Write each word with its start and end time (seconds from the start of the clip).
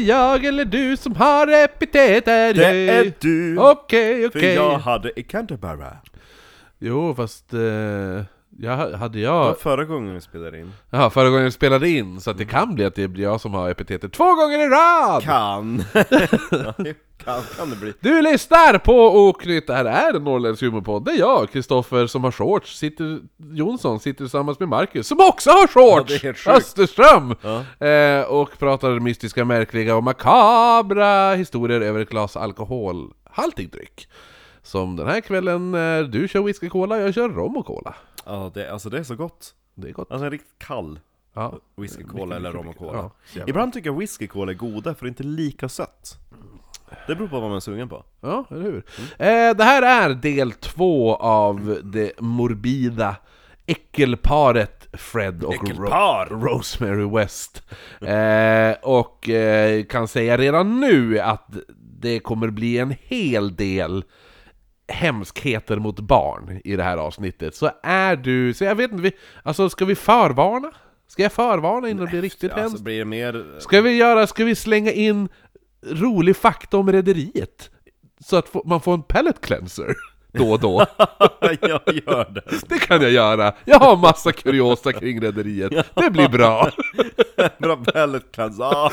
Det 0.00 0.06
jag 0.06 0.44
eller 0.44 0.64
du 0.64 0.96
som 0.96 1.16
har 1.16 1.46
epiteter? 1.64 2.54
Det 2.54 2.66
är 2.90 3.12
du! 3.20 3.58
Okej, 3.58 4.30
För 4.30 4.38
okej. 4.38 4.54
jag 4.54 4.78
hade 4.78 5.20
i 5.20 5.22
Canterbury. 5.22 5.84
Jo, 6.78 7.14
fast... 7.14 7.52
Eh, 7.54 7.60
jag, 8.60 8.76
hade 8.76 9.18
Det 9.18 9.28
var 9.28 9.46
jag... 9.46 9.58
förra 9.58 9.84
gången 9.84 10.14
vi 10.14 10.20
spelade 10.20 10.58
in. 10.60 10.72
Ja, 10.90 11.10
förra 11.10 11.28
gången 11.30 11.44
jag 11.44 11.52
spelade 11.52 11.88
in, 11.88 12.20
så 12.20 12.30
att 12.30 12.38
det 12.38 12.44
kan 12.44 12.74
bli 12.74 12.84
att 12.84 12.94
det 12.94 13.08
blir 13.08 13.24
jag 13.24 13.40
som 13.40 13.54
har 13.54 13.70
epiteter 13.70 14.08
två 14.08 14.34
gånger 14.34 14.58
i 14.58 14.68
rad! 14.68 15.22
Kan! 15.22 15.84
Ja, 16.50 16.74
kan, 17.24 17.42
kan 17.56 17.70
det 17.70 17.76
bli. 17.76 17.92
Du 18.00 18.22
lyssnar 18.22 18.78
på 18.78 19.28
Oknytt, 19.28 19.66
det 19.66 19.74
här 19.74 19.84
är 19.84 20.14
en 20.16 20.24
norrländsk 20.24 20.62
humorpodd. 20.62 21.04
Det 21.04 21.10
är 21.10 21.18
jag, 21.18 21.50
Kristoffer, 21.52 22.06
som 22.06 22.24
har 22.24 22.30
shorts, 22.32 22.76
sitter, 22.78 23.20
Jonsson 23.52 24.00
sitter 24.00 24.18
tillsammans 24.24 24.60
med 24.60 24.68
Marcus, 24.68 25.06
som 25.06 25.18
också 25.20 25.50
har 25.50 25.60
Ja, 25.74 25.98
shorts! 25.98 26.22
sjukt. 26.22 26.46
Österström! 26.46 27.34
Ja. 27.42 27.86
Eh, 27.86 28.22
och 28.24 28.58
pratar 28.58 29.00
mystiska, 29.00 29.44
märkliga 29.44 29.96
och 29.96 30.04
makabra 30.04 31.34
historier 31.34 31.80
över 31.80 32.00
ett 32.00 32.10
glas 32.10 32.36
alkoholhaltig 32.36 33.70
dryck. 33.72 34.08
Som 34.62 34.96
den 34.96 35.06
här 35.06 35.20
kvällen, 35.20 35.70
när 35.70 36.02
du 36.02 36.28
kör 36.28 36.42
whisky 36.42 36.68
cola, 36.68 36.98
jag 37.00 37.14
kör 37.14 37.28
rom 37.28 37.56
och 37.56 37.66
cola. 37.66 37.94
Ja, 38.26 38.50
det, 38.54 38.72
alltså 38.72 38.90
det 38.90 38.98
är 38.98 39.02
så 39.02 39.14
gott. 39.16 39.54
Det 39.74 39.88
är 39.88 39.92
gott. 39.92 40.10
Alltså 40.10 40.24
en 40.24 40.30
riktigt 40.30 40.58
kall 40.58 41.00
Ja. 41.34 41.58
whisky 41.76 42.04
cola 42.04 42.36
eller 42.36 42.52
rom 42.52 42.68
och 42.68 42.76
cola. 42.76 43.10
Ja, 43.34 43.42
Ibland 43.46 43.72
tycker 43.72 43.88
jag 43.90 43.98
whisky 43.98 44.26
cola 44.26 44.52
är 44.52 44.56
goda 44.56 44.94
för 44.94 45.04
det 45.04 45.06
är 45.06 45.10
inte 45.10 45.22
lika 45.22 45.68
sött. 45.68 46.18
Det 47.06 47.14
beror 47.14 47.28
på 47.28 47.40
vad 47.40 47.48
man 47.48 47.56
är 47.56 47.60
sugen 47.60 47.88
på. 47.88 48.04
Ja, 48.20 48.44
eller 48.50 48.62
hur? 48.62 48.76
Eh, 49.18 49.56
det 49.56 49.64
här 49.64 49.82
är 49.82 50.14
del 50.14 50.52
två 50.52 51.14
av 51.16 51.78
det 51.84 52.12
morbida 52.20 53.16
äckelparet 53.66 54.88
Fred 54.92 55.44
och 55.44 55.54
Äckelpar! 55.54 56.26
Ro- 56.30 56.40
Rosemary 56.46 57.08
West. 57.16 57.62
Eh, 58.00 58.72
och 58.82 59.28
eh, 59.28 59.84
kan 59.84 60.08
säga 60.08 60.36
redan 60.38 60.80
nu 60.80 61.18
att 61.18 61.48
det 62.00 62.18
kommer 62.18 62.50
bli 62.50 62.78
en 62.78 62.94
hel 63.02 63.56
del 63.56 64.04
hemskheter 64.90 65.76
mot 65.76 66.00
barn 66.00 66.60
i 66.64 66.76
det 66.76 66.82
här 66.82 66.96
avsnittet. 66.96 67.54
Så 67.54 67.70
är 67.82 68.16
du, 68.16 68.54
så 68.54 68.64
jag 68.64 68.74
vet 68.74 68.90
inte, 68.90 69.02
vi, 69.02 69.12
alltså 69.42 69.70
ska 69.70 69.84
vi 69.84 69.94
förvarna? 69.94 70.70
Ska 71.08 71.22
jag 71.22 71.32
förvarna 71.32 71.88
innan 71.88 72.04
det 72.04 72.10
blir 72.10 72.22
riktigt 72.22 72.52
hemskt? 72.52 72.64
Alltså 72.64 72.82
blir 72.82 72.98
det 72.98 73.04
mer... 73.04 73.44
Ska 73.58 73.80
vi 73.80 73.96
göra, 73.96 74.26
ska 74.26 74.44
vi 74.44 74.54
slänga 74.54 74.92
in 74.92 75.28
rolig 75.86 76.36
fakta 76.36 76.78
om 76.78 76.92
rederiet? 76.92 77.70
Så 78.24 78.36
att 78.36 78.54
man 78.64 78.80
får 78.80 78.94
en 78.94 79.02
pellet 79.02 79.40
cleanser 79.40 79.94
då 80.32 80.52
och 80.52 80.60
då. 80.60 80.86
jag 81.40 81.80
gör 82.06 82.30
det. 82.34 82.68
Det 82.68 82.78
kan 82.78 83.02
jag 83.02 83.10
göra. 83.10 83.54
Jag 83.64 83.78
har 83.78 83.96
massa 83.96 84.32
kuriosa 84.32 84.92
kring 84.92 85.20
rederiet. 85.20 85.72
Det 85.94 86.10
blir 86.10 86.28
bra. 86.28 86.70
Bra 87.58 87.76
pellet 87.76 88.32
cleanse. 88.32 88.64
Ah. 88.64 88.90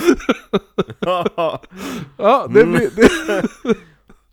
Ja, 2.18 2.48
det 2.50 2.66
blir... 2.66 2.90
Det, 2.96 3.10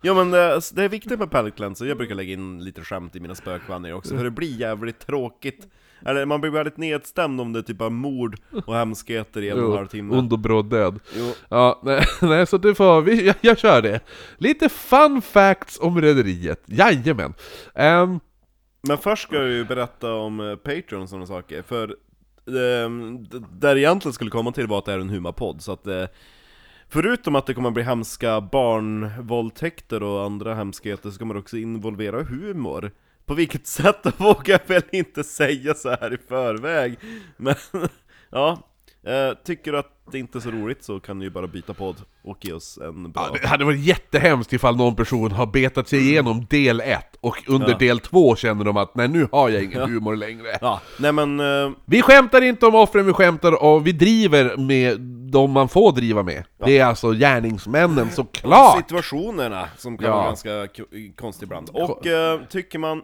Ja 0.05 0.13
men 0.13 0.31
det, 0.31 0.61
det 0.73 0.83
är 0.83 0.89
viktigt 0.89 1.19
med 1.19 1.31
pellet 1.31 1.55
cleanser, 1.55 1.85
jag 1.85 1.97
brukar 1.97 2.15
lägga 2.15 2.33
in 2.33 2.63
lite 2.63 2.81
skämt 2.81 3.15
i 3.15 3.19
mina 3.19 3.35
spökvandringar 3.35 3.97
också, 3.97 4.17
för 4.17 4.23
det 4.23 4.31
blir 4.31 4.59
jävligt 4.59 4.99
tråkigt 5.07 5.67
Eller 6.05 6.25
man 6.25 6.41
blir 6.41 6.51
väldigt 6.51 6.77
nedstämd 6.77 7.41
om 7.41 7.53
det 7.53 7.59
är 7.59 7.63
typ 7.63 7.81
av 7.81 7.91
mord 7.91 8.37
och 8.65 8.75
hemskheter 8.75 9.41
i 9.41 9.49
en 9.49 9.59
och 9.59 9.69
en 9.71 9.77
halv 9.77 9.87
timme 9.87 10.15
ond 10.15 10.33
och 10.33 10.39
bråd 10.39 10.69
död. 10.69 10.99
Jo. 11.17 11.31
Ja, 11.49 11.79
nej, 11.83 12.05
nej, 12.21 12.47
så 12.47 12.57
det 12.57 12.75
får 12.75 13.01
vi, 13.01 13.25
jag, 13.27 13.35
jag 13.41 13.57
kör 13.57 13.81
det. 13.81 13.99
Lite 14.37 14.69
fun 14.69 15.21
facts 15.21 15.79
om 15.81 16.01
rederiet. 16.01 16.63
Jajamän. 16.65 17.33
Um, 17.75 18.19
Men 18.87 18.97
först 18.97 19.23
ska 19.23 19.35
jag 19.35 19.49
ju 19.49 19.65
berätta 19.65 20.13
om 20.13 20.39
eh, 20.39 20.55
Patreon 20.55 21.01
och 21.01 21.09
sådana 21.09 21.25
saker, 21.25 21.61
för 21.61 21.95
ehm, 22.47 23.23
d- 23.23 23.37
där 23.51 23.75
egentligen 23.77 24.13
skulle 24.13 24.31
komma 24.31 24.51
till 24.51 24.67
var 24.67 24.77
att 24.77 24.85
det 24.85 24.93
är 24.93 24.99
en 24.99 25.09
humorpodd, 25.09 25.61
så 25.61 25.71
att 25.71 25.87
eh, 25.87 26.03
Förutom 26.89 27.35
att 27.35 27.45
det 27.45 27.53
kommer 27.53 27.71
bli 27.71 27.83
hemska 27.83 28.41
barnvåldtäkter 28.41 30.03
och 30.03 30.23
andra 30.23 30.55
hemskheter 30.55 31.09
så 31.09 31.19
kommer 31.19 31.33
det 31.33 31.39
också 31.39 31.57
involvera 31.57 32.23
humor. 32.23 32.91
På 33.25 33.33
vilket 33.33 33.67
sätt? 33.67 34.05
Vågar 34.17 34.59
jag 34.59 34.67
väl 34.67 34.89
inte 34.91 35.23
säga 35.23 35.73
så 35.73 35.89
här 35.89 36.13
i 36.13 36.17
förväg. 36.17 36.99
Men 37.37 37.55
ja, 38.29 38.69
eh, 39.05 39.37
tycker 39.45 39.71
du 39.71 39.77
att 39.77 39.91
det 40.11 40.19
inte 40.19 40.37
är 40.37 40.39
så 40.39 40.51
roligt 40.51 40.83
så 40.83 40.99
kan 40.99 41.19
du 41.19 41.25
ju 41.25 41.29
bara 41.29 41.47
byta 41.47 41.73
podd 41.73 41.95
och 42.23 42.45
ge 42.45 42.53
oss 42.53 42.77
en 42.83 43.11
bra 43.11 43.29
Ja, 43.33 43.39
det 43.41 43.47
hade 43.47 43.65
varit 43.65 43.79
jättehemskt 43.79 44.53
ifall 44.53 44.75
någon 44.75 44.95
person 44.95 45.31
har 45.31 45.45
betat 45.45 45.87
sig 45.87 45.99
igenom 45.99 46.45
del 46.49 46.81
1 46.81 46.97
och 47.21 47.43
under 47.47 47.69
Ja. 47.71 47.77
del 47.77 47.99
2 47.99 48.35
känner 48.35 48.65
de 48.65 48.77
att 48.77 48.95
nej 48.95 49.07
nu 49.07 49.27
har 49.31 49.49
jag 49.49 49.63
ingen 49.63 49.81
humor 49.89 50.15
längre. 50.15 50.57
Ja, 50.61 50.81
nej 50.99 51.11
men 51.11 51.39
eh, 51.39 51.71
Vi 51.85 52.01
skämtar 52.01 52.41
inte 52.41 52.65
om 52.65 52.75
offren, 52.75 53.05
vi 53.05 53.13
skämtar 53.13 53.63
och 53.63 53.87
vi 53.87 53.91
driver 53.91 54.57
med 54.57 54.99
de 55.31 55.51
man 55.51 55.69
får 55.69 55.91
driva 55.91 56.23
med. 56.23 56.43
Det 56.65 56.77
är 56.77 56.85
alltså 56.85 57.11
gärningsmännen 57.11 58.11
såklart! 58.11 58.77
situationerna 58.77 59.69
som 59.77 59.97
kan 59.97 60.07
Ja. 60.07 60.15
vara 60.15 60.25
ganska 60.25 60.67
k- 60.67 60.83
konstiga 61.17 61.45
ibland. 61.45 61.69
Och 61.69 62.07
eh, 62.07 62.39
tycker 62.49 62.79
man... 62.79 63.01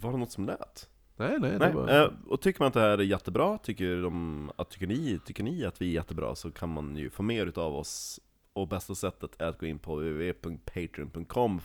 Var 0.00 0.12
det 0.12 0.18
något 0.18 0.32
som 0.32 0.46
lät? 0.46 0.88
Nej, 1.16 1.36
nej, 1.40 1.58
Nej, 1.58 1.72
var... 1.72 2.02
eh, 2.02 2.10
och 2.26 2.40
tycker 2.40 2.60
man 2.60 2.68
att 2.68 2.74
det 2.74 2.80
här 2.80 2.98
är 2.98 3.02
jättebra, 3.02 3.58
tycker, 3.58 4.02
de, 4.02 4.50
att, 4.56 4.70
tycker, 4.70 4.86
ni, 4.86 5.20
tycker 5.24 5.44
ni 5.44 5.64
att 5.64 5.80
vi 5.82 5.88
är 5.88 5.92
jättebra 5.92 6.34
så 6.34 6.50
kan 6.50 6.68
man 6.68 6.96
ju 6.96 7.10
få 7.10 7.22
mer 7.22 7.46
utav 7.46 7.74
oss. 7.74 8.20
Och 8.52 8.68
bästa 8.68 8.94
sättet 8.94 9.30
är 9.38 9.46
att 9.46 9.58
gå 9.58 9.66
in 9.66 9.78
på 9.78 9.96
www.patreon.com 9.96 11.60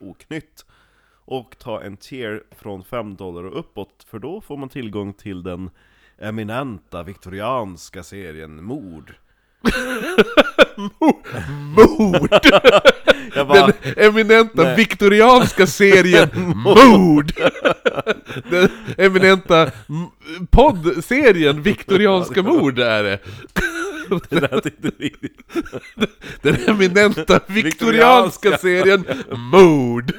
oknytt 0.00 0.66
och 1.24 1.58
ta 1.58 1.82
en 1.82 1.96
tier 1.96 2.44
från 2.50 2.84
5 2.84 3.16
dollar 3.16 3.44
och 3.44 3.58
uppåt 3.58 4.06
för 4.08 4.18
då 4.18 4.40
får 4.40 4.56
man 4.56 4.68
tillgång 4.68 5.12
till 5.12 5.42
den 5.42 5.70
eminenta 6.18 7.02
viktorianska 7.02 8.02
serien 8.02 8.64
Mord 8.64 9.14
Mord! 11.76 12.30
Bara, 13.34 13.66
Den 13.66 13.72
eminenta 13.96 14.62
Nej. 14.62 14.76
viktorianska 14.76 15.66
serien 15.66 16.28
Mord! 16.56 17.32
Den 18.50 18.68
eminenta 18.98 19.70
poddserien 20.50 21.62
Viktorianska 21.62 22.42
mord 22.42 22.78
är 22.78 23.02
det! 23.02 23.18
det 24.30 24.40
lät 24.40 24.66
inte 24.66 24.90
riktigt 24.98 25.38
Den 26.42 26.56
eminenta 26.66 27.40
viktorianska 27.46 28.58
serien 28.58 29.04
Mord! 29.30 30.12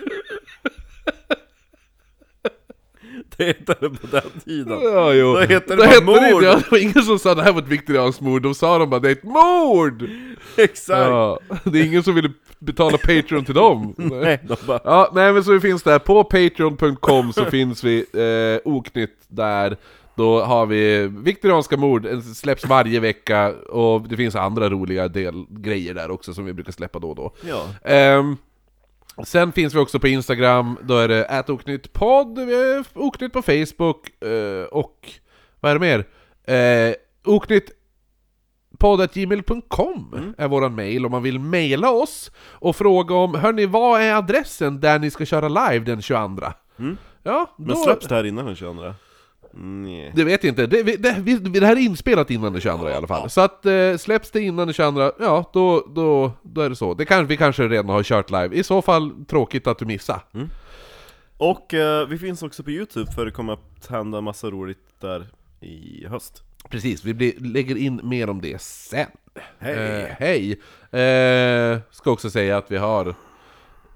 Det 3.37 3.45
hette 3.45 3.75
det 3.79 3.89
på 3.89 4.07
den 4.11 4.39
tiden 4.45 4.79
Ja, 4.81 5.13
jo. 5.13 5.33
Då 5.33 5.39
heter 5.39 5.67
det 5.67 5.75
Då 5.75 5.77
bara 5.77 5.87
hette 5.87 6.03
mord. 6.05 6.17
inte, 6.17 6.45
ja, 6.45 6.55
det 6.55 6.71
var 6.71 6.77
ingen 6.77 7.03
som 7.03 7.19
sa 7.19 7.35
det 7.35 7.43
här 7.43 7.51
var 7.53 7.61
ett 7.61 7.67
viktorianskt 7.67 8.21
mord, 8.21 8.41
de 8.41 8.55
sa 8.55 8.77
de 8.77 8.89
bara 8.89 8.99
det 8.99 9.07
är 9.07 9.11
ett 9.11 9.23
mord! 9.23 10.09
Exakt! 10.57 10.99
Ja, 11.09 11.39
det 11.63 11.79
är 11.79 11.85
ingen 11.85 12.03
som 12.03 12.15
ville 12.15 12.31
betala 12.59 12.97
Patreon 12.97 13.45
till 13.45 13.53
dem. 13.55 13.93
Nej, 13.97 14.39
de 14.43 14.55
bara, 14.67 14.79
Ja, 14.83 15.11
nej 15.13 15.33
men 15.33 15.43
så 15.43 15.51
vi 15.51 15.59
finns 15.59 15.83
där, 15.83 15.99
på 15.99 16.23
patreon.com 16.23 17.33
så 17.33 17.45
finns 17.45 17.83
vi 17.83 18.05
eh, 18.13 18.71
oknytt 18.71 19.17
där 19.27 19.77
Då 20.15 20.41
har 20.41 20.65
vi 20.65 21.07
Viktorianska 21.07 21.77
mord, 21.77 22.05
eh, 22.05 22.19
släpps 22.19 22.65
varje 22.65 22.99
vecka 22.99 23.53
och 23.69 24.01
det 24.09 24.17
finns 24.17 24.35
andra 24.35 24.69
roliga 24.69 25.07
del, 25.07 25.45
grejer 25.49 25.93
där 25.93 26.11
också 26.11 26.33
som 26.33 26.45
vi 26.45 26.53
brukar 26.53 26.71
släppa 26.71 26.99
då 26.99 27.09
och 27.09 27.15
då 27.15 27.33
ja. 27.49 27.65
Ehm, 27.91 28.37
Sen 29.25 29.51
finns 29.51 29.73
vi 29.73 29.79
också 29.79 29.99
på 29.99 30.07
Instagram, 30.07 30.77
då 30.81 30.97
är 30.97 31.07
det 31.07 31.23
ätoknyttpodd, 31.23 32.39
oknytt 32.93 33.33
på 33.33 33.41
Facebook 33.41 34.23
eh, 34.23 34.63
och 34.63 35.09
vad 35.59 35.71
är 35.71 35.79
det 35.79 35.79
mer? 35.79 36.07
Eh, 36.55 36.95
oknytt 37.25 37.71
podd.gmail.com 38.77 40.33
är 40.37 40.47
våran 40.47 40.75
mail 40.75 41.05
om 41.05 41.11
man 41.11 41.23
vill 41.23 41.39
mejla 41.39 41.91
oss 41.91 42.31
och 42.37 42.75
fråga 42.75 43.15
om 43.15 43.35
Hörni, 43.35 43.65
vad 43.65 44.01
är 44.01 44.13
adressen 44.13 44.79
där 44.79 44.99
ni 44.99 45.11
ska 45.11 45.25
köra 45.25 45.47
live 45.47 45.85
den 45.85 46.01
22? 46.01 46.45
Mm. 46.79 46.97
Ja, 47.23 47.55
Men 47.57 47.67
då, 47.67 47.75
släpps 47.75 48.07
det 48.07 48.15
här 48.15 48.23
innan 48.23 48.45
den 48.45 48.55
22? 48.55 48.93
Nej. 49.55 50.11
det 50.15 50.23
vet 50.23 50.43
jag 50.43 50.51
inte, 50.51 50.67
det, 50.67 50.83
det, 50.83 51.15
vi, 51.19 51.35
det 51.35 51.65
här 51.65 51.75
är 51.75 51.79
inspelat 51.79 52.31
innan 52.31 52.53
den 52.53 52.61
22 52.61 52.89
i 52.89 52.93
alla 52.93 53.07
fall. 53.07 53.29
Så 53.29 53.41
att 53.41 53.65
eh, 53.65 53.97
släpps 53.97 54.31
det 54.31 54.41
innan 54.41 54.67
den 54.67 54.73
22, 54.73 55.11
ja 55.19 55.49
då, 55.53 55.87
då, 55.95 56.31
då 56.41 56.61
är 56.61 56.69
det 56.69 56.75
så. 56.75 56.93
Det 56.93 57.05
kan, 57.05 57.27
vi 57.27 57.37
kanske 57.37 57.67
redan 57.67 57.89
har 57.89 58.03
kört 58.03 58.31
live, 58.31 58.55
i 58.55 58.63
så 58.63 58.81
fall 58.81 59.25
tråkigt 59.25 59.67
att 59.67 59.79
du 59.79 59.85
missade. 59.85 60.21
Och 61.37 61.73
eh, 61.73 62.07
vi 62.07 62.17
finns 62.17 62.43
också 62.43 62.63
på 62.63 62.71
Youtube 62.71 63.11
för 63.11 63.25
det 63.25 63.31
kommer 63.31 63.53
att 63.53 63.87
hända 63.89 64.21
massa 64.21 64.49
roligt 64.49 64.99
där 64.99 65.27
i 65.61 66.07
höst 66.07 66.43
Precis, 66.69 67.05
vi 67.05 67.13
blir, 67.13 67.33
lägger 67.39 67.75
in 67.75 67.99
mer 68.03 68.29
om 68.29 68.41
det 68.41 68.61
sen. 68.61 69.07
Hej! 69.59 70.01
Eh, 70.01 70.09
hej! 70.19 70.51
Eh, 71.01 71.79
ska 71.91 72.11
också 72.11 72.29
säga 72.29 72.57
att 72.57 72.71
vi 72.71 72.77
har 72.77 73.15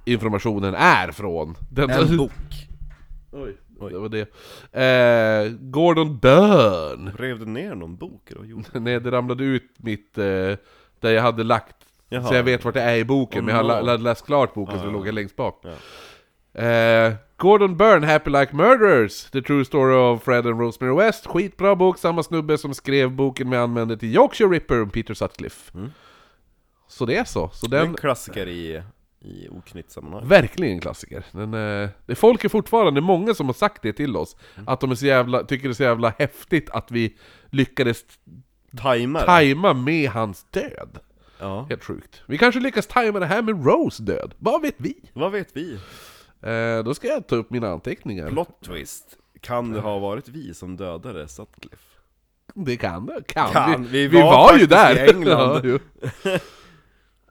informationen 0.05 0.75
är 0.75 1.11
från 1.11 1.55
den, 1.69 1.89
En 1.89 2.17
bok 2.17 2.31
Oj, 3.31 3.57
Oj. 3.79 3.91
det 3.93 3.99
var 3.99 4.09
det. 4.09 4.27
Eh, 5.45 5.51
Gordon 5.59 6.17
Byrne! 6.19 7.11
Rev 7.17 7.39
du 7.39 7.45
ner 7.45 7.75
någon 7.75 7.97
bok 7.97 8.31
gjorde 8.47 8.65
du? 8.73 8.79
Nej, 8.79 8.99
det 8.99 9.11
ramlade 9.11 9.43
ut 9.43 9.71
mitt... 9.77 10.17
Eh, 10.17 10.23
där 10.99 11.11
jag 11.11 11.21
hade 11.21 11.43
lagt... 11.43 11.75
Jaha. 12.09 12.23
Så 12.23 12.33
jag 12.35 12.43
vet 12.43 12.65
vart 12.65 12.73
det 12.73 12.81
är 12.81 12.95
i 12.95 13.05
boken, 13.05 13.39
Oh 13.41 13.45
men 13.45 13.55
jag 13.55 13.65
no. 13.65 13.85
la- 13.85 13.97
läst 13.97 14.25
klart 14.25 14.53
boken 14.53 14.75
Ja, 14.75 14.81
så 14.81 14.87
det 14.87 14.93
låg 14.93 15.13
längst 15.13 15.35
bak. 15.35 15.63
Ja. 15.63 15.71
Eh, 16.61 17.13
Gordon 17.37 17.77
Byrne, 17.77 18.07
Happy 18.07 18.29
Like 18.29 18.55
Murderers, 18.55 19.23
The 19.31 19.41
True 19.41 19.65
Story 19.65 19.95
of 19.95 20.23
Fred 20.23 20.47
and 20.47 20.59
Rosemary 20.59 20.97
West, 20.97 21.27
skitbra 21.27 21.75
bok, 21.75 21.97
samma 21.97 22.23
snubbe 22.23 22.57
som 22.57 22.73
skrev 22.73 23.11
boken 23.11 23.49
med 23.49 23.59
använde 23.59 23.97
till 23.97 24.15
Yorkshire 24.15 24.49
Ripper, 24.49 24.85
Peter 24.85 25.13
Sutcliffe. 25.13 25.71
Så 26.87 27.05
det 27.05 27.15
är 27.15 27.23
så, 27.23 27.49
så 27.53 27.67
den... 27.67 27.87
en 27.87 27.93
klassiker 27.93 28.47
i, 28.47 28.81
i 29.27 29.49
oknytt-sammanhang. 29.51 30.27
Verkligen 30.27 30.73
en 30.73 30.79
klassiker. 30.81 31.23
Den, 31.31 31.53
eh, 31.53 31.89
det 32.05 32.15
folk 32.15 32.43
är 32.43 32.49
fortfarande 32.49 33.01
många 33.01 33.33
som 33.33 33.45
har 33.45 33.53
sagt 33.53 33.81
det 33.81 33.93
till 33.93 34.15
oss, 34.17 34.35
att 34.67 34.79
de 34.79 34.91
är 34.91 34.95
så 34.95 35.05
jävla, 35.05 35.43
tycker 35.43 35.67
det 35.67 35.71
är 35.71 35.73
så 35.73 35.83
jävla 35.83 36.09
häftigt 36.19 36.69
att 36.69 36.91
vi 36.91 37.17
lyckades 37.49 38.05
Timar. 38.93 39.25
tajma 39.25 39.73
med 39.73 40.09
hans 40.09 40.43
död. 40.51 40.99
ja. 41.39 41.65
Helt 41.69 41.83
sjukt. 41.83 42.21
Vi 42.27 42.37
kanske 42.37 42.59
lyckas 42.61 42.87
tajma 42.87 43.19
det 43.19 43.25
här 43.25 43.41
med 43.41 43.65
Rose 43.65 44.03
död, 44.03 44.33
vad 44.39 44.61
vet 44.61 44.75
vi? 44.77 44.95
Vad 45.13 45.31
vet 45.31 45.49
vi? 45.57 45.73
Eh, 46.41 46.83
då 46.85 46.93
ska 46.93 47.07
jag 47.07 47.27
ta 47.27 47.35
upp 47.35 47.49
mina 47.49 47.67
anteckningar. 47.69 48.29
Plot 48.29 48.61
twist. 48.65 49.17
Kan 49.41 49.71
det 49.71 49.79
ha 49.79 49.99
varit 49.99 50.27
vi 50.29 50.53
som 50.53 50.77
dödade 50.77 51.27
Sutcliffe? 51.27 51.83
Det 52.53 52.77
kan 52.77 53.05
det, 53.05 53.21
kan, 53.27 53.49
Kan. 53.51 53.83
vi. 53.83 53.87
Vi 53.91 54.07
Vi 54.07 54.21
var 54.21 54.31
var, 54.51 54.57
ju 54.57 54.65
där! 54.65 54.95
i 55.05 55.09
England. 55.09 55.65
Ja. 56.23 56.39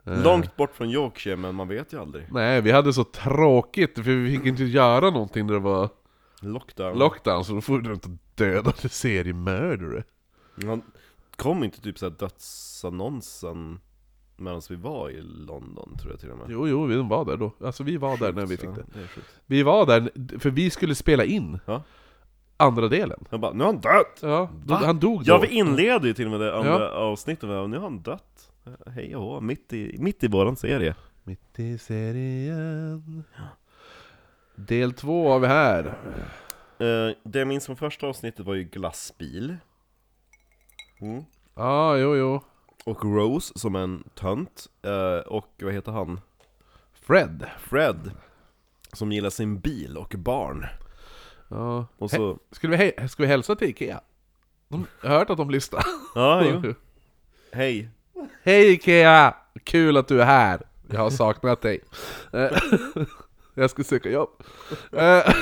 Långt 0.06 0.56
bort 0.56 0.74
från 0.74 0.90
Yorkshire, 0.90 1.36
men 1.36 1.54
man 1.54 1.68
vet 1.68 1.92
ju 1.92 2.00
aldrig. 2.00 2.26
Nej, 2.32 2.60
vi 2.60 2.70
hade 2.70 2.92
så 2.92 3.04
tråkigt 3.04 3.94
för 3.94 4.02
vi 4.02 4.36
fick 4.36 4.46
inte 4.46 4.64
göra 4.64 5.10
någonting 5.10 5.46
när 5.46 5.52
det 5.54 5.60
var 5.60 5.88
Lockdown. 6.40 6.98
lockdown, 6.98 7.44
så 7.44 7.52
då 7.52 7.60
får 7.60 7.78
du 7.78 7.92
inte 7.92 8.16
döda 8.34 8.72
seriemördare. 8.72 10.04
Han 10.66 10.82
kom 11.36 11.64
inte 11.64 11.80
typ 11.80 11.98
såhär 11.98 12.14
dödsannonsen 12.18 13.78
medan 14.36 14.60
vi 14.70 14.76
var 14.76 15.10
i 15.10 15.20
London, 15.22 15.96
tror 15.98 16.12
jag 16.12 16.20
till 16.20 16.30
och 16.30 16.38
med. 16.38 16.46
Jo, 16.50 16.68
jo, 16.68 16.84
vi 16.84 16.96
var 16.96 17.24
där 17.24 17.36
då. 17.36 17.52
Alltså 17.64 17.82
vi 17.82 17.96
var 17.96 18.16
där 18.16 18.32
när 18.32 18.46
vi 18.46 18.56
fick 18.56 18.74
det. 18.74 18.84
det 18.94 19.00
är 19.02 19.06
sjukt. 19.06 19.26
Vi 19.46 19.62
var 19.62 19.86
där, 19.86 20.10
för 20.38 20.50
vi 20.50 20.70
skulle 20.70 20.94
spela 20.94 21.24
in 21.24 21.58
Ja. 21.66 21.82
andra 22.56 22.88
delen. 22.88 23.24
Jag 23.30 23.40
bara, 23.40 23.52
nu 23.52 23.64
har 23.64 23.72
han 23.72 23.80
dött! 23.80 24.18
Ja, 24.20 24.50
då, 24.64 24.74
Va? 24.74 24.80
han 24.84 24.98
dog 25.00 25.24
då. 25.24 25.32
Ja, 25.32 25.38
vi 25.38 25.48
inleder 25.48 26.06
ju 26.06 26.14
till 26.14 26.24
och 26.24 26.30
med 26.30 26.40
det 26.40 26.56
andra 26.58 26.90
avsnittet 26.92 27.48
med 27.48 27.70
nu 27.70 27.76
har 27.76 27.82
han 27.82 28.02
dött. 28.02 28.52
Hej 28.86 29.16
och 29.16 29.22
hå, 29.22 29.40
mitt 29.40 29.72
i, 29.72 29.96
mitt 29.98 30.24
i 30.24 30.28
våran 30.28 30.56
serie. 30.56 30.94
Mitt 31.24 31.58
i 31.58 31.78
serien. 31.78 33.24
Del 34.54 34.92
två 34.92 35.28
har 35.28 35.38
vi 35.38 35.46
här. 35.46 35.84
Eh, 36.78 37.16
det 37.22 37.38
jag 37.38 37.48
minns 37.48 37.66
från 37.66 37.76
första 37.76 38.06
avsnittet 38.06 38.46
var 38.46 38.54
ju 38.54 38.64
glassbil. 38.64 39.56
Mm. 41.00 41.24
Ja, 41.54 41.96
jo, 41.96 42.16
jo. 42.16 42.40
Och 42.84 43.04
Rose 43.04 43.58
som 43.58 43.76
en 43.76 44.04
tönt. 44.14 44.66
Eh, 44.82 45.18
och 45.26 45.52
vad 45.62 45.72
heter 45.72 45.92
han? 45.92 46.20
Fred. 46.92 47.46
Fred. 47.58 48.10
Som 48.92 49.12
gillar 49.12 49.30
sin 49.30 49.60
bil 49.60 49.96
och 49.96 50.14
barn. 50.18 50.66
Ja. 51.48 51.86
Och 51.98 52.10
så... 52.10 52.38
Skulle 52.50 52.76
vi, 52.76 52.84
he- 52.90 53.06
ska 53.08 53.22
vi 53.22 53.28
hälsa 53.28 53.56
till 53.56 53.68
Ikea? 53.68 54.00
De, 54.68 54.86
jag 55.02 55.10
har 55.10 55.18
hört 55.18 55.30
att 55.30 55.36
de 55.36 55.50
lyssnar. 55.50 55.82
Ja, 56.14 56.44
jo. 56.44 56.74
Hej. 57.52 57.88
Hej 58.42 58.72
Ikea! 58.72 59.34
Kul 59.64 59.96
att 59.96 60.08
du 60.08 60.20
är 60.20 60.26
här. 60.26 60.60
Jag 60.90 61.00
har 61.00 61.10
saknat 61.10 61.62
dig. 61.62 61.80
Eh, 62.32 62.58
jag 63.54 63.70
ska 63.70 63.84
söka 63.84 64.10
jobb. 64.10 64.30
Eh, 64.92 65.22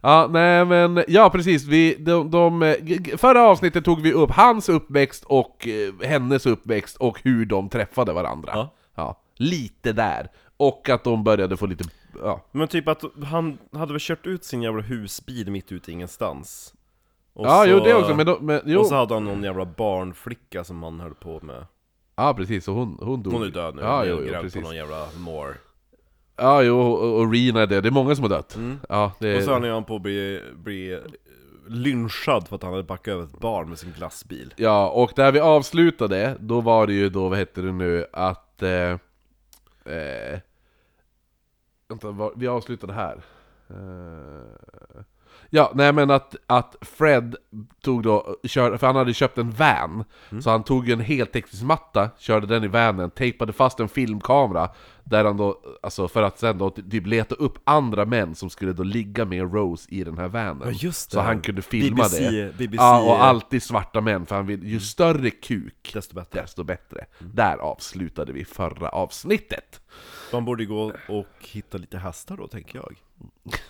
Ja, 0.00 0.28
nej 0.30 0.64
men, 0.64 1.04
ja 1.08 1.30
precis, 1.30 1.64
vi, 1.64 1.94
de, 1.98 2.30
de, 2.30 2.76
förra 3.18 3.42
avsnittet 3.42 3.84
tog 3.84 4.00
vi 4.00 4.12
upp 4.12 4.30
hans 4.30 4.68
uppväxt 4.68 5.24
och 5.24 5.68
eh, 5.68 6.08
hennes 6.08 6.46
uppväxt 6.46 6.96
och 6.96 7.20
hur 7.22 7.46
de 7.46 7.68
träffade 7.68 8.12
varandra. 8.12 8.52
Ja. 8.54 8.74
Ja, 8.94 9.20
lite 9.36 9.92
där. 9.92 10.30
Och 10.56 10.88
att 10.88 11.04
de 11.04 11.24
började 11.24 11.56
få 11.56 11.66
lite, 11.66 11.84
ja, 12.22 12.44
Men 12.52 12.68
typ 12.68 12.88
att 12.88 13.04
han 13.24 13.58
hade 13.72 13.92
väl 13.92 14.00
kört 14.00 14.26
ut 14.26 14.44
sin 14.44 14.62
jävla 14.62 14.82
husbil 14.82 15.50
mitt 15.50 15.72
ute 15.72 15.90
i 15.90 15.94
ingenstans. 15.94 16.74
Och 17.38 17.46
ja 17.46 17.62
så, 17.64 17.70
jo 17.70 17.80
det 17.80 17.94
också, 17.94 18.14
men, 18.14 18.26
de, 18.26 18.46
men 18.46 18.60
jo. 18.64 18.80
Och 18.80 18.86
så 18.86 18.94
hade 18.94 19.14
han 19.14 19.24
någon 19.24 19.42
jävla 19.42 19.64
barnflicka 19.64 20.64
som 20.64 20.82
han 20.82 21.00
höll 21.00 21.14
på 21.14 21.40
med. 21.42 21.66
Ja 22.16 22.34
precis, 22.34 22.68
och 22.68 22.74
hon, 22.74 22.98
hon 23.02 23.22
dog. 23.22 23.32
Hon 23.32 23.42
är 23.42 23.46
död 23.46 23.74
nu, 23.74 23.82
Ja, 23.82 24.04
jo, 24.04 24.16
jo, 24.20 24.26
grävd 24.26 24.36
på 24.36 24.42
precis. 24.42 24.62
någon 24.62 24.76
jävla 24.76 25.06
moor. 25.16 25.56
Ja, 26.36 26.62
jo, 26.62 26.80
och, 26.80 27.20
och 27.20 27.32
Rena 27.32 27.62
är 27.62 27.66
det. 27.66 27.80
Det 27.80 27.88
är 27.88 27.92
många 27.92 28.14
som 28.14 28.22
har 28.22 28.28
dött. 28.28 28.58
Ja, 28.88 29.12
det, 29.18 29.26
Mm. 29.28 29.38
Och 29.38 29.44
så 29.44 29.52
höll 29.52 29.70
han 29.70 29.84
på 29.84 29.96
att 29.96 30.02
bli, 30.02 30.42
bli 30.54 31.00
lynchad 31.68 32.48
för 32.48 32.56
att 32.56 32.62
han 32.62 32.72
hade 32.72 32.84
backat 32.84 33.12
över 33.12 33.24
ett 33.24 33.40
barn 33.40 33.68
med 33.68 33.78
sin 33.78 33.92
glassbil. 33.92 34.54
Ja, 34.56 34.88
och 34.90 35.12
där 35.16 35.32
vi 35.32 35.40
avslutade, 35.40 36.36
då 36.40 36.60
var 36.60 36.86
det 36.86 36.92
ju 36.92 37.08
då, 37.08 37.28
vad 37.28 37.38
heter 37.38 37.62
det 37.62 37.72
nu, 37.72 38.06
att... 38.12 38.62
Eh, 38.62 38.90
eh, 39.94 40.38
vänta, 41.88 42.30
vi 42.36 42.48
avslutade 42.48 42.92
här. 42.92 43.22
Eh, 43.70 45.02
ja, 45.50 45.72
nej 45.74 45.92
men 45.92 46.10
att, 46.10 46.36
att 46.46 46.76
Fred 46.80 47.36
tog 47.82 48.02
då, 48.02 48.36
kör, 48.44 48.76
för 48.76 48.86
han 48.86 48.96
hade 48.96 49.14
köpt 49.14 49.38
en 49.38 49.50
van, 49.50 50.04
så 50.42 50.50
han 50.50 50.64
tog 50.64 50.90
en 50.90 51.00
heltäckningsmatta, 51.00 52.10
körde 52.18 52.46
den 52.46 52.64
i 52.64 52.68
vanen, 52.68 53.10
tejpade 53.10 53.52
fast 53.52 53.80
en 53.80 53.88
filmkamera, 53.88 54.70
där 55.04 55.24
han 55.24 55.36
då, 55.36 55.60
alltså 55.82 56.08
för 56.08 56.22
att 56.22 56.38
sen 56.38 56.58
då 56.58 56.70
typ 56.70 57.06
leta 57.06 57.34
upp 57.34 57.58
andra 57.64 58.04
män 58.04 58.34
som 58.34 58.50
skulle 58.50 58.72
då 58.72 58.82
ligga 58.82 59.24
med 59.24 59.54
Rose 59.54 59.90
i 59.90 60.04
den 60.04 60.18
här 60.18 60.28
vanen. 60.28 60.62
Ja, 60.64 60.70
just 60.70 61.10
Så 61.10 61.18
det. 61.18 61.22
han 61.24 61.40
kunde 61.40 61.62
filma 61.62 61.96
BBC, 61.96 62.30
det. 62.30 62.56
BBC, 62.58 62.82
ja, 62.82 63.00
och 63.02 63.24
alltid 63.24 63.62
svarta 63.62 64.00
män, 64.00 64.26
för 64.26 64.36
han 64.36 64.46
vill, 64.46 64.64
ju 64.64 64.80
större 64.80 65.30
kuk, 65.30 65.90
Desto 65.94 66.14
bättre. 66.14 66.40
desto 66.42 66.64
bättre. 66.64 67.04
Där 67.18 67.56
avslutade 67.58 68.32
vi 68.32 68.44
förra 68.44 68.88
avsnittet. 68.88 69.80
Man 70.32 70.44
borde 70.44 70.64
gå 70.64 70.92
och 71.08 71.26
hitta 71.40 71.78
lite 71.78 71.98
hästar 71.98 72.36
då, 72.36 72.46
tänker 72.46 72.78
jag. 72.78 72.96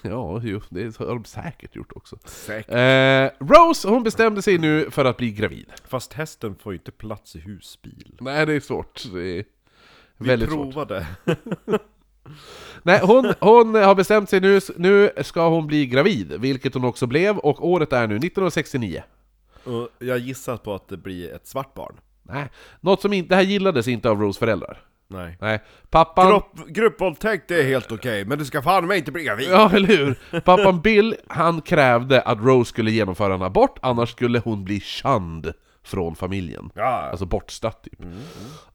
Ja, 0.03 0.41
jo, 0.45 0.61
det 0.69 0.97
har 0.99 1.07
de 1.07 1.25
säkert 1.25 1.77
gjort 1.77 1.93
också. 1.95 2.19
Säkert. 2.25 2.71
Eh, 2.75 3.47
Rose, 3.47 3.89
hon 3.89 4.03
bestämde 4.03 4.43
sig 4.43 4.59
nu 4.59 4.91
för 4.91 5.05
att 5.05 5.17
bli 5.17 5.31
gravid. 5.31 5.67
Fast 5.85 6.13
hästen 6.13 6.55
får 6.55 6.73
ju 6.73 6.79
inte 6.79 6.91
plats 6.91 7.37
i 7.37 7.41
husbil. 7.41 8.15
Nej, 8.21 8.47
det 8.47 8.53
är 8.53 8.61
svårt. 8.61 9.05
Det 9.13 9.21
är 9.39 9.45
Vi 10.17 10.29
väldigt 10.29 10.49
svårt. 10.51 10.73
provade. 10.73 11.07
Nej, 12.83 13.01
hon, 13.03 13.33
hon 13.41 13.75
har 13.75 13.95
bestämt 13.95 14.31
sig 14.31 14.41
nu, 14.41 14.61
nu 14.77 15.11
ska 15.23 15.49
hon 15.49 15.67
bli 15.67 15.87
gravid, 15.87 16.33
vilket 16.41 16.75
hon 16.75 16.85
också 16.85 17.07
blev, 17.07 17.39
och 17.39 17.69
året 17.69 17.93
är 17.93 18.07
nu 18.07 18.15
1969. 18.17 19.03
Och 19.65 19.89
jag 19.99 20.19
gissar 20.19 20.57
på 20.57 20.75
att 20.75 20.89
det 20.89 20.97
blir 20.97 21.33
ett 21.35 21.47
svart 21.47 21.75
barn. 21.75 22.01
Nej, 22.23 22.49
något 22.81 23.01
som 23.01 23.13
inte, 23.13 23.29
det 23.29 23.35
här 23.35 23.43
gillades 23.43 23.89
inte 23.89 24.11
av 24.11 24.21
Rose 24.21 24.39
föräldrar. 24.39 24.81
Nej. 25.11 25.37
Nej, 25.41 25.63
pappan... 25.91 26.31
Grupp, 26.31 26.69
gruppvåldtäkt 26.69 27.49
det 27.49 27.61
är 27.61 27.65
helt 27.65 27.93
okej, 27.93 28.25
men 28.25 28.39
du 28.39 28.45
ska 28.45 28.63
fan 28.63 28.87
mig 28.87 28.99
inte 28.99 29.13
bli 29.13 29.25
gravid! 29.25 29.49
Ja, 29.51 29.71
eller 29.75 29.89
hur? 29.89 30.41
Pappan 30.41 30.81
Bill, 30.81 31.17
han 31.29 31.61
krävde 31.61 32.21
att 32.21 32.39
Rose 32.41 32.69
skulle 32.69 32.91
genomföra 32.91 33.35
en 33.35 33.43
abort, 33.43 33.79
annars 33.83 34.11
skulle 34.11 34.39
hon 34.39 34.65
bli 34.65 34.81
shunned 34.81 35.53
från 35.85 36.17
familjen. 36.17 36.71
Ja, 36.75 36.85
Alltså 37.11 37.27
bortstött 37.27 37.83
typ. 37.83 38.01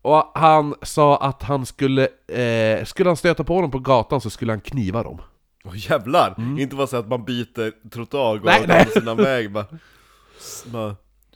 Och 0.01 0.31
han 0.35 0.75
sa 0.81 1.17
att 1.17 1.43
han 1.43 1.65
skulle, 1.65 2.07
eh, 2.27 2.85
skulle 2.85 3.09
han 3.09 3.17
stöta 3.17 3.43
på 3.43 3.61
dem 3.61 3.71
på 3.71 3.79
gatan 3.79 4.21
så 4.21 4.29
skulle 4.29 4.51
han 4.51 4.61
kniva 4.61 5.03
dem. 5.03 5.21
Åh 5.65 5.73
jävlar! 5.75 6.35
Inte 6.59 6.75
bara 6.75 6.87
så 6.87 6.97
att 6.97 7.07
man 7.07 7.25
byter 7.25 7.89
trottoar 7.89 8.33
och 8.33 8.41
går 8.41 8.99
sina 8.99 9.15
väg 9.15 9.51
bara 9.51 9.65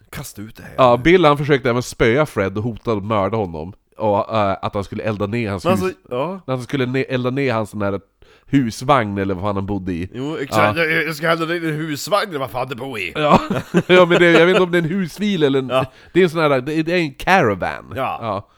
Kasta 0.10 0.42
ut 0.42 0.56
det 0.56 0.64
här 0.64 0.74
Ja, 0.78 0.98
Bill 0.98 1.26
han 1.26 1.38
försökte 1.38 1.70
även 1.70 1.84
spöa 1.84 2.26
Fred 2.26 2.58
och 2.58 2.64
hotade 2.64 2.98
att 2.98 3.04
mörda 3.04 3.38
honom. 3.38 3.74
Och 3.98 4.36
eh, 4.36 4.58
att 4.62 4.74
han 4.74 4.84
skulle 4.84 5.04
elda 5.04 5.28
ner 5.28 5.50
hans 5.50 5.66
Men 5.66 5.74
hus. 5.74 5.84
alltså, 5.84 6.00
ja 6.10 6.42
han 6.48 6.62
skulle 6.64 6.86
ne- 6.86 7.06
elda 7.10 7.30
ner 7.30 7.54
hans 7.54 7.70
sån 7.70 7.80
där 7.80 8.02
husvagn 8.46 9.18
eller 9.18 9.34
vad 9.36 9.44
fan 9.44 9.56
han 9.56 9.66
bodde 9.66 9.94
i. 9.94 10.10
Jo 10.14 10.38
exakt, 10.38 10.78
jag, 10.78 10.92
jag 10.92 11.16
ska 11.16 11.36
dig 11.36 11.64
i 11.64 11.70
en 11.70 11.76
husvagn 11.76 12.30
eller 12.30 12.40
vad 12.40 12.52
fan 12.52 12.68
du 12.68 12.76
bor 12.76 13.00
i 13.00 13.12
Ja, 13.16 13.42
ja 13.88 14.06
men 14.06 14.20
det, 14.20 14.32
jag 14.32 14.46
vet 14.46 14.50
inte 14.56 14.64
om 14.64 14.72
det 14.72 14.78
är 14.78 14.82
en 14.84 14.90
husbil 14.90 15.44
eller 15.44 15.60
en, 15.60 15.70
Ja. 15.70 15.86
Det 16.14 16.20
är 16.20 16.24
en 16.24 16.30
sån 16.30 16.40
här, 16.42 16.62
det 16.62 16.74
är, 16.74 16.84
det 16.84 16.94
är 16.94 16.98
en 17.00 17.14
caravan. 17.14 17.94
Ja. 17.96 18.18
ja. 18.22 18.50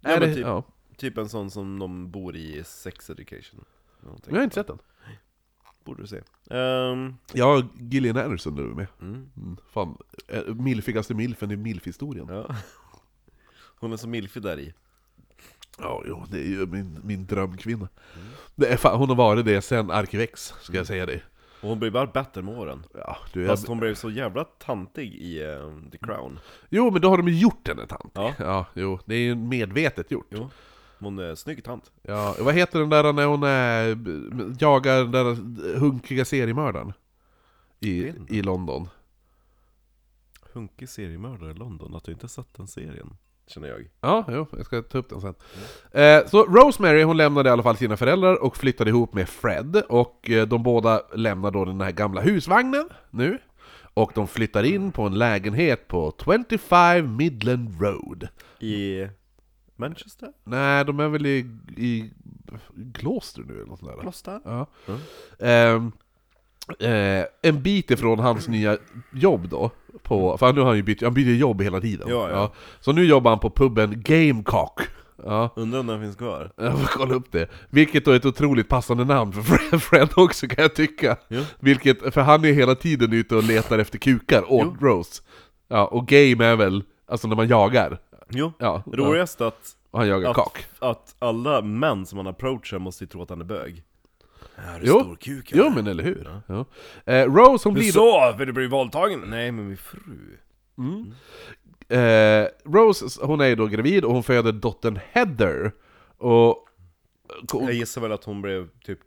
Ja, 0.00 0.08
men 0.10 0.20
det, 0.20 0.34
typ. 0.34 0.46
ja. 0.46 0.62
Typ 0.96 1.18
en 1.18 1.28
sån 1.28 1.50
som 1.50 1.78
de 1.78 2.10
bor 2.10 2.36
i 2.36 2.58
i 2.58 2.64
Sex 2.64 3.10
Education. 3.10 3.64
Jag 4.28 4.36
har 4.36 4.42
inte 4.42 4.54
sett 4.54 4.66
den. 4.66 4.78
Borde 5.84 6.02
du 6.02 6.06
se 6.06 6.20
Ehm, 6.50 7.14
Jag 7.32 7.44
har 7.46 7.66
Gillian 7.78 8.16
Anderson 8.16 8.54
nu 8.54 8.62
med. 8.62 8.86
mm, 9.00 9.30
Mm, 9.36 9.56
fan, 9.74 9.96
eh, 10.28 10.54
milfigaste 10.54 11.14
milfen 11.14 11.50
i 11.50 11.56
milfhistorien. 11.56 12.26
ja. 12.30 12.54
Hon 13.82 13.92
är 13.92 13.96
så 13.96 14.08
milfig 14.08 14.42
där 14.42 14.60
i 14.60 14.74
Ja, 15.78 16.02
jo, 16.06 16.24
det 16.30 16.38
är 16.38 16.46
ju 16.46 16.66
min, 16.66 17.00
min 17.04 17.26
drömkvinna. 17.26 17.88
Det 18.54 18.66
är 18.66 18.76
fan, 18.76 18.98
hon 18.98 19.08
har 19.08 19.16
varit 19.16 19.44
det 19.44 19.62
sen 19.62 19.90
Arkivex, 19.90 20.54
ska 20.60 20.76
jag 20.76 20.86
säga 20.86 21.06
det. 21.06 21.22
Och 21.60 21.68
hon 21.68 21.78
blir 21.78 21.90
bara 21.90 22.06
bättre 22.06 22.42
med 22.42 22.58
åren 22.58 22.86
Ja, 22.94 23.16
du, 23.32 23.40
jag, 23.40 23.48
Fast 23.48 23.68
hon 23.68 23.78
blev 23.78 23.94
så 23.94 24.10
jävla 24.10 24.44
tantig 24.44 25.14
i 25.14 25.42
ehm, 25.42 25.90
The 25.90 25.98
Crown 25.98 26.38
jo, 26.68 26.90
men 26.90 27.02
då 27.02 27.08
har 27.08 27.16
de 27.16 27.28
ju 27.28 27.38
gjort 27.38 27.68
henne 27.68 27.86
tant. 27.86 28.12
Ja. 28.14 28.34
ja, 28.38 28.66
jo, 28.74 28.98
det 29.04 29.14
är 29.14 29.20
ju 29.20 29.34
medvetet 29.34 30.10
gjort. 30.10 30.26
Jo, 30.30 30.50
hon 30.98 31.18
är 31.18 31.34
snygg 31.34 31.64
tant 31.64 31.92
Ja, 32.02 32.36
vad 32.40 32.54
heter 32.54 32.78
den 32.78 32.90
där 32.90 33.12
när 33.12 33.26
hon 33.26 33.42
är, 33.42 33.88
jagar 34.62 34.98
den 34.98 35.10
där 35.10 35.34
hunkiga 35.78 36.24
seriemördaren? 36.24 36.92
I, 37.80 38.12
i 38.28 38.42
London. 38.42 38.88
Hunkig 40.52 40.88
seriemördare 40.88 41.50
i 41.50 41.54
London, 41.54 41.94
att 41.94 42.04
du 42.04 42.12
inte 42.12 42.28
sett 42.28 42.54
den 42.54 42.68
serien 42.68 43.16
känner 43.46 43.68
jag. 43.68 43.88
Ja, 44.00 44.24
jo, 44.28 44.46
jag 44.52 44.66
ska 44.66 44.82
ta 44.82 44.98
upp 44.98 45.08
den 45.10 45.20
sen. 45.20 45.34
Eh, 45.90 46.26
så 46.26 46.44
Rosemary, 46.44 47.02
hon 47.02 47.16
lämnade 47.16 47.48
i 47.48 47.52
alla 47.52 47.62
fall 47.62 47.76
sina 47.76 47.96
föräldrar 47.96 48.42
och 48.42 48.56
flyttade 48.56 48.90
ihop 48.90 49.14
med 49.14 49.28
Fred, 49.28 49.82
och 49.88 50.30
eh, 50.30 50.46
de 50.46 50.62
båda 50.62 51.02
lämnar 51.14 51.50
då 51.50 51.64
den 51.64 51.80
här 51.80 51.92
gamla 51.92 52.20
husvagnen 52.20 52.88
nu. 53.10 53.38
Och 53.94 54.12
de 54.14 54.28
flyttar 54.28 54.62
in 54.62 54.92
på 54.92 55.02
en 55.02 55.18
lägenhet 55.18 55.88
på 55.88 56.12
25 56.48 57.16
Midland 57.16 57.80
Road. 57.80 58.28
I 58.60 59.06
Manchester? 59.76 60.32
Nej, 60.44 60.84
de 60.84 61.00
är 61.00 61.08
väl 61.08 61.26
i, 61.26 61.38
i 61.76 62.10
Gloucester 62.74 63.42
nu 63.42 63.54
eller 63.54 63.66
något 63.66 63.78
sånt 63.78 63.92
där. 63.92 64.00
Gloucester? 64.00 64.40
Ja. 64.44 64.66
Mm. 64.86 65.00
Ehm, 65.38 65.92
eh, 66.78 67.24
en 67.42 67.62
bit 67.62 67.90
ifrån 67.90 68.18
hans 68.18 68.48
nya 68.48 68.78
jobb 69.12 69.48
då, 69.48 69.70
på, 70.02 70.38
för 70.38 70.52
nu 70.52 70.60
har 70.60 70.66
han 70.68 70.76
ju 70.76 70.82
bytt, 70.82 71.02
han 71.02 71.14
byter 71.14 71.34
jobb 71.36 71.62
hela 71.62 71.80
tiden. 71.80 72.08
Ja, 72.10 72.30
ja. 72.30 72.52
Så 72.80 72.92
nu 72.92 73.04
jobbar 73.04 73.30
han 73.30 73.38
på 73.40 73.50
puben 73.50 74.02
Gamecock. 74.02 74.80
Ja, 75.24 75.50
Undrar 75.56 75.80
om 75.80 75.86
den 75.86 76.00
finns 76.00 76.16
kvar? 76.16 76.52
jag 76.56 76.78
får 76.78 76.86
kolla 76.86 77.14
upp 77.14 77.32
det. 77.32 77.48
Vilket 77.70 78.04
då 78.04 78.10
är 78.10 78.16
ett 78.16 78.26
otroligt 78.26 78.68
passande 78.68 79.04
namn 79.04 79.32
för 79.32 79.42
Fred, 79.42 79.82
Fred 79.82 80.08
också 80.16 80.46
kan 80.48 80.62
jag 80.62 80.74
tycka. 80.74 81.16
Ja. 81.28 81.40
Vilket, 81.60 82.14
för 82.14 82.20
han 82.20 82.44
är 82.44 82.52
hela 82.52 82.74
tiden 82.74 83.12
ute 83.12 83.36
och 83.36 83.42
letar 83.42 83.78
efter 83.78 83.98
kukar 83.98 84.52
åt 84.52 84.74
Rose. 84.80 85.22
Ja, 85.68 85.86
och 85.86 86.06
game 86.08 86.44
är 86.44 86.56
väl, 86.56 86.84
alltså 87.08 87.28
när 87.28 87.36
man 87.36 87.48
jagar. 87.48 87.98
Jo, 88.30 88.52
Ja, 88.58 88.82
roligast 88.92 89.40
att, 89.40 89.76
Och 89.90 89.98
han 89.98 90.08
jagar 90.08 90.30
att, 90.30 90.36
kak. 90.36 90.64
att 90.78 91.14
alla 91.18 91.60
män 91.62 92.06
som 92.06 92.18
han 92.18 92.26
approachar 92.26 92.78
måste 92.78 93.04
ju 93.04 93.08
tro 93.08 93.22
att 93.22 93.30
han 93.30 93.40
är 93.40 93.44
bög. 93.44 93.82
Är 94.56 94.80
du 94.80 94.86
Jo. 94.86 95.00
stor 95.00 95.16
kuk 95.16 95.50
Jo 95.54 95.70
men 95.70 95.86
eller 95.86 96.04
hur? 96.04 96.42
Ja. 96.46 96.64
Eh, 97.12 97.32
Rose 97.32 97.68
hon 97.68 97.74
blir... 97.74 97.92
så, 97.92 98.34
vill 98.38 98.46
du 98.46 98.52
bli 98.52 98.66
våldtagen? 98.66 99.22
Nej 99.26 99.52
men 99.52 99.68
min 99.68 99.76
fru. 99.76 100.38
Eh, 101.88 102.46
Rose, 102.64 103.26
hon 103.26 103.40
är 103.40 103.46
ju 103.46 103.54
då 103.54 103.66
gravid 103.66 104.04
och 104.04 104.12
hon 104.12 104.22
föder 104.22 104.52
dottern 104.52 104.98
Heather. 105.12 105.72
Och... 106.18 106.68
Jag 107.52 107.72
gissar 107.72 108.00
väl 108.00 108.12
att 108.12 108.24
hon 108.24 108.42
blev 108.42 108.68
typ 108.84 108.98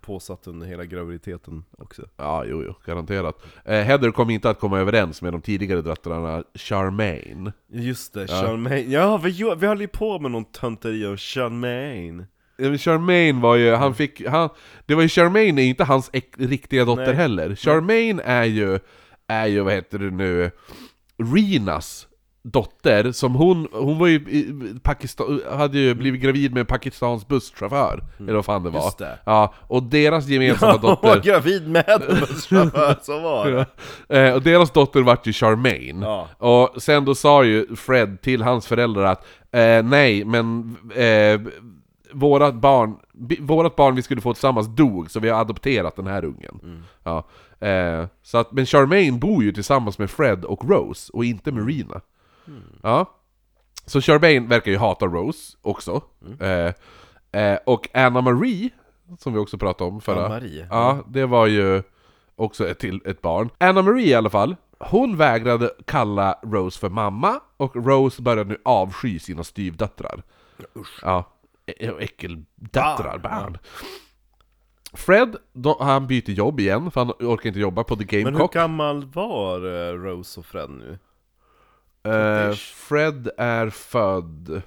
påsatt 0.00 0.46
under 0.46 0.66
hela 0.66 0.84
graviditeten 0.84 1.64
också. 1.78 2.02
Ja, 2.16 2.44
jo, 2.44 2.62
jo, 2.66 2.74
garanterat. 2.86 3.42
Eh, 3.64 3.80
Heather 3.80 4.10
kommer 4.10 4.34
inte 4.34 4.50
att 4.50 4.60
komma 4.60 4.78
överens 4.78 5.22
med 5.22 5.32
de 5.32 5.40
tidigare 5.40 5.82
döttrarna 5.82 6.44
Charmaine. 6.54 7.52
Just 7.68 8.14
det, 8.14 8.26
Charmaine. 8.26 8.90
Ja, 8.90 9.16
vi, 9.16 9.54
vi 9.56 9.66
höll 9.66 9.80
ju 9.80 9.88
på 9.88 10.18
med 10.18 10.30
någon 10.30 10.44
tönteri 10.44 11.06
om 11.06 11.16
Charmaine. 11.16 12.26
Ja, 12.56 12.76
Charmaine 12.78 13.40
var 13.40 13.56
ju, 13.56 13.74
han 13.74 13.94
fick, 13.94 14.26
han, 14.26 14.48
det 14.86 14.94
var 14.94 15.02
ju 15.02 15.08
Charmaine 15.08 15.58
är 15.58 15.62
inte 15.62 15.84
hans 15.84 16.10
ek, 16.12 16.34
riktiga 16.38 16.84
dotter 16.84 17.06
Nej. 17.06 17.14
heller. 17.14 17.54
Charmaine 17.54 18.20
är 18.24 18.44
ju, 18.44 18.78
är 19.28 19.46
ju, 19.46 19.60
vad 19.60 19.72
heter 19.72 19.98
det 19.98 20.10
nu, 20.10 20.50
Rinas 21.34 22.06
dotter, 22.44 23.12
som 23.12 23.34
hon, 23.34 23.68
hon 23.72 23.98
var 23.98 24.06
ju 24.06 24.14
i 24.16 24.54
Pakistan, 24.82 25.40
hade 25.50 25.78
ju 25.78 25.94
blivit 25.94 26.20
gravid 26.22 26.54
med 26.54 26.68
Pakistans 26.68 27.28
busschaufför, 27.28 28.04
eller 28.18 28.32
vad 28.32 28.44
fan 28.44 28.62
det 28.62 28.70
var. 28.70 28.78
Mm. 28.78 28.86
Just 28.86 28.98
det. 28.98 29.18
Ja, 29.26 29.54
och 29.56 29.82
deras 29.82 30.26
gemensamma 30.28 30.72
Hon 30.82 30.82
var 30.82 30.90
dotter, 30.90 31.20
gravid 31.20 31.68
med 31.68 31.84
en 31.88 32.20
busschaufför, 32.20 32.96
så 33.02 33.20
var 33.20 33.50
det. 33.50 33.66
eh, 34.28 34.34
och 34.34 34.42
deras 34.42 34.70
dotter 34.70 35.00
vart 35.00 35.26
ju 35.26 35.32
Charmaine. 35.32 36.02
Ja. 36.02 36.28
Och 36.38 36.82
sen 36.82 37.04
då 37.04 37.14
sa 37.14 37.44
ju 37.44 37.76
Fred 37.76 38.20
till 38.20 38.42
hans 38.42 38.66
föräldrar 38.66 39.04
att 39.04 39.24
eh, 39.52 39.82
nej, 39.82 40.24
men 40.24 40.76
eh, 40.94 41.40
vårat 42.12 42.54
barn, 42.54 42.96
vårat 43.40 43.76
barn 43.76 43.94
vi 43.94 44.02
skulle 44.02 44.20
få 44.20 44.34
tillsammans 44.34 44.66
dog, 44.66 45.10
så 45.10 45.20
vi 45.20 45.28
har 45.28 45.40
adopterat 45.40 45.96
den 45.96 46.06
här 46.06 46.24
ungen. 46.24 46.84
Ja. 47.02 47.24
Eh, 47.66 48.06
så 48.22 48.38
att, 48.38 48.52
men 48.52 48.66
Charmaine 48.66 49.18
bor 49.18 49.42
ju 49.42 49.52
tillsammans 49.52 49.98
med 49.98 50.10
Fred 50.10 50.44
och 50.44 50.64
Rose, 50.70 51.12
och 51.12 51.24
inte 51.24 51.52
med 51.52 51.68
Rena. 51.68 52.00
Ja. 52.82 53.06
Så 53.86 54.00
Charmaine 54.00 54.48
verkar 54.48 54.70
ju 54.70 54.78
hata 54.78 55.06
Rose 55.06 55.56
också. 55.62 56.02
Eh, 56.40 56.72
eh, 57.42 57.58
och 57.66 57.88
Anna 57.94 58.20
Marie, 58.20 58.70
som 59.18 59.32
vi 59.32 59.38
också 59.38 59.58
pratade 59.58 59.90
om 59.90 60.00
förra... 60.00 60.26
Anna-Marie? 60.26 60.66
Ja, 60.70 60.98
det 61.08 61.26
var 61.26 61.46
ju 61.46 61.82
också 62.36 62.68
ett, 62.68 62.78
till, 62.78 63.00
ett 63.04 63.22
barn. 63.22 63.50
Anna 63.58 63.82
Marie 63.82 64.06
i 64.06 64.14
alla 64.14 64.30
fall, 64.30 64.56
hon 64.78 65.16
vägrade 65.16 65.70
kalla 65.84 66.38
Rose 66.42 66.80
för 66.80 66.88
mamma, 66.88 67.40
och 67.56 67.76
Rose 67.76 68.22
började 68.22 68.50
nu 68.50 68.58
avsky 68.64 69.18
sina 69.18 69.44
styvdöttrar. 69.44 70.22
Usch. 70.76 71.00
Ja, 71.02 71.24
ä- 71.80 71.98
äckeldöttrar, 72.00 73.18
Barn, 73.18 73.22
barn. 73.22 73.58
Fred, 74.94 75.36
då, 75.52 75.76
han 75.80 76.06
byter 76.06 76.30
jobb 76.30 76.60
igen, 76.60 76.90
för 76.90 77.00
han 77.00 77.10
orkar 77.10 77.48
inte 77.48 77.60
jobba 77.60 77.84
på 77.84 77.96
The 77.96 78.04
Men 78.04 78.16
hur 78.16 78.24
Gamecock. 78.24 78.52
gammal 78.54 79.04
var 79.04 79.58
eh, 79.88 79.92
Rose 79.94 80.40
och 80.40 80.46
Fred 80.46 80.70
nu? 80.70 80.98
Eh, 82.12 82.52
Fred 82.54 83.28
är 83.38 83.70
född... 83.70 84.62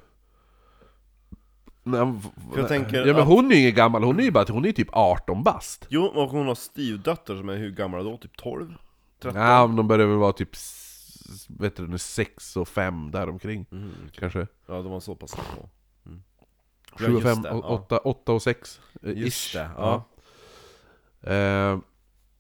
Nej, 1.88 2.14
jag 2.56 2.68
tänker 2.68 3.06
ja 3.06 3.14
men 3.14 3.24
hon 3.24 3.52
är 3.52 3.56
ju 3.56 3.62
ingen 3.62 3.76
gammal, 3.76 4.04
hon 4.04 4.20
är 4.20 4.24
ju 4.24 4.32
bara 4.32 4.46
hon 4.50 4.66
är 4.66 4.72
typ 4.72 4.88
18 4.92 5.44
bast. 5.44 5.86
Jo, 5.90 6.04
och 6.06 6.30
hon 6.30 6.48
har 6.48 6.56
styvdöttrar 6.56 7.36
som 7.38 7.50
är 7.50 7.58
hur 7.58 7.72
gamla 7.72 8.04
då? 8.04 8.18
Typ 8.18 8.38
12? 8.38 8.74
13? 9.22 9.42
Ja, 9.42 9.68
men 9.68 9.76
de 9.76 9.88
börjar 9.88 10.08
väl 10.08 10.18
vara 10.18 10.34
typ, 10.34 10.50
vet 11.48 11.76
du, 11.76 11.98
6 11.98 12.58
och 12.58 12.68
5 12.68 13.12
däromkring. 13.12 13.66
Mm, 13.72 13.92
Kanske. 14.12 14.48
ja, 14.68 14.74
de 14.74 14.92
var 14.92 15.00
så 15.00 15.16
pass 15.16 15.32
små. 15.32 15.70
Mm. 17.00 17.12
7 17.12 17.16
och 17.18 17.22
just 17.24 17.36
5, 17.36 17.42
det, 17.42 17.50
ja. 17.50 17.56
8, 17.70 17.98
8 17.98 18.32
och 18.32 18.42
6. 18.42 18.82
eh, 19.04 19.12
Just 19.18 19.54
det, 19.54 19.70
ja. 19.78 20.04
Eh, 21.24 21.78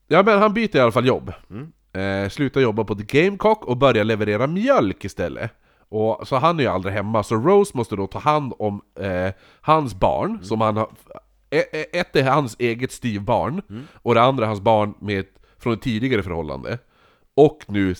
ja 0.07 0.23
men 0.23 0.39
han 0.39 0.53
byter 0.53 0.75
i 0.75 0.79
alla 0.79 0.91
fall 0.91 1.07
jobb. 1.07 1.33
Mm. 1.49 1.71
Eh, 1.93 2.29
slutar 2.29 2.61
jobba 2.61 2.83
på 2.83 2.95
The 2.95 3.21
Gamecock 3.23 3.65
och 3.65 3.77
börjar 3.77 4.03
leverera 4.03 4.47
mjölk 4.47 5.05
istället. 5.05 5.51
Och, 5.89 6.27
så 6.27 6.35
han 6.35 6.59
är 6.59 6.63
ju 6.63 6.69
aldrig 6.69 6.93
hemma, 6.95 7.23
så 7.23 7.35
Rose 7.35 7.77
måste 7.77 7.95
då 7.95 8.07
ta 8.07 8.19
hand 8.19 8.53
om 8.59 8.81
eh, 8.99 9.33
hans 9.61 9.95
barn, 9.95 10.29
Mm. 10.31 10.43
som 10.43 10.61
han 10.61 10.77
har... 10.77 10.89
e- 11.49 11.63
e- 11.71 11.99
Ett 11.99 12.15
är 12.15 12.23
hans 12.23 12.55
eget 12.59 12.91
styvbarn, 12.91 13.61
Mm. 13.69 13.83
och 13.93 14.15
det 14.15 14.21
andra 14.21 14.43
är 14.43 14.47
hans 14.47 14.61
barn 14.61 14.93
med, 14.99 15.25
från 15.59 15.73
ett 15.73 15.81
tidigare 15.81 16.23
förhållande. 16.23 16.77
Och 17.35 17.59
nu 17.67 17.95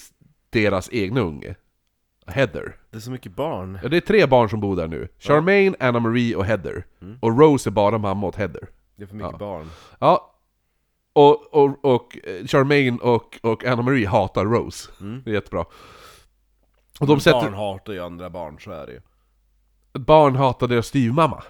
deras 0.49 0.89
egna 0.91 1.21
unge. 1.21 1.55
Heather. 2.27 2.75
Det 2.91 2.97
är 2.97 3.01
så 3.01 3.11
mycket 3.11 3.35
barn. 3.35 3.79
Ja, 3.83 3.89
det 3.89 3.97
är 3.97 4.01
tre 4.01 4.25
barn 4.25 4.49
som 4.49 4.59
bor 4.59 4.75
där 4.75 4.87
nu. 4.87 5.07
Charmaine, 5.19 5.75
Anna 5.79 5.99
Marie 5.99 6.35
och 6.35 6.45
Heather. 6.45 6.85
Och 7.21 7.39
Rose 7.39 7.69
är 7.69 7.71
bara 7.71 7.97
mamma 7.97 8.27
åt 8.27 8.35
Heather. 8.35 8.67
Det 8.95 9.03
är 9.03 9.07
för 9.07 9.15
mycket 9.15 9.31
Ja. 9.31 9.37
barn. 9.37 9.69
Ja. 9.99 10.31
Och, 11.13 11.53
och, 11.53 11.85
och 11.85 12.17
eh, 12.23 12.45
Charmaine 12.47 12.99
och, 12.99 13.39
och 13.41 13.65
Anna 13.65 13.81
Marie 13.81 14.07
hatar 14.07 14.45
Rose. 14.45 14.91
Det 15.25 15.29
är 15.29 15.33
jättebra. 15.33 15.65
Och 16.99 17.07
de 17.07 17.19
sätter, 17.19 17.39
Barn 17.41 17.51
barn, 17.51 17.53
hatar 17.53 17.93
ju 17.93 17.99
andra 18.03 18.29
barn, 18.29 18.57
så 18.59 18.71
är 18.71 18.85
det 18.85 18.91
ju. 18.93 19.01
hatar 20.37 20.67
deras 20.67 20.87
styvmamma. 20.87 21.43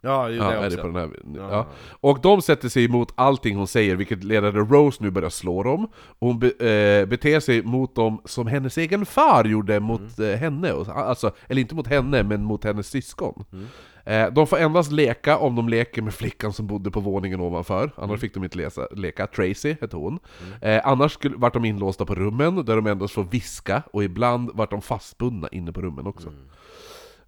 Ja, 0.00 0.28
ju 0.30 0.36
Ja, 0.36 0.44
det 0.50 0.54
är 0.56 0.58
också. 0.66 0.76
det 0.76 0.82
på 0.82 0.88
den 0.88 0.96
här, 0.96 1.10
Ja. 1.36 1.50
ja. 1.50 1.66
Och 2.00 2.20
de 2.20 2.42
sätter 2.42 2.68
sig 2.68 2.84
emot 2.84 3.12
allting 3.14 3.56
hon 3.56 3.66
säger, 3.66 3.96
vilket 3.96 4.18
att 4.44 4.54
Rose 4.70 5.02
nu 5.02 5.10
börjar 5.10 5.30
slå 5.30 5.62
dem. 5.62 5.84
Och 6.18 6.28
hon 6.28 6.38
be, 6.38 6.46
eh, 6.48 7.06
beter 7.06 7.40
sig 7.40 7.62
mot 7.62 7.94
dem 7.94 8.20
som 8.24 8.46
hennes 8.46 8.78
egen 8.78 9.06
far 9.06 9.44
gjorde 9.44 9.80
mot 9.80 10.18
Mm. 10.18 10.30
eh, 10.32 10.38
henne. 10.38 10.72
Och- 10.72 10.88
Alltså, 10.88 11.30
eller 11.48 11.60
inte 11.60 11.74
mot 11.74 11.86
henne, 11.86 12.22
men 12.22 12.44
mot 12.44 12.64
hennes 12.64 12.86
syskon. 12.88 13.44
Mm. 13.52 13.66
Eh, 14.04 14.32
de 14.32 14.46
får 14.46 14.58
endast 14.58 14.92
leka 14.92 15.38
om 15.38 15.56
de 15.56 15.68
leker 15.68 16.02
med 16.02 16.14
flickan 16.14 16.52
som 16.52 16.66
bodde 16.66 16.90
på 16.90 17.00
våningen 17.00 17.40
ovanför. 17.40 17.90
Annars 17.96 18.08
Mm. 18.08 18.18
fick 18.18 18.34
de 18.34 18.44
inte 18.44 18.58
lesa, 18.58 18.86
leka. 18.90 19.26
Tracy 19.26 19.76
hette 19.80 19.96
hon. 19.96 20.18
Eh, 20.60 20.80
annars 20.84 21.12
skulle, 21.12 21.36
vart 21.36 21.52
de 21.54 21.64
inlåsta 21.64 22.04
på 22.04 22.14
rummen, 22.14 22.64
där 22.64 22.76
de 22.76 22.86
endast 22.86 23.14
får 23.14 23.24
viska. 23.24 23.82
Och 23.92 24.04
ibland 24.04 24.50
vart 24.54 24.70
de 24.70 24.82
fastbundna 24.82 25.48
inne 25.52 25.72
på 25.72 25.80
rummen 25.80 26.06
också. 26.06 26.28
Mm. 26.28 26.40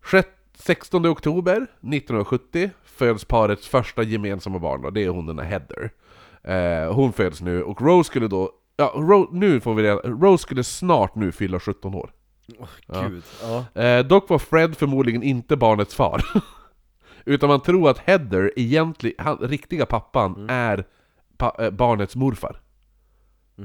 Sjätte- 0.03 0.38
16 0.59 1.07
oktober 1.07 1.57
1970 1.57 2.71
föds 2.85 3.25
parets 3.25 3.69
första 3.69 4.03
gemensamma 4.03 4.59
barn 4.59 4.83
då, 4.83 4.91
det 4.91 5.05
är 5.05 5.09
hon 5.09 5.27
den 5.27 5.39
här 5.39 5.47
Heather. 5.47 5.91
Eh, 6.43 6.95
hon 6.95 7.13
föds 7.13 7.41
nu, 7.41 7.63
och 7.63 7.83
Rose 7.83 8.07
skulle 8.07 8.29
då, 8.29 8.51
ja, 8.77 8.93
Ro, 8.97 9.29
nu 9.33 9.61
får 9.61 9.75
vi 9.75 9.83
reda, 9.83 9.97
Rose 9.97 10.43
skulle 10.43 10.65
snart 10.65 11.15
nu 11.15 11.33
fylla 11.33 11.61
17 11.61 11.95
år. 11.95 12.11
Åh, 12.59 12.69
Gud. 13.09 13.23
Ja. 13.43 13.83
Eh, 13.83 14.07
dock 14.07 14.29
var 14.29 14.39
Fred 14.39 14.77
förmodligen 14.77 15.23
inte 15.23 15.57
barnets 15.57 15.95
far. 15.95 16.25
Utan 17.25 17.49
man 17.49 17.61
tror 17.61 17.91
att 17.91 17.99
Heather, 17.99 18.53
egentligen, 18.57 19.17
han, 19.25 19.39
riktiga 19.39 19.87
pappan, 19.87 20.51
är 20.51 20.85
pa, 21.37 21.57
eh, 21.59 21.71
barnets 21.71 22.17
morfar. 22.17 22.61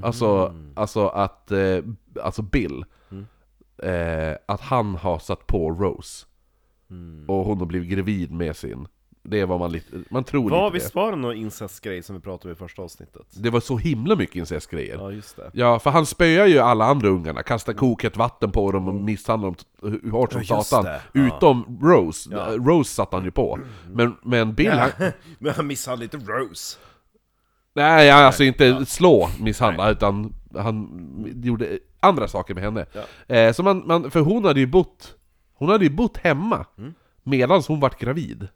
Alltså, 0.02 0.56
alltså 0.76 1.08
att, 1.08 1.52
eh, 1.52 1.78
alltså 2.24 2.42
Bill, 2.42 2.86
eh, 3.84 4.34
att 4.46 4.62
han 4.62 4.96
har 4.96 5.20
satt 5.20 5.48
på 5.48 5.72
Rose. 5.72 6.26
Och 7.28 7.46
hon 7.46 7.58
har 7.60 7.66
blivit 7.66 7.90
gravid 7.90 8.32
med 8.32 8.56
sin. 8.56 8.88
Det 9.26 9.40
är 9.40 9.46
vad 9.46 9.60
man 9.60 9.72
lite, 9.72 9.88
man 10.10 10.24
tror 10.24 10.50
Var, 10.50 10.66
lite 10.66 10.74
visst 10.74 10.94
det. 10.94 11.00
var 11.00 11.12
det 11.12 11.18
någon 11.18 11.36
incestgrej 11.36 12.04
som 12.04 12.16
vi 12.16 12.22
pratade 12.22 12.50
om 12.50 12.54
i 12.54 12.56
första 12.56 12.82
avsnittet? 12.82 13.22
Det 13.34 13.50
var 13.50 13.60
så 13.60 13.78
himla 13.78 14.16
mycket 14.16 14.36
incestgrejer. 14.36 14.96
Ja, 14.98 15.12
just 15.12 15.36
det. 15.36 15.52
Ja, 15.54 15.80
för 15.80 15.90
han 15.90 16.06
spöar 16.06 16.46
ju 16.48 16.60
alla 16.60 16.86
andra 16.86 17.08
ungarna, 17.08 17.44
kastar 17.44 17.74
kokhett 17.74 18.18
vatten 18.18 18.52
på 18.52 18.72
dem 18.72 18.88
och 18.88 18.94
misshandlar 18.96 19.48
dem 19.50 19.56
hur 20.04 20.12
hårt 20.12 20.32
som 20.34 20.42
Ja, 20.46 20.64
satan. 20.64 20.86
Ja. 21.14 21.22
Utom 21.28 21.80
Rose, 21.82 22.30
Ja. 22.34 22.46
Rose 22.58 22.94
satt 22.94 23.14
han 23.14 23.24
ju 23.24 23.32
på. 23.32 23.60
Men, 23.92 24.16
men 24.24 24.54
Bill, 24.54 24.72
han, 24.72 24.90
Men 25.40 25.54
han 25.54 25.68
misshandlade 25.68 26.18
inte 26.18 26.32
Rose. 26.32 26.78
nej 27.76 28.10
alltså 28.12 28.44
inte 28.44 28.86
slå 28.86 29.30
misshandla, 29.40 29.92
utan 29.92 30.34
han 30.58 30.90
gjorde 31.44 31.80
andra 32.00 32.28
saker 32.28 32.54
med 32.54 32.64
henne. 32.64 32.86
Eh, 33.28 33.52
så 33.54 33.64
man, 33.64 33.84
man, 33.88 34.12
för 34.12 34.20
hon 34.20 34.46
hade 34.46 34.60
ju 34.60 34.68
bott 34.68 35.16
Hon 35.54 35.70
hade 35.70 35.84
ju 35.86 35.90
bott 35.92 36.18
hemma 36.18 36.66
medan 37.24 37.64
hon 37.68 37.80
vart 37.80 38.00
gravid. 38.00 38.48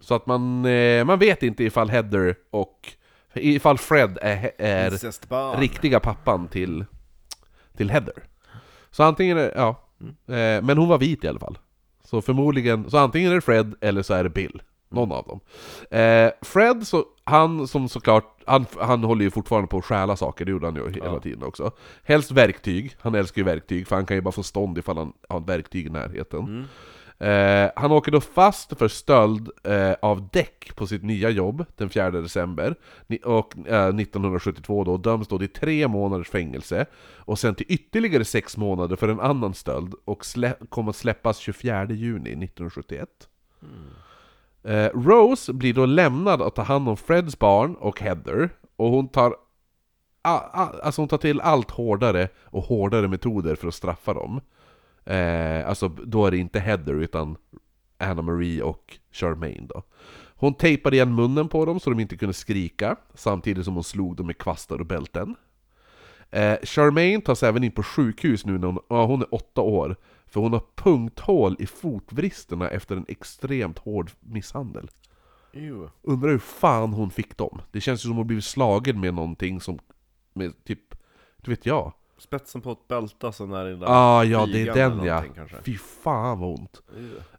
Så 0.00 0.14
att 0.14 0.26
man, 0.26 0.64
eh, 0.64 1.04
man 1.04 1.18
vet 1.18 1.42
inte 1.42 1.64
ifall 1.64 1.90
Heather 1.90 2.34
och... 2.50 2.92
Ifall 3.34 3.78
Fred 3.78 4.18
är, 4.22 4.50
är 4.58 4.90
riktiga 5.60 6.00
pappan 6.00 6.48
till, 6.48 6.84
till 7.76 7.90
Heather. 7.90 8.22
Så 8.90 9.02
antingen 9.02 9.38
är 9.38 9.52
ja. 9.56 9.84
Eh, 10.34 10.62
men 10.62 10.78
hon 10.78 10.88
var 10.88 10.98
vit 10.98 11.24
i 11.24 11.28
alla 11.28 11.38
fall. 11.38 11.58
Så 12.04 12.22
förmodligen, 12.22 12.90
så 12.90 12.98
antingen 12.98 13.30
är 13.30 13.34
det 13.34 13.40
Fred 13.40 13.74
eller 13.80 14.02
så 14.02 14.14
är 14.14 14.24
det 14.24 14.30
Bill. 14.30 14.62
Någon 14.88 15.12
av 15.12 15.26
dem. 15.26 15.40
Eh, 16.00 16.30
Fred, 16.42 16.86
så, 16.86 17.04
han 17.24 17.68
som 17.68 17.88
såklart, 17.88 18.42
han, 18.46 18.66
han 18.80 19.04
håller 19.04 19.24
ju 19.24 19.30
fortfarande 19.30 19.68
på 19.68 19.78
att 19.78 19.84
stjäla 19.84 20.16
saker, 20.16 20.44
det 20.44 20.50
gjorde 20.50 20.66
han 20.66 20.76
ju 20.76 20.90
hela 20.92 21.06
Ja. 21.06 21.20
tiden 21.20 21.42
också. 21.42 21.70
Helst 22.04 22.30
verktyg, 22.30 22.96
han 23.00 23.14
älskar 23.14 23.40
ju 23.40 23.44
verktyg, 23.44 23.86
för 23.86 23.96
han 23.96 24.06
kan 24.06 24.16
ju 24.16 24.20
bara 24.20 24.32
få 24.32 24.42
stånd 24.42 24.78
ifall 24.78 24.96
han 24.98 25.12
har 25.28 25.40
ett 25.40 25.48
verktyg 25.48 25.86
i 25.86 25.90
närheten. 25.90 26.66
Eh, 27.20 27.70
han 27.76 27.92
åker 27.92 28.12
då 28.12 28.20
fast 28.20 28.78
för 28.78 28.88
stöld 28.88 29.50
eh, 29.64 29.92
av 30.02 30.28
däck 30.32 30.72
på 30.76 30.86
sitt 30.86 31.02
nya 31.02 31.30
jobb 31.30 31.64
den 31.76 31.88
4 31.90 32.10
december 32.10 32.74
ni- 33.06 33.20
och, 33.24 33.54
eh, 33.68 33.94
1972 33.94 34.84
då, 34.84 34.92
och 34.92 35.00
döms 35.00 35.28
då 35.28 35.38
till 35.38 35.48
tre 35.52 35.88
månaders 35.88 36.28
fängelse 36.28 36.86
och 37.16 37.38
sen 37.38 37.54
till 37.54 37.66
ytterligare 37.68 38.24
sex 38.24 38.56
månader 38.56 38.96
för 38.96 39.08
en 39.08 39.20
annan 39.20 39.54
stöld 39.54 39.94
och 40.04 40.24
kommer 40.68 40.90
att 40.90 40.96
släppas 40.96 41.38
24 41.38 41.84
juni 41.90 42.30
1971. 42.36 43.08
Eh, 43.62 43.68
Eh, 44.62 44.90
Rose 44.94 45.52
blir 45.52 45.74
då 45.74 45.86
lämnad 45.86 46.42
att 46.42 46.54
ta 46.54 46.62
hand 46.62 46.88
om 46.88 46.96
Freds 46.96 47.38
barn 47.38 47.74
och 47.74 48.00
Heather 48.00 48.50
och 48.76 48.90
hon 48.90 49.08
tar 49.08 49.30
a- 50.22 50.40
a- 50.52 50.74
Alltså 50.82 51.00
hon 51.02 51.08
tar 51.08 51.18
till 51.18 51.40
allt 51.40 51.70
hårdare 51.70 52.28
och 52.44 52.62
hårdare 52.62 53.08
metoder 53.08 53.54
för 53.54 53.68
att 53.68 53.74
straffa 53.74 54.14
dem. 54.14 54.40
Eh, 55.04 55.68
alltså 55.68 55.88
då 55.88 56.26
är 56.26 56.30
det 56.30 56.36
inte 56.38 56.60
Heather 56.60 56.94
utan 56.94 57.36
Anna 57.98 58.22
Marie 58.22 58.62
och 58.62 58.98
Charmaine 59.12 59.66
då. 59.66 59.82
Hon 60.40 60.54
tejpade 60.54 60.96
igen 60.96 61.14
munnen 61.14 61.48
på 61.48 61.64
dem 61.64 61.80
så 61.80 61.90
de 61.90 62.00
inte 62.00 62.16
kunde 62.16 62.32
skrika, 62.34 62.96
samtidigt 63.14 63.64
som 63.64 63.74
hon 63.74 63.84
slog 63.84 64.16
dem 64.16 64.26
med 64.26 64.38
kvastar 64.38 64.78
och 64.80 64.86
bälten. 64.86 65.34
Eh, 66.30 66.56
Charmaine 66.62 67.20
tas 67.22 67.42
även 67.42 67.64
in 67.64 67.72
på 67.72 67.82
sjukhus 67.82 68.46
nu 68.46 68.58
när 68.58 68.66
hon, 68.66 68.78
ja, 68.88 69.04
hon 69.06 69.22
är 69.22 69.34
åtta 69.34 69.60
år, 69.60 69.96
för 70.30 70.40
hon 70.40 70.52
har 70.52 70.62
punkthål 70.74 71.56
i 71.58 71.66
fotvristerna 71.66 72.68
efter 72.68 72.96
en 72.96 73.04
extremt 73.08 73.78
hård 73.78 74.10
misshandel. 74.20 74.90
Ew. 75.52 75.88
Undrar 76.02 76.30
hur 76.30 76.38
fan 76.38 76.92
hon 76.92 77.10
fick 77.10 77.36
dem? 77.36 77.62
Det 77.72 77.80
känns 77.80 78.00
ju 78.00 78.02
som 78.02 78.12
att 78.12 78.16
hon 78.16 78.26
blivit 78.26 78.44
slagen 78.44 79.00
med 79.00 79.14
någonting 79.14 79.60
som, 79.60 79.78
med 80.32 80.64
typ, 80.64 80.94
det 81.36 81.50
vet 81.50 81.66
jag. 81.66 81.92
Spetsen 82.18 82.60
på 82.60 82.72
ett 82.72 82.88
bälte, 82.88 83.26
alltså 83.26 83.46
den 83.46 83.78
där 83.80 83.86
Ah, 83.86 84.24
ja, 84.24 84.46
det 84.46 84.62
är 84.62 84.74
den 84.74 85.04
ja. 85.04 85.24
kanske. 85.34 85.56
Fy 85.64 85.78
fan 85.78 86.40
vad 86.40 86.60
ont. 86.60 86.82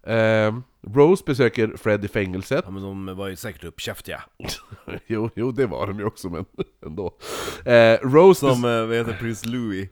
Eh, 0.04 0.56
Rose 0.82 1.24
besöker 1.26 1.78
Fred 1.78 2.06
i 2.06 2.08
fängelset. 2.08 2.62
Ja 2.66 2.72
men 2.72 2.84
de 2.84 3.18
var 3.18 3.28
ju 3.28 3.36
säkert 3.36 3.64
uppkäftiga. 3.64 4.24
jo, 5.08 5.30
jo, 5.36 5.52
det 5.52 5.66
var 5.66 5.88
de 5.88 6.00
ju 6.00 6.06
också, 6.06 6.30
men 6.30 6.46
ändå. 6.86 7.18
Eh, 7.66 8.00
Rose... 8.02 8.40
Som, 8.40 8.66
eh, 8.66 8.86
vad 8.86 8.96
heter 8.96 9.18
Prins 9.20 9.46
Louis? 9.46 9.90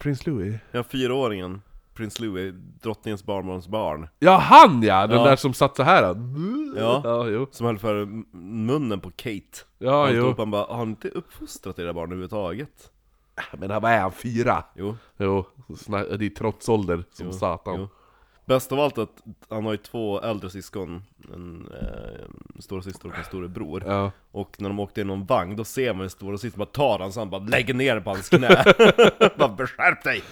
Prins 0.00 0.26
Louis? 0.26 0.54
Ja, 0.72 0.82
fyraåringen. 0.82 1.62
Prins 1.94 2.20
Louis, 2.20 2.54
drottningens 2.82 3.24
barnbarns 3.24 3.68
barn. 3.68 4.08
Ja, 4.18 4.36
han 4.36 4.82
ja! 4.82 5.06
Den 5.06 5.18
Ja. 5.18 5.24
där 5.24 5.36
som 5.36 5.54
satt 5.54 5.76
så 5.76 5.82
här. 5.82 6.02
Ja. 6.76 7.00
ja 7.04 7.26
jo. 7.28 7.46
Som 7.50 7.66
höll 7.66 7.78
för 7.78 8.04
munnen 8.36 9.00
på 9.00 9.10
Kate. 9.10 9.58
Ja, 9.78 10.00
han 10.00 10.08
stod 10.08 10.18
jo. 10.24 10.30
upp, 10.30 10.38
han 10.38 10.50
bara, 10.50 10.64
har 10.74 10.84
ni 10.86 10.90
inte 10.90 11.08
uppfostrat 11.08 11.78
era 11.78 11.92
barn 11.92 12.04
överhuvudtaget? 12.08 12.90
Men 13.52 13.68
vad 13.68 13.84
är 13.92 14.00
han? 14.00 14.12
Fyra? 14.12 14.64
Jo. 14.76 14.96
Jo, 15.16 15.44
sna- 15.68 16.16
det 16.16 16.26
är 16.26 16.30
trotsålder 16.30 17.04
som 17.12 17.32
satan. 17.32 17.80
jo. 17.80 17.88
Bäst 18.46 18.72
av 18.72 18.80
allt 18.80 18.98
att 18.98 19.22
han 19.48 19.64
har 19.64 19.72
ju 19.72 19.76
två 19.78 20.20
äldre 20.20 20.50
syskon, 20.50 21.02
en 21.34 21.68
eh, 21.80 22.60
stora 22.60 22.82
syster 22.82 23.08
och 23.08 23.18
en 23.18 23.24
storebror. 23.24 23.82
Ja. 23.86 24.10
Och 24.30 24.56
när 24.58 24.68
de 24.68 24.80
åkte 24.80 25.00
i 25.00 25.04
någon 25.04 25.26
vagn, 25.26 25.56
då 25.56 25.64
ser 25.64 25.94
man 25.94 26.04
en 26.04 26.10
stora 26.10 26.38
syster 26.38 26.58
bara 26.58 26.66
tar 26.66 26.98
han 26.98 27.12
så 27.12 27.20
han 27.20 27.30
bara 27.30 27.40
lägger 27.42 27.74
ner 27.74 28.00
på 28.00 28.10
hans 28.10 28.28
knä. 28.28 28.64
bara 29.38 29.48
beskärp 29.48 30.04
dig! 30.04 30.22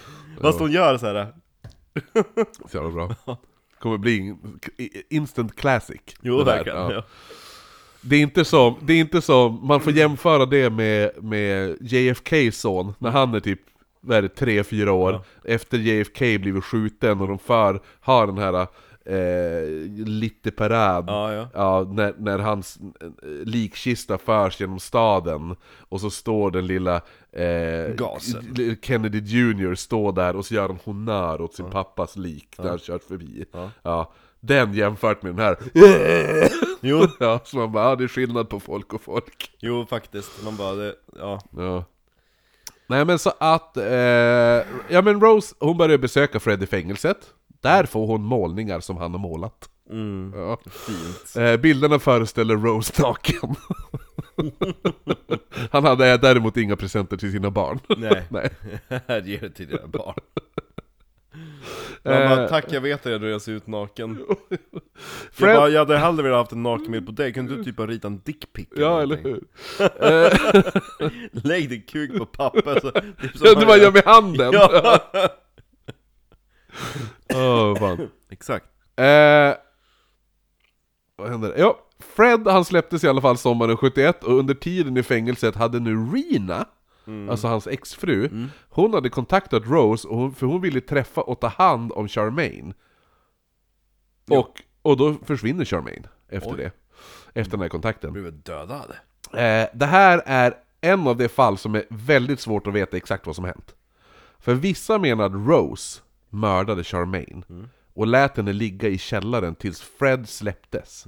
Fast 0.41 0.59
hon 0.59 0.71
gör 0.71 0.97
så 0.97 1.05
här. 1.05 1.27
Så 2.71 2.77
jävla 2.77 2.89
bra. 2.89 3.37
Kommer 3.79 3.97
bli 3.97 4.35
instant 5.09 5.55
classic. 5.55 6.01
Jo, 6.21 6.43
verkligen. 6.43 6.77
Ja. 6.77 6.93
Ja. 6.93 7.03
Det 8.01 8.15
är 8.15 8.21
inte 8.21 8.45
som, 8.45 8.75
det 8.81 8.93
är 8.93 8.99
inte 8.99 9.21
som, 9.21 9.67
man 9.67 9.81
får 9.81 9.93
jämföra 9.93 10.45
det 10.45 10.69
med, 10.69 11.23
med 11.23 11.77
JFK's 11.77 12.51
son, 12.51 12.93
när 12.99 13.11
han 13.11 13.33
är 13.33 13.39
typ, 13.39 13.59
vad 14.01 14.17
är 14.17 14.21
det, 14.21 14.39
3-4 14.39 14.89
år, 14.89 15.21
efter 15.43 15.77
JFK 15.77 16.19
blivit 16.19 16.63
skjuten 16.63 17.21
och 17.21 17.27
de 17.27 17.39
för, 17.39 17.81
har 17.99 18.27
den 18.27 18.37
här 18.37 18.67
eh, 19.05 19.63
lite 20.05 20.51
parad, 20.51 21.05
Ja, 21.07 21.47
ja. 21.53 21.87
när, 21.91 22.13
när 22.17 22.39
hans 22.39 22.79
eh, 23.01 23.07
likkista 23.45 24.17
förs 24.17 24.59
genom 24.61 24.79
staden, 24.79 25.55
och 25.89 26.01
så 26.01 26.09
står 26.09 26.51
den 26.51 26.67
lilla 26.67 26.95
eh, 27.31 27.93
Gasen. 27.95 28.77
Kennedy 28.81 29.19
Jr 29.19 29.75
står 29.75 30.11
där 30.11 30.35
och 30.35 30.45
så 30.45 30.53
gör 30.53 30.67
han 30.67 30.79
honör 30.85 31.41
åt 31.41 31.53
sin 31.55 31.69
pappas 31.69 32.15
lik 32.15 32.55
när 32.57 32.69
han 32.69 32.79
kört 32.79 33.03
förbi. 33.03 33.45
Ja. 33.51 33.69
Ja, 33.83 34.11
den 34.39 34.73
jämfört 34.73 35.21
med 35.21 35.35
den 35.35 35.39
här 35.45 35.57
Jo, 36.81 37.07
Ja, 37.19 37.39
så 37.43 37.57
man 37.57 37.71
bara, 37.71 37.89
ja, 37.89 37.95
det 37.95 38.03
är 38.03 38.07
skillnad 38.07 38.49
på 38.49 38.59
folk 38.59 38.93
och 38.93 39.01
folk. 39.01 39.51
jo 39.59 39.85
faktiskt. 39.89 40.43
Man 40.43 40.55
bara, 40.55 40.73
det, 40.75 40.95
ja. 41.19 41.41
Ja. 41.57 41.83
Nej 42.87 43.05
men 43.05 43.19
så 43.19 43.31
att, 43.39 43.77
eh, 43.77 43.85
ja 44.89 45.01
men 45.03 45.21
Rose, 45.21 45.55
hon 45.59 45.77
börjar 45.77 45.97
besöka 45.97 46.39
Fred 46.39 46.63
i 46.63 46.65
fängelset. 46.65 47.17
Där 47.63 47.85
får 47.85 48.07
hon 48.07 48.23
målningar 48.23 48.79
som 48.79 48.97
han 48.97 49.11
har 49.11 49.19
målat. 49.19 49.69
Mm, 49.89 50.33
Ja. 50.35 50.57
fint. 50.71 51.35
Eh, 51.37 51.57
bilderna 51.57 51.99
föreställer 51.99 52.55
Rose 52.55 53.01
naken. 53.01 53.55
han 55.71 55.85
hade 55.85 56.17
däremot 56.17 56.57
inga 56.57 56.75
presenter 56.75 57.17
till 57.17 57.31
sina 57.31 57.51
barn. 57.51 57.79
Nej, 57.97 58.23
Nej. 58.29 58.49
ger 59.25 59.39
det 59.41 59.49
till 59.49 59.67
dina 59.67 59.87
barn. 59.87 60.15
Man 62.05 62.13
bara, 62.29 62.43
Eh. 62.43 62.49
tack 62.49 62.65
jag 62.69 62.81
vet 62.81 63.05
redan 63.05 63.21
hur 63.21 63.29
jag 63.29 63.41
ser 63.41 63.51
ut 63.51 63.67
naken. 63.67 64.19
Fred- 65.31 65.49
Jag, 65.49 65.57
bara, 65.57 65.69
jag 65.69 65.79
hade 65.79 65.97
hellre 65.97 66.23
velat 66.23 66.37
haft 66.39 66.51
en 66.51 66.63
nakenbild 66.63 67.05
på 67.05 67.11
dig, 67.11 67.33
kunde 67.33 67.55
du 67.55 67.63
typ 67.63 67.77
ha 67.77 67.87
ritat 67.87 68.05
en 68.05 68.21
dickpic 68.25 68.67
Ja, 68.75 69.01
eller 69.01 69.15
någonting? 69.17 69.47
hur? 69.77 70.05
Eh, 70.05 71.11
Lägg 71.31 71.69
din 71.69 71.81
kuk 71.81 72.17
på 72.17 72.25
papper 72.25 72.79
så, 72.79 72.91
typ 72.91 73.31
ja, 73.43 73.55
det 73.59 73.65
var 73.65 73.77
jag 73.77 73.93
med 73.93 74.03
handen! 74.05 74.49
Ja, 74.53 75.01
Åh, 77.33 77.75
fan. 77.79 78.09
exakt. 78.29 78.65
Eh, 78.95 79.53
vad 81.15 81.29
händer? 81.29 81.53
Ja, 81.57 81.79
Fred 81.99 82.47
han 82.47 82.65
släpptes 82.65 83.03
i 83.03 83.07
alla 83.07 83.21
fall 83.21 83.37
sommaren 83.37 83.77
71 83.77 84.23
och 84.23 84.33
under 84.33 84.53
tiden 84.53 84.97
i 84.97 85.03
fängelset 85.03 85.55
hade 85.55 85.79
nu 85.79 85.95
Rena, 85.95 86.65
alltså 87.29 87.47
hans 87.47 87.67
exfru, 87.67 88.47
hon 88.69 88.93
hade 88.93 89.09
kontaktat 89.09 89.63
Rose 89.65 90.07
och 90.07 90.17
hon, 90.17 90.35
för 90.35 90.45
hon 90.45 90.61
ville 90.61 90.81
träffa 90.81 91.21
och 91.21 91.39
ta 91.39 91.47
hand 91.47 91.91
om 91.91 92.07
Charmaine. 92.07 92.73
Och, 94.29 94.61
och 94.81 94.97
då 94.97 95.13
försvinner 95.25 95.65
Charmaine 95.65 96.07
efter 96.29 96.51
Oj. 96.51 96.57
det. 96.57 96.71
Efter 97.33 97.51
den 97.51 97.61
här 97.61 97.69
kontakten. 97.69 98.13
Blev 98.13 98.41
dödad. 98.43 98.91
Eh, 99.33 99.67
det 99.73 99.85
här 99.85 100.23
är 100.25 100.53
en 100.81 101.07
av 101.07 101.17
de 101.17 101.29
fall 101.29 101.57
som 101.57 101.75
är 101.75 101.83
väldigt 101.89 102.39
svårt 102.39 102.67
att 102.67 102.73
veta 102.73 102.97
exakt 102.97 103.25
vad 103.25 103.35
som 103.35 103.45
hänt. 103.45 103.75
För 104.39 104.53
vissa 104.53 104.97
menar 104.99 105.25
att 105.25 105.47
Rose 105.47 106.01
mördade 106.33 106.83
Charmaine 106.83 107.43
och 107.93 108.07
lät 108.07 108.37
henne 108.37 108.53
ligga 108.53 108.89
i 108.89 108.97
källaren 108.97 109.55
tills 109.55 109.81
Fred 109.81 110.29
släpptes. 110.29 111.05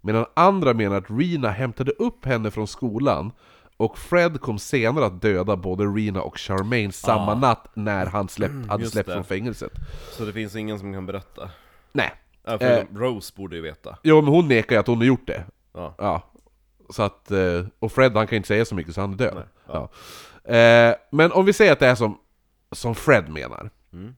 Medan 0.00 0.26
andra 0.34 0.74
menar 0.74 0.96
att 0.96 1.10
Rena 1.10 1.50
hämtade 1.50 1.90
upp 1.92 2.24
henne 2.24 2.50
från 2.50 2.66
skolan 2.66 3.32
och 3.76 3.98
Fred 3.98 4.40
kom 4.40 4.58
senare 4.58 5.06
att 5.06 5.22
döda 5.22 5.56
både 5.56 5.84
Rena 5.84 6.22
och 6.22 6.38
Charmaine 6.38 6.92
samma 6.92 7.34
natt 7.34 7.68
när 7.74 8.06
han 8.06 8.28
släppt, 8.28 8.52
hade 8.54 8.64
Mm, 8.66 8.80
just 8.80 8.92
släppts 8.92 9.08
det. 9.08 9.14
från 9.14 9.24
fängelset. 9.24 9.72
Så 10.12 10.24
det 10.24 10.32
finns 10.32 10.56
ingen 10.56 10.78
som 10.78 10.92
kan 10.92 11.06
berätta? 11.06 11.50
Nej. 11.92 12.12
Ja, 12.44 12.58
för 12.58 12.78
Eh. 12.78 12.84
Rose 12.94 13.32
borde 13.36 13.56
ju 13.56 13.62
veta. 13.62 13.98
Jo 14.02 14.20
men 14.22 14.34
hon 14.34 14.48
nekar 14.48 14.74
ju 14.76 14.80
att 14.80 14.86
hon 14.86 14.98
har 14.98 15.04
gjort 15.04 15.26
det. 15.26 15.44
Ja. 15.74 15.94
Ja. 15.98 16.22
Så 16.90 17.02
att, 17.02 17.30
eh, 17.30 17.64
och 17.78 17.92
Fred 17.92 18.12
han 18.16 18.26
kan 18.26 18.36
inte 18.36 18.48
säga 18.48 18.64
så 18.64 18.74
mycket 18.74 18.94
så 18.94 19.00
han 19.00 19.12
är 19.12 19.16
död. 19.16 19.34
Nej, 19.34 19.44
ja. 19.66 19.90
Eh, 20.56 20.94
Men 21.12 21.32
om 21.32 21.44
vi 21.44 21.52
säger 21.52 21.72
att 21.72 21.78
det 21.80 21.86
är 21.86 21.94
som, 21.94 22.18
som 22.72 22.94
Fred 22.94 23.28
menar. 23.28 23.70
Mm. 23.92 24.14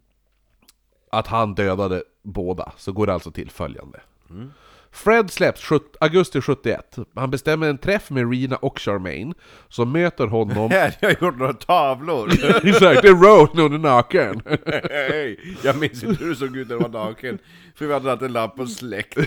Att 1.13 1.27
han 1.27 1.55
dödade 1.55 2.03
båda, 2.23 2.73
så 2.77 2.93
går 2.93 3.07
det 3.07 3.15
alltså 3.15 3.31
till 3.31 3.51
följande. 3.51 4.01
Mm. 4.31 4.51
Fred 4.93 5.31
släpps 5.31 5.65
70, 5.65 5.85
augusti 6.01 6.41
71. 6.41 6.97
Han 7.15 7.31
bestämmer 7.31 7.69
en 7.69 7.79
träff 7.79 8.11
med 8.11 8.33
Rena 8.33 8.57
och 8.57 8.79
Charmaine, 8.79 9.35
som 9.69 9.93
möter 9.93 10.27
honom... 10.27 10.71
Jag 11.01 11.09
har 11.09 11.17
gjort 11.27 11.39
några 11.39 11.53
tavlor! 11.53 12.29
Exakt, 12.65 13.03
det 13.03 13.09
är 13.09 13.15
Rose 13.15 13.53
när 13.55 13.63
hon 13.63 13.73
är 13.73 13.79
naken. 13.79 14.43
Hej! 14.91 15.57
Jag 15.65 15.79
minns 15.79 16.05
inte 16.05 16.25
hur 16.25 16.31
du 16.31 16.37
såg 16.37 16.57
ut 16.57 16.69
när 16.69 16.77
du 16.77 16.83
var 16.83 16.89
naken, 16.89 17.39
för 17.75 17.87
vi 17.87 17.93
hade 17.93 18.11
haft 18.11 18.23
en 18.23 18.33
lampa 18.33 18.67
släckt. 18.67 19.19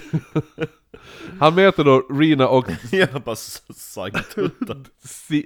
Han 1.40 1.56
möter 1.56 1.84
då 1.84 2.08
Rena 2.10 2.48
och 2.48 2.66
Jag 2.92 3.22
bara 3.22 3.36
sagtuttat. 3.76 4.78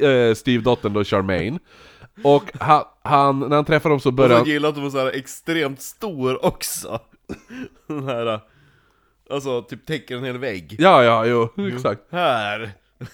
eh, 0.02 0.34
Steve-dottern 0.36 0.94
då, 0.94 1.04
Charmaine. 1.04 1.60
Och 2.24 2.44
han, 2.60 2.84
han, 3.04 3.40
när 3.40 3.56
han 3.56 3.66
träffar 3.66 3.90
dem 3.90 4.00
så 4.00 4.12
börjar 4.12 4.38
han... 4.38 4.46
gillar 4.46 4.70
att 4.70 4.76
de 4.76 4.84
var 4.84 4.92
så 4.92 4.98
här 5.00 5.16
extremt 5.16 5.82
stor 5.82 6.46
också. 6.46 7.00
Den 7.88 8.04
här, 8.08 8.40
alltså 9.30 9.62
typ 9.62 9.86
täcker 9.86 10.18
en 10.18 10.24
hel 10.24 10.38
vägg. 10.38 10.76
Ja, 10.80 11.04
ja, 11.04 11.26
jo, 11.26 11.68
exakt. 11.68 12.02
Här! 12.12 12.72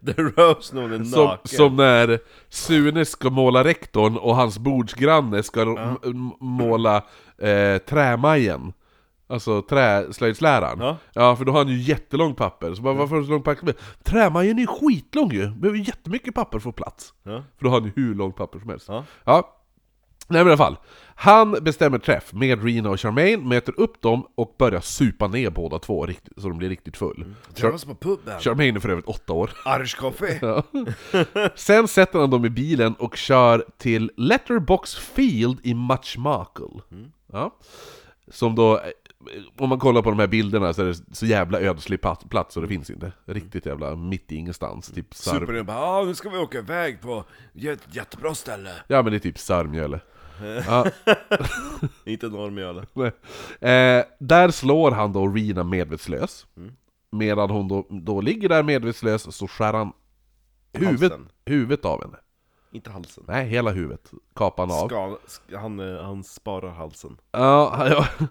Där 0.00 0.14
Rose 0.14 0.74
någon 0.74 0.92
är 0.92 1.04
Som, 1.04 1.24
naken. 1.24 1.48
som 1.58 1.76
när 1.76 2.18
Sune 2.48 3.04
ska 3.04 3.30
måla 3.30 3.64
rektorn 3.64 4.16
och 4.16 4.36
hans 4.36 4.58
bordsgranne 4.58 5.42
ska 5.42 5.60
m- 6.04 6.30
måla 6.40 6.96
eh, 7.38 7.78
trämajen. 7.78 8.72
Alltså 9.30 9.62
träslöjdsläraren. 9.62 10.80
Ja. 10.80 10.96
Ja. 11.12 11.36
för 11.36 11.44
då 11.44 11.52
har 11.52 11.58
han 11.58 11.68
ju 11.68 11.78
jättelång 11.78 12.34
papper. 12.34 12.74
Så 12.74 12.82
bara, 12.82 12.94
varför 12.94 13.14
har 13.14 13.20
du 13.20 13.26
så 13.26 13.32
lång 13.32 13.42
papper? 13.42 13.74
Trämajen 14.02 14.58
är 14.58 14.66
skitlång 14.66 15.30
ju! 15.32 15.48
Behöver 15.50 15.78
jättemycket 15.78 16.34
papper 16.34 16.50
för 16.50 16.56
att 16.58 16.62
få 16.76 16.82
plats. 16.82 17.14
Ja. 17.22 17.44
För 17.58 17.64
då 17.64 17.70
har 17.70 17.80
han 17.80 17.92
ju 17.96 18.02
hur 18.02 18.14
långt 18.14 18.36
papper 18.36 18.58
som 18.58 18.68
helst. 18.68 18.88
Ja. 18.88 19.04
ja. 19.24 19.54
Nej 20.30 20.44
men 20.44 20.46
i 20.48 20.50
alla 20.50 20.56
fall. 20.56 20.76
Han 21.14 21.52
bestämmer 21.52 21.98
träff 21.98 22.32
med 22.32 22.64
Rina 22.64 22.90
och 22.90 23.00
Charmaine, 23.00 23.48
möter 23.48 23.80
upp 23.80 24.02
dem 24.02 24.26
och 24.34 24.54
börjar 24.58 24.80
supa 24.80 25.28
ner 25.28 25.50
båda 25.50 25.78
två 25.78 26.06
riktigt, 26.06 26.32
så 26.36 26.48
de 26.48 26.58
blir 26.58 26.68
riktigt 26.68 26.96
full. 26.96 27.34
Träffas 27.54 27.84
på 27.84 27.94
puben. 27.94 28.40
Charmaine 28.40 28.76
är 28.76 28.80
för 28.80 28.88
övrigt 28.88 29.06
åtta 29.06 29.32
år. 29.32 29.50
Coffee. 29.98 30.38
Ja. 30.42 30.62
Sen 31.54 31.88
sätter 31.88 32.18
han 32.18 32.30
dem 32.30 32.44
i 32.44 32.50
bilen 32.50 32.94
och 32.94 33.16
kör 33.16 33.64
till 33.78 34.10
Letterbox 34.16 34.94
Field 34.94 35.58
i 35.62 35.74
Muchmacle. 35.74 36.80
Ja. 37.32 37.56
Som 38.30 38.54
då, 38.54 38.80
om 39.58 39.68
man 39.68 39.78
kollar 39.78 40.02
på 40.02 40.10
de 40.10 40.18
här 40.18 40.26
bilderna 40.26 40.72
så 40.72 40.82
är 40.82 40.86
det 40.86 41.14
så 41.16 41.26
jävla 41.26 41.60
ödslig 41.60 42.00
plats 42.30 42.56
och 42.56 42.62
det 42.62 42.68
finns 42.68 42.90
inte. 42.90 43.12
Riktigt 43.24 43.66
jävla 43.66 43.96
mitt 43.96 44.32
i 44.32 44.36
ingenstans. 44.36 44.88
Typ 44.90 45.14
Sar- 45.14 45.38
Super 45.40 45.62
bara 45.62 45.78
ah, 45.78 46.04
nu 46.04 46.14
ska 46.14 46.28
vi 46.30 46.38
åka 46.38 46.58
iväg 46.58 47.00
på 47.00 47.24
ett 47.54 47.94
jättebra 47.96 48.34
ställe. 48.34 48.70
Ja 48.88 49.02
men 49.02 49.12
det 49.12 49.16
är 49.16 49.20
typ 49.20 49.38
Sörmjöle. 49.38 50.00
Ja. 50.66 50.86
Inte 52.04 52.26
Norrmjöle. 52.28 52.86
Eh, 53.60 54.04
där 54.20 54.50
slår 54.50 54.90
han 54.90 55.12
då 55.12 55.28
Rina 55.28 55.64
medvetslös. 55.64 56.46
Medan 57.12 57.50
hon 57.50 57.68
då, 57.68 57.86
då 57.90 58.20
ligger 58.20 58.48
där 58.48 58.62
medvetslös 58.62 59.36
så 59.36 59.48
skär 59.48 59.72
han 59.72 59.92
huvudet, 60.72 61.20
huvudet 61.44 61.84
av 61.84 62.02
henne. 62.02 62.16
Inte 62.72 62.90
halsen. 62.90 63.24
Nej, 63.28 63.48
hela 63.48 63.70
huvudet 63.70 64.10
kapar 64.34 64.66
han 64.66 64.76
av. 64.82 64.88
Ska, 64.88 64.96
sk- 65.26 65.56
han, 65.60 65.80
eh, 65.96 66.04
han 66.04 66.24
sparar 66.24 66.70
halsen. 66.70 67.16
Ja, 67.32 67.88
ja. 67.90 68.26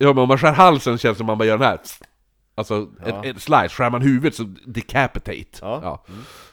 Ja, 0.00 0.06
men 0.12 0.18
om 0.18 0.28
man 0.28 0.38
skär 0.38 0.52
halsen 0.52 0.98
känns 0.98 1.14
det 1.14 1.18
som 1.18 1.26
man 1.26 1.38
bara 1.38 1.44
gör 1.44 1.58
den 1.58 1.66
här. 1.68 1.78
Alltså, 2.54 2.88
Ja. 3.06 3.24
ett, 3.24 3.36
ett 3.36 3.42
slice, 3.42 3.68
skär 3.68 3.90
man 3.90 4.02
huvudet 4.02 4.34
så 4.34 4.42
decapitate. 4.66 5.48
Ja. 5.60 6.04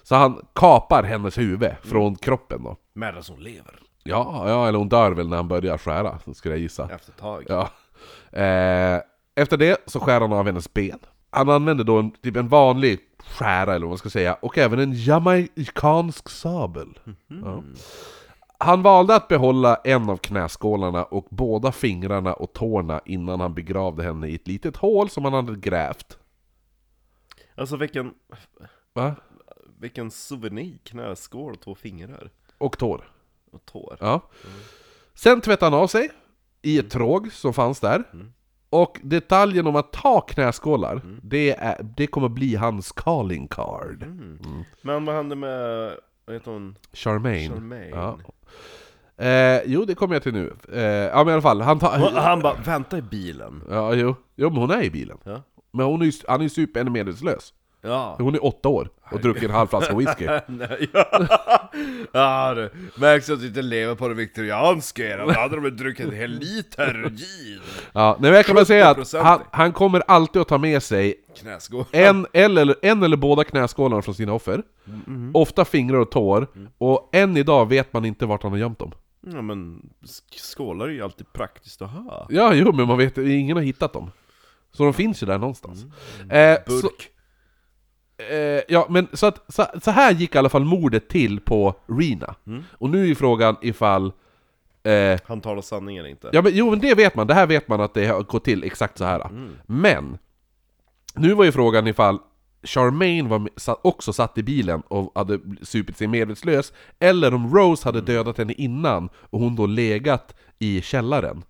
Så 0.04 0.16
han 0.16 0.46
kapar 0.56 1.04
hennes 1.04 1.38
huvud 1.38 1.72
från 1.84 2.16
kroppen 2.16 2.64
då. 2.64 2.76
Medan 2.94 3.24
hon 3.30 3.44
lever. 3.44 3.80
Ja, 4.04 4.44
ja, 4.50 4.68
eller 4.68 4.80
hon 4.80 4.90
dör 4.90 5.12
väl 5.12 5.28
när 5.30 5.38
han 5.38 5.48
börjar 5.48 5.78
skära, 5.78 6.20
så 6.26 6.34
skulle 6.34 6.56
jag 6.56 6.62
gissa. 6.62 6.90
Efter 6.92 7.12
ett 7.12 7.18
tag. 7.20 7.44
Ja. 7.50 7.70
Eh, 8.42 9.02
efter 9.36 9.58
det 9.58 9.78
så 9.86 10.00
skär 10.00 10.22
han 10.22 10.34
av 10.34 10.46
hennes 10.46 10.74
ben. 10.74 11.00
Han 11.30 11.50
använder 11.50 11.84
då 11.84 12.00
en, 12.00 12.12
typ 12.12 12.36
en 12.36 12.48
vanlig 12.48 13.00
skära, 13.20 13.76
eller 13.76 13.86
vad 13.86 13.90
man 13.92 13.98
ska 13.98 14.10
säga, 14.10 14.34
och 14.34 14.58
även 14.58 14.80
en 14.80 14.94
jamaicansk 14.94 16.30
sabel. 16.30 17.00
Ja. 17.28 17.64
Han 18.60 18.82
valde 18.82 19.16
att 19.16 19.28
behålla 19.28 19.76
en 19.76 20.10
av 20.10 20.18
knäskålarna 20.18 21.04
och 21.04 21.28
båda 21.30 21.72
fingrarna 21.72 22.34
och 22.34 22.54
tårna 22.54 23.02
innan 23.06 23.40
han 23.40 23.54
begravde 23.54 24.04
henne 24.04 24.28
i 24.28 24.36
ett 24.36 24.48
litet 24.48 24.78
hål 24.78 25.10
som 25.10 25.24
han 25.24 25.34
hade 25.34 25.56
grävt. 25.56 26.18
Alltså 27.56 27.78
vilken, 27.78 28.14
Va? 28.94 29.16
vilken 29.80 30.12
souvenir, 30.12 30.78
knäskål 30.84 31.54
och 31.54 31.62
två 31.62 31.76
fingrar. 31.76 32.32
Och 32.58 32.78
tår. 32.78 33.12
Och 33.52 33.66
tår. 33.66 33.98
Ja. 34.00 34.22
Sen 35.14 35.42
tvättade 35.42 35.76
han 35.76 35.84
av 35.84 35.88
sig 35.88 36.10
i 36.62 36.80
ett 36.80 36.90
tråg 36.92 37.32
som 37.32 37.54
fanns 37.54 37.80
där. 37.80 38.04
Och 38.70 39.00
detaljen 39.04 39.68
om 39.68 39.76
att 39.76 39.94
ta 39.94 40.22
knäskålar, 40.22 41.02
det, 41.24 41.52
är, 41.52 41.84
det 41.98 42.08
kommer 42.08 42.30
bli 42.30 42.56
hans 42.56 42.92
calling 42.92 43.48
card. 43.48 44.06
Men 44.82 45.06
vad 45.06 45.16
hände 45.16 45.36
med, 45.36 45.92
vad 46.26 46.36
heter 46.36 46.52
hon? 46.52 46.78
Charmaine. 46.94 47.54
Charmaine. 47.54 47.90
Ja. 47.90 48.18
Eh, 49.18 49.62
jo, 49.66 49.86
det 49.86 49.96
kommer 49.96 50.16
jag 50.16 50.24
till 50.24 50.34
nu. 50.34 50.54
Eh, 50.74 50.82
ja 50.82 51.18
men 51.18 51.28
i 51.28 51.32
alla 51.32 51.42
fall, 51.42 51.62
han 51.62 51.80
tar... 51.80 51.90
Han, 51.90 52.16
han 52.16 52.40
bara, 52.40 52.54
vänta 52.66 52.98
i 52.98 53.02
bilen. 53.02 53.64
Ja, 53.70 53.94
jo. 53.94 54.16
jo, 54.36 54.50
men 54.50 54.58
hon 54.58 54.72
är 54.72 54.84
i 54.84 54.90
bilen. 54.90 55.18
Ja. 55.24 55.42
Men 55.72 55.86
hon 55.86 56.02
är 56.02 56.06
ju, 56.06 56.12
han 56.28 56.40
är 56.40 56.44
ju 56.44 56.50
super 56.50 56.80
ännu 56.82 56.92
medvetslös. 56.92 57.54
Ja. 57.82 58.16
Hon 58.20 58.36
är 58.36 58.46
åtta 58.46 58.70
år 58.70 58.90
och 59.12 59.20
druckit 59.22 59.44
en 59.44 59.50
halv 59.52 59.68
flaska 59.68 59.96
whisky. 59.96 60.28
Nej, 60.48 60.90
ja. 60.94 61.28
ja 62.12 62.54
det 62.54 62.72
märks 63.00 63.30
att 63.30 63.40
du 63.40 63.48
inte 63.48 63.62
lever 63.62 63.96
på 63.96 64.08
det 64.08 64.14
viktorianska 64.14 65.04
era, 65.08 65.26
då 65.26 65.32
hade 65.32 65.56
de 65.56 65.64
väl 65.64 65.78
druckit 65.78 66.06
en 66.06 66.16
hel 66.16 66.32
liter 66.32 67.10
gin. 67.10 67.60
Ja, 67.94 68.18
nej, 68.20 68.32
men 68.32 68.36
jag 68.38 68.46
kan 68.46 68.56
bara 68.56 68.66
säga 68.66 68.90
att 68.90 68.98
70%. 68.98 69.22
han, 69.24 69.40
han 69.52 69.74
kommer 69.74 70.04
alltid 70.08 70.42
att 70.42 70.48
ta 70.48 70.58
med 70.58 70.84
sig 70.84 71.16
en 71.92 72.26
eller, 72.34 72.76
en 72.82 73.04
eller 73.04 73.18
båda 73.18 73.44
knäskålarna 73.44 74.02
från 74.02 74.16
sina 74.16 74.34
offer. 74.34 74.64
Mm-hmm. 74.86 75.32
Ofta 75.34 75.66
fingrar 75.66 75.98
och 75.98 76.12
tår. 76.12 76.48
Och 76.78 77.10
än 77.14 77.38
idag 77.38 77.70
vet 77.70 77.94
man 77.94 78.06
inte 78.06 78.26
vart 78.26 78.44
han 78.44 78.52
har 78.52 78.60
gömt 78.60 78.80
dem. 78.80 78.92
Ja 79.34 79.42
men, 79.42 79.90
sk- 80.04 80.56
skålar 80.56 80.86
är 80.88 80.92
ju 80.92 81.04
alltid 81.04 81.34
praktiskt 81.34 81.82
att 81.82 81.90
ha. 81.92 82.28
Ja, 82.30 82.54
jo, 82.54 82.72
men 82.72 82.88
man 82.88 82.98
vet 82.98 83.18
ingen 83.18 83.58
har 83.58 83.64
hittat 83.64 83.94
dem. 83.94 84.12
Så 84.72 84.84
de 84.84 84.94
finns 84.94 85.24
ju 85.24 85.28
där 85.28 85.38
någonstans. 85.38 85.84
Eh, 85.84 85.88
så, 85.88 86.72
Mm. 86.74 86.82
Burk. 86.82 87.10
Eh, 88.18 88.62
ja, 88.68 88.86
men 88.90 89.08
så, 89.14 89.26
att, 89.26 89.54
så, 89.54 89.66
så 89.84 89.92
här 89.92 90.12
gick 90.14 90.36
i 90.36 90.38
alla 90.38 90.50
fall 90.50 90.66
mordet 90.66 91.10
till 91.10 91.40
på 91.40 91.76
Rina. 91.88 92.36
Mm. 92.48 92.64
Och 92.72 92.90
nu 92.90 93.12
är 93.12 93.16
frågan 93.16 93.56
ifall... 93.62 94.12
Eh, 94.84 95.20
Han 95.26 95.42
talar 95.42 95.62
sanning 95.62 95.98
eller 95.98 96.10
inte. 96.10 96.30
ja, 96.34 96.42
men, 96.42 96.52
jo, 96.56 96.70
men 96.70 96.80
det 96.80 96.96
vet 96.96 97.16
man. 97.16 97.28
Det 97.28 97.34
här 97.34 97.48
vet 97.48 97.68
man 97.68 97.82
att 97.82 97.94
det 97.94 98.06
har 98.06 98.24
gått 98.24 98.44
till 98.44 98.64
exakt 98.64 98.98
så 98.98 99.06
här. 99.06 99.26
Mm. 99.26 99.50
Men, 99.66 100.18
nu 101.16 101.34
var 101.34 101.44
ju 101.46 101.52
frågan 101.52 101.88
ifall 101.88 102.20
Charmaine 102.64 103.30
var 103.30 103.50
också 103.82 104.14
satt 104.14 104.38
i 104.38 104.44
bilen 104.44 104.82
och 104.82 105.12
hade 105.16 105.40
supit 105.62 105.98
sig 105.98 106.08
medvetslös, 106.08 106.74
eller 107.00 107.34
om 107.34 107.56
Rose 107.56 107.88
hade 107.88 108.02
dödat 108.02 108.38
henne 108.38 108.54
innan 108.54 109.10
och 109.30 109.40
hon 109.40 109.56
då 109.56 109.66
legat 109.66 110.36
i 110.60 110.82
källaren. 110.82 111.44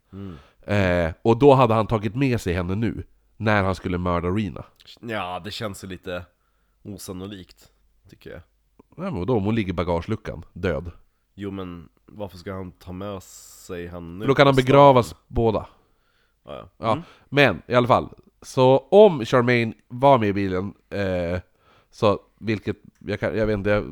Eh, 0.65 1.11
och 1.21 1.39
då 1.39 1.53
hade 1.53 1.73
han 1.73 1.87
tagit 1.87 2.15
med 2.15 2.41
sig 2.41 2.53
henne 2.53 2.75
nu, 2.75 3.03
när 3.37 3.63
han 3.63 3.75
skulle 3.75 3.97
mörda 3.97 4.27
Rina. 4.27 4.63
Ja, 5.01 5.41
det 5.43 5.51
känns 5.51 5.83
ju 5.83 5.87
lite 5.87 6.25
osannolikt, 6.87 7.71
tycker 8.09 8.29
jag. 8.29 8.41
Nej 8.97 9.11
men 9.11 9.25
då 9.25 9.37
om 9.37 9.43
hon 9.43 9.55
ligger 9.55 9.69
i 9.69 9.73
bagageluckan, 9.73 10.45
död. 10.53 10.91
Jo 11.35 11.51
men, 11.51 11.89
varför 12.05 12.37
ska 12.37 12.53
han 12.53 12.71
ta 12.71 12.91
med 12.91 13.23
sig 13.23 13.87
henne 13.87 14.13
nu? 14.13 14.19
För 14.19 14.27
då 14.27 14.35
kan 14.35 14.47
han 14.47 14.55
begravas 14.55 15.15
båda. 15.27 15.67
Ja, 16.45 16.55
ja. 16.55 16.69
Ja, 16.77 17.01
men 17.29 17.61
i 17.67 17.75
alla 17.75 17.87
fall. 17.87 18.09
Så 18.41 18.77
om 18.77 19.25
Charmaine 19.25 19.73
var 19.87 20.17
med 20.17 20.29
i 20.29 20.33
bilen, 20.33 20.73
eh, 20.89 21.39
så 21.91 22.19
vilket, 22.39 22.77
jag, 22.99 23.19
kan, 23.19 23.37
jag 23.37 23.47
vet 23.47 23.53
inte, 23.53 23.69
jag 23.69 23.83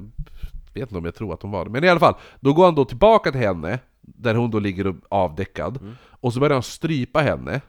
vet 0.73 0.81
inte 0.81 0.97
om 0.97 1.05
jag 1.05 1.15
tror 1.15 1.33
att 1.33 1.41
hon 1.41 1.51
var 1.51 1.65
det. 1.65 1.71
Men 1.71 1.83
i 1.83 1.89
alla 1.89 1.99
fall, 1.99 2.15
då 2.39 2.53
går 2.53 2.65
han 2.65 2.75
då 2.75 2.85
tillbaka 2.85 3.31
till 3.31 3.41
henne, 3.41 3.79
där 4.01 4.35
hon 4.35 4.51
då 4.51 4.59
ligger 4.59 4.95
avdäckad, 5.09 5.95
och 6.09 6.33
så 6.33 6.39
börjar 6.39 6.53
han 6.53 6.63
strypa 6.63 7.19
henne. 7.19 7.61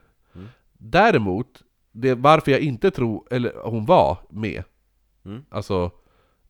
Däremot, 0.73 1.63
det, 1.93 2.15
varför 2.15 2.53
jag 2.53 2.61
inte 2.61 2.91
tror, 2.91 3.27
eller 3.31 3.53
hon 3.65 3.87
var 3.87 4.19
med, 4.31 4.63
Mm. 5.27 5.45
alltså, 5.51 5.91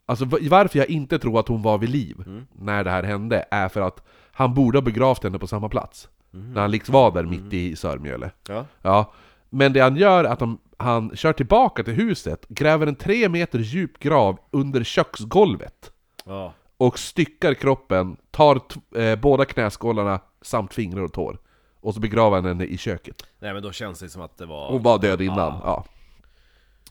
alltså 0.07 0.25
va- 0.25 0.39
varför 0.51 0.79
jag 0.79 0.91
inte 0.91 1.19
tror 1.19 1.41
att 1.41 1.49
hon 1.49 1.62
var 1.62 1.79
vid 1.79 1.91
liv 1.91 2.25
när 2.53 2.85
det 2.85 2.91
här 2.91 3.03
hände, 3.03 3.45
är 3.51 3.69
för 3.69 3.81
att 3.81 4.07
han 4.33 4.55
borde 4.55 4.79
ha 4.79 4.83
begravt 4.83 5.25
henne 5.25 5.39
på 5.39 5.47
samma 5.47 5.69
plats. 5.69 6.09
När 6.31 6.61
han 6.61 6.71
liksom 6.71 6.93
var 6.93 7.11
där 7.11 7.23
mitt 7.23 7.53
i 7.53 7.77
Sörmjöle. 7.77 8.31
ja. 8.49 8.65
Ja, 8.83 9.12
men 9.51 9.73
det 9.73 9.81
han 9.81 9.97
gör 9.97 10.25
är 10.25 10.29
att 10.29 10.41
han, 10.41 10.59
han 10.77 11.17
kör 11.17 11.33
tillbaka 11.33 11.83
till 11.85 11.95
huset, 11.95 12.47
gräver 12.49 12.87
en 12.87 12.95
tre 12.95 13.29
meter 13.29 13.59
djup 13.59 13.99
grav 13.99 14.39
under 14.51 14.85
köksgolvet 14.85 15.93
ja. 16.25 16.53
och 16.77 16.99
styckar 16.99 17.55
kroppen, 17.55 18.17
tar 18.31 18.61
eh, 18.97 19.17
båda 19.19 19.45
knäskålarna 19.45 20.21
samt 20.43 20.75
fingrar 20.75 21.03
och 21.03 21.12
tår. 21.12 21.39
Och 21.81 21.95
så 21.95 22.01
begraver 22.01 22.37
han 22.37 22.45
henne 22.45 22.65
i 22.65 22.79
köket. 22.79 23.23
Nej 23.39 23.55
men 23.55 23.62
då 23.62 23.73
känns 23.73 23.99
det 23.99 24.09
som 24.09 24.23
att 24.23 24.39
det 24.39 24.47
var... 24.47 24.71
Hon 24.73 24.83
var 24.83 24.99
död 24.99 25.21
innan. 25.21 25.61
Ja, 25.65 25.85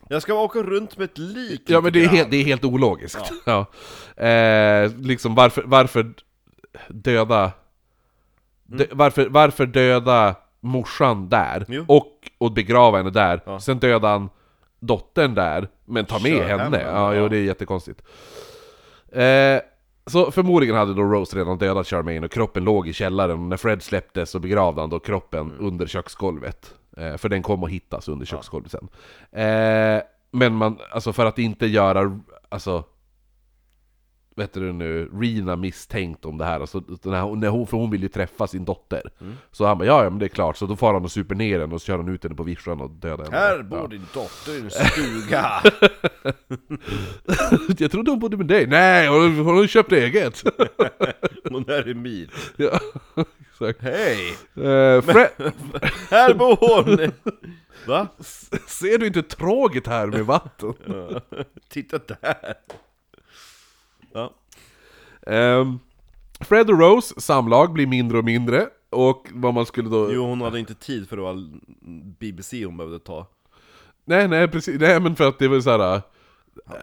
Jag 0.08 0.22
ska 0.22 0.34
åka 0.34 0.58
runt 0.62 0.98
med 0.98 1.04
ett 1.04 1.18
lik 1.18 1.62
ja 1.66 1.80
men 1.80 1.92
det 1.92 2.04
är, 2.04 2.08
helt, 2.08 2.30
det 2.30 2.36
är 2.36 2.44
helt 2.44 2.64
ologiskt. 2.64 3.32
Ja. 3.44 3.66
Eh, 4.24 4.90
liksom 4.98 5.34
varför, 5.34 5.62
varför 5.66 6.12
döda... 6.88 7.52
Dö, 8.66 8.84
varför, 8.92 9.28
varför 9.28 9.66
döda 9.66 10.34
morsan 10.60 11.28
där, 11.28 11.64
Jo. 11.68 11.84
och, 11.88 12.12
och 12.38 12.52
begrava 12.52 12.96
henne 12.98 13.10
där, 13.10 13.40
Ja. 13.46 13.60
sen 13.60 13.78
döda 13.78 14.08
han 14.08 14.28
dottern 14.80 15.34
där, 15.34 15.68
men 15.84 16.04
ta 16.04 16.18
med 16.18 16.32
Kör 16.36 16.44
henne. 16.44 16.62
henne, 16.62 16.82
Ja, 16.82 17.14
jo, 17.14 17.22
ja. 17.22 17.28
det 17.28 17.36
är 17.36 17.42
jättekonstigt. 17.42 18.02
Eh, 19.12 19.60
så 20.06 20.30
förmodligen 20.30 20.76
hade 20.76 20.94
då 20.94 21.02
Rose 21.02 21.38
redan 21.38 21.58
dödat 21.58 21.86
Charmaine 21.86 22.24
och 22.24 22.30
kroppen 22.32 22.64
låg 22.64 22.88
i 22.88 22.92
källaren, 22.92 23.48
när 23.48 23.56
Fred 23.56 23.82
släpptes 23.82 24.30
så 24.30 24.38
begravde 24.38 24.80
han 24.80 24.90
då 24.90 24.98
kroppen 24.98 25.40
Mm. 25.40 25.66
under 25.66 25.86
köksgolvet. 25.86 26.74
Eh, 26.96 27.16
för 27.16 27.28
den 27.28 27.42
kom 27.42 27.64
att 27.64 27.70
hittas 27.70 28.08
under 28.08 28.26
köksgolvet 28.26 28.70
sen. 28.72 28.88
Eh, 29.42 30.02
men 30.30 30.54
man, 30.54 30.78
alltså 30.92 31.12
för 31.12 31.26
att 31.26 31.38
inte 31.38 31.66
göra, 31.66 32.20
alltså 32.48 32.84
vet 34.36 34.52
du 34.52 34.72
nu, 34.72 35.10
Rina 35.14 35.56
misstänkt 35.56 36.24
om 36.24 36.38
det 36.38 36.44
här, 36.44 36.60
alltså, 36.60 36.78
här 37.04 37.36
när 37.36 37.48
hon, 37.48 37.66
för 37.66 37.76
hon 37.76 37.90
vill 37.90 38.02
ju 38.02 38.08
träffa 38.08 38.46
sin 38.46 38.64
dotter. 38.64 39.02
Så 39.52 39.66
han 39.66 39.78
bara 39.78 39.84
ja, 39.84 40.04
ja 40.04 40.10
men 40.10 40.18
det 40.18 40.26
är 40.26 40.28
klart, 40.28 40.56
så 40.56 40.66
då 40.66 40.76
får 40.76 40.92
han 40.92 41.04
och 41.04 41.12
super 41.12 41.34
ner 41.34 41.60
henne 41.60 41.74
och 41.74 41.80
så 41.80 41.86
kör 41.86 41.96
han 41.96 42.08
ut 42.08 42.22
henne 42.24 42.34
på 42.34 42.42
vischan 42.42 42.80
och 42.80 42.90
dödar 42.90 43.24
henne. 43.24 43.36
Här 43.36 43.56
Ja. 43.56 43.62
bor 43.62 43.88
din 43.88 44.06
dotter 44.14 44.52
i 44.52 44.60
en 44.60 44.70
stuga! 44.90 45.50
Jag 47.78 47.90
trodde 47.90 48.10
hon 48.10 48.20
bodde 48.20 48.36
med 48.36 48.46
dig. 48.46 48.66
Nej, 48.66 49.08
hon, 49.08 49.36
hon 49.38 49.56
har 49.56 49.66
köpt 49.66 49.92
eget. 49.92 50.42
Hon 51.50 51.68
är 51.70 51.88
emit. 51.88 52.30
ja, 52.56 52.80
exakt. 53.64 53.82
Hej! 53.82 54.30
Eh, 54.54 55.02
Fred, 55.02 55.30
Här 56.10 56.34
bor 56.34 56.56
hon! 56.56 57.12
Va? 57.86 58.08
ser 58.68 58.98
du 58.98 59.06
inte 59.06 59.22
tråget 59.22 59.86
här 59.86 60.06
med 60.06 60.26
vatten? 60.26 60.74
Ja. 60.86 61.20
Titta 61.68 61.98
där! 61.98 62.54
Ja. 64.12 64.34
Ehm, 65.26 65.78
Fred 66.40 66.70
och 66.70 66.78
Rose 66.80 67.20
samlag 67.20 67.72
blir 67.72 67.86
mindre 67.86 68.18
och 68.18 68.24
mindre, 68.24 68.66
och 68.90 69.28
vad 69.32 69.54
man 69.54 69.66
skulle 69.66 69.88
då... 69.88 70.12
Jo, 70.12 70.26
hon 70.26 70.40
hade 70.40 70.58
inte 70.58 70.74
tid 70.74 71.08
för 71.08 71.16
det 71.16 71.22
var 71.22 71.48
BBC 72.20 72.64
hon 72.64 72.76
behövde 72.76 72.98
ta. 72.98 73.26
Nej, 74.04 74.28
nej, 74.28 74.48
precis. 74.48 74.80
Nej, 74.80 75.00
men 75.00 75.16
för 75.16 75.28
att 75.28 75.38
det 75.38 75.48
var 75.48 75.60
så 75.60 75.70
här. 75.70 76.02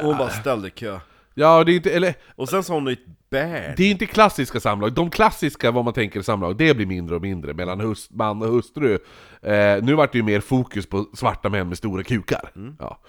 Hon 0.02 0.18
bara 0.18 0.30
ställde 0.30 0.70
kö. 0.70 1.00
Ja, 1.34 1.63
det 1.63 1.72
är 1.72 1.76
inte, 1.76 1.91
eller 1.91 2.13
Och 2.36 2.50
sen 2.50 2.63
sa 2.63 2.74
hon 2.74 2.88
ett 2.88 3.00
bär. 3.30 3.74
det 3.78 3.84
är 3.84 3.91
inte 3.91 4.06
klassiska 4.06 4.60
samlag. 4.60 4.93
De 4.93 5.10
klassiska, 5.10 5.72
vad 5.72 5.86
man 5.86 5.93
tänker 5.93 6.22
samlag, 6.22 6.58
det 6.58 6.74
blir 6.74 6.86
mindre 6.86 7.15
och 7.15 7.22
mindre 7.22 7.54
mellan 7.54 7.80
hus, 7.80 8.10
man 8.12 8.41
och 8.41 8.48
hustru. 8.48 8.93
Eh, 9.41 9.84
nu 9.84 9.93
vart 9.93 10.12
det 10.12 10.17
ju 10.17 10.24
mer 10.24 10.39
fokus 10.39 10.86
på 10.86 11.06
svarta 11.13 11.50
män 11.50 11.67
med 11.69 11.78
stora 11.78 12.04
kukar. 12.04 12.52
Ja. 12.80 13.00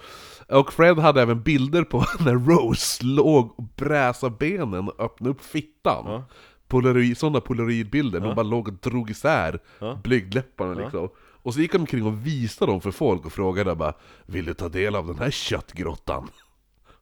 Och 0.49 0.73
Fred 0.73 0.97
hade 0.99 1.21
även 1.21 1.41
bilder 1.41 1.83
på 1.83 2.05
när 2.19 2.33
Rose 2.33 3.05
låg 3.05 3.59
och 3.59 3.63
bräsade 3.75 4.35
benen 4.39 4.89
och 4.89 4.99
öppnade 4.99 5.29
upp 5.31 5.41
fittan. 5.45 6.03
Ja. 6.05 6.23
Polaroid, 6.67 7.17
sådana 7.17 7.41
polaroidbilder, 7.41 8.19
de 8.19 8.35
bara 8.35 8.43
låg 8.43 8.67
och 8.67 8.73
drog 8.73 9.09
isär 9.09 9.59
Ja. 9.79 9.99
blygdläpparna 10.03 10.73
liksom. 10.73 11.09
Och 11.17 11.53
så 11.53 11.59
gick 11.59 11.71
han 11.71 11.81
omkring 11.81 12.05
och 12.05 12.25
visade 12.27 12.71
dem 12.71 12.81
för 12.81 12.91
folk 12.91 13.25
och 13.25 13.33
frågade 13.33 13.75
bara 13.75 13.93
Vill 14.25 14.45
du 14.45 14.53
ta 14.53 14.69
del 14.69 14.95
av 14.95 15.07
den 15.07 15.19
här 15.19 15.31
köttgrottan? 15.31 16.27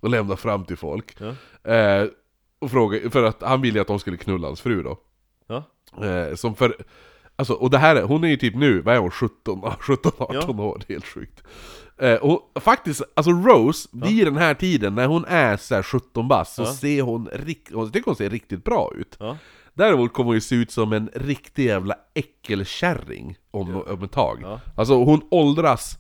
Och 0.04 0.10
lämna 0.10 0.36
fram 0.36 0.66
till 0.66 0.78
folk. 0.78 1.16
Ja. 1.20 1.72
Eh, 1.74 2.08
och 2.60 2.72
fråga, 2.72 3.10
för 3.10 3.24
att 3.24 3.42
han 3.42 3.62
ville 3.62 3.82
att 3.82 3.88
de 3.88 4.00
skulle 4.00 4.18
knulla 4.18 4.48
hans 4.48 4.62
fru 4.62 4.84
då. 4.84 4.98
Ja. 5.48 5.64
Eh, 6.06 6.36
som 6.36 6.56
för, 6.56 6.76
alltså, 7.36 7.54
och 7.54 7.70
det 7.70 7.78
här, 7.78 7.96
är- 7.96 8.04
hon 8.04 8.24
är 8.24 8.28
ju 8.28 8.38
typ 8.38 8.56
nu, 8.56 8.82
vad 8.82 8.96
är 8.96 9.00
hon, 9.00 9.12
17, 9.12 9.62
17 9.80 10.12
18 10.20 10.60
år, 10.60 10.78
det 10.88 10.94
är 10.94 10.96
helt 10.96 11.06
sjukt. 11.06 11.44
Eh, 11.98 12.16
och 12.16 12.52
faktiskt, 12.62 13.02
alltså 13.14 13.32
Rose, 13.32 13.90
vid 13.94 14.28
den 14.28 14.38
här 14.38 14.54
tiden, 14.54 14.96
när 14.96 15.08
hon 15.08 15.26
är 15.28 15.58
så 15.58 15.76
här 15.76 15.84
17 15.84 16.28
bast, 16.28 16.56
så 16.56 16.62
Ja. 16.62 16.74
ser 16.74 17.02
hon, 17.02 17.30
hon 17.74 17.92
tycker 17.92 18.06
hon 18.06 18.16
ser 18.16 18.30
riktigt 18.30 18.64
bra 18.64 18.92
ut. 18.96 19.16
Ja. 19.20 19.38
Däremot 19.74 20.14
kommer 20.14 20.26
hon 20.28 20.36
ju 20.36 20.42
se 20.42 20.56
ut 20.56 20.72
som 20.72 20.94
en 20.94 21.10
riktig 21.16 21.66
jävla 21.66 21.96
äckelkärring 22.14 23.38
om, 23.52 23.84
om 23.88 24.04
ett 24.04 24.12
tag. 24.12 24.40
Ja. 24.42 24.60
Alltså 24.76 24.94
hon 25.04 25.22
åldras 25.32 25.98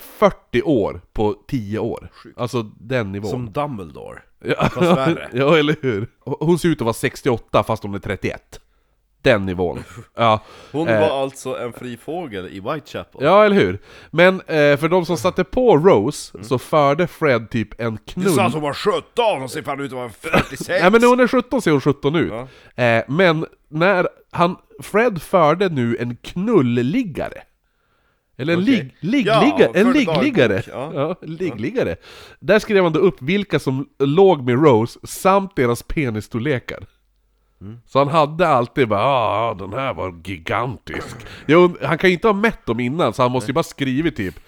40 0.00 0.62
år 0.62 1.00
på 1.12 1.34
10 1.48 1.78
år. 1.78 2.08
Sjukt. 2.12 2.38
Alltså 2.40 2.62
den 2.80 3.12
nivån. 3.12 3.30
Som 3.30 3.52
Dumbledore. 3.52 4.18
Ja, 4.44 4.54
Fast 4.68 4.76
värre. 4.98 5.28
ja, 5.32 5.56
eller 5.58 5.76
hur? 5.82 6.06
Hon 6.24 6.58
ser 6.58 6.68
ut 6.68 6.80
att 6.80 6.84
vara 6.84 6.92
68 6.94 7.62
fast 7.62 7.82
hon 7.82 7.94
är 7.94 7.98
31. 7.98 8.60
Den 9.22 9.46
nivån. 9.46 9.78
Ja, 10.16 10.40
Hon 10.72 10.88
Eh. 10.88 11.00
var 11.00 11.22
alltså 11.22 11.58
en 11.58 11.72
fri 11.72 11.96
fågel 11.96 12.46
i 12.48 12.60
Whitechapel. 12.60 13.20
ja 13.24 13.44
eller 13.44 13.56
hur? 13.56 13.78
Men 14.10 14.34
eh, 14.40 14.76
för 14.76 14.88
de 14.88 15.06
som 15.06 15.16
satte 15.16 15.44
på 15.44 15.76
Rose 15.76 16.44
så 16.44 16.58
förde 16.58 17.06
Fred 17.06 17.50
typ 17.50 17.80
en 17.80 17.86
Mm. 17.86 17.98
Du 18.06 18.12
knull... 18.12 18.32
sa 18.34 18.44
att 18.44 18.52
hon 18.52 18.62
var 18.62 18.74
17, 18.74 19.42
och 19.42 19.50
ser 19.50 19.62
fan 19.62 19.80
ut 19.80 19.86
att 19.92 19.96
vara 19.98 20.08
46! 20.10 20.68
Nej 20.68 20.90
men 20.90 21.00
när 21.00 21.08
hon 21.08 21.20
är 21.20 21.26
17 21.28 21.62
ser 21.62 21.70
hon 21.70 21.80
17 21.80 22.14
ut. 22.16 22.32
Ja. 22.76 22.84
Eh, 22.84 23.04
men 23.08 23.46
när 23.68 24.08
han, 24.30 24.56
Fred 24.82 25.22
förde 25.22 25.68
nu 25.68 25.96
en 26.00 26.16
knulliggare. 26.16 27.42
Eller 28.38 28.52
en 28.52 28.62
Okej. 28.62 28.74
ligg, 28.74 28.94
liggligga, 29.00 29.58
Ja, 29.58 29.72
en 29.74 29.92
liggliggare. 29.92 30.62
Ja. 30.66 30.92
ja. 30.94 31.16
liggliggare. 31.22 31.96
Där 32.40 32.58
skrev 32.58 32.84
han 32.84 32.92
då 32.92 33.00
upp 33.00 33.22
vilka 33.22 33.58
som 33.58 33.88
låg 33.98 34.44
med 34.44 34.64
Rose 34.64 34.98
samt 35.06 35.56
deras 35.56 35.82
penisstorlekar. 35.82 36.86
Mm. 37.60 37.78
Så 37.86 37.98
han 37.98 38.08
hade 38.08 38.48
alltid 38.48 38.88
bara 38.88 39.04
ah, 39.04 39.54
den 39.54 39.72
här 39.72 39.94
var 39.94 40.20
gigantisk. 40.24 41.16
Jo, 41.46 41.76
han 41.82 41.98
kan 41.98 42.10
ju 42.10 42.14
inte 42.14 42.28
ha 42.28 42.34
mätt 42.34 42.66
dem 42.66 42.80
innan 42.80 43.12
så 43.12 43.22
han 43.22 43.32
måste 43.32 43.50
ju 43.50 43.54
bara 43.54 43.62
skrivit 43.62 44.16
typ 44.16 44.40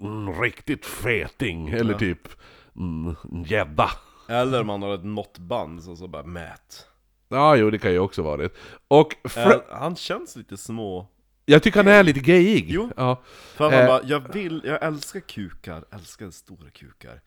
mm, 0.00 0.40
riktigt 0.42 0.86
feting, 0.86 1.68
eller 1.68 1.94
typ 1.94 2.28
mm, 2.76 3.16
gädda. 3.46 3.90
Eller 4.28 4.60
om 4.60 4.68
han 4.68 4.82
har 4.82 4.94
ett 4.94 5.04
måttband 5.04 5.82
som 5.82 5.96
så 5.96 6.08
bara 6.08 6.22
mät. 6.22 6.86
Ja, 7.28 7.56
jo 7.56 7.70
det 7.70 7.78
kan 7.78 7.92
ju 7.92 7.98
också 7.98 8.22
vara 8.22 8.36
det. 8.36 8.48
Och 8.88 9.16
Äh, 9.36 9.52
han 9.70 9.96
känns 9.96 10.36
lite 10.36 10.56
små... 10.56 11.06
jag 11.44 11.62
tycker 11.62 11.76
han 11.82 11.92
är 11.92 12.02
lite 12.02 12.20
gayig. 12.20 12.70
Jo. 12.70 12.90
Ja. 12.96 13.22
För 13.54 13.64
han 13.70 13.74
Eh. 13.80 13.86
bara, 13.86 14.00
jag 14.04 14.32
vill, 14.32 14.62
jag 14.64 14.82
älskar 14.84 15.20
kukar, 15.20 15.84
älskar 15.92 16.30
stora 16.30 16.70
kukar. 16.70 17.20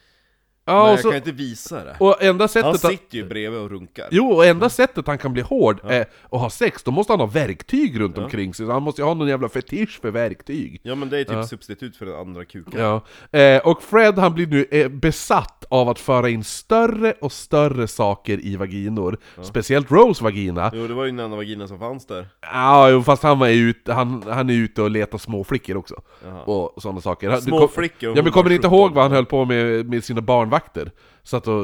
Ja, 0.68 0.84
men 0.84 0.92
jag 0.92 1.00
så, 1.00 1.08
kan 1.10 1.18
inte 1.18 1.32
visa 1.32 1.84
det. 1.84 1.96
och 2.00 2.24
enda 2.24 2.48
sättet 2.48 2.66
Han 2.66 2.78
sitter 2.92 3.18
ju 3.18 3.26
bredvid 3.26 3.60
och 3.62 3.70
runkar. 3.70 4.08
Jo, 4.12 4.32
och 4.32 4.46
enda 4.46 4.70
sättet 4.70 5.08
han 5.08 5.18
kan 5.18 5.34
bli 5.34 5.42
hård 5.42 5.80
är 5.84 6.06
att 6.32 6.40
ha 6.40 6.50
sex, 6.50 6.84
då 6.84 6.92
måste 6.92 7.14
han 7.14 7.20
ha 7.20 7.28
verktyg 7.28 8.00
runt 8.00 8.18
omkring 8.18 8.54
sig, 8.54 8.66
så 8.66 8.72
han 8.72 8.84
måste 8.84 9.02
ju 9.02 9.06
ha 9.06 9.14
någon 9.14 9.28
jävla 9.28 9.50
fetisch 9.50 10.00
för 10.02 10.12
verktyg. 10.12 10.80
Ja 10.84 10.96
men 10.96 11.10
det 11.10 11.20
är 11.20 11.24
typ 11.24 11.46
substitut 11.46 11.98
för 11.98 12.06
den 12.06 12.16
andra 12.16 12.46
kuken. 12.46 12.80
Ja. 12.80 13.02
Eh, 13.40 13.62
och 13.68 13.84
Fred 13.84 14.18
han 14.20 14.34
blir 14.34 14.48
nu 14.48 14.66
eh, 14.72 14.88
besatt 14.90 15.66
av 15.70 15.90
att 15.90 16.00
föra 16.00 16.30
in 16.30 16.44
större 16.44 17.14
och 17.22 17.32
större 17.32 17.88
saker 17.88 18.46
i 18.46 18.56
vaginor. 18.56 19.18
Speciellt 19.42 19.92
Rose 19.92 20.24
vagina. 20.24 20.72
Jo 20.74 20.88
det 20.88 20.94
var 20.94 21.06
ju 21.06 21.12
den 21.12 21.20
enda 21.20 21.38
vagina 21.38 21.68
som 21.68 21.80
fanns 21.80 22.06
där. 22.06 22.28
Ja, 22.42 22.90
jo, 22.90 23.04
fast 23.04 23.24
han, 23.24 23.40
var 23.40 23.48
ute, 23.48 23.94
han, 23.94 24.24
han 24.30 24.50
är 24.50 24.54
ute 24.54 24.82
och 24.82 24.92
letar 24.92 25.18
småflickor 25.18 25.78
också. 25.78 26.02
Jaha. 26.26 26.42
Och 26.44 26.82
sådana 26.82 27.02
saker. 27.02 27.30
Han- 27.30 27.40
du 27.40 27.44
Små 27.46 27.60
kom- 27.60 27.70
flickor, 27.70 28.14
Ja 28.18 28.24
men 28.24 28.32
kommer 28.32 28.50
ni 28.50 28.56
inte 28.56 28.68
17. 28.68 28.80
ihåg 28.80 28.94
vad 28.94 29.04
han 29.04 29.12
höll 29.12 29.26
på 29.26 29.46
med 29.46 29.90
med 29.90 30.04
sina 30.04 30.22
barnvakter? 30.56 30.92
Satt 31.24 31.48
och, 31.48 31.64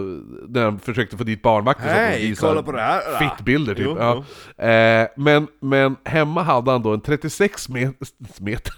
när 0.50 0.64
han 0.64 0.80
försökte 0.80 1.18
få 1.18 1.24
dit 1.24 1.42
barnvakter 1.42 2.18
visade 2.20 2.54
kolla 2.54 2.64
på 2.64 2.72
det 2.72 2.82
här! 2.82 3.02
då. 3.12 3.18
Fittbilder 3.18 3.76
typ. 3.76 3.86
Jo, 3.86 3.98
ja. 4.00 4.66
Eh, 4.66 5.08
men, 5.18 5.48
men 5.60 5.96
hemma 6.06 6.44
hade 6.44 6.72
han 6.72 6.82
då 6.82 6.94
en 6.94 7.02
36 7.02 7.70
met 7.70 7.96
meter... 8.40 8.74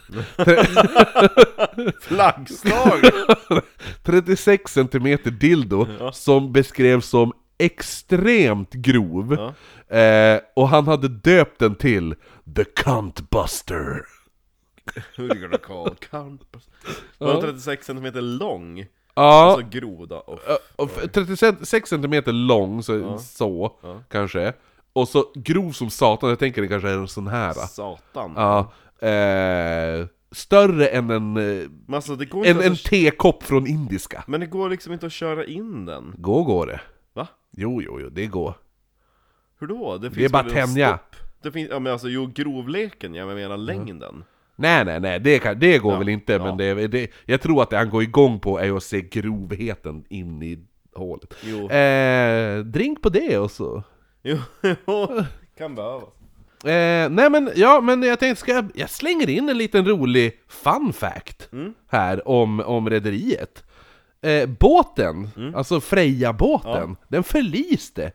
Flaggslag! 2.01 2.99
36 4.03 4.73
centimeter 4.73 5.31
dildo 5.31 5.87
som 6.11 6.53
beskrevs 6.53 7.05
som 7.05 7.33
extremt 7.57 8.73
grov. 8.73 9.37
Ja. 9.39 9.97
Eh, 9.97 10.39
och 10.55 10.69
han 10.69 10.87
hade 10.87 11.07
döpt 11.07 11.59
den 11.59 11.75
till 11.75 12.15
The 12.55 12.63
Cunt 12.63 13.29
Buster. 13.29 14.01
Who 15.17 15.23
you 15.23 15.39
gonna 15.39 15.57
call? 15.57 15.95
Campus. 16.11 16.69
Var 17.17 17.33
den 17.33 17.41
36 17.41 17.85
cm 17.85 18.13
lång? 18.13 18.85
Ja, 19.15 19.43
Alltså 19.51 19.69
grov 19.69 20.07
då? 20.07 20.15
Och 20.15 20.39
och 20.75 20.89
f- 20.97 21.09
36 21.13 21.89
centimeter 21.89 22.31
lång, 22.31 22.83
så, 22.83 23.17
så 23.19 23.75
kanske. 24.09 24.53
Och 24.93 25.07
så 25.07 25.31
grov 25.35 25.71
som 25.71 25.89
satan, 25.89 26.29
jag 26.29 26.39
tänker 26.39 26.61
det 26.61 26.67
kanske 26.67 26.89
är 26.89 26.97
en 26.97 27.07
sån 27.07 27.27
här. 27.27 27.53
Satan. 27.53 28.33
Ja, 28.35 28.59
eh, 29.07 30.07
större 30.31 30.87
än 30.87 31.09
en, 31.09 31.37
alltså 31.93 32.15
det 32.15 32.25
går 32.25 32.45
en, 32.45 32.61
en 32.61 32.71
att... 32.71 32.83
tekopp 32.83 33.43
från 33.43 33.67
indiska. 33.67 34.23
Men 34.27 34.39
det 34.39 34.45
går 34.45 34.69
liksom 34.69 34.93
inte 34.93 35.05
att 35.05 35.13
köra 35.13 35.45
in 35.45 35.85
den. 35.85 36.13
Gå 36.17 36.43
går 36.43 36.67
det. 36.67 36.81
Va? 37.13 37.27
Jo, 37.51 37.81
jo, 37.81 37.99
jo, 38.01 38.09
det 38.09 38.25
går. 38.25 38.53
Hur 39.59 39.67
då? 39.67 39.97
Det, 39.97 40.07
är 40.07 40.11
finns 40.11 40.31
bara 40.31 40.43
väl 40.43 40.57
en 40.57 40.67
tänja. 40.67 40.99
Det 41.41 41.51
finns, 41.51 41.69
ja 41.69 41.79
men 41.79 41.91
alltså 41.91 42.07
jo, 42.09 42.31
grovleken, 42.35 43.13
jag 43.15 43.27
menar 43.35 43.57
längden. 43.57 44.23
Nej, 44.55 44.85
nej, 44.85 44.99
nej, 44.99 45.19
det, 45.19 45.39
kan, 45.39 45.59
det 45.59 45.77
går 45.77 45.93
Ja, 45.93 45.99
väl 45.99 46.09
inte, 46.09 46.33
ja. 46.33 46.43
men 46.45 46.57
det, 46.57 46.87
det, 46.87 47.11
jag 47.25 47.41
tror 47.41 47.61
att 47.63 47.69
det 47.69 47.77
han 47.77 47.89
går 47.89 48.03
igång 48.03 48.39
på 48.39 48.59
är 48.59 48.77
att 48.77 48.83
se 48.83 49.01
grovheten 49.01 50.05
in 50.09 50.43
i 50.43 50.59
hålet. 50.95 51.33
Jo, 51.43 51.69
Eh, 51.69 52.59
drink 52.59 53.01
på 53.01 53.09
det 53.09 53.37
och 53.37 53.51
så. 53.51 53.83
jo, 54.23 54.37
kan 55.57 55.75
behövas. 55.75 56.03
Eh, 56.65 57.09
nej 57.09 57.29
men, 57.29 57.49
ja 57.55 57.81
men 57.81 58.03
jag 58.03 58.19
tänkte, 58.19 58.39
ska 58.41 58.51
jag, 58.51 58.71
jag 58.75 58.89
slänger 58.89 59.29
in 59.29 59.49
en 59.49 59.57
liten 59.57 59.85
rolig 59.87 60.39
fun 60.47 60.93
fact 60.93 61.49
Mm. 61.53 61.73
här 61.87 62.27
om, 62.27 62.59
om 62.59 62.89
rederiet. 62.89 63.63
Eh, 64.21 64.49
båten, 64.59 65.29
Mm. 65.37 65.55
alltså 65.55 65.81
Freja-båten, 65.81 66.95
den 67.07 67.23
förliste 67.23 68.11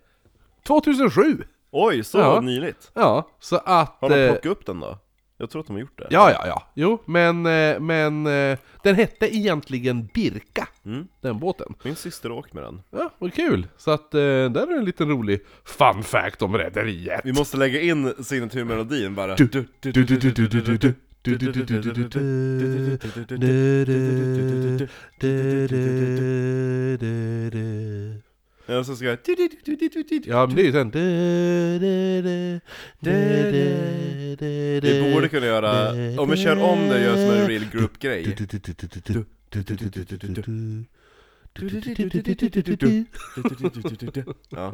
2007. 0.67 1.43
Oj, 1.71 2.05
så 2.05 2.19
Ja. 2.19 2.41
nyligt. 2.41 2.91
Ja, 2.95 3.29
så 3.41 3.57
att... 3.57 3.97
Har 4.01 4.09
de 4.09 4.15
eh, 4.21 4.29
plockat 4.33 4.47
upp 4.47 4.67
den 4.67 4.81
då? 4.81 4.99
Jag 5.41 5.51
tror 5.51 5.61
att 5.61 5.67
de 5.67 5.73
har 5.73 5.81
gjort 5.81 5.99
det. 5.99 6.07
Ja, 6.11 6.31
ja, 6.33 6.47
ja. 6.47 6.63
Jo, 6.75 7.03
men, 7.05 7.47
eh, 7.47 7.81
men 7.81 8.27
eh, 8.27 8.59
den 8.83 8.95
hette 8.95 9.37
egentligen 9.37 10.09
Birka, 10.15 10.69
Mm. 10.85 11.09
den 11.21 11.39
båten. 11.39 11.75
Min 11.83 11.97
syster 11.97 12.33
åkte 12.33 12.55
med 12.55 12.65
den. 12.65 12.83
Ja, 12.91 13.11
vad 13.19 13.35
kul! 13.35 13.67
Så 13.77 13.91
att 13.91 14.15
eh, 14.15 14.21
där 14.21 14.73
är 14.73 14.79
en 14.79 14.85
liten 14.85 15.09
rolig 15.09 15.41
fun 15.65 16.03
fact 16.03 16.43
om 16.43 16.59
rederiet. 16.59 17.21
Vi 17.25 17.33
måste 17.33 17.57
lägga 17.57 17.81
in 17.81 18.15
signaturmelodin 18.25 19.15
bara. 19.15 19.35
Du, 19.37 19.47
du, 19.47 19.67
du, 19.81 19.93
Ja, 28.71 28.85
så 28.85 28.97
ska 28.97 29.05
jag... 29.05 29.19
Ja, 30.25 30.47
men 30.47 30.57
det 30.57 30.63
är 30.63 30.65
ju 30.65 30.73
sen... 30.73 30.91
Vi 34.83 35.13
borde 35.15 35.29
kunna 35.29 35.47
göra... 35.47 35.91
Om 36.21 36.31
vi 36.31 36.37
kör 36.37 36.63
om 36.63 36.89
det 36.89 36.95
och 36.95 37.01
gör 37.01 37.15
som 37.15 37.31
en 37.41 37.49
real 37.49 37.65
group-grej. 37.73 38.37
Ja. 44.51 44.73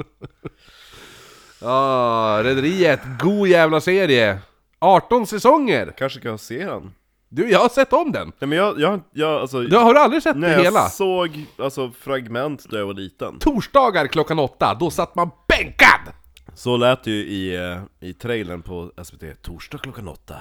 Ja, 1.61 2.41
Rederiet, 2.45 3.01
god 3.23 3.49
jävla 3.49 3.81
serie! 3.81 4.39
18 4.79 5.27
säsonger! 5.27 5.93
Kanske 5.99 6.21
kan 6.21 6.31
jag 6.31 6.41
se 6.41 6.65
den? 6.65 6.93
Du, 7.35 7.51
jag 7.51 7.59
har 7.59 7.69
sett 7.69 7.93
om 7.93 8.13
den! 8.13 8.33
Nej 8.39 8.49
men 8.49 8.59
jag, 8.59 8.81
jag, 8.81 9.01
jag 9.13 9.41
alltså... 9.41 9.61
Du 9.61 9.77
har 9.77 9.95
du 9.95 10.01
aldrig 10.01 10.23
sett 10.23 10.37
när 10.37 10.49
det 10.49 10.55
jag 10.55 10.63
hela? 10.63 10.89
såg 10.89 11.47
alltså, 11.59 11.91
fragment 11.91 12.67
när 12.73 12.79
jag 12.79 12.87
var 12.87 12.95
liten 12.95 13.39
Torsdagar 13.39 14.07
klockan 14.07 14.39
åtta, 14.39 14.77
då 14.81 14.91
satt 14.91 15.15
man 15.15 15.31
bänkad! 15.49 16.15
Så 16.55 16.77
lät 16.77 17.05
det 17.05 17.11
ju 17.11 17.27
i, 17.27 17.57
eh, 17.57 18.09
i 18.09 18.15
trailern 18.15 18.63
på 18.63 18.93
SVT, 19.05 19.43
torsdag 19.43 19.79
klockan 19.79 20.09
åtta 20.09 20.37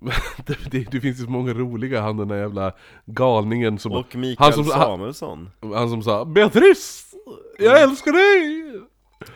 det, 0.46 0.70
det, 0.70 0.90
det 0.90 1.00
finns 1.00 1.20
ju 1.20 1.24
så 1.24 1.30
många 1.30 1.52
roliga, 1.52 2.00
han 2.00 2.16
den 2.16 2.28
där 2.28 2.36
jävla 2.36 2.72
galningen 3.06 3.78
som... 3.78 3.92
Och 3.92 4.06
han 4.12 4.20
Mikael 4.20 4.52
som, 4.52 4.70
han, 4.70 4.80
Samuelsson 4.80 5.50
han 5.60 5.90
som 5.90 6.02
sa 6.02 6.24
'Beatrice! 6.24 7.14
Jag 7.58 7.82
älskar 7.82 8.12
dig!' 8.12 8.80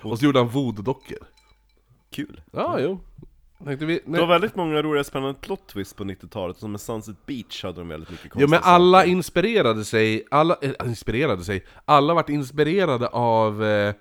Och 0.03 0.19
så 0.19 0.25
gjorde 0.25 0.39
han 0.39 0.49
voodoo-dockor. 0.49 1.19
Kul! 2.11 2.41
Ja, 2.53 2.81
jo. 2.81 3.01
Tänkte 3.65 3.87
vi, 3.87 4.01
Det 4.07 4.21
var 4.21 4.27
väldigt 4.27 4.57
många 4.57 4.83
roliga 4.83 5.05
spännande 5.05 5.41
plot 5.41 5.67
twists 5.69 5.95
på 5.95 6.05
90-talet, 6.05 6.57
som 6.57 6.73
med 6.73 6.81
Sunset 6.81 7.27
Beach 7.27 7.63
hade 7.65 7.81
de 7.81 7.89
väldigt 7.89 8.11
mycket 8.11 8.31
konstiga 8.33 8.49
men 8.51 8.61
alla 8.63 8.99
saker. 8.99 9.11
inspirerade 9.11 9.85
sig, 9.85 10.25
alla, 10.31 10.57
äh, 10.63 10.71
inspirerade 10.89 11.45
sig, 11.45 11.65
alla 11.85 12.15
vart 12.15 12.29
inspirerade 12.29 13.07
av, 13.09 13.65
eh, 13.65 13.95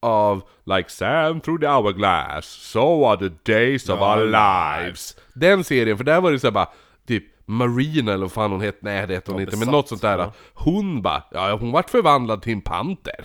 av 0.00 0.42
Like 0.64 0.90
sand 0.90 1.42
through 1.42 1.60
the 1.60 1.66
hourglass, 1.68 2.46
so 2.46 3.04
are 3.06 3.28
the 3.28 3.52
days 3.52 3.88
of 3.88 3.98
Ja, 4.00 4.16
our 4.16 4.24
lives. 4.26 5.16
Den 5.34 5.64
serien, 5.64 5.96
för 5.96 6.04
där 6.04 6.20
var 6.20 6.32
det 6.32 6.38
så 6.38 6.46
här 6.46 6.52
bara, 6.52 6.68
typ 7.06 7.24
Marina 7.48 8.12
eller 8.12 8.24
vad 8.24 8.32
fan 8.32 8.50
hon 8.52 8.60
hette, 8.60 8.78
nej 8.82 9.06
det 9.06 9.14
hette 9.14 9.30
hon 9.32 9.40
Ja, 9.40 9.44
inte, 9.44 9.52
men 9.56 9.60
besatt, 9.60 9.72
något 9.72 9.88
sånt 9.88 10.02
där. 10.02 10.18
ja. 10.18 10.32
Hon 10.54 11.02
bara, 11.02 11.22
ja 11.30 11.56
hon 11.56 11.72
vart 11.72 11.90
förvandlad 11.90 12.42
till 12.42 12.52
en 12.52 12.60
panter. 12.60 13.24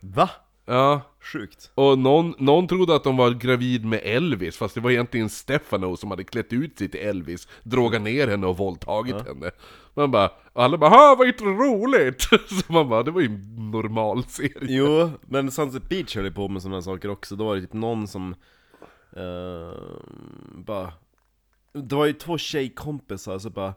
Va? 0.00 0.30
Ja, 0.66 1.00
Sjukt 1.32 1.70
och 1.74 1.98
någon, 1.98 2.34
någon 2.38 2.68
trodde 2.68 2.94
att 2.96 3.04
de 3.04 3.16
var 3.16 3.30
gravid 3.30 3.84
med 3.84 4.00
Elvis, 4.04 4.56
fast 4.56 4.74
det 4.74 4.80
var 4.80 4.90
egentligen 4.90 5.28
Stefano 5.28 5.96
som 5.96 6.10
hade 6.10 6.24
klätt 6.24 6.52
ut 6.52 6.78
sig 6.78 6.88
till 6.88 7.00
Elvis, 7.00 7.48
drogat 7.62 8.02
ner 8.02 8.28
henne 8.28 8.46
och 8.46 8.56
våldtagit 8.56 9.26
henne. 9.26 9.50
Man 9.94 10.10
bara, 10.10 10.30
och 10.52 10.64
alla 10.64 10.78
bara 10.78 10.90
'Ha, 10.90 11.14
vad 11.18 11.28
inte 11.28 11.44
roligt!' 11.44 12.22
Så 12.66 12.72
man 12.72 12.88
bara, 12.88 13.02
det 13.02 13.10
var 13.10 13.20
ju 13.20 13.26
en 13.26 13.70
normal 13.70 14.24
serie. 14.24 14.52
Jo, 14.60 15.10
men 15.26 15.50
Sunset 15.50 15.88
Beach 15.88 16.16
höll 16.16 16.24
ju 16.24 16.32
på 16.32 16.48
med 16.48 16.62
sådana 16.62 16.82
saker 16.82 17.10
också, 17.10 17.36
då 17.36 17.44
var 17.44 17.54
det 17.54 17.60
typ 17.60 17.72
någon 17.72 18.08
som 18.08 18.34
eh, 19.16 19.80
bara 20.54 20.92
Det 21.72 21.96
var 21.96 22.06
ju 22.06 22.12
två 22.12 22.38
tjejkompisar 22.38 23.38
så 23.38 23.50
bara 23.50 23.74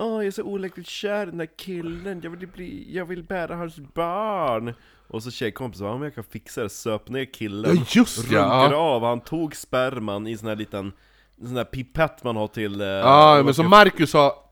Åh, 0.00 0.14
jag 0.16 0.26
är 0.26 0.30
så 0.30 0.42
olyckligt 0.42 0.86
kär 0.86 1.22
i 1.22 1.26
den 1.26 1.38
där 1.38 1.48
killen, 1.58 2.20
jag 2.24 2.30
vill 2.30 2.48
bli, 2.48 2.86
jag 2.96 3.04
vill 3.04 3.22
bära 3.22 3.56
hans 3.56 3.76
barn 3.76 4.74
Och 5.08 5.22
så 5.22 5.30
tjejkompisen 5.30 5.86
bara, 5.86 5.94
om 5.94 6.02
jag 6.02 6.14
kan 6.14 6.24
fixa 6.24 6.62
det, 6.62 6.68
söp 6.68 7.08
ner 7.08 7.24
killen 7.32 7.76
Ja, 7.76 7.82
just 7.88 8.30
ja. 8.30 8.38
Runkade 8.42 8.76
av, 8.76 9.02
han 9.04 9.20
tog 9.20 9.56
sperman 9.56 10.26
i 10.26 10.36
sån 10.36 10.48
här 10.48 10.56
liten 10.56 10.92
en 11.40 11.46
sån 11.46 11.54
där 11.54 11.64
pipett 11.64 12.24
man 12.24 12.36
har 12.36 12.46
till... 12.48 12.80
eh, 12.80 12.86
Ja, 12.86 13.42
men 13.44 13.54
som 13.54 13.70
Marcus 13.70 14.10
sa, 14.10 14.50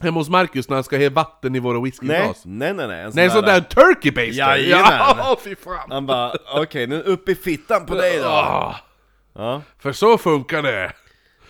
hemma 0.00 0.20
hos 0.20 0.28
Marcus 0.28 0.68
när 0.68 0.76
han 0.76 0.84
ska 0.84 0.98
ha 0.98 1.10
vatten 1.10 1.54
i 1.56 1.58
våra 1.58 1.72
Nej, 1.78 1.82
whiskyglas. 1.82 2.42
nej 2.44 2.74
nej 2.74 2.88
nej, 2.88 3.00
en 3.04 3.12
Nej, 3.14 3.30
sån 3.30 3.42
där 3.44 3.60
turkey 3.60 4.10
baster! 4.10 4.32
Jajamän. 4.32 4.84
Ja, 5.18 5.38
fy 5.44 5.54
fan! 5.56 5.90
Han 5.90 6.06
bara, 6.06 6.32
okej 6.54 6.86
nu 6.86 7.02
upp 7.02 7.28
i 7.28 7.34
fittan 7.34 7.86
på 7.86 7.94
dig 7.94 8.18
då! 8.18 8.28
Ah, 8.28 8.76
Ja, 9.34 9.62
för 9.78 9.92
så 9.92 10.18
funkar 10.18 10.62
det! 10.62 10.92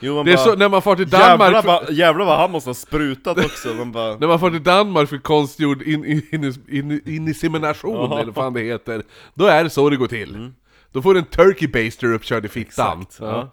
Jo 0.00 0.14
man 0.14 0.24
Det 0.24 0.32
är 0.32 0.36
bara, 0.36 0.44
så, 0.44 0.54
när 0.56 0.68
man 0.68 0.82
far 0.82 0.96
till 0.96 1.10
Danmark... 1.10 1.52
Jävlar, 1.52 1.62
vad- 1.62 1.92
jävlar 1.92 2.24
vad 2.26 2.38
han 2.38 2.50
måste 2.50 2.70
ha 2.70 2.74
sprutat 2.74 3.38
också, 3.38 3.68
man 3.68 3.92
bara 3.92 4.16
När 4.20 4.26
man 4.26 4.40
får 4.40 4.50
till 4.50 4.62
Danmark 4.62 5.08
för 5.08 5.18
konstgjord 5.18 5.82
in, 5.82 6.04
in, 6.04 6.22
in, 6.32 6.52
in, 6.68 7.00
insemination, 7.06 8.12
eller 8.12 8.24
vad 8.24 8.34
fan 8.34 8.52
det 8.52 8.60
heter, 8.60 9.02
då 9.34 9.46
är 9.46 9.64
det 9.64 9.70
så 9.70 9.90
det 9.90 9.96
går 9.96 10.06
till. 10.06 10.50
Då 10.92 11.02
får 11.02 11.14
du 11.14 11.20
en 11.20 11.26
turkey 11.26 11.68
baster 11.68 12.12
uppkörd 12.12 12.44
i 12.44 12.48
fittan. 12.48 12.92
Mm. 12.92 13.02
Exakt, 13.02 13.20
ja. 13.20 13.50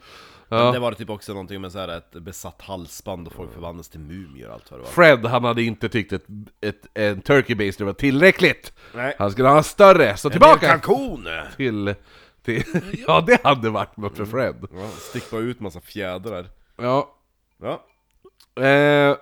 Ja. 0.49 0.63
Men 0.63 0.73
det 0.73 0.79
var 0.79 0.91
typ 0.91 1.09
också 1.09 1.31
någonting 1.31 1.61
med 1.61 1.71
så 1.71 1.79
här 1.79 1.87
ett 1.97 2.11
besatt 2.11 2.61
halsband 2.61 3.27
och 3.27 3.33
folk 3.33 3.53
förvandlas 3.53 3.89
till 3.89 3.99
mumier 3.99 4.47
och 4.47 4.53
allt 4.53 4.71
vad 4.71 4.79
det 4.79 4.83
var 4.83 4.91
Fred, 4.91 5.25
han 5.25 5.43
hade 5.43 5.63
inte 5.63 5.89
tyckt 5.89 6.13
att 6.13 6.23
en 6.93 7.21
turkey 7.21 7.55
baster 7.55 7.85
var 7.85 7.93
tillräckligt. 7.93 8.73
Nej 8.93 9.15
Han 9.19 9.31
skulle 9.31 9.47
ha 9.47 9.57
en 9.57 9.63
större, 9.63 10.17
så 10.17 10.29
tillbaka 10.29 10.67
kalkon! 10.67 11.27
till... 11.57 11.95
till 12.45 12.63
ja, 13.07 13.21
det 13.27 13.43
hade 13.43 13.69
varit 13.69 13.97
något 13.97 14.17
för 14.17 14.25
Fred. 14.25 14.55
Ja, 14.73 14.87
stick 14.99 15.31
bara 15.31 15.41
ut 15.41 15.59
massa 15.59 15.81
fjädrar 15.81 16.49
Ja. 16.77 17.09
Ja, 17.61 17.81
Eh, 18.63 19.15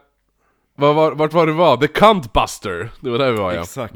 vad 0.75 0.95
var, 0.95 1.12
vart 1.12 1.33
var 1.33 1.47
det 1.47 1.53
var? 1.53 1.77
The 1.77 1.88
Cunt 1.88 2.33
Buster! 2.33 2.89
Det 2.99 3.09
var 3.09 3.17
där 3.17 3.31
vi 3.31 3.38
var 3.38 3.53
ja. 3.53 3.62
exakt 3.62 3.95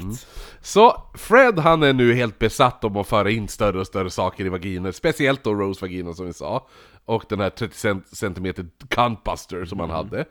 Så 0.60 1.02
Fred 1.14 1.58
han 1.58 1.82
är 1.82 1.92
nu 1.92 2.14
helt 2.14 2.38
besatt 2.38 2.84
om 2.84 2.96
att 2.96 3.08
föra 3.08 3.30
in 3.30 3.48
större 3.48 3.80
och 3.80 3.86
större 3.86 4.10
saker 4.10 4.44
i 4.44 4.48
vaginer, 4.48 4.92
speciellt 4.92 5.44
då 5.44 5.54
Rose 5.54 5.80
vagina 5.80 6.14
som 6.14 6.26
vi 6.26 6.32
sa, 6.32 6.66
och 7.04 7.24
den 7.28 7.40
här 7.40 7.50
30 7.50 7.76
cent- 7.76 8.16
centimeter 8.16 8.66
cuntbuster 8.88 9.64
som 9.64 9.80
han 9.80 9.90
hade. 9.90 10.24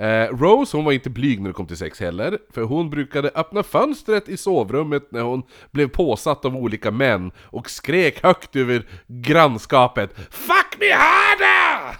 Eh, 0.00 0.28
Rose 0.36 0.76
hon 0.76 0.84
var 0.84 0.92
inte 0.92 1.10
blyg 1.10 1.40
när 1.40 1.48
det 1.48 1.54
kom 1.54 1.66
till 1.66 1.76
sex 1.76 2.00
heller, 2.00 2.38
för 2.54 2.62
hon 2.62 2.90
brukade 2.90 3.30
öppna 3.34 3.62
fönstret 3.62 4.28
i 4.28 4.36
sovrummet 4.36 5.12
när 5.12 5.20
hon 5.20 5.42
blev 5.70 5.88
påsatt 5.88 6.44
av 6.44 6.56
olika 6.56 6.90
män 6.90 7.32
och 7.42 7.70
skrek 7.70 8.22
högt 8.22 8.56
över 8.56 8.86
grannskapet 9.06 10.10
'Fuck 10.30 10.78
me 10.80 10.92
harder!' 10.92 11.96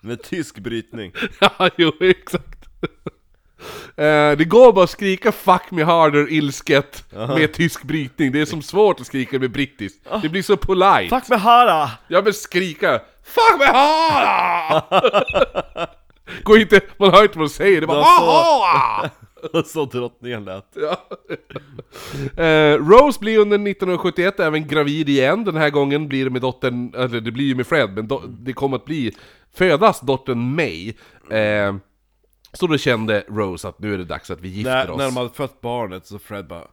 Med 0.00 0.22
tysk 0.22 0.58
brytning 0.58 1.12
Ja, 1.40 1.70
jo, 1.76 1.92
exakt. 2.00 2.58
Eh, 3.96 4.32
det 4.38 4.48
går 4.48 4.72
bara 4.72 4.84
att 4.84 4.90
skrika 4.90 5.32
'fuck 5.32 5.70
me 5.70 5.82
harder' 5.84 6.28
ilsket 6.30 7.04
med 7.12 7.52
tysk 7.52 7.82
brytning, 7.82 8.32
det 8.32 8.40
är 8.40 8.46
som 8.46 8.62
svårt 8.62 9.00
att 9.00 9.06
skrika 9.06 9.38
med 9.38 9.50
brittiskt. 9.50 10.06
Det 10.22 10.28
blir 10.28 10.42
så 10.42 10.56
polite. 10.56 11.08
Fuck 11.20 11.28
med 11.28 11.40
hara! 11.40 11.90
Jag 12.08 12.22
vill 12.22 12.34
skrika 12.34 13.00
'fuck 13.24 13.58
me 13.58 13.64
harder' 13.66 14.82
Går 16.44 16.58
inte, 16.58 16.80
man 16.96 17.10
hör 17.10 17.22
inte 17.22 17.38
vad 17.38 17.46
de 17.48 17.52
säger, 17.52 17.80
det 17.80 17.84
är 17.84 17.86
bara 17.86 17.96
Det 17.96 18.02
var 18.02 18.18
så- 18.18 18.64
"Aha!" 18.64 19.10
Så 19.66 19.84
drottningen 19.84 20.44
lät 20.44 20.66
Ja. 20.74 21.08
Eh, 22.44 22.76
Rose 22.78 23.20
blir 23.20 23.38
under 23.38 23.56
1971 23.56 24.40
även 24.40 24.66
gravid 24.68 25.08
igen, 25.08 25.44
den 25.44 25.56
här 25.56 25.70
gången 25.70 26.08
blir 26.08 26.24
det 26.24 26.30
med 26.30 26.42
dottern, 26.42 26.94
eller 26.94 27.20
det 27.20 27.30
blir 27.32 27.44
ju 27.44 27.54
med 27.54 27.66
Fred, 27.66 27.90
men 27.94 28.08
do, 28.08 28.20
det 28.26 28.52
kommer 28.52 28.76
att 28.76 28.84
bli, 28.84 29.16
födas 29.54 30.00
dottern 30.00 30.54
May. 30.56 30.88
Eh, 31.38 31.74
så 32.52 32.66
då 32.66 32.78
kände 32.78 33.24
Rose 33.28 33.68
att 33.68 33.78
nu 33.78 33.94
är 33.94 33.98
det 33.98 34.04
dags 34.04 34.30
att 34.30 34.40
vi 34.40 34.48
gifter 34.48 34.72
när, 34.72 34.90
oss. 34.90 34.98
när 34.98 35.04
de 35.04 35.16
hade 35.16 35.30
fött 35.30 35.60
barnet 35.60 36.06
så 36.06 36.18
Fred 36.18 36.46
bara 36.46 36.66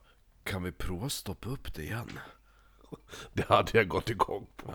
Kan 0.44 0.64
vi 0.64 0.72
prova 0.72 1.06
att 1.06 1.12
stoppa 1.12 1.50
upp 1.50 1.74
det 1.76 1.82
igen? 1.84 2.20
Det 3.34 3.48
hade 3.50 3.70
jag 3.78 3.88
gått 3.88 4.10
igång 4.10 4.48
på. 4.58 4.74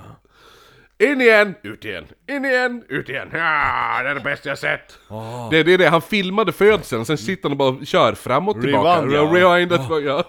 In 0.98 1.20
igen, 1.20 1.54
ut 1.62 1.84
igen, 1.84 2.06
in 2.28 2.44
igen, 2.44 2.84
ut 2.88 3.08
igen. 3.08 3.28
Ja, 3.32 4.02
det 4.02 4.08
är 4.10 4.14
det 4.14 4.20
bästa 4.20 4.48
jag 4.48 4.58
sett. 4.58 4.98
Det, 5.50 5.62
det 5.62 5.72
är 5.74 5.78
det, 5.78 5.88
han 5.88 6.02
filmade 6.02 6.52
födseln, 6.52 7.04
sen 7.04 7.18
sitter 7.18 7.42
han 7.42 7.52
och 7.52 7.58
bara 7.58 7.84
kör 7.84 8.14
fram 8.14 8.48
och 8.48 8.60
tillbaka. 8.60 9.02
Rewind, 9.02 9.12
ja. 9.12 9.48
Rewindet, 9.48 9.80
ja. 10.04 10.24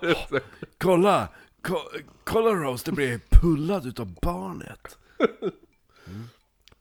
Kolla! 0.77 1.27
Ko 1.61 1.77
kolla 2.23 2.49
Rose, 2.49 2.85
det 2.85 2.91
blir 2.91 3.19
pullad 3.29 3.85
utav 3.85 4.15
barnet 4.21 4.97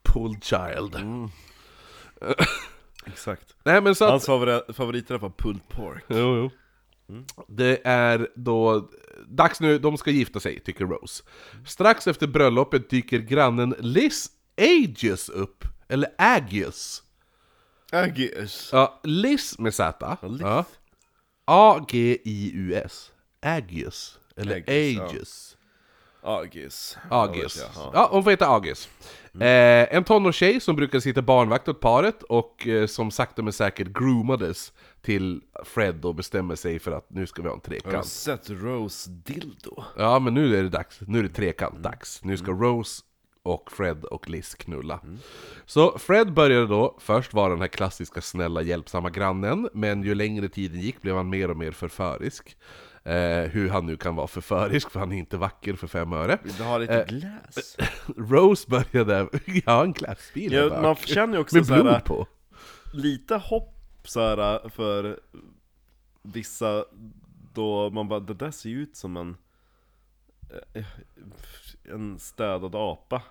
Pull 0.02 0.36
child. 0.40 0.96
Exakt 3.06 3.54
Nej 3.64 3.80
men 3.80 3.94
så 3.94 4.04
att... 4.04 4.10
Hans 4.10 4.26
favorit, 4.26 4.76
favoriträtt 4.76 5.22
var 5.22 5.30
pulled 5.30 5.68
pork 5.68 6.04
Jo, 6.08 6.36
jo. 6.36 6.50
Det 7.48 7.80
är 7.84 8.28
då 8.34 8.88
dags 9.26 9.60
nu, 9.60 9.78
de 9.78 9.98
ska 9.98 10.10
gifta 10.10 10.40
sig, 10.40 10.60
tycker 10.60 10.84
Rose. 10.86 11.22
Strax 11.66 12.06
efter 12.06 12.26
bröllopet 12.26 12.90
dyker 12.90 13.18
grannen 13.18 13.74
Liz 13.78 14.30
Agius 14.56 15.28
upp, 15.28 15.64
eller 15.88 16.08
Agius. 16.18 17.02
Aggies 17.92 18.70
Ja, 18.72 19.00
Liz 19.04 19.58
med 19.58 19.74
Z. 19.74 20.18
Liz. 20.22 20.40
Ja. 20.40 20.64
A-G-I-U-S. 21.44 23.12
Agius. 23.42 24.18
Eller 24.36 24.56
Agius, 24.56 24.96
ja. 24.96 25.04
Agius. 25.04 25.56
Aggies 26.22 26.96
Agis. 27.10 27.56
Ja, 27.56 27.68
ja. 27.76 27.90
Ja, 27.94 28.08
hon 28.10 28.24
får 28.24 28.30
heta 28.30 28.48
Agis. 28.48 28.88
Eh, 29.40 29.96
en 29.96 30.04
tonårstjej 30.04 30.60
som 30.60 30.76
brukar 30.76 31.00
sitta 31.00 31.22
barnvakt 31.22 31.68
åt 31.68 31.80
paret 31.80 32.22
och 32.22 32.66
eh, 32.66 32.86
som 32.86 33.10
sakta 33.10 33.42
men 33.42 33.52
säkert 33.52 33.88
groomades 33.88 34.72
till 35.04 35.40
Fred 35.64 36.04
och 36.04 36.14
bestämmer 36.14 36.54
sig 36.56 36.78
för 36.78 36.92
att 36.92 37.10
nu 37.10 37.26
ska 37.26 37.42
vi 37.42 37.48
ha 37.48 37.54
en 37.54 37.60
Har 37.64 37.70
du 37.74 37.80
trekant. 37.80 38.06
sett 38.06 38.50
Rose 38.50 39.10
dildo? 39.10 39.84
Ja, 39.96 40.18
men 40.18 40.34
nu 40.34 40.56
är 40.58 40.62
det 40.62 40.68
dags. 40.68 41.00
Nu 41.00 41.18
är 41.18 41.22
det 41.22 41.28
trekant-dags. 41.28 42.20
Nu 42.24 42.36
ska 42.36 42.50
Rose 42.52 43.02
och 43.42 43.72
Fred 43.72 44.04
och 44.04 44.28
Liz 44.28 44.54
knulla. 44.54 45.00
Så 45.66 45.98
Fred 45.98 46.32
började 46.32 46.66
då 46.66 46.96
först 47.00 47.34
vara 47.34 47.50
den 47.50 47.60
här 47.60 47.68
klassiska 47.68 48.20
snälla 48.20 48.62
hjälpsamma 48.62 49.10
grannen, 49.10 49.68
men 49.72 50.02
ju 50.02 50.14
längre 50.14 50.48
tiden 50.48 50.80
gick 50.80 51.02
blev 51.02 51.16
han 51.16 51.28
mer 51.30 51.50
och 51.50 51.56
mer 51.56 51.70
förförisk. 51.72 52.56
Eh, 53.04 53.40
hur 53.50 53.68
han 53.68 53.86
nu 53.86 53.96
kan 53.96 54.16
vara 54.16 54.26
förförisk, 54.26 54.90
för 54.90 55.00
han 55.00 55.12
är 55.12 55.18
inte 55.18 55.36
vacker 55.36 55.74
för 55.74 55.86
fem 55.86 56.12
öre. 56.12 56.38
Vill 56.42 56.52
du 56.54 56.62
ha 56.62 56.78
lite 56.78 57.06
glass? 57.08 57.76
Rose 58.16 58.68
började, 58.70 59.28
ja 59.66 59.84
en 59.84 59.92
glassbil 59.92 60.52
Ja, 60.52 60.80
man 60.82 60.96
känner 60.96 61.34
ju 61.34 61.40
också 61.40 61.56
Med 61.56 61.66
blod 61.66 62.04
på. 62.04 62.26
lite 62.92 63.34
hopp 63.36 63.73
så 64.04 64.20
här 64.20 64.68
för 64.68 65.20
vissa 66.22 66.84
då 67.54 67.90
man 67.90 68.08
bara, 68.08 68.20
det 68.20 68.34
där 68.34 68.50
ser 68.50 68.70
ju 68.70 68.82
ut 68.82 68.96
som 68.96 69.16
en 69.16 69.36
eh, 70.74 70.84
en 71.84 72.18
städad 72.18 72.74
apa 72.74 73.22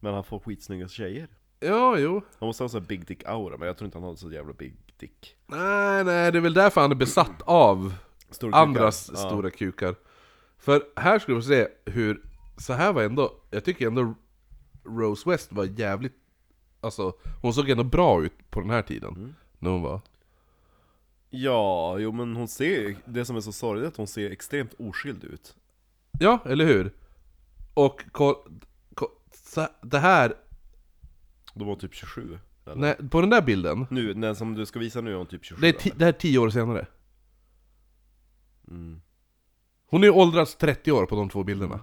Men 0.00 0.14
han 0.14 0.24
får 0.24 0.38
skitsnygga 0.38 0.88
tjejer 0.88 1.28
Ja, 1.60 1.98
jo. 1.98 2.22
Han 2.38 2.46
måste 2.46 2.64
ha 2.64 2.68
så 2.68 2.78
här 2.78 2.86
big 2.86 3.06
dick 3.06 3.24
aura, 3.24 3.56
men 3.56 3.66
jag 3.66 3.76
tror 3.76 3.86
inte 3.86 3.98
han 3.98 4.08
har 4.08 4.14
så 4.14 4.32
jävla 4.32 4.52
big 4.52 4.76
dick 4.96 5.36
Nej, 5.46 6.04
nej, 6.04 6.32
det 6.32 6.38
är 6.38 6.42
väl 6.42 6.54
därför 6.54 6.80
han 6.80 6.90
är 6.90 6.94
besatt 6.94 7.42
av 7.46 7.94
Stora 8.30 8.50
kukar. 8.50 8.62
andras 8.62 9.10
Ja. 9.14 9.16
stora 9.16 9.50
kukar. 9.50 9.94
För 10.58 10.82
här 10.96 11.18
skulle 11.18 11.36
vi 11.36 11.42
se 11.42 11.68
hur, 11.84 12.22
så 12.56 12.72
här 12.72 12.92
var 12.92 13.02
ändå, 13.02 13.34
jag 13.50 13.64
tycker 13.64 13.86
ändå 13.86 14.14
Rose 14.84 15.30
West 15.30 15.52
var 15.52 15.64
jävligt, 15.64 16.14
alltså 16.80 17.12
hon 17.42 17.54
såg 17.54 17.70
ändå 17.70 17.84
bra 17.84 18.22
ut 18.24 18.50
på 18.50 18.60
den 18.60 18.70
här 18.70 18.82
tiden. 18.82 19.14
Mm. 19.16 19.34
När 19.60 19.70
hon 19.70 19.82
var, 19.82 20.00
Ja, 21.30 21.98
jo 21.98 22.12
men 22.12 22.36
hon 22.36 22.48
ser 22.48 22.96
det 23.04 23.24
som 23.24 23.36
är 23.36 23.40
så 23.40 23.52
sorgligt 23.52 23.84
är 23.84 23.88
att 23.88 23.96
hon 23.96 24.06
ser 24.06 24.30
extremt 24.30 24.74
oskild 24.78 25.24
ut 25.24 25.56
ja, 26.20 26.38
eller 26.44 26.64
hur? 26.64 26.92
Och 27.74 28.04
koll, 28.12 28.36
koll, 28.94 29.08
så, 29.32 29.68
det 29.82 29.98
här, 29.98 30.34
De 31.54 31.68
var 31.68 31.76
typ 31.76 31.94
27 31.94 32.38
eller? 32.66 32.76
nej, 32.76 32.96
på 33.10 33.20
den 33.20 33.30
där 33.30 33.42
bilden, 33.42 33.86
Nu, 33.90 34.14
den 34.14 34.36
som 34.36 34.54
du 34.54 34.66
ska 34.66 34.78
visa 34.78 35.00
nu 35.00 35.12
är 35.12 35.16
hon 35.16 35.26
typ 35.26 35.44
27 35.44 35.60
det 35.60 35.68
är, 35.68 35.72
ti, 35.72 35.92
det 35.96 36.04
här 36.04 36.12
är 36.12 36.18
tio 36.18 36.38
år 36.38 36.50
senare. 36.50 36.86
Mm. 38.68 39.00
Hon 39.86 40.04
är 40.04 40.10
åldrats 40.10 40.56
30 40.56 40.92
år 40.92 41.06
på 41.06 41.16
de 41.16 41.28
två 41.28 41.44
bilderna. 41.44 41.80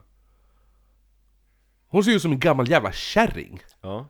Hon 1.88 2.04
ser 2.04 2.12
ut 2.12 2.22
som 2.22 2.32
en 2.32 2.40
gammal 2.40 2.70
jävla 2.70 2.92
kärring. 2.92 3.60
Ja 3.82 4.08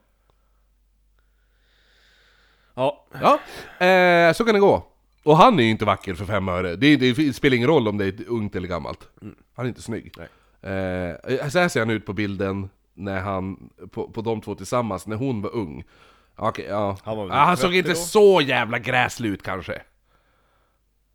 Ja, 2.77 3.05
Ja, 3.21 3.39
eh, 3.85 4.33
så 4.33 4.45
kan 4.45 4.53
det 4.53 4.59
gå. 4.59 4.85
Och 5.23 5.37
han 5.37 5.59
är 5.59 5.63
ju 5.63 5.69
inte 5.69 5.85
vacker 5.85 6.13
för 6.13 6.25
fem 6.25 6.47
öre. 6.47 6.75
Det, 6.75 6.95
det 6.95 7.33
spelar 7.33 7.57
ingen 7.57 7.67
roll 7.67 7.87
om 7.87 7.97
det 7.97 8.05
är 8.05 8.29
ungt 8.29 8.55
eller 8.55 8.67
gammalt. 8.67 9.09
Han 9.55 9.65
är 9.65 9.69
inte 9.69 9.81
snygg. 9.81 10.13
Nej. 10.17 10.27
Eh, 10.73 11.49
så 11.49 11.59
här 11.59 11.67
ser 11.67 11.79
han 11.79 11.89
ut 11.89 12.05
på 12.05 12.13
bilden 12.13 12.69
när 12.93 13.19
han, 13.19 13.69
på, 13.91 14.09
på 14.09 14.21
de 14.21 14.41
två 14.41 14.55
tillsammans, 14.55 15.07
när 15.07 15.15
hon 15.15 15.41
var 15.41 15.55
ung. 15.55 15.83
Okej, 16.35 16.65
ja. 16.69 16.97
Han 17.03 17.17
var 17.17 17.23
väl 17.25 17.33
ah, 17.33 17.45
han 17.45 17.55
30 17.55 17.61
såg 17.61 17.75
inte 17.75 17.89
då? 17.89 17.95
så 17.95 18.41
jävla 18.41 18.79
gräslig 18.79 19.29
ut 19.29 19.43
kanske. 19.43 19.81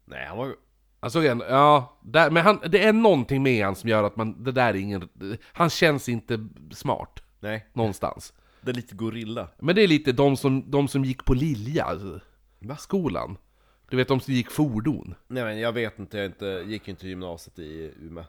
nej 0.05 0.27
han 0.27 0.39
var 0.39 0.55
Han 1.01 1.11
såg 1.11 1.25
en, 1.25 1.43
ja, 1.49 1.99
där, 2.03 2.31
men 2.31 2.45
han, 2.45 2.61
det 2.69 2.85
är 2.85 2.93
någonting 2.93 3.43
med 3.43 3.65
han 3.65 3.77
som 3.77 3.89
gör 3.89 4.05
att 4.05 4.17
man, 4.17 4.45
det 4.45 4.53
där 4.53 4.69
är 4.69 4.75
ingen, 4.75 5.09
han 5.53 5.71
känns 5.71 6.09
inte 6.09 6.49
smart. 6.73 7.23
Nej, 7.41 7.67
Någonstans. 7.73 8.33
Det 8.63 8.71
är 8.71 8.75
lite 8.75 8.95
gorilla 8.95 9.49
Men 9.59 9.75
det 9.75 9.83
är 9.83 9.89
lite 9.89 10.13
de 10.13 10.37
som, 10.37 10.71
de 10.71 10.89
som 10.89 11.05
gick 11.05 11.25
på 11.25 11.35
Lilja, 11.35 11.85
alltså, 11.85 12.21
Va? 12.59 12.77
skolan. 12.77 13.37
Du 13.91 13.97
vet 13.97 14.09
de 14.09 14.21
som 14.21 14.35
gick 14.35 14.51
fordon. 14.51 15.15
Nej 15.29 15.45
men 15.45 15.59
jag 15.59 15.73
vet 15.73 15.99
inte, 15.99 16.17
jag 16.17 16.27
inte, 16.27 16.65
gick 16.67 16.89
inte 16.89 17.09
gymnasiet 17.09 17.59
i 17.59 17.93
Umeå 18.01 18.25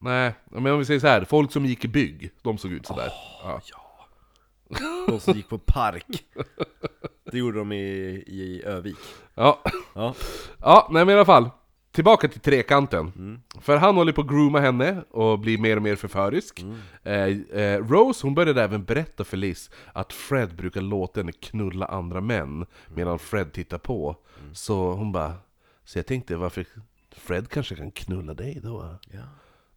Nej, 0.00 0.34
men 0.50 0.72
om 0.72 0.78
vi 0.78 0.84
säger 0.84 1.00
så 1.00 1.06
här, 1.06 1.24
folk 1.24 1.52
som 1.52 1.66
gick 1.66 1.84
i 1.84 1.88
bygg, 1.88 2.30
de 2.42 2.58
såg 2.58 2.72
ut 2.72 2.86
sådär. 2.86 3.08
ja. 3.44 3.60
De 5.08 5.20
som 5.20 5.34
gick 5.34 5.48
på 5.48 5.58
park 5.58 6.24
Det 7.24 7.38
gjorde 7.38 7.58
de 7.58 7.72
i, 7.72 7.84
i 8.26 8.62
Övik 8.64 8.96
Ja. 9.34 9.62
Ja, 9.94 10.14
ja, 10.60 10.88
nej 10.90 11.04
men 11.04 11.12
i 11.14 11.16
alla 11.16 11.24
fall. 11.24 11.50
Tillbaka 11.92 12.28
till 12.28 12.40
trekanten. 12.40 13.12
För 13.60 13.76
han 13.76 13.96
håller 13.96 14.12
på 14.12 14.20
att 14.20 14.28
grooma 14.28 14.60
henne 14.60 15.04
och 15.10 15.38
blir 15.38 15.58
mer 15.58 15.76
och 15.76 15.82
mer 15.82 15.96
förförisk. 15.96 16.64
Eh, 17.02 17.14
eh, 17.60 17.78
Rose, 17.86 18.26
hon 18.26 18.34
började 18.34 18.62
även 18.62 18.84
berätta 18.84 19.24
för 19.24 19.36
Liz 19.36 19.70
att 19.92 20.12
Fred 20.12 20.54
brukar 20.56 20.80
låta 20.80 21.20
henne 21.20 21.32
knulla 21.32 21.86
andra 21.86 22.20
män 22.20 22.66
medan 22.94 23.18
Fred 23.18 23.52
tittar 23.52 23.78
på. 23.78 24.16
Så 24.52 24.92
hon 24.92 25.12
bara, 25.12 25.34
så 25.84 25.98
jag 25.98 26.06
tänkte 26.06 26.36
varför 26.36 26.66
Fred 27.16 27.48
kanske 27.48 27.74
kan 27.76 27.90
knulla 27.90 28.34
dig 28.34 28.60
då? 28.62 28.96
ja. 29.10 29.20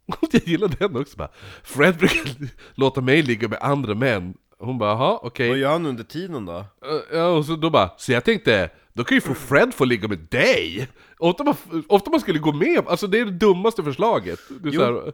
Jag 0.32 0.48
gillar 0.48 0.68
den 0.68 0.96
också 0.98 1.18
bara. 1.18 1.30
Fred 1.64 1.98
brukar 1.98 2.32
låta 2.76 3.02
mig 3.02 3.22
ligga 3.22 3.48
med 3.48 3.60
andra 3.62 3.96
män. 3.96 4.34
Hon 4.60 4.78
bara, 4.78 4.90
jaha 4.90 5.20
okej. 5.22 5.50
Vad 5.50 5.58
gör 5.58 5.72
han 5.72 5.86
under 5.86 6.04
tiden 6.04 6.46
då? 6.46 6.54
Uh, 6.58 6.66
Ja, 7.14 7.28
och 7.28 7.46
så 7.46 7.56
då 7.56 7.70
bara, 7.70 7.90
så 7.98 8.12
jag 8.12 8.24
tänkte, 8.24 8.70
då 8.96 9.04
kan 9.04 9.18
ju 9.18 9.22
få 9.22 9.34
Fred 9.34 9.74
få 9.74 9.86
ligga 9.86 10.08
med 10.08 10.20
dig! 10.20 10.88
Ofta 11.18 11.44
man, 11.44 11.56
ofta 11.88 12.10
man 12.10 12.20
skulle 12.20 12.40
gå 12.40 12.54
med, 12.54 12.88
alltså 12.88 13.08
det 13.08 13.20
är 13.20 13.26
det 13.26 13.32
dummaste 13.32 13.84
förslaget. 13.84 14.40
Det 14.50 14.70
Jo. 14.74 14.82
här, 14.82 15.14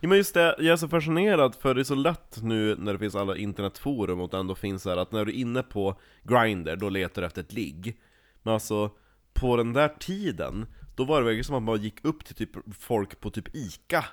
Ja 0.00 0.08
men 0.08 0.18
just 0.18 0.34
det, 0.34 0.54
jag 0.58 0.66
är 0.66 0.76
så 0.76 0.88
fascinerad 0.88 1.54
för 1.54 1.74
det 1.74 1.80
är 1.80 1.84
så 1.84 1.94
lätt 1.94 2.42
nu 2.42 2.76
när 2.78 2.92
det 2.92 2.98
finns 2.98 3.14
alla 3.14 3.36
internetforum 3.36 4.20
och 4.20 4.30
det 4.30 4.36
ändå 4.36 4.54
finns 4.54 4.82
så 4.82 4.90
här 4.90 4.96
att 4.96 5.12
när 5.12 5.24
du 5.24 5.32
är 5.32 5.36
inne 5.36 5.62
på 5.62 6.00
Grindr, 6.22 6.76
då 6.76 6.88
letar 6.88 7.22
du 7.22 7.26
efter 7.26 7.40
ett 7.40 7.52
ligg 7.52 7.96
Men 8.42 8.54
alltså, 8.54 8.90
på 9.34 9.56
den 9.56 9.72
där 9.72 9.88
tiden, 9.88 10.66
då 10.96 11.04
var 11.04 11.20
det 11.20 11.24
verkligen 11.24 11.44
som 11.44 11.54
att 11.54 11.62
man 11.62 11.82
gick 11.82 12.04
upp 12.04 12.24
till 12.24 12.34
typ 12.34 12.50
folk 12.78 13.20
på 13.20 13.30
typ 13.30 13.54
ICA 13.54 14.04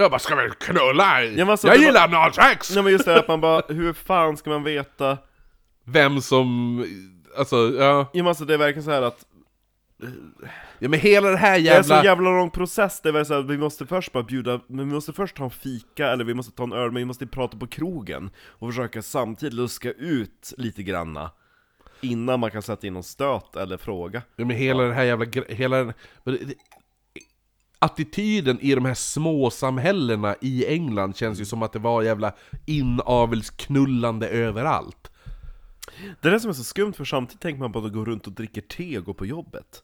jag 0.00 0.10
bara, 0.10 0.18
ska 0.18 0.34
vi 0.34 0.50
knulla? 0.58 1.20
men 1.36 1.50
alltså, 1.50 1.68
jag 1.68 1.78
gillar 1.78 2.04
analsex! 2.04 2.70
Ja 2.70 2.82
men 2.82 2.92
just 2.92 3.04
det, 3.04 3.18
att 3.18 3.28
man 3.28 3.40
bara, 3.40 3.62
hur 3.68 3.92
fan 3.92 4.36
ska 4.36 4.50
man 4.50 4.62
veta? 4.62 5.18
Vem 5.84 6.20
som, 6.20 6.84
alltså, 7.38 7.56
ja. 7.56 8.10
Ja 8.12 8.22
men 8.22 8.26
alltså 8.26 8.44
det 8.44 8.54
är 8.54 8.58
verkligen 8.58 8.84
så 8.84 8.90
här 8.90 9.02
att 9.02 9.26
Ja 10.78 10.88
men 10.88 11.00
hela 11.00 11.30
det 11.30 11.36
här 11.36 11.60
Det 11.60 11.68
är 11.68 11.78
en 11.78 11.84
så 11.84 11.92
jävla... 11.92 12.10
jävla 12.10 12.30
lång 12.30 12.50
process, 12.50 13.00
det 13.00 13.08
är 13.08 13.24
så 13.24 13.34
här, 13.34 13.42
vi 13.42 13.58
måste 13.58 13.86
först 13.86 14.12
bara 14.12 14.22
bjuda, 14.22 14.60
men 14.66 14.88
vi 14.88 14.94
måste 14.94 15.12
först 15.12 15.36
ta 15.36 15.44
en 15.44 15.50
fika, 15.50 16.06
eller 16.06 16.24
vi 16.24 16.34
måste 16.34 16.52
ta 16.52 16.62
en 16.62 16.72
öl, 16.72 16.90
men 16.90 17.00
vi 17.00 17.04
måste 17.04 17.26
prata 17.26 17.56
på 17.56 17.66
krogen 17.66 18.30
Och 18.48 18.68
försöka 18.68 19.02
samtidigt 19.02 19.54
luska 19.54 19.92
ut 19.92 20.52
lite 20.56 20.82
granna 20.82 21.30
Innan 22.00 22.40
man 22.40 22.50
kan 22.50 22.62
sätta 22.62 22.86
in 22.86 22.94
någon 22.94 23.02
stöt 23.02 23.56
eller 23.56 23.76
fråga 23.76 24.22
Ja, 24.36 24.44
men 24.44 24.56
hela 24.56 24.82
den 24.82 24.92
här 24.92 25.04
jävla... 25.04 25.26
Hela 25.48 25.76
den, 25.76 25.92
attityden 27.78 28.60
i 28.60 28.74
de 28.74 28.84
här 28.84 28.94
små 28.94 29.50
samhällena 29.50 30.34
i 30.40 30.66
England 30.66 31.16
känns 31.16 31.40
ju 31.40 31.44
som 31.44 31.62
att 31.62 31.72
det 31.72 31.78
var 31.78 32.02
jävla 32.02 32.32
inavelsknullande 32.66 34.28
överallt. 34.28 35.07
Det 36.20 36.28
är 36.28 36.32
det 36.32 36.40
som 36.40 36.50
är 36.50 36.54
så 36.54 36.64
skumt, 36.64 36.92
för 36.92 37.04
samtidigt 37.04 37.40
tänker 37.40 37.60
man 37.60 37.72
på 37.72 37.78
att 37.78 37.92
gå 37.92 38.04
runt 38.04 38.26
och 38.26 38.32
dricker 38.32 38.60
te 38.60 38.98
och 38.98 39.04
gå 39.04 39.14
på 39.14 39.26
jobbet 39.26 39.82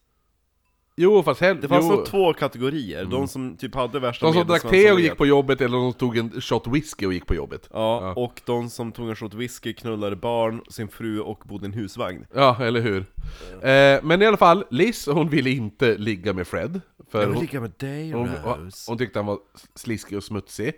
Jo 0.97 1.23
fast 1.23 1.41
hell, 1.41 1.61
Det 1.61 1.69
fanns 1.69 1.87
jo. 1.91 1.97
så 1.97 2.07
två 2.07 2.33
kategorier, 2.33 3.05
de 3.05 3.29
som 3.29 3.57
typ 3.57 3.75
hade 3.75 4.01
värsta 4.01 4.27
De 4.27 4.33
som 4.33 4.47
drack 4.47 4.71
te 4.71 4.93
och 4.93 5.01
gick 5.01 5.17
på 5.17 5.27
jobbet, 5.27 5.61
eller 5.61 5.77
de 5.77 5.93
som 5.93 5.99
tog 5.99 6.17
en 6.17 6.41
shot 6.41 6.67
whisky 6.67 7.07
och 7.07 7.13
gick 7.13 7.27
på 7.27 7.35
jobbet. 7.35 7.69
Ja, 7.73 8.13
och 8.17 8.43
de 8.47 8.71
som 8.71 8.93
tog 8.93 9.09
en 9.09 9.17
shot 9.17 9.35
whisky, 9.35 9.73
knullade 9.73 10.17
barn, 10.17 10.61
sin 10.69 10.89
fru 10.89 11.21
och 11.21 11.43
bodde 11.45 11.65
i 11.65 11.69
en 11.69 11.73
husvagn 11.73 12.27
Ja, 12.35 12.65
eller 12.65 12.81
hur? 12.81 12.99
Eh, 13.63 14.01
men 14.03 14.23
i 14.23 14.27
alla 14.27 14.37
fall, 14.37 14.65
Liz, 14.71 15.07
hon 15.07 15.29
ville 15.29 15.51
inte 15.51 15.97
ligga 15.97 16.33
med 16.33 16.47
Fred. 16.47 16.81
För 17.11 17.21
Jag 17.21 17.27
vill 17.27 17.35
hon, 17.37 17.45
ligga 17.45 17.61
med 17.61 17.73
dig 17.77 18.11
hon, 18.11 18.31
Rose 18.45 18.91
hon 18.91 18.99
tyckte 18.99 19.19
han 19.19 19.27
var 19.27 19.39
sliskig 19.75 20.19
och 20.19 20.25
smutsig. 20.25 20.73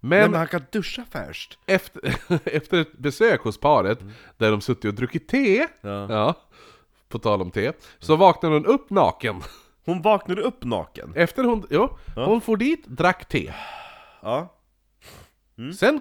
Nej 0.00 0.20
Men 0.20 0.30
men 0.30 0.38
han 0.38 0.48
kan 0.48 0.62
duscha 0.72 1.04
först 1.10 1.58
efter, 1.66 2.16
efter 2.44 2.80
ett 2.80 2.98
besök 2.98 3.40
hos 3.40 3.60
paret, 3.60 3.98
där 4.36 4.50
de 4.50 4.60
suttit 4.60 4.84
och 4.84 4.94
druckit 4.94 5.28
te, 5.28 5.66
Ja. 5.80 6.12
ja, 6.12 6.34
på 7.08 7.18
tal 7.18 7.42
om 7.42 7.50
te, 7.50 7.72
så 7.98 8.16
vaknade 8.16 8.54
hon 8.54 8.66
upp 8.66 8.90
naken. 8.90 9.42
Hon 9.84 10.02
vaknade 10.02 10.42
upp 10.42 10.64
naken 10.64 11.12
Efter 11.16 11.44
hon, 11.44 11.66
jo, 11.70 11.98
hon 12.14 12.40
for 12.40 12.56
dit, 12.56 12.86
drack 12.86 13.28
te. 13.28 13.52
Ja 14.22 14.54
Sen, 15.78 16.00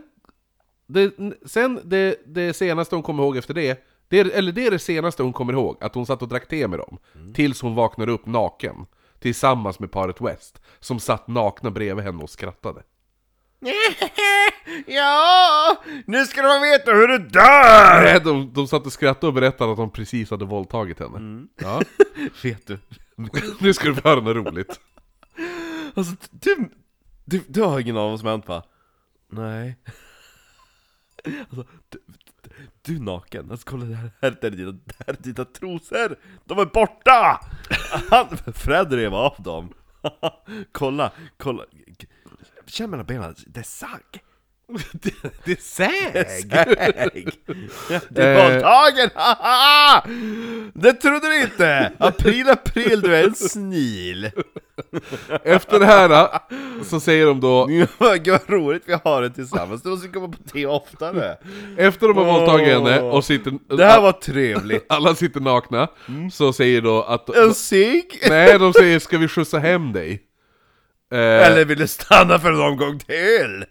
det, 0.87 1.13
sen 1.45 1.79
det, 1.83 2.21
det 2.25 2.53
senaste 2.53 2.95
hon 2.95 3.03
kommer 3.03 3.23
ihåg 3.23 3.37
efter 3.37 3.53
det, 3.53 3.85
det 4.07 4.19
eller 4.19 4.51
det 4.51 4.67
är 4.67 4.71
det 4.71 4.79
senaste 4.79 5.23
hon 5.23 5.33
kommer 5.33 5.53
ihåg, 5.53 5.77
att 5.81 5.95
hon 5.95 6.05
satt 6.05 6.21
och 6.21 6.27
drack 6.27 6.47
te 6.47 6.67
med 6.67 6.79
dem. 6.79 6.97
Tills 7.33 7.61
hon 7.61 7.75
vaknade 7.75 8.11
upp 8.11 8.25
naken. 8.25 8.85
Tillsammans 9.19 9.79
med 9.79 9.91
paret 9.91 10.21
West, 10.21 10.61
som 10.79 10.99
satt 10.99 11.27
nakna 11.27 11.71
bredvid 11.71 12.05
henne 12.05 12.23
och 12.23 12.29
skrattade. 12.29 12.83
Ja, 14.87 15.83
nu 16.05 16.25
ska 16.25 16.41
de 16.41 16.61
veta 16.61 16.91
hur 16.91 17.07
du 17.07 17.17
dör! 17.17 18.01
Nej, 18.03 18.21
de, 18.23 18.53
de 18.53 18.67
satt 18.67 18.85
och 18.85 18.93
skrattade 18.93 19.27
och 19.27 19.33
berättade 19.33 19.71
att 19.71 19.77
de 19.77 19.91
precis 19.91 20.31
hade 20.31 20.45
våldtagit 20.45 20.99
henne. 20.99 21.47
Ja. 21.61 21.81
Vet 22.43 22.67
du? 22.67 22.79
nu 23.59 23.73
ska 23.73 23.87
du 23.87 23.95
få 23.95 24.09
höra 24.09 24.21
något 24.21 24.35
roligt. 24.35 24.79
Alltså, 25.93 26.15
du, 26.31 26.69
du, 27.25 27.41
du 27.47 27.61
har 27.61 27.79
ingen 27.79 27.97
aning 27.97 28.09
vad 28.09 28.19
som 28.19 28.29
hänt 28.29 28.47
va? 28.47 28.63
Nej. 29.31 29.77
Alltså, 31.25 31.65
du, 31.89 31.99
du, 32.41 32.49
du 32.81 32.95
är 32.95 32.99
naken, 32.99 33.51
alltså 33.51 33.69
kolla 33.69 33.85
det 33.85 33.95
här, 33.95 34.11
här 34.21 34.37
är 34.41 34.49
dina, 34.49 34.71
det 34.71 34.95
här 35.07 35.13
är 35.13 35.23
dina 35.23 35.45
trosor! 35.45 36.15
De 36.45 36.59
är 36.59 36.65
borta! 36.65 37.39
Han, 38.09 38.37
Fred 38.53 38.93
rev 38.93 39.13
av 39.13 39.35
dem. 39.37 39.73
kolla, 40.71 41.11
kolla. 41.37 41.63
Känn 42.67 42.89
mellan 42.89 43.05
benen, 43.05 43.35
det 43.47 43.59
är 43.59 43.63
sagg. 43.63 44.21
det, 44.91 45.13
det 45.45 45.61
säg! 45.61 46.11
Ägg! 46.77 47.29
Du 48.09 48.21
är 48.21 48.51
våldtagen! 48.51 49.09
haha! 49.15 50.03
Det 50.73 50.93
trodde 50.93 51.27
du 51.27 51.41
inte! 51.41 51.91
April, 51.97 52.49
april, 52.49 53.01
du 53.01 53.15
är 53.15 53.23
en 53.23 53.35
snil! 53.35 54.31
Efter 55.43 55.79
det 55.79 55.85
här 55.85 56.29
så 56.83 56.99
säger 56.99 57.25
de 57.25 57.39
då, 57.39 57.65
Gud 57.65 57.87
vad 57.97 58.49
roligt 58.49 58.83
vi 58.85 58.95
har 59.03 59.21
det 59.21 59.29
tillsammans, 59.29 59.81
du 59.83 59.89
måste 59.89 60.07
komma 60.07 60.27
på 60.27 60.49
te 60.53 60.65
oftare! 60.65 61.37
efter 61.77 62.07
de 62.07 62.17
har 62.17 62.25
våldtagit 62.25 62.67
henne 62.67 63.01
och 63.01 63.23
sitter, 63.23 63.75
Det 63.77 63.85
här 63.85 64.01
var 64.01 64.11
trevligt! 64.11 64.85
alla 64.89 65.15
sitter 65.15 65.39
nakna, 65.39 65.87
så 66.33 66.53
säger 66.53 66.81
då 66.81 67.03
att... 67.03 67.35
En 67.35 67.53
cigg? 67.53 68.19
Nej, 68.29 68.59
de 68.59 68.73
säger 68.73 68.99
'Ska 68.99 69.17
vi 69.17 69.27
skjutsa 69.27 69.59
hem 69.59 69.93
dig?' 69.93 70.26
Eh, 71.11 71.19
Eller 71.19 71.65
vill 71.65 71.77
du 71.77 71.87
stanna 71.87 72.39
för 72.39 72.51
en 72.51 72.61
omgång 72.61 72.99
till? 72.99 73.65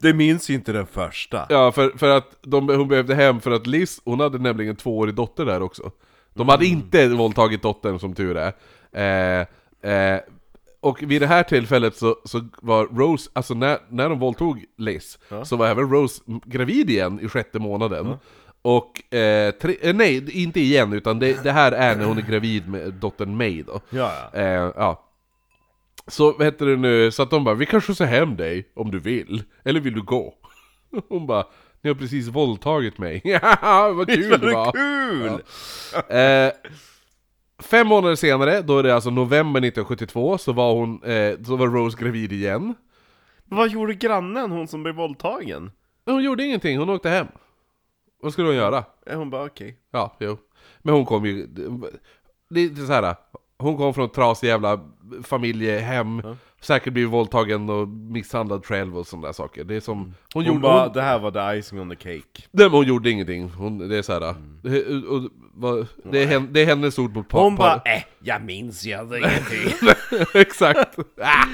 Det 0.00 0.12
minns 0.14 0.50
ju 0.50 0.54
inte 0.54 0.72
den 0.72 0.86
första. 0.86 1.46
Ja, 1.48 1.72
för, 1.72 1.98
för 1.98 2.08
att 2.08 2.36
de, 2.42 2.68
hon 2.68 2.88
behövde 2.88 3.14
hem 3.14 3.40
för 3.40 3.50
att 3.50 3.66
Liz, 3.66 4.00
hon 4.04 4.20
hade 4.20 4.38
nämligen 4.38 4.70
en 4.70 4.76
tvåårig 4.76 5.14
dotter 5.14 5.44
där 5.44 5.62
också. 5.62 5.90
De 6.34 6.48
hade 6.48 6.66
inte 6.66 7.08
våldtagit 7.08 7.62
dottern 7.62 7.98
som 7.98 8.14
tur 8.14 8.36
är. 8.36 8.52
Eh, 8.92 9.46
eh, 9.92 10.20
och 10.80 11.02
vid 11.02 11.22
det 11.22 11.26
här 11.26 11.42
tillfället 11.42 11.96
så, 11.96 12.16
så 12.24 12.48
var 12.62 12.86
Rose, 12.86 13.30
alltså 13.32 13.54
när, 13.54 13.78
när 13.88 14.08
de 14.08 14.18
våldtog 14.18 14.64
Liz, 14.78 15.18
så 15.44 15.56
var 15.56 15.66
även 15.66 15.90
Rose 15.90 16.22
gravid 16.26 16.90
igen 16.90 17.20
i 17.22 17.28
sjätte 17.28 17.58
månaden. 17.58 18.16
Och, 18.62 19.14
eh, 19.14 19.50
tre, 19.50 19.76
eh, 19.82 19.94
nej, 19.94 20.42
inte 20.44 20.60
igen, 20.60 20.92
utan 20.92 21.18
det, 21.18 21.42
det 21.42 21.52
här 21.52 21.72
är 21.72 21.96
när 21.96 22.04
hon 22.04 22.18
är 22.18 22.22
gravid 22.22 22.68
med 22.68 22.92
dottern 22.92 23.36
May 23.36 23.62
då. 23.62 23.80
Ja, 23.90 24.12
ja. 24.32 24.40
Eh, 24.40 24.72
ja. 24.76 25.04
Så 26.06 26.32
vad 26.32 26.44
heter 26.44 26.66
det 26.66 26.76
nu, 26.76 27.10
så 27.10 27.22
att 27.22 27.30
de 27.30 27.44
bara 27.44 27.54
'Vi 27.54 27.66
kan 27.66 27.80
skjutsa 27.80 28.04
hem 28.04 28.36
dig 28.36 28.72
om 28.74 28.90
du 28.90 28.98
vill, 28.98 29.42
eller 29.64 29.80
vill 29.80 29.94
du 29.94 30.02
gå?' 30.02 30.34
Hon 31.08 31.26
bara 31.26 31.44
'Ni 31.82 31.90
har 31.90 31.94
precis 31.94 32.28
våldtagit 32.28 32.98
mig' 32.98 33.20
Ja, 33.42 33.92
vad 33.96 34.06
kul 34.06 34.40
det 34.40 34.52
var! 34.54 34.72
kul! 34.72 35.42
Eh, 36.16 36.52
fem 37.62 37.86
månader 37.86 38.14
senare, 38.16 38.62
då 38.62 38.78
är 38.78 38.82
det 38.82 38.94
alltså 38.94 39.10
november 39.10 39.60
1972, 39.60 40.38
så 40.38 40.52
var 40.52 40.72
hon, 40.74 41.02
eh, 41.02 41.42
så 41.46 41.56
var 41.56 41.68
Rose 41.68 41.98
gravid 42.00 42.32
igen 42.32 42.74
Men 43.44 43.58
vad 43.58 43.68
gjorde 43.70 43.94
grannen, 43.94 44.50
hon 44.50 44.68
som 44.68 44.82
blev 44.82 44.94
våldtagen? 44.94 45.70
Hon 46.06 46.22
gjorde 46.24 46.44
ingenting, 46.44 46.78
hon 46.78 46.90
åkte 46.90 47.08
hem 47.08 47.26
Vad 48.22 48.32
skulle 48.32 48.48
hon 48.48 48.56
göra? 48.56 48.84
Eh, 49.06 49.18
Hon 49.18 49.30
bara 49.30 49.44
okej. 49.44 49.78
Ja, 49.90 50.16
jo 50.20 50.36
Men 50.82 50.94
hon 50.94 51.04
kom 51.04 51.26
ju, 51.26 51.46
det 52.50 52.60
är 52.60 52.86
så 52.86 52.92
här. 52.92 53.14
Hon 53.58 53.76
kom 53.76 53.94
från 53.94 54.04
ett 54.04 54.12
trasigt 54.14 54.44
jävla 54.48 54.80
familjehem. 55.24 56.22
Säkert 56.60 56.92
blivit 56.92 57.12
våldtagen 57.12 57.70
och 57.70 57.88
misshandlad 57.88 58.66
själv 58.66 58.98
och 58.98 59.06
sådana 59.06 59.26
där 59.28 59.32
saker. 59.32 59.64
Det 59.64 59.76
är 59.76 59.80
som, 59.80 59.98
hon, 59.98 60.14
Hon, 60.34 60.44
gjorde, 60.44 60.58
bara, 60.60 60.84
hon, 60.84 60.92
det 60.92 61.02
här 61.02 61.18
var 61.18 61.30
the 61.52 61.58
icing 61.58 61.80
on 61.80 61.90
the 61.90 61.96
cake. 61.96 62.42
nej, 62.50 62.66
men 62.66 62.70
hon 62.70 62.86
gjorde 62.86 63.10
ingenting, 63.10 63.50
hon, 63.50 63.88
det 63.88 63.96
är 63.98 64.02
såhär 64.02 64.20
det, 64.62 64.84
och, 65.06 65.16
och, 65.62 65.86
det, 66.12 66.22
är 66.22 66.26
hen, 66.26 66.48
det 66.52 66.60
är 66.62 66.66
hennes 66.66 66.98
ord 66.98 67.16
mot 67.16 67.28
pa- 67.28 67.40
Hon 67.42 67.56
bara, 67.56 67.74
eh, 67.74 68.02
jag 68.22 68.42
minns 68.44 68.84
ju 68.84 68.90
ingenting. 69.18 69.88
Exakt! 70.40 70.98
Ah, 71.20 71.44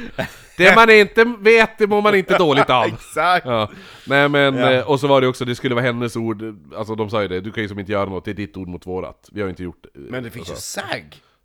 det 0.56 0.74
man 0.76 0.90
inte 0.90 1.24
vet, 1.38 1.78
det 1.78 1.86
mår 1.86 2.02
man 2.02 2.14
inte 2.14 2.38
dåligt 2.38 2.70
av. 2.70 2.84
Exakt! 2.94 3.46
Ja, 3.46 3.70
nej 4.06 4.28
men, 4.28 4.54
Ja. 4.56 4.72
eh, 4.72 4.90
och 4.90 5.00
så 5.00 5.06
var 5.06 5.20
det 5.20 5.26
också, 5.26 5.44
det 5.44 5.54
skulle 5.54 5.74
vara 5.74 5.84
hennes 5.84 6.16
ord, 6.16 6.42
alltså 6.76 6.94
de 6.94 7.10
sa 7.10 7.22
ju 7.22 7.28
det, 7.28 7.40
du 7.40 7.52
kan 7.52 7.62
ju 7.62 7.68
som 7.68 7.78
inte 7.78 7.92
göra 7.92 8.10
något, 8.10 8.24
det 8.24 8.30
är 8.30 8.34
ditt 8.34 8.56
ord 8.56 8.68
mot 8.68 8.86
vårat. 8.86 9.28
Vi 9.32 9.40
har 9.40 9.46
ju 9.46 9.50
inte 9.50 9.62
gjort 9.62 9.86
eh, 9.94 10.00
Men 10.00 10.22
det 10.24 10.30
finns 10.30 10.48
ju 10.48 10.52
alltså. 10.52 10.80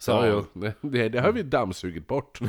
SAG! 0.06 0.28
Ja, 0.28 0.43
jo, 0.53 0.72
det, 0.89 1.10
det, 1.10 1.20
har 1.20 1.32
vi 1.32 1.43
dammsugit 1.43 2.08
bort 2.08 2.39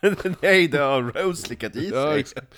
nej 0.42 0.68
det 0.68 0.78
har 0.78 1.02
Rose 1.02 1.42
slickat 1.42 1.76
i 1.76 1.90
Ja, 1.94 2.10
sig. 2.10 2.20
exakt. 2.20 2.54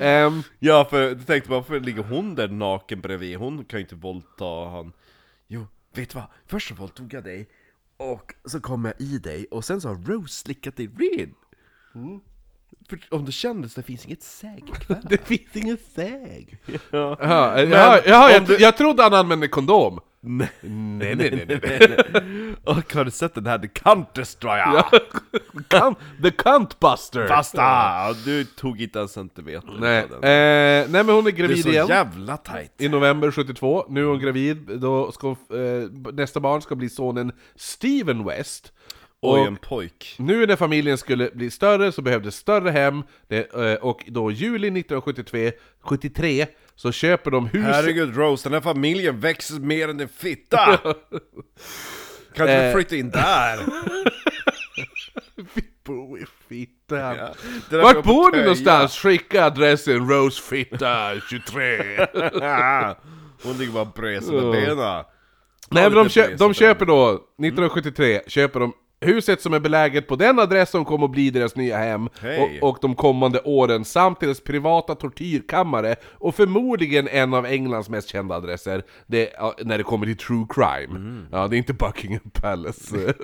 Ehm, 0.00 0.42
Ja, 0.58 0.84
för 0.90 1.02
jag 1.02 1.26
tänkte 1.26 1.50
varför 1.50 1.80
ligger 1.80 2.02
hon 2.02 2.34
där 2.34 2.48
naken 2.48 3.00
bredvid? 3.00 3.36
Hon 3.36 3.64
kan 3.64 3.78
ju 3.78 3.82
inte 3.84 3.94
våldta 3.94 4.44
han. 4.70 4.92
Jo, 5.48 5.66
vet 5.94 6.10
du 6.10 6.14
vad? 6.18 6.26
Först 6.46 6.68
så 6.68 6.74
våldtog 6.74 7.14
jag 7.14 7.24
dig, 7.24 7.48
och 7.96 8.34
så 8.44 8.60
kom 8.60 8.84
jag 8.84 8.94
i 8.98 9.18
dig, 9.18 9.46
och 9.50 9.64
sen 9.64 9.80
så 9.80 9.88
har 9.88 9.96
Rose 9.96 10.34
slickat 10.34 10.76
dig 10.76 10.86
ren. 10.98 11.34
För 12.88 12.98
om 13.10 13.24
du 13.24 13.32
känner 13.32 13.68
så 13.68 13.80
det 13.80 13.86
finns 13.86 14.06
inget 14.06 14.22
säg 14.22 14.64
kvar. 14.80 14.98
det 15.10 15.26
finns 15.26 15.56
ingen 15.56 15.78
säg 15.94 16.58
Ja. 16.90 17.16
Men 17.20 17.70
jaha, 17.70 18.00
jaha 18.06 18.26
om 18.26 18.32
jag, 18.32 18.46
du- 18.46 18.56
jag 18.58 18.76
trodde 18.76 19.02
han 19.02 19.14
använde 19.14 19.48
kondom 19.48 20.00
Nej, 20.30 20.48
Nej, 20.60 21.14
nej, 21.16 21.44
nej, 21.48 21.60
nej. 21.62 22.54
Och 22.64 22.94
har 22.94 23.04
du 23.04 23.10
sett 23.10 23.34
den 23.34 23.46
här 23.46 23.58
The 23.58 23.68
Cunt 23.68 24.14
Destroyer? 24.14 24.84
Ja. 25.70 25.94
The 26.22 26.30
Cunt 26.30 26.80
Buster! 26.80 27.28
Basta! 27.28 28.12
Du 28.24 28.44
tog 28.44 28.80
inte 28.80 29.00
en 29.00 29.08
centimeter 29.08 29.76
Nej, 29.80 29.98
eh, 30.02 30.90
nej 30.90 31.04
men 31.04 31.08
hon 31.08 31.18
är 31.18 31.22
Det 31.22 31.30
är 31.30 31.32
gravid 31.32 31.62
så 31.62 31.68
igen 31.68 31.86
jävla 31.86 32.36
tight. 32.36 32.72
I 32.78 32.88
november 32.88 33.30
72, 33.30 33.86
nu 33.88 34.00
är 34.00 34.04
hon 34.04 34.18
gravid, 34.18 34.56
då 34.80 35.12
ska 35.12 35.30
eh, 35.30 35.90
nästa 36.12 36.40
barn 36.40 36.62
ska 36.62 36.74
bli 36.74 36.88
sonen 36.88 37.32
Steven 37.56 38.24
West 38.24 38.72
Oj, 39.22 39.40
Och 39.40 39.46
en 39.46 39.56
pojk. 39.56 40.14
nu 40.18 40.46
när 40.46 40.56
familjen 40.56 40.98
skulle 40.98 41.30
bli 41.34 41.50
större 41.50 41.92
så 41.92 42.02
behövdes 42.02 42.36
större 42.36 42.70
hem, 42.70 43.02
eh, 43.28 43.74
och 43.74 44.04
då 44.06 44.30
juli 44.30 44.66
1973 44.68 45.52
73, 45.80 46.46
så 46.80 46.92
köper 46.92 47.30
de 47.30 47.46
hus... 47.46 47.64
Herregud 47.66 48.16
Rose, 48.16 48.48
den 48.48 48.52
här 48.52 48.60
familjen 48.60 49.20
växer 49.20 49.54
mer 49.60 49.88
än 49.88 50.00
en 50.00 50.08
fitta! 50.08 50.76
Kan 52.34 52.46
du 52.46 52.52
Eh. 52.52 52.74
flytta 52.74 52.96
in 52.96 53.10
där? 53.10 53.58
Vi 55.54 55.62
bor 55.84 56.18
i 56.18 56.24
Fitta. 56.48 56.96
Ja. 57.16 57.34
Vart 57.70 58.04
bor 58.04 58.30
på 58.30 58.36
någonstans? 58.36 58.96
Skicka 58.98 59.44
adressen 59.44 60.08
Rosefitta 60.08 61.20
23. 61.30 62.06
Töja. 62.06 62.96
Hon 63.42 63.58
ligger 63.58 63.72
bara 63.72 63.82
och 63.82 63.92
bräser 63.92 64.32
med 64.32 64.50
benen. 64.52 64.76
Nej 65.70 65.82
men 65.82 65.92
de, 65.92 66.02
lite 66.04 66.20
kö 66.20 66.26
bräs 66.28 66.38
de 66.38 66.54
köper 66.54 66.86
då, 66.86 67.10
1973, 67.12 68.20
köper 68.26 68.60
de 68.60 68.72
huset 69.00 69.42
som 69.42 69.54
är 69.54 69.60
beläget 69.60 70.08
på 70.08 70.16
den 70.16 70.38
adress 70.38 70.70
som 70.70 70.84
kommer 70.84 71.04
att 71.04 71.10
bli 71.10 71.30
deras 71.30 71.56
nya 71.56 71.78
hem 71.78 72.08
Hej. 72.20 72.60
och, 72.60 72.68
och 72.68 72.78
de 72.80 72.94
kommande 72.94 73.40
åren 73.40 73.84
samt 73.84 74.20
deras 74.20 74.40
privata 74.40 74.94
tortyrkammare 74.94 75.96
och 76.04 76.34
förmodligen 76.34 77.08
en 77.08 77.34
av 77.34 77.46
Englands 77.46 77.88
mest 77.88 78.08
kända 78.08 78.34
adresser 78.34 78.82
det, 79.06 79.32
när 79.62 79.78
det 79.78 79.84
kommer 79.84 80.06
till 80.06 80.16
true 80.16 80.46
crime. 80.50 80.96
Mm. 80.96 81.26
Ja, 81.32 81.48
det 81.48 81.56
är 81.56 81.58
inte 81.58 81.72
Buckingham 81.72 82.30
Palace. 82.32 82.96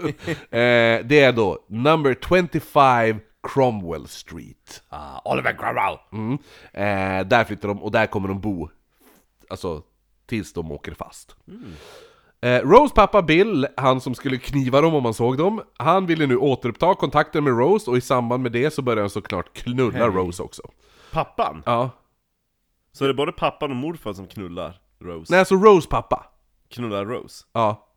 eh, 0.50 1.06
det 1.06 1.20
är 1.20 1.32
då 1.32 1.58
number 1.68 2.16
25 2.28 3.20
Cromwell 3.42 4.08
Street. 4.08 4.82
Ah, 4.88 5.32
Oliver 5.32 5.52
Cromwell! 5.52 5.98
Mm. 6.12 6.38
Eh, 6.72 7.26
där 7.26 7.44
flyttar 7.44 7.68
de, 7.68 7.82
och 7.82 7.90
där 7.90 8.06
kommer 8.06 8.28
de 8.28 8.40
bo, 8.40 8.68
alltså 9.50 9.82
tills 10.26 10.52
de 10.52 10.72
åker 10.72 10.94
fast. 10.94 11.36
Eh, 12.46 12.60
Rose 12.62 12.94
pappa 12.94 13.22
Bill, 13.22 13.66
han 13.76 14.00
som 14.00 14.14
skulle 14.14 14.38
kniva 14.38 14.80
dem 14.80 14.94
om 14.94 15.02
man 15.02 15.14
såg 15.14 15.38
dem, 15.38 15.62
han 15.78 16.06
ville 16.06 16.26
nu 16.26 16.36
återuppta 16.36 16.94
kontakten 16.94 17.44
med 17.44 17.58
Rose 17.58 17.90
och 17.90 17.96
i 17.96 18.00
samband 18.00 18.42
med 18.42 18.52
det 18.52 18.70
så 18.70 18.82
började 18.82 19.00
han 19.00 19.10
såklart 19.10 19.52
knulla 19.52 19.98
Hej. 19.98 20.08
Rose 20.08 20.42
också. 20.42 20.62
Pappan? 21.12 21.62
Ja. 21.66 21.90
Så 22.92 23.04
är 23.04 23.08
det 23.08 23.14
både 23.14 23.32
pappan 23.32 23.70
och 23.70 23.76
morfar 23.76 24.12
som 24.12 24.26
knullar 24.26 24.80
Rose? 25.00 25.32
Nej, 25.32 25.38
alltså 25.38 25.54
Rose 25.54 25.88
pappa. 25.88 26.26
Knullar 26.70 27.04
Rose? 27.04 27.44
Ja. 27.52 27.88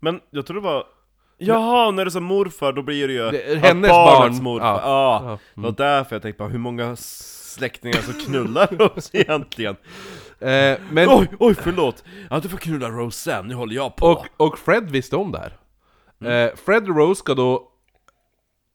Men 0.00 0.20
jag 0.30 0.46
tror 0.46 0.54
det 0.60 0.66
var... 0.66 0.84
Jaha, 1.40 1.90
när 1.90 2.06
är 2.06 2.10
som 2.10 2.24
morfar 2.24 2.72
då 2.72 2.82
blir 2.82 3.08
det 3.08 3.14
ju 3.14 3.30
Det 3.30 3.52
att 3.56 3.58
hennes 3.58 3.90
barnets 3.90 4.40
barn. 4.40 4.44
morfar. 4.44 4.66
Ja. 4.66 4.80
Ja, 4.84 5.22
Ja. 5.30 5.38
det 5.54 5.60
var 5.60 5.70
därför 5.72 6.14
jag 6.16 6.22
tänkte 6.22 6.42
på 6.44 6.48
hur 6.48 6.58
många 6.58 6.96
släktingar 6.96 8.00
som 8.00 8.14
knullar 8.14 8.66
Rose 8.66 9.10
egentligen. 9.18 9.76
Eh, 10.40 10.78
men, 10.90 11.08
Oj, 11.08 11.28
oj 11.38 11.54
förlåt! 11.54 12.04
Ja 12.30 12.40
du 12.40 12.48
får 12.48 12.58
knulla 12.58 12.90
Rose 12.90 13.18
sen, 13.18 13.46
nu 13.48 13.54
håller 13.54 13.74
jag 13.74 13.96
på. 13.96 14.06
och, 14.06 14.26
och 14.36 14.58
Fred 14.58 14.90
visste 14.90 15.16
om 15.16 15.32
det 15.32 15.38
här. 15.38 15.58
Eh, 16.30 16.56
Fred 16.56 16.88
och 16.88 16.96
Rose 16.96 17.18
ska 17.18 17.34
då 17.34 17.72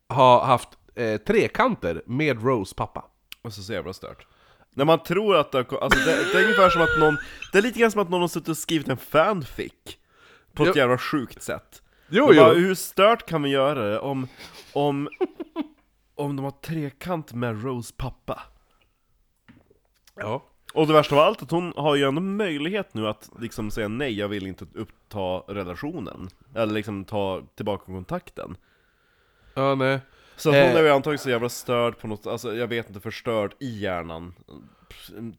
ha 0.09 0.45
haft 0.45 0.69
eh, 0.95 1.17
trekanter 1.17 2.03
med 2.05 2.43
Rose 2.43 2.75
pappa. 2.75 3.05
Och 3.41 3.53
så 3.53 3.61
så 3.61 3.73
jävla 3.73 3.93
stört. 3.93 4.27
När 4.75 4.85
man 4.85 5.03
tror 5.03 5.35
att 5.37 5.51
det, 5.51 5.57
har 5.71 5.77
alltså 5.77 5.99
det, 5.99 6.31
det 6.33 6.39
är 6.39 6.43
ungefär 6.43 6.69
som 6.69 6.81
att 6.81 6.99
någon, 6.99 7.17
det 7.51 7.57
är 7.57 7.61
lite 7.61 7.79
grann 7.79 7.91
som 7.91 8.01
att 8.01 8.09
någon 8.09 8.21
har 8.21 8.27
suttit 8.27 8.49
och 8.49 8.57
skrivit 8.57 8.89
en 8.89 8.97
fanfic 8.97 9.71
På 10.53 10.63
ett 10.63 10.69
Jo. 10.75 10.77
jävla 10.81 10.97
sjukt 10.97 11.41
sätt 11.41 11.81
Jo, 12.09 12.25
bara, 12.25 12.35
jo. 12.35 12.59
Hur 12.59 12.75
stört 12.75 13.25
kan 13.29 13.43
vi 13.43 13.49
göra 13.49 13.89
det 13.89 13.99
om, 13.99 14.27
om, 14.73 15.09
om 16.15 16.35
de 16.35 16.43
har 16.43 16.51
trekant 16.51 17.33
med 17.33 17.63
Rose 17.63 17.93
pappa? 17.97 18.41
Ja. 20.15 20.43
Och 20.73 20.87
det 20.87 20.93
värsta 20.93 21.15
av 21.15 21.21
allt, 21.21 21.41
att 21.41 21.51
hon 21.51 21.73
har 21.75 21.95
ju 21.95 22.03
ändå 22.03 22.21
möjlighet 22.21 22.93
nu 22.93 23.07
att 23.07 23.29
liksom 23.39 23.71
säga 23.71 23.87
nej, 23.87 24.19
jag 24.19 24.27
vill 24.27 24.47
inte 24.47 24.65
uppta 24.75 25.19
relationen. 25.53 26.29
Eller 26.55 26.73
liksom 26.73 27.05
ta 27.05 27.41
tillbaka 27.55 27.85
kontakten. 27.85 28.57
Ja, 29.53 29.75
nej. 29.75 29.99
Så 30.35 30.49
att 30.49 30.55
Eh. 30.55 30.67
hon 30.67 30.77
är 30.77 30.83
ju 30.83 30.89
antagligen 30.89 31.19
så 31.23 31.29
jävla 31.29 31.49
störd 31.49 31.97
på 31.99 32.07
något, 32.07 32.27
alltså 32.27 32.55
jag 32.55 32.67
vet 32.67 32.87
inte, 32.87 32.99
förstörd 32.99 33.53
i 33.59 33.79
hjärnan. 33.79 34.33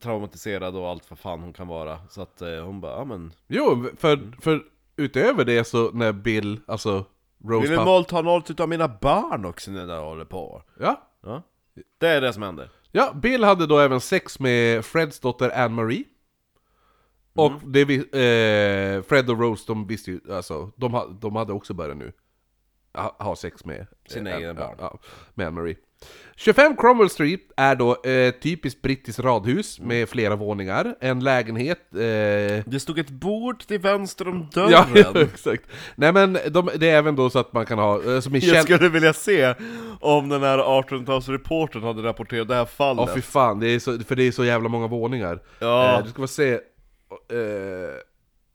Traumatiserad 0.00 0.76
och 0.76 0.88
allt 0.88 1.10
vad 1.10 1.18
fan 1.18 1.40
hon 1.40 1.52
kan 1.52 1.68
vara. 1.68 1.98
Så 2.08 2.22
att 2.22 2.42
eh, 2.42 2.64
hon 2.64 2.80
bara, 2.80 2.92
ja 2.92 3.04
men 3.04 3.32
Jo, 3.46 3.86
för, 3.98 4.18
för 4.40 4.62
utöver 4.96 5.44
det 5.44 5.64
så 5.64 5.90
när 5.90 6.12
Bill, 6.12 6.60
alltså 6.66 7.04
Rose 7.44 7.68
Vill 7.68 7.78
du 7.78 8.04
ta 8.04 8.22
noll 8.22 8.42
utav 8.48 8.68
mina 8.68 8.88
barn 8.88 9.44
också 9.44 9.70
när 9.70 9.94
jag 9.94 10.04
håller 10.04 10.24
på? 10.24 10.62
Ja, 10.80 11.08
Ja. 11.22 11.42
Det 12.00 12.08
är 12.08 12.20
det 12.20 12.32
som 12.32 12.42
händer 12.42 12.68
Ja, 12.96 13.12
Bill 13.14 13.44
hade 13.44 13.66
då 13.66 13.78
även 13.78 14.00
sex 14.00 14.40
med 14.40 14.84
Freds 14.84 15.20
dotter 15.20 15.50
Anne-Marie. 15.50 16.04
Och 17.34 17.50
Mm. 17.50 17.72
det 17.72 17.84
vi, 17.84 17.96
eh, 17.96 19.02
Fred 19.02 19.30
och 19.30 19.40
Rose, 19.40 19.64
de 19.66 19.86
visste 19.86 20.10
ju, 20.10 20.20
alltså, 20.30 20.70
de, 20.76 21.18
de 21.20 21.36
hade 21.36 21.52
också 21.52 21.74
börjat 21.74 21.96
nu 21.96 22.12
ha, 22.94 23.16
ha 23.18 23.36
sex 23.36 23.64
med 23.64 23.86
Sina 24.08 24.30
eh, 24.30 24.36
egna 24.36 24.48
ja, 24.48 24.54
barn. 24.54 24.76
Ja, 24.78 24.98
med 25.34 25.46
Anne-Marie. 25.46 25.76
25 26.36 26.76
Cromwell 26.76 27.10
Street 27.10 27.40
är 27.56 27.76
då 27.76 27.90
eh, 28.04 28.34
typiskt 28.42 28.82
brittiskt 28.82 29.20
radhus 29.20 29.80
med 29.80 30.08
flera 30.08 30.36
våningar, 30.36 30.94
en 31.00 31.20
lägenhet 31.24 31.78
eh, 31.92 31.98
Det 32.66 32.80
stod 32.80 32.98
ett 32.98 33.10
bord 33.10 33.66
till 33.66 33.78
vänster 33.78 34.28
om 34.28 34.48
Ja, 34.54 34.86
dörren. 34.94 35.16
exakt. 35.34 35.64
Nej 35.94 36.12
men 36.12 36.38
de, 36.50 36.70
det 36.76 36.90
är 36.90 36.96
även 36.98 37.16
då 37.16 37.30
så 37.30 37.38
att 37.38 37.52
man 37.52 37.66
kan 37.66 37.78
ha, 37.78 38.14
eh, 38.14 38.20
som 38.20 38.36
i 38.36 38.38
Jag 38.38 38.64
skulle 38.64 38.88
vilja 38.88 39.12
se 39.12 39.54
om 40.00 40.28
den 40.28 40.42
här 40.42 40.58
1800-talsreportern 40.58 41.82
hade 41.82 42.02
rapporterat 42.02 42.48
det 42.48 42.54
här 42.54 42.60
Ja 42.60 42.66
fallet. 42.66 43.14
fy 43.14 43.20
fan, 43.20 43.60
det 43.60 43.68
är 43.68 43.78
så, 43.78 43.98
för 43.98 44.16
det 44.16 44.22
är 44.22 44.32
så 44.32 44.44
jävla 44.44 44.68
många 44.68 44.86
våningar. 44.86 45.38
Ja. 45.58 45.98
Eh, 45.98 46.04
du 46.04 46.10
ska 46.10 46.22
få 46.22 46.26
se, 46.28 46.52
eh, 46.52 46.58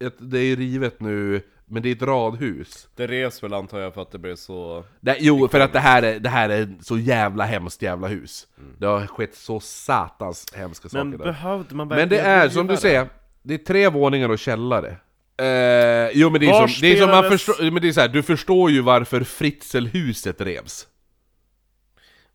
ett, 0.08 0.16
det 0.18 0.40
är 0.40 0.56
rivet 0.56 1.00
nu, 1.02 1.42
men 1.70 1.84
det 1.84 1.90
är 1.90 1.96
ett 1.96 2.02
radhus. 2.02 2.88
Det 2.96 3.08
res 3.08 3.44
väl 3.44 3.54
antar 3.54 3.80
jag 3.80 3.94
för 3.94 4.02
att 4.02 4.12
det 4.12 4.18
blev 4.18 4.36
så... 4.36 4.84
Det, 5.00 5.16
jo, 5.20 5.48
för 5.48 5.60
att 5.60 5.74
det 5.74 5.80
här 5.80 6.04
är, 6.04 6.20
det 6.20 6.30
här 6.30 6.50
är 6.50 6.76
så 6.82 6.98
jävla 6.98 7.44
hemskt 7.46 7.82
jävla 7.82 8.08
hus. 8.08 8.48
Det 8.78 8.86
har 8.86 9.08
skett 9.08 9.36
så 9.36 9.60
satans 9.60 10.46
hemska 10.54 10.88
Men 10.92 11.12
saker 11.12 11.18
där. 11.26 11.32
behövde 11.32 11.76
man 11.76 11.88
Men 11.88 12.10
det 12.10 12.20
är, 12.20 12.50
som 12.50 12.68
du 12.68 12.74
det? 12.74 12.80
säger, 12.82 13.10
det 13.44 13.54
är 13.54 13.58
tre 13.58 13.90
våningar 13.90 14.30
och 14.30 14.40
källare. 14.40 14.90
Eh, 15.38 16.10
jo 16.14 16.30
men 16.30 16.40
det 16.42 16.48
är 16.48 16.52
Var 16.52 16.68
som, 16.68 16.82
det 16.82 16.88
är 16.88 16.98
som 17.02 17.10
man 17.10 17.24
spelades- 17.24 17.44
förstår, 17.46 17.72
men 17.72 17.82
det 17.82 17.88
är 17.88 17.92
så 17.92 18.02
här, 18.02 18.08
du 18.08 18.24
förstår 18.24 18.72
ju 18.72 18.82
varför 18.82 19.24
Fritzelhuset 19.24 20.42
revs. 20.42 20.88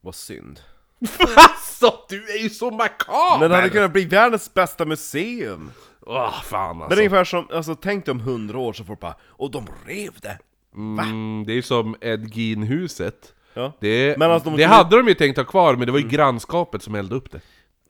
Vad 0.00 0.14
synd. 0.14 0.60
Alltså, 1.36 1.94
du 2.08 2.24
är 2.28 2.42
ju 2.42 2.50
så 2.50 2.70
makaber! 2.70 3.38
Men 3.40 3.50
det 3.50 3.56
hade 3.56 3.68
kunnat 3.70 3.92
bli 3.92 4.04
världens 4.04 4.54
bästa 4.54 4.84
museum! 4.84 5.70
Åh, 6.06 6.42
fan 6.42 6.76
Men 6.76 6.82
alltså. 6.82 6.96
det 6.96 7.02
är 7.02 7.06
ungefär 7.06 7.24
som, 7.24 7.48
alltså 7.52 7.74
tänk 7.74 8.04
dig 8.04 8.12
om 8.12 8.20
hundra 8.20 8.58
år 8.58 8.72
så 8.72 8.84
får 8.84 8.96
bara 8.96 9.14
Och 9.22 9.50
de 9.50 9.66
rev 9.86 10.10
det! 10.22 10.38
Mm, 10.74 11.44
det 11.46 11.52
är 11.52 11.62
som 11.62 11.96
Ed 12.00 12.36
Gein-huset. 12.36 13.34
Ja. 13.54 13.72
Det, 13.80 14.16
alltså, 14.22 14.50
de 14.50 14.56
det 14.56 14.64
hade 14.64 14.96
de 14.96 15.08
ju 15.08 15.14
tänkt 15.14 15.36
ha 15.36 15.44
kvar, 15.44 15.76
men 15.76 15.86
det 15.86 15.92
var 15.92 15.98
ju 15.98 16.08
grannskapet 16.08 16.82
som 16.82 16.94
eldade 16.94 17.16
upp 17.16 17.30
det. 17.32 17.40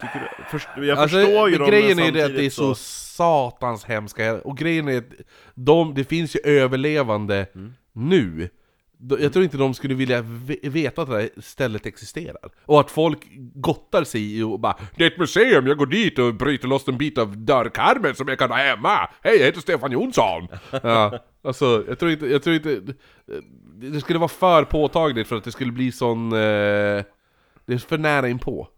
Du? 0.00 0.08
Först, 0.50 0.68
jag 0.76 0.98
Alltså, 0.98 1.16
förstår 1.18 1.50
ju 1.50 1.58
dem, 1.58 1.68
grejen 1.68 1.98
är 1.98 2.02
det 2.02 2.08
att 2.08 2.12
det 2.14 2.22
är 2.22 2.50
samtidigt 2.50 2.52
så 2.52 2.74
satans 2.74 3.84
hemska, 3.84 4.34
och 4.40 4.56
grejen 4.58 4.88
är 4.88 4.98
att 4.98 5.04
de, 5.54 5.94
det 5.94 6.04
finns 6.04 6.36
ju 6.36 6.40
överlevande 6.44 7.46
Mm. 7.54 7.74
nu. 7.92 8.48
Jag 9.08 9.32
tror 9.32 9.44
inte 9.44 9.56
de 9.56 9.74
skulle 9.74 9.94
vilja 9.94 10.22
ve- 10.22 10.58
veta 10.62 11.02
att 11.02 11.08
det 11.08 11.14
här 11.16 11.30
stället 11.40 11.86
existerar. 11.86 12.50
Och 12.66 12.80
att 12.80 12.90
folk 12.90 13.18
gottar 13.54 14.04
sig 14.04 14.38
i 14.38 14.42
och 14.42 14.60
bara 14.60 14.76
Det 14.96 15.04
är 15.04 15.10
ett 15.10 15.18
museum, 15.18 15.66
jag 15.66 15.78
går 15.78 15.86
dit 15.86 16.18
och 16.18 16.34
bryter 16.34 16.68
loss 16.68 16.88
en 16.88 16.98
bit 16.98 17.18
av 17.18 17.36
dörrkarmen 17.38 18.14
som 18.14 18.28
jag 18.28 18.38
kan 18.38 18.50
ha 18.50 18.56
hemma! 18.56 19.08
Hej, 19.22 19.38
jag 19.38 19.46
heter 19.46 19.60
Stefan 19.60 19.92
Jonsson! 19.92 20.48
ja, 20.82 21.18
alltså, 21.44 21.84
jag 21.88 21.98
tror 21.98 22.10
inte, 22.10 22.26
jag 22.26 22.42
tror 22.42 22.56
inte... 22.56 22.80
Det 23.74 24.00
skulle 24.00 24.18
vara 24.18 24.28
för 24.28 24.64
påtagligt 24.64 25.28
för 25.28 25.36
att 25.36 25.44
det 25.44 25.52
skulle 25.52 25.72
bli 25.72 25.92
sån... 25.92 26.32
Eh, 26.32 26.38
det 27.66 27.72
är 27.74 27.78
för 27.88 27.98
nära 27.98 28.28
inpå. 28.28 28.68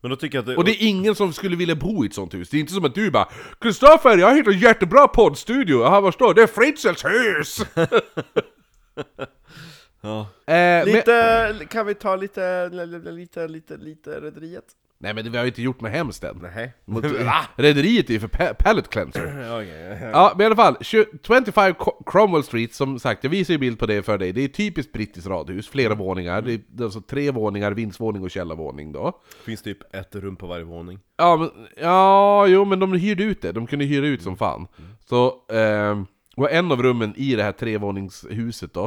Men 0.00 0.10
då 0.10 0.16
tycker 0.16 0.38
jag 0.38 0.42
att 0.42 0.46
det, 0.46 0.56
Och 0.56 0.64
det 0.64 0.70
är 0.82 0.88
ingen 0.88 1.14
som 1.14 1.32
skulle 1.32 1.56
vilja 1.56 1.74
bo 1.74 2.04
i 2.04 2.06
ett 2.06 2.14
sånt 2.14 2.34
hus. 2.34 2.48
Det 2.50 2.56
är 2.56 2.60
inte 2.60 2.72
som 2.72 2.84
att 2.84 2.94
du 2.94 3.10
bara 3.10 3.28
Kristoffer, 3.60 4.18
jag 4.18 4.26
har 4.28 4.34
hittat 4.34 4.54
en 4.54 4.60
jättebra 4.60 5.08
poddstudio! 5.08 5.82
Jaha, 5.82 6.00
vad 6.00 6.14
står 6.14 6.34
det? 6.34 6.40
Det 6.40 6.42
är 6.42 6.46
Fritzels 6.46 7.04
hus! 7.04 7.64
ja. 10.00 10.20
eh, 10.20 10.54
men, 10.54 10.84
Lite, 10.84 11.66
kan 11.70 11.86
vi 11.86 11.94
ta 11.94 12.16
lite, 12.16 12.68
lite, 12.68 13.46
lite, 13.48 13.76
lite 13.76 14.20
Rederiet? 14.20 14.64
nej 14.98 15.14
men 15.14 15.32
vi 15.32 15.36
har 15.38 15.44
ju 15.44 15.48
inte 15.50 15.62
gjort 15.62 15.80
något 15.80 15.90
hemskt 15.90 16.24
än. 16.24 16.38
Nej 16.54 16.72
Mot- 16.84 17.04
Rederiet 17.56 18.08
är 18.10 18.14
ju 18.14 18.20
för 18.20 18.28
pa- 18.28 18.54
pallet 18.54 18.88
cleanser. 18.90 19.56
Okej, 19.60 20.10
Ja, 20.12 20.32
men 20.36 20.42
i 20.42 20.46
alla 20.46 20.56
fall, 20.56 20.76
20 20.80 21.04
25 21.44 21.74
Co- 21.74 22.02
Cromwell 22.06 22.42
Street, 22.42 22.74
som 22.74 22.98
sagt, 22.98 23.24
jag 23.24 23.30
visar 23.30 23.54
ju 23.54 23.58
bild 23.58 23.78
på 23.78 23.86
det 23.86 24.02
för 24.02 24.18
dig. 24.18 24.32
Det 24.32 24.40
är 24.44 24.48
typiskt 24.48 24.92
brittiskt 24.92 25.26
radhus, 25.28 25.68
flera 25.68 25.94
våningar. 25.94 26.42
Det 26.42 26.52
är 26.52 26.60
det 26.68 26.84
alltså 26.84 27.00
tre 27.00 27.30
våningar, 27.30 27.72
vindsvåning 27.72 28.22
och 28.22 28.30
källarvåning 28.30 28.92
då. 28.92 29.20
Finns 29.44 29.62
typ 29.62 29.94
ett 29.94 30.14
rum 30.14 30.36
på 30.36 30.46
varje 30.46 30.64
våning 30.64 30.98
Ja, 31.16 31.36
men, 31.36 31.50
ja, 31.76 32.46
jo 32.46 32.64
men 32.64 32.78
de 32.78 32.92
hyrde 32.92 33.24
ut 33.24 33.42
det, 33.42 33.52
de 33.52 33.66
kunde 33.66 33.84
hyra 33.84 34.06
ut 34.06 34.22
som 34.22 34.36
fan. 34.36 34.66
Så, 35.08 35.34
ehm, 35.52 36.06
och 36.36 36.50
en 36.52 36.72
av 36.72 36.82
rummen 36.82 37.14
i 37.16 37.34
det 37.36 37.42
här 37.42 37.52
trevåningshuset 37.52 38.74
då, 38.74 38.84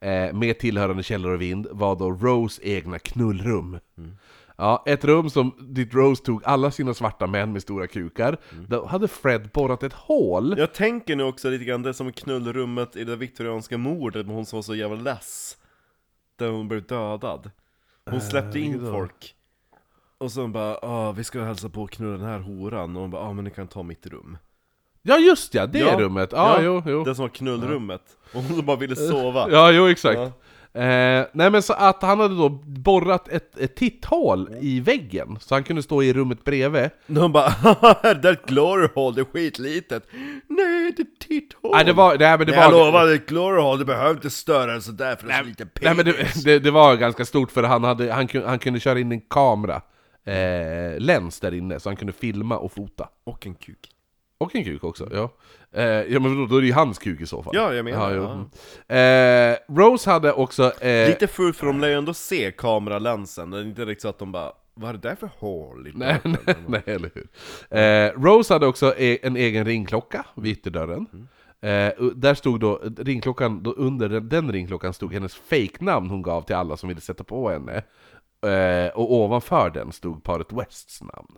eh, 0.00 0.32
med 0.32 0.58
tillhörande 0.58 1.02
källare 1.02 1.32
och 1.34 1.40
vind, 1.40 1.66
var 1.70 1.96
då 1.96 2.10
Rose 2.10 2.62
egna 2.64 2.98
knullrum. 2.98 3.78
Ja, 4.60 4.82
ett 4.86 5.04
rum 5.04 5.30
som 5.30 5.54
dit 5.58 5.94
Rose 5.94 6.24
tog 6.24 6.44
alla 6.44 6.70
sina 6.70 6.94
svarta 6.94 7.26
män 7.26 7.52
med 7.52 7.62
stora 7.62 7.86
kukar. 7.86 8.36
Då 8.68 8.86
hade 8.86 9.08
Fred 9.08 9.50
borrat 9.54 9.82
ett 9.82 9.92
hål. 9.92 10.54
Jag 10.58 10.74
tänker 10.74 11.16
nu 11.16 11.24
också 11.24 11.50
lite 11.50 11.64
grann 11.64 11.82
det 11.82 11.94
som 11.94 12.12
knullrummet 12.12 12.96
i 12.96 13.04
det 13.04 13.16
viktorianska 13.16 13.78
mordet 13.78 14.26
med 14.26 14.34
hon 14.34 14.46
som 14.46 14.56
var 14.56 14.62
så 14.62 14.74
jävla 14.74 14.96
less 14.96 15.56
Där 16.36 16.48
hon 16.50 16.68
blev 16.68 16.86
dödad 16.86 17.50
Hon 18.10 18.20
släppte 18.20 18.58
in 18.58 18.84
då? 18.84 18.92
folk 18.92 19.34
Och 20.18 20.32
så 20.32 20.48
bara 20.48 20.78
ah, 20.82 21.12
vi 21.12 21.24
ska 21.24 21.42
hälsa 21.42 21.68
på 21.68 21.82
och 21.82 21.90
knulla 21.90 22.18
den 22.18 22.26
här 22.26 22.38
horan 22.38 22.96
Och 22.96 23.02
hon 23.02 23.10
bara 23.10 23.22
ah, 23.22 23.32
men 23.32 23.44
ni 23.44 23.50
kan 23.50 23.68
ta 23.68 23.82
mitt 23.82 24.06
rum 24.06 24.38
Ja 25.08 25.18
just 25.18 25.54
ja, 25.54 25.66
det 25.66 25.78
Ja, 25.78 25.98
rummet! 25.98 26.28
Ja, 26.32 26.62
jo, 26.62 26.82
jo. 26.86 27.04
Det 27.04 27.14
som 27.14 27.22
var 27.22 27.28
knullrummet 27.28 28.02
Och 28.32 28.42
hon 28.42 28.66
bara 28.66 28.76
ville 28.76 28.96
sova 28.96 29.48
Ja, 29.52 29.70
jo 29.70 29.88
exakt. 29.88 30.20
Eh, 30.74 31.26
nej 31.32 31.50
men 31.50 31.62
så 31.62 31.72
att 31.72 32.02
han 32.02 32.20
hade 32.20 32.36
då 32.36 32.48
borrat 32.48 33.28
ett, 33.28 33.58
ett 33.58 33.76
titthål 33.76 34.48
i 34.60 34.80
väggen, 34.80 35.36
så 35.40 35.54
han 35.54 35.64
kunde 35.64 35.82
stå 35.82 36.02
i 36.02 36.12
rummet 36.12 36.44
bredvid. 36.44 36.90
De 37.06 37.32
bara 37.32 37.48
det 38.14 38.28
är 38.28 38.32
ett 38.32 38.46
glory 38.46 38.88
hole, 38.94 39.14
det 39.14 39.20
är 39.20 39.24
skitlitet 39.24 40.08
Nej, 40.46 40.92
det 40.96 41.02
är 41.02 41.04
ett 41.04 41.20
titthål 41.28 41.70
Nej 41.74 41.84
det 41.84 41.92
var, 41.92 42.18
nej, 42.18 42.38
men 42.38 42.46
det 42.46 42.54
Jag 42.54 42.70
var... 42.70 42.86
lovar, 42.86 43.06
det 43.06 43.12
är 43.12 43.16
ett 43.16 43.26
glory 43.26 43.62
hole, 43.62 43.78
det 43.78 43.84
behöver 43.84 44.10
inte 44.10 44.30
större 44.30 44.72
än 44.72 44.82
sådär 44.82 45.16
för 45.16 45.26
det 45.26 45.32
är 45.32 45.42
så 45.42 45.48
lite 45.48 45.66
Nej 45.80 45.94
men 45.94 46.04
penis 46.04 46.34
det, 46.34 46.52
det, 46.52 46.58
det 46.58 46.70
var 46.70 46.96
ganska 46.96 47.24
stort 47.24 47.52
för 47.52 47.62
han, 47.62 47.84
hade, 47.84 48.12
han, 48.12 48.26
kunde, 48.26 48.48
han 48.48 48.58
kunde 48.58 48.80
köra 48.80 48.98
in 48.98 49.12
en 49.12 49.20
kamera, 49.20 49.82
eh, 50.24 50.98
lens 50.98 51.40
där 51.40 51.54
inne, 51.54 51.80
så 51.80 51.88
han 51.88 51.96
kunde 51.96 52.12
filma 52.12 52.58
och 52.58 52.72
fota. 52.72 53.08
Och 53.24 53.46
en 53.46 53.54
kuk 53.54 53.90
Och 54.40 54.54
en 54.56 54.64
kuk 54.64 54.84
också, 54.84 55.08
ja. 55.12 55.30
Eh, 55.72 55.84
ja 55.84 56.20
men 56.20 56.36
då, 56.38 56.46
då 56.46 56.56
är 56.56 56.60
det 56.60 56.66
ju 56.66 56.72
hans 56.72 56.98
kuk 56.98 57.20
i 57.20 57.26
så 57.26 57.42
fall. 57.42 57.52
Ja, 57.56 57.74
jag 57.74 57.84
menar, 57.84 58.14
ja. 58.14 58.32
Mm. 58.88 59.52
Eh, 59.52 59.58
Rose 59.76 60.10
hade 60.10 60.32
också... 60.32 60.82
Eh, 60.82 61.08
Lite 61.08 61.26
fult 61.26 61.56
för 61.56 61.66
de 61.66 61.80
lär 61.80 61.88
ju 61.88 61.94
ändå 61.94 62.14
se 62.14 62.52
kameralensen, 62.52 63.50
det 63.50 63.58
är 63.58 63.62
inte 63.62 63.84
riktigt 63.84 64.02
så 64.02 64.08
att 64.08 64.18
de 64.18 64.32
bara 64.32 64.52
Vad 64.74 64.88
är 64.90 64.92
det 64.94 65.08
där 65.08 65.14
för 65.16 65.30
hål 65.38 65.86
i 65.86 65.92
Nej, 65.94 66.20
dörren?" 66.24 66.36
nej, 66.46 66.56
nej, 66.66 66.82
eller 66.86 67.10
hur. 67.14 67.28
Eh, 67.78 68.12
Rose 68.22 68.52
hade 68.54 68.66
också 68.66 68.94
e- 68.98 69.18
en 69.22 69.36
egen 69.36 69.64
ringklocka 69.64 70.24
vid 70.34 70.52
ytterdörren. 70.52 71.28
Eh, 71.60 71.88
och 71.88 72.16
där 72.16 72.34
stod 72.34 72.60
då, 72.60 72.80
ringklockan, 72.98 73.62
då 73.62 73.72
under 73.72 74.08
den, 74.08 74.28
den 74.28 74.52
ringklockan 74.52 74.94
stod 74.94 75.12
hennes 75.12 75.34
fake-namn 75.34 76.10
hon 76.10 76.22
gav 76.22 76.42
till 76.42 76.56
alla 76.56 76.76
som 76.76 76.88
ville 76.88 77.00
sätta 77.00 77.24
på 77.24 77.50
henne. 77.50 77.82
Eh, 78.46 78.90
och 78.94 79.12
ovanför 79.12 79.70
den 79.70 79.92
stod 79.92 80.22
paret 80.24 80.52
Wests 80.52 81.00
namn. 81.02 81.32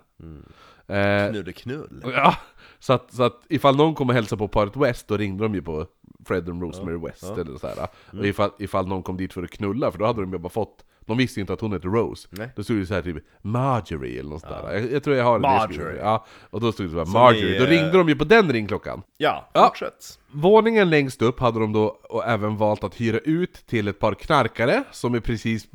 Eh, 0.91 1.31
Knulle 1.31 1.53
knull 1.53 2.03
ja, 2.15 2.37
så 2.79 2.93
att, 2.93 3.13
så 3.13 3.23
att 3.23 3.41
ifall 3.49 3.77
någon 3.77 3.95
kom 3.95 4.09
och 4.09 4.15
hälsade 4.15 4.39
på 4.39 4.49
paret 4.49 4.77
West, 4.77 5.09
då 5.09 5.17
ringde 5.17 5.45
de 5.45 5.55
ju 5.55 5.63
på 5.63 5.87
Fred 6.25 6.49
och 6.49 6.63
Rosemary 6.63 6.99
West 6.99 7.39
eller 7.39 7.59
sådär. 7.59 7.89
Och 8.13 8.27
ifall, 8.27 8.51
ifall 8.59 8.87
någon 8.89 9.03
kom 9.03 9.17
dit 9.17 9.33
för 9.33 9.43
att 9.43 9.51
knulla, 9.51 9.91
för 9.91 9.99
då 9.99 10.07
hade 10.07 10.21
de 10.21 10.33
ju 10.33 10.39
bara 10.39 10.49
fått 10.49 10.85
de 11.11 11.17
visste 11.17 11.41
inte 11.41 11.53
att 11.53 11.61
hon 11.61 11.73
hette 11.73 11.89
Rose. 11.89 12.29
Nej. 12.31 12.51
Då 12.57 12.65
stod 12.65 12.77
det 12.77 12.87
så 12.87 12.95
här 12.95 13.03
typ 13.03 13.17
Marjorie 13.43 14.21
eller 14.21 14.31
något 14.31 14.41
sådär. 14.41 14.73
Jag, 14.73 14.93
jag 14.93 15.05
tror 15.05 15.17
jag 15.17 15.25
har 15.25 15.39
det 15.39 15.49
Marjorie. 15.49 16.01
Ja, 16.01 16.27
och 16.51 16.61
då 16.61 16.73
stod 16.73 16.87
det 16.87 16.91
så 16.91 16.99
här 16.99 17.07
Marjorie. 17.07 17.59
Då 17.59 17.65
eh, 17.65 17.71
ringde 17.71 17.99
de 17.99 18.09
ju 18.09 18.17
på 18.17 18.25
den 18.25 18.53
ringklockan. 18.53 19.03
Ja, 19.17 19.49
Ja. 19.53 19.67
fortsätt 19.67 20.19
Våningen 20.33 20.91
längst 20.91 21.23
upp 21.23 21.41
hade 21.41 21.61
de 21.61 21.73
då 21.73 21.85
och 21.87 22.27
även 22.27 22.57
valt 22.57 22.85
att 22.85 23.01
hyra 23.01 23.19
ut 23.19 23.53
till 23.67 23.89
ett 23.89 23.99
par 23.99 24.15
knarkare 24.15 24.85
som 24.91 25.15
är 25.15 25.21
precis... 25.21 25.69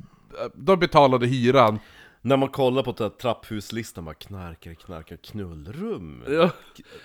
De 0.54 0.80
betalade 0.80 1.28
hyran 1.28 1.80
När 2.26 2.38
man 2.38 2.50
kollar 2.50 2.84
på 2.84 2.92
den 2.92 3.10
här 3.10 3.18
trapphuslistan, 3.18 4.06
bara 4.06 4.16
knarkar, 4.16 4.74
knarkar, 4.74 5.16
knullrum 5.16 6.24
Ja. 6.28 6.52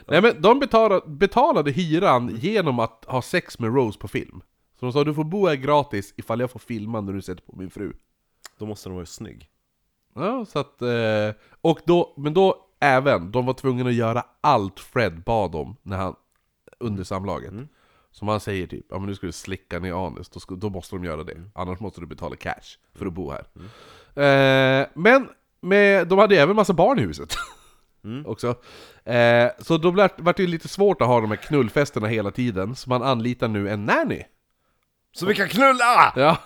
Nej 0.06 0.22
men 0.22 0.42
de 0.42 0.60
betalade, 0.60 1.02
betalade 1.06 1.70
hyran 1.70 2.36
genom 2.36 2.78
att 2.78 3.04
ha 3.08 3.22
sex 3.22 3.58
med 3.58 3.74
Rose 3.74 3.98
på 3.98 4.08
film. 4.08 4.42
Så 4.78 4.86
de 4.86 4.92
sa 4.92 5.04
du 5.04 5.14
får 5.14 5.24
bo 5.24 5.46
här 5.46 5.54
gratis 5.54 6.14
ifall 6.16 6.40
jag 6.40 6.50
får 6.50 6.58
filma 6.58 7.00
när 7.00 7.12
du 7.12 7.22
sätter 7.22 7.42
på 7.42 7.56
min 7.56 7.70
fru. 7.70 7.92
Då 8.58 8.66
måste 8.66 8.88
de 8.88 8.94
vara 8.94 9.06
snygg 9.06 9.48
Ja, 10.14 10.44
så 10.44 10.58
att... 10.58 10.82
Eh, 10.82 11.30
och 11.60 11.80
då, 11.84 12.14
men 12.16 12.34
då 12.34 12.66
även, 12.80 13.30
de 13.30 13.46
var 13.46 13.54
tvungna 13.54 13.88
att 13.88 13.94
göra 13.94 14.24
allt 14.40 14.80
Fred 14.80 15.22
bad 15.22 15.54
om 15.54 15.76
när 15.82 15.96
han, 15.96 16.14
under 16.78 17.04
samlaget. 17.04 17.52
Som 18.10 18.28
han 18.28 18.40
säger 18.40 18.66
typ, 18.66 18.86
ja 18.88 18.98
men 18.98 19.06
nu 19.06 19.14
ska 19.14 19.26
du 19.26 19.32
slicka 19.32 19.78
ner 19.78 20.06
anus, 20.06 20.28
då, 20.28 20.40
ska, 20.40 20.54
då 20.54 20.70
måste 20.70 20.96
de 20.96 21.04
göra 21.04 21.24
det. 21.24 21.50
Annars 21.54 21.80
måste 21.80 22.00
du 22.00 22.06
betala 22.06 22.36
cash 22.36 22.78
för 22.94 23.06
att 23.06 23.12
bo 23.12 23.30
här. 23.30 23.46
Eh, 24.16 24.86
men 24.94 25.28
med, 25.62 26.06
de 26.06 26.18
hade 26.18 26.36
även 26.36 26.56
massa 26.56 26.72
barn 26.72 26.98
i 26.98 27.02
huset. 27.02 27.36
också. 28.26 28.54
Eh, 29.04 29.48
så 29.58 29.76
då 29.76 29.90
vart 29.90 30.20
vart 30.20 30.36
det 30.36 30.46
lite 30.46 30.68
svårt 30.68 31.02
att 31.02 31.08
ha 31.08 31.20
de 31.20 31.30
här 31.30 31.36
knullfesterna 31.36 32.06
hela 32.06 32.30
tiden, 32.30 32.76
så 32.76 32.90
man 32.90 33.02
anlitar 33.02 33.48
nu 33.48 33.68
en 33.70 33.84
nanny. 33.84 34.22
Så 35.12 35.26
vi 35.26 35.34
kan 35.34 35.48
knulla! 35.48 36.12
Ja, 36.16 36.36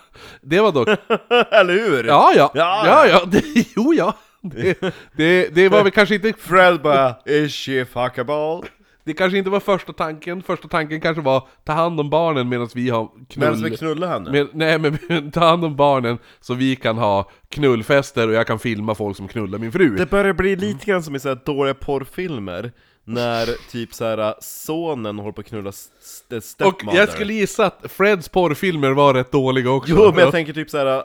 det 0.40 0.60
var 0.60 0.72
dock... 0.72 0.88
Eller 1.52 1.72
hur? 1.74 2.04
Ja, 2.04 2.32
ja, 2.36 2.50
ja, 2.54 2.82
Ja. 2.86 3.06
ja, 3.06 3.24
det, 3.26 3.42
jo, 3.76 3.94
ja. 3.94 4.14
Det, 4.42 4.80
det, 5.16 5.54
det 5.54 5.68
var 5.68 5.82
väl 5.82 5.92
kanske 5.92 6.14
inte... 6.14 6.32
Fred 6.38 6.82
bara 6.82 7.14
'Is 7.26 7.52
she 7.54 7.84
fuckable?' 7.84 8.64
Det 9.04 9.14
kanske 9.14 9.38
inte 9.38 9.50
var 9.50 9.60
första 9.60 9.92
tanken, 9.92 10.42
första 10.42 10.68
tanken 10.68 11.00
kanske 11.00 11.22
var 11.22 11.48
ta 11.64 11.72
hand 11.72 12.00
om 12.00 12.10
barnen 12.10 12.48
medan 12.48 12.68
vi 12.74 12.90
har 12.90 13.06
knull... 13.28 13.50
Medan 13.50 13.62
vi 13.70 13.76
knullar 13.76 14.08
henne? 14.08 14.30
Med, 14.30 14.48
nej 14.52 14.78
men 14.78 15.30
ta 15.30 15.40
hand 15.40 15.64
om 15.64 15.76
barnen 15.76 16.18
så 16.40 16.54
vi 16.54 16.76
kan 16.76 16.98
ha 16.98 17.30
knullfester 17.48 18.28
och 18.28 18.34
jag 18.34 18.46
kan 18.46 18.58
filma 18.58 18.94
folk 18.94 19.16
som 19.16 19.28
knullar 19.28 19.58
min 19.58 19.72
fru. 19.72 19.96
Det 19.96 20.10
börjar 20.10 20.32
bli 20.32 20.56
lite 20.56 20.86
grann 20.86 21.02
som 21.02 21.16
i 21.16 21.20
såhär 21.20 21.38
dåliga 21.44 21.74
porrfilmer 21.74 22.72
När 23.04 23.70
typ 23.70 23.94
såhär 23.94 24.34
sonen 24.40 25.18
håller 25.18 25.32
på 25.32 25.40
att 25.40 25.46
knulla 25.46 25.70
st- 25.70 26.36
och 26.36 26.42
stepmother 26.42 26.98
jag 26.98 27.08
skulle 27.08 27.34
gissa 27.34 27.66
att 27.66 27.84
Freds 27.88 28.28
porrfilmer 28.28 28.90
var 28.90 29.14
rätt 29.14 29.32
dåliga 29.32 29.70
också. 29.70 29.92
Jo 29.92 30.10
men 30.10 30.18
jag 30.18 30.32
tänker 30.32 30.52
typ 30.52 30.70
såhär 30.70 31.02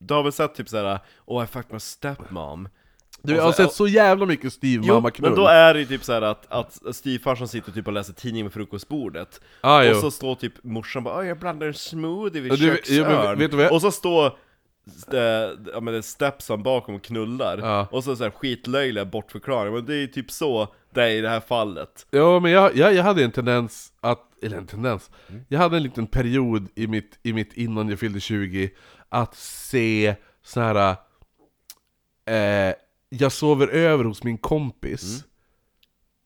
Du 0.00 0.14
har 0.14 0.22
väl 0.22 0.32
sett 0.32 0.54
typ 0.54 0.68
såhär 0.68 0.98
Oh 1.26 1.44
I 1.44 1.46
fucked 1.46 1.72
my 1.72 1.80
stepmom 1.80 2.68
Du 3.22 3.36
och 3.38 3.42
har 3.44 3.52
sett 3.52 3.72
så 3.72 3.86
jävla 3.88 4.26
mycket 4.26 4.52
Steve 4.52 4.84
Jo, 4.86 4.94
mamma 4.94 5.10
knull. 5.10 5.30
men 5.30 5.38
då 5.38 5.46
är 5.46 5.74
det 5.74 5.80
ju 5.80 5.86
typ 5.86 6.04
såhär 6.04 6.22
att, 6.22 6.52
att 6.52 6.96
styvfarsan 6.96 7.48
sitter 7.48 7.72
typ 7.72 7.86
och 7.86 7.92
läser 7.92 8.12
tidningen 8.12 8.46
vid 8.46 8.52
frukostbordet 8.52 9.40
Ah, 9.60 9.82
jo. 9.82 9.90
Och 9.94 10.00
så 10.00 10.10
står 10.10 10.34
typ 10.34 10.52
morsan 10.64 11.04
bara 11.04 11.18
"Åh, 11.18 11.26
jag 11.26 11.38
blandar 11.38 11.66
en 11.66 11.74
smoothie 11.74 12.40
vid 12.40 12.52
köksörn 12.58 12.96
jag- 13.50 13.72
Och 13.72 13.80
så 13.80 13.90
står 13.90 14.32
ja, 15.72 15.80
men 15.80 15.94
det 15.94 16.02
stepson 16.02 16.62
bakom 16.62 16.94
och 16.94 17.02
knullar 17.02 17.58
Ja. 17.58 17.88
Och 17.90 18.04
så, 18.04 18.16
så 18.16 18.22
här 18.24 18.30
skitlöjliga 18.30 19.04
bortförklaringar, 19.04 19.76
men 19.76 19.86
det 19.86 19.94
är 19.94 19.98
ju 19.98 20.06
typ 20.06 20.30
så 20.30 20.74
det 20.94 21.02
är 21.02 21.08
i 21.10 21.20
det 21.20 21.28
här 21.28 21.40
fallet 21.40 22.06
Ja 22.10 22.40
men 22.40 22.50
jag, 22.52 22.76
jag, 22.76 22.94
jag 22.94 23.02
hade 23.04 23.24
en 23.24 23.30
tendens 23.32 23.92
att, 24.00 24.20
eller 24.42 24.56
en 24.56 24.66
tendens, 24.66 25.10
Mm. 25.28 25.42
jag 25.48 25.58
hade 25.58 25.76
en 25.76 25.82
liten 25.82 26.06
period 26.06 26.68
i 26.74 26.86
mitt, 26.86 27.18
i 27.22 27.32
mitt 27.32 27.52
innan 27.52 27.88
jag 27.88 27.98
fyllde 27.98 28.20
20 28.20 28.70
Att 29.08 29.34
se 29.36 30.14
så 30.44 30.60
här. 30.60 30.96
Eh, 32.26 32.74
jag 33.12 33.32
sover 33.32 33.68
över 33.68 34.04
hos 34.04 34.22
min 34.24 34.38
kompis 34.38 35.02
Mm. 35.18 35.26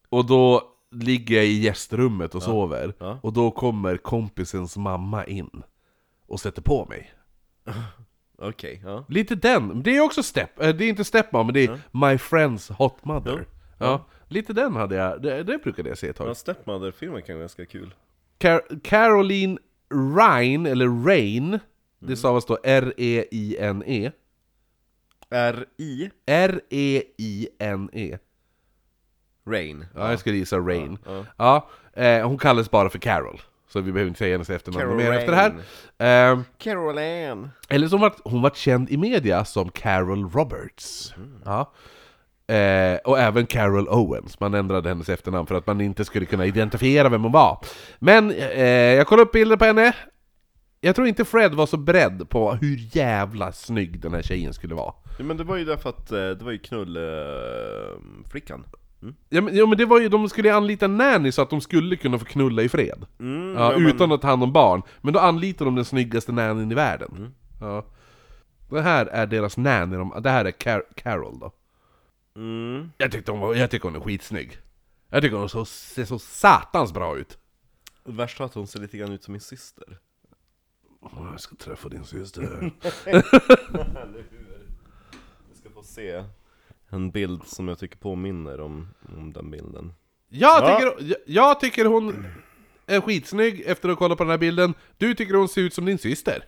Och 0.08 0.26
då 0.26 0.62
ligger 0.90 1.36
jag 1.36 1.44
i 1.46 1.60
gästrummet 1.60 2.34
och 2.34 2.42
sover 2.42 2.94
ja. 2.98 3.18
Och 3.22 3.32
då 3.32 3.50
kommer 3.50 3.96
kompisens 3.96 4.76
mamma 4.76 5.24
in 5.24 5.62
Och 6.26 6.40
sätter 6.40 6.62
på 6.62 6.86
mig 6.86 7.12
Okej, 8.38 8.80
ja 8.84 9.04
Lite 9.08 9.34
den, 9.34 9.82
det 9.82 9.96
är 9.96 10.00
också 10.00 10.22
step, 10.22 10.60
eh, 10.62 10.68
det 10.74 10.84
är 10.84 10.88
inte 10.88 11.04
stepmom 11.04 11.46
men 11.46 11.54
det 11.54 11.64
är 11.64 11.80
my 12.10 12.18
friends 12.18 12.68
hot 12.68 13.04
mother 13.04 13.46
ja. 13.78 14.06
Lite 14.28 14.52
den 14.52 14.76
hade 14.76 14.94
jag, 14.96 15.22
det, 15.22 15.42
det 15.42 15.58
brukade 15.58 15.88
jag 15.88 15.98
se 15.98 16.08
ett 16.08 16.16
tag 16.16 16.28
Ja, 16.28 16.34
Stepmother-filmen 16.34 17.22
kan 17.22 17.34
vara 17.34 17.40
ganska 17.42 17.66
kul 17.66 17.94
Car- 18.38 18.80
Caroline 18.84 19.58
Ryan, 20.16 20.66
eller 20.66 21.04
Rain, 21.06 21.44
Mm. 21.48 21.60
det 22.00 22.16
stavas 22.16 22.46
då 22.46 22.58
R-E-I-N-E. 22.64 24.10
R.I. 25.30 26.10
R-E-I-N-E. 26.26 28.18
Rain 29.46 29.86
Ja, 29.94 30.10
jag 30.10 30.18
skulle 30.18 30.36
gissa 30.36 30.58
Rain. 30.58 30.98
ja. 31.06 31.24
Ja, 31.36 31.68
eh, 32.02 32.28
hon 32.28 32.38
kallas 32.38 32.70
bara 32.70 32.90
för 32.90 32.98
Carol. 32.98 33.40
Så 33.68 33.80
vi 33.80 33.92
behöver 33.92 34.08
inte 34.08 34.18
säga 34.18 34.34
hennes 34.34 34.50
efternamn 34.50 34.96
mer 34.96 35.12
efter 35.12 35.32
det 35.32 35.36
här. 35.98 36.32
Eh, 36.32 36.40
Carol 36.58 36.98
Ann 36.98 37.50
eller 37.68 37.88
hon 37.88 38.00
var 38.00 38.14
hon 38.24 38.42
var 38.42 38.50
känd 38.50 38.90
i 38.90 38.96
media 38.96 39.44
som 39.44 39.68
Carol 39.68 40.30
Roberts. 40.30 41.14
Ja. 41.44 41.72
Eh, 42.54 42.96
och 43.04 43.18
även 43.18 43.46
Carol 43.46 43.88
Owens, 43.88 44.40
man 44.40 44.54
ändrade 44.54 44.88
hennes 44.88 45.08
efternamn 45.08 45.46
för 45.46 45.54
att 45.54 45.66
man 45.66 45.80
inte 45.80 46.04
skulle 46.04 46.26
kunna 46.26 46.46
identifiera 46.46 47.08
vem 47.08 47.22
hon 47.22 47.32
var. 47.32 47.58
Men 47.98 48.30
eh, 48.30 48.64
jag 48.68 49.06
kollade 49.06 49.22
upp 49.26 49.32
bilder 49.32 49.56
på 49.56 49.64
henne, 49.64 49.94
jag 50.80 50.94
tror 50.96 51.06
inte 51.08 51.24
Fred 51.24 51.54
var 51.54 51.66
så 51.66 51.76
beredd 51.76 52.28
på 52.28 52.52
hur 52.52 52.96
jävla 52.96 53.52
snygg 53.52 54.00
den 54.00 54.14
här 54.14 54.22
tjejen 54.22 54.54
skulle 54.54 54.74
vara. 54.74 54.94
Ja, 55.18 55.24
Men 55.24 55.36
det 55.36 55.44
var 55.44 55.56
ju 55.56 55.64
därför 55.64 55.90
att 55.90 56.12
eh, 56.12 56.18
det 56.18 56.42
var 56.42 56.52
ju 56.52 56.58
knullflickan 56.58 58.64
mm. 59.02 59.14
Ja 59.28 59.40
men, 59.40 59.56
ja, 59.56 59.66
men 59.66 59.78
det 59.78 59.84
var 59.86 60.00
ju, 60.00 60.08
de 60.08 60.28
skulle 60.28 60.54
anlita 60.54 60.86
nanny 60.86 61.32
så 61.32 61.42
att 61.42 61.50
de 61.50 61.60
skulle 61.60 61.96
kunna 61.96 62.18
få 62.18 62.24
knulla 62.24 62.62
i 62.62 62.68
fred. 62.68 63.06
Mm, 63.20 63.54
Ja, 63.58 63.70
men- 63.78 63.86
utan 63.86 64.12
att 64.12 64.22
ta 64.22 64.28
hand 64.28 64.42
om 64.42 64.52
barn. 64.52 64.82
Men 65.00 65.14
då 65.14 65.20
anlitar 65.20 65.64
de 65.64 65.74
den 65.74 65.84
snyggaste 65.84 66.32
nannyn 66.32 66.72
i 66.72 66.74
världen. 66.74 67.10
Mm. 67.16 67.34
Ja. 67.60 67.84
Det 68.70 68.82
här 68.82 69.06
är 69.06 69.26
deras 69.26 69.56
nanny, 69.56 69.96
de, 69.96 70.20
det 70.22 70.30
här 70.30 70.44
är 70.44 70.50
Car- 70.50 70.94
Carol 70.96 71.38
då. 71.38 71.52
mm. 72.36 72.90
Jag 72.98 73.12
tyckte 73.12 73.30
hon, 73.32 73.40
var, 73.40 73.54
jag 73.54 73.70
tycker 73.70 73.88
hon 73.88 73.96
är 73.96 74.00
skitsnygg. 74.00 74.58
Jag 75.10 75.22
tycker 75.22 75.36
hon 75.36 75.48
så, 75.48 75.64
ser 75.64 76.04
så 76.04 76.18
satans 76.18 76.92
bra 76.92 77.16
ut. 77.18 77.38
Det 78.04 78.12
värsta 78.12 78.42
är 78.42 78.46
att 78.46 78.54
hon 78.54 78.66
ser 78.66 78.80
lite 78.80 78.96
grann 78.98 79.12
ut 79.12 79.24
som 79.24 79.32
min 79.32 79.40
syster 79.40 79.98
Jag 81.16 81.40
ska 81.40 81.56
träffa 81.56 81.88
din 81.88 82.04
syster. 82.04 82.42
Eller 83.04 84.24
hur? 84.30 84.58
Vi 85.50 85.56
ska 85.60 85.70
få 85.70 85.73
se 85.84 86.24
en 86.88 87.10
bild 87.10 87.42
som 87.46 87.68
jag 87.68 87.78
tycker 87.78 87.96
påminner 87.96 88.60
om, 88.60 88.88
om 89.18 89.32
den 89.32 89.50
bilden 89.50 89.92
Jag, 90.28 90.62
Ja. 90.62 90.76
tycker, 90.80 91.04
jag, 91.10 91.16
jag 91.26 91.60
tycker 91.60 91.84
hon 91.84 92.26
är 92.86 93.00
skitsnygg 93.00 93.60
efter 93.66 93.88
att 93.88 93.92
ha 93.94 93.98
kollat 93.98 94.18
på 94.18 94.24
den 94.24 94.30
här 94.30 94.38
bilden. 94.38 94.74
Du 94.98 95.14
tycker 95.14 95.34
hon 95.34 95.48
ser 95.48 95.60
ut 95.60 95.74
som 95.74 95.84
din 95.84 95.98
syster. 95.98 96.44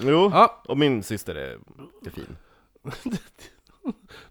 Jo, 0.00 0.30
Ja. 0.34 0.62
och 0.68 0.78
min 0.78 1.02
syster 1.02 1.34
är, 1.34 1.58
är 2.06 2.10
fin 2.10 2.36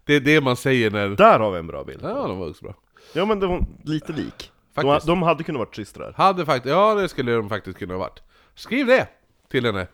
Det 0.04 0.14
är 0.14 0.20
det 0.20 0.40
man 0.40 0.56
säger 0.56 0.90
när... 0.90 1.08
Där 1.08 1.38
har 1.38 1.52
vi 1.52 1.58
en 1.58 1.66
bra 1.66 1.84
bild 1.84 2.00
Ja, 2.02 2.26
de 2.28 2.38
var 2.38 2.48
också 2.50 2.64
bra. 2.64 2.74
Ja 3.14 3.24
men 3.24 3.40
det 3.40 3.46
var 3.46 3.66
lite 3.84 4.12
lik 4.12 4.52
de, 4.74 4.82
Faktiskt. 4.82 5.06
de 5.06 5.22
hade 5.22 5.44
kunnat 5.44 5.58
varit 5.58 5.74
systrar 5.76 6.12
Hade 6.16 6.46
faktiskt, 6.46 6.70
ja 6.70 6.94
det 6.94 7.08
skulle 7.08 7.32
de 7.32 7.48
faktiskt 7.48 7.78
kunna 7.78 7.94
ha 7.94 7.98
varit. 7.98 8.22
Skriv 8.54 8.86
det 8.86 9.08
till 9.48 9.64
henne. 9.66 9.86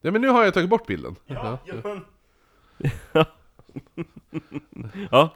Ja 0.00 0.10
men 0.10 0.20
nu 0.20 0.28
har 0.28 0.44
jag 0.44 0.54
tagit 0.54 0.70
bort 0.70 0.86
bilden. 0.86 1.16
Ja. 1.26 1.58
men... 1.84 2.04
ja, 5.10 5.34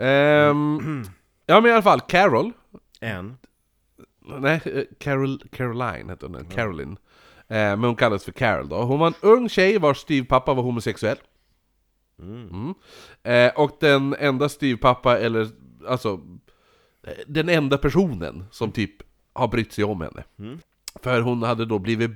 Ehm, 0.00 1.04
ja 1.46 1.60
men 1.60 1.70
i 1.70 1.72
alla 1.72 1.82
fall, 1.82 2.00
Carol. 2.00 2.52
en 3.00 3.38
Nej, 4.38 4.60
eh, 4.64 4.84
Carol, 4.98 5.42
Caroline 5.52 6.08
hette 6.08 6.26
hon, 6.26 6.44
Caroline. 6.44 6.96
Eh, 7.48 7.56
men 7.56 7.84
hon 7.84 7.96
kallades 7.96 8.24
för 8.24 8.32
Carol 8.32 8.68
då. 8.68 8.82
Hon 8.82 8.98
var 8.98 9.06
en 9.06 9.14
ung 9.20 9.48
tjej 9.48 9.78
vars 9.78 9.98
styvpappa 9.98 10.54
var 10.54 10.62
homosexuell. 10.62 11.16
Mm. 12.18 12.74
Eh, 13.22 13.52
och 13.56 13.76
den 13.80 14.16
enda 14.18 14.48
styvpappa, 14.48 15.18
eller 15.18 15.48
alltså 15.88 16.20
eh, 17.06 17.12
den 17.26 17.48
enda 17.48 17.78
personen 17.78 18.44
som 18.50 18.72
typ 18.72 18.92
har 19.32 19.48
brytt 19.48 19.72
sig 19.72 19.84
om 19.84 20.00
henne. 20.00 20.24
För 21.02 21.20
hon 21.20 21.42
hade 21.42 21.64
då 21.66 21.78
blivit 21.78 22.10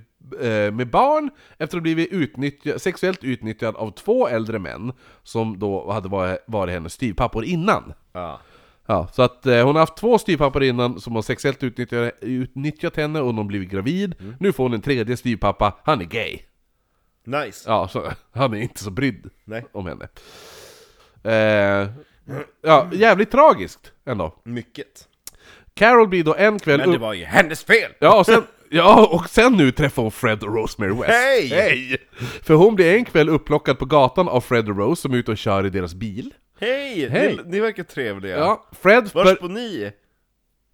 med 0.72 0.91
barn 0.91 1.31
efter 1.51 1.64
att 1.64 1.72
ha 1.72 1.81
blivit 1.81 2.12
utnyttjad, 2.12 2.81
sexuellt 2.81 3.25
utnyttjad 3.25 3.77
av 3.77 3.91
två 3.91 4.29
äldre 4.29 4.59
män 4.59 4.93
som 5.22 5.59
då 5.59 5.93
hade 5.93 6.09
varit, 6.09 6.39
varit 6.47 6.75
hennes 6.75 6.93
styvpappor 6.93 7.45
innan. 7.45 7.93
Ja, 8.12 8.41
Ja, 8.87 9.09
så 9.12 9.22
att 9.22 9.47
eh, 9.47 9.66
hon 9.66 9.75
har 9.75 9.81
haft 9.81 9.97
två 9.97 10.18
styvpappor 10.18 10.62
innan 10.62 11.01
som 11.01 11.14
har 11.14 11.22
sexuellt 11.22 11.62
utnyttjat, 11.62 12.14
utnyttjat 12.20 12.97
henne 12.97 13.20
och 13.20 13.27
hon 13.27 13.37
har 13.37 13.45
blivit 13.45 13.70
gravid. 13.70 14.14
Nu 14.41 14.53
får 14.53 14.64
hon 14.64 14.75
en 14.75 14.81
tredje 14.83 15.16
styvpappa, 15.16 15.77
han 15.85 16.01
är 16.01 16.05
gay. 16.05 16.39
nice 17.25 17.64
Ja, 17.70 17.89
så 17.89 18.12
han 18.33 18.55
är 18.55 18.61
inte 18.61 18.85
så 18.85 18.91
brydd 18.91 19.31
Nej, 19.45 19.64
om 19.72 19.87
henne. 19.87 20.09
Eh, 21.22 21.89
ja, 22.62 22.89
jävligt 22.93 23.31
tragiskt 23.31 23.93
ändå. 24.05 24.41
mycket 24.45 25.09
Carol 25.75 26.09
blir 26.09 26.25
då 26.25 26.35
en 26.35 26.59
kväll 26.59 26.81
Men 26.81 26.91
det 26.91 26.99
var 26.99 27.12
ju 27.12 27.25
hennes 27.25 27.64
fel! 27.64 27.93
Ja, 27.99 28.18
och 28.18 28.27
sen, 28.27 28.43
ja, 28.75 29.07
och 29.12 29.31
sen 29.31 29.53
nu 29.53 29.70
träffar 29.70 30.03
hon 30.03 30.11
Fred 30.12 30.43
och 30.43 30.55
Rosemary 30.55 30.93
West. 30.93 31.11
Hej! 31.11 31.49
Hej! 31.49 31.97
För 32.43 32.55
hon 32.55 32.75
blir 32.75 32.95
en 32.95 33.05
kväll 33.05 33.29
upplockad 33.29 33.79
på 33.79 33.85
gatan 33.85 34.29
av 34.29 34.41
Fred 34.41 34.68
och 34.68 34.77
Rose 34.77 35.03
som 35.03 35.12
är 35.12 35.16
ute 35.16 35.31
och 35.31 35.39
kör 35.39 35.66
i 35.66 35.70
deras 35.70 35.95
bil. 35.95 36.35
Hej! 36.61 37.09
Hej. 37.09 37.39
Ni, 37.45 37.51
ni 37.51 37.61
verkar 37.61 37.83
trevliga 37.83 38.39
Ja, 38.39 38.68
Fred... 38.83 39.11
Vars 39.12 39.25
Bör, 39.25 39.37
bor 39.41 39.49
ni? 39.49 39.93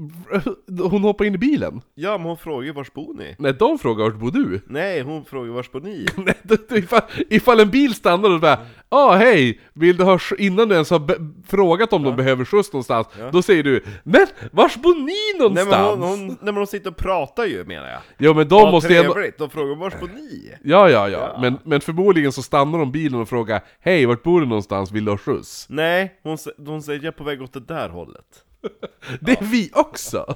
hon 0.90 1.03
hoppar 1.03 1.24
in 1.24 1.34
i 1.34 1.38
bilen. 1.38 1.80
Ja, 1.94 2.18
men 2.18 2.26
hon 2.26 2.36
frågar 2.36 2.62
ju 2.66 2.72
vars 2.72 2.92
bor 2.92 3.14
ni? 3.14 3.34
Nej, 3.38 3.53
de 3.59 3.78
frågar 3.78 4.05
vart 4.05 4.14
bor 4.20 4.30
du? 4.30 4.61
Nej, 4.66 5.01
hon 5.03 5.24
frågar 5.24 5.53
vars 5.53 5.72
bor 5.72 5.80
ni? 5.80 6.07
Nej, 6.16 6.34
då- 6.42 6.57
då- 6.68 6.76
ifall, 6.76 7.01
ifall 7.30 7.61
en 7.61 7.70
bil 7.70 7.94
stannar 7.94 8.30
och 8.34 8.40
bara 8.40 8.59
ah, 8.88 9.14
hej, 9.16 9.61
vill 9.72 9.96
du 9.96 10.05
ha 10.05 10.16
sk-" 10.16 10.36
innan 10.38 10.68
du 10.68 10.74
ens 10.74 10.90
har 10.90 10.98
be- 10.98 11.16
frågat 11.46 11.92
om 11.92 12.03
de 12.03 12.16
behöver 12.16 12.44
skjuts 12.44 12.72
någonstans, 12.72 13.07
då 13.32 13.42
säger 13.42 13.62
du 13.62 13.84
Men 14.03 14.26
vars 14.53 14.76
bor 14.76 14.94
ni 14.94 15.05
Nej 15.05 15.38
någonstans? 15.38 15.98
men, 15.98 16.09
hon, 16.09 16.18
hon, 16.18 16.26
nej 16.28 16.36
men 16.42 16.57
hon 16.57 16.66
sitter 16.66 16.90
och 16.90 16.96
pratar 16.96 17.44
ju 17.44 17.64
menar 17.64 17.88
jag 17.88 18.01
Jo 18.18 18.34
men 18.34 18.48
de 18.48 18.59
Ja, 18.61 18.70
måste 18.70 18.92
ju 18.92 18.98
ändå... 18.98 19.12
trevligt, 19.12 19.38
de 19.38 19.51
frågar 19.51 19.74
vars 19.76 20.01
bor 20.01 20.11
ni? 20.14 20.55
Ja, 20.64 20.90
ja, 20.90 21.09
ja, 21.09 21.38
Men, 21.40 21.59
men 21.64 21.80
förmodligen 21.80 22.32
så 22.32 22.42
stannar 22.42 22.78
de 22.78 22.92
bilen 22.92 23.20
och 23.20 23.28
frågar 23.28 23.61
Hej, 23.80 24.07
vart 24.07 24.22
bor 24.22 24.40
du 24.40 24.46
någonstans? 24.46 24.92
Vill 24.92 25.05
du 25.05 25.11
ha 25.11 25.18
skjuts? 25.18 25.66
Nej, 25.68 26.20
hon, 26.22 26.36
sä- 26.36 26.66
hon 26.66 26.82
säger 26.82 26.98
jag 26.98 27.07
är 27.07 27.12
på 27.18 27.24
väg 27.24 27.42
åt 27.42 27.53
det 27.53 27.61
där 27.61 27.88
hållet 27.88 28.24
Det 29.20 29.32
är 29.40 29.44
vi 29.44 29.70
också! 29.74 30.34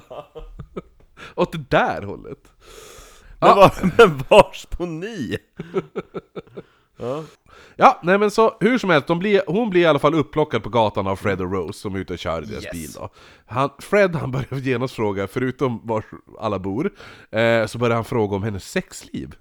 Åt 1.35 1.51
det 1.51 1.63
där 1.69 2.01
hållet 2.01 2.51
Men, 3.39 3.55
var, 3.55 3.73
men 3.97 4.17
vars 4.29 4.67
bor 4.77 4.85
ni? 4.87 5.37
Ja. 6.97 7.23
Ja, 7.75 7.99
nej 8.03 8.17
men 8.17 8.31
så 8.31 8.57
hur 8.59 8.77
som 8.77 8.89
helst, 8.89 9.07
blir, 9.19 9.41
hon 9.47 9.69
blir 9.69 9.81
i 9.81 9.85
alla 9.85 9.99
fall 9.99 10.15
upplockad 10.15 10.63
på 10.63 10.69
gatan 10.69 11.07
av 11.07 11.15
Fred 11.15 11.41
och 11.41 11.51
Rose 11.51 11.79
som 11.79 11.95
är 11.95 11.99
ute 11.99 12.13
och 12.13 12.19
kör 12.19 12.41
i 12.41 12.45
deras 12.45 12.63
Yes. 12.63 12.71
bil 12.71 12.91
då. 12.91 13.09
Han, 13.45 13.69
Fred 13.79 14.15
han 14.15 14.31
börjar 14.31 14.55
genast 14.59 14.93
fråga, 14.95 15.27
förutom 15.27 15.81
var 15.83 16.03
alla 16.39 16.59
bor, 16.59 16.91
eh, 17.31 17.65
så 17.65 17.77
börjar 17.77 17.95
han 17.95 18.05
fråga 18.05 18.35
om 18.35 18.43
hennes 18.43 18.71
sexliv. 18.71 19.35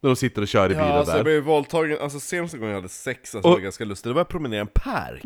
När 0.00 0.10
de 0.10 0.16
sitter 0.16 0.42
och 0.42 0.48
kör 0.48 0.64
i 0.66 0.68
bilen 0.68 0.86
Ja, 0.88 0.92
alltså 0.94 1.12
jag 1.12 1.18
där. 1.18 1.24
blev 1.24 1.42
våldtagen, 1.42 1.98
alltså 2.00 2.20
senaste 2.20 2.58
gången 2.58 2.70
jag 2.74 2.78
hade 2.80 2.88
sex, 2.88 3.34
alltså 3.34 3.48
Och- 3.48 3.54
det 3.54 3.60
var 3.60 3.62
ganska 3.64 3.84
lustigt, 3.84 4.04
det 4.04 4.12
var 4.12 4.20
jag 4.20 4.28
promenera 4.28 4.58
i 4.58 4.60
en 4.60 4.66
park 4.66 5.22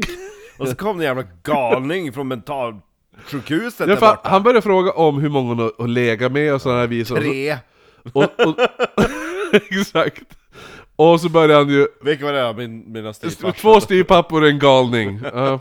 Och 0.59 0.69
så 0.69 0.75
kom 0.77 0.97
en 0.97 1.03
jävla 1.03 1.25
galning 1.43 2.13
från 2.13 2.29
mentalsjukhuset 2.29 3.81
Ja, 3.81 3.87
där 3.87 4.01
borta 4.01 4.21
han 4.29 4.43
börjar 4.43 4.61
fråga 4.61 4.93
om 4.93 5.19
hur 5.19 5.29
många 5.29 5.49
hon 5.49 5.59
har- 5.59 5.73
har 5.79 5.89
legat 5.89 6.33
med 6.33 6.55
och 6.55 6.63
sådana 6.63 6.81
här 6.81 6.87
vis. 6.87 7.11
och 7.11 7.17
så- 7.17 7.23
Tre! 7.23 7.57
Och, 8.13 8.23
och, 8.47 8.57
exakt. 9.71 10.23
Och 10.99 11.21
så 11.21 11.29
börjar 11.29 11.57
han 11.59 11.69
ju, 11.69 11.87
Vilka 12.03 12.25
var 12.25 12.33
det? 12.33 12.55
Min, 12.57 12.93
mina 12.93 13.13
styvfarsor? 13.13 13.53
två 13.53 13.81
styvpappor 13.81 14.43
och 14.43 14.49
en 14.49 14.59
galning. 14.59 15.21
Ja. 15.35 15.61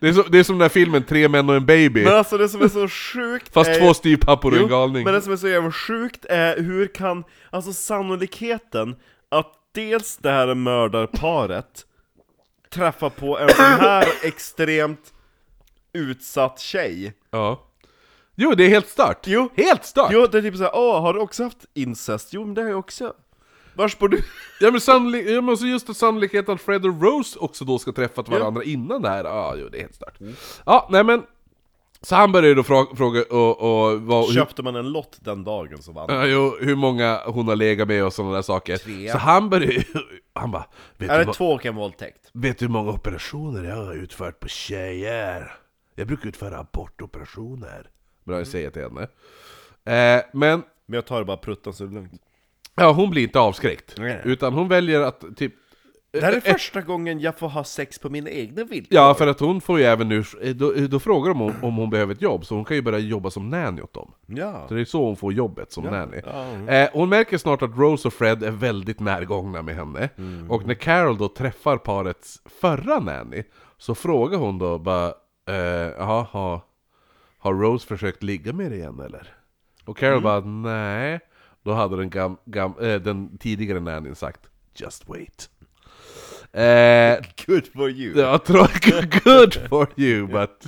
Det, 0.00 0.08
är 0.08 0.12
så, 0.12 0.22
det 0.22 0.38
är 0.38 0.42
som 0.42 0.54
den 0.54 0.62
där 0.62 0.68
filmen 0.68 1.02
Tre 1.02 1.28
män 1.28 1.48
och 1.48 1.56
en 1.56 1.66
baby. 1.66 2.04
Men 2.04 2.14
alltså 2.14 2.38
det 2.38 2.48
som 2.48 2.62
är 2.62 2.68
så 2.68 2.88
sjukt 2.88 3.52
Fast 3.52 3.70
är... 3.70 3.80
två 3.80 3.94
styvpappor 3.94 4.52
och 4.54 4.58
en 4.58 4.68
galning. 4.68 5.04
Men 5.04 5.14
det 5.14 5.20
som 5.20 5.32
är 5.32 5.36
så 5.36 5.48
jävla 5.48 5.72
sjukt 5.72 6.24
är 6.24 6.56
hur 6.62 6.86
kan, 6.86 7.24
alltså 7.50 7.72
sannolikheten 7.72 8.96
att 9.30 9.52
dels 9.74 10.16
det 10.16 10.30
här 10.30 10.54
mördarparet 10.54 11.86
träffa 12.76 13.10
på 13.10 13.38
en 13.38 13.48
sån 13.48 13.64
här 13.64 14.08
extremt 14.22 15.12
utsatt 15.92 16.60
tjej 16.60 17.14
Ja. 17.30 17.62
Jo, 18.34 18.54
det 18.54 18.64
är 18.64 18.68
helt 18.68 18.88
stört. 18.88 19.26
Jo. 19.26 19.48
Helt 19.56 19.84
stört! 19.84 20.10
Jo, 20.12 20.26
det 20.26 20.38
är 20.38 20.42
typ 20.42 20.56
såhär, 20.56 20.70
åh, 20.74 21.00
har 21.00 21.14
du 21.14 21.20
också 21.20 21.44
haft 21.44 21.64
incest? 21.74 22.28
Jo, 22.32 22.44
men 22.44 22.54
det 22.54 22.62
har 22.62 22.68
jag 22.68 22.78
också 22.78 23.14
Vars 23.74 23.98
bor 23.98 24.08
du? 24.08 24.22
Ja 24.60 24.70
men, 24.70 24.80
sannolik, 24.80 25.28
ja, 25.28 25.40
men 25.40 25.56
så 25.56 25.66
just 25.66 25.90
att 25.90 25.96
sannolikheten 25.96 26.54
att 26.54 26.60
Fred 26.60 26.86
och 26.86 27.02
Rose 27.02 27.38
också 27.38 27.64
då 27.64 27.78
ska 27.78 27.92
träffat 27.92 28.28
varandra 28.28 28.64
innan 28.64 29.02
det 29.02 29.08
här, 29.08 29.24
ja 29.24 29.54
jo 29.56 29.68
det 29.68 29.78
är 29.78 29.80
helt 29.82 29.94
stört. 29.94 30.18
Ja, 30.66 30.88
nej 30.90 31.04
men, 31.04 31.22
så 32.06 32.14
han 32.16 32.32
började 32.32 32.54
då 32.54 32.62
fråga, 32.62 32.96
fråga 32.96 33.22
och, 33.30 33.60
och 33.92 34.00
vad, 34.02 34.32
Köpte 34.32 34.62
man 34.62 34.76
en 34.76 34.92
lott 34.92 35.18
den 35.20 35.44
dagen 35.44 35.82
så 35.82 35.92
vann 35.92 36.30
jo, 36.30 36.56
hur 36.60 36.76
många 36.76 37.20
hon 37.26 37.48
har 37.48 37.56
legat 37.56 37.88
med 37.88 38.04
och 38.04 38.12
sådana 38.12 38.34
där 38.34 38.42
saker. 38.42 38.76
Tre. 38.76 39.08
Så 39.12 39.18
han 39.18 39.50
började 39.50 39.84
han 40.34 40.50
bara, 40.50 40.64
vet 40.96 41.10
Är 41.10 41.14
du, 41.14 41.20
det 41.20 41.26
vad- 41.26 41.36
två 41.36 41.52
och 41.52 41.66
en 41.66 41.74
våldtäkt? 41.74 42.30
vet 42.32 42.58
du 42.58 42.64
hur 42.64 42.72
många 42.72 42.90
operationer 42.92 43.64
jag 43.68 43.76
har 43.76 43.94
utfört 43.94 44.40
på 44.40 44.48
tjejer? 44.48 45.52
Jag 45.94 46.06
brukar 46.06 46.28
utföra 46.28 46.58
abortoperationer. 46.58 47.90
Började 48.24 48.40
jag 48.40 48.48
säga 48.48 48.70
till 48.70 48.82
henne. 48.82 49.02
Eh, 49.84 50.24
men 50.32 50.62
Men 50.86 50.94
jag 50.94 51.06
tar 51.06 51.18
det 51.18 51.24
bara 51.24 51.36
pruttan 51.36 51.72
så 51.72 51.84
är 51.84 51.88
det 51.88 51.94
lugnt 51.94 52.12
Ja, 52.74 52.92
hon 52.92 53.10
blir 53.10 53.22
inte 53.22 53.38
avskräckt. 53.40 53.94
Nej. 53.98 54.20
Utan 54.24 54.52
hon 54.52 54.68
väljer 54.68 55.00
att 55.00 55.24
typ... 55.36 55.54
Det 56.10 56.20
här 56.20 56.32
är 56.32 56.40
första 56.40 56.80
gången 56.80 57.20
jag 57.20 57.38
får 57.38 57.48
ha 57.48 57.64
sex 57.64 57.98
på 57.98 58.10
mina 58.10 58.30
egna 58.30 58.64
villkor 58.64 58.94
Ja, 58.96 59.14
för 59.14 59.26
att 59.26 59.40
hon 59.40 59.60
får 59.60 59.78
ju 59.78 59.84
även 59.84 60.08
nu... 60.08 60.24
Då, 60.54 60.72
då 60.72 61.00
frågar 61.00 61.28
de 61.28 61.42
om, 61.42 61.54
om 61.62 61.76
hon 61.76 61.90
behöver 61.90 62.14
ett 62.14 62.22
jobb, 62.22 62.46
så 62.46 62.54
hon 62.54 62.64
kan 62.64 62.76
ju 62.76 62.82
börja 62.82 62.98
jobba 62.98 63.30
som 63.30 63.48
nanny 63.50 63.82
åt 63.82 63.92
dem. 63.94 64.12
Ja, 64.26 64.64
Så 64.68 64.74
det 64.74 64.80
är 64.80 64.84
så 64.84 65.04
hon 65.04 65.16
får 65.16 65.32
jobbet 65.32 65.72
som 65.72 65.84
nanny. 65.84 66.20
ja, 66.26 66.42
mm. 66.44 66.68
Eh, 66.68 66.88
hon 66.92 67.08
märker 67.08 67.38
snart 67.38 67.62
att 67.62 67.76
Rose 67.78 68.08
och 68.08 68.14
Fred 68.14 68.42
är 68.42 68.50
väldigt 68.50 69.00
närgångna 69.00 69.62
med 69.62 69.74
henne. 69.76 70.08
Mm. 70.18 70.50
Och 70.50 70.66
när 70.66 70.74
Carol 70.74 71.18
då 71.18 71.28
träffar 71.28 71.76
parets 71.76 72.42
förra 72.60 72.98
nanny, 73.00 73.42
så 73.78 73.94
frågar 73.94 74.38
hon 74.38 74.58
då 74.58 74.78
bara... 74.78 75.06
Eh, 75.48 75.54
jaha, 75.98 76.26
har, 76.30 76.60
har 77.38 77.54
Rose 77.54 77.86
försökt 77.86 78.22
ligga 78.22 78.52
med 78.52 78.70
dig 78.70 78.78
igen 78.78 79.00
eller? 79.00 79.28
Och 79.84 80.02
Mm. 80.02 80.10
Carol 80.12 80.22
bara 80.22 80.40
nej. 80.40 81.20
Då 81.62 81.72
hade 81.72 81.96
den, 81.96 82.10
gam, 82.10 82.36
gam, 82.44 82.74
eh, 82.80 82.94
den 82.94 83.38
tidigare 83.38 83.80
nannyn 83.80 84.14
sagt 84.14 84.40
Just 84.74 85.08
wait. 85.08 85.50
Eh, 86.52 87.16
good 87.46 87.66
for 87.72 87.90
you 87.90 88.20
Ja. 88.20 88.38
Good 89.24 89.68
for 89.68 89.88
you, 89.96 90.26
but 90.26 90.66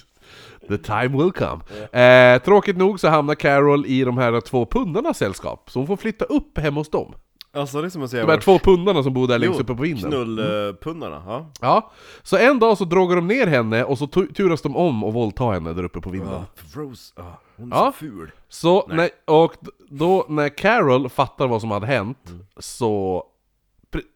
the 0.68 0.78
time 0.78 1.08
will 1.08 1.32
come. 1.32 1.62
Eh, 2.02 2.42
tråkigt 2.42 2.76
nog 2.76 3.00
så 3.00 3.08
hamnar 3.08 3.34
Carol 3.34 3.86
i 3.86 4.04
de 4.04 4.18
här 4.18 4.40
två 4.40 4.66
pundarnas 4.66 5.18
sällskap, 5.18 5.70
så 5.70 5.78
hon 5.78 5.86
får 5.86 5.96
flytta 5.96 6.24
upp 6.24 6.58
hemma 6.58 6.80
hos 6.80 6.90
dem. 6.90 7.14
Alltså 7.52 7.80
det 7.80 7.86
är 7.86 7.90
som 7.90 8.02
att 8.02 8.10
säga 8.10 8.26
De 8.26 8.30
här 8.32 8.40
två 8.40 8.58
pundarna 8.58 9.02
som 9.02 9.12
bor 9.14 9.28
där 9.28 9.38
längst 9.38 9.60
uppe 9.60 9.74
på 9.74 9.82
vinden. 9.82 10.10
Knullpundarna, 10.10 11.22
ja 11.26 11.50
Ja, 11.60 11.92
så 12.22 12.36
en 12.36 12.58
dag 12.58 12.78
så 12.78 12.84
drogar 12.84 13.16
de 13.16 13.26
ner 13.26 13.46
henne 13.46 13.84
och 13.84 13.98
så 13.98 14.06
tu- 14.06 14.32
turas 14.32 14.62
de 14.62 14.76
om 14.76 15.04
och 15.04 15.12
våldta 15.12 15.44
henne 15.50 15.72
där 15.72 15.82
uppe 15.84 16.00
på 16.00 16.10
vinden. 16.10 16.32
Ja, 16.32 16.44
Rose, 16.74 17.12
ja, 17.16 17.40
hon 17.56 17.72
är 17.72 17.76
Ja. 17.76 17.84
så 17.92 17.92
ful 17.92 18.30
Så, 18.48 18.86
när, 18.88 19.10
och 19.26 19.52
då 19.90 20.26
när 20.28 20.48
Carol 20.48 21.08
fattar 21.08 21.46
vad 21.46 21.60
som 21.60 21.70
hade 21.70 21.86
hänt, 21.86 22.18
så 22.58 23.22
pr- 23.22 23.22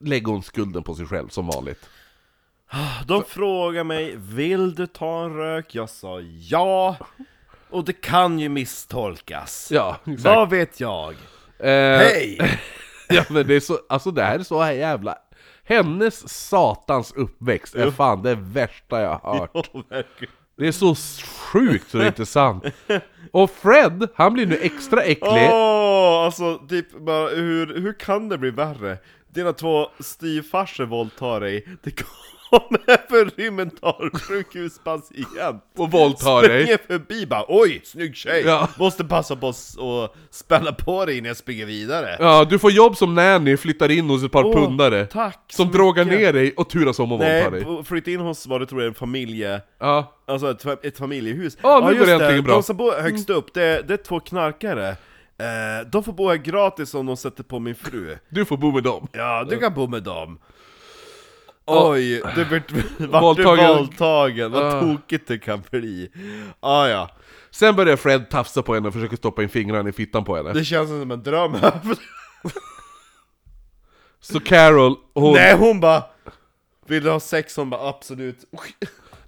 lägger 0.01 0.33
hon 0.33 0.43
skulden 0.43 0.83
på 0.83 0.95
sig 0.95 1.07
själv 1.07 1.29
som 1.29 1.47
vanligt. 1.47 1.89
De 3.07 3.25
frågar 3.25 3.85
mig, 3.85 4.15
vill 4.17 4.75
du 4.75 4.87
ta 4.87 5.25
en 5.25 5.37
rök? 5.37 5.75
Jag 5.75 5.91
sa 5.91 6.21
ja 6.21 6.97
Och 7.71 7.85
det 7.85 7.93
kan 7.93 8.39
ju 8.39 8.49
misstolkas 8.49 9.69
Ja, 9.71 9.97
exakt. 10.05 10.25
Vad 10.25 10.51
vet 10.51 10.81
jag? 10.81 11.11
Eh, 11.59 11.99
Hej! 11.99 12.59
Ja 13.09 13.25
men 13.31 13.47
det 13.47 13.55
är 13.55 13.61
så, 13.61 13.79
alltså 13.89 14.11
det 14.11 14.23
här 14.23 14.39
är 14.39 14.43
så 14.43 14.63
här 14.63 14.73
jävla... 14.73 15.19
Hennes 15.65 16.29
satans 16.49 17.13
uppväxt 17.13 17.75
är 17.75 17.91
fan 17.91 18.23
det 18.23 18.35
värsta 18.35 19.01
jag 19.01 19.19
har 19.23 19.39
hört. 19.39 19.55
Verkligen. 19.89 20.35
Det 20.57 20.69
är 20.69 20.73
så 20.73 20.95
sjukt 21.25 21.91
så 21.91 21.99
det 21.99 22.05
är 22.05 22.09
inte 22.09 22.27
sant. 22.27 22.65
Och 23.33 23.51
Fred, 23.51 24.09
han 24.15 24.33
blir 24.35 24.47
nu 24.47 24.59
extra 24.63 25.03
äcklig. 25.03 25.49
Åh, 25.53 26.25
alltså 26.25 26.59
typ 26.59 26.99
bara 26.99 27.29
hur, 27.29 27.81
hur 27.81 27.93
kan 27.99 28.29
det 28.29 28.39
bli 28.39 28.51
värre? 28.51 28.99
Dina 29.35 29.53
två 29.53 29.87
styvfarsor 30.01 30.85
våldtar 30.87 31.41
dig, 31.41 31.67
det 31.83 31.91
kommer 32.51 33.09
förbi 33.09 33.51
mentalsjukhuspatient 33.51 35.63
Och 35.77 35.91
våldtar 35.91 36.43
dig. 36.49 36.63
Springer 36.63 36.79
förbi 36.87 37.27
bara 37.27 37.45
oj, 37.49 37.81
snygg 37.85 38.17
tjej! 38.17 38.43
Ja. 38.47 38.69
Måste 38.79 39.05
passa 39.05 39.37
på 39.37 39.47
och 39.79 40.15
spänna 40.31 40.73
på 40.73 41.05
dig 41.07 41.19
innan 41.19 41.29
jag 41.29 41.37
springer 41.37 41.67
vidare 41.67 42.17
Ja, 42.21 42.45
du 42.45 42.59
får 42.59 42.71
jobb 42.71 42.97
som 42.97 43.15
nanny, 43.15 43.57
flyttar 43.57 43.91
in 43.91 44.11
hos 44.11 44.25
ett 44.25 44.33
par 44.33 44.45
Åh, 44.45 44.55
pundare. 44.55 45.07
Tack 45.07 45.39
Som 45.53 45.71
drogar 45.71 46.05
ner 46.05 46.33
dig 46.33 46.55
och 46.57 46.71
turas 46.71 46.99
om 46.99 47.13
och 47.13 47.19
Nej, 47.19 47.43
våldtar 47.43 47.51
dig. 47.71 47.77
b- 47.79 47.85
flytta 47.85 48.11
in 48.11 48.21
hos 48.21 48.47
vad 48.47 48.61
du 48.61 48.67
tror 48.67 48.83
är 48.83 48.87
en 48.87 48.95
familje 48.95 49.61
Ja. 49.81 50.13
Alltså 50.27 50.51
ett, 50.51 50.85
ett 50.85 50.99
familjehus 50.99 51.57
Ja, 51.63 51.89
nu 51.93 51.99
går 51.99 52.07
det 52.07 52.13
äntligen 52.13 52.37
det, 52.37 52.43
bra. 52.43 52.55
De 52.55 52.63
som 52.63 52.77
bor 52.77 52.93
högst 53.03 53.31
upp, 53.31 53.55
det, 53.55 53.83
det 53.89 53.95
är 53.95 54.05
två 54.05 54.21
knarkare 54.21 54.97
eh, 55.43 55.87
De 55.93 56.05
får 56.05 56.13
bo 56.13 56.29
här 56.29 56.37
gratis 56.37 56.95
om 56.95 57.07
de 57.07 57.17
sätter 57.17 57.43
på 57.43 57.59
min 57.59 57.75
fru 57.75 58.19
Du 58.29 58.45
får 58.45 58.57
bo 58.57 58.73
med 58.73 58.83
dem. 58.83 59.09
Ja, 59.13 59.45
du 59.45 59.59
kan 59.59 59.75
bo 59.75 59.87
med 59.87 60.03
dem 60.03 60.39
Oj, 61.67 62.23
du 62.35 62.45
vart 62.45 62.71
Våldtagen. 63.23 63.77
våldtagen, 63.77 64.53
vad 64.53 64.63
Ah. 64.65 64.81
tokigt 64.81 65.29
det 65.29 65.39
kan 65.39 65.63
bli 65.71 66.11
ah, 66.61 66.87
ja, 66.87 67.11
Sen 67.51 67.77
börjar 67.77 67.97
Fred 67.97 68.31
tafsa 68.31 68.63
på 68.63 68.75
henne 68.75 68.89
och 68.89 68.95
försöker 68.95 69.17
stoppa 69.17 69.43
in 69.43 69.49
fingrarna 69.49 69.89
i 69.89 69.93
fittan 69.93 70.25
på 70.25 70.37
henne. 70.37 70.53
det 70.53 70.65
känns 70.65 70.89
som 70.89 71.11
en 71.11 71.23
dröm 71.23 71.57
Så 74.21 74.41
Carol, 74.41 74.97
hon... 75.15 75.33
Nej 75.35 75.57
hon 75.57 75.81
bara 75.81 76.05
Vill 76.87 77.05
du 77.05 77.11
ha 77.11 77.21
sex? 77.21 77.57
Hon 77.57 77.71
bara 77.71 77.89
absolut 77.89 78.45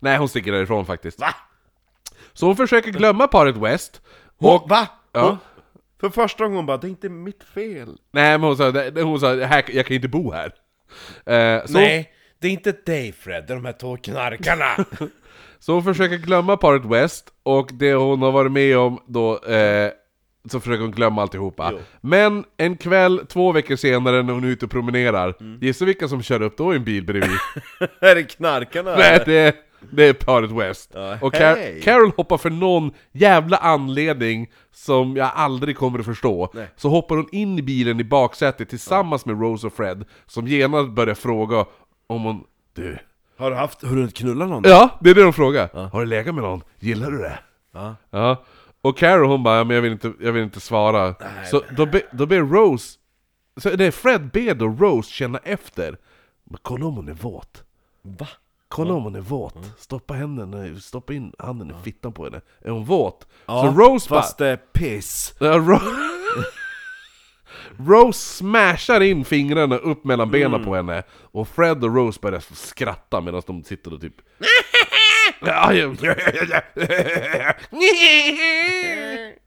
Nej, 0.00 0.18
hon 0.18 0.28
sticker 0.28 0.52
därifrån 0.52 0.86
faktiskt. 0.86 1.20
Va? 1.20 1.34
Så 2.32 2.46
hon 2.46 2.56
försöker 2.56 2.90
glömma 2.90 3.26
paret 3.28 3.56
West. 3.56 4.00
Hon, 4.38 4.54
Och, 4.56 4.68
va? 4.70 4.88
Ja. 5.12 5.20
Hon, 5.28 5.38
för 6.00 6.08
första 6.08 6.44
gången 6.44 6.56
hon 6.56 6.66
bara, 6.66 6.76
det 6.76 6.86
är 6.86 6.88
inte 6.88 7.08
mitt 7.08 7.44
fel 7.54 7.88
nej 8.12 8.30
men 8.38 8.40
hon 8.40 8.56
sa, 8.56 8.70
det- 8.70 9.02
hon 9.02 9.20
sa 9.20 9.34
här, 9.34 9.64
jag 9.72 9.86
kan 9.86 9.94
inte 9.96 10.08
bo 10.08 10.32
här. 10.32 10.52
Eh, 11.26 11.64
så, 11.66 11.72
Nej, 11.72 12.12
det 12.38 12.48
är 12.48 12.52
inte 12.52 12.72
dig 12.86 13.12
Fred, 13.12 13.44
det 13.46 13.52
är 13.52 13.54
de 13.54 13.64
här 13.64 13.72
två 13.72 13.96
knarkarna 13.96 14.76
så 15.58 15.72
hon 15.72 15.84
försöker 15.84 16.16
glömma 16.16 16.56
paret 16.56 16.84
West, 16.84 17.30
och 17.42 17.70
det 17.72 17.94
hon 17.94 18.22
har 18.22 18.32
varit 18.32 18.52
med 18.52 18.78
om 18.78 18.98
då, 19.06 19.44
eh, 19.44 19.90
så 20.50 20.60
försöker 20.60 20.82
hon 20.82 20.90
glömma 20.92 21.22
alltihopa. 21.22 21.72
Men 22.00 22.44
en 22.56 22.76
kväll, 22.76 23.20
två 23.28 23.52
veckor 23.52 23.76
senare 23.76 24.22
när 24.22 24.32
hon 24.32 24.44
är 24.44 24.48
ute 24.48 24.64
och 24.64 24.70
promenerar, 24.70 25.34
Mm. 25.40 25.58
gissa 25.62 25.84
vilka 25.84 26.08
som 26.08 26.22
kör 26.22 26.42
upp 26.42 26.56
då 26.56 26.72
i 26.72 26.76
en 26.76 26.84
bil 26.84 27.04
bredvid? 27.04 27.38
är 28.00 28.14
det 28.14 28.22
knarkarna? 28.22 28.96
Nej, 28.96 29.22
det 29.26 29.34
är, 29.34 29.54
det 29.92 30.04
är 30.04 30.12
paret 30.12 30.50
West. 30.50 30.90
Ja, 30.94 31.18
och 31.20 31.34
Car-. 31.34 31.80
Carol 31.82 32.12
hoppar 32.16 32.38
för 32.38 32.50
någon 32.50 32.90
jävla 33.12 33.56
anledning 33.56 34.50
som 34.72 35.16
jag 35.16 35.30
aldrig 35.34 35.76
kommer 35.76 35.98
att 35.98 36.04
förstå. 36.04 36.50
Nej. 36.54 36.68
Så 36.76 36.88
hoppar 36.88 37.16
hon 37.16 37.28
in 37.32 37.58
i 37.58 37.62
bilen 37.62 38.00
i 38.00 38.04
baksätet 38.04 38.68
tillsammans 38.68 39.26
med 39.26 39.40
Rose 39.40 39.66
och 39.66 39.72
Fred, 39.72 40.04
som 40.26 40.46
genast 40.46 40.90
börjar 40.90 41.14
fråga 41.14 41.64
om 42.06 42.22
hon... 42.22 42.44
Du... 42.74 42.98
Har 43.38 43.50
du 43.50 43.56
haft, 43.56 43.82
har 43.82 43.96
du 43.96 44.08
knullat 44.08 44.48
någon? 44.48 44.62
Ja, 44.66 44.98
det 45.00 45.10
är 45.10 45.14
det 45.14 45.22
de 45.22 45.32
frågar. 45.32 45.88
Har 45.92 46.00
du 46.00 46.06
legat 46.06 46.34
med 46.34 46.44
någon? 46.44 46.62
Gillar 46.78 47.10
du 47.10 47.18
det? 47.18 47.38
Ja. 47.72 47.96
Ja. 48.10 48.44
Och 48.82 48.98
Carol 48.98 49.26
hon 49.28 49.42
bara, 49.42 49.56
"Ja, 49.56 49.64
men 49.64 49.74
jag 49.74 49.82
vill 49.82 49.92
inte, 49.92 50.12
jag 50.20 50.32
vill 50.32 50.42
inte 50.42 50.60
svara. 50.60 51.14
så 51.50 51.62
då, 51.76 51.86
be, 51.86 52.02
då 52.12 52.26
ber 52.26 52.40
Rose... 52.40 52.98
Så 53.56 53.70
det 53.70 53.84
är 53.84 53.90
Fred 53.90 54.30
ber 54.30 54.54
då 54.54 54.66
Rose 54.68 55.10
känna 55.10 55.38
efter. 55.38 55.96
Men 56.44 56.58
kolla 56.62 56.86
om 56.86 56.94
hon 56.96 57.08
är 57.08 57.12
våt. 57.12 57.64
Va? 58.02 58.28
Kolla 58.74 58.94
om 58.94 59.02
hon 59.04 59.14
är 59.14 59.20
våt. 59.20 59.54
Stoppa, 59.78 60.14
händerna, 60.14 60.80
stoppa 60.80 61.12
in 61.12 61.32
handen 61.38 61.70
i 61.70 61.74
fittan 61.84 62.12
på 62.12 62.24
henne. 62.24 62.40
Är 62.64 62.70
hon 62.70 62.84
våt? 62.84 63.26
Så 63.46 63.66
Rose 63.70 64.08
fast 64.08 64.38
det 64.38 64.46
är 64.46 64.56
piss 64.56 65.34
bara... 65.38 65.52
Ja, 65.52 65.58
Ro- 65.58 65.78
Rose 67.78 68.18
smashar 68.36 69.00
in 69.00 69.24
fingrarna 69.24 69.76
upp 69.76 70.04
mellan 70.04 70.30
benen 70.30 70.64
på 70.64 70.74
henne 70.74 71.02
Och 71.32 71.48
Fred 71.48 71.84
och 71.84 71.94
Rose 71.94 72.18
börjar 72.22 72.40
skratta 72.54 73.20
medan 73.20 73.42
de 73.46 73.64
sitter 73.64 73.94
och 73.94 74.00
typ. 74.00 74.14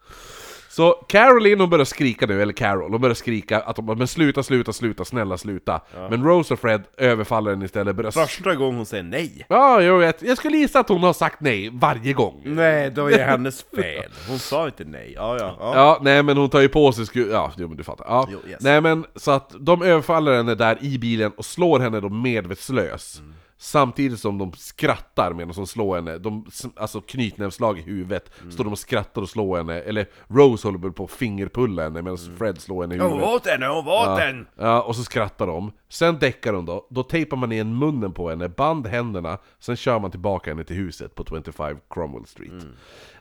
Så 0.77 0.91
Caroline 1.07 1.59
hon 1.59 1.69
börjar 1.69 1.85
skrika 1.85 2.25
nu, 2.25 2.41
eller 2.41 2.53
Carol, 2.53 2.91
hon 2.91 3.01
börjar 3.01 3.15
skrika 3.15 3.59
att 3.59 3.75
de 3.75 3.85
men 3.85 4.07
sluta, 4.07 4.43
sluta, 4.43 4.73
sluta, 4.73 5.05
snälla 5.05 5.37
sluta 5.37 5.81
Men 6.09 6.23
Rose 6.23 6.53
och 6.53 6.59
Fred 6.59 6.83
överfaller 6.97 7.51
henne 7.51 7.65
istället, 7.65 7.95
börjar 7.95 8.11
Första 8.11 8.55
gången 8.55 8.75
hon 8.75 8.85
säger 8.85 9.03
nej. 9.03 9.45
Ja, 9.49 9.81
jag 9.81 9.99
vet. 9.99 10.21
Jag 10.21 10.37
skulle 10.37 10.57
gissa 10.57 10.79
att 10.79 10.89
hon 10.89 11.03
har 11.03 11.13
sagt 11.13 11.41
nej 11.41 11.69
varje 11.73 12.13
gång. 12.13 12.41
Nej, 12.45 12.91
då 12.91 13.05
är 13.05 13.17
det 13.17 13.23
hennes 13.23 13.65
fel. 13.75 14.11
Hon 14.27 14.39
sa 14.39 14.65
inte 14.65 14.83
nej. 14.83 15.13
Ja, 15.15 15.37
ja. 15.39 15.57
ja. 15.59 15.71
Ja, 15.75 15.99
nej 16.01 16.23
men 16.23 16.37
hon 16.37 16.49
tar 16.49 16.61
ju 16.61 16.69
på 16.69 16.91
sig 16.91 17.05
sku... 17.05 17.29
Ja, 17.31 17.51
jo, 17.57 17.67
men 17.67 17.77
du 17.77 17.83
fattar. 17.83 18.05
Ja. 18.09 18.27
Jo, 18.31 18.39
yes. 18.49 18.61
Nej 18.61 18.81
men, 18.81 19.05
så 19.15 19.31
att 19.31 19.55
de 19.59 19.81
överfaller 19.81 20.37
henne 20.37 20.55
där 20.55 20.77
i 20.81 20.97
bilen 20.97 21.31
och 21.31 21.45
slår 21.45 21.79
henne 21.79 21.99
då 21.99 22.09
medvetslös. 22.09 23.19
Mm. 23.19 23.33
Samtidigt 23.59 24.19
som 24.19 24.37
de 24.37 24.51
skrattar 24.53 25.33
medan 25.33 25.53
de 25.55 25.67
slår 25.67 25.95
henne, 25.95 26.17
de, 26.17 26.45
alltså 26.75 27.01
knytnävsslag 27.01 27.79
i 27.79 27.81
huvudet, 27.81 28.31
Mm. 28.39 28.51
står 28.51 28.63
de 28.63 28.73
och 28.73 28.79
skrattar 28.79 29.21
och 29.21 29.29
slår 29.29 29.57
henne, 29.57 29.79
eller 29.81 30.05
Rose 30.27 30.67
håller 30.67 30.89
på 30.89 31.03
att 31.03 31.11
fingerpulla 31.11 31.83
henne 31.83 32.01
medan 32.01 32.17
Fred 32.37 32.61
slår 32.61 32.83
henne 32.83 32.95
i 32.95 32.97
Hon 32.99 33.11
huvudet. 33.11 33.29
åt 33.35 33.43
den, 33.43 33.63
hon 33.63 33.77
åt 33.77 33.85
Ja. 33.87 34.17
den! 34.17 34.47
Ja, 34.57 34.81
och 34.81 34.95
så 34.95 35.03
skrattar 35.03 35.47
de. 35.47 35.71
Sen 35.89 36.19
däckar 36.19 36.53
hon 36.53 36.65
då, 36.65 36.87
då 36.89 37.03
tejpar 37.03 37.37
man 37.37 37.51
igen 37.51 37.77
munnen 37.77 38.13
på 38.13 38.29
henne, 38.29 38.49
band 38.49 38.87
händerna, 38.87 39.37
sen 39.59 39.75
kör 39.75 39.99
man 39.99 40.11
tillbaka 40.11 40.51
henne 40.51 40.63
till 40.63 40.75
huset 40.75 41.15
på 41.15 41.25
25 41.25 41.77
Cromwell 41.89 42.25
Street. 42.25 42.65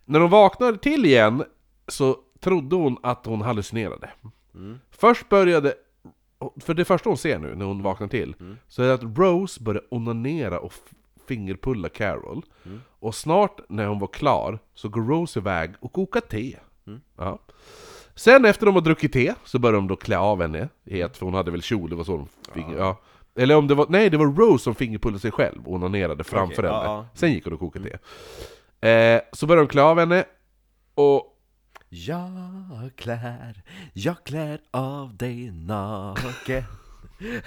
När 0.05 0.21
hon 0.21 0.31
vaknar 0.31 0.73
till 0.73 1.05
igen 1.07 1.45
så 1.89 2.17
trodde 2.41 2.77
hon 2.77 2.97
att 3.03 3.27
hon 3.27 3.43
hallucinerade. 3.43 4.11
Först 4.91 5.29
började, 5.29 5.75
för 6.61 6.75
det 6.75 6.85
första 6.85 7.11
hon 7.11 7.19
ser 7.19 7.39
nu 7.39 7.55
när 7.55 7.65
hon 7.65 7.83
vaknar 7.83 8.09
till, 8.09 8.35
så 8.69 8.83
är 8.83 8.87
det 8.87 8.95
att 8.95 9.19
Rose 9.19 9.63
börjar 9.63 9.83
onanera 9.91 10.61
och 10.61 10.73
fingerpulla 11.27 11.89
Carol. 11.89 12.43
Och 12.99 13.15
snart 13.15 13.61
när 13.69 13.87
hon 13.87 13.99
var 13.99 14.09
klar 14.09 14.59
så 14.75 14.89
går 14.89 15.03
Rose 15.03 15.39
iväg 15.39 15.75
och 15.81 15.93
kokar 15.93 16.21
te. 16.21 16.57
Ja. 17.17 17.39
Sen 18.15 18.45
efter 18.45 18.67
de 18.67 18.75
har 18.75 18.83
druckit 18.83 19.13
te 19.13 19.35
så 19.45 19.59
börjar 19.59 19.75
de 19.75 19.89
då 19.89 19.97
klä 19.97 20.19
av 20.19 20.41
henne 20.43 20.69
helt, 20.91 21.17
för 21.17 21.25
hon 21.27 21.35
hade 21.35 21.51
väl 21.51 21.63
kjol, 21.63 21.91
det 21.91 21.97
var 21.97 22.05
så 22.05 22.17
de 22.17 22.29
finger, 22.53 22.77
ja. 22.79 23.01
Eller 23.35 23.57
om 23.57 23.67
det 23.67 23.75
var, 23.75 23.87
nej 23.89 24.11
det 24.11 24.17
var 24.17 24.27
Rose 24.27 24.65
som 24.65 24.75
fingerpullade 24.75 25.21
sig 25.21 25.31
själv 25.31 25.67
och 25.67 25.75
onanerade 25.75 26.25
framför 26.25 26.63
Okej, 26.63 26.71
henne. 26.71 26.85
ja, 26.85 26.95
ja. 26.95 27.07
Sen 27.15 27.33
gick 27.33 27.45
hon 27.45 27.53
och 27.53 27.61
kokade 27.61 27.91
te. 28.81 28.89
Eh, 28.89 29.21
så 29.33 29.47
börjar 29.47 29.63
de 29.63 29.69
klä 29.69 29.83
av 29.83 29.99
henne, 29.99 30.25
och 30.95 31.36
Jag 31.99 32.91
klär, 32.97 33.63
jag 33.93 34.25
klär 34.25 34.61
av 34.71 35.17
dig 35.17 35.51
naken 35.51 36.65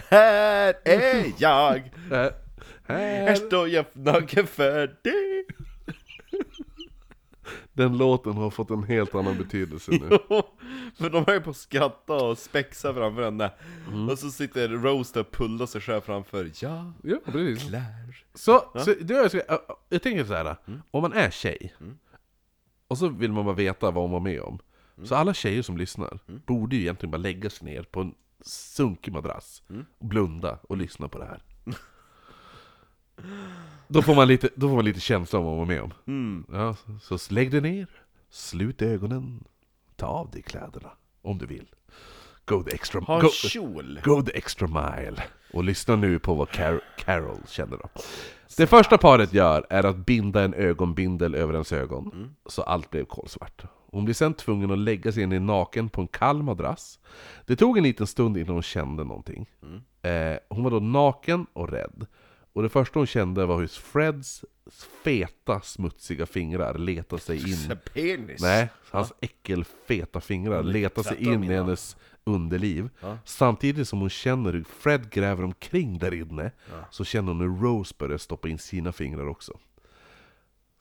Här 0.09 0.73
är 0.85 1.33
jag, 1.37 1.91
här 2.09 2.33
här, 2.87 3.35
står 3.35 3.67
jag 3.67 3.85
naken 3.93 4.47
för 4.47 4.87
dig 5.03 5.45
den 7.73 7.97
låten 7.97 8.33
har 8.33 8.49
fått 8.49 8.69
en 8.69 8.83
helt 8.83 9.15
annan 9.15 9.37
betydelse 9.37 9.91
nu. 9.91 10.09
För 10.97 11.09
de 11.09 11.23
är 11.27 11.33
ju 11.33 11.41
på 11.41 11.49
att 11.49 11.57
skratta 11.57 12.13
och 12.13 12.37
spexa 12.37 12.93
framför 12.93 13.23
henne 13.23 13.51
Mm. 13.87 14.09
Och 14.09 14.19
så 14.19 14.31
sitter 14.31 14.69
Rose 14.69 15.13
där 15.13 15.21
och 15.21 15.31
pullar 15.31 15.65
sig 15.65 15.81
själv 15.81 16.01
framför 16.01 16.51
Jag 16.61 16.91
Ja, 17.03 17.17
precis. 17.25 17.71
Så, 18.33 18.71
så 18.85 18.93
det 19.01 19.13
jag, 19.13 19.59
jag- 19.89 20.01
tänker 20.01 20.25
så 20.25 20.33
här. 20.33 20.55
Mm. 20.67 20.81
om 20.91 21.01
man 21.01 21.13
är 21.13 21.29
tjej, 21.29 21.73
och 22.89 22.97
så 22.97 23.07
vill 23.09 23.31
man 23.31 23.45
bara 23.45 23.55
veta 23.55 23.91
vad 23.91 24.03
hon 24.03 24.11
var 24.11 24.19
med 24.19 24.41
om. 24.41 24.59
Mm. 24.97 25.07
Så 25.07 25.15
alla 25.15 25.33
tjejer 25.33 25.61
som 25.61 25.77
lyssnar 25.77 26.19
borde 26.45 26.75
ju 26.75 26.81
egentligen 26.81 27.11
bara 27.11 27.17
lägga 27.17 27.49
sig 27.49 27.65
ner 27.65 27.83
på 27.83 28.01
en 28.01 28.13
sunkig 28.41 29.11
madrass, 29.13 29.63
Mm. 29.69 29.85
och 29.97 30.05
blunda 30.05 30.59
och 30.61 30.77
lyssna 30.77 31.07
på 31.07 31.19
det 31.19 31.25
här. 31.25 31.41
Då 33.87 34.01
får 34.01 34.15
man 34.15 34.27
lite, 34.27 34.49
då 34.55 34.67
får 34.69 34.75
man 34.75 34.85
lite 34.85 34.99
känsla 34.99 35.39
om 35.39 35.45
vad 35.45 35.53
man 35.57 35.59
var 35.59 35.65
med 35.75 35.81
om. 35.81 35.93
Mm. 36.07 36.45
Ja, 36.51 36.75
så, 37.01 37.17
så 37.17 37.33
lägg 37.33 37.51
dig 37.51 37.61
ner, 37.61 37.87
slut 38.29 38.81
ögonen, 38.81 39.43
ta 39.95 40.05
av 40.07 40.31
dig 40.31 40.41
kläderna, 40.41 40.89
om 41.21 41.37
du 41.37 41.45
vill. 41.45 41.67
Go 42.49 42.63
the 42.63 42.73
extra, 42.75 43.01
Ha 43.01 43.15
en 43.15 43.21
go, 43.21 43.29
kjol 43.29 43.99
Go 44.03 44.21
the 44.21 44.37
extra 44.37 44.67
mile. 44.67 45.23
Och 45.53 45.63
lyssna 45.63 45.95
nu 45.95 46.19
på 46.19 46.33
vad 46.33 46.47
Car- 46.47 46.81
Carol 46.97 47.37
känner 47.47 47.77
då. 47.77 47.89
Det 48.57 48.67
första 48.67 48.97
paret 48.97 49.33
gör 49.33 49.65
är 49.69 49.83
att 49.83 49.95
binda 49.95 50.41
en 50.43 50.53
ögonbindel 50.53 51.35
över 51.35 51.53
ens 51.53 51.73
ögon, 51.73 52.35
så 52.45 52.61
allt 52.61 52.89
blev 52.89 53.05
kolsvart. 53.05 53.63
Hon 53.91 54.05
blir 54.05 54.15
sen 54.15 54.33
tvungen 54.33 54.71
att 54.71 54.77
lägga 54.77 55.11
sig 55.11 55.25
ner 55.25 55.39
naken 55.39 55.89
på 55.89 56.01
en 56.01 56.07
kall 56.07 56.43
madrass. 56.43 56.99
Det 57.45 57.55
tog 57.55 57.77
en 57.77 57.83
liten 57.83 58.07
stund 58.07 58.37
innan 58.37 58.53
hon 58.53 58.61
kände 58.61 59.03
någonting. 59.03 59.49
Eh, 60.01 60.37
hon 60.49 60.63
var 60.63 60.71
då 60.71 60.79
naken 60.79 61.45
och 61.53 61.69
rädd. 61.69 62.05
Och 62.53 62.63
det 62.63 62.69
första 62.69 62.99
hon 62.99 63.07
kände 63.07 63.45
var 63.45 63.59
hur 63.59 63.67
Freds 63.67 64.45
feta, 65.03 65.61
smutsiga 65.61 66.25
fingrar 66.25 66.77
letade 66.77 67.21
sig 67.21 67.37
in 67.51 67.77
Penis 67.93 68.41
Nej, 68.41 68.69
hans 68.91 69.13
äckelfeta 69.21 70.21
fingrar 70.21 70.63
letar 70.63 71.03
sig 71.03 71.23
in 71.23 71.43
i 71.43 71.47
hennes 71.47 71.97
underliv. 72.23 72.89
Ja. 72.99 73.17
Samtidigt 73.25 73.87
som 73.87 73.99
hon 73.99 74.09
känner 74.09 74.53
hur 74.53 74.63
Fred 74.63 75.11
gräver 75.11 75.43
omkring 75.43 75.99
där 75.99 76.13
inne 76.13 76.51
Ja. 76.71 76.75
Så 76.91 77.03
känner 77.03 77.27
hon 77.27 77.41
hur 77.41 77.67
Rose 77.67 77.95
börjar 77.97 78.17
stoppa 78.17 78.49
in 78.49 78.57
sina 78.57 78.91
fingrar 78.91 79.27
också. 79.27 79.59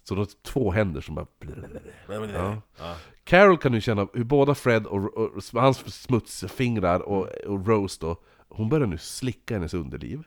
Så 0.03 0.21
är 0.21 0.27
två 0.43 0.73
händer 0.73 1.01
som 1.01 1.15
bara... 1.15 1.27
Ja. 2.79 2.95
Carol 3.25 3.59
kan 3.59 3.73
nu 3.73 3.81
känna 3.81 4.09
hur 4.15 4.25
båda 4.25 4.55
Fred 4.55 4.87
och, 4.87 5.17
och, 5.17 5.43
hans 5.53 6.03
smutsfingrar 6.03 7.01
och, 7.01 7.29
och 7.29 7.67
Rose 7.67 7.99
då 8.01 8.17
Hon 8.51 8.69
börjar 8.69 8.87
nu 8.87 8.99
slicka 8.99 9.55
hennes 9.55 9.75
underliv. 9.75 10.25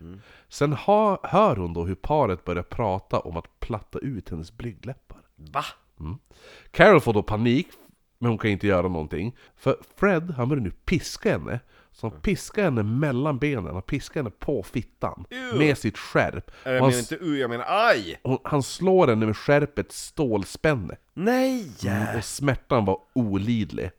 Sen 0.49 0.73
ha, 0.73 1.19
hör 1.23 1.55
hon 1.55 1.73
då 1.73 1.85
hur 1.85 1.95
paret 1.95 2.43
börjar 2.43 2.63
prata 2.63 3.19
om 3.19 3.37
att 3.37 3.59
platta 3.59 3.99
ut 3.99 4.29
hennes 4.29 4.57
blygdläppar. 4.57 5.19
Va? 5.35 5.65
Carol 6.71 7.01
får 7.01 7.13
då 7.13 7.23
panik, 7.23 7.67
men 8.21 8.29
hon 8.29 8.37
kan 8.37 8.51
inte 8.51 8.67
göra 8.67 8.87
någonting. 8.87 9.35
För 9.55 9.77
Fred, 9.95 10.33
han 10.37 10.49
börjar 10.49 10.63
nu 10.63 10.71
piska 10.71 11.31
henne. 11.31 11.59
Så 11.91 12.09
han 12.09 12.21
piskar 12.21 12.63
henne 12.63 12.83
mellan 12.83 13.39
benen, 13.39 13.73
han 13.73 13.81
piskar 13.81 14.19
henne 14.19 14.29
på 14.39 14.63
fittan. 14.63 15.25
Ew. 15.29 15.57
Med 15.57 15.77
sitt 15.77 15.97
skärp. 15.97 16.51
Jag 16.63 16.73
menar 16.73 16.99
inte 16.99 17.15
u, 17.15 17.37
jag 17.37 17.49
menar 17.49 17.65
aj! 17.67 18.19
hon, 18.23 18.37
han 18.43 18.63
slår 18.63 19.07
henne 19.07 19.25
med 19.25 19.37
skärpet 19.37 19.91
stålspänne. 19.91 20.97
Nej! 21.13 21.71
Och 22.17 22.23
smärtan 22.23 22.85
var 22.85 22.99
olidlig. 23.13 23.91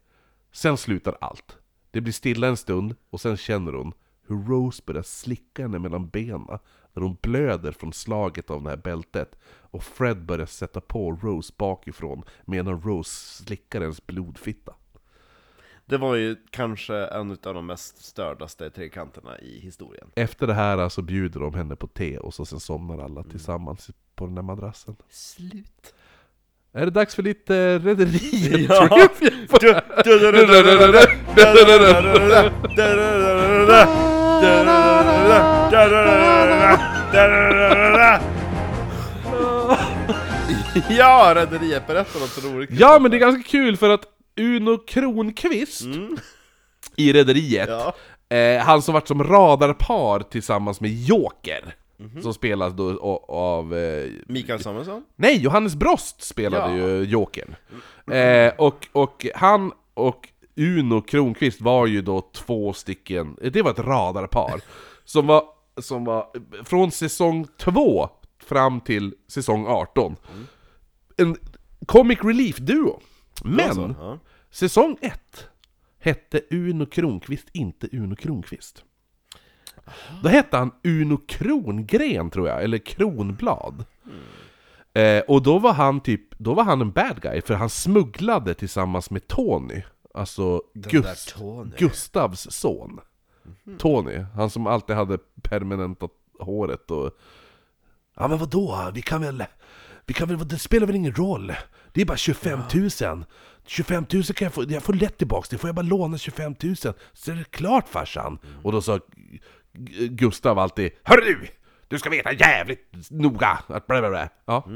Sen 0.52 0.76
slutar 0.76 1.16
allt. 1.20 1.56
Det 1.90 2.00
blir 2.00 2.12
stilla 2.12 2.46
en 2.46 2.56
stund, 2.56 2.94
och 3.10 3.20
sen 3.20 3.36
känner 3.36 3.72
hon 3.72 3.92
hur 4.28 4.42
Rose 4.42 4.82
börjar 4.86 5.02
slicka 5.02 5.62
henne 5.62 5.78
mellan 5.78 6.08
benen. 6.08 6.58
När 6.92 7.02
hon 7.02 7.16
blöder 7.22 7.72
från 7.72 7.92
slaget 7.92 8.50
av 8.50 8.62
det 8.62 8.70
här 8.70 8.76
bältet. 8.76 9.38
Och 9.44 9.84
Fred 9.84 10.24
börjar 10.24 10.46
sätta 10.46 10.80
på 10.80 11.12
Rose 11.12 11.52
bakifrån 11.56 12.24
medan 12.44 12.82
Rose 12.82 13.44
slickar 13.44 13.80
hennes 13.80 14.06
blodfitta. 14.06 14.74
Det 15.86 15.98
var 15.98 16.14
ju 16.14 16.36
kanske 16.50 16.94
en 16.94 17.30
av 17.30 17.54
de 17.54 17.66
mest 17.66 18.04
stördaste 18.04 18.70
trekanterna 18.70 19.38
i 19.38 19.60
historien 19.60 20.10
Efter 20.14 20.46
det 20.46 20.54
här 20.54 20.88
så 20.88 21.02
bjuder 21.02 21.40
de 21.40 21.54
henne 21.54 21.76
på 21.76 21.86
te 21.86 22.18
och 22.18 22.34
så 22.34 22.44
sen 22.44 22.60
somnar 22.60 22.98
alla 23.04 23.22
tillsammans 23.22 23.90
på 24.14 24.26
den 24.26 24.34
där 24.34 24.42
madrassen. 24.42 24.96
Slut 25.08 25.94
Är 26.72 26.84
det 26.84 26.90
dags 26.90 27.14
för 27.14 27.22
lite 27.22 27.56
äh, 27.56 27.80
rederiet? 27.84 28.70
Ja. 35.72 36.28
Ja, 40.90 41.32
Rederiet, 41.36 41.86
berätta 41.86 42.18
något 42.18 42.44
roligt 42.44 42.70
Ja 42.72 42.98
men 42.98 43.10
det 43.10 43.16
är 43.16 43.18
ganska 43.18 43.42
kul 43.42 43.76
för 43.76 43.90
att 43.90 44.04
Uno 44.40 44.78
Kronqvist 44.78 45.84
Mm. 45.84 46.16
i 46.96 47.12
Rederiet 47.12 47.68
Ja. 47.68 47.94
eh, 48.36 48.62
Han 48.64 48.82
som 48.82 48.94
varit 48.94 49.08
som 49.08 49.24
radarpar 49.24 50.20
tillsammans 50.20 50.80
med 50.80 50.90
Joker 50.90 51.74
Mhm. 51.96 52.22
Som 52.22 52.34
spelas 52.34 52.72
då 52.72 52.98
av... 53.28 53.74
Eh, 53.76 54.10
Mikael 54.26 54.60
Samuelsson? 54.60 55.04
nej, 55.16 55.42
Johannes 55.42 55.74
Brost 55.74 56.22
spelade 56.22 56.76
Ja. 56.78 56.86
ju 56.88 57.02
Jokern 57.04 57.54
eh, 58.12 58.52
och, 58.58 58.88
och 58.92 59.26
han 59.34 59.72
och 59.94 60.28
Uno 60.56 61.00
Kronqvist 61.00 61.60
var 61.60 61.86
ju 61.86 62.02
då 62.02 62.20
två 62.32 62.72
stycken, 62.72 63.36
det 63.52 63.62
var 63.62 63.70
ett 63.70 63.78
radarpar 63.78 64.60
Som 65.04 65.26
var, 65.26 65.44
som 65.80 66.04
var 66.04 66.26
från 66.64 66.90
säsong 66.90 67.46
2 67.58 68.08
fram 68.46 68.80
till 68.80 69.14
säsong 69.28 69.66
18 69.68 70.16
En 71.16 71.36
comic 71.86 72.18
relief 72.22 72.56
duo 72.56 73.00
Men 73.44 73.60
Alltså, 73.60 73.94
ja. 73.98 74.18
Säsong 74.50 74.96
1 75.00 75.48
hette 75.98 76.40
Uno 76.50 76.86
Kronqvist 76.86 77.48
inte 77.52 77.88
Uno 77.92 78.16
Kronqvist. 78.16 78.84
Då 80.22 80.28
hette 80.28 80.56
han 80.56 80.70
Uno 80.84 81.16
Krongren 81.16 82.30
tror 82.30 82.48
jag, 82.48 82.64
eller 82.64 82.78
Kronblad. 82.78 83.84
Eh, 84.94 85.20
och 85.20 85.42
då 85.42 85.58
var 85.58 85.72
han 85.72 86.00
typ, 86.00 86.38
då 86.38 86.54
var 86.54 86.64
han 86.64 86.80
en 86.80 86.90
bad 86.90 87.22
guy, 87.22 87.40
för 87.42 87.54
han 87.54 87.70
smugglade 87.70 88.54
tillsammans 88.54 89.10
med 89.10 89.26
Tony. 89.26 89.82
Alltså 90.14 90.62
Gust, 90.74 91.34
Tony. 91.36 91.70
Gustavs 91.78 92.46
son. 92.50 93.00
Tony, 93.78 94.18
han 94.34 94.50
som 94.50 94.66
alltid 94.66 94.96
hade 94.96 95.18
permanentat 95.42 96.10
håret 96.38 96.90
och... 96.90 97.10
Ja 98.14 98.28
men 98.28 98.38
vadå, 98.38 98.90
vi 98.94 99.02
kan 99.02 99.20
väl... 99.20 99.44
Vi 100.06 100.14
kan 100.14 100.28
väl, 100.28 100.48
det 100.48 100.58
spelar 100.58 100.86
väl 100.86 100.96
ingen 100.96 101.14
roll? 101.14 101.52
Det 101.92 102.00
är 102.00 102.04
bara 102.04 102.16
25 102.16 102.60
000 103.00 103.24
25 103.66 104.06
000 104.12 104.22
kan 104.24 104.46
jag 104.46 104.54
få, 104.54 104.64
jag 104.68 104.82
får 104.82 104.92
lätt 104.92 105.18
tillbaks 105.18 105.48
det, 105.48 105.58
får 105.58 105.68
jag 105.68 105.74
bara 105.74 105.82
låna 105.82 106.18
25 106.18 106.54
000 106.62 106.76
så 107.12 107.30
är 107.30 107.34
det 107.34 107.50
klart 107.50 107.88
farsan! 107.88 108.38
Och 108.62 108.72
då 108.72 108.82
sa 108.82 109.00
Gustav 110.08 110.58
alltid 110.58 110.90
Hörru 111.02 111.20
du! 111.20 111.48
Du 111.88 111.98
ska 111.98 112.10
veta 112.10 112.32
jävligt 112.32 113.10
noga! 113.10 113.58
Att 113.66 113.86
bla 113.86 114.00
bla 114.00 114.10
bla. 114.10 114.28
Ja. 114.44 114.68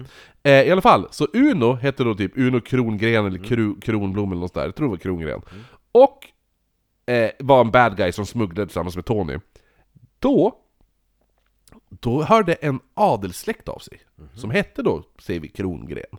Eh, 0.43 0.62
I 0.62 0.70
alla 0.70 0.83
fall, 0.83 1.07
så 1.11 1.29
Uno 1.33 1.72
hette 1.72 2.05
då 2.05 2.14
typ 2.14 2.33
Uno 2.37 2.61
Krongren 2.61 3.27
eller 3.27 3.45
Kro, 3.45 3.81
Kronblom 3.81 4.33
eller 4.33 4.41
något 4.41 4.55
där, 4.55 4.64
jag 4.64 4.74
tror 4.74 4.87
det 4.87 4.91
var 4.91 4.97
Krongren. 4.97 5.43
Och 5.93 6.18
eh, 7.12 7.31
var 7.39 7.61
en 7.61 7.70
bad 7.70 7.97
guy 7.97 8.12
som 8.12 8.27
smugglade 8.27 8.66
tillsammans 8.66 8.97
med 8.97 9.05
Tony. 9.05 9.39
Då, 10.18 10.55
då 12.01 12.23
hörde 12.23 12.55
en 12.55 12.81
adelssläkt 12.95 13.69
av 13.69 13.79
sig, 13.79 14.01
som 14.35 14.51
hette 14.51 14.83
då, 14.83 15.03
säger 15.19 15.41
vi, 15.41 15.49
Krongren. 15.49 16.19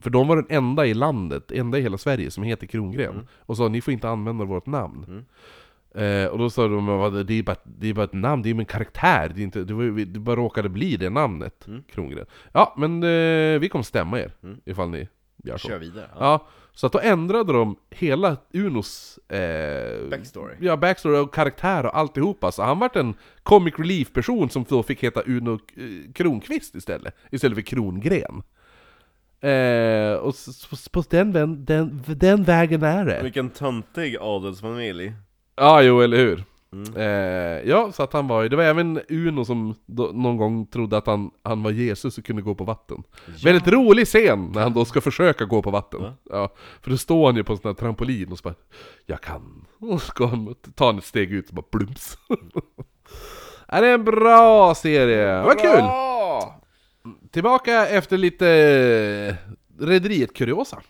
För 0.00 0.10
de 0.10 0.28
var 0.28 0.36
den 0.36 0.46
enda 0.48 0.86
i 0.86 0.94
landet, 0.94 1.52
enda 1.52 1.78
i 1.78 1.82
hela 1.82 1.98
Sverige 1.98 2.30
som 2.30 2.44
heter 2.44 2.66
Krongren. 2.66 3.28
Och 3.38 3.56
sa 3.56 3.68
ni 3.68 3.80
får 3.80 3.92
inte 3.92 4.08
använda 4.08 4.44
vårt 4.44 4.66
namn. 4.66 5.24
Eh, 5.94 6.26
och 6.26 6.38
då 6.38 6.50
sa 6.50 6.68
de 6.68 6.88
att 6.88 7.26
det 7.26 7.34
är 7.34 7.42
bara, 7.42 7.56
det 7.64 7.88
är 7.88 7.94
bara 7.94 8.04
ett 8.04 8.12
namn, 8.12 8.42
det 8.42 8.48
är 8.48 8.54
ju 8.54 8.58
en 8.58 8.64
karaktär, 8.64 9.32
det, 9.34 9.40
är 9.40 9.44
inte, 9.44 9.64
det, 9.64 9.74
var, 9.74 10.04
det 10.04 10.20
bara 10.20 10.36
råkade 10.36 10.68
bli 10.68 10.96
det 10.96 11.10
namnet, 11.10 11.66
Krongren. 11.90 12.26
Ja, 12.52 12.74
men 12.78 13.02
eh, 13.02 13.60
vi 13.60 13.68
kommer 13.72 13.82
stämma 13.82 14.20
er, 14.20 14.32
ifall 14.64 14.90
ni 14.90 15.08
gör 15.44 15.56
så. 15.56 15.68
Kör 15.68 15.78
vidare. 15.78 16.06
Ja. 16.14 16.18
Ja, 16.20 16.46
så 16.74 16.86
att 16.86 16.92
då 16.92 16.98
ändrade 16.98 17.52
de 17.52 17.76
hela 17.90 18.36
Unos 18.52 19.18
eh, 19.28 20.08
Backstory. 20.10 20.54
Ja, 20.60 20.76
backstory 20.76 21.16
och 21.16 21.34
karaktär 21.34 21.86
och 21.86 21.98
alltihopa. 21.98 22.52
Så 22.52 22.62
han 22.62 22.78
vart 22.78 22.96
en 22.96 23.14
comic 23.42 23.74
relief-person 23.78 24.50
som 24.50 24.64
då 24.68 24.82
fick 24.82 25.02
heta 25.02 25.22
Uno 25.26 25.54
eh, 25.54 26.12
Kronqvist 26.14 26.74
istället, 26.74 27.14
istället 27.30 27.56
för 27.56 27.62
Krongren. 27.62 28.42
Eh, 29.40 30.14
och 30.14 30.34
på 30.92 31.04
den, 31.10 31.32
den, 31.32 31.64
den, 31.64 32.02
den 32.06 32.44
vägen 32.44 32.82
är 32.82 33.04
det. 33.04 33.22
Vilken 33.22 33.50
töntig 33.50 34.16
adelsfamilj. 34.20 35.12
Ja, 35.56 35.82
jo, 35.82 36.00
eller 36.00 36.16
hur? 36.16 36.44
Mm. 36.72 36.96
Eh, 36.96 37.70
ja, 37.70 37.92
så 37.92 38.02
att 38.02 38.12
han 38.12 38.28
var 38.28 38.48
det 38.48 38.56
var 38.56 38.64
även 38.64 39.00
Uno 39.08 39.44
som 39.44 39.74
då, 39.86 40.10
någon 40.14 40.36
gång 40.36 40.66
trodde 40.66 40.96
att 40.96 41.06
han, 41.06 41.30
han 41.42 41.62
var 41.62 41.70
Jesus 41.70 42.18
och 42.18 42.24
kunde 42.24 42.42
gå 42.42 42.54
på 42.54 42.64
vatten. 42.64 43.02
Väldigt 43.44 43.68
rolig 43.68 44.06
scen 44.06 44.52
när 44.54 44.62
han 44.62 44.72
då 44.72 44.84
ska 44.84 45.00
försöka 45.00 45.44
gå 45.44 45.62
på 45.62 45.70
vatten. 45.70 46.02
Va? 46.02 46.14
Ja, 46.30 46.52
för 46.80 46.90
då 46.90 46.96
står 46.96 47.26
han 47.26 47.36
ju 47.36 47.44
på 47.44 47.52
en 47.52 47.58
sån 47.58 47.68
här 47.68 47.74
trampolin 47.74 48.32
och 48.32 48.38
så 48.38 48.42
bara 48.42 48.54
Jag 49.06 49.20
kan. 49.20 49.64
Och 49.78 50.00
så 50.00 50.06
ska 50.06 50.26
han 50.26 50.54
ta 50.74 50.98
ett 50.98 51.04
steg 51.04 51.32
ut 51.32 51.48
och 51.48 51.54
bara 51.54 51.66
plumps. 51.70 52.18
ja, 53.68 53.80
det 53.80 53.88
är 53.88 53.94
en 53.94 54.04
bra 54.04 54.74
serie, 54.74 55.42
vad 55.42 55.60
kul! 55.60 55.84
Tillbaka 57.30 57.86
efter 57.88 58.18
lite 58.18 58.48
eh, 58.48 59.34
Rederiet 59.84 60.34
Kuriosa. 60.34 60.80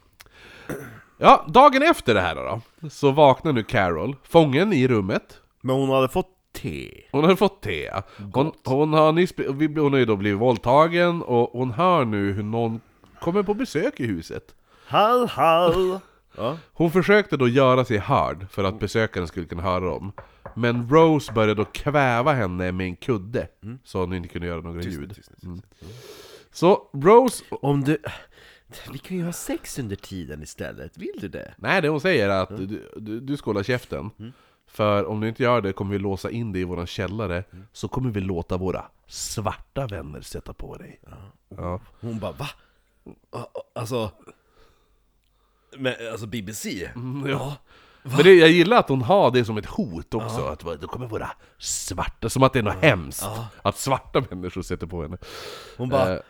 Ja, 1.18 1.46
dagen 1.48 1.82
efter 1.82 2.14
det 2.14 2.20
här 2.20 2.34
då, 2.34 2.60
så 2.88 3.10
vaknar 3.10 3.52
nu 3.52 3.62
Carol, 3.62 4.16
fången 4.22 4.72
i 4.72 4.88
rummet. 4.88 5.41
Men 5.64 5.76
hon 5.76 5.88
hade 5.88 6.08
fått 6.08 6.28
te. 6.52 7.02
Hon 7.12 7.24
har 7.24 7.36
fått 7.36 7.62
te. 7.62 7.90
Hon, 8.32 8.52
hon, 8.64 8.92
har 8.92 9.12
nyss, 9.12 9.34
hon 9.76 9.92
har 9.92 9.98
ju 9.98 10.04
då 10.04 10.16
blivit 10.16 10.40
våldtagen 10.40 11.22
och 11.22 11.50
hon 11.52 11.70
hör 11.70 12.04
nu 12.04 12.32
hur 12.32 12.42
någon 12.42 12.80
kommer 13.20 13.42
på 13.42 13.54
besök 13.54 14.00
i 14.00 14.06
huset. 14.06 14.54
Hall, 14.86 15.26
hall! 15.26 15.98
Ja. 16.36 16.58
Hon 16.72 16.90
försökte 16.90 17.36
då 17.36 17.48
göra 17.48 17.84
sig 17.84 17.98
hörd 17.98 18.46
för 18.50 18.64
att 18.64 18.80
besökaren 18.80 19.28
skulle 19.28 19.46
kunna 19.46 19.62
höra 19.62 19.84
dem. 19.84 20.12
Men 20.54 20.88
Rose 20.88 21.32
började 21.32 21.54
då 21.54 21.64
kväva 21.64 22.32
henne 22.32 22.72
med 22.72 22.86
en 22.86 22.96
kudde, 22.96 23.48
så 23.84 23.98
hon 23.98 24.14
inte 24.14 24.28
kunde 24.28 24.46
göra 24.46 24.60
några 24.60 24.82
ljud. 24.82 25.18
Mm. 25.42 25.62
Så 26.52 26.88
Rose... 26.92 27.44
Om 27.50 27.84
du... 27.84 27.98
Vi 28.92 28.98
kan 28.98 29.16
ju 29.16 29.24
ha 29.24 29.32
sex 29.32 29.78
under 29.78 29.96
tiden 29.96 30.42
istället, 30.42 30.98
vill 30.98 31.14
du 31.20 31.28
det? 31.28 31.54
Nej, 31.56 31.82
det 31.82 31.88
hon 31.88 32.00
säger 32.00 32.28
är 32.28 32.42
att 32.42 32.56
du, 32.56 32.88
du, 32.96 33.20
du 33.20 33.36
ska 33.36 33.50
hålla 33.50 33.62
käften. 33.64 34.10
För 34.72 35.04
om 35.04 35.20
du 35.20 35.28
inte 35.28 35.42
gör 35.42 35.60
det 35.60 35.72
kommer 35.72 35.92
vi 35.92 35.98
låsa 35.98 36.30
in 36.30 36.52
dig 36.52 36.62
i 36.62 36.64
våran 36.64 36.86
källare, 36.86 37.44
så 37.72 37.88
kommer 37.88 38.10
vi 38.10 38.20
låta 38.20 38.56
våra 38.56 38.84
svarta 39.06 39.86
vänner 39.86 40.20
sätta 40.20 40.52
på 40.52 40.76
dig. 40.76 41.00
Ja. 41.56 41.80
Hon 42.00 42.18
bara 42.18 42.32
va? 42.32 42.48
Ja, 43.32 43.50
Alltså... 43.74 44.10
Men 45.76 45.94
alltså 46.12 46.26
BBC? 46.26 46.90
Ja. 47.26 47.56
Men 48.02 48.16
det, 48.16 48.34
jag 48.34 48.50
gillar 48.50 48.76
att 48.78 48.88
hon 48.88 49.02
har 49.02 49.30
det 49.30 49.44
som 49.44 49.56
ett 49.58 49.66
hot 49.66 50.14
också, 50.14 50.46
att 50.46 50.64
vad- 50.64 50.80
då 50.80 50.86
kommer 50.86 51.06
våra 51.06 51.30
svarta, 51.58 52.28
som 52.28 52.42
att 52.42 52.52
det 52.52 52.58
är 52.58 52.62
något 52.62 52.82
hemskt. 52.82 53.22
Att 53.62 53.76
svarta 53.76 54.22
människor 54.30 54.62
sätter 54.62 54.86
på 54.86 55.02
henne. 55.02 55.16
Hon 55.76 55.88
bara... 55.88 56.12
Eh, 56.14 56.20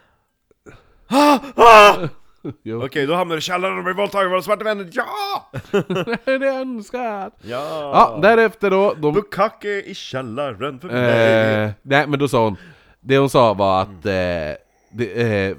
jo. 1.10 2.08
Okej, 2.84 3.06
då 3.06 3.14
hamnar 3.14 3.34
du 3.34 3.38
i 3.38 3.42
källaren 3.42 3.78
och 3.78 3.84
blir 3.84 3.94
våldtagen 3.94 4.26
av 4.26 4.30
våra 4.30 4.42
svarta 4.42 4.64
vänner, 4.64 4.88
ja! 4.92 5.50
det 6.24 6.32
är 6.32 6.60
önskat! 6.60 7.38
Ja! 7.42 7.90
Ja, 7.92 8.18
därefter 8.22 8.70
då, 8.70 8.94
de, 8.94 9.14
Bukake 9.14 9.80
i 9.82 9.94
källaren 9.94 10.80
för 10.80 10.88
mig! 10.88 11.64
eh, 11.64 11.70
nej 11.82 12.06
men 12.06 12.18
då 12.18 12.28
sa 12.28 12.44
hon, 12.44 12.56
det 13.00 13.18
hon 13.18 13.30
sa 13.30 13.54
var 13.54 13.82
att 13.82 14.06
eh, 14.06 14.56
det, 14.90 15.48
eh, 15.48 15.56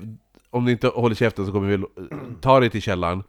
om 0.49 0.65
du 0.65 0.71
inte 0.71 0.87
håller 0.87 1.15
käften 1.15 1.45
så 1.45 1.51
kommer 1.51 1.77
vi 1.77 1.85
ta 2.41 2.59
dig 2.59 2.69
till 2.69 2.81
källaren, 2.81 3.23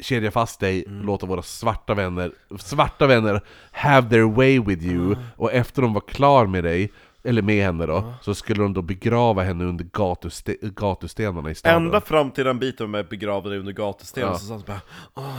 kedja 0.00 0.30
fast 0.30 0.60
dig, 0.60 0.84
låta 0.88 1.26
våra 1.26 1.42
svarta 1.42 1.94
vänner, 1.94 2.32
svarta 2.58 3.06
vänner 3.06 3.40
have 3.72 4.10
their 4.10 4.34
way 4.34 4.60
with 4.60 4.84
you, 4.84 5.16
och 5.36 5.52
efter 5.52 5.82
de 5.82 5.94
var 5.94 6.00
klar 6.00 6.46
med 6.46 6.64
dig, 6.64 6.92
eller 7.28 7.42
med 7.42 7.64
henne 7.64 7.86
då, 7.86 8.14
så 8.22 8.34
skulle 8.34 8.62
de 8.62 8.72
då 8.74 8.82
begrava 8.82 9.42
henne 9.42 9.64
under 9.64 9.84
gatuste, 9.92 10.56
gatustenarna 10.62 11.50
i 11.50 11.54
staden. 11.54 11.82
Ända 11.84 12.00
fram 12.00 12.30
till 12.30 12.44
den 12.44 12.58
biten 12.58 12.90
med 12.90 13.08
begravda 13.08 13.50
under 13.56 13.72
gatustenen 13.72 14.28
Ja. 14.28 14.38
så 14.38 14.46
sa 14.46 14.54
han 14.54 14.62
bara 14.66 14.80
Åh, 15.14 15.36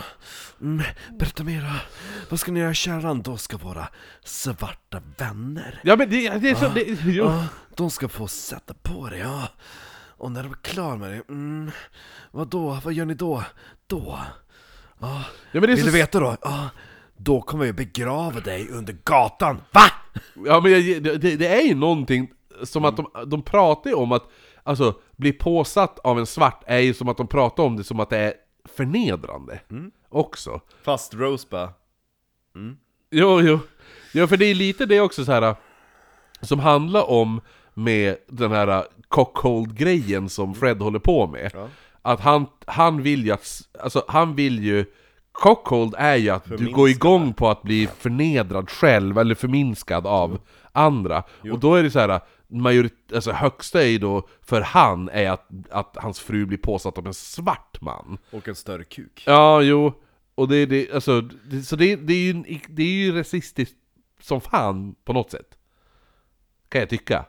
mm, 0.61 0.83
Berätta 1.19 1.43
mera, 1.43 1.71
vad 2.29 2.39
ska 2.39 2.51
ni 2.51 2.59
göra 2.59 2.73
källaren? 2.73 3.21
Då 3.21 3.37
ska 3.37 3.57
våra 3.57 3.87
svarta 4.23 5.01
vänner 5.17 5.79
Ja 5.83 5.95
men 5.95 6.09
det, 6.09 6.29
det 6.29 6.49
är 6.49 6.55
så, 6.55 6.67
det, 6.69 6.83
jo. 7.05 7.25
Ja, 7.25 7.43
de 7.75 7.89
ska 7.89 8.07
få 8.07 8.27
sätta 8.27 8.73
på 8.73 9.07
det, 9.09 9.17
ja 9.17 9.47
Och 10.17 10.31
när 10.31 10.43
de 10.43 10.51
är 10.51 10.55
klara 10.55 10.95
med 10.95 11.11
det, 11.11 11.33
mm, 11.33 11.71
vad 12.31 12.47
då? 12.47 12.79
Vad 12.83 12.93
gör 12.93 13.05
ni 13.05 13.13
då? 13.13 13.43
Då? 13.87 14.19
Ja, 14.99 15.23
Ja, 15.51 15.59
men 15.59 15.61
det 15.61 15.67
är 15.67 15.75
vill 15.75 15.79
så, 15.79 15.85
du 15.85 15.91
veta 15.91 16.19
då? 16.19 16.37
Ja, 16.41 16.69
då 17.17 17.41
kommer 17.41 17.65
vi 17.65 17.73
begrava 17.73 18.39
dig 18.39 18.69
under 18.69 18.95
gatan, 19.03 19.61
VA? 19.71 19.81
Ja 20.45 20.59
men 20.61 20.71
jag, 20.71 21.03
det, 21.03 21.17
det 21.17 21.47
är 21.47 21.61
ju 21.61 21.75
någonting 21.75 22.31
som 22.63 22.85
att 22.85 22.97
de, 22.97 23.07
de 23.27 23.41
pratar 23.41 23.89
ju 23.89 23.95
om 23.95 24.11
att 24.11 24.29
Alltså, 24.63 24.93
bli 25.17 25.33
påsatt 25.33 25.99
av 25.99 26.19
en 26.19 26.25
svart 26.25 26.63
är 26.65 26.79
ju 26.79 26.93
som 26.93 27.09
att 27.09 27.17
de 27.17 27.27
pratar 27.27 27.63
om 27.63 27.75
det 27.77 27.83
som 27.83 27.99
att 27.99 28.09
det 28.09 28.17
är 28.17 28.33
förnedrande 28.65 29.59
Också. 30.09 30.61
Fast 30.83 31.13
Rose 31.13 31.47
bara 31.49 31.73
Jo, 33.09 33.41
jo. 33.41 33.59
Jo 34.13 34.27
för 34.27 34.37
det 34.37 34.45
är 34.45 34.55
lite 34.55 34.85
det 34.85 35.01
också 35.01 35.25
så 35.25 35.31
här 35.31 35.55
Som 36.41 36.59
handlar 36.59 37.09
om 37.09 37.41
med 37.73 38.17
den 38.27 38.51
här 38.51 38.85
cockhold-grejen 39.07 40.29
som 40.29 40.55
Fred 40.55 40.81
håller 40.81 40.99
på 40.99 41.27
med. 41.27 41.51
Ja. 41.53 41.67
Att 42.01 42.19
han, 42.19 42.45
han 42.65 43.01
vill 43.01 43.25
ju 43.25 43.31
att, 43.31 43.61
alltså 43.79 44.05
han 44.07 44.35
vill 44.35 44.63
ju 44.63 44.85
Cockhold 45.39 45.95
är 45.97 46.15
ju 46.15 46.29
att 46.29 46.57
du 46.57 46.71
går 46.71 46.89
igång 46.89 47.33
på 47.33 47.49
att 47.49 47.61
bli 47.61 47.87
förnedrad 47.87 48.69
själv, 48.69 49.17
eller 49.17 49.35
förminskad 49.35 50.07
av 50.07 50.39
andra 50.71 51.23
Och 51.51 51.59
då 51.59 51.75
är 51.75 51.83
det 51.83 51.91
så 51.91 51.99
här 51.99 52.21
majorit, 52.47 53.13
alltså 53.15 53.31
högsta 53.31 53.83
är 53.83 53.87
ju 53.87 53.97
då 53.97 54.27
för 54.41 54.61
han 54.61 55.09
är 55.09 55.29
att, 55.29 55.47
att 55.69 55.97
hans 55.99 56.19
fru 56.19 56.45
blir 56.45 56.57
påsatt 56.57 56.97
av 56.97 57.07
en 57.07 57.13
svart 57.13 57.81
man 57.81 58.17
Och 58.31 58.47
en 58.47 58.55
större 58.55 58.83
kuk 58.83 59.23
Ja, 59.25 59.61
jo. 59.61 59.93
Och 60.35 60.47
det, 60.47 60.65
det, 60.65 60.91
alltså, 60.91 61.21
det, 61.21 61.61
så 61.61 61.75
det, 61.75 61.95
det, 61.95 62.13
är 62.13 62.33
ju, 62.33 62.59
det 62.69 62.83
är 62.83 62.87
ju 62.87 63.17
rasistiskt 63.17 63.75
som 64.21 64.41
fan 64.41 64.95
på 65.03 65.13
något 65.13 65.31
sätt. 65.31 65.57
Kan 66.69 66.79
jag 66.79 66.89
tycka. 66.89 67.25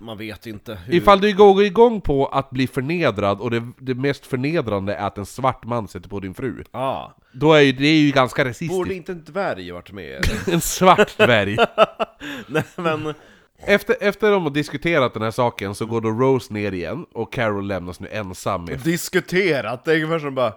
Man 0.00 0.18
vet 0.18 0.46
inte 0.46 0.74
hur... 0.86 0.94
Ifall 0.94 1.20
du 1.20 1.34
går 1.34 1.62
igång 1.62 2.00
på 2.00 2.26
att 2.26 2.50
bli 2.50 2.66
förnedrad 2.66 3.40
och 3.40 3.50
det, 3.50 3.68
det 3.78 3.94
mest 3.94 4.26
förnedrande 4.26 4.94
är 4.94 5.06
att 5.06 5.18
en 5.18 5.26
svart 5.26 5.64
man 5.64 5.88
sätter 5.88 6.08
på 6.08 6.20
din 6.20 6.34
fru. 6.34 6.64
Ah, 6.70 7.08
Då 7.32 7.52
är 7.52 7.60
ju, 7.60 7.72
det 7.72 7.86
är 7.86 7.96
ju 7.96 8.10
ganska 8.10 8.44
rasistiskt. 8.44 8.74
borde 8.74 8.94
inte 8.94 9.12
en 9.12 9.24
dvärg 9.24 9.70
varit 9.72 9.92
med? 9.92 10.24
En 10.52 10.60
svart 10.60 11.16
dvärg. 11.18 11.56
Nej 12.46 12.62
men... 12.76 13.14
Efter, 13.66 13.96
efter 14.00 14.30
de 14.30 14.42
har 14.42 14.50
diskuterat 14.50 15.14
den 15.14 15.22
här 15.22 15.30
saken 15.30 15.74
så 15.74 15.86
går 15.86 16.00
då 16.00 16.08
Rose 16.10 16.52
ner 16.52 16.72
igen 16.72 17.06
och 17.12 17.32
Carol 17.32 17.66
lämnas 17.66 18.00
nu 18.00 18.08
ensam 18.08 18.64
med 18.64 18.78
Diskuterat, 18.78 19.84
det 19.84 19.92
är 19.92 19.96
ungefär 19.96 20.18
som 20.18 20.34
bara... 20.34 20.52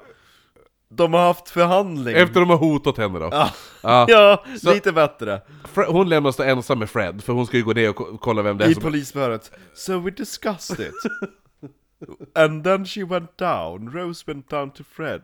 De 0.90 1.14
har 1.14 1.22
haft 1.28 1.50
förhandling. 1.50 2.16
Efter 2.16 2.40
de 2.40 2.50
har 2.50 2.58
hotat 2.58 2.98
henne 2.98 3.20
då. 3.20 3.30
Ja, 3.32 3.50
Ja. 3.84 4.06
ja 4.10 4.46
Så- 4.62 4.74
lite 4.74 4.92
bättre. 4.92 5.42
Fre- 5.74 5.86
Hon 5.92 6.10
lämnas 6.10 6.36
då 6.36 6.44
ensam 6.44 6.80
med 6.80 6.90
Fred, 6.90 7.24
för 7.24 7.34
hon 7.34 7.46
ska 7.48 7.58
ju 7.58 7.64
gå 7.64 7.74
ner 7.74 7.90
och 7.90 7.96
ko- 7.96 8.18
kolla 8.22 8.42
vem 8.42 8.58
det 8.58 8.66
är 8.66 8.70
I 8.70 8.74
som... 8.74 8.84
polisförhöret 8.84 9.52
So 9.74 10.00
we 10.00 10.12
discussed 10.12 10.80
it. 10.80 10.94
And 12.36 12.64
then 12.64 12.86
she 12.86 13.04
went 13.04 13.38
down, 13.38 13.92
Rose 13.94 14.24
went 14.28 14.50
down 14.50 14.72
to 14.72 14.84
Fred 14.92 15.22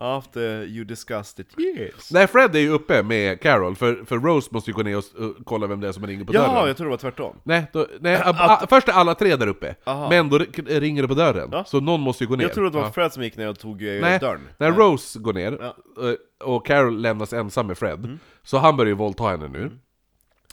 After 0.00 0.64
you 0.64 0.84
discussed 0.84 1.46
it, 1.46 1.60
yes. 1.60 2.10
Nej, 2.12 2.26
Fred 2.26 2.56
är 2.56 2.60
ju 2.60 2.70
uppe 2.70 3.02
med 3.02 3.40
Carol, 3.40 3.76
för, 3.76 4.04
för 4.04 4.18
Rose 4.18 4.48
måste 4.52 4.70
ju 4.70 4.74
gå 4.74 4.82
ner 4.82 4.96
och, 4.96 5.04
och 5.24 5.34
kolla 5.44 5.66
vem 5.66 5.80
det 5.80 5.88
är 5.88 5.92
som 5.92 6.06
ringer 6.06 6.24
på 6.24 6.32
dörren. 6.32 6.50
Jaha, 6.54 6.66
jag 6.66 6.76
tror 6.76 6.86
det 6.86 6.90
var 6.90 6.96
tvärtom. 6.96 7.36
Nej, 7.44 7.64
då, 7.72 7.86
nej 8.00 8.16
a, 8.16 8.34
a, 8.38 8.66
först 8.70 8.88
är 8.88 8.92
alla 8.92 9.14
tre 9.14 9.36
där 9.36 9.46
uppe, 9.46 9.74
Aha. 9.84 10.08
men 10.10 10.28
då 10.28 10.38
ri- 10.38 10.80
ringer 10.80 11.02
det 11.02 11.08
på 11.08 11.14
dörren. 11.14 11.48
Ja. 11.52 11.64
Så 11.64 11.80
någon 11.80 12.00
måste 12.00 12.24
ju 12.24 12.28
gå 12.28 12.36
ner. 12.36 12.44
Jag 12.44 12.54
trodde 12.54 12.70
det 12.70 12.76
var 12.76 12.84
Ja. 12.84 12.92
Fred 12.92 13.12
som 13.12 13.22
gick 13.22 13.36
ner 13.36 13.48
och 13.48 13.58
tog 13.58 13.82
eh, 13.82 14.00
Nej, 14.00 14.18
dörren. 14.18 14.48
när 14.58 14.72
Rose 14.72 15.18
går 15.18 15.32
ner, 15.32 15.58
Ja. 15.60 16.08
eh, 16.08 16.46
och 16.48 16.66
Carol 16.66 17.00
lämnas 17.00 17.32
ensam 17.32 17.66
med 17.66 17.78
Fred, 17.78 18.04
Mm. 18.04 18.18
så 18.42 18.58
han 18.58 18.76
börjar 18.76 18.88
ju 18.88 18.94
våldta 18.96 19.24
henne 19.24 19.48
nu. 19.48 19.70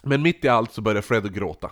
Men 0.02 0.22
mitt 0.22 0.44
i 0.44 0.48
allt 0.48 0.72
så 0.72 0.80
börjar 0.80 1.02
Fred 1.02 1.34
gråta. 1.34 1.70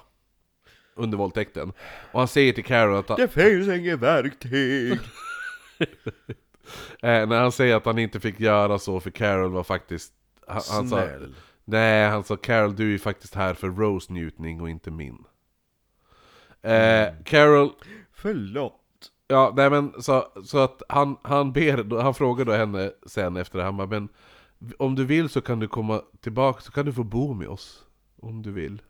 Under 0.96 1.18
våldtäkten. 1.18 1.72
Och 2.12 2.18
han 2.20 2.28
säger 2.28 2.52
till 2.52 2.64
Carol 2.64 2.96
att 2.96 3.16
Det 3.16 3.28
finns 3.28 3.68
inget 3.68 3.98
verktyg! 3.98 4.98
eh, 7.02 7.26
när 7.26 7.40
han 7.40 7.52
säger 7.52 7.76
att 7.76 7.86
han 7.86 7.98
inte 7.98 8.20
fick 8.20 8.40
göra 8.40 8.78
så 8.78 9.00
för 9.00 9.10
Carol 9.10 9.50
var 9.50 9.64
faktiskt... 9.64 10.12
Han, 10.46 10.62
han 10.70 10.88
sa, 10.88 11.02
Snäll. 11.02 11.34
nej, 11.64 12.08
han 12.08 12.24
sa 12.24 12.36
Carol 12.36 12.76
du 12.76 12.94
är 12.94 12.98
faktiskt 12.98 13.34
här 13.34 13.54
för 13.54 13.68
Rose 13.68 14.12
njutning 14.12 14.60
och 14.60 14.70
inte 14.70 14.90
min. 14.90 15.24
Eh, 16.62 17.08
Carol 17.24 17.70
Förlåt. 18.12 18.80
Ja, 19.28 19.52
nej 19.56 19.70
men 19.70 20.02
så, 20.02 20.26
så 20.44 20.58
att 20.58 20.82
han, 20.88 21.16
han 21.22 21.52
ber, 21.52 22.02
han 22.02 22.14
frågar 22.14 22.44
då 22.44 22.52
henne 22.52 22.92
sen 23.06 23.36
efter 23.36 23.58
det, 23.58 23.64
han 23.64 23.76
bara, 23.76 23.86
men 23.86 24.08
om 24.78 24.94
du 24.94 25.04
vill 25.04 25.28
så 25.28 25.40
kan 25.40 25.60
du 25.60 25.68
komma 25.68 26.02
tillbaka, 26.20 26.60
så 26.60 26.72
kan 26.72 26.86
du 26.86 26.92
få 26.92 27.04
bo 27.04 27.34
med 27.34 27.48
oss. 27.48 27.84
Om 28.16 28.42
du 28.42 28.52
vill. 28.52 28.82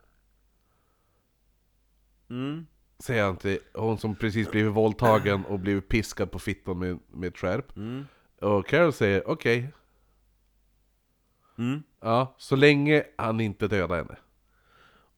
Mm. 2.31 2.67
Säger 3.05 3.25
han 3.25 3.37
till 3.37 3.59
hon 3.75 3.99
som 3.99 4.15
precis 4.15 4.51
blivit 4.51 4.73
våldtagen 4.73 5.45
och 5.45 5.59
blivit 5.59 5.89
piskad 5.89 6.31
på 6.31 6.39
fittan 6.39 6.79
med, 6.79 6.99
med 7.13 7.29
ett 7.29 7.39
skärp. 7.39 7.77
Mm. 7.77 8.07
Och 8.41 8.67
Carol 8.67 8.93
säger 8.93 9.29
okej. 9.31 9.73
Mm. 11.59 11.83
Ja, 12.01 12.35
så 12.39 12.57
länge 12.57 13.05
han 13.19 13.41
inte 13.41 13.69
dödar 13.69 13.97
henne. 13.97 14.17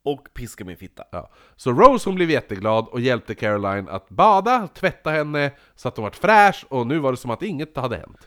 Och 0.03 0.29
piska 0.35 0.65
min 0.65 0.77
fitta. 0.77 1.05
Ja. 1.13 1.31
Så 1.57 1.73
Rose 1.73 2.09
hon 2.09 2.15
blev 2.15 2.31
jätteglad 2.31 2.89
och 2.89 3.01
hjälpte 3.01 3.35
Caroline 3.35 3.89
att 3.89 4.09
bada, 4.09 4.69
tvätta 4.69 5.11
henne 5.11 5.53
så 5.75 5.89
att 5.89 5.97
hon 5.97 6.03
vart 6.03 6.17
fräsch 6.17 6.67
och 6.69 6.87
nu 6.87 6.99
var 6.99 7.11
det 7.11 7.17
som 7.17 7.31
att 7.31 7.43
inget 7.43 7.77
hade 7.77 7.97
hänt. 7.97 8.27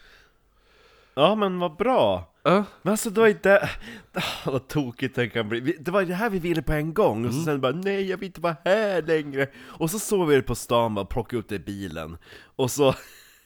Ja 1.14 1.36
men 1.36 1.60
vad 1.60 1.76
bra! 1.76 2.29
Ja. 2.44 2.64
Men 2.82 2.92
alltså 2.92 3.10
det 3.10 3.22
var 3.22 3.28
inte... 3.28 3.70
Ah, 4.14 4.22
vad 4.52 4.68
tokigt 4.68 5.16
det 5.16 5.28
kan 5.30 5.50
bli. 5.50 5.78
Det 5.80 5.92
var 5.92 6.04
det 6.04 6.14
här 6.14 6.30
vi 6.30 6.40
ville 6.40 6.62
på 6.62 6.74
en 6.74 6.94
gång, 6.94 7.26
och 7.26 7.34
så 7.34 7.42
sen 7.44 7.62
bara 7.62 7.72
nej 7.72 8.10
jag 8.10 8.18
vill 8.18 8.28
inte 8.28 8.42
vara 8.42 8.56
här 8.66 9.02
längre. 9.02 9.48
Och 9.68 9.92
så 9.92 10.00
såg 10.00 10.28
vi 10.28 10.36
det 10.36 10.42
på 10.42 10.56
stan 10.56 10.96
bara, 10.96 11.06
plocka 11.06 11.38
upp 11.38 11.50
det 11.50 11.56
i 11.56 11.60
bilen. 11.60 12.18
Och 12.56 12.72
så... 12.72 12.96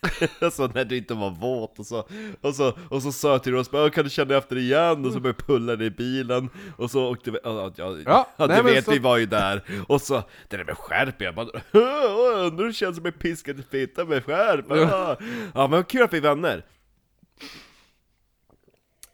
så 0.51 0.67
när 0.67 0.85
du 0.85 0.97
inte 0.97 1.13
var 1.13 1.29
våt 1.29 1.79
och 1.79 1.85
så, 1.85 2.07
och 2.41 2.55
så, 2.55 2.73
och 2.89 3.01
så 3.03 3.11
sa 3.11 3.31
jag 3.31 3.43
till 3.43 3.55
oss 3.55 3.71
bara, 3.71 3.89
kan 3.89 4.03
du 4.03 4.09
känna 4.09 4.35
efter 4.37 4.57
igen? 4.57 5.05
Och 5.05 5.13
så 5.13 5.19
började 5.19 5.39
jag 5.39 5.47
pulla 5.47 5.75
det 5.75 5.85
i 5.85 5.89
bilen, 5.91 6.49
och 6.77 6.91
så 6.91 7.11
åkte 7.11 7.31
vi, 7.31 7.39
ja, 7.43 7.71
ja, 7.75 7.95
Ja, 8.05 8.27
ja, 8.37 8.47
du 8.47 8.61
vet 8.63 8.85
så- 8.85 8.91
vi 8.91 8.99
var 8.99 9.17
ju 9.17 9.25
där, 9.25 9.61
och 9.87 10.01
så, 10.01 10.23
det 10.47 10.57
där 10.57 10.63
med 10.65 10.77
skärp, 10.77 11.21
jag 11.21 11.35
bara, 11.35 11.47
"Åh, 11.73 12.45
undrar 12.45 12.57
hur 12.57 12.67
det 12.67 12.73
känns 12.73 12.95
som 12.97 13.05
en 13.05 13.11
piskad 13.13 13.63
fitta 13.71 14.05
med 14.05 14.25
skärp? 14.25 14.65
Ja. 14.69 15.17
ja 15.53 15.67
men 15.67 15.83
kul 15.83 16.01
att 16.03 16.13
vi 16.13 16.17
är 16.17 16.21
vänner! 16.21 16.65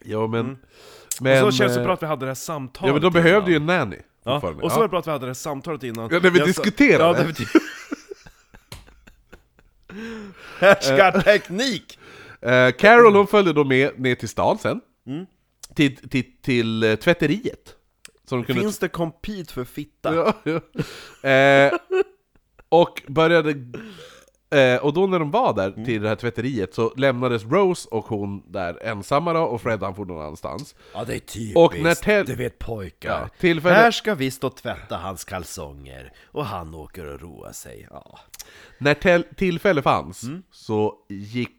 Ja 0.06 0.28
men... 0.28 0.52
och 0.52 1.22
men 1.22 1.42
så 1.44 1.52
känns 1.58 1.74
det 1.74 1.80
eh, 1.80 1.86
bra 1.86 1.94
att 1.94 2.04
vi 2.04 2.08
hade 2.08 2.26
det 2.26 2.30
här 2.30 2.36
samtalet 2.36 2.88
Ja 2.88 2.94
men 2.94 3.02
de 3.02 3.08
innan. 3.08 3.24
behövde 3.24 3.52
ju 3.52 3.58
en 3.58 3.66
nanny 3.66 3.98
Ja, 4.24 4.36
och 4.36 4.42
så 4.42 4.56
ja. 4.62 4.76
var 4.76 4.82
det 4.82 4.88
bra 4.90 5.00
att 5.00 5.08
vi 5.08 5.12
hade 5.12 5.26
det 5.26 5.30
här 5.30 5.34
samtalet 5.34 5.84
innan 5.84 6.10
Ja, 6.12 6.20
när 6.24 6.30
vi 6.30 6.40
Jag 6.40 6.56
sa- 6.56 6.62
diskuterade. 6.64 7.04
Ja, 7.04 7.12
när 7.12 7.34
vi 7.34 7.46
Härskarteknik! 10.60 12.00
Eh, 12.42 12.72
Carol 12.72 13.16
hon 13.16 13.28
följde 13.28 13.54
då 13.54 13.64
med 13.64 14.00
ner 14.00 14.16
till 14.16 14.30
stan 14.30 14.58
sen. 14.58 14.82
Mm. 15.08 15.26
Till, 15.76 16.10
till, 16.10 16.26
till 16.42 16.98
tvätteriet. 17.02 17.76
Så 18.30 18.36
de. 18.36 18.46
Finns 18.54 18.80
det 18.80 18.88
compete 18.88 19.54
för 19.54 19.64
fitta? 19.64 20.16
Ja, 20.16 20.34
ja. 20.44 21.30
Eh, 21.30 21.74
och 22.70 23.02
började... 23.08 23.56
Eh, 24.52 24.76
och 24.86 24.94
då 24.94 25.08
när 25.08 25.20
de 25.20 25.32
var 25.32 25.54
där 25.54 25.86
till 25.86 26.02
det 26.02 26.10
här 26.10 26.16
tvätteriet 26.16 26.74
så 26.74 26.94
lämnades 26.98 27.44
Rose 27.44 27.90
och 27.92 28.06
hon 28.06 28.44
där 28.52 28.84
ensamma 28.84 29.34
då, 29.34 29.40
och 29.42 29.62
Fred 29.62 29.84
han 29.84 29.96
for 29.96 30.06
någon 30.06 30.22
annanstans. 30.22 30.76
Ja 30.94 31.04
det 31.06 31.16
är 31.16 31.20
typiskt, 31.20 31.58
Och 31.58 31.80
när 31.80 32.24
du 32.24 32.36
vet 32.36 32.60
pojkar 32.60 33.22
Ja, 33.22 33.30
tillfälle- 33.40 33.76
Här 33.76 33.92
ska 33.92 34.16
vi 34.16 34.32
stå 34.32 34.48
och 34.48 34.56
tvätta 34.56 34.98
hans 34.98 35.24
kalsonger 35.26 36.14
Och 36.32 36.46
han 36.46 36.76
åker 36.76 37.14
och 37.14 37.22
roar 37.22 37.52
sig 37.52 37.88
ja. 37.92 38.20
När 38.78 38.94
tillfälle 39.36 39.82
fanns 39.82 40.24
Mm. 40.24 40.44
så 40.52 40.96
gick 41.10 41.56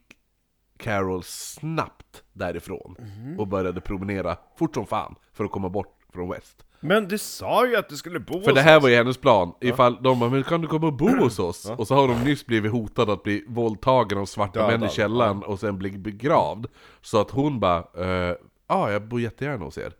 Carol 0.78 1.22
snabbt 1.24 2.22
därifrån 2.32 2.96
Mhm. 2.98 3.40
och 3.40 3.46
började 3.48 3.80
promenera 3.80 4.36
fort 4.56 4.74
som 4.74 4.86
fan 4.86 5.14
för 5.32 5.44
att 5.44 5.50
komma 5.50 5.68
bort 5.68 5.98
från 6.12 6.30
West. 6.30 6.64
Men 6.80 7.08
du 7.08 7.18
sa 7.18 7.66
ju 7.66 7.76
att 7.76 7.88
du 7.88 7.96
skulle 7.96 8.20
bo 8.20 8.40
För 8.40 8.46
hos 8.50 8.54
det 8.54 8.60
här 8.62 8.76
oss. 8.76 8.82
var 8.82 8.88
ju 8.90 8.96
hennes 8.96 9.16
plan, 9.16 9.52
ifall 9.60 10.02
de 10.02 10.20
bara 10.20 10.30
'Men 10.30 10.42
kan 10.42 10.60
du 10.60 10.66
komma 10.68 10.86
och 10.86 10.92
bo 10.92 11.08
hos 11.08 11.38
oss?' 11.38 11.70
Och 11.76 11.86
så 11.86 11.94
har 11.94 12.08
de 12.08 12.14
nyss 12.24 12.46
blivit 12.46 12.72
hotade 12.72 13.12
att 13.12 13.22
bli 13.22 13.44
våldtagen 13.48 14.18
av 14.18 14.26
svarta 14.26 14.60
Dödad, 14.60 14.80
män 14.80 14.88
i 14.88 14.92
källaren 14.92 15.42
och 15.42 15.60
sen 15.60 15.78
bli 15.78 15.90
begravd. 15.98 16.66
Så 17.02 17.20
att 17.20 17.30
hon 17.30 17.60
bara 17.60 17.78
eh, 17.78 18.34
'Ja, 18.68 18.90
jag 18.92 19.02
bor 19.08 19.20
jättegärna 19.20 19.64
hos 19.64 19.78
er' 19.78 19.92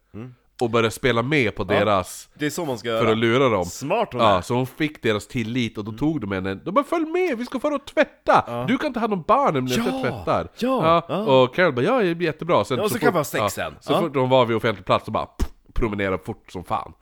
Och 0.62 0.70
började 0.70 0.90
spela 0.90 1.22
med 1.22 1.54
på 1.54 1.64
deras, 1.64 2.28
Det 2.34 2.46
är 2.46 2.50
så 2.50 2.64
man 2.64 2.78
ska 2.78 2.88
för 2.88 2.94
göra. 2.96 3.10
att 3.10 3.18
lura 3.18 3.48
dem. 3.48 3.64
Smart 3.64 4.08
hon 4.12 4.20
Ja, 4.22 4.38
är. 4.38 4.42
så 4.42 4.54
hon 4.54 4.66
fick 4.66 5.02
deras 5.02 5.26
tillit 5.26 5.78
och 5.78 5.84
då 5.84 5.92
tog 5.92 6.20
de 6.20 6.32
henne, 6.32 6.54
de 6.54 6.70
bara 6.74 6.84
'Följ 6.84 7.06
med, 7.06 7.38
vi 7.38 7.44
ska 7.44 7.60
fara 7.60 7.74
och 7.74 7.84
tvätta! 7.86 8.64
Du 8.68 8.78
kan 8.78 8.92
ta 8.92 9.00
hand 9.00 9.12
om 9.12 9.24
barnen 9.28 9.64
när 9.64 9.78
Ja, 9.78 9.84
jag 9.86 10.02
tvättar' 10.02 10.48
ja, 10.58 11.02
ja. 11.08 11.16
Och 11.42 11.54
Carol 11.54 11.72
bara 11.72 11.82
'Ja, 11.84 11.98
det 12.02 12.14
blir 12.14 12.32
jättebra' 12.32 12.64
sen 12.64 12.76
Ja, 12.78 12.84
och 12.84 12.90
så 12.90 12.98
kan 12.98 13.12
vi 13.12 13.18
ha 13.18 13.24
sex 13.24 13.54
sen. 13.54 13.74
Så 13.80 13.92
Ja. 13.92 14.00
fort 14.00 14.14
de 14.14 14.28
var 14.28 14.46
vid 14.46 14.56
offentlig 14.56 14.86
plats 14.86 15.04
så 15.04 15.10
bara 15.10 15.26
pff, 15.26 15.49
promenerade 15.74 16.18
fort 16.24 16.52
som 16.52 16.64
fan. 16.64 16.92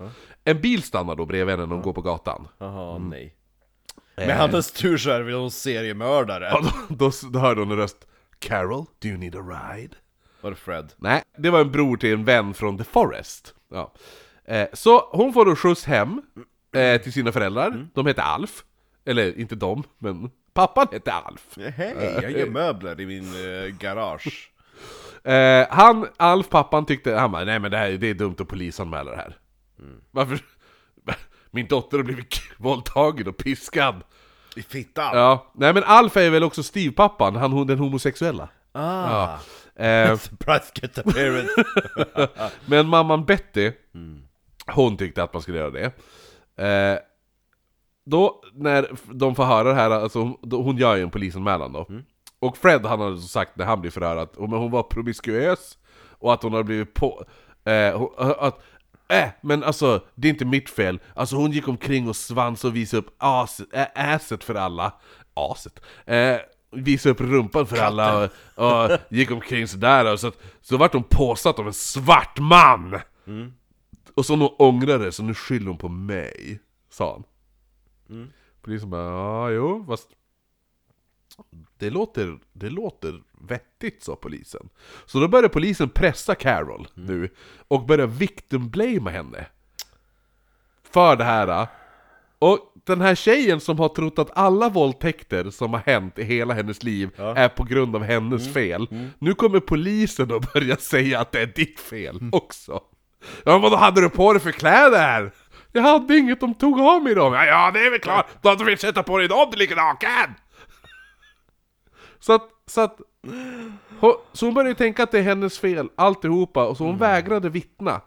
En 0.45 0.61
bil 0.61 0.83
stannar 0.83 1.17
då 1.17 1.27
bredvid 1.27 1.53
henne 1.55 1.67
när 1.67 1.75
de 1.75 1.83
går 1.83 1.93
på 1.93 2.03
gatan. 2.03 2.49
Jaha, 2.59 2.99
nej. 2.99 3.35
Eh, 4.17 4.27
Med 4.27 4.37
hennes 4.37 4.73
tur 4.73 4.97
så 4.99 5.11
är 5.11 5.21
det 5.21 5.31
någon 5.33 5.51
seriemördare. 5.51 6.45
Ja, 6.53 6.61
då, 6.89 6.95
då, 6.97 7.11
då 7.31 7.39
hörde 7.39 7.61
hon 7.61 7.71
en 7.71 7.77
röst. 7.77 8.07
Carol, 8.39 8.85
do 8.99 9.09
you 9.09 9.19
need 9.19 9.37
a 9.37 9.39
ride? 9.39 9.95
Var 10.41 10.51
det 10.51 10.57
Fred? 10.57 10.93
Nej, 10.97 11.23
det 11.39 11.51
var 11.51 11.61
en 11.61 11.73
bror 11.73 11.97
till 11.97 12.13
en 12.13 12.25
vän 12.25 12.55
från 12.55 12.79
The 12.79 12.85
Forest. 12.85 13.55
Ja. 13.73 13.93
eh, 14.45 14.69
Så 14.73 15.09
hon 15.13 15.33
får 15.33 15.45
då 15.45 15.57
skjuts 15.57 15.85
hem 15.85 16.23
eh, 16.75 17.01
till 17.01 17.13
sina 17.13 17.33
föräldrar, 17.33 17.89
de 17.95 18.07
heter 18.07 18.23
Alf. 18.23 18.65
Eller 19.05 19.39
inte 19.39 19.55
de, 19.55 19.83
men 19.99 20.31
pappan 20.55 20.87
hette 20.93 21.13
Alf. 21.13 21.59
Hej, 21.77 21.95
jag 22.23 22.31
gör 22.31 22.47
möbler 22.47 23.01
i 23.01 23.07
min 23.07 23.25
eh, 23.25 23.67
garage 23.79 24.53
eh, 25.33 25.67
Han, 25.71 26.07
Alf, 26.17 26.49
pappan 26.49 26.87
tyckte, 26.87 27.15
han 27.15 27.33
bara, 27.33 27.45
nej 27.45 27.59
men 27.59 27.71
det, 27.71 27.77
här, 27.77 27.91
det 27.91 28.07
är 28.07 28.15
dumt 28.15 28.37
att 28.39 28.49
polisanmäla 28.49 29.11
det 29.11 29.17
här. 29.17 29.37
Varför? 30.11 30.39
Min 31.51 31.67
dotter 31.67 31.97
har 31.97 32.05
blivit 32.05 32.41
våldtagen 32.57 33.29
och 33.29 33.37
piskad. 33.37 34.03
I 34.57 34.63
fittan? 34.63 35.17
Ja, 35.19 35.53
nej 35.55 35.75
men 35.75 35.85
Alf 35.85 36.17
är 36.17 36.31
väl 36.31 36.45
också 36.45 36.63
styvpappan, 36.63 37.37
han 37.37 37.53
den 37.67 37.79
homosexuella. 37.79 38.49
Ah, 38.73 39.33
eh, 39.77 40.17
surprise 40.17 40.73
get 40.75 40.99
appearance. 40.99 41.65
Men 42.67 42.89
mamman 42.89 43.25
Betty, 43.25 43.73
hon 44.67 44.97
tyckte 44.97 45.23
att 45.23 45.33
man 45.33 45.43
skulle 45.43 45.59
göra 45.59 45.71
det. 45.71 45.85
Eh, 46.67 46.99
då, 48.07 48.43
när 48.55 48.91
de 49.13 49.35
får 49.35 49.45
höra 49.45 49.69
det 49.69 49.75
här, 49.75 49.91
alltså, 49.91 50.19
hon- 50.19 50.39
då, 50.43 50.63
hon 50.63 50.77
gör 50.77 50.97
ju 50.97 51.03
en 51.03 51.11
polisanmälan 51.11 51.73
då. 51.73 51.87
Och 52.41 52.57
Fred, 52.57 52.87
han 52.87 53.01
hade 53.01 53.21
sagt 53.21 53.57
när 53.57 53.65
han 53.65 53.81
blev 53.81 53.91
förhörd 53.91 54.19
att 54.19 54.35
hon 54.37 54.71
var 54.71 54.83
promiskuös, 54.83 55.79
och 56.11 56.33
att 56.33 56.43
hon 56.43 56.53
hade 56.53 56.65
blivit 56.65 56.95
på... 56.95 57.25
Eh, 57.65 57.99
hon, 57.99 58.09
att, 58.19 58.61
äh, 59.09 59.29
men 59.43 59.65
alltså, 59.65 60.05
det 60.15 60.29
är 60.29 60.33
inte 60.33 60.45
mitt 60.45 60.71
fel. 60.71 61.01
Alltså 61.15 61.37
hon 61.37 61.53
gick 61.53 61.69
omkring 61.69 62.09
och 62.09 62.17
svans 62.17 62.65
och 62.65 62.77
visade 62.77 62.99
upp 62.99 63.15
as, 63.19 63.61
äh, 63.73 63.87
asset 64.15 64.45
för 64.45 64.55
alla. 64.55 64.93
Aset? 65.35 65.81
Eh, 66.07 66.37
visade 66.71 67.11
upp 67.13 67.21
rumpan 67.21 67.67
för 67.67 67.77
alla 67.77 68.25
och, 68.25 68.31
och 68.55 68.99
gick 69.11 69.31
omkring 69.31 69.69
sådär 69.69 70.13
och 70.13 70.21
så, 70.21 70.27
att- 70.29 70.39
så 70.61 70.77
vart 70.77 70.93
hon 70.93 71.03
påsatt 71.03 71.59
av 71.59 71.67
en 71.67 71.73
svart 71.73 72.39
man! 72.39 73.01
Och 74.15 74.27
så 74.27 74.37
hon 74.37 74.49
ångrade 74.59 75.13
så 75.13 75.23
nu 75.23 75.35
skyller 75.35 75.67
hon 75.67 75.79
på 75.79 75.89
mig, 75.89 76.61
sa 76.91 77.13
han. 77.13 77.25
Polisen 78.63 78.91
bara, 78.91 79.03
ja 79.05 79.51
jo, 79.51 79.85
fast 79.89 80.09
det 81.79 81.91
låter, 81.91 82.39
det 82.53 82.71
låter 82.71 83.21
vettigt, 83.49 84.03
sa 84.03 84.17
polisen. 84.17 84.69
Så 85.07 85.21
då 85.21 85.29
började 85.29 85.49
polisen 85.49 85.89
pressa 85.89 86.35
Carol 86.35 86.89
nu, 86.95 87.31
och 87.69 87.87
började 87.87 88.13
victim-blamea 88.13 89.13
henne. 89.13 89.47
För 90.91 91.17
det 91.17 91.25
här. 91.25 91.67
Och 92.39 92.59
den 92.85 93.01
här 93.01 93.15
tjejen 93.15 93.61
som 93.61 93.79
har 93.79 93.89
trott 93.89 94.19
att 94.19 94.39
alla 94.39 94.69
våldtäkter 94.69 95.51
som 95.51 95.73
har 95.73 95.81
hänt 95.87 96.19
i 96.19 96.25
hela 96.25 96.55
hennes 96.55 96.83
liv 96.83 97.11
är 97.17 97.49
på 97.49 97.65
grund 97.65 97.97
av 97.97 98.03
hennes 98.03 98.53
fel. 98.55 98.89
Nu 99.19 99.35
kommer 99.35 99.61
polisen 99.61 100.35
att 100.35 100.53
börja 100.53 100.77
säga 100.93 101.21
att 101.21 101.33
det 101.33 101.41
är 101.41 101.47
ditt 101.47 101.81
fel 101.81 102.21
också. 102.33 102.81
Ja, 103.45 103.59
vad 103.59 103.79
hade 103.79 104.01
du 104.01 104.09
på 104.09 104.33
dig 104.33 104.43
för 104.43 104.53
kläder? 104.53 105.33
Jag 105.73 105.83
hade 105.83 106.17
inget, 106.17 106.41
de 106.41 106.55
tog 106.55 106.81
av 106.81 107.03
mig 107.03 107.15
dem. 107.15 107.33
Ja, 107.33 107.45
ja 107.45 107.71
det 107.75 107.87
är 107.87 107.91
väl 107.91 108.01
klart. 108.01 108.27
Då 108.43 108.49
hade 108.49 108.61
du 108.61 108.65
velat 108.65 108.81
sätta 108.81 109.03
på 109.03 109.19
dig 109.19 109.29
dem, 109.29 109.49
du 109.51 109.59
ligger 109.59 109.77
naken! 109.77 110.35
Så 112.21 112.33
att, 112.33 112.49
så 112.67 112.81
att 112.81 113.01
så 114.33 114.47
hon 114.47 114.55
började 114.55 114.69
ju 114.69 114.75
tänka 114.75 115.03
att 115.03 115.11
det 115.11 115.19
är 115.19 115.23
hennes 115.23 115.59
fel, 115.59 115.89
alltihopa, 115.95 116.67
och 116.67 116.77
så 116.77 116.85
hon 116.85 116.99
vägrade 116.99 117.49
vittna. 117.49 118.01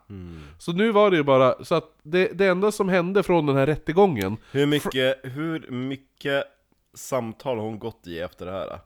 Så 0.57 0.71
nu 0.71 0.91
var 0.91 1.11
det 1.11 1.17
ju 1.17 1.23
bara, 1.23 1.63
så 1.65 1.75
att 1.75 1.99
det, 2.03 2.27
det 2.27 2.47
enda 2.47 2.71
som 2.71 2.89
hände 2.89 3.23
från 3.23 3.45
den 3.45 3.55
här 3.55 3.65
rättegången 3.65 4.37
Hur 4.51 4.65
mycket, 4.65 5.19
hur 5.23 5.71
mycket 5.71 6.43
samtal 6.93 7.57
har 7.57 7.65
hon 7.65 7.79
gått 7.79 8.07
i 8.07 8.19
efter 8.19 8.45
det 8.45 8.51
här? 8.51 8.79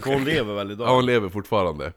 För 0.00 0.12
hon 0.12 0.24
lever 0.24 0.54
väl 0.54 0.70
idag? 0.70 0.88
Ja, 0.88 0.94
hon 0.94 1.06
lever 1.06 1.28
fortfarande. 1.28 1.92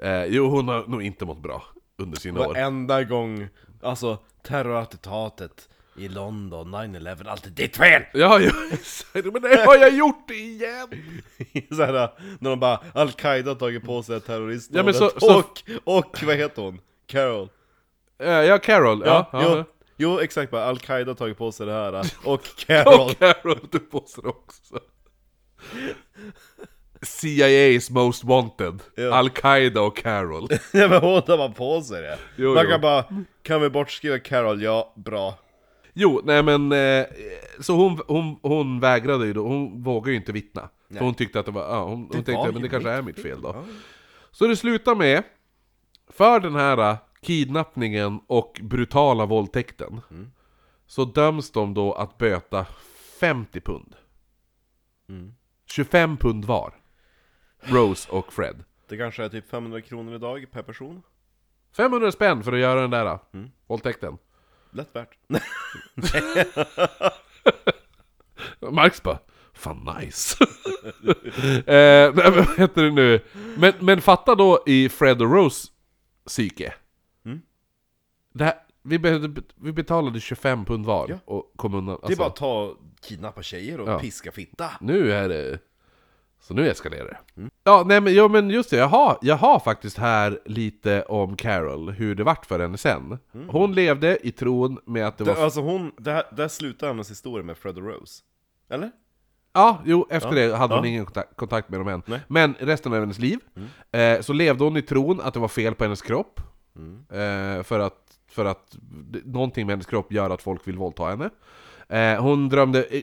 Eh, 0.00 0.24
jo, 0.24 0.48
hon 0.48 0.68
har 0.68 0.86
nog 0.86 1.02
inte 1.02 1.24
mått 1.24 1.42
bra 1.42 1.62
under 1.98 2.18
sina 2.18 2.40
år. 2.40 2.46
Varenda 2.46 3.04
gång, 3.04 3.48
alltså 3.82 4.18
terrorattentatet 4.42 5.68
i 6.00 6.08
London, 6.08 6.74
9-11, 6.74 7.28
allt 7.28 7.46
är 7.46 7.50
ditt 7.50 7.76
fel! 7.76 8.02
Ja, 8.12 8.40
ja, 8.40 8.52
men 9.12 9.42
det 9.42 9.64
har 9.66 9.76
jag 9.76 9.94
gjort 9.94 10.30
igen! 10.30 10.88
Såhär, 11.76 12.10
när 12.38 12.50
de 12.50 12.60
bara, 12.60 12.80
Al-Qaida 12.94 13.50
har 13.50 13.54
tagit 13.54 13.84
på 13.84 14.02
sig 14.02 14.20
terroristdådet, 14.20 14.86
Ja, 14.86 15.10
så- 15.10 15.20
så- 15.20 15.38
och, 15.38 15.62
och 15.84 16.22
vad 16.26 16.36
heter 16.36 16.62
hon? 16.62 16.80
Carol 17.06 17.48
Eh, 18.22 18.28
ja, 18.30 18.58
Carol, 18.58 19.02
ja. 19.06 19.30
Ja, 19.32 19.42
ja, 19.42 19.54
jo, 19.56 19.64
jo 19.96 20.20
exakt 20.20 20.50
bara, 20.50 20.64
Al-Qaida 20.64 21.10
har 21.10 21.14
tagit 21.16 21.38
på 21.38 21.52
sig 21.52 21.66
det 21.66 21.72
här, 21.72 21.92
och 22.24 22.42
Carol 22.66 23.00
Och 23.10 23.18
Carol 23.18 23.58
du 23.70 23.78
på 23.78 24.04
sig 24.06 24.24
också. 24.24 24.78
CIA's 27.00 27.92
Most 27.92 28.24
Wanted, 28.24 28.80
Ja. 28.94 29.14
Al-Qaida 29.14 29.80
och 29.80 29.96
Carol. 29.96 30.48
Ja 30.72 30.88
men 30.88 31.00
hon 31.00 31.12
har 31.26 31.36
bara 31.36 31.48
på 31.48 31.80
sig 31.82 32.02
det 32.02 32.18
Jo, 32.36 32.54
Man 32.54 32.64
jo. 32.64 32.70
kan 32.70 32.80
bara, 32.80 33.04
kan 33.42 33.60
vi 33.62 33.70
bortskriva 33.70 34.18
Carol? 34.18 34.62
Ja, 34.62 34.92
bra 34.96 35.34
Jo, 35.92 36.20
nej 36.24 36.42
men, 36.42 36.72
eh, 36.72 37.06
så 37.60 37.76
hon, 37.76 38.00
hon, 38.06 38.38
hon 38.42 38.80
vägrade 38.80 39.26
ju 39.26 39.32
då, 39.32 39.46
hon 39.46 39.82
vågade 39.82 40.10
ju 40.10 40.16
inte 40.16 40.32
vittna. 40.32 40.68
För 40.88 41.00
hon 41.04 41.14
tyckte 41.14 41.40
att 41.40 41.46
det 41.46 41.52
var, 41.52 41.62
ja, 41.62 41.84
hon, 41.84 41.98
hon 41.98 42.08
tänkte 42.10 42.32
var 42.32 42.44
men 42.52 42.54
det 42.54 42.60
ju 42.60 42.68
kanske 42.68 42.90
är 42.90 43.02
mitt 43.02 43.22
fel 43.22 43.42
då. 43.42 43.64
Så 44.30 44.46
det 44.46 44.56
slutar 44.56 44.94
med, 44.94 45.22
för 46.08 46.40
den 46.40 46.54
här 46.54 46.78
eh, 46.90 46.96
kidnappningen 47.20 48.20
och 48.26 48.60
brutala 48.62 49.26
våldtäkten, 49.26 50.00
så 50.86 51.04
döms 51.04 51.50
de 51.50 51.74
då 51.74 51.92
att 51.92 52.18
böta 52.18 52.66
50 53.20 53.60
pund. 53.60 53.96
25 55.66 56.16
pund 56.16 56.44
var. 56.44 56.74
Rose 57.60 58.10
och 58.10 58.32
Fred. 58.32 58.64
Det 58.88 58.96
kanske 58.96 59.24
är 59.24 59.28
typ 59.28 59.50
500 59.50 59.80
kronor 59.80 60.14
idag 60.14 60.46
per 60.52 60.62
person 60.62 61.02
500 61.76 62.12
spänn 62.12 62.42
för 62.42 62.52
att 62.52 62.58
göra 62.58 62.80
den 62.80 62.90
där 62.90 63.06
eh, 63.06 63.18
våldtäkten. 63.66 64.18
Lätt 64.70 64.96
värt 64.96 65.18
Marx 68.72 69.02
bara, 69.02 69.18
fan 69.52 69.88
nice. 70.00 70.36
eh, 71.66 72.14
nej, 72.14 72.30
men 72.30 72.32
vad 72.36 72.58
heter 72.58 72.82
det 72.82 72.90
nu? 72.90 73.20
Men, 73.58 73.72
men 73.80 74.00
fatta 74.00 74.34
då 74.34 74.62
i 74.66 74.88
Fred 74.88 75.22
och 75.22 75.32
Rose 75.32 75.68
psyke. 76.26 76.74
Mm. 77.24 77.40
Det 78.34 78.44
här, 78.44 78.54
vi, 78.82 78.98
behövde, 78.98 79.42
vi 79.54 79.72
betalade 79.72 80.20
25 80.20 80.64
pund 80.64 80.86
var 80.86 81.06
Ja. 81.08 81.18
och 81.24 81.52
kom 81.56 81.74
undan. 81.74 81.96
Det 82.00 82.04
är 82.04 82.06
Alltså, 82.06 82.18
bara 82.18 82.28
att 82.28 82.36
ta, 82.36 82.76
kidnappa 83.02 83.42
tjejer 83.42 83.80
och 83.80 83.88
Ja. 83.88 83.98
piska 83.98 84.32
fitta 84.32 84.70
Nu 84.80 85.12
är 85.12 85.28
det... 85.28 85.58
Så 86.42 86.54
nu 86.54 86.70
eskalerar 86.70 87.04
det. 87.04 87.40
Mm. 87.40 87.50
Ja, 87.64 87.82
nej 87.86 88.00
men, 88.00 88.14
ja, 88.14 88.28
men 88.28 88.50
just 88.50 88.70
det, 88.70 88.76
jag 88.76 88.88
har, 88.88 89.18
jag 89.22 89.36
har 89.36 89.58
faktiskt 89.58 89.98
här 89.98 90.40
lite 90.44 91.02
om 91.02 91.36
Carol, 91.36 91.90
hur 91.90 92.14
det 92.14 92.24
vart 92.24 92.46
för 92.46 92.60
henne 92.60 92.78
sen. 92.78 93.18
Hon 93.48 93.72
levde 93.74 94.26
i 94.26 94.32
tron 94.32 94.78
med 94.86 95.06
att 95.06 95.18
det 95.18 95.24
var... 95.24 95.32
Mm. 95.32 95.38
det, 95.40 95.44
Alltså 95.44 95.60
hon, 95.60 95.92
det 95.98 96.12
här, 96.12 96.24
där 96.32 96.48
slutar 96.48 96.86
hennes 96.86 97.10
historia 97.10 97.44
med 97.44 97.56
Fred 97.58 97.76
och 97.78 97.84
Rose 97.84 98.22
Eller? 98.70 98.90
Ja, 99.52 99.78
jo, 99.84 100.06
efter 100.10 100.36
Ja. 100.36 100.48
det 100.48 100.56
hade 100.56 100.74
hon 100.74 100.84
Ja. 100.84 100.88
ingen 100.88 101.04
kontakt, 101.04 101.36
kontakt 101.36 101.68
med 101.68 101.80
dem 101.80 101.88
än. 101.88 102.02
Nej. 102.06 102.20
Men 102.28 102.54
resten 102.58 102.92
av 102.92 103.00
hennes 103.00 103.18
liv, 103.18 103.38
eh, 103.92 104.20
så 104.20 104.32
levde 104.32 104.64
hon 104.64 104.76
i 104.76 104.82
tron 104.82 105.20
att 105.20 105.34
det 105.34 105.40
var 105.40 105.48
fel 105.48 105.74
på 105.74 105.84
hennes 105.84 106.02
kropp. 106.02 106.40
Eh, 107.10 107.62
för 107.62 107.78
att, 107.80 108.18
för 108.28 108.44
att 108.44 108.76
någonting 109.24 109.66
med 109.66 109.72
hennes 109.72 109.86
kropp 109.86 110.12
gör 110.12 110.30
att 110.30 110.42
folk 110.42 110.68
vill 110.68 110.76
våldta 110.76 111.04
henne. 111.04 111.30
Eh, 111.88 112.22
hon 112.22 112.48
drömde 112.48 112.82
eh, 112.84 112.96
eh, 112.98 113.02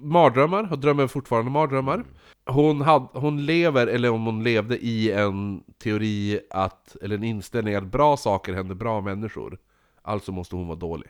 mardrömmar, 0.00 0.72
och 0.72 0.78
drömmer 0.78 1.06
fortfarande 1.06 1.50
mardrömmar. 1.50 2.04
Hon, 2.46 2.80
had, 2.80 3.08
hon 3.12 3.46
lever, 3.46 3.86
eller 3.86 4.10
om 4.10 4.24
hon 4.24 4.42
levde 4.44 4.78
i 4.78 5.12
en 5.12 5.62
teori 5.82 6.40
att, 6.50 6.96
eller 7.02 7.16
en 7.16 7.24
inställning 7.24 7.74
att 7.74 7.84
bra 7.84 8.16
saker 8.16 8.52
händer 8.54 8.74
bra 8.74 9.00
människor. 9.00 9.58
Alltså 10.02 10.32
måste 10.32 10.56
hon 10.56 10.66
vara 10.66 10.78
dålig. 10.78 11.08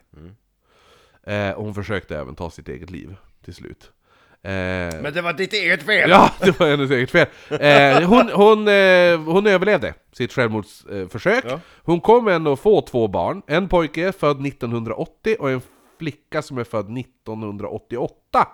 Eh, 1.27 1.51
och 1.51 1.65
hon 1.65 1.74
försökte 1.74 2.19
även 2.19 2.35
ta 2.35 2.51
sitt 2.51 2.69
eget 2.69 2.90
liv 2.90 3.16
till 3.44 3.55
slut. 3.55 3.90
Eh, 4.43 4.51
Men 5.02 5.12
det 5.12 5.23
var 5.23 5.32
ditt 5.32 5.52
eget 5.52 5.82
fel! 5.82 6.11
Ja, 6.11 6.31
det 6.40 6.61
var 6.61 6.66
hennes 6.66 6.90
eget 6.90 7.11
fel. 7.11 7.27
Eh, 7.51 8.09
hon, 8.09 8.31
hon, 8.35 8.69
eh, 8.69 9.32
hon 9.32 9.47
överlevde 9.47 9.94
sitt 10.12 10.32
självmordsförsök. 10.32 11.44
Ja. 11.48 11.61
Hon 11.82 12.01
kommer 12.01 12.32
ändå 12.32 12.56
få 12.56 12.81
två 12.81 13.09
barn. 13.09 13.43
En 13.47 13.69
pojke 13.69 14.12
född 14.12 14.47
1980 14.47 15.36
och 15.39 15.51
en 15.51 15.61
flicka 15.99 16.43
som 16.43 16.59
är 16.59 16.65
född 16.65 16.99
1988. 16.99 18.49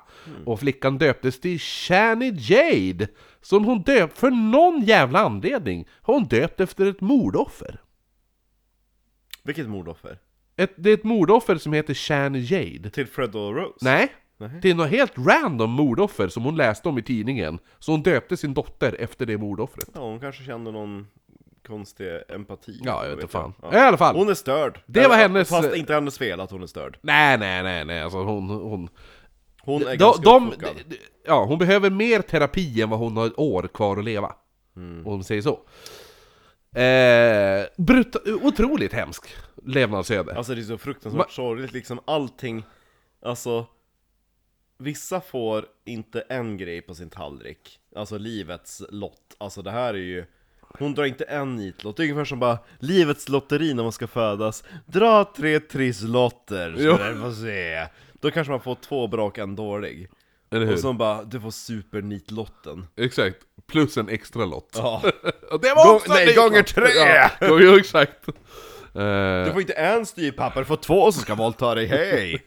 Och 0.46 0.60
flickan 0.60 0.98
döptes 0.98 1.40
till 1.40 1.58
Shani 1.58 2.32
Jade. 2.36 3.08
Som 3.40 3.64
hon 3.64 3.82
döpt, 3.82 4.18
för 4.18 4.30
någon 4.30 4.80
jävla 4.84 5.18
anledning, 5.18 5.88
hon 6.02 6.24
döpt 6.24 6.60
efter 6.60 6.86
ett 6.86 7.00
mordoffer. 7.00 7.80
Vilket 9.42 9.68
mordoffer? 9.68 10.18
Ett, 10.56 10.72
det 10.76 10.90
är 10.90 10.94
ett 10.94 11.04
mordoffer 11.04 11.56
som 11.56 11.72
heter 11.72 11.94
Shani 11.94 12.38
Jade. 12.38 12.90
Till 12.90 13.06
Fred 13.06 13.34
och 13.36 13.56
Rose? 13.56 13.78
Nej, 13.80 14.12
Nej. 14.36 14.50
det 14.62 14.70
är 14.70 14.74
något 14.74 14.90
helt 14.90 15.18
random 15.18 15.70
mordoffer 15.70 16.28
som 16.28 16.44
hon 16.44 16.56
läste 16.56 16.88
om 16.88 16.98
i 16.98 17.02
tidningen. 17.02 17.58
Så 17.78 17.92
hon 17.92 18.02
döpte 18.02 18.36
sin 18.36 18.54
dotter 18.54 18.96
efter 19.00 19.26
det 19.26 19.38
mordoffret. 19.38 19.90
Ja, 19.94 20.00
hon 20.00 20.20
kanske 20.20 20.44
kände 20.44 20.72
någon 20.72 21.06
konstig 21.66 22.20
empati 22.28 22.80
Ja, 22.84 23.02
jag 23.04 23.10
vet 23.16 23.22
inte 23.22 23.32
fan. 23.32 23.54
Ja. 23.62 23.74
I 23.74 23.76
alla 23.76 23.96
fall. 23.96 24.16
Hon 24.16 24.28
är 24.28 24.34
störd 24.34 24.80
Det 24.86 25.08
var 25.08 25.16
hennes- 25.16 25.48
Fast 25.48 25.74
inte 25.74 25.94
hennes 25.94 26.18
fel 26.18 26.40
att 26.40 26.50
hon 26.50 26.62
är 26.62 26.66
störd 26.66 26.98
Nej, 27.02 27.38
nej, 27.38 27.62
nej, 27.62 27.84
nej, 27.84 28.02
alltså 28.02 28.18
hon... 28.18 28.48
hon 28.50 28.88
Hon 29.62 29.82
är 29.82 29.86
de, 29.86 29.96
ganska 29.96 30.22
de, 30.22 30.52
ja, 31.26 31.44
hon 31.44 31.58
behöver 31.58 31.90
mer 31.90 32.22
terapi 32.22 32.82
än 32.82 32.90
vad 32.90 32.98
hon 32.98 33.16
har 33.16 33.26
ett 33.26 33.38
år 33.38 33.68
kvar 33.74 33.96
att 33.96 34.04
leva. 34.04 34.34
Om 34.76 35.02
man 35.04 35.24
säger 35.24 35.42
så. 35.42 35.60
Eh, 36.80 37.66
brut, 37.76 38.16
otroligt 38.42 38.92
hemsk 38.92 39.24
levnadsöde. 39.64 40.34
Alltså 40.34 40.54
det 40.54 40.60
är 40.60 40.64
så 40.64 40.78
fruktansvärt 40.78 41.26
Ma- 41.26 41.30
sorgligt 41.30 41.72
liksom, 41.72 42.00
allting 42.04 42.64
Alltså 43.22 43.66
Vissa 44.78 45.20
får 45.20 45.66
inte 45.84 46.20
en 46.20 46.56
grej 46.56 46.82
på 46.82 46.94
sin 46.94 47.10
tallrik 47.10 47.78
Alltså 47.96 48.18
livets 48.18 48.82
lott 48.90 49.36
Alltså 49.38 49.62
det 49.62 49.70
här 49.70 49.94
är 49.94 49.98
ju 49.98 50.24
Hon 50.78 50.94
drar 50.94 51.04
inte 51.04 51.24
en 51.24 51.56
nitlott, 51.56 51.96
det 51.96 52.02
är 52.02 52.04
ungefär 52.04 52.24
som 52.24 52.38
bara 52.40 52.58
Livets 52.78 53.28
lotteri 53.28 53.74
när 53.74 53.82
man 53.82 53.92
ska 53.92 54.06
födas 54.06 54.64
Dra 54.86 55.32
tre 55.36 55.60
trisslotter, 55.60 56.72
så 56.76 57.12
vi 57.14 57.20
får 57.20 57.32
se 57.42 57.86
Då 58.20 58.30
kanske 58.30 58.50
man 58.50 58.60
får 58.60 58.74
två 58.74 59.06
bra 59.06 59.26
och 59.26 59.38
en 59.38 59.56
dålig 59.56 60.10
Eller 60.50 60.66
hur? 60.66 60.72
Och 60.74 60.78
så 60.80 60.92
bara, 60.92 61.24
du 61.24 61.40
får 61.40 61.50
supernitlotten 61.50 62.86
Exakt. 62.96 63.36
Plus 63.68 63.96
en 63.96 64.08
extra 64.08 64.44
lott. 64.44 64.70
Ja 64.76 65.02
Och 65.50 65.60
det 65.60 65.74
var 65.74 65.86
Gång- 65.86 65.96
också 65.96 66.12
nej, 66.12 66.26
ny 66.26 66.32
gånger 66.34 66.62
tre! 66.62 66.88
Ja, 67.40 67.48
gånger, 67.48 67.78
exakt. 67.78 68.26
Du 69.44 69.50
får 69.52 69.60
inte 69.60 69.72
en 69.72 70.06
styrpapper, 70.06 70.60
du 70.60 70.64
får 70.66 70.76
två 70.76 71.12
som 71.12 71.22
ska 71.22 71.34
våldta 71.34 71.74
dig, 71.74 71.86
hej! 71.86 72.42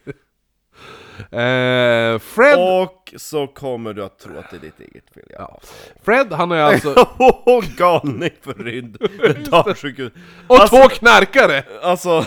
Eh, 1.20 2.20
Fred, 2.20 2.58
Och 2.60 3.14
så 3.18 3.48
kommer 3.48 3.94
du 3.94 4.04
att 4.04 4.20
tro 4.20 4.38
att 4.38 4.50
det 4.52 4.56
är 4.58 4.60
ditt 4.60 4.80
eget 4.80 5.14
fel 5.14 5.24
ja. 5.30 5.60
Fred, 6.04 6.32
han 6.34 6.52
är 6.52 6.56
alltså... 6.62 7.08
Åh, 7.46 7.64
galning 7.78 8.30
förrymd! 8.42 8.98
Mentalsjukhus. 9.22 10.14
Och 10.48 10.60
Alltså- 10.60 10.78
två 10.78 10.90
knarkare! 10.90 11.64
Alltså, 11.82 12.26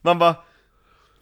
man 0.00 0.18
bara... 0.18 0.34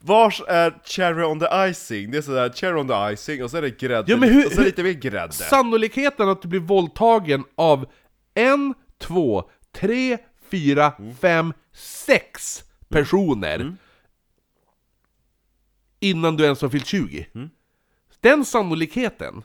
Vars 0.00 0.42
är 0.48 0.74
cherry 0.84 1.22
on 1.24 1.40
the 1.40 1.46
icing? 1.70 2.10
Det 2.10 2.18
är 2.18 2.22
sådär, 2.22 2.48
cherry 2.54 2.80
on 2.80 2.88
the 2.88 3.12
icing, 3.12 3.44
och 3.44 3.50
så 3.50 3.56
är 3.56 3.62
det 3.62 3.78
grädde, 3.80 4.12
Ja, 4.12 4.16
men 4.16 4.28
hur- 4.28 4.46
och 4.46 4.52
så 4.52 4.58
hur- 4.58 4.64
lite 4.66 4.82
mer 4.82 4.92
grädde. 4.92 5.32
Sannolikheten 5.32 6.28
att 6.28 6.42
du 6.42 6.48
blir 6.48 6.60
våldtagen 6.60 7.44
av 7.56 7.86
en, 8.34 8.74
två, 9.00 9.50
tre, 9.76 10.18
fyra, 10.50 10.92
fem, 11.20 11.52
sex 12.06 12.62
personer 12.88 13.76
innan 16.00 16.36
du 16.36 16.44
ens 16.44 16.62
har 16.62 16.68
fyllt 16.68 16.86
20. 16.86 17.26
Den 18.20 18.44
sannolikheten 18.44 19.42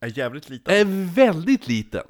Är 0.00 0.18
jävligt 0.18 0.48
liten. 0.50 0.74
är 0.74 1.14
väldigt 1.14 1.68
liten. 1.68 2.04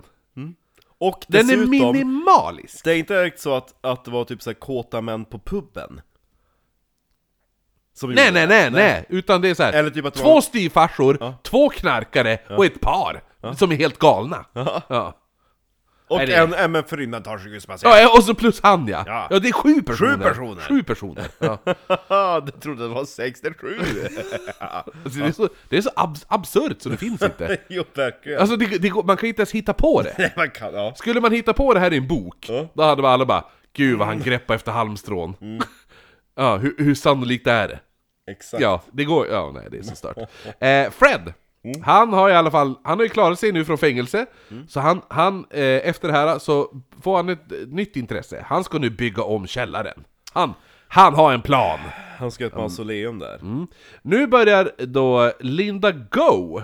Och 1.01 1.25
Den 1.29 1.41
är 1.41 1.45
dessutom, 1.57 1.71
minimalisk. 1.71 2.85
det 2.85 2.93
är 2.93 2.97
inte 2.97 3.15
direkt 3.15 3.41
så 3.41 3.55
att, 3.55 3.75
att 3.87 4.05
det 4.05 4.11
var 4.11 4.25
typ 4.25 4.43
såhär 4.43 4.55
kåta 4.55 5.01
män 5.01 5.25
på 5.25 5.39
puben. 5.39 6.01
Som 7.95 8.11
Nej, 8.11 8.33
nej, 8.33 8.47
det. 8.47 8.55
nej, 8.55 8.71
nej, 8.71 9.07
utan 9.09 9.41
det 9.41 9.49
är 9.49 9.55
så 9.55 9.63
här. 9.63 9.73
Eller 9.73 9.91
typ 9.91 10.05
att 10.05 10.15
det 10.15 10.21
två 10.21 10.35
var- 10.35 10.41
styvfarsor, 10.41 11.17
Ja. 11.21 11.35
två 11.43 11.69
knarkare 11.69 12.39
och 12.57 12.65
ett 12.67 12.81
par 12.81 13.23
som 13.57 13.73
är 13.73 13.77
helt 13.77 13.99
galna. 13.99 14.45
Ja. 14.89 15.19
Och 16.09 16.23
Är 16.23 16.27
det- 16.27 16.35
en 16.37 16.55
MF-förynnan 16.55 17.23
tar 17.23 17.39
sig 17.39 17.61
speciellt. 17.61 17.97
Ja, 17.97 18.17
och 18.19 18.25
så 18.25 18.35
plus 18.35 18.61
han 18.63 18.89
ja. 18.89 19.03
Ja. 19.07 19.27
ja! 19.31 19.39
det 19.39 19.49
är 19.49 19.53
sju 19.53 19.83
personer! 19.83 20.19
personer. 20.29 20.61
Sju 20.63 20.83
personer! 20.83 21.25
Ja. 21.39 21.59
Du 22.47 22.53
trodde 22.53 22.83
det 22.83 22.89
var 22.89 23.05
67! 23.05 23.79
Alltså, 24.59 25.19
det 25.21 25.27
är 25.27 25.33
så, 25.33 25.49
det 25.69 25.77
är 25.77 25.81
så 25.83 25.91
abs 25.97 26.27
absurt 26.29 26.83
så 26.83 26.89
det 26.89 26.97
finns 26.97 27.23
inte. 27.23 27.57
jo, 27.69 27.85
verkligen. 27.95 28.41
Alltså 28.41 28.57
det, 28.57 28.79
det, 28.79 28.95
man 29.05 29.17
kan 29.17 29.29
inte 29.29 29.41
ens 29.41 29.53
hitta 29.53 29.73
på 29.73 30.03
det. 30.03 30.15
Nej, 30.19 30.33
man 30.37 30.51
kan, 30.51 30.75
ja. 30.75 30.95
Skulle 30.97 31.21
man 31.21 31.33
hitta 31.33 31.53
på 31.53 31.75
det 31.75 31.81
här 31.81 31.93
i 31.93 31.97
en 31.97 32.09
bok, 32.09 32.47
Ja. 32.49 32.55
Mm. 32.55 32.69
då 32.75 32.83
hade 32.83 33.03
man 33.03 33.11
alla 33.13 33.27
bara 33.27 33.45
Gud 33.73 33.99
vad 33.99 34.09
han 34.09 34.21
greppar 34.21 34.55
efter 34.55 34.73
halmstrån. 34.73 35.35
ja, 36.37 36.57
hur, 36.57 36.75
hur 36.79 36.95
sannolikt 36.95 37.47
är 37.47 37.69
det? 37.69 37.79
Exakt. 38.31 38.63
Ja, 38.63 38.83
det 38.93 39.05
går, 39.05 39.27
ja 39.29 39.51
nej 39.55 39.67
det 39.71 39.79
är 39.79 39.83
så 39.83 39.97
stört. 39.97 40.17
Eh, 40.61 40.91
Fred, 40.91 41.33
Mm. 41.65 41.83
han 41.83 42.13
har 42.13 42.31
i 42.31 42.35
alla 42.35 42.51
fall, 42.51 42.75
han 42.85 42.99
har 42.99 43.05
ju 43.05 43.09
klarat 43.09 43.39
sig 43.39 43.53
nu 43.53 43.65
från 43.65 43.79
fängelse, 43.79 44.27
så 44.69 44.81
han, 44.81 45.03
han 45.09 45.47
eh, 45.51 45.89
efter 45.89 46.09
det 46.09 46.15
här 46.15 46.39
så 46.39 46.83
får 47.03 47.17
han 47.17 47.29
ett 47.29 47.53
eh, 47.53 47.59
nytt 47.67 47.97
intresse. 47.97 48.45
Han 48.47 48.65
ska 48.65 48.79
nu 48.79 48.91
bygga 48.91 49.23
om 49.23 49.47
källaren. 49.47 50.05
Han, 50.33 50.55
han 50.89 51.15
har 51.15 51.33
en 51.33 51.43
plan. 51.43 51.79
Han 52.19 52.31
ska 52.31 52.45
ha 52.45 52.49
ett 52.49 52.57
mausoleum 52.57 53.19
där. 53.19 53.35
Mm. 53.35 53.67
Nu 54.03 54.27
börjar 54.27 54.71
då 54.87 55.33
Linda 55.41 55.93
Go, 55.93 56.63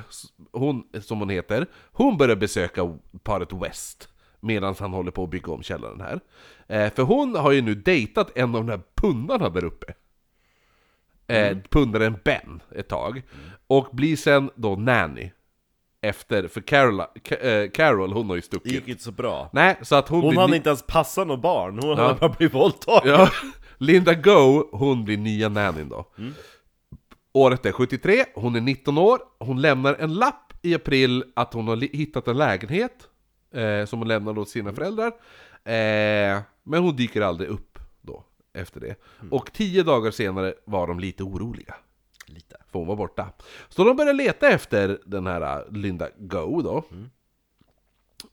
hon, 0.52 0.82
som 1.00 1.18
hon 1.18 1.30
heter, 1.30 1.66
hon 1.92 2.16
börjar 2.16 2.36
besöka 2.36 2.98
paret 3.22 3.52
West 3.52 4.08
medan 4.40 4.74
han 4.78 4.92
håller 4.92 5.10
på 5.10 5.24
att 5.24 5.30
bygga 5.30 5.52
om 5.52 5.62
källaren 5.62 6.00
här. 6.00 6.20
Eh, 6.66 6.92
för 6.92 7.02
hon 7.02 7.36
har 7.36 7.52
ju 7.52 7.62
nu 7.62 7.74
dejtat 7.74 8.38
en 8.38 8.54
av 8.54 8.66
de 8.66 8.68
här 8.68 8.80
pundarna 8.94 9.48
där 9.48 9.64
uppe. 9.64 9.94
Eh, 11.26 11.58
Pundaren 11.70 12.16
Ben 12.24 12.62
ett 12.74 12.88
tag. 12.88 13.22
Och 13.66 13.88
blir 13.92 14.16
sen 14.16 14.50
då 14.54 14.76
nanny. 14.76 15.30
Efter, 16.00 16.48
för 16.48 16.60
Carol, 16.60 17.00
Ka- 17.00 17.62
eh, 17.64 17.70
Carol 17.70 18.12
hon 18.12 18.26
har 18.28 18.34
ju 18.34 18.40
Det 18.40 18.46
stuckit. 18.46 18.72
gick 18.72 18.88
inte 18.88 19.02
så 19.02 19.12
bra. 19.12 19.50
Nej, 19.52 19.76
så 19.82 19.94
att 19.94 20.08
hon, 20.08 20.20
Hon 20.20 20.30
blir 20.30 20.40
hann 20.40 20.50
ny- 20.50 20.56
inte 20.56 20.68
ens 20.68 20.82
passa 20.86 21.24
något 21.24 21.42
barn, 21.42 21.78
hon 21.82 21.98
hade 21.98 22.14
bara 22.20 22.28
blivit 22.38 22.54
våldtagen. 22.54 23.10
Ja, 23.12 23.30
Linda 23.78 24.14
Go, 24.14 24.68
hon 24.72 25.04
blir 25.04 25.18
nya 25.18 25.48
nannyn 25.48 25.88
då. 25.88 26.06
Året 27.32 27.66
är 27.66 27.72
73, 27.72 28.24
hon 28.34 28.56
är 28.56 28.60
19 28.60 28.98
år, 28.98 29.18
hon 29.38 29.60
lämnar 29.60 29.94
en 29.94 30.14
lapp 30.14 30.52
i 30.62 30.74
april 30.74 31.24
att 31.36 31.54
hon 31.54 31.68
har 31.68 31.76
li- 31.76 31.90
hittat 31.96 32.28
en 32.28 32.36
lägenhet 32.38 33.08
eh, 33.54 33.84
som 33.86 33.98
hon 33.98 34.08
lämnar 34.08 34.38
åt 34.38 34.48
sina 34.48 34.72
föräldrar. 34.72 35.06
Eh, 35.64 36.40
men 36.62 36.82
hon 36.82 36.96
dyker 36.96 37.20
aldrig 37.20 37.48
upp 37.50 37.78
då, 38.02 38.24
efter 38.54 38.80
det. 38.80 38.94
Och 39.30 39.52
tio 39.52 39.82
dagar 39.82 40.10
senare 40.10 40.54
var 40.64 40.86
de 40.86 41.00
lite 41.00 41.22
oroliga. 41.22 41.74
Lite. 42.26 42.56
För 42.72 42.78
hon 42.78 42.88
var 42.88 42.96
borta. 42.96 43.32
Så 43.68 43.84
de 43.84 43.96
börjar 43.96 44.14
leta 44.14 44.48
efter 44.48 44.98
den 45.06 45.26
här 45.26 45.58
äh, 45.58 45.72
Linda 45.72 46.08
Go 46.18 46.62
då. 46.62 46.84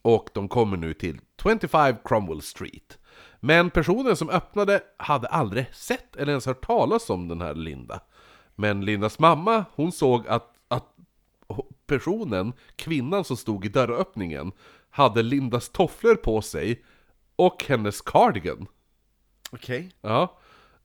Och 0.01 0.29
de 0.33 0.47
kommer 0.47 0.77
nu 0.77 0.93
till 0.93 1.19
25 1.43 1.95
Cromwell 2.03 2.41
Street. 2.41 2.97
Men 3.39 3.69
personen 3.69 4.15
som 4.15 4.29
öppnade 4.29 4.83
hade 4.97 5.27
aldrig 5.27 5.75
sett 5.75 6.15
eller 6.15 6.31
ens 6.31 6.45
hört 6.45 6.65
talas 6.65 7.09
om 7.09 7.27
den 7.27 7.41
här 7.41 7.53
Linda. 7.53 7.99
Men 8.55 8.85
Lindas 8.85 9.19
mamma, 9.19 9.65
hon 9.75 9.91
såg 9.91 10.27
att, 10.27 10.53
att 10.67 10.95
personen, 11.87 12.53
kvinnan 12.75 13.23
som 13.23 13.37
stod 13.37 13.65
i 13.65 13.69
dörröppningen, 13.69 14.51
hade 14.89 15.23
Lindas 15.23 15.69
tofflor 15.69 16.15
på 16.15 16.41
sig 16.41 16.83
och 17.35 17.65
hennes 17.67 18.01
cardigan. 18.01 18.67
Okej. 19.51 19.91
Ja. 20.01 20.37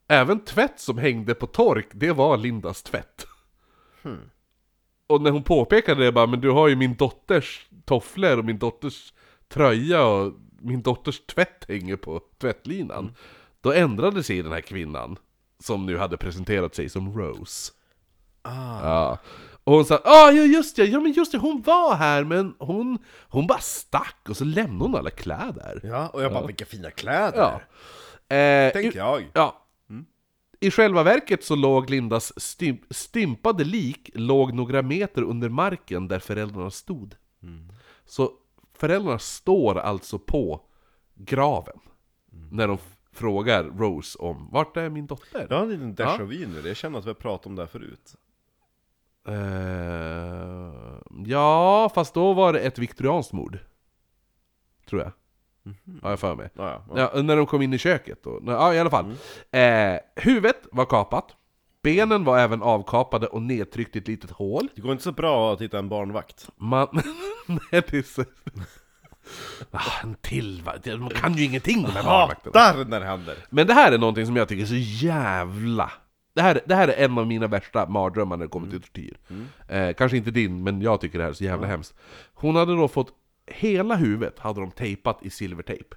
Även 0.08 0.44
tvätt 0.44 0.80
som 0.80 0.98
hängde 0.98 1.34
på 1.34 1.46
tork, 1.46 1.88
det 1.92 2.12
var 2.12 2.36
Lindas 2.36 2.82
tvätt. 2.82 3.26
Och 5.06 5.22
när 5.22 5.30
hon 5.30 5.42
påpekade 5.42 6.04
det 6.04 6.12
bara, 6.12 6.26
men 6.26 6.40
du 6.40 6.50
har 6.50 6.68
ju 6.68 6.76
min 6.76 6.96
dotters 6.96 7.68
tofflor 7.84 8.38
och 8.38 8.44
min 8.44 8.58
dotters 8.58 9.12
tröja 9.48 10.06
och 10.06 10.32
min 10.60 10.82
dotters 10.82 11.20
tvätt 11.26 11.64
hänger 11.68 11.96
på 11.96 12.20
tvättlinan. 12.40 13.14
Då 13.60 13.72
ändrade 13.72 14.22
sig 14.22 14.42
den 14.42 14.52
här 14.52 14.60
kvinnan, 14.60 15.18
som 15.58 15.86
nu 15.86 15.98
hade 15.98 16.16
presenterat 16.16 16.74
sig 16.74 16.88
som 16.88 17.18
Rose. 17.18 17.72
Ah. 18.42 18.80
Ja. 18.82 19.18
Och 19.64 19.72
hon 19.72 19.84
sa, 19.84 20.00
ah, 20.04 20.30
ja 20.30 20.42
just 20.42 20.76
det, 20.76 20.84
ja 20.84 21.00
men 21.00 21.12
just 21.12 21.32
det, 21.32 21.38
hon 21.38 21.62
var 21.62 21.94
här 21.94 22.24
men 22.24 22.54
hon, 22.58 22.98
hon 23.28 23.46
bara 23.46 23.58
stack 23.58 24.26
och 24.28 24.36
så 24.36 24.44
lämnade 24.44 24.84
hon 24.84 24.96
alla 24.96 25.10
kläder. 25.10 25.80
Ja, 25.82 26.08
och 26.08 26.22
jag 26.22 26.32
bara, 26.32 26.46
vilka 26.46 26.64
fina 26.66 26.90
kläder! 26.90 27.60
Ja. 28.28 28.36
Eh, 28.36 28.72
Tänker 28.72 28.98
jag. 28.98 29.30
Ja. 29.32 29.65
I 30.66 30.70
själva 30.70 31.02
verket 31.02 31.44
så 31.44 31.54
låg 31.56 31.90
Lindas 31.90 32.32
stim- 32.36 32.84
stympade 32.90 33.64
lik 33.64 34.10
låg 34.14 34.54
några 34.54 34.82
meter 34.82 35.22
under 35.22 35.48
marken 35.48 36.08
där 36.08 36.18
föräldrarna 36.18 36.70
stod. 36.70 37.14
Så 38.04 38.30
föräldrarna 38.74 39.18
står 39.18 39.78
alltså 39.78 40.18
på 40.18 40.60
graven. 41.14 41.78
När 42.50 42.68
de 42.68 42.78
frågar 43.12 43.64
Rose 43.64 44.18
om 44.18 44.48
vart 44.52 44.76
är 44.76 44.88
min 44.90 45.06
dotter? 45.06 45.46
Jag 45.50 45.56
har 45.56 45.62
en 45.64 45.70
liten 45.70 45.94
déjà 45.94 46.24
vu 46.24 46.46
nu, 46.46 46.68
jag 46.68 46.76
känner 46.76 46.98
att 46.98 47.04
vi 47.04 47.08
har 47.10 47.14
pratat 47.14 47.46
om 47.46 47.54
det 47.56 47.62
här 47.62 47.66
förut. 47.66 48.14
Eh, 49.28 51.00
ja, 51.26 51.90
fast 51.94 52.14
då 52.14 52.32
var 52.32 52.52
det 52.52 52.60
ett 52.60 52.78
viktorianskt 52.78 53.32
mord. 53.32 53.58
Tror 54.88 55.02
jag. 55.02 55.12
Har 56.02 56.10
jag 56.10 56.20
för 56.20 56.34
mig. 56.34 56.50
Ja, 56.54 56.82
ja. 56.94 57.10
Ja, 57.14 57.22
när 57.22 57.36
de 57.36 57.46
kom 57.46 57.62
in 57.62 57.72
i 57.72 57.78
köket 57.78 58.22
då. 58.24 58.42
Ja, 58.46 58.74
i 58.74 58.78
alla 58.78 58.90
fall. 58.90 59.14
Eh, 59.50 59.98
huvudet 60.16 60.66
var 60.72 60.84
kapat. 60.84 61.24
Benen 61.82 62.24
var 62.24 62.38
även 62.38 62.62
avkapade 62.62 63.26
och 63.26 63.42
nedtryckt 63.42 63.96
i 63.96 63.98
ett 63.98 64.08
litet 64.08 64.30
hål. 64.30 64.68
Det 64.74 64.82
går 64.82 64.92
inte 64.92 65.04
så 65.04 65.12
bra 65.12 65.52
att 65.52 65.60
hitta 65.60 65.78
en 65.78 65.88
barnvakt. 65.88 66.48
Man... 66.56 66.88
Nej, 67.46 67.82
det 67.90 67.92
är 67.92 68.02
så... 68.02 68.24
Ah, 69.70 70.00
en 70.02 70.14
till 70.14 70.62
va? 70.64 70.72
De 70.84 71.08
kan 71.08 71.34
ju 71.34 71.44
ingenting 71.44 71.82
de 71.82 71.90
här 71.90 72.02
barnvakterna. 72.02 72.60
Hatar 72.60 72.84
när 72.84 73.00
det 73.00 73.06
händer! 73.06 73.36
Men 73.50 73.66
det 73.66 73.74
här 73.74 73.92
är 73.92 73.98
någonting 73.98 74.26
som 74.26 74.36
jag 74.36 74.48
tycker 74.48 74.62
är 74.62 74.66
så 74.66 75.04
jävla... 75.06 75.92
Det 76.34 76.42
här, 76.42 76.60
det 76.66 76.74
här 76.74 76.88
är 76.88 77.04
en 77.04 77.18
av 77.18 77.26
mina 77.26 77.46
värsta 77.46 77.86
mardrömmar 77.86 78.36
när 78.36 78.44
det 78.44 78.50
kommer 78.50 78.70
till 78.70 78.82
tortyr. 78.82 79.16
Eh, 79.68 79.92
kanske 79.92 80.16
inte 80.16 80.30
din, 80.30 80.62
men 80.62 80.82
jag 80.82 81.00
tycker 81.00 81.18
det 81.18 81.24
här 81.24 81.30
är 81.30 81.34
så 81.34 81.44
jävla 81.44 81.66
hemskt. 81.66 81.94
Hon 82.34 82.56
hade 82.56 82.76
då 82.76 82.88
fått... 82.88 83.08
Hela 83.46 83.96
huvudet 83.96 84.38
hade 84.38 84.60
de 84.60 84.70
tejpat 84.70 85.18
i 85.22 85.30
silvertejp. 85.30 85.94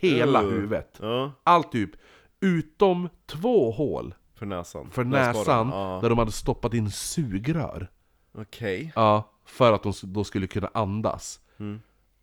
Hela 0.00 0.42
Uh. 0.42 0.50
huvudet. 0.50 0.98
Ja, 1.02 1.32
Allt 1.42 1.72
typ. 1.72 1.90
Utom 2.40 3.08
två 3.26 3.70
hål 3.70 4.14
för 4.34 4.46
näsan. 4.46 4.90
för 4.90 5.04
näsan, 5.04 5.68
Ja, 5.72 5.98
där 6.02 6.08
de 6.08 6.18
hade 6.18 6.32
stoppat 6.32 6.74
in 6.74 6.90
sugrör. 6.90 7.90
okej. 8.32 8.92
Ja, 8.96 9.32
för 9.44 9.72
att 9.72 9.82
de 9.82 9.92
då 10.02 10.24
skulle 10.24 10.46
kunna 10.46 10.70
andas. 10.74 11.40
Mm. 11.58 11.80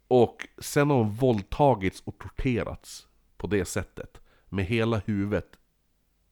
Och 0.07 0.47
sen 0.57 0.89
har 0.89 0.97
hon 0.97 1.11
våldtagits 1.11 2.01
och 2.05 2.17
torterats 2.17 3.07
på 3.37 3.47
det 3.47 3.65
sättet. 3.65 4.21
Med 4.49 4.65
hela 4.65 4.97
huvudet 5.05 5.47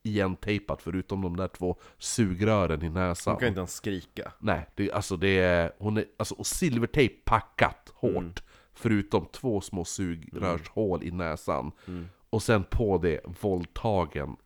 igentejpat 0.03 0.81
förutom 0.81 1.21
de 1.21 1.37
där 1.37 1.47
två 1.47 1.75
sugrören 1.97 2.83
i 2.83 2.89
näsan. 2.89 3.33
Hon 3.33 3.39
kan 3.39 3.47
inte 3.47 3.59
ens 3.59 3.73
skrika. 3.75 4.33
Nej, 4.39 4.69
det, 4.75 4.91
alltså 4.91 5.17
det 5.17 5.39
är... 5.39 5.71
Hon 5.79 5.97
är 5.97 6.05
alltså, 6.17 6.35
och 6.35 6.47
silvertejp 6.47 7.15
packat 7.25 7.91
hårt. 7.95 8.15
Mm. 8.17 8.33
Förutom 8.73 9.25
två 9.25 9.61
små 9.61 9.85
sugrörshål 9.85 11.03
i 11.03 11.11
näsan. 11.11 11.71
Mm. 11.87 12.07
Och 12.29 12.43
sen 12.43 12.63
på 12.63 12.97
det 12.97 13.19
våldtagen, 13.41 14.37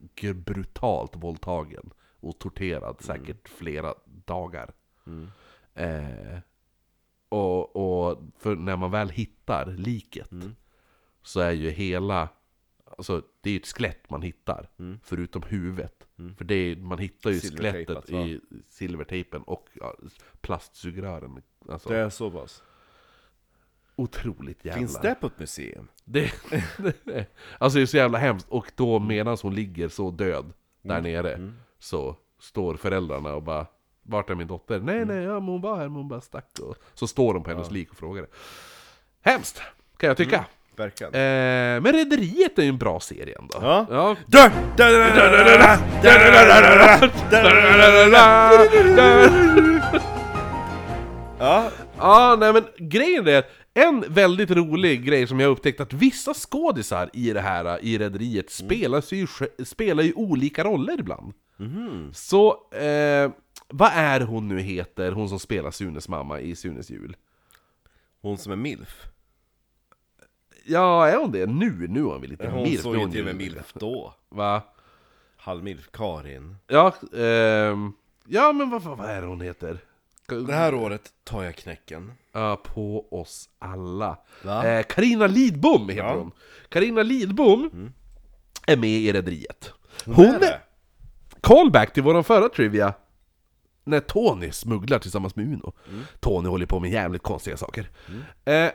brutalt 0.46 1.16
våldtagen. 1.16 1.94
Och 2.20 2.40
torterad 2.40 3.02
säkert 3.02 3.50
flera 3.50 3.94
dagar. 4.06 4.74
Mm. 5.08 5.28
Eh, 5.74 6.40
och, 7.30 7.76
och 7.76 8.22
när 8.44 8.78
man 8.78 8.92
väl 8.92 9.10
hittar 9.10 9.66
liket 9.66 10.32
Mm. 10.32 10.56
så 11.24 11.40
är 11.40 11.52
ju 11.52 11.70
hela, 11.70 12.30
alltså 12.98 13.22
det 13.42 13.50
är 13.50 13.54
ju 13.54 13.60
ett 13.60 13.68
skelett 13.68 14.10
man 14.10 14.22
hittar, 14.22 14.70
Mm. 14.80 15.00
förutom 15.04 15.42
huvudet. 15.44 16.08
För 16.38 16.46
det 16.46 16.56
är, 16.56 16.76
man 16.76 16.98
hittar 17.00 17.30
ju 17.32 17.40
skelettet 17.40 18.10
i 18.10 18.42
silvertejpen 18.70 19.42
och 19.44 19.68
ja, 19.74 19.96
plastsugrören. 20.42 21.42
Alltså, 21.70 21.90
Det 21.90 21.98
är 21.98 22.10
så 22.10 22.32
pass. 22.32 22.64
otroligt 23.96 24.66
jävla... 24.66 24.80
Finns 24.80 25.00
det 25.02 25.16
på 25.16 25.28
ett 25.28 25.40
museum? 25.40 25.88
Det, 26.04 26.32
det, 27.04 27.26
alltså 27.58 27.78
det 27.80 27.84
är 27.84 27.86
så 27.86 27.98
jävla 27.98 28.18
hemskt, 28.18 28.48
och 28.50 28.72
då 28.76 29.00
medan 29.00 29.38
hon 29.42 29.56
ligger 29.56 29.88
så 29.90 30.12
död 30.12 30.54
där 30.82 31.02
nere 31.02 31.54
Så 31.80 32.16
står 32.40 32.76
föräldrarna 32.76 33.36
och 33.36 33.44
bara 33.44 33.68
Vart 34.08 34.30
är 34.30 34.36
min 34.36 34.48
dotter? 34.48 34.80
Nej 34.80 35.06
nej, 35.06 35.18
ja, 35.24 35.34
men 35.34 35.50
hon 35.50 35.62
var 35.62 35.76
här 35.78 35.84
men 35.84 35.96
hon 35.96 36.08
bara 36.08 36.22
stack 36.22 36.60
och 36.60 36.76
Så 36.94 37.08
står 37.08 37.34
de 37.34 37.44
på 37.44 37.50
hennes 37.50 37.72
lik 37.72 37.92
och 37.92 37.98
frågar 37.98 38.22
det. 38.22 38.28
Hemskt, 39.22 39.62
kan 39.98 40.08
jag 40.08 40.18
tycka 40.18 40.46
Verkligen. 40.78 41.14
Eh, 41.14 41.82
men 41.82 41.94
Rederiet 41.94 42.60
är 42.60 42.64
ju 42.64 42.70
en 42.70 42.78
bra 42.78 43.00
serie 43.00 43.36
ändå. 43.40 43.58
Ja. 43.62 43.86
ja. 43.90 44.16
Ja. 51.98 52.36
nej 52.40 52.54
men 52.54 52.64
grejen 52.78 53.28
är 53.28 53.38
att 53.38 53.50
en 53.74 54.06
väldigt 54.08 54.52
rolig 54.52 55.06
grej 55.06 55.28
som 55.28 55.40
jag 55.40 55.52
upptäckt 55.52 55.80
att 55.80 55.94
vissa 55.94 56.34
skådisar 56.34 57.10
i 57.14 57.34
det 57.34 57.42
här, 57.42 57.86
i 57.86 57.98
Rederiet, 57.98 58.50
spelar, 58.50 59.14
ju, 59.14 59.28
spelar 59.66 60.04
ju 60.04 60.14
olika 60.14 60.64
roller 60.64 61.00
ibland. 61.00 61.34
Mm. 61.60 62.14
Så, 62.14 62.50
eh, 62.72 63.32
vad 63.68 63.92
är 63.94 64.22
hon 64.22 64.48
nu 64.48 64.60
heter, 64.60 65.12
hon 65.12 65.30
som 65.30 65.40
spelar 65.40 65.72
Sunes 65.72 66.10
mamma 66.10 66.40
i 66.40 66.56
Sunes 66.56 66.90
jul? 66.90 67.16
Hon 68.22 68.38
som 68.38 68.52
är 68.52 68.56
milf? 68.56 69.08
Ja, 70.68 71.08
är 71.08 71.18
hon 71.18 71.32
det? 71.32 71.46
Nu? 71.46 71.88
Nu 71.90 72.00
är 72.00 72.04
hon 72.04 72.22
väl 72.22 72.30
lite 72.30 72.48
Hon 72.48 72.64
milf? 72.64 72.82
såg 72.82 72.96
ju 72.98 73.10
till 73.12 73.20
och 73.20 73.26
med 73.26 73.36
milf 73.36 73.74
då. 73.74 74.14
Va? 74.30 74.62
Halvmilf, 75.38 75.90
Karin. 75.92 76.56
Ja, 76.68 76.94
ehm... 77.18 77.94
Ja, 78.28 78.52
men 78.54 78.70
vad, 78.70 78.82
vad, 78.82 78.98
vad 78.98 79.10
är 79.10 79.22
det 79.22 79.28
hon 79.28 79.42
heter? 79.42 79.78
Det 80.48 80.54
här 80.54 80.74
året 80.74 81.02
tar 81.24 81.44
jag 81.44 81.56
knäcken. 81.56 82.12
Ja, 82.32 82.56
på 82.64 83.06
oss 83.22 83.50
alla. 83.60 84.18
Va? 84.44 84.68
Eh, 84.68 84.84
Carina 84.84 85.28
Lidbom 85.28 85.90
heter 85.90 86.04
Ja. 86.04 86.14
hon. 86.16 86.32
Carina 86.70 87.04
Lidbom 87.04 87.92
är 88.68 88.78
med 88.78 88.90
i 88.90 89.14
Rederiet. 89.14 89.72
Hon 90.06 90.26
är 90.26 90.64
callback 91.42 91.94
till 91.94 92.04
våran 92.04 92.24
förra 92.24 92.50
trivia. 92.50 92.94
När 93.84 94.00
Tony 94.00 94.52
smugglar 94.52 95.00
tillsammans 95.00 95.36
med 95.36 95.46
Uno. 95.46 95.74
Tony 96.20 96.50
håller 96.50 96.66
på 96.66 96.80
med 96.80 96.92
jävligt 96.92 97.24
konstiga 97.24 97.58
saker. 97.58 97.90
Eh, 98.46 98.70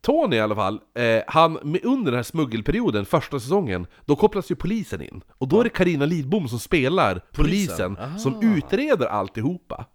Tony 0.00 0.36
i 0.36 0.40
alla 0.40 0.54
fall, 0.54 0.80
eh, 0.94 1.22
han, 1.26 1.58
under 1.82 2.04
den 2.10 2.14
här 2.14 2.22
smuggelperioden, 2.22 3.06
första 3.06 3.40
säsongen, 3.40 3.86
då 4.04 4.16
kopplas 4.16 4.50
ju 4.50 4.54
polisen 4.54 5.02
in. 5.02 5.22
Och 5.30 5.48
då 5.48 5.60
är 5.60 5.64
det 5.64 5.70
Carina 5.70 6.06
Lidbom 6.06 6.48
som 6.48 6.58
spelar 6.58 7.20
polisen, 7.32 7.98
Aha. 7.98 8.18
som 8.18 8.56
utreder 8.56 9.06
alltihopa. 9.06 9.86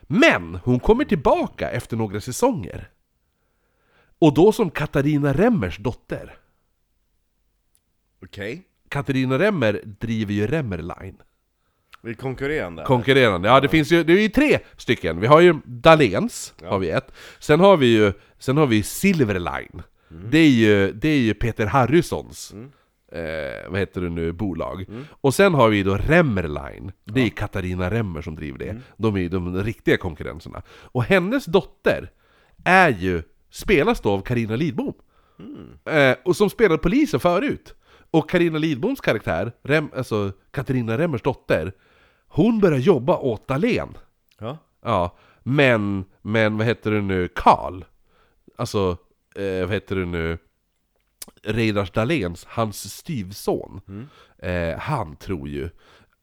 Men 0.00 0.58
hon 0.64 0.80
kommer 0.80 1.04
tillbaka 1.04 1.70
efter 1.70 1.96
några 1.96 2.20
säsonger. 2.20 2.88
Och 4.18 4.34
då 4.34 4.52
som 4.52 4.70
Katarina 4.70 5.32
Remmers 5.32 5.78
dotter. 5.78 6.36
Okej. 8.22 8.62
Katarina 8.88 9.38
Remmer 9.38 9.80
driver 10.00 10.32
ju 10.32 10.46
Remmer 10.46 10.78
Vi 12.04 12.10
är 12.10 12.14
konkurrerande. 12.14 12.84
Konkurrerande. 12.84 13.48
Ja, 13.48 13.60
det 13.60 13.68
finns 13.68 13.92
ju, 13.92 14.04
det 14.04 14.12
är 14.12 14.22
ju 14.22 14.28
tre 14.28 14.58
stycken. 14.76 15.20
Vi 15.20 15.26
har 15.26 15.40
ju 15.40 15.54
Dahléns, 15.64 16.54
har 16.64 16.78
vi 16.78 16.90
ett. 16.90 17.12
Sen 17.38 17.60
har 17.60 17.76
vi 17.76 17.86
ju, 17.86 18.12
sen 18.38 18.56
har 18.56 18.66
vi 18.66 18.82
Silver 18.82 19.38
Line. 19.38 19.82
Det, 20.30 20.38
är 20.38 20.48
ju, 20.48 20.92
det 20.92 21.08
är 21.08 21.18
ju 21.18 21.34
Peter 21.34 21.66
Harrysons, 21.66 22.54
eh, 23.12 23.70
vad 23.70 23.80
heter 23.80 24.00
det 24.00 24.08
nu, 24.08 24.32
bolag. 24.32 24.86
Och 25.10 25.34
sen 25.34 25.54
har 25.54 25.68
vi 25.68 25.82
då 25.82 25.96
Remmer 25.96 26.42
Line. 26.42 26.92
Det 27.04 27.20
är 27.20 27.28
Katarina 27.28 27.90
Remmer 27.90 28.22
som 28.22 28.34
driver 28.36 28.58
det. 28.58 28.76
De 28.96 29.16
är 29.16 29.20
ju 29.20 29.28
de 29.28 29.62
riktiga 29.62 29.96
konkurrenterna. 29.96 30.62
Och 30.68 31.04
hennes 31.04 31.44
dotter 31.44 32.10
är 32.64 32.90
ju, 32.90 33.22
spelas 33.50 34.00
då 34.00 34.10
av 34.10 34.20
Karina 34.20 34.56
Lidbom. 34.56 34.94
Eh, 35.90 36.16
och 36.24 36.36
som 36.36 36.50
spelade 36.50 36.78
polisen 36.78 37.20
förut. 37.20 37.74
Och 38.10 38.30
Karina 38.30 38.58
Lidboms 38.58 39.00
karaktär, 39.00 39.52
Rem, 39.62 39.88
alltså 39.96 40.32
Katarina 40.50 40.98
Remmers 40.98 41.22
dotter, 41.22 41.72
hon 42.34 42.60
börjar 42.60 42.78
jobba 42.78 43.16
åt 43.16 43.48
Dahlén. 43.48 43.96
Ja. 44.38 44.58
Ja, 44.82 45.16
men, 45.42 46.04
men 46.22 46.58
vad 46.58 46.66
heter 46.66 46.90
det 46.90 47.00
nu, 47.00 47.28
Karl, 47.28 47.84
alltså, 48.56 48.96
eh, 49.36 49.60
vad 49.60 49.70
heter 49.70 49.96
det 49.96 50.06
nu, 50.06 50.38
Reidars 51.42 51.90
Dahléns, 51.90 52.44
hans 52.48 52.94
styvson, 52.94 53.80
eh, 54.38 54.78
han 54.78 55.16
tror 55.16 55.48
ju, 55.48 55.70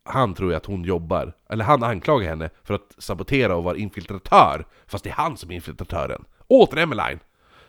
han 0.03 0.33
tror 0.33 0.51
ju 0.51 0.57
att 0.57 0.65
hon 0.65 0.83
jobbar, 0.83 1.33
eller 1.49 1.65
han 1.65 1.83
anklagar 1.83 2.29
henne 2.29 2.49
för 2.63 2.73
att 2.73 2.95
sabotera 2.97 3.55
och 3.55 3.63
vara 3.63 3.77
infiltratör, 3.77 4.65
fast 4.87 5.03
det 5.03 5.09
är 5.09 5.13
han 5.13 5.37
som 5.37 5.51
är 5.51 5.55
infiltratören, 5.55 6.25
åt 6.47 6.73
Remmeline! 6.73 7.19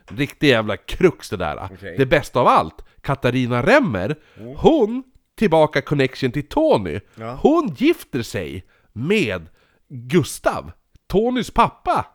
Riktig 0.04 0.48
jävla 0.48 0.76
krux 0.76 1.30
det 1.30 1.36
där. 1.36 1.68
Okej. 1.72 1.94
Det 1.98 2.06
bästa 2.06 2.40
av 2.40 2.46
allt, 2.46 2.84
Katarina 3.00 3.62
Remmer, 3.62 4.16
hon, 4.56 5.02
tillbaka 5.42 5.80
connection 5.82 6.32
till 6.32 6.48
Tony, 6.48 7.00
Ja. 7.14 7.38
hon 7.42 7.74
gifter 7.76 8.22
sig 8.22 8.64
med 8.92 9.48
Gustav, 9.88 10.72
Tonys 11.06 11.50
pappa! 11.50 12.06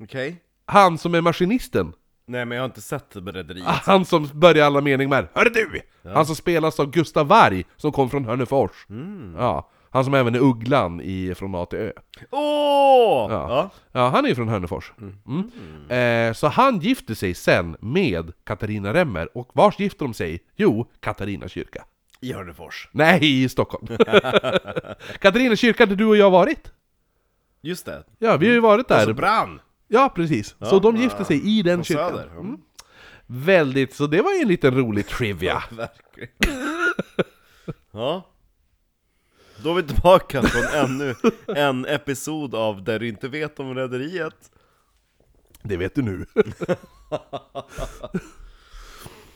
Okej. 0.00 0.42
Han 0.66 0.98
som 0.98 1.14
är 1.14 1.20
maskinisten. 1.20 1.92
Nej 2.26 2.44
men 2.44 2.56
jag 2.56 2.62
har 2.62 2.66
inte 2.66 2.80
sett 2.80 3.16
Rederiet. 3.16 3.66
Han 3.66 4.04
som 4.04 4.28
börjar 4.34 4.66
alla 4.66 4.80
meningar 4.80 5.08
med 5.10 5.28
Hörru 5.34 5.50
du! 5.50 5.80
Han 6.10 6.26
som 6.26 6.36
spelas 6.36 6.80
av 6.80 6.90
Gustav 6.90 7.26
Varg, 7.26 7.64
som 7.76 7.92
kom 7.92 8.10
från 8.10 8.24
Hörnefors. 8.24 8.86
Ja, 9.36 9.70
han 9.90 10.04
som 10.04 10.14
även 10.14 10.34
är 10.34 10.38
Ugglan 10.38 11.00
i 11.00 11.34
Från 11.34 11.54
A 11.54 11.66
till 11.66 11.78
Ö. 11.78 11.92
Åh! 12.30 13.26
Ja. 13.30 13.46
Ja. 13.50 13.70
Ja, 13.92 14.08
han 14.08 14.24
är 14.24 14.28
ju 14.28 14.34
från 14.34 14.48
Hörnefors. 14.48 14.92
Mm. 14.98 16.28
Eh, 16.28 16.34
så 16.34 16.48
han 16.48 16.80
gifter 16.80 17.14
sig 17.14 17.34
sen 17.34 17.76
med 17.80 18.32
Katarina 18.44 18.94
Remmer, 18.94 19.38
och 19.38 19.50
vars 19.54 19.78
gifter 19.80 20.04
de 20.04 20.14
sig? 20.14 20.40
Jo, 20.56 20.90
Katarina 21.00 21.48
kyrka. 21.48 21.84
I 22.20 22.32
Hörnefors. 22.32 22.88
Nej, 22.92 23.42
i 23.44 23.48
Stockholm. 23.48 23.86
Katarina 25.20 25.56
kyrka 25.56 25.86
där 25.86 25.96
du 25.96 26.04
och 26.04 26.16
jag 26.16 26.30
varit. 26.30 26.72
Just 27.60 27.86
det. 27.86 28.04
Ja, 28.18 28.36
vi 28.36 28.46
har 28.46 28.54
ju 28.54 28.60
varit 28.60 28.88
där. 28.88 28.96
Alltså 28.96 29.14
brann! 29.14 29.60
Ja, 29.88 30.12
precis. 30.14 30.56
så 30.60 30.78
de 30.78 30.96
gifte 30.96 31.24
sig 31.24 31.58
i 31.58 31.62
den 31.62 31.78
På 31.78 31.84
kyrkan. 31.84 32.10
Söder. 32.10 32.30
Mm. 32.30 32.58
Väldigt, 33.26 33.94
så 33.94 34.06
det 34.06 34.22
var 34.22 34.32
ju 34.32 34.40
en 34.40 34.48
liten 34.48 34.74
rolig 34.74 35.06
trivia. 35.06 35.62
Verkligen. 35.70 36.30
ja. 37.92 38.26
Då 39.62 39.70
är 39.70 39.74
vi 39.74 39.82
tillbaka 39.82 40.42
från 40.42 40.64
ännu 40.64 41.14
en 41.46 41.86
episod 41.86 42.54
av 42.54 42.84
Där 42.84 42.98
du 42.98 43.08
inte 43.08 43.28
vet 43.28 43.60
om 43.60 43.74
Rederiet. 43.74 44.50
Det 45.62 45.76
vet 45.76 45.94
du 45.94 46.02
nu. 46.02 46.26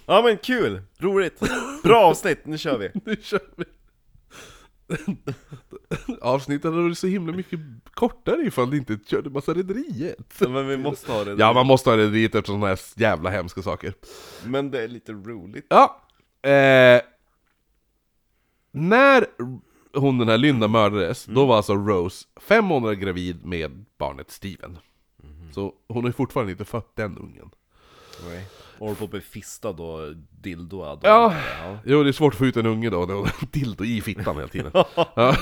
Ja 0.06 0.22
men 0.22 0.36
kul, 0.36 0.82
roligt, 0.98 1.40
bra 1.82 2.04
avsnitt, 2.04 2.46
nu 2.46 2.58
kör 2.58 2.78
vi! 2.78 2.90
nu 3.04 3.16
kör 3.22 3.40
vi. 3.56 3.64
Avsnittet 6.20 6.64
hade 6.64 6.82
varit 6.82 6.98
så 6.98 7.06
himla 7.06 7.32
mycket 7.32 7.60
kortare 7.94 8.42
ifall 8.42 8.70
det 8.70 8.76
inte 8.76 8.98
körde 9.06 9.30
massa 9.30 9.54
Rederiet. 9.54 10.40
Men 10.40 10.68
vi 10.68 10.76
måste 10.76 11.12
ha 11.12 11.20
Rederiet. 11.20 11.38
Ja, 11.38 11.52
man 11.52 11.66
måste 11.66 11.90
ha 11.90 11.96
Rederiet 11.96 12.34
efter 12.34 12.46
sådana 12.46 12.66
här 12.66 12.78
jävla 12.94 13.30
hemska 13.30 13.62
saker. 13.62 13.94
Men 14.44 14.70
det 14.70 14.82
är 14.82 14.88
lite 14.88 15.12
roligt. 15.12 15.66
Ja, 15.68 16.02
eh, 16.42 17.00
när 18.72 19.26
hon 19.94 20.18
den 20.18 20.28
här 20.28 20.38
Lynda 20.38 20.68
mördades, 20.68 21.24
då 21.24 21.46
var 21.46 21.56
alltså 21.56 21.74
Rose 21.74 22.26
fem 22.40 22.64
månader 22.64 22.94
gravid 22.94 23.44
med 23.44 23.84
barnet 23.98 24.30
Steven. 24.30 24.78
Så 25.54 25.72
hon 25.88 26.04
har 26.04 26.12
fortfarande 26.12 26.52
inte 26.52 26.64
fött 26.64 26.96
den 26.96 27.18
ungen. 27.18 27.50
Nej. 28.28 28.46
Håller 28.78 28.94
på 28.94 29.04
att 29.04 29.10
bli 29.10 29.20
fistad 29.20 29.68
och 29.68 30.16
dildoad. 30.40 31.00
Ja, 31.02 31.34
ja. 31.62 31.78
jo 31.84 32.02
det 32.02 32.10
är 32.10 32.12
svårt 32.12 32.32
att 32.32 32.38
få 32.38 32.46
ut 32.46 32.56
en 32.56 32.66
unge 32.66 32.90
då, 32.90 33.06
det 33.06 33.24
dildo 33.52 33.84
i 33.84 34.00
fittan 34.00 34.36
hela 34.36 34.48
tiden. 34.48 34.70
Ja. 35.14 35.36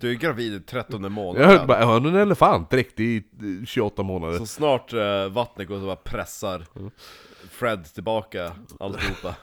Du 0.00 0.10
är 0.10 0.14
gravid 0.14 0.54
i 0.54 0.60
13 0.60 1.02
Jag 1.02 1.12
månaden. 1.12 1.48
hörde 1.50 1.66
bara, 1.66 1.80
jag 1.80 1.86
hörde 1.86 2.08
en 2.08 2.14
elefant 2.16 2.70
direkt 2.70 3.00
i 3.00 3.16
eh, 3.16 3.66
28 3.66 4.02
månader. 4.02 4.38
Så 4.38 4.46
snart 4.46 4.92
eh, 4.92 5.28
vattnet 5.28 5.68
går 5.68 5.80
så 5.80 5.86
bara 5.86 5.96
pressar 5.96 6.66
Fred 7.50 7.94
tillbaka 7.94 8.52
alltihopa. 8.80 9.34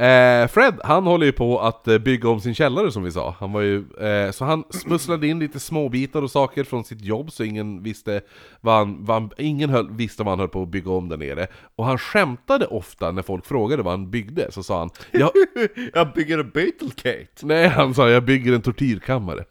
Eh, 0.00 0.48
Fred, 0.48 0.80
han 0.84 1.06
håller 1.06 1.26
ju 1.26 1.32
på 1.32 1.60
att 1.60 1.88
eh, 1.88 1.98
bygga 1.98 2.28
om 2.28 2.40
sin 2.40 2.54
källare 2.54 2.92
som 2.92 3.02
vi 3.02 3.12
sa. 3.12 3.34
Han 3.38 3.52
var 3.52 3.60
ju, 3.60 3.84
eh, 4.00 4.30
så 4.30 4.44
han 4.44 4.64
smusslade 4.70 5.26
in 5.26 5.38
lite 5.38 5.60
småbitar 5.60 6.22
och 6.22 6.30
saker 6.30 6.64
från 6.64 6.84
sitt 6.84 7.00
jobb 7.00 7.32
så 7.32 7.44
ingen 7.44 7.82
visste 7.82 8.20
vad 8.60 8.74
han, 8.74 9.04
vad 9.04 9.22
han, 9.22 9.30
ingen 9.38 9.70
höll, 9.70 9.90
visste 9.90 10.22
vad 10.22 10.32
han 10.32 10.38
höll 10.38 10.48
på 10.48 10.62
att 10.62 10.68
bygga 10.68 10.90
om 10.90 11.08
där 11.08 11.16
nere. 11.16 11.46
Och 11.76 11.84
han 11.84 11.98
skämtade 11.98 12.66
ofta 12.66 13.12
när 13.12 13.22
folk 13.22 13.46
frågade 13.46 13.82
vad 13.82 13.92
han 13.92 14.10
byggde, 14.10 14.52
så 14.52 14.62
sa 14.62 14.78
han 14.78 14.90
jag, 15.10 15.30
Jag 15.94 16.12
bygger 16.12 16.38
en 16.38 16.50
Beetlecate! 16.50 17.46
Nej, 17.46 17.68
han 17.68 17.94
sa 17.94 18.10
jag 18.10 18.24
bygger 18.24 18.52
en 18.52 18.62
tortyrkammare. 18.62 19.44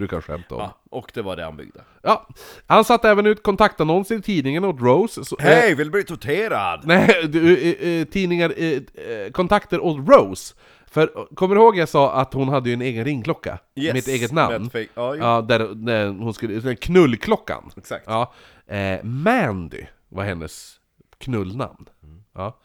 Brukar 0.00 0.16
han 0.16 0.22
skämta 0.22 0.54
om. 0.54 0.60
Ja, 0.60 0.78
och 0.90 1.10
det 1.14 1.22
var 1.22 1.36
det 1.36 1.44
han 1.44 1.56
byggde. 1.56 1.80
Ja, 2.02 2.28
han 2.66 2.84
satte 2.84 3.08
även 3.08 3.26
ut 3.26 3.42
kontaktannonser 3.42 4.14
i 4.18 4.22
tidningen 4.22 4.64
åt 4.64 4.80
Rose. 4.80 5.24
Så, 5.24 5.36
eh, 5.38 5.44
Hej, 5.44 5.74
vill 5.74 5.90
bli 5.90 6.04
torterad? 6.04 6.80
Nej, 6.84 7.28
du, 7.28 7.56
eh, 7.56 7.88
eh, 8.00 8.04
tidningar, 8.06 8.52
eh, 8.56 8.80
eh, 9.06 9.30
kontakter 9.32 9.80
åt 9.80 10.08
Rose. 10.08 10.54
För 10.86 11.02
eh, 11.02 11.24
kommer 11.34 11.54
du 11.54 11.60
ihåg 11.60 11.76
jag 11.76 11.88
sa 11.88 12.12
att 12.12 12.34
hon 12.34 12.48
hade 12.48 12.68
ju 12.68 12.72
en 12.74 12.82
egen 12.82 13.04
ringklocka? 13.04 13.58
Yes, 13.76 13.92
med 13.92 13.98
ett 14.00 14.08
eget 14.08 14.32
med 14.32 14.50
namn? 14.50 14.70
fake- 14.70 14.88
ja, 14.94 15.14
jo. 15.14 15.20
ja, 15.22 15.40
där, 15.40 15.58
där 15.74 16.06
hon 16.08 16.34
skulle, 16.34 16.76
knullklockan. 16.76 17.70
Exakt. 17.76 18.04
Ja, 18.06 18.32
eh, 18.66 19.04
Mandy 19.04 19.84
var 20.08 20.24
hennes 20.24 20.76
knullnamn. 21.18 21.88
Mm. 22.02 22.22
Ja. 22.34 22.58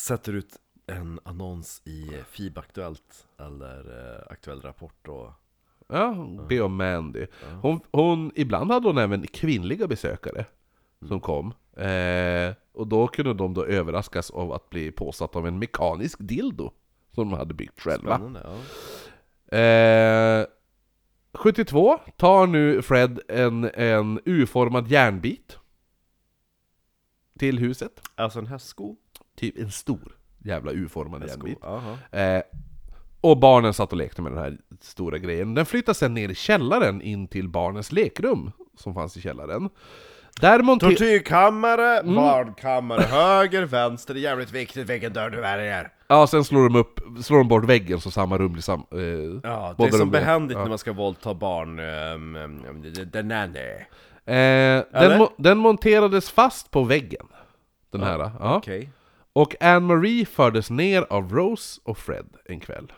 Sätter 0.00 0.32
ut 0.32 0.56
en 0.86 1.20
annons 1.24 1.82
i 1.84 2.10
FIB 2.30 2.58
Aktuellt 2.58 3.26
eller 3.40 3.78
eh, 3.78 4.32
Aktuell 4.32 4.60
Rapport 4.60 5.08
och... 5.08 5.30
Ja, 5.88 6.26
be 6.48 6.60
om 6.60 6.76
Mandy. 6.76 7.26
Hon, 7.62 7.80
hon, 7.92 8.32
ibland 8.34 8.70
hade 8.72 8.88
hon 8.88 8.98
även 8.98 9.26
kvinnliga 9.26 9.86
besökare 9.86 10.44
Mm. 11.00 11.08
som 11.08 11.20
kom. 11.20 11.54
Eh, 11.76 12.54
och 12.72 12.86
då 12.86 13.06
kunde 13.06 13.34
de 13.34 13.54
då 13.54 13.64
överraskas 13.64 14.30
av 14.30 14.52
att 14.52 14.70
bli 14.70 14.92
påsatt 14.92 15.36
av 15.36 15.46
en 15.46 15.58
mekanisk 15.58 16.18
dildo. 16.20 16.70
Som 17.14 17.30
de 17.30 17.38
hade 17.38 17.54
byggt 17.54 17.80
själva. 17.80 18.20
Ja. 19.50 19.58
Eh, 19.58 20.46
72 21.34 21.98
tar 22.16 22.46
nu 22.46 22.82
Fred 22.82 23.20
en, 23.28 23.70
en 23.74 24.20
U-formad 24.24 24.88
järnbit 24.88 25.58
till 27.38 27.58
huset. 27.58 28.00
Alltså 28.14 28.38
en 28.38 28.46
hästsko? 28.46 28.96
Typ 29.36 29.58
en 29.58 29.70
stor 29.70 30.16
jävla 30.38 30.72
U-formad 30.72 31.28
järnbit. 31.28 31.58
Eh, 32.12 32.42
och 33.20 33.38
barnen 33.38 33.74
satt 33.74 33.92
och 33.92 33.98
lekte 33.98 34.22
med 34.22 34.32
den 34.32 34.38
här 34.38 34.56
stora 34.80 35.18
grejen. 35.18 35.54
Den 35.54 35.66
flyttas 35.66 35.98
sen 35.98 36.14
ner 36.14 36.28
i 36.28 36.34
källaren 36.34 37.02
in 37.02 37.28
till 37.28 37.48
barnens 37.48 37.92
lekrum 37.92 38.52
som 38.76 38.94
fanns 38.94 39.16
i 39.16 39.20
källaren. 39.20 39.68
Där 40.40 40.62
monter... 40.62 40.88
Tortyrkammare, 40.88 42.02
barnkammare, 42.02 43.02
höger, 43.02 43.62
vänster, 43.62 44.14
det 44.14 44.20
är 44.20 44.22
jävligt 44.22 44.52
viktigt 44.52 44.90
vilken 44.90 45.12
dörr 45.12 45.30
du 45.30 45.40
väljer. 45.40 45.92
Ja, 46.08 46.26
sen 46.26 46.44
slår 46.44 46.68
de, 46.68 46.76
upp, 46.76 47.00
slår 47.22 47.38
de 47.38 47.48
bort 47.48 47.64
väggen 47.64 48.00
så 48.00 48.10
samma 48.10 48.38
rum 48.38 48.52
blir 48.52 48.62
sam... 48.62 48.84
Eh, 48.92 48.98
Ja, 49.50 49.74
det 49.78 49.84
är 49.84 49.90
som 49.90 50.10
behändigt 50.10 50.56
ja. 50.56 50.62
när 50.62 50.68
man 50.68 50.78
ska 50.78 50.92
våldta 50.92 51.34
barn. 51.34 51.78
Um, 51.78 52.36
um, 52.36 52.82
den 53.12 53.30
är 53.30 53.48
det. 53.48 53.86
Eh, 54.32 55.00
den, 55.00 55.20
mo- 55.20 55.32
den 55.36 55.58
monterades 55.58 56.30
fast 56.30 56.70
på 56.70 56.84
väggen. 56.84 57.26
Den 57.90 58.02
här. 58.02 58.18
Ja. 58.18 58.56
Okej. 58.56 58.90
Och 59.32 59.62
Anne-Marie 59.62 60.26
fördes 60.26 60.70
ner 60.70 61.02
av 61.10 61.32
Rose 61.32 61.80
och 61.84 61.98
Fred 61.98 62.26
en 62.44 62.60
kväll. 62.60 62.92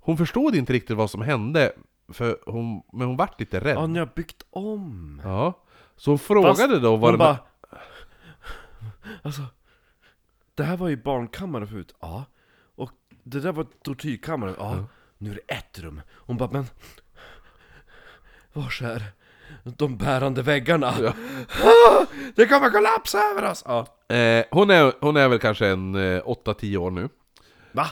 Hon 0.00 0.16
förstod 0.16 0.54
inte 0.54 0.72
riktigt 0.72 0.96
vad 0.96 1.10
som 1.10 1.22
hände, 1.22 1.72
för 2.08 2.38
hon, 2.46 2.82
men 2.92 3.06
hon 3.06 3.16
vart 3.16 3.40
lite 3.40 3.60
rädd. 3.60 3.76
Ja, 3.76 3.86
ni 3.86 3.98
har 3.98 4.10
byggt 4.14 4.42
om. 4.50 5.20
Ja. 5.24 5.64
Så 5.96 6.10
hon 6.10 6.18
frågade 6.18 6.80
då 6.80 6.96
vad 6.96 7.10
hon 7.10 7.12
det 7.12 7.18
bara... 7.18 7.38
Alltså, 9.22 9.42
det 10.54 10.64
här 10.64 10.76
var 10.76 10.88
ju 10.88 10.96
barnkammaren 10.96 11.68
förut. 11.68 11.94
Ja. 12.00 12.24
Och 12.74 12.90
det 13.22 13.40
där 13.40 13.52
var 13.52 13.66
tortyrkammaren. 13.82 14.54
Ja. 14.58 14.84
Nu 15.18 15.30
är 15.30 15.34
det 15.34 15.54
ett 15.54 15.78
rum. 15.78 16.00
Hon 16.10 16.36
bara, 16.36 16.50
men... 16.50 16.66
Vars 18.52 18.82
är 18.82 19.02
de 19.62 19.96
bärande 19.96 20.42
väggarna? 20.42 20.94
Ja. 21.02 21.12
Det 22.36 22.46
kommer 22.46 22.70
kollapsa 22.70 23.18
över 23.18 23.50
oss! 23.50 23.64
Ja. 23.66 23.86
Eh, 24.16 24.44
hon, 24.50 24.70
är, 24.70 24.92
hon 25.00 25.16
är 25.16 25.28
väl 25.28 25.38
kanske 25.38 25.66
en 25.66 25.94
eh, 25.94 26.22
8-10 26.22 26.76
år 26.76 26.90
nu. 26.90 27.08
Va? 27.72 27.86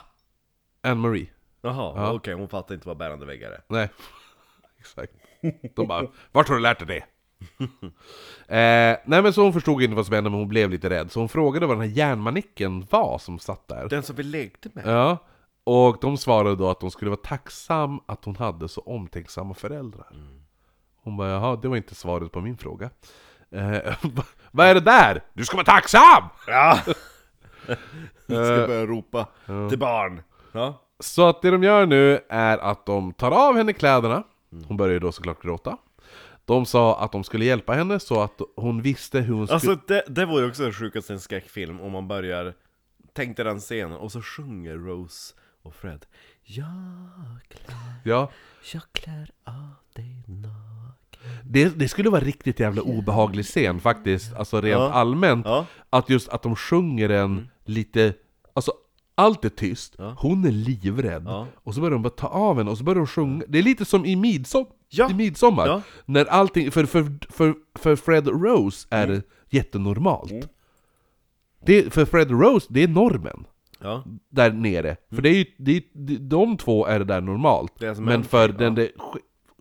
Anne-Marie. 0.83 1.27
Jaha, 1.63 1.93
Ja. 1.97 2.13
okej, 2.13 2.35
hon 2.35 2.49
fattar 2.49 2.75
inte 2.75 2.89
vad 2.89 2.97
bärande 2.97 3.27
väggar 3.27 3.51
är. 3.51 3.61
Nej, 3.69 3.89
exakt. 4.79 5.13
De 5.77 5.87
bara, 5.87 6.07
vart 6.33 6.49
har 6.49 6.55
du 6.55 6.61
lärt 6.63 6.87
dig 6.87 6.89
det? 6.89 7.05
eh, 8.93 8.99
nej 9.05 9.23
men 9.23 9.33
så 9.33 9.43
hon 9.43 9.53
förstod 9.53 9.83
inte 9.83 9.97
vad 9.97 10.07
som 10.07 10.15
hände, 10.15 10.31
men 10.31 10.39
hon 10.39 10.49
blev 10.49 10.71
lite 10.71 10.91
rädd. 10.91 11.13
Så 11.13 11.21
hon 11.21 11.29
frågade 11.29 11.67
vad 11.67 11.77
den 11.77 11.89
här 11.89 11.97
järnmanicken 11.97 12.87
var 12.91 13.19
som 13.19 13.39
satt 13.39 13.69
där. 13.69 13.89
Den 13.89 14.03
som 14.03 14.17
vi 14.17 14.23
lekte 14.23 14.69
med? 14.73 14.87
Ja, 14.87 15.19
och 15.65 15.97
de 16.01 16.17
svarade 16.19 16.57
då 16.57 16.71
att 16.71 16.81
de 16.81 16.91
skulle 16.91 17.11
vara 17.11 17.21
tacksam 17.25 18.01
att 18.07 18.25
hon 18.25 18.37
hade 18.37 18.69
så 18.69 18.81
omtänksamma 18.81 19.55
föräldrar. 19.55 20.07
Hon 21.05 21.17
bara, 21.17 21.29
jaha, 21.29 21.57
det 21.57 21.69
var 21.69 21.77
inte 21.77 21.95
svaret 21.95 22.33
på 22.33 22.41
min 22.41 22.57
fråga. 22.57 22.91
Eh, 23.51 23.95
vad 24.51 24.67
är 24.67 24.75
det 24.75 24.81
där? 24.81 25.25
Du 25.33 25.45
ska 25.45 25.57
vara 25.57 25.65
tacksam! 25.65 26.25
Ja! 26.47 26.79
ska 28.27 28.67
börja 28.67 28.87
ropa 28.87 29.27
till 29.69 29.79
barn. 29.79 30.23
Ja. 30.53 30.83
Så 31.01 31.29
att 31.29 31.43
det 31.43 31.51
de 31.51 31.63
gör 31.63 31.87
nu 31.87 32.21
är 32.29 32.59
att 32.59 32.87
de 32.87 33.13
tar 33.13 33.31
av 33.31 33.57
henne 33.57 33.73
kläderna. 33.73 34.23
Hon 34.69 34.77
börjar 34.77 34.93
ju 34.93 34.99
då 34.99 35.13
såklart 35.13 35.43
gråta. 35.43 35.77
De 36.45 36.67
sa 36.67 37.01
att 37.01 37.13
de 37.13 37.25
skulle 37.25 37.45
hjälpa 37.45 37.73
henne 37.73 38.01
så 38.01 38.23
att 38.23 38.41
hon 38.57 38.83
visste 38.83 39.21
hur 39.21 39.35
hon 39.35 39.47
skulle... 39.47 39.55
Alltså 39.55 39.87
det, 39.89 40.05
det 40.09 40.41
ju 40.41 40.49
också 40.49 40.67
det 40.67 40.73
sjukaste 40.73 41.13
i 41.13 41.15
en 41.15 41.21
skräckfilm 41.21 41.81
om 41.81 41.93
man 41.93 42.09
börjar 42.09 42.55
Tänk 43.15 43.37
dig 43.37 43.45
den 43.45 43.61
scenen 43.61 43.97
och 43.97 44.13
så 44.13 44.23
sjunger 44.23 44.75
Rose 44.75 45.35
och 45.63 45.75
Fred 45.75 46.07
Jag 46.43 47.39
klär, 47.49 47.95
ja, 48.05 48.31
jag 48.73 48.83
klär 48.93 49.31
av 49.45 49.75
dig 49.95 50.25
naken 50.27 50.72
det, 51.45 51.79
det 51.79 51.89
skulle 51.89 52.11
vara 52.11 52.21
riktigt 52.21 52.61
jävla 52.61 52.83
obehaglig 52.83 53.45
scen 53.45 53.81
faktiskt, 53.81 54.35
alltså 54.35 54.61
rent 54.61 54.81
Ja. 54.81 54.91
allmänt. 54.93 55.47
Ja, 55.47 55.67
Att 55.91 56.11
just 56.11 56.29
att 56.29 56.43
de 56.43 56.57
sjunger 56.57 57.09
den 57.09 57.49
lite, 57.65 58.15
alltså 58.55 58.73
allt 59.15 59.45
är 59.45 59.49
tyst, 59.49 59.97
hon 60.19 60.45
är 60.45 60.51
livrädd. 60.51 61.23
Ja. 61.27 61.47
Och 61.55 61.75
så 61.75 61.81
börjar 61.81 61.93
de 61.93 62.03
bara 62.03 62.11
ta 62.11 62.27
av 62.27 62.59
henne 62.59 62.71
och 62.71 62.79
så 62.79 62.85
börjar 62.85 62.97
de 62.99 63.07
sjunga. 63.07 63.45
Det 63.49 63.59
är 63.59 63.63
lite 63.63 63.85
som 63.85 64.05
i, 64.07 64.17
midsom 64.17 64.67
Ja. 64.89 65.11
i 65.11 65.15
midsommar. 65.15 65.67
Ja. 65.67 65.83
När 66.05 66.25
allting, 66.25 66.71
för, 66.71 66.85
för, 66.87 67.07
för, 67.33 67.55
för 67.75 67.97
Fred 67.97 68.29
Rose 68.29 68.87
är 68.91 69.05
Mm. 69.09 69.23
det 69.51 69.57
jättenormalt. 69.57 70.49
Det, 71.67 71.93
för 71.95 72.05
Fred 72.05 72.31
Rose, 72.31 72.67
det 72.71 72.83
är 72.83 72.89
normen. 72.89 73.45
ja, 73.81 74.05
Där 74.31 74.53
nere. 74.53 74.97
För 75.15 75.23
det 75.23 75.29
är 75.29 75.35
ju, 75.35 75.45
det 75.59 75.77
är, 75.77 75.83
de 76.19 76.57
två 76.57 76.87
är 76.87 76.99
det 76.99 77.05
där 77.05 77.21
normalt. 77.21 77.73
Det 77.79 77.87
är 77.87 77.95
som 77.95 78.05
Men 78.05 78.15
en- 78.15 78.25
för 78.25 78.49
den 78.49 78.75
det 78.75 78.87
sk- 78.89 79.19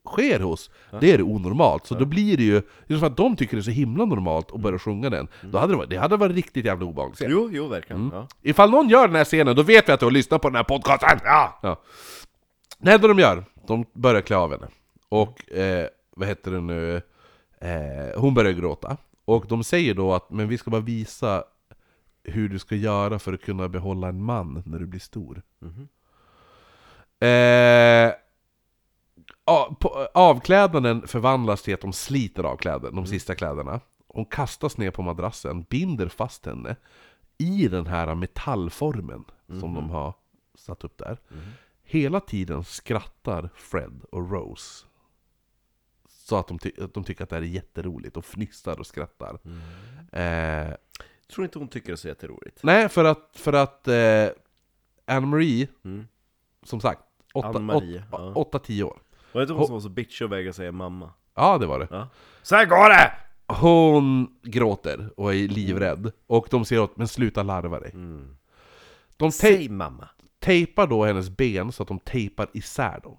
sker 0.08 0.40
hos, 0.40 0.70
det 1.00 1.12
är 1.12 1.18
det 1.18 1.24
onormalt. 1.24 1.86
Så 1.86 1.96
då 1.96 2.06
blir 2.06 2.38
det 2.38 2.44
ju, 2.44 2.62
just 2.88 3.00
för 3.00 3.08
att 3.08 3.18
de 3.18 3.36
tycker 3.36 3.56
det 3.58 3.62
är 3.62 3.64
så 3.64 3.72
himla 3.72 4.06
normalt 4.06 4.52
och 4.52 4.60
börjar 4.60 4.78
sjunga 4.80 5.10
den, 5.10 5.28
då 5.42 5.58
hade 5.58 5.74
det 5.74 5.78
varit, 5.78 5.90
det 5.90 5.98
hade 5.98 6.18
varit 6.18 6.36
riktigt 6.36 6.66
jävla 6.66 6.86
obehagligt. 6.86 7.22
jo, 7.28 7.50
jo 7.52 7.68
verkligen 7.68 8.10
ja. 8.14 8.28
Ifall 8.42 8.70
någon 8.72 8.90
gör 8.90 9.08
den 9.08 9.16
här 9.16 9.24
scenen, 9.26 9.56
då 9.56 9.64
vet 9.64 9.90
vi 9.90 9.94
att 9.94 10.00
du 10.00 10.06
har 10.06 10.12
lyssnat 10.12 10.42
på 10.42 10.50
den 10.50 10.56
här 10.56 10.64
podcasten! 10.64 11.20
Ja! 11.24 11.60
ja. 11.64 11.82
Det 12.80 12.92
enda 12.92 13.08
de 13.08 13.20
gör, 13.20 13.44
de 13.68 13.86
börjar 13.94 14.22
klä 14.22 14.38
av 14.38 14.52
henne. 14.52 14.68
Och, 15.10 15.52
eh, 15.52 15.88
vad 16.16 16.28
heter 16.28 16.52
det 16.52 16.62
nu, 16.62 16.96
eh, 17.62 18.20
hon 18.22 18.34
börjar 18.34 18.52
gråta. 18.52 18.98
Och 19.26 19.46
de 19.48 19.64
säger 19.64 19.94
då 19.94 20.14
att, 20.14 20.30
men 20.32 20.48
vi 20.48 20.58
ska 20.58 20.72
bara 20.72 20.82
visa 20.82 21.44
hur 22.24 22.50
du 22.50 22.60
ska 22.60 22.76
göra 22.76 23.20
för 23.20 23.34
att 23.34 23.42
kunna 23.42 23.68
behålla 23.70 24.08
en 24.08 24.24
man 24.24 24.64
när 24.66 24.80
du 24.80 24.86
blir 24.86 25.00
stor. 25.00 25.42
Eh, 27.20 28.08
a- 28.08 28.12
på- 28.12 28.31
avklädnaden 30.14 31.08
förvandlas 31.08 31.62
till 31.62 31.74
att 31.74 31.82
de 31.82 31.94
sliter 31.94 32.44
av 32.44 32.56
kläder, 32.58 32.92
de 32.92 33.06
sista 33.08 33.36
kläderna. 33.36 33.80
Hon 34.08 34.26
kastas 34.26 34.78
ner 34.78 34.92
på 34.92 35.02
madrassen, 35.02 35.64
binder 35.70 36.08
fast 36.08 36.46
henne 36.46 36.76
i 37.38 37.68
den 37.68 37.88
här 37.88 38.16
metallformen 38.16 39.24
som 39.48 39.74
de 39.74 39.90
har 39.90 40.14
satt 40.56 40.84
upp 40.84 40.98
där. 40.98 41.18
Hela 41.84 42.20
tiden 42.20 42.64
skrattar 42.64 43.50
Fred 43.56 44.02
och 44.12 44.32
Rose. 44.32 44.86
Så 46.10 46.38
att 46.38 46.48
de, 46.48 46.60
ty- 46.60 46.84
att 46.84 46.94
de 46.94 47.04
tycker 47.04 47.24
att 47.24 47.30
det 47.30 47.36
här 47.36 47.44
är 47.44 47.48
jätteroligt 47.48 48.18
och 48.18 48.26
fnissar 48.26 48.80
och 48.80 48.88
skrattar. 48.88 49.40
Eh, 50.12 50.74
Tror 51.34 51.46
inte 51.46 51.60
hon 51.60 51.68
tycker 51.68 51.88
det 51.88 51.94
är 51.94 51.96
så 51.96 52.08
jätteroligt 52.08 52.60
nej, 52.64 52.90
för 52.90 53.06
att, 53.06 53.30
för 53.34 53.54
att 53.54 53.88
eh, 53.88 54.28
Anne-Marie, 55.06 55.68
Mm. 55.84 56.08
som 56.64 56.82
sagt, 56.82 57.02
Anne-Marie, 57.34 58.04
ja. 58.12 58.34
8-10 58.52 58.84
år. 58.84 59.02
Var 59.34 59.42
det 59.42 59.44
inte 59.44 59.54
hon 59.54 59.66
som 59.66 59.74
var 59.74 59.82
så 59.82 59.90
bitchig 59.90 60.26
och 60.26 60.32
vägrade 60.32 60.54
säga 60.54 60.72
mamma? 60.72 61.10
Ja, 61.36 61.58
det 61.58 61.66
var 61.66 61.80
det. 61.80 61.88
Ja. 61.92 62.08
Så 62.42 62.56
här 62.56 62.66
går 62.66 62.90
det! 62.90 63.12
Hon 63.54 64.36
gråter 64.44 65.10
och 65.18 65.34
är 65.34 65.48
livrädd. 65.48 66.12
Och 66.28 66.48
de 66.52 66.66
säger 66.66 66.82
åt 66.82 66.98
men 66.98 67.08
sluta 67.08 67.44
larva 67.44 67.80
dig. 67.80 67.92
Mm. 67.94 68.38
De 69.18 69.30
te- 69.32 69.38
Säg 69.38 69.70
mamma! 69.70 70.10
tejpar 70.40 70.88
då 70.88 71.06
hennes 71.06 71.30
ben 71.30 71.72
så 71.72 71.84
att 71.84 71.88
de 71.88 72.00
tejpar 72.00 72.48
isär 72.54 73.00
dem. 73.04 73.18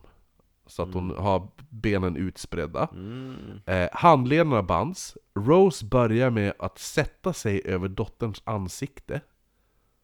Så 0.66 0.82
att 0.82 0.94
hon 0.94 1.10
har 1.10 1.48
benen 1.68 2.16
utspridda. 2.16 2.88
Mm. 2.92 3.60
Eh, 3.66 3.88
handlederna 3.92 4.62
bands. 4.62 5.16
Rose 5.34 5.84
börjar 5.86 6.30
med 6.30 6.52
att 6.58 6.78
sätta 6.78 7.32
sig 7.32 7.62
över 7.64 7.88
dotterns 7.88 8.42
ansikte. 8.44 9.20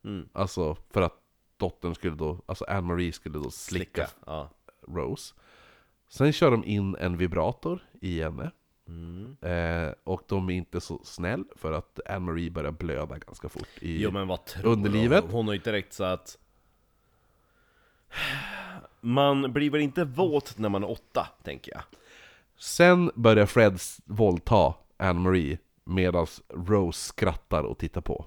Mm. 0.05 0.29
Alltså 0.33 0.77
för 0.91 1.03
att 1.03 1.15
dottern 1.57 1.95
skulle 1.95 2.17
då, 2.17 2.41
alltså 2.47 2.65
Anne-Marie 2.65 3.13
skulle 3.13 3.39
då 3.39 3.51
slicka, 3.51 4.07
Slicka 4.07 4.09
Ja 4.27 4.51
Rose. 4.89 5.35
Sen 6.09 6.33
kör 6.33 6.51
de 6.51 6.65
in 6.65 6.97
en 6.97 7.17
vibrator 7.17 7.81
i 8.01 8.23
henne. 8.23 8.51
mm. 8.89 9.37
Eh, 9.43 9.95
och 10.05 10.23
de 10.29 10.51
är 10.51 10.55
inte 10.55 10.81
så 10.81 11.01
snäll 11.05 11.45
för 11.57 11.73
att 11.73 12.01
Anne-Marie 12.07 12.51
börjar 12.51 12.73
blöda 12.73 13.19
ganska 13.19 13.49
fort 13.49 13.69
i... 13.81 14.03
Jo 14.03 14.11
men 14.11 14.29
vad 14.29 14.45
tror 14.45 14.73
Underlivet. 14.73 15.25
Hon? 15.25 15.33
hon 15.33 15.47
har 15.47 15.55
ju 15.55 15.61
direkt 15.61 15.93
så 15.93 16.05
att 16.05 16.39
Man 19.01 19.53
blir 19.53 19.71
väl 19.71 19.81
inte 19.81 20.05
våt 20.05 20.59
när 20.59 20.69
man 20.69 20.83
är 20.85 20.91
åtta, 20.91 21.27
tänker 21.43 21.73
jag 21.73 21.83
Sen 22.57 23.11
börjar 23.15 23.47
Fred 23.47 23.79
våldta 24.05 24.75
Anne-Marie 24.97 25.59
medan 25.85 26.27
Rose 26.49 27.07
skrattar 27.07 27.63
och 27.63 27.79
tittar 27.79 28.01
på. 28.01 28.27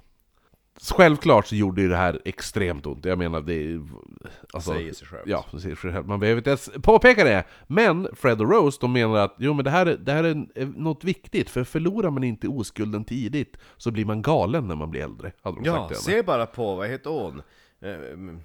Självklart 0.96 1.48
så 1.48 1.56
gjorde 1.56 1.82
ju 1.82 1.90
det 1.90 1.96
här 1.96 2.22
extremt 2.26 2.86
ont, 2.86 3.06
jag 3.06 3.18
menar 3.18 3.42
det. 3.42 3.80
Alltså, 4.54 4.72
Säger 4.74 4.94
sig 4.94 5.08
självt. 5.08 5.24
Ja, 5.28 5.46
säger 5.52 5.76
sig 5.76 5.92
själv. 5.94 6.08
Man 6.08 6.20
behöver 6.20 6.38
inte 6.40 6.50
ens 6.50 6.70
påpeka 6.82 7.24
det! 7.24 7.44
Men 7.68 8.08
Fred 8.16 8.42
och 8.42 8.52
Rose, 8.52 8.78
de 8.82 8.94
menar 8.94 9.16
att 9.16 9.36
jo 9.40 9.54
men 9.54 9.66
det 9.66 9.72
här, 9.72 9.86
är- 9.86 9.98
det 9.98 10.12
här 10.12 10.24
är 10.24 10.66
något 10.80 11.04
viktigt, 11.04 11.50
för 11.50 11.64
förlorar 11.64 12.10
man 12.10 12.24
inte 12.24 12.48
oskulden 12.48 13.04
tidigt 13.06 13.58
så 13.78 13.92
blir 13.92 14.06
man 14.06 14.22
galen 14.22 14.68
när 14.68 14.76
man 14.76 14.92
blir 14.92 15.02
äldre, 15.04 15.32
hade 15.42 15.58
de 15.58 15.66
Ja, 15.66 15.74
sagt 15.76 16.08
henne. 16.08 16.18
se 16.18 16.24
bara 16.24 16.46
på, 16.46 16.76
vad 16.76 16.88
heter 16.88 17.10
hon? 17.10 17.42
Ehm, 17.82 18.40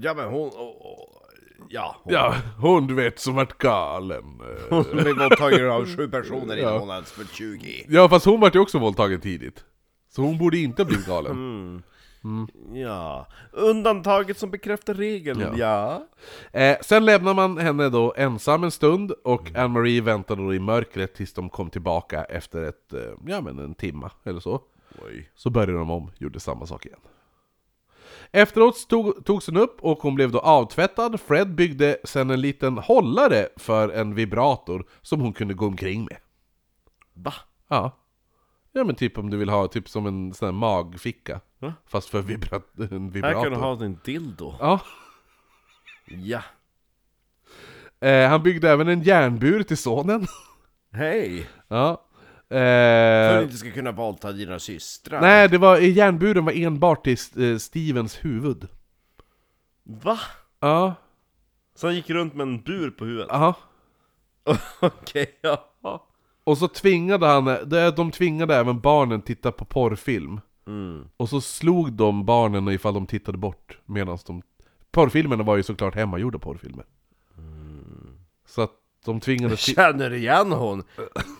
Ja 0.00 0.14
men 0.14 0.24
hon, 0.28 0.50
ja 1.68 1.96
hon, 2.02 2.12
Ja, 2.14 2.34
hon 2.58 2.86
du 2.86 2.94
vet 2.94 3.18
som 3.18 3.34
vart 3.34 3.58
galen. 3.58 4.24
hon 4.70 4.84
blev 4.92 5.16
våldtagen 5.18 5.70
av 5.70 5.96
sju 5.96 6.08
personer 6.08 6.56
innan 6.56 6.72
Ja. 6.72 6.78
hon 6.78 6.88
hade 6.88 7.06
fyllt 7.06 7.32
20 7.34 7.84
Ja 7.88 8.08
fast 8.08 8.26
hon 8.26 8.40
vart 8.40 8.54
ju 8.54 8.58
också 8.58 8.78
våldtagen 8.78 9.20
tidigt. 9.20 9.64
Så 10.10 10.22
hon 10.22 10.38
borde 10.38 10.58
inte 10.58 10.82
ha 10.82 10.86
blivit 10.86 11.06
galen. 11.06 11.32
Mm. 11.32 11.82
Ja, 12.72 13.26
undantaget 13.52 14.38
som 14.38 14.50
bekräftar 14.50 14.94
regeln, 14.94 15.40
Ja. 15.40 15.56
ja, 15.56 16.06
Eh, 16.60 16.76
sen 16.80 17.04
lämnar 17.04 17.34
man 17.34 17.58
henne 17.58 17.88
då 17.88 18.14
ensam 18.16 18.64
en 18.64 18.70
stund 18.70 19.10
och 19.24 19.50
Anne-Marie 19.54 20.00
väntar 20.00 20.36
då 20.36 20.54
i 20.54 20.58
mörkret 20.58 21.14
tills 21.14 21.32
de 21.32 21.50
kom 21.50 21.70
tillbaka 21.70 22.24
efter 22.24 22.62
ett, 22.62 22.92
eh, 22.92 23.00
ja 23.26 23.40
men 23.40 23.58
en 23.58 23.74
timma 23.74 24.10
eller 24.24 24.40
så. 24.40 24.62
Oj. 25.06 25.30
Så 25.34 25.50
började 25.50 25.72
de 25.72 25.90
om, 25.90 26.10
gjorde 26.18 26.40
samma 26.40 26.66
sak 26.66 26.86
igen. 26.86 27.00
Efteråt 28.32 28.88
tog, 28.88 29.24
togs 29.24 29.46
hon 29.46 29.56
upp 29.56 29.80
och 29.80 29.98
hon 29.98 30.14
blev 30.14 30.30
då 30.32 30.38
avtvättad. 30.38 31.20
Fred 31.20 31.54
byggde 31.54 31.96
sen 32.04 32.30
en 32.30 32.40
liten 32.40 32.78
hållare 32.78 33.48
för 33.56 33.88
en 33.88 34.14
vibrator 34.14 34.84
som 35.02 35.20
hon 35.20 35.32
kunde 35.32 35.54
gå 35.54 35.66
omkring 35.66 36.04
med. 36.04 36.16
Va? 37.14 37.34
Ja. 37.68 37.96
Ja 38.72 38.84
men 38.84 38.94
typ 38.94 39.18
om 39.18 39.30
du 39.30 39.36
vill 39.36 39.48
ha 39.48 39.68
typ 39.68 39.88
som 39.88 40.06
en 40.06 40.34
sån 40.34 40.46
här 40.46 40.52
magficka. 40.52 41.40
Va? 41.58 41.74
Fast 41.86 42.08
för 42.08 42.22
vibra 42.22 42.60
en 42.78 42.88
Här 43.04 43.10
vibrator. 43.10 43.42
kan 43.42 43.52
du 43.52 43.58
ha 43.58 43.74
din 43.74 43.98
dildo. 44.04 44.54
Ja. 44.60 44.80
Ja. 46.06 46.42
Eh, 48.00 48.28
han 48.28 48.42
byggde 48.42 48.70
även 48.70 48.88
en 48.88 49.02
järnbur 49.02 49.62
till 49.62 49.76
sonen. 49.78 50.26
Hej! 50.92 51.48
ja. 51.68 52.06
För 52.48 53.28
att 53.28 53.32
Eh, 53.32 53.38
du 53.38 53.44
inte 53.44 53.56
ska 53.56 53.70
kunna 53.70 53.92
våldta 53.92 54.32
dina 54.32 54.58
systrar. 54.58 55.20
nej, 55.20 55.48
det 55.48 55.58
var, 55.58 55.76
järnburen 55.78 56.44
var 56.44 56.52
enbart 56.52 57.04
till 57.04 57.16
eh, 57.52 57.56
Stevens 57.58 58.24
huvud. 58.24 58.68
Va? 59.82 60.18
Ja, 60.60 60.94
Så 61.74 61.86
han 61.86 61.94
gick 61.96 62.10
runt 62.10 62.34
med 62.34 62.42
en 62.44 62.62
bur 62.62 62.90
på 62.90 63.04
huvudet? 63.04 63.30
aha. 63.30 63.54
Okej, 64.80 65.38
ja. 65.42 66.09
Och 66.50 66.58
så 66.58 66.68
tvingade 66.68 67.26
han, 67.26 67.44
de 67.44 67.90
de 67.96 68.10
tvingade 68.10 68.56
även 68.56 68.80
barnen 68.80 69.22
titta 69.22 69.52
på 69.52 69.64
porrfilm. 69.64 70.40
Mm. 70.66 71.08
Och 71.16 71.28
så 71.28 71.40
slog 71.40 71.92
de 71.92 72.24
barnen 72.24 72.68
ifall 72.68 72.94
de 72.94 73.06
tittade 73.06 73.38
bort 73.38 73.78
medan 73.86 74.18
de... 74.26 74.42
Porrfilmerna 74.90 75.42
var 75.42 75.56
ju 75.56 75.62
såklart 75.62 75.94
hemmagjorda 75.94 76.38
porrfilmer. 76.38 76.84
Så 78.46 78.62
att 78.62 78.70
de 79.04 79.20
tvingades... 79.20 79.68
ti- 79.68 79.74
Känner 79.74 80.12
igen 80.12 80.52
hon? 80.52 80.82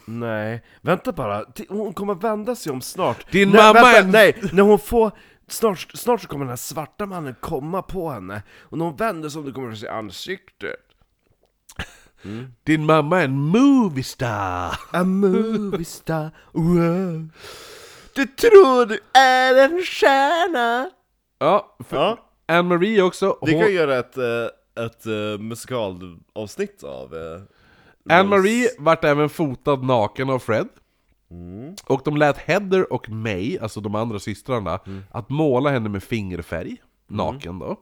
Nej, 0.04 0.62
vänta 0.80 1.12
bara, 1.12 1.44
hon 1.68 1.94
kommer 1.94 2.14
vända 2.14 2.54
sig 2.54 2.72
om 2.72 2.80
snart 2.80 3.32
Din 3.32 3.50
nej, 3.50 3.62
mamma 3.62 3.72
vänta, 3.92 3.98
är- 4.00 4.12
Nej, 4.12 4.50
när 4.52 4.62
hon 4.62 4.78
får... 4.78 5.10
Snart, 5.48 5.90
snart 5.94 6.20
så 6.22 6.28
kommer 6.28 6.44
den 6.44 6.50
här 6.50 6.56
svarta 6.56 7.06
mannen 7.06 7.34
komma 7.40 7.82
på 7.82 8.10
henne 8.10 8.42
Och 8.60 8.78
när 8.78 8.84
hon 8.84 8.96
vänder 8.96 9.28
sig 9.28 9.38
om 9.38 9.44
du 9.44 9.52
kommer 9.52 9.72
att 9.72 9.78
se 9.78 9.88
ansiktet 12.24 12.64
Din 12.64 12.86
mamma 12.86 13.20
är 13.20 13.24
en 13.24 13.40
movie 13.40 14.04
star! 14.04 14.78
A 14.92 15.04
movie 15.04 15.84
star, 15.84 16.30
wow. 16.52 17.28
Du 18.14 18.26
tror 18.26 18.86
du 18.86 18.98
är 19.20 19.64
en 19.64 19.82
stjärna 19.82 20.90
Ja, 21.38 21.76
Ja, 21.90 22.18
Anne-Marie 22.46 23.02
också. 23.02 23.38
vi 23.42 23.52
Hon, 23.52 23.62
kan 23.62 23.72
göra 23.72 23.98
ett, 23.98 24.16
eh, 24.16 24.84
ett 24.84 25.06
uh, 25.06 25.38
musikalavsnitt 25.38 26.84
av 26.84 27.14
uh, 27.14 27.40
Anne-Marie 28.10 28.68
vart 28.78 29.04
även 29.04 29.28
fotad 29.28 29.76
naken 29.84 30.30
av 30.30 30.38
Fred. 30.38 30.68
Mm. 31.30 31.74
Och 31.86 32.00
de 32.04 32.16
lät 32.16 32.38
Heather 32.38 32.92
och 32.92 33.08
May, 33.10 33.58
alltså 33.58 33.80
de 33.80 33.94
andra 33.94 34.18
systrarna, 34.18 34.80
Mm. 34.86 35.02
att 35.10 35.28
måla 35.30 35.70
henne 35.70 35.88
med 35.88 36.02
fingerfärg, 36.02 36.76
naken 37.08 37.58
då. 37.58 37.76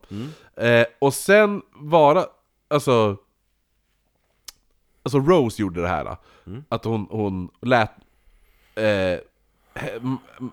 Eh, 0.65 0.87
och 0.99 1.15
sen 1.15 1.63
vara, 1.75 2.25
alltså... 2.71 3.17
Alltså 5.03 5.19
Rose 5.19 5.63
gjorde 5.63 5.81
det 5.83 5.89
här, 5.89 6.17
Mm. 6.47 6.65
att 6.69 6.85
hon, 6.85 7.07
hon 7.11 7.51
lät 7.63 7.91
eh, 8.75 9.19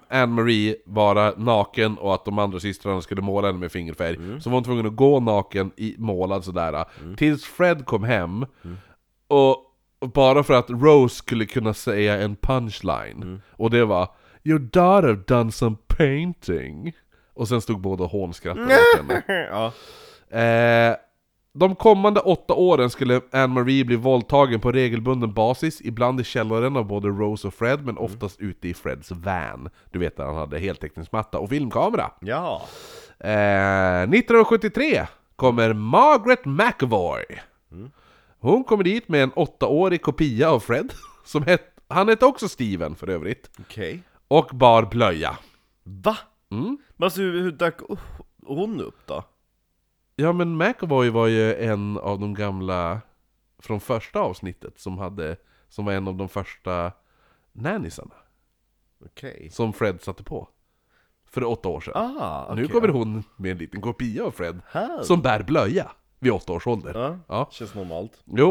Anne-Marie 0.09 0.75
vara 0.85 1.33
naken 1.37 1.97
och 1.97 2.13
att 2.13 2.25
de 2.25 2.39
andra 2.39 2.59
systrarna 2.59 3.01
skulle 3.01 3.21
måla 3.21 3.47
henne 3.47 3.59
med 3.59 3.71
fingerfärg. 3.71 4.15
Mm. 4.15 4.41
Så 4.41 4.49
var 4.49 4.57
hon 4.57 4.63
tvungen 4.63 4.85
att 4.85 4.95
gå 4.95 5.19
naken, 5.19 5.71
i, 5.77 5.95
målad 5.97 6.43
sådär, 6.45 6.85
tills 7.17 7.45
Fred 7.45 7.85
kom 7.85 8.03
hem. 8.03 8.45
Och 9.27 9.61
och 9.99 10.09
bara 10.11 10.43
för 10.43 10.53
att 10.53 10.69
Rose 10.69 11.15
skulle 11.15 11.45
kunna 11.45 11.73
säga 11.73 12.21
en 12.21 12.35
punchline. 12.35 13.41
Och 13.51 13.69
det 13.69 13.85
var 13.85 14.09
Your 14.43 14.59
daughter 14.59 15.23
done 15.27 15.51
some 15.51 15.75
painting. 15.87 16.93
Och 17.33 17.47
sen 17.47 17.61
stod 17.61 17.79
båda 17.81 18.03
och 18.03 18.09
hånskrattade 18.09 18.65
åt 18.65 18.97
henne. 19.07 19.23
Ja, 19.51 19.71
Eh, 20.39 20.95
de 21.57 21.75
kommande 21.75 22.19
åtta 22.19 22.53
åren 22.53 22.89
skulle 22.89 23.21
Anne-Marie 23.31 23.85
bli 23.85 23.95
våldtagen 23.95 24.59
på 24.59 24.71
regelbunden 24.71 25.33
basis, 25.33 25.81
ibland 25.81 26.21
i 26.21 26.23
källaren 26.23 26.77
av 26.77 26.85
både 26.85 27.07
Rose 27.07 27.47
och 27.47 27.53
Fred, 27.53 27.85
men 27.85 27.97
oftast 27.97 28.39
ute 28.39 28.67
i 28.67 28.73
Freds 28.73 29.11
van. 29.11 29.69
Du 29.91 29.99
vet 29.99 30.17
där 30.17 30.25
han 30.25 30.35
hade 30.35 30.59
heltäckningsmatta 30.59 31.39
och 31.39 31.49
filmkamera. 31.49 32.11
ja 32.19 32.61
Eh, 33.19 34.01
1973 34.01 35.07
kommer 35.35 35.73
Margaret 35.73 36.45
McAvoy. 36.45 37.23
Hon 38.39 38.63
kommer 38.63 38.83
dit 38.83 39.07
med 39.07 39.23
en 39.23 39.31
åttaårig 39.35 40.01
kopia 40.01 40.49
av 40.49 40.59
Fred, 40.59 40.93
som 41.25 41.43
het, 41.43 41.61
han 41.87 42.09
hette 42.09 42.25
också 42.25 42.49
Steven 42.49 42.95
för 42.95 43.09
övrigt, 43.09 43.49
okej 43.59 44.03
och 44.27 44.49
bar 44.53 44.83
blöja. 44.83 45.37
Va? 45.83 46.17
Mm. 46.51 46.77
Men 46.95 47.05
alltså 47.05 47.21
hur, 47.21 47.41
hur 47.41 47.51
dök 47.51 47.75
hon 48.45 48.81
upp 48.81 48.99
då? 49.05 49.23
Ja 50.15 50.33
men 50.33 50.57
McAvoy 50.57 51.09
var 51.09 51.27
ju 51.27 51.55
en 51.55 51.97
av 51.97 52.19
de 52.19 52.33
gamla 52.33 53.01
från 53.59 53.79
första 53.79 54.19
avsnittet 54.19 54.79
som 54.79 54.97
hade 54.97 55.35
Som 55.69 55.85
var 55.85 55.93
en 55.93 56.07
av 56.07 56.15
de 56.15 56.29
första 56.29 56.91
nannisarna 57.51 58.13
Okej. 59.05 59.49
Som 59.51 59.73
Fred 59.73 60.01
satte 60.01 60.23
på. 60.23 60.47
För 61.29 61.43
åtta 61.43 61.69
år 61.69 61.81
sedan. 61.81 61.93
Ah, 61.95 62.53
Nu 62.55 62.63
okej, 62.63 62.73
kommer 62.73 62.87
ja. 62.87 62.93
hon 62.93 63.23
med 63.35 63.51
en 63.51 63.57
liten 63.57 63.81
kopia 63.81 64.23
av 64.25 64.31
Fred 64.31 64.61
Här. 64.71 65.03
Som 65.03 65.21
bär 65.21 65.43
blöja 65.43 65.91
Vid 66.19 66.31
åtta 66.31 66.53
års 66.53 66.67
ålder. 66.67 66.93
Ja, 66.95 67.17
Ja. 67.27 67.49
känns 67.51 67.75
normalt. 67.75 68.23
Jo. 68.25 68.49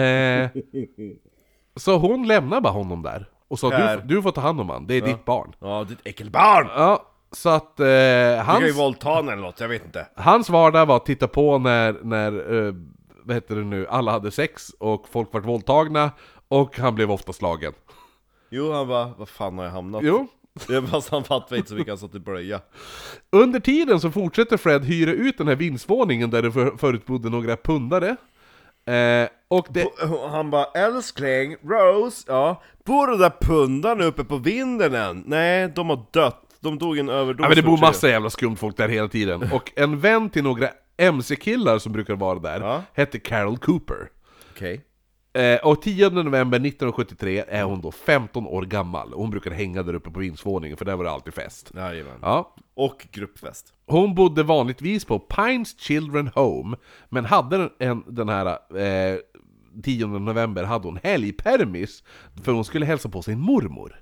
Eh, 0.00 0.50
Så 1.76 1.98
hon 1.98 2.26
lämnar 2.28 2.60
bara 2.60 2.72
honom 2.72 3.02
där 3.02 3.30
Och 3.48 3.58
sa 3.58 3.70
du, 3.96 4.02
du 4.14 4.22
får 4.22 4.32
ta 4.32 4.40
hand 4.40 4.60
om 4.60 4.70
han, 4.70 4.86
det 4.86 4.94
är 4.94 5.00
ditt 5.02 5.24
barn. 5.24 5.52
Ja, 5.58 5.84
ditt 5.84 5.98
äckelbarn! 6.04 6.66
Ja, 6.76 7.06
så 7.32 7.48
att 7.48 7.80
eh, 7.80 7.86
Du 7.86 8.44
kan 8.44 8.60
ju 8.60 8.66
hans, 8.66 8.78
våldta 8.78 9.14
henne 9.14 9.32
eller 9.32 9.42
något, 9.42 9.60
jag 9.60 9.68
vet 9.68 9.84
inte 9.84 10.06
hans 10.14 10.50
vardag 10.50 10.86
var 10.86 10.96
att 10.96 11.06
titta 11.06 11.28
på 11.28 11.58
när, 11.58 11.96
när 12.02 12.66
eh, 12.66 12.74
vad 13.22 13.36
heter 13.36 13.56
det 13.56 13.64
nu, 13.64 13.86
alla 13.86 14.12
hade 14.12 14.30
sex 14.30 14.70
och 14.78 15.08
folk 15.08 15.32
vart 15.32 15.44
våldtagna 15.44 16.10
och 16.48 16.78
han 16.78 16.94
blev 16.94 17.10
ofta 17.10 17.32
slagen. 17.32 17.72
Jo, 18.50 18.72
han 18.72 18.88
bara, 18.88 19.12
vad 19.18 19.28
fan 19.28 19.58
har 19.58 19.64
jag 19.64 19.72
hamnat? 19.72 20.02
Jo. 20.04 20.26
Fast 20.90 21.08
han 21.08 21.24
fattade 21.24 21.56
inte 21.56 21.68
så 21.68 21.74
mycket, 21.74 21.88
han 21.88 21.98
satt 21.98 22.14
i 22.14 22.18
blöja 22.18 22.60
Under 23.32 23.60
tiden 23.60 24.00
så 24.00 24.10
fortsätter 24.10 24.56
Fred 24.56 24.84
hyra 24.84 25.12
ut 25.12 25.38
den 25.38 25.48
här 25.48 25.56
vindsvåningen 25.56 26.30
där 26.30 26.42
det 26.42 26.52
för, 26.52 26.76
förut 26.76 27.06
bodde 27.06 27.30
några 27.30 27.56
pundare. 27.56 28.16
Eh, 28.86 29.28
och 29.48 29.66
det... 29.70 29.86
Han 30.30 30.50
bara, 30.50 30.64
älskling, 30.64 31.56
Rose, 31.62 32.24
ja 32.26 32.62
Bor 32.84 33.06
de 33.06 33.18
där 33.18 33.32
pundarna 33.40 34.04
uppe 34.04 34.24
på 34.24 34.36
vinden 34.36 34.94
än? 34.94 35.22
Nej, 35.26 35.68
de 35.68 35.90
har 35.90 36.04
dött, 36.10 36.45
de 36.66 36.78
dog 36.78 36.98
en 36.98 37.08
överdos 37.08 37.44
Ja 37.44 37.48
men 37.48 37.56
det 37.56 37.62
bor 37.62 37.78
massa 37.78 38.08
jävla 38.08 38.30
skumt 38.30 38.56
folk 38.56 38.76
där 38.76 38.88
hela 38.88 39.08
tiden. 39.08 39.42
Och 39.52 39.72
en 39.76 39.98
vän 40.00 40.30
till 40.30 40.42
några 40.44 40.68
MC-killar 40.96 41.78
som 41.78 41.92
brukar 41.92 42.14
vara 42.14 42.38
där, 42.38 42.60
Ja. 42.60 42.82
hette 42.92 43.18
Carol 43.18 43.58
Cooper. 43.58 44.08
Okej 44.54 44.84
Eh, 45.36 45.58
och 45.66 45.82
10 45.82 46.10
november 46.10 46.58
1973 46.58 47.44
är 47.48 47.62
hon 47.62 47.80
då 47.80 47.92
15 47.92 48.46
år 48.46 48.62
gammal. 48.62 49.12
Hon 49.12 49.30
brukar 49.30 49.50
hänga 49.50 49.82
där 49.82 49.94
uppe 49.94 50.10
på 50.10 50.20
vindsvåningen 50.20 50.76
för 50.76 50.84
där 50.84 50.96
var 50.96 51.04
det 51.04 51.10
alltid 51.10 51.34
fest. 51.34 51.72
Jajamän 51.74 52.18
Ja. 52.22 52.54
Och 52.74 53.06
gruppfest 53.12 53.72
Hon 53.86 54.14
bodde 54.14 54.42
vanligtvis 54.42 55.04
på 55.04 55.18
Pines 55.18 55.80
Children 55.80 56.30
Home, 56.34 56.76
men 57.08 57.24
hade 57.24 57.70
en, 57.78 58.04
den 58.06 58.28
här 58.28 58.46
eh, 58.78 59.18
10 59.82 60.06
november 60.06 60.64
hade 60.64 60.88
hon 60.88 60.98
helgpermis, 61.02 62.02
för 62.44 62.52
hon 62.52 62.64
skulle 62.64 62.86
hälsa 62.86 63.08
på 63.08 63.22
sin 63.22 63.40
mormor. 63.40 63.96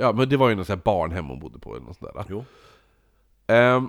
Ja, 0.00 0.12
men 0.12 0.28
det 0.28 0.36
var 0.36 0.48
ju 0.48 0.54
något 0.54 0.66
sånt 0.66 0.78
här 0.78 0.84
barnhem 0.84 1.26
hon 1.26 1.38
bodde 1.38 1.58
på 1.58 1.76
eller 1.76 1.86
något 1.86 1.96
sånt 1.98 2.14
där. 2.14 2.24
Jo 2.28 2.44
Ehm, 3.46 3.88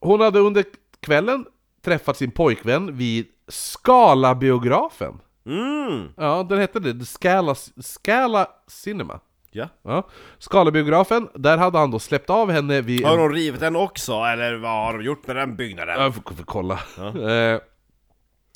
hon 0.00 0.20
hade 0.20 0.38
under 0.38 0.64
kvällen 1.00 1.46
träffat 1.84 2.16
sin 2.16 2.30
pojkvän 2.30 2.96
vid 2.96 3.26
Scala-biografen. 3.48 5.20
Mm, 5.46 6.08
Ja, 6.16 6.46
den 6.48 6.58
hette 6.58 6.80
det, 6.80 6.98
The 6.98 7.04
Scala, 7.04 7.54
Scala 7.80 8.46
Cinema. 8.66 9.20
ja 9.50 9.68
Ja. 9.82 10.02
Scala-biografen, 10.38 11.28
där 11.34 11.58
hade 11.58 11.78
han 11.78 11.90
då 11.90 11.98
släppt 11.98 12.30
av 12.30 12.50
henne 12.50 12.80
vid... 12.80 13.04
Har 13.04 13.18
de 13.18 13.30
rivit 13.32 13.60
den 13.60 13.76
också, 13.76 14.12
eller 14.12 14.54
vad 14.56 14.70
har 14.86 14.98
de 14.98 15.04
gjort 15.04 15.26
med 15.26 15.36
den 15.36 15.56
byggnaden? 15.56 16.02
Jag 16.02 16.14
får, 16.14 16.34
får 16.34 16.44
kolla. 16.44 16.74
Eh, 17.30 17.60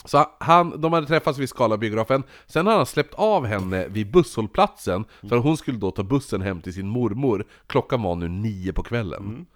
så 0.09 0.26
han, 0.40 0.80
de 0.80 0.93
hade 0.93 1.06
träffats 1.06 1.39
vid 1.39 1.48
Scala-biografen, 1.48 2.22
sen 2.47 2.66
hade 2.66 2.78
han 2.78 2.86
släppt 2.86 3.14
av 3.14 3.47
henne 3.47 3.89
vid 3.89 4.10
busshållplatsen, 4.10 5.05
för 5.28 5.36
hon 5.36 5.56
skulle 5.56 5.78
då 5.78 5.90
ta 5.90 6.02
bussen 6.02 6.43
hem 6.43 6.60
till 6.60 6.74
sin 6.74 6.89
mormor. 6.89 7.44
Klockan 7.66 8.02
var 8.02 8.14
nu 8.14 8.28
nio 8.28 8.72
på 8.72 8.82
kvällen. 8.82 9.47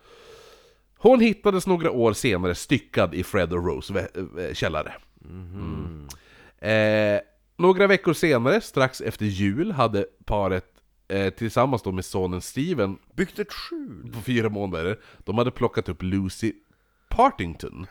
Hon 0.98 1.20
hittades 1.20 1.66
några 1.66 1.90
år 1.90 2.12
senare 2.12 2.54
styckad 2.54 3.14
i 3.14 3.24
Fred 3.24 3.52
och 3.52 3.66
Rose 3.66 4.08
källare. 4.52 4.92
Mm. 5.24 6.08
Eh, 6.58 7.20
några 7.56 7.86
veckor 7.86 8.12
senare, 8.12 8.60
strax 8.60 9.00
efter 9.00 9.26
jul, 9.26 9.72
hade 9.72 10.06
paret 10.24 10.66
eh, 11.08 11.30
tillsammans 11.30 11.82
då 11.82 11.92
med 11.92 12.04
sonen 12.04 12.40
Steven 12.40 12.98
Byggt 13.16 13.38
ett 13.38 13.52
skjul? 13.52 14.12
på 14.14 14.20
fyra 14.20 14.48
månader, 14.48 15.00
de 15.18 15.38
hade 15.38 15.50
plockat 15.50 15.88
upp 15.88 16.02
Lucy 16.02 16.52
Partington 17.08 17.86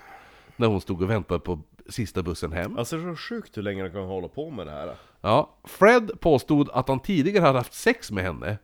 när 0.61 0.67
hon 0.67 0.81
stod 0.81 1.01
och 1.01 1.09
väntade 1.09 1.39
på 1.39 1.59
sista 1.89 2.23
bussen 2.23 2.51
hem. 2.51 2.77
Alltså 2.77 2.97
det 2.97 3.03
är 3.09 3.15
så 3.15 3.17
sjukt 3.17 3.57
hur 3.57 3.61
länge 3.61 3.83
de 3.83 3.89
kan 3.89 4.01
hålla 4.05 4.27
på 4.27 4.49
med 4.49 4.67
det 4.67 4.71
här 4.71 4.95
Ja, 5.21 5.57
Fred 5.63 6.11
påstod 6.19 6.69
att 6.73 6.87
han 6.87 6.99
tidigare 6.99 7.45
hade 7.45 7.57
haft 7.57 7.73
sex 7.73 8.11
med 8.11 8.23
henne. 8.23 8.57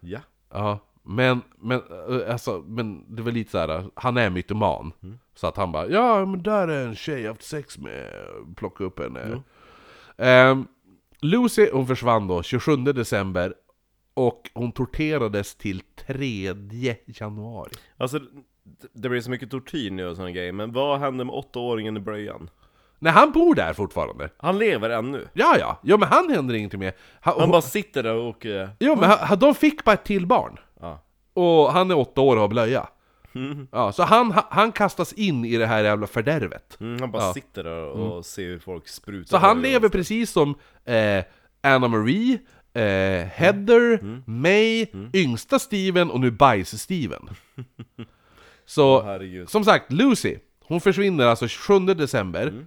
Ja 0.00 0.20
Ja, 0.52 0.78
men, 1.02 1.40
men, 1.58 1.80
eh, 2.10 2.32
alltså, 2.32 2.64
men 2.66 3.14
det 3.16 3.22
var 3.22 3.32
lite 3.32 3.50
så 3.50 3.58
här. 3.58 3.84
han 3.94 4.16
är 4.16 4.30
mytoman. 4.30 4.92
Så 5.34 5.46
att 5.46 5.56
han 5.56 5.72
bara, 5.72 5.88
ja 5.88 6.26
men 6.26 6.42
där 6.42 6.68
är 6.68 6.86
en 6.86 6.94
tjej 6.96 7.20
jag 7.20 7.28
haft 7.30 7.42
sex 7.42 7.78
med, 7.78 8.10
plocka 8.56 8.84
upp 8.84 8.98
henne. 8.98 9.42
Ehm, 10.16 10.66
Lucy, 11.20 11.68
hon 11.72 11.86
försvann 11.86 12.26
då 12.28 12.42
27 12.42 12.76
december 12.76 13.54
Och 14.14 14.50
hon 14.54 14.72
torterades 14.72 15.54
till 15.54 15.80
3 16.06 16.54
januari. 17.06 17.72
Alltså, 17.96 18.20
det- 18.92 19.08
blir 19.08 19.20
så 19.20 19.30
mycket 19.30 19.50
tortyr 19.50 19.90
nu 19.90 20.06
och 20.06 20.16
såna 20.16 20.30
grejer, 20.30 20.52
men 20.52 20.72
vad 20.72 21.00
hände 21.00 21.24
med 21.24 21.34
åttaåringen 21.34 21.96
i 21.96 22.00
blöjan? 22.00 22.50
Nej, 22.98 23.12
han 23.12 23.32
bor 23.32 23.54
där 23.54 23.72
fortfarande. 23.72 24.28
Han 24.38 24.58
lever 24.58 24.90
ännu. 24.90 25.28
Ja, 25.32 25.56
ja. 25.58 25.80
Jo, 25.82 25.96
men 25.98 26.08
han 26.08 26.30
händer 26.30 26.54
ingenting 26.54 26.80
med. 26.80 26.92
Han, 27.20 27.40
Han 27.40 27.50
bara 27.50 27.62
sitter 27.62 28.02
där 28.02 28.14
och... 28.14 28.46
eh, 28.46 28.68
Jo, 28.80 28.96
men 28.96 29.10
han, 29.10 29.38
de 29.38 29.54
fick 29.54 29.84
bara 29.84 29.92
ett 29.92 30.04
till 30.04 30.26
barn. 30.26 30.58
Ja. 30.80 31.02
Och 31.34 31.72
han 31.72 31.90
är 31.90 31.98
åtta 31.98 32.20
år 32.20 32.36
och 32.36 32.40
har 32.40 32.48
blöja. 32.48 32.88
Mm. 33.34 33.68
Ja, 33.72 33.92
så 33.92 34.02
han, 34.02 34.34
han 34.50 34.72
kastas 34.72 35.12
in 35.12 35.44
i 35.44 35.56
det 35.56 35.66
här 35.66 35.84
jävla 35.84 36.06
fördärvet. 36.06 36.76
Mm, 36.80 37.00
han 37.00 37.10
bara 37.10 37.32
sitter 37.32 37.64
där 37.64 37.82
och 37.84 38.26
ser 38.26 38.42
hur 38.46 38.58
folk 38.58 38.88
sprutar. 38.88 39.28
Så 39.28 39.36
han 39.36 39.62
lever 39.62 39.88
precis 39.88 40.30
som 40.30 40.54
eh, 40.84 41.24
Anna 41.60 41.88
Marie, 41.88 42.38
eh, 42.74 43.26
Heather, 43.28 43.98
Mm. 44.02 44.22
May, 44.26 44.86
yngsta 45.14 45.58
Steven 45.58 46.10
och 46.10 46.20
nu 46.20 46.30
bajs-Steven. 46.30 47.28
Så, 48.66 49.02
herregud. 49.02 49.50
som 49.50 49.64
sagt, 49.64 49.92
Lucy, 49.92 50.36
hon 50.64 50.80
försvinner 50.80 51.26
alltså 51.26 51.48
27 51.48 51.78
december 51.94 52.42
Mm. 52.46 52.66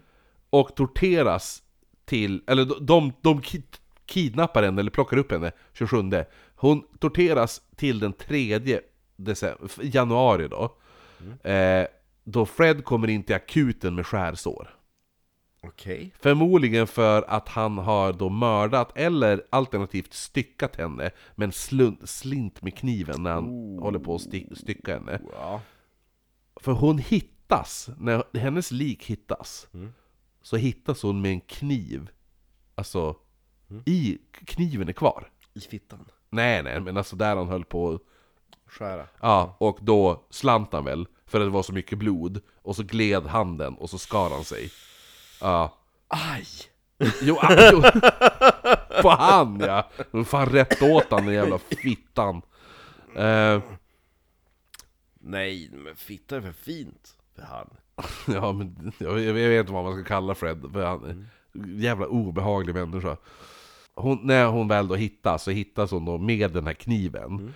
Och 0.52 0.76
torteras 0.76 1.64
till, 2.06 2.44
eller 2.48 2.66
de, 2.66 2.86
de, 2.86 3.14
de 3.22 3.42
kid, 3.42 3.64
kidnappar 4.06 4.64
henne, 4.64 4.80
eller 4.82 4.92
plockar 4.92 5.18
upp 5.18 5.32
henne 5.32 5.52
27 5.74 5.98
Hon 6.56 6.84
torteras 7.00 7.62
till 7.76 8.00
den 8.00 8.14
3 8.14 8.60
december, 9.16 9.70
januari 9.82 10.48
då. 10.48 10.78
Mm. 11.22 11.82
Eh, 11.84 11.88
då 12.24 12.46
Fred 12.46 12.86
kommer 12.86 13.08
in 13.08 13.24
till 13.24 13.36
akuten 13.36 13.96
med 13.96 14.08
skärsår. 14.08 14.70
Okej. 15.64 16.14
Förmodligen 16.20 16.88
för 16.88 17.22
att 17.28 17.50
han 17.50 17.78
har 17.78 18.14
då 18.14 18.30
mördat 18.30 18.98
eller 18.98 19.44
alternativt 19.50 20.14
styckat 20.14 20.76
henne 20.76 21.12
med 21.36 21.46
en 21.46 21.52
slun- 21.52 22.06
slint 22.06 22.62
med 22.62 22.78
kniven 22.78 23.24
när 23.24 23.32
han 23.32 23.44
håller 23.82 24.00
på 24.00 24.16
att 24.16 24.22
sti- 24.22 24.56
stycka 24.56 24.94
henne. 24.94 25.22
Ja. 25.34 25.62
För 26.56 26.72
hon 26.72 26.98
hittas, 26.98 27.90
när 27.98 28.38
hennes 28.38 28.72
lik 28.72 29.06
hittas, 29.06 29.68
så 30.42 30.58
hittas 30.58 31.02
hon 31.02 31.22
med 31.22 31.32
en 31.32 31.42
kniv. 31.42 32.10
Alltså, 32.76 33.16
i 33.86 34.18
kniven 34.46 34.90
är 34.90 34.94
kvar. 34.94 35.30
I 35.54 35.60
fittan. 35.60 36.06
Nej, 36.30 36.64
nej, 36.64 36.80
men 36.80 36.98
alltså 36.98 37.16
där 37.16 37.36
han 37.36 37.48
höll 37.48 37.66
på 37.66 38.00
Skära. 38.66 39.08
Ja, 39.22 39.56
och 39.60 39.78
då 39.82 40.28
slant 40.30 40.74
han 40.74 40.86
väl, 40.86 41.08
för 41.26 41.40
att 41.40 41.46
det 41.46 41.50
var 41.52 41.64
så 41.64 41.74
mycket 41.74 41.98
blod. 41.98 42.42
Och 42.62 42.76
så 42.76 42.84
gled 42.84 43.26
handen, 43.26 43.76
och 43.76 43.90
så 43.90 43.98
skar 43.98 44.30
han 44.30 44.44
sig. 44.44 44.72
Ja. 45.42 45.78
Aj! 46.08 46.46
Jo, 47.22 47.38
ah, 47.42 47.72
jo. 47.72 47.82
På 49.02 49.10
han 49.10 49.60
ja! 49.60 49.90
Men 50.12 50.26
fan 50.26 50.46
rätt 50.46 50.82
åt 50.82 51.12
han 51.12 51.26
den 51.26 51.36
jävla 51.36 51.58
fittan. 51.58 52.42
Eh, 53.16 53.62
Nej, 55.24 55.70
men 55.72 55.96
fitta 55.96 56.36
är 56.36 56.42
för 56.42 56.52
fint 56.52 57.18
för 57.36 57.42
han. 57.42 57.70
ja 58.28 58.52
men 58.52 58.92
jag, 58.98 59.20
jag 59.20 59.34
vet 59.34 59.60
inte 59.60 59.74
vad 59.74 59.84
man 59.84 59.94
ska 59.94 60.04
kalla 60.04 60.36
Fred, 60.36 60.70
för 60.74 60.86
han 60.86 61.30
en 61.54 61.80
jävla 61.80 62.08
obehaglig 62.08 62.76
människa. 62.76 63.18
Hon, 63.94 64.20
när 64.24 64.46
hon 64.46 64.68
väl 64.68 64.88
då 64.88 64.96
hittas, 64.96 65.44
så 65.44 65.52
hittas 65.52 65.92
hon 65.92 66.06
då 66.06 66.18
med 66.18 66.52
den 66.52 66.68
här 66.68 66.74
kniven. 66.74 67.54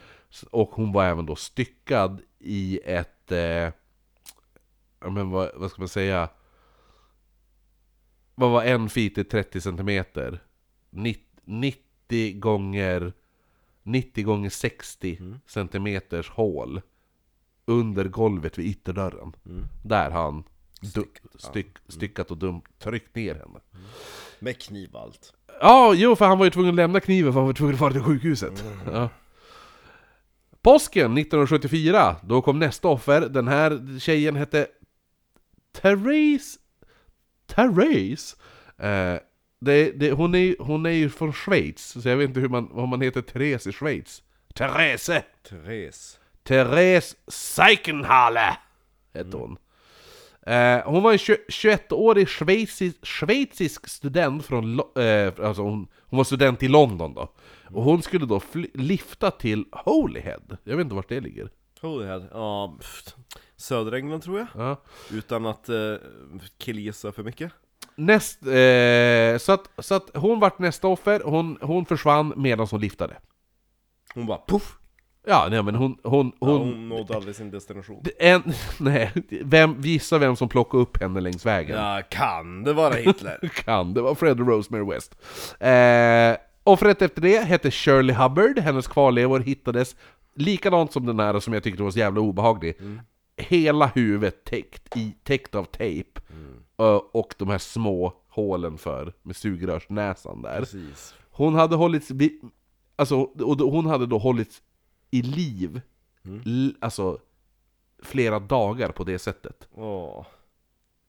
Och 0.49 0.69
hon 0.69 0.91
var 0.91 1.05
även 1.05 1.25
då 1.25 1.35
styckad 1.35 2.21
i 2.39 2.79
ett... 2.85 3.31
Eh, 3.31 3.69
men 5.11 5.29
vad, 5.29 5.51
vad 5.55 5.71
ska 5.71 5.81
man 5.81 5.87
säga? 5.87 6.29
Vad 8.35 8.51
var 8.51 8.63
en 8.63 8.89
feet 8.89 9.17
i 9.17 9.23
30 9.23 9.61
centimeter? 9.61 10.39
Nitt- 10.89 11.39
90 11.43 12.39
gånger 12.39 13.13
90 13.83 14.23
gånger 14.23 14.49
60 14.49 15.19
centimeters 15.45 16.29
hål 16.29 16.81
under 17.65 18.05
golvet 18.05 18.57
vid 18.57 18.65
ytterdörren. 18.65 19.35
Där 19.83 20.09
har 20.11 20.23
han 20.23 20.43
du- 20.81 21.11
styck, 21.37 21.77
styckat 21.87 22.31
och 22.31 22.37
dum, 22.37 22.61
tryckt 22.79 23.15
ner 23.15 23.35
henne. 23.35 23.59
Med 24.39 24.61
kniv 24.61 24.89
och 24.93 25.01
allt. 25.01 25.33
Ja, 25.61 25.93
jo 25.95 26.15
för 26.15 26.25
han 26.25 26.37
var 26.37 26.45
ju 26.45 26.51
tvungen 26.51 26.69
att 26.69 26.75
lämna 26.75 26.99
kniven 26.99 27.33
för 27.33 27.39
han 27.39 27.47
var 27.47 27.53
tvungen 27.53 27.73
att 27.75 27.79
fara 27.79 27.91
till 27.93 28.03
sjukhuset. 28.03 28.63
Ja. 28.91 29.09
Påsken 30.61 31.17
1974, 31.17 32.15
då 32.23 32.41
kom 32.41 32.59
nästa 32.59 32.87
offer. 32.87 33.21
Den 33.21 33.47
här 33.47 33.99
tjejen 33.99 34.35
hette 34.35 34.67
Therese... 35.81 36.59
Therese? 37.47 38.35
Eh, 38.77 39.15
det, 39.59 39.91
det, 39.91 40.11
hon, 40.11 40.35
är, 40.35 40.55
hon 40.59 40.85
är 40.85 40.89
ju 40.89 41.09
från 41.09 41.33
Schweiz, 41.33 42.01
så 42.01 42.09
jag 42.09 42.17
vet 42.17 42.27
inte 42.29 42.39
hur 42.39 42.49
man, 42.49 42.69
vad 42.71 42.87
man 42.87 43.01
heter 43.01 43.21
Therese 43.21 43.67
i 43.67 43.71
Schweiz. 43.71 44.23
Therese! 44.53 45.09
Therese. 45.49 46.19
Therese 46.45 47.15
Seichenhalle 47.27 48.57
hette 49.13 49.37
hon. 49.37 49.57
Eh, 50.47 50.81
hon 50.85 51.03
var 51.03 51.11
en 51.11 51.17
tju- 51.17 51.45
21-årig 51.49 52.27
schweizisk, 52.29 53.05
schweizisk 53.05 53.87
student 53.87 54.45
från... 54.45 54.79
Eh, 54.79 55.33
alltså 55.43 55.61
hon, 55.61 55.87
hon 56.01 56.17
var 56.17 56.23
student 56.23 56.63
i 56.63 56.67
London 56.67 57.13
då. 57.13 57.31
Och 57.69 57.83
hon 57.83 58.01
skulle 58.01 58.25
då 58.25 58.41
lifta 58.73 59.31
till 59.31 59.65
Holyhead. 59.71 60.57
Jag 60.63 60.77
vet 60.77 60.83
inte 60.83 60.95
vart 60.95 61.09
det 61.09 61.19
ligger. 61.19 61.49
Holyhead. 61.81 62.27
Ja, 62.31 62.75
pff, 62.79 63.03
södra 63.55 63.97
England 63.97 64.21
tror 64.21 64.39
jag. 64.39 64.47
Ja. 64.55 64.81
Utan 65.11 65.45
att 65.45 65.69
uh, 65.69 65.95
killgissa 66.57 67.11
för 67.11 67.23
mycket. 67.23 67.51
Näst, 67.95 68.41
eh, 68.41 69.37
så, 69.37 69.51
att, 69.51 69.69
så 69.85 69.95
att 69.95 70.09
hon 70.15 70.39
vart 70.39 70.59
nästa 70.59 70.87
offer, 70.87 71.21
hon, 71.25 71.57
hon 71.61 71.85
försvann 71.85 72.33
medan 72.35 72.67
hon 72.71 72.81
liftade. 72.81 73.17
Hon 74.13 74.25
bara 74.25 74.41
puff! 74.47 74.77
Ja, 75.27 75.47
nej 75.49 75.63
men 75.63 75.75
hon... 75.75 75.97
hon, 76.03 76.31
Ja, 76.39 76.47
hon, 76.47 76.59
hon 76.59 76.89
nådde 76.89 77.15
aldrig 77.15 77.35
sin 77.35 77.51
destination. 77.51 78.03
en, 78.19 78.43
nej, 78.79 79.11
vem, 79.43 79.81
gissa 79.81 80.17
vem 80.17 80.35
som 80.35 80.49
plockade 80.49 80.83
upp 80.83 81.01
henne 81.01 81.19
längs 81.21 81.45
vägen. 81.45 81.77
Ja, 81.77 82.01
kan 82.09 82.63
det 82.63 82.73
vara 82.73 82.93
Hitler? 82.93 83.49
kan, 83.65 83.93
det 83.93 84.01
var 84.01 84.15
Fred 84.15 84.39
Rosemary 84.39 84.95
West. 84.95 85.15
Eh, 85.59 86.37
offret 86.63 87.01
efter 87.01 87.21
det 87.21 87.39
hette 87.39 87.71
Shirley 87.71 88.15
Hubbard, 88.15 88.59
hennes 88.59 88.87
kvarlevor 88.87 89.39
hittades 89.39 89.95
likadant 90.35 90.93
som 90.93 91.05
den 91.05 91.19
här 91.19 91.39
som 91.39 91.53
jag 91.53 91.63
tyckte 91.63 91.83
var 91.83 91.91
så 91.91 91.99
jävla 91.99 92.21
obehaglig. 92.21 92.77
Hela 93.37 93.87
huvudet 93.87 94.43
täckt, 94.43 94.97
i, 94.97 95.15
täckt 95.23 95.55
av 95.55 95.63
tejp. 95.63 96.21
Ö, 96.77 96.99
och 97.11 97.35
de 97.37 97.49
här 97.49 97.57
små 97.57 98.13
hålen 98.29 98.77
för, 98.77 99.13
med 99.23 99.35
sugrörsnäsan 99.35 100.41
där. 100.41 100.59
Precis. 100.59 101.13
Hon 101.31 101.55
hade 101.55 101.75
hållits, 101.75 102.11
alltså, 102.95 103.15
och 103.21 103.57
hon 103.57 103.85
hade 103.85 104.05
då 104.05 104.17
hållits 104.17 104.61
i 105.15 105.21
liv, 105.21 105.81
l, 106.45 106.75
alltså 106.81 107.19
flera 108.03 108.39
dagar 108.39 108.89
på 108.91 109.03
det 109.03 109.19
sättet. 109.19 109.67
Åh. 109.71 110.25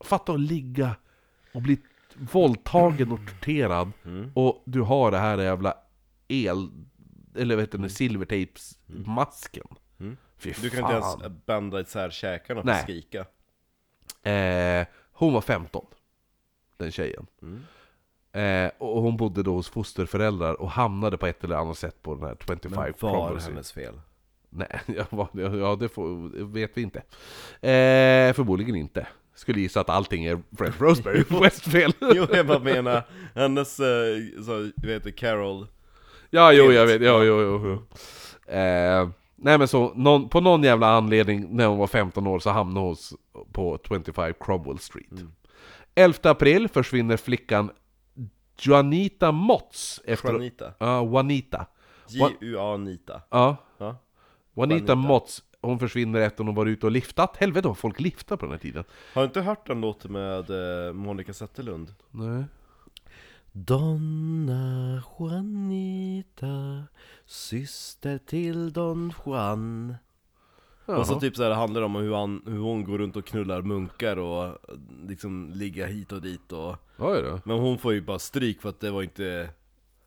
Fatta 0.05 0.33
att 0.33 0.41
ligga 0.41 0.97
och 1.55 1.63
bli 1.63 1.79
våldtagen 2.33 3.13
och 3.13 3.21
torterad 3.29 3.93
och 4.35 4.63
du 4.67 4.81
har 4.81 5.11
det 5.11 5.19
här 5.19 5.39
jävla 5.39 5.75
el... 6.29 6.71
Eller 7.35 7.57
vad 7.57 7.63
heter 7.63 7.79
det, 7.79 7.89
silvertejpsmasken. 7.91 9.67
Fy 10.39 10.53
Du 10.61 10.71
kan 10.71 10.79
inte 10.81 10.93
ens 10.93 11.45
bända 11.47 11.81
isär 11.81 12.11
käkarna 12.11 12.63
för 12.63 12.71
att 12.71 12.83
skrika. 12.83 13.27
Eh, 14.31 14.87
hon 15.13 15.33
var 15.33 15.41
15, 15.41 15.87
den 16.77 16.91
tjejen. 16.93 17.27
Eh, 18.37 18.71
och 18.79 19.03
hon 19.03 19.17
bodde 19.17 19.43
då 19.43 19.55
hos 19.55 19.69
fosterföräldrar 19.69 20.61
och 20.61 20.71
hamnade 20.71 21.17
på 21.17 21.27
ett 21.27 21.45
eller 21.45 21.57
annat 21.57 21.79
sätt 21.79 22.03
på 22.03 22.15
den 22.15 22.25
här 22.25 22.37
25 22.41 22.59
Men 22.63 22.95
var 23.01 23.39
Street. 23.39 23.45
hennes 23.45 23.73
fel? 23.73 24.01
Nej, 24.51 24.81
ja, 24.87 25.29
ja 25.33 25.77
det 25.81 25.89
får, 25.89 26.29
vet 26.53 26.71
vi 26.75 26.83
inte. 26.83 26.99
Eh, 27.69 28.33
förmodligen 28.35 28.77
inte. 28.77 29.07
Skulle 29.35 29.61
gissa 29.61 29.81
att 29.81 29.91
allting 29.91 30.25
är 30.25 30.43
Fred 30.59 30.73
Roseberry 30.79 31.25
Westfel. 31.43 31.93
Jo, 32.15 32.27
jag 32.33 32.47
bara 32.47 32.59
menar, 32.59 33.03
hennes, 33.35 33.81
eh, 33.81 34.17
så, 34.47 34.71
du 34.77 34.89
vet 34.89 35.17
Carol 35.17 35.67
Ja, 36.31 36.53
jo, 36.53 36.73
jag 36.73 36.87
vet. 36.87 37.03
Ja, 37.03 37.25
jo, 37.25 37.41
jo, 37.41 37.61
jo. 37.65 37.73
Eh, 38.55 39.09
nej 39.37 39.59
men 39.59 39.69
så, 39.69 39.93
någon, 39.95 40.29
på 40.29 40.41
någon 40.41 40.63
jävla 40.63 40.89
anledning 40.89 41.57
när 41.57 41.67
hon 41.67 41.79
var 41.79 41.87
15 41.87 42.27
år 42.27 42.39
så 42.39 42.51
hamnade 42.51 42.87
hon 42.87 42.97
på 43.53 43.79
25 43.89 44.35
Cromwell 44.41 44.79
Street. 44.79 45.25
11 45.95 46.19
april 46.23 46.69
försvinner 46.69 47.17
flickan 47.17 47.71
Juanita 48.59 49.33
Motts 49.33 50.01
efter... 50.05 50.33
Juanita 50.33 50.73
Ja, 50.79 51.03
Juanita. 51.05 51.67
J-U-A-Nita 52.09 53.23
Ja, 53.31 53.57
Ja, 53.79 53.97
Juanita. 54.57 54.95
Motts. 54.95 55.43
Hon 55.61 55.79
försvinner 55.79 56.21
efter 56.21 56.45
hon 56.45 56.55
varit 56.55 56.71
ute 56.73 56.87
och 56.87 56.93
liftat. 56.93 57.37
Helvete 57.37 57.69
vad 57.69 57.79
folk 57.79 58.01
liftar 58.01 58.37
på 58.37 58.47
den 58.47 58.53
här 58.53 58.59
tiden. 58.59 58.85
Har 59.15 59.23
du 59.23 59.27
inte 59.27 59.41
hört 59.41 59.67
den 59.67 59.81
låten 59.81 60.13
med 60.13 60.51
eh, 60.87 60.93
Monica 60.93 61.33
Zetterlund? 61.33 61.95
Nej. 62.11 62.45
Donna 63.53 65.03
Juanita, 65.19 66.85
syster 67.27 68.19
till 68.19 68.73
Don 68.73 69.13
Juan 69.27 69.95
Och 70.87 71.07
så 71.07 71.21
typ 71.21 71.37
så 71.37 71.43
här, 71.43 71.51
det 71.51 71.57
handlar 71.57 71.83
om 71.83 71.95
hur, 71.95 72.15
han, 72.15 72.43
hur 72.47 72.59
hon 72.59 72.85
går 72.85 72.99
runt 72.99 73.17
och 73.17 73.25
knullar 73.25 73.63
munkar 73.63 74.17
och 74.17 74.59
liksom 75.09 75.51
ligga 75.55 75.87
hit 75.87 76.13
och 76.13 76.23
dit 76.23 76.53
och 76.53 76.77
Oj 76.99 77.23
då. 77.23 77.41
Men 77.45 77.59
hon 77.59 77.79
får 77.79 77.93
ju 77.93 78.01
bara 78.01 78.19
stryk 78.19 78.63
för 78.63 78.69
att 78.69 78.81
det 78.81 78.91
var 78.91 79.03
inte 79.03 79.51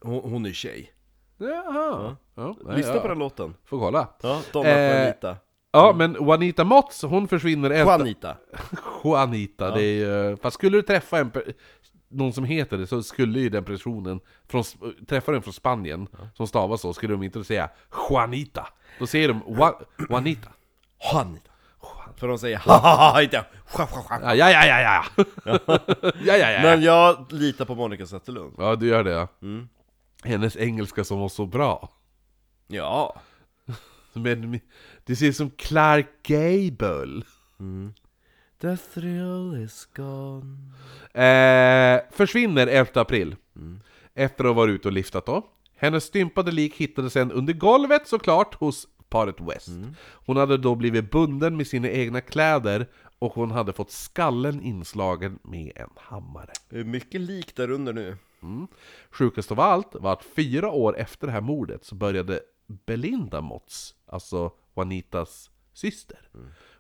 Hon, 0.02 0.32
hon 0.32 0.46
är 0.46 0.52
tjej 0.52 0.94
Jaha. 1.38 2.16
Ja. 2.36 2.56
nej, 2.66 2.78
Lyssna 2.78 2.96
ja. 2.96 3.02
på 3.02 3.08
den 3.08 3.20
låten. 3.20 3.56
Får 3.66 3.80
kolla. 3.80 4.08
Ja, 4.22 4.42
Donna 4.54 4.70
Eh, 4.70 5.00
Juanita. 5.00 5.38
Ja, 5.72 5.94
men 5.98 6.14
Juanita 6.14 6.64
Motz, 6.64 7.04
hon 7.04 7.28
försvinner 7.28 7.70
efter... 7.70 7.86
Juanita. 7.86 8.36
Juanita, 9.04 9.72
det 9.76 9.84
är 9.84 10.30
ju... 10.30 10.38
Fast 10.38 10.54
skulle 10.54 10.78
du 10.78 10.82
träffa 10.82 11.20
en... 11.20 11.32
Någon 12.08 12.34
som 12.34 12.44
heter 12.44 12.78
det, 12.78 12.88
så 12.88 13.04
skulle 13.04 13.40
ju 13.40 13.50
den 13.50 13.64
personen 13.64 14.20
från, 14.48 14.64
träffa 15.08 15.32
den 15.32 15.42
från 15.42 15.54
Spanien, 15.54 16.08
som 16.34 16.48
stavas 16.48 16.82
så, 16.82 16.94
skulle 16.94 17.14
de 17.14 17.24
inte 17.24 17.44
säga 17.44 17.70
Juanita. 18.10 18.68
Då 19.00 19.08
säger 19.08 19.28
de 19.28 19.42
Juanita. 20.10 20.50
Juanita. 21.00 21.52
För 22.18 22.28
de 22.28 22.40
säger 22.40 22.58
ha 22.58 22.78
ha 22.78 23.12
ha 23.12 23.22
inte 23.22 23.46
ha, 23.66 23.84
ha, 23.86 24.02
ha. 24.02 24.36
Ja, 24.36 24.52
ja, 24.52 24.66
ja, 24.66 24.82
ja, 24.82 25.06
ja. 25.46 25.80
ja, 26.26 26.38
ja, 26.38 26.52
ja. 26.52 26.62
Men 26.62 26.82
jag 26.82 27.34
litar 27.34 27.66
på 27.66 27.76
Monica 27.76 28.06
Zetterlund. 28.06 28.54
Ja, 28.58 28.76
du 28.76 28.88
gör 28.88 29.04
det 29.04 29.12
ja. 29.12 29.28
Mm. 29.42 29.70
Hennes 30.24 30.58
engelska 30.58 31.04
som 31.04 31.20
var 31.20 31.30
så 31.30 31.46
bra. 31.46 31.90
Ja. 32.68 33.22
Men 34.14 34.60
det 35.06 35.16
ser 35.16 35.26
ut 35.26 35.36
som 35.38 35.50
Clark 35.50 36.08
Gable. 36.24 37.22
The 38.62 38.78
thrill 38.78 39.64
is 39.64 39.88
gone. 39.96 40.58
Eh, 41.14 42.02
försvinner 42.12 42.68
11 42.68 43.02
april. 43.02 43.36
Efter 44.14 44.44
att 44.44 44.50
ha 44.50 44.54
varit 44.54 44.74
ute 44.74 44.88
och 44.88 44.94
liftat 44.94 45.26
då. 45.26 45.48
Hennes 45.76 46.04
stympade 46.04 46.52
lik 46.52 46.76
hittades 46.76 47.14
sen 47.14 47.32
under 47.32 47.54
golvet 47.54 48.08
såklart 48.08 48.56
hos 48.56 48.88
paret 49.10 49.42
West. 49.42 49.70
Hon 50.26 50.38
hade 50.38 50.58
då 50.58 50.76
blivit 50.76 51.12
bunden 51.12 51.58
med 51.58 51.68
sina 51.68 51.90
egna 51.90 52.22
kläder 52.22 52.88
och 53.20 53.34
hon 53.34 53.52
hade 53.52 53.74
fått 53.74 53.92
skallen 53.92 54.62
inslagen 54.62 55.40
med 55.44 55.72
en 55.76 55.90
hammare. 55.96 56.52
Det 56.70 56.80
är 56.80 56.84
mycket 56.84 57.22
lik 57.22 57.56
där 57.56 57.72
under 57.72 57.94
nu. 57.94 58.18
Sjukast 59.12 59.52
av 59.52 59.60
allt 59.60 59.96
var 59.96 60.14
att 60.14 60.24
fyra 60.24 60.72
år 60.72 60.98
efter 60.98 61.28
det 61.28 61.34
här 61.34 61.42
mordet 61.42 61.86
så 61.86 61.96
började 61.96 62.40
Belinda 62.86 63.42
Motz, 63.42 63.96
alltså 64.06 64.52
Juanitas 64.76 65.50
syster, 65.74 66.30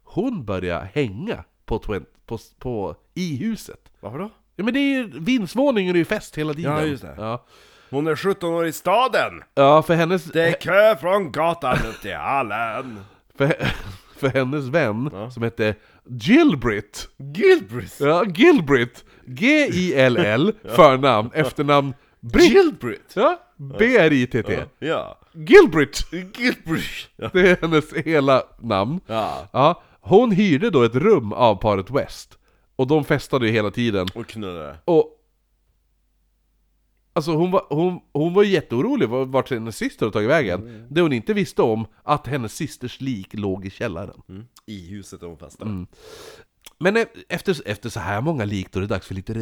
hon 0.03 0.45
började 0.45 0.89
hänga 0.93 1.43
på, 1.65 1.79
på, 2.25 2.37
på, 2.57 2.95
i 3.13 3.35
huset. 3.35 3.91
Varför 3.99 4.19
då? 4.19 4.29
Ja 4.55 4.63
men 4.63 4.73
det 4.73 4.79
är 4.79 4.97
ju, 4.97 5.19
vindsvåningen 5.19 5.95
är 5.95 5.99
ju 5.99 6.05
fest 6.05 6.37
hela 6.37 6.53
tiden. 6.53 6.71
Ja, 6.71 6.85
just 6.85 7.03
det. 7.03 7.15
Ja, 7.17 7.45
Hon 7.89 8.07
är 8.07 8.15
17 8.15 8.53
år 8.53 8.65
i 8.65 8.71
staden! 8.71 9.43
ja 9.55 9.81
för, 9.81 9.93
hennes, 9.95 10.23
Det 10.23 10.43
är 10.43 10.53
kö 10.53 10.95
från 10.95 11.31
gatan 11.31 11.77
upp 11.89 12.01
till 12.01 12.15
hallen! 12.15 12.99
för, 13.37 13.53
för 14.17 14.27
hennes 14.27 14.65
vän 14.65 15.11
som 15.33 15.43
hette 15.43 15.75
Gilbrit. 16.07 17.09
Gilbrit! 17.17 17.97
Ja, 17.99 18.25
Gilbrit. 18.25 19.03
G-I-L-L, 19.25 20.53
förnamn, 20.75 21.29
efternamn 21.33 21.93
Britt. 22.19 22.51
Gilbrit! 22.51 23.13
Ja, 23.13 23.39
B-R-I-T-T. 23.57 24.63
Ja. 24.79 25.17
Gilbrit! 25.33 26.07
Gilbrit! 26.11 27.09
Ja. 27.15 27.29
Det 27.33 27.49
är 27.49 27.57
hennes 27.61 27.93
hela 27.93 28.43
namn. 28.59 28.99
ja. 29.07 29.47
Ja, 29.53 29.81
hon 30.01 30.31
hyrde 30.31 30.69
då 30.69 30.83
ett 30.83 30.95
rum 30.95 31.33
av 31.33 31.55
paret 31.55 31.89
West. 31.91 32.37
Och 32.75 32.87
de 32.87 33.03
festade 33.05 33.45
ju 33.47 33.51
hela 33.51 33.71
tiden. 33.71 34.07
Och 34.15 34.27
knullade. 34.27 34.75
Och... 34.85 35.15
Alltså 37.19 37.31
hon 37.35 37.51
var, 37.51 37.65
hon, 37.69 37.99
hon 38.13 38.33
var 38.33 38.43
jätteorolig 38.43 39.09
var- 39.09 39.25
vart 39.25 39.49
hennes 39.51 39.77
syster 39.77 40.05
hade 40.05 40.13
tagit 40.13 40.29
vägen. 40.29 40.85
Det 40.89 41.01
hon 41.01 41.13
inte 41.13 41.33
visste 41.33 41.61
om, 41.61 41.85
att 42.03 42.27
hennes 42.27 42.53
systers 42.53 43.01
lik 43.01 43.27
låg 43.33 43.65
i 43.65 43.69
källaren. 43.69 44.21
Mm. 44.29 44.43
I 44.65 44.87
huset 44.89 45.19
där 45.19 45.27
hon 45.27 45.37
festade. 45.37 45.85
Men 46.77 46.97
e- 46.97 47.05
efter, 47.29 47.55
efter 47.65 47.89
så 47.89 47.99
här 47.99 48.21
många 48.21 48.45
lik, 48.45 48.71
då 48.71 48.79
är 48.79 48.81
det 48.81 48.87
dags 48.87 49.07
för 49.07 49.15
lite 49.15 49.33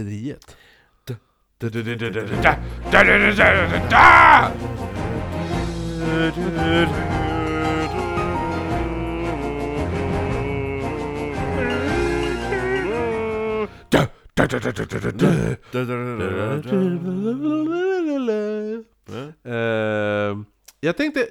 Eh, 19.44 20.38
jag 20.80 20.98
tänkte, 20.98 21.28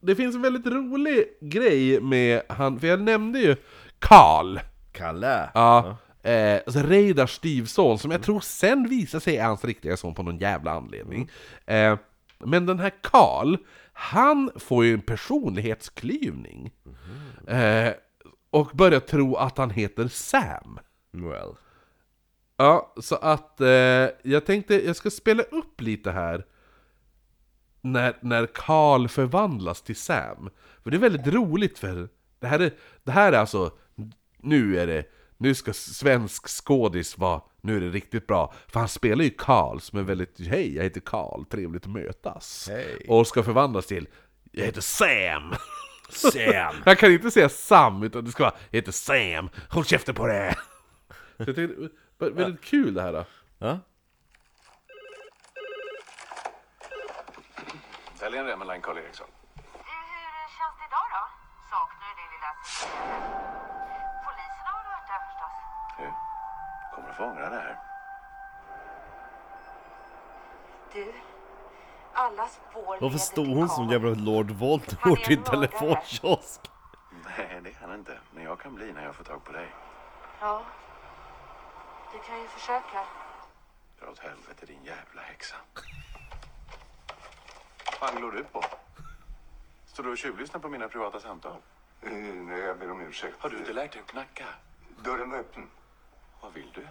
det 0.00 0.14
finns 0.14 0.36
en 0.36 0.42
väldigt 0.42 0.66
rolig 0.66 1.24
grej 1.40 2.00
med 2.00 2.42
han, 2.48 2.80
för 2.80 2.86
jag 2.86 3.00
nämnde 3.00 3.38
ju 3.38 3.56
Karl. 3.98 4.58
Kalle! 4.92 5.50
Ja. 5.54 5.96
Eh, 6.22 6.60
alltså 6.66 6.80
Reidars 6.80 7.30
styvson, 7.30 7.98
som 7.98 8.10
jag 8.10 8.22
tror 8.22 8.40
sen 8.40 8.88
visar 8.88 9.20
sig 9.20 9.36
är 9.36 9.44
hans 9.44 9.64
riktiga 9.64 9.96
son 9.96 10.14
på 10.14 10.22
någon 10.22 10.38
jävla 10.38 10.70
anledning. 10.70 11.30
Eh, 11.66 11.98
men 12.38 12.66
den 12.66 12.78
här 12.78 12.92
Karl, 13.02 13.56
han 13.92 14.50
får 14.56 14.84
ju 14.84 14.94
en 14.94 15.00
personlighetsklyvning. 15.00 16.70
Eh, 17.46 17.92
och 18.50 18.70
börjar 18.74 19.00
tro 19.00 19.36
att 19.36 19.58
han 19.58 19.70
heter 19.70 20.08
Sam. 20.08 20.78
Well. 21.12 21.54
Ja, 22.56 22.94
så 23.00 23.16
att 23.16 23.60
eh, 23.60 24.08
jag 24.22 24.46
tänkte 24.46 24.86
jag 24.86 24.96
ska 24.96 25.10
spela 25.10 25.42
upp 25.42 25.80
lite 25.80 26.10
här 26.10 26.46
när, 27.80 28.16
när 28.20 28.46
Carl 28.46 29.08
förvandlas 29.08 29.82
till 29.82 29.96
Sam. 29.96 30.50
För 30.82 30.90
det 30.90 30.96
är 30.96 31.00
väldigt 31.00 31.34
roligt 31.34 31.78
för 31.78 32.08
det 32.40 32.46
här 32.46 32.58
är, 32.60 32.72
det 33.04 33.12
här 33.12 33.32
är 33.32 33.38
alltså, 33.38 33.70
nu 34.38 34.80
är 34.80 34.86
det, 34.86 35.04
nu 35.36 35.54
ska 35.54 35.72
svensk 35.72 36.48
skådis 36.48 37.18
vara, 37.18 37.40
nu 37.60 37.76
är 37.76 37.80
det 37.80 37.90
riktigt 37.90 38.26
bra. 38.26 38.54
För 38.68 38.80
han 38.80 38.88
spelar 38.88 39.24
ju 39.24 39.30
Carl 39.30 39.80
som 39.80 39.98
är 39.98 40.02
väldigt, 40.02 40.40
hej 40.46 40.76
jag 40.76 40.84
heter 40.84 41.00
Carl, 41.00 41.44
trevligt 41.44 41.84
att 41.84 41.92
mötas. 41.92 42.68
Hej. 42.70 43.06
Och 43.08 43.26
ska 43.26 43.42
förvandlas 43.42 43.86
till, 43.86 44.08
jag 44.52 44.64
heter 44.64 44.80
Sam. 44.80 45.54
Sam! 46.10 46.74
Jag 46.84 46.98
kan 46.98 47.12
inte 47.12 47.30
säga 47.30 47.48
Sam, 47.48 48.02
utan 48.02 48.24
det 48.24 48.30
ska 48.30 48.42
vara, 48.42 48.54
jag 48.70 48.78
heter 48.78 48.92
Sam, 48.92 49.48
håll 49.70 49.84
käften 49.84 50.14
på 50.14 50.26
det! 50.26 50.56
Väldigt 52.18 52.64
kul 52.64 52.94
det 52.94 53.02
här 53.02 53.12
då. 53.12 53.24
Ja? 53.58 53.78
Välj 58.20 58.38
en 58.38 58.46
Remmeline, 58.46 58.80
Karl 58.80 58.98
Eriksson. 58.98 59.26
Hur 59.54 60.48
känns 60.58 60.76
det 60.78 60.86
idag 60.88 61.06
då? 61.16 61.22
Saknar 61.70 62.08
du 62.08 62.22
din 62.22 62.30
lilla 62.34 62.50
Polisen 64.24 64.66
har 64.66 64.84
varit 64.90 65.06
där 65.08 65.20
förstås? 65.28 65.54
Du, 65.98 66.06
kommer 66.94 67.08
du 67.08 67.14
få 67.14 67.24
ångra 67.24 67.50
det 67.50 67.56
här. 67.56 67.78
Du, 70.92 71.12
alla 72.12 72.48
spår 72.48 72.98
Varför 73.00 73.18
stod 73.18 73.48
hon 73.48 73.68
som 73.68 73.88
jävla 73.88 74.10
Lord 74.10 74.50
Voldemort 74.50 75.30
i 75.30 75.34
en 75.34 75.42
telefonkiosk? 75.42 76.60
Nej, 77.24 77.60
det 77.62 77.70
är 77.70 77.76
han 77.80 77.94
inte. 77.94 78.18
Men 78.30 78.44
jag 78.44 78.60
kan 78.60 78.74
bli 78.74 78.92
när 78.92 79.04
jag 79.04 79.14
får 79.14 79.24
tag 79.24 79.44
på 79.44 79.52
dig. 79.52 79.74
Ja, 80.40 80.62
du 82.16 82.22
kan 82.22 82.40
ju 82.40 82.48
försöka. 82.48 83.06
Dra 84.00 84.10
åt 84.10 84.18
helvete 84.18 84.66
din 84.66 84.84
jävla 84.84 85.22
häxa. 85.22 85.56
Vad 87.84 87.94
fan 87.94 88.16
glor 88.16 88.32
du 88.32 88.44
på? 88.44 88.64
Står 89.86 90.02
du 90.02 90.10
och 90.10 90.18
tjuvlyssnar 90.18 90.60
på 90.60 90.68
mina 90.68 90.88
privata 90.88 91.20
samtal? 91.20 91.56
Eh, 92.02 92.12
nej, 92.12 92.60
jag 92.60 92.78
ber 92.78 92.90
om 92.90 93.00
ursäkt. 93.00 93.36
Har 93.38 93.50
du 93.50 93.58
inte 93.58 93.72
lärt 93.72 93.92
dig 93.92 94.00
att 94.00 94.06
knacka? 94.06 94.44
Dörren 95.04 95.30
var 95.30 95.38
öppen. 95.38 95.70
Vad 96.40 96.52
vill 96.52 96.72
du? 96.74 96.86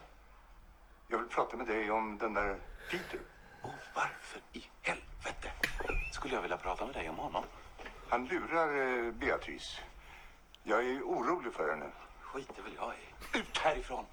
Jag 1.08 1.18
vill 1.18 1.28
prata 1.28 1.58
med 1.58 1.68
dig 1.68 1.92
om 1.92 2.18
den 2.18 2.34
där 2.34 2.60
Peter. 2.92 3.20
Och 3.62 3.72
varför 3.96 4.42
i 4.54 4.66
helvete 4.82 5.52
skulle 6.12 6.36
jag 6.36 6.42
vilja 6.42 6.58
prata 6.58 6.86
med 6.86 6.96
dig 6.96 7.10
om 7.10 7.18
honom? 7.18 7.44
Han 8.10 8.26
lurar 8.28 9.06
eh, 9.06 9.12
Beatrice. 9.12 9.82
Jag 10.64 10.86
är 10.86 11.02
orolig 11.02 11.54
för 11.54 11.70
henne. 11.70 11.92
Skiter 12.22 12.62
väl 12.64 12.76
jag 12.76 12.94
i. 12.94 13.38
Ut 13.40 13.58
härifrån! 13.58 14.06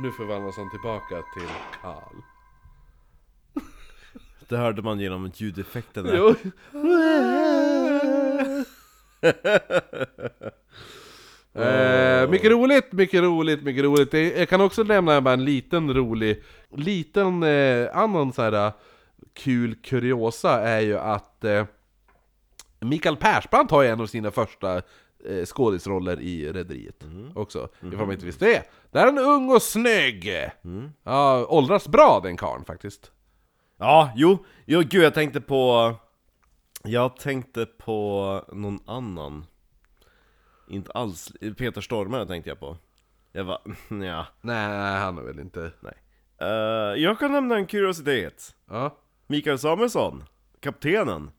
Och 0.00 0.04
nu 0.04 0.12
förvandlas 0.12 0.56
han 0.56 0.70
tillbaka 0.70 1.22
till 1.34 1.48
Karl. 1.82 2.16
Det 4.48 4.56
hörde 4.56 4.82
man 4.82 5.00
genom 5.00 5.30
ljudeffekten 5.34 6.04
där. 6.04 6.16
Jo. 6.16 6.34
Eh, 11.54 12.30
mycket 12.30 12.50
roligt, 12.50 12.92
mycket 12.92 13.22
roligt, 13.22 13.62
mycket 13.62 13.84
roligt. 13.84 14.10
Det- 14.10 14.38
Jag 14.38 14.48
kan 14.48 14.60
också 14.60 14.82
nämna 14.82 15.20
bara 15.20 15.34
en 15.34 15.44
liten 15.44 15.94
rolig, 15.94 16.42
liten 16.76 17.42
eh, 17.42 17.96
annan 17.96 18.32
så 18.32 18.42
här 18.42 18.52
eh, 18.66 18.72
kul 19.34 19.74
kuriosa 19.74 20.60
är 20.60 20.80
ju 20.80 20.98
att 20.98 21.44
eh, 21.44 21.64
Mikael 22.80 23.16
Persbrandt 23.16 23.70
har 23.70 23.82
ju 23.82 23.88
en 23.88 24.00
av 24.00 24.06
sina 24.06 24.30
första 24.30 24.82
eh, 25.26 25.44
skådisroller 25.44 26.20
i 26.20 26.52
Rederiet 26.52 27.04
också. 27.34 27.68
Ifall 27.82 27.98
man 28.06 28.12
inte 28.12 28.26
visste 28.26 28.44
det. 28.44 28.62
Där 28.90 29.00
är 29.00 29.06
han 29.06 29.18
ung 29.18 29.50
och 29.50 29.62
snygg! 29.62 30.48
Ja, 31.02 31.46
åldras 31.48 31.88
bra 31.88 32.20
den 32.22 32.36
karln 32.36 32.64
faktiskt. 32.64 33.12
Ja, 33.78 34.12
jo, 34.16 34.44
jo, 34.66 34.80
gud 34.80 35.02
jag 35.02 35.14
tänkte 35.14 35.40
på... 35.40 35.94
Jag 36.82 37.16
tänkte 37.16 37.66
på 37.66 38.44
någon 38.52 38.78
annan 38.86 39.46
Inte 40.68 40.92
alls, 40.92 41.32
Peter 41.58 41.80
Stormare 41.80 42.26
tänkte 42.26 42.50
jag 42.50 42.60
på 42.60 42.76
Jag 43.32 43.46
bara, 43.46 43.60
ja. 44.06 44.26
Nej, 44.40 44.98
han 44.98 45.18
är 45.18 45.22
väl 45.22 45.38
inte... 45.40 45.70
Nej. 45.80 45.94
Eh, 46.40 47.02
jag 47.02 47.18
kan 47.18 47.32
nämna 47.32 47.56
en 47.56 47.66
kuriositet. 47.66 48.56
Ja. 48.68 48.96
Mikael 49.26 49.58
Samuelsson, 49.58 50.24
kaptenen. 50.60 51.30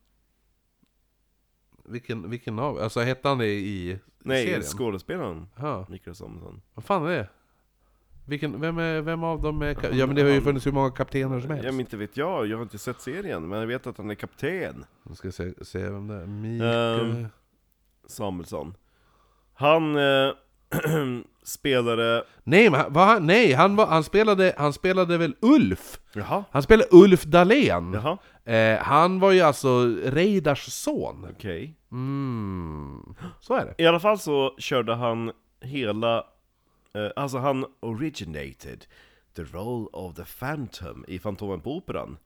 Vilken, 1.92 2.30
vilken 2.30 2.60
av... 2.60 2.78
Alltså 2.80 3.00
hette 3.00 3.28
han 3.28 3.38
det 3.38 3.48
i 3.48 4.00
Nej, 4.20 4.46
serien? 4.46 4.62
skådespelaren 4.62 5.48
Ja. 5.56 5.86
Mikael 5.90 6.16
Samuelsson. 6.16 6.62
Vad 6.74 6.86
fan 6.86 7.06
är 7.06 7.10
det? 7.10 7.30
Vilken, 8.26 8.62
vem, 8.62 8.78
är, 8.78 9.02
vem 9.02 9.24
av 9.24 9.42
dem 9.42 9.62
är... 9.62 9.96
Ja 9.96 10.06
men 10.06 10.16
det 10.16 10.22
har 10.22 10.30
ju 10.30 10.42
funnits 10.42 10.68
hur 10.68 10.72
många 10.72 10.92
kaptener 10.92 11.40
som 11.40 11.50
helst. 11.50 11.66
Ja 11.66 11.72
men 11.72 11.80
inte 11.80 11.98
vet 11.98 12.18
jag, 12.18 12.48
jag 12.48 12.58
har 12.58 12.64
inte 12.64 12.78
sett 12.78 13.02
serien, 13.02 13.48
men 13.48 13.60
jag 13.60 13.68
vet 13.68 13.88
att 13.88 13.98
han 13.98 14.10
är 14.10 14.16
kapten. 14.16 14.86
Nu 15.04 15.16
ska 15.16 15.32
se, 15.32 15.66
se 15.66 15.90
vem 15.90 16.08
det 16.08 16.16
är. 16.16 16.26
Mikael... 16.26 17.12
Ehm. 17.12 17.28
Samuelsson. 18.08 18.74
Han 19.54 19.96
eh, 19.96 20.34
spelade... 21.44 22.24
Nej, 22.44 22.70
men 22.70 22.96
han, 22.96 23.26
nej 23.26 23.54
han, 23.54 23.76
var, 23.76 23.86
han, 23.88 24.04
spelade, 24.04 24.54
han 24.58 24.74
spelade 24.74 25.18
väl 25.18 25.36
Ulf? 25.42 26.00
Jaha, 26.14 26.44
Han 26.52 26.64
spelade 26.64 26.90
Ulf 26.92 27.24
Dahlén. 27.24 27.94
jaha, 27.94 28.18
Eh, 28.46 28.80
han 28.80 29.20
var 29.20 29.32
ju 29.32 29.42
alltså 29.42 29.86
Reidars 30.04 30.66
son. 30.74 31.28
okej. 31.32 31.76
Mm. 31.92 33.16
Så 33.40 33.54
är 33.54 33.66
det. 33.66 33.84
I 33.84 33.88
alla 33.88 34.00
fall 34.00 34.20
så 34.20 34.56
körde 34.58 34.96
han 34.96 35.32
hela... 35.62 36.18
Eh, 36.96 37.08
alltså 37.16 37.38
han 37.38 37.66
originated 37.82 38.86
the 39.36 39.44
role 39.44 39.88
of 39.94 40.16
the 40.16 40.24
Phantom 40.40 41.06
i 41.08 41.20
Fantomen 41.20 41.62
på 41.62 41.76
Operan. 41.78 42.18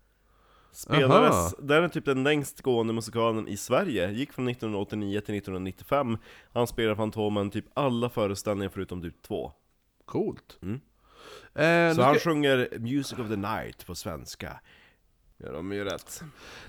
Spelades, 0.75 1.35
Aha. 1.35 1.51
det 1.59 1.75
är 1.75 1.87
typ 1.87 2.05
den 2.05 2.23
längst 2.23 2.61
gående 2.61 2.93
musikalen 2.93 3.47
i 3.47 3.57
Sverige, 3.57 4.11
gick 4.11 4.33
från 4.33 4.47
1989 4.47 5.19
till 5.19 5.35
1995 5.35 6.17
Han 6.53 6.67
spelade 6.67 6.95
Fantomen 6.95 7.49
typ 7.49 7.65
alla 7.73 8.09
föreställningar 8.09 8.71
förutom 8.73 9.01
typ 9.01 9.21
två 9.21 9.51
Coolt. 10.05 10.59
Mm. 10.61 10.79
Eh, 11.55 11.95
Så 11.95 12.01
han 12.01 12.15
ska, 12.15 12.29
sjunger 12.29 12.69
'Music 12.79 13.19
of 13.19 13.27
the 13.27 13.35
Night' 13.35 13.85
på 13.85 13.95
svenska 13.95 14.59
Ja, 15.37 15.51
de 15.51 15.71
är 15.71 15.75
ju 15.75 15.83
rätt 15.83 16.23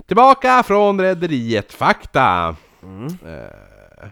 tillbaka 0.07 0.62
från 0.62 1.01
Rederiet 1.01 1.73
Fakta. 1.73 2.57
Mm. 2.83 3.07
Eh, 3.07 4.09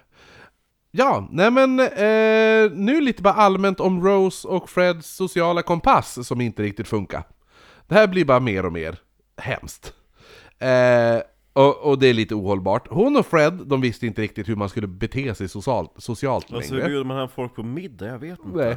ja, 0.90 1.28
nej 1.30 1.50
men 1.50 1.80
eh, 1.80 2.72
nu 2.72 3.00
lite 3.00 3.22
bara 3.22 3.34
allmänt 3.34 3.80
om 3.80 4.04
Rose 4.06 4.48
och 4.48 4.70
Freds 4.70 5.16
sociala 5.16 5.62
kompass 5.62 6.26
som 6.26 6.40
inte 6.40 6.62
riktigt 6.62 6.88
funkar. 6.88 7.22
Det 7.86 7.94
här 7.94 8.06
blir 8.06 8.24
bara 8.24 8.40
mer 8.40 8.66
och 8.66 8.72
mer 8.72 8.98
hemskt. 9.36 9.94
Eh, 10.58 11.18
och, 11.52 11.76
och 11.90 11.98
det 11.98 12.06
är 12.08 12.14
lite 12.14 12.34
ohållbart. 12.34 12.88
Hon 12.90 13.16
och 13.16 13.26
Fred, 13.26 13.52
de 13.66 13.80
visste 13.80 14.06
inte 14.06 14.22
riktigt 14.22 14.48
hur 14.48 14.56
man 14.56 14.68
skulle 14.68 14.86
bete 14.86 15.34
sig 15.34 15.48
socialt, 15.48 15.90
socialt 15.96 16.52
Alltså 16.52 16.72
längre. 16.74 16.82
hur 16.84 16.88
bjuder 16.90 17.04
man 17.04 17.16
hem 17.16 17.28
folk 17.28 17.54
på 17.54 17.62
middag? 17.62 18.06
Jag 18.06 18.18
vet 18.18 18.38
inte 18.44 18.58
Nej. 18.58 18.76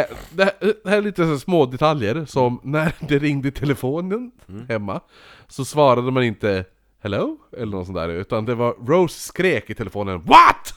Eh, 0.00 0.06
det, 0.30 0.44
här, 0.44 0.52
det 0.84 0.90
här 0.90 0.96
är 0.98 1.02
lite 1.02 1.26
så 1.26 1.38
små 1.38 1.66
detaljer 1.66 2.24
som 2.24 2.60
när 2.62 2.92
det 3.00 3.18
ringde 3.18 3.48
i 3.48 3.52
telefonen 3.52 4.30
hemma 4.68 5.00
så 5.48 5.64
svarade 5.64 6.10
man 6.10 6.22
inte 6.22 6.64
'Hello?' 7.02 7.36
eller 7.56 7.72
något 7.76 7.86
sånt 7.86 7.96
där 7.98 8.08
utan 8.08 8.44
det 8.44 8.54
var 8.54 8.72
Rose 8.86 9.20
skrek 9.20 9.70
i 9.70 9.74
telefonen 9.74 10.20
'WHAT?' 10.22 10.74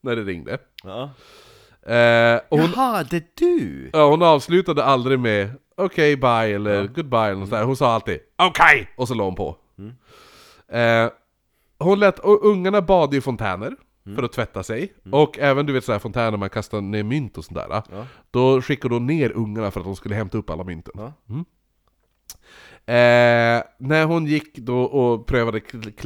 När 0.00 0.16
det 0.16 0.22
ringde. 0.22 0.58
Ja. 0.84 1.10
Eh, 1.86 2.40
och 2.48 2.58
hon, 2.58 2.70
Jaha, 2.76 3.04
det 3.10 3.16
är 3.16 3.24
du! 3.34 3.90
ja, 3.92 4.10
hon 4.10 4.22
avslutade 4.22 4.84
aldrig 4.84 5.18
med 5.20 5.50
'Okej, 5.76 6.16
bye' 6.16 6.54
eller 6.54 6.84
'Goodbye' 6.88 7.26
eller 7.26 7.40
något 7.40 7.50
där. 7.50 7.64
Hon 7.64 7.76
sa 7.76 7.94
alltid 7.94 8.18
'Okej!' 8.38 8.88
och 8.96 9.08
så 9.08 9.14
la 9.14 9.24
hon 9.24 9.34
på. 9.34 9.56
Eh, 10.68 11.08
hon 11.78 11.98
lät, 12.00 12.18
och 12.18 12.44
ungarna 12.46 12.82
bad 12.82 13.14
i 13.14 13.20
fontäner 13.20 13.72
för 14.16 14.22
att 14.22 14.32
tvätta 14.32 14.62
sig. 14.62 14.92
Och 15.12 15.38
även 15.38 15.66
du 15.66 15.72
vet 15.72 15.84
sådär 15.84 15.98
fontäner 15.98 16.38
man 16.38 16.50
kastar 16.50 16.80
ner 16.80 17.02
mynt 17.02 17.38
och 17.38 17.44
sådär. 17.44 17.82
Då 18.30 18.62
skickade 18.62 18.94
hon 18.94 19.06
ner 19.06 19.32
ungarna 19.36 19.70
för 19.70 19.80
att 19.80 19.86
de 19.86 19.96
skulle 19.96 20.14
hämta 20.14 20.38
upp 20.38 20.50
alla 20.50 20.64
mynten. 20.64 20.92
Ja. 20.96 21.12
Mm. 22.86 23.58
Eh, 23.58 23.64
när 23.78 24.04
hon 24.04 24.26
gick 24.26 24.58
då 24.58 24.82
och 24.82 25.26
prövade, 25.26 25.60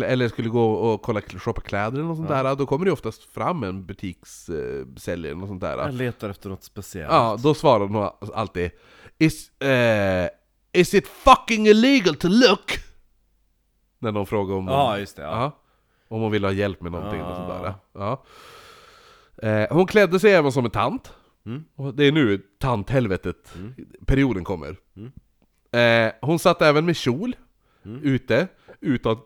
eller 0.05 0.29
skulle 0.29 0.49
gå 0.49 0.73
och 0.73 1.03
kolla, 1.03 1.21
shoppa 1.21 1.61
kläder 1.61 1.99
eller 1.99 2.09
något 2.09 2.17
sånt 2.17 2.29
där, 2.29 2.55
då 2.57 2.67
kommer 2.67 2.85
det 2.85 2.93
oftast 2.93 3.25
fram 3.25 3.63
en 3.63 3.87
butikssäljare 3.87 5.31
eller 5.31 5.41
något 5.41 5.49
sånt 5.49 5.61
där. 5.61 5.79
Jag 5.79 5.95
letar 5.95 6.31
efter 6.31 6.49
något 6.51 6.63
speciellt 6.65 7.13
Ja, 7.13 7.37
då 7.43 7.55
svarade 7.55 7.95
hon 7.95 8.11
alltid 8.35 8.71
Is, 9.19 9.61
eh, 9.61 10.29
is 10.73 10.95
it 10.95 11.09
fucking 11.09 11.67
illegal 11.67 12.15
to 12.15 12.29
look? 12.29 12.79
När 13.99 14.13
de 14.13 14.27
frågade 14.27 14.59
om 14.59 14.69
Ja, 14.69 14.99
just 14.99 15.17
det, 15.17 15.23
ja. 15.23 15.29
Ja. 15.41 15.59
Om 16.09 16.21
hon 16.23 16.31
ville 16.33 16.47
ha 16.47 16.53
hjälp 16.53 16.81
med 16.81 16.93
någonting 16.93 17.23
och 17.23 17.31
Ja. 17.31 17.37
sådär. 17.47 17.75
Ja. 17.93 18.25
Eh, 19.49 19.67
hon 19.77 19.87
klädde 19.87 20.21
sig 20.21 20.33
även 20.35 20.53
som 20.53 20.65
en 20.65 20.71
tant. 20.71 21.13
Mm. 21.47 21.65
Och 21.77 21.95
det 21.95 22.05
är 22.05 22.13
nu 22.13 22.43
tanthelvetet, 22.61 23.55
perioden 24.07 24.45
kommer. 24.45 24.77
Eh, 25.77 26.13
hon 26.21 26.39
satt 26.39 26.63
även 26.63 26.85
med 26.87 26.97
kjol, 26.97 27.37
Mm. 27.85 28.01
ute, 28.05 28.49
utan, 28.81 29.17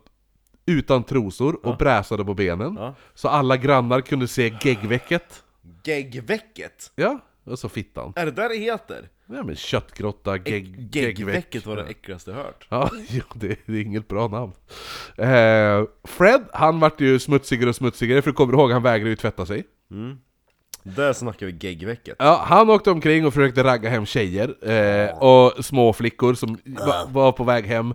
utan 0.65 1.03
trosor 1.03 1.65
och 1.65 1.77
bräsade 1.77 2.25
på 2.25 2.33
benen. 2.33 2.75
Ja. 2.79 2.95
Så 3.13 3.27
alla 3.27 3.57
grannar 3.57 4.01
kunde 4.01 4.27
se 4.27 4.53
geggvecket. 4.61 5.43
Geggvecket? 5.83 6.91
Ja, 6.95 7.19
och 7.43 7.59
så 7.59 7.69
fittan. 7.69 8.13
Är 8.15 8.25
det 8.25 8.31
där 8.31 8.49
det 8.49 8.55
heter? 8.55 9.09
Ja 9.25 9.43
men 9.43 9.55
köttgrotta, 9.55 10.37
gegg, 10.37 10.95
Geggvecket 10.95 11.65
var 11.65 11.75
det 11.75 11.83
äckligaste 11.83 12.31
jag 12.31 12.37
hört 12.37 12.67
Ja, 12.69 12.89
det, 13.35 13.59
det 13.65 13.73
är 13.77 13.81
inget 13.81 14.07
bra 14.07 14.27
namn. 14.27 14.51
Eh, 15.17 15.83
Fred, 16.03 16.41
han 16.53 16.79
vart 16.79 17.01
ju 17.01 17.19
smutsigare 17.19 17.69
och 17.69 17.75
smutsigare, 17.75 18.21
för 18.21 18.31
kommer 18.31 18.53
du 18.53 18.59
ihåg, 18.59 18.71
han 18.71 18.83
vägrade 18.83 19.09
ju 19.09 19.15
tvätta 19.15 19.45
sig. 19.45 19.63
Där 20.83 21.13
snackar 21.13 21.45
vi 21.45 21.57
geggvecket. 21.59 22.15
Ja, 22.19 22.43
han 22.47 22.69
åkte 22.69 22.91
omkring 22.91 23.25
och 23.25 23.33
försökte 23.33 23.63
ragga 23.63 23.89
hem 23.89 24.05
tjejer, 24.05 24.69
eh, 24.69 25.17
och 25.17 25.65
små 25.65 25.93
flickor 25.93 26.33
som 26.33 26.57
va, 26.65 27.05
var 27.07 27.31
på 27.31 27.43
väg 27.43 27.65
hem 27.65 27.93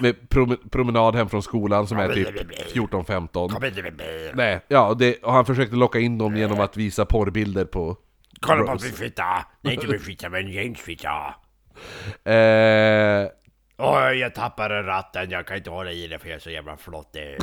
med 0.00 0.28
prom 0.28 0.56
promenad 0.70 1.14
hem 1.14 1.28
från 1.28 1.42
skolan 1.42 1.86
som 1.86 1.98
är 1.98 2.08
typ 2.08 2.28
14-15. 2.74 4.32
Nej, 4.34 4.60
ja, 4.68 4.94
det, 4.98 5.16
och 5.16 5.32
han 5.32 5.44
försökte 5.44 5.76
locka 5.76 5.98
in 5.98 6.18
dem 6.18 6.36
genom 6.36 6.60
att 6.60 6.76
visa 6.76 7.06
porrbilder 7.06 7.64
på 7.64 7.96
Kolla 8.40 8.62
på 8.62 8.70
min 8.82 8.92
fitta! 8.92 9.44
Nej 9.60 9.74
inte 9.74 9.86
min 9.86 10.00
fitta 10.00 10.28
men 10.28 10.52
James 10.52 10.80
fitta! 10.80 11.34
Eh, 12.24 13.28
Oj 13.78 14.18
jag 14.18 14.34
tappade 14.34 14.82
ratten, 14.82 15.30
jag 15.30 15.46
kan 15.46 15.56
inte 15.56 15.70
hålla 15.70 15.92
i 15.92 16.06
det 16.06 16.18
för 16.18 16.28
jag 16.28 16.36
är 16.36 16.40
så 16.40 16.50
jävla 16.50 16.76
flottig. 16.76 17.38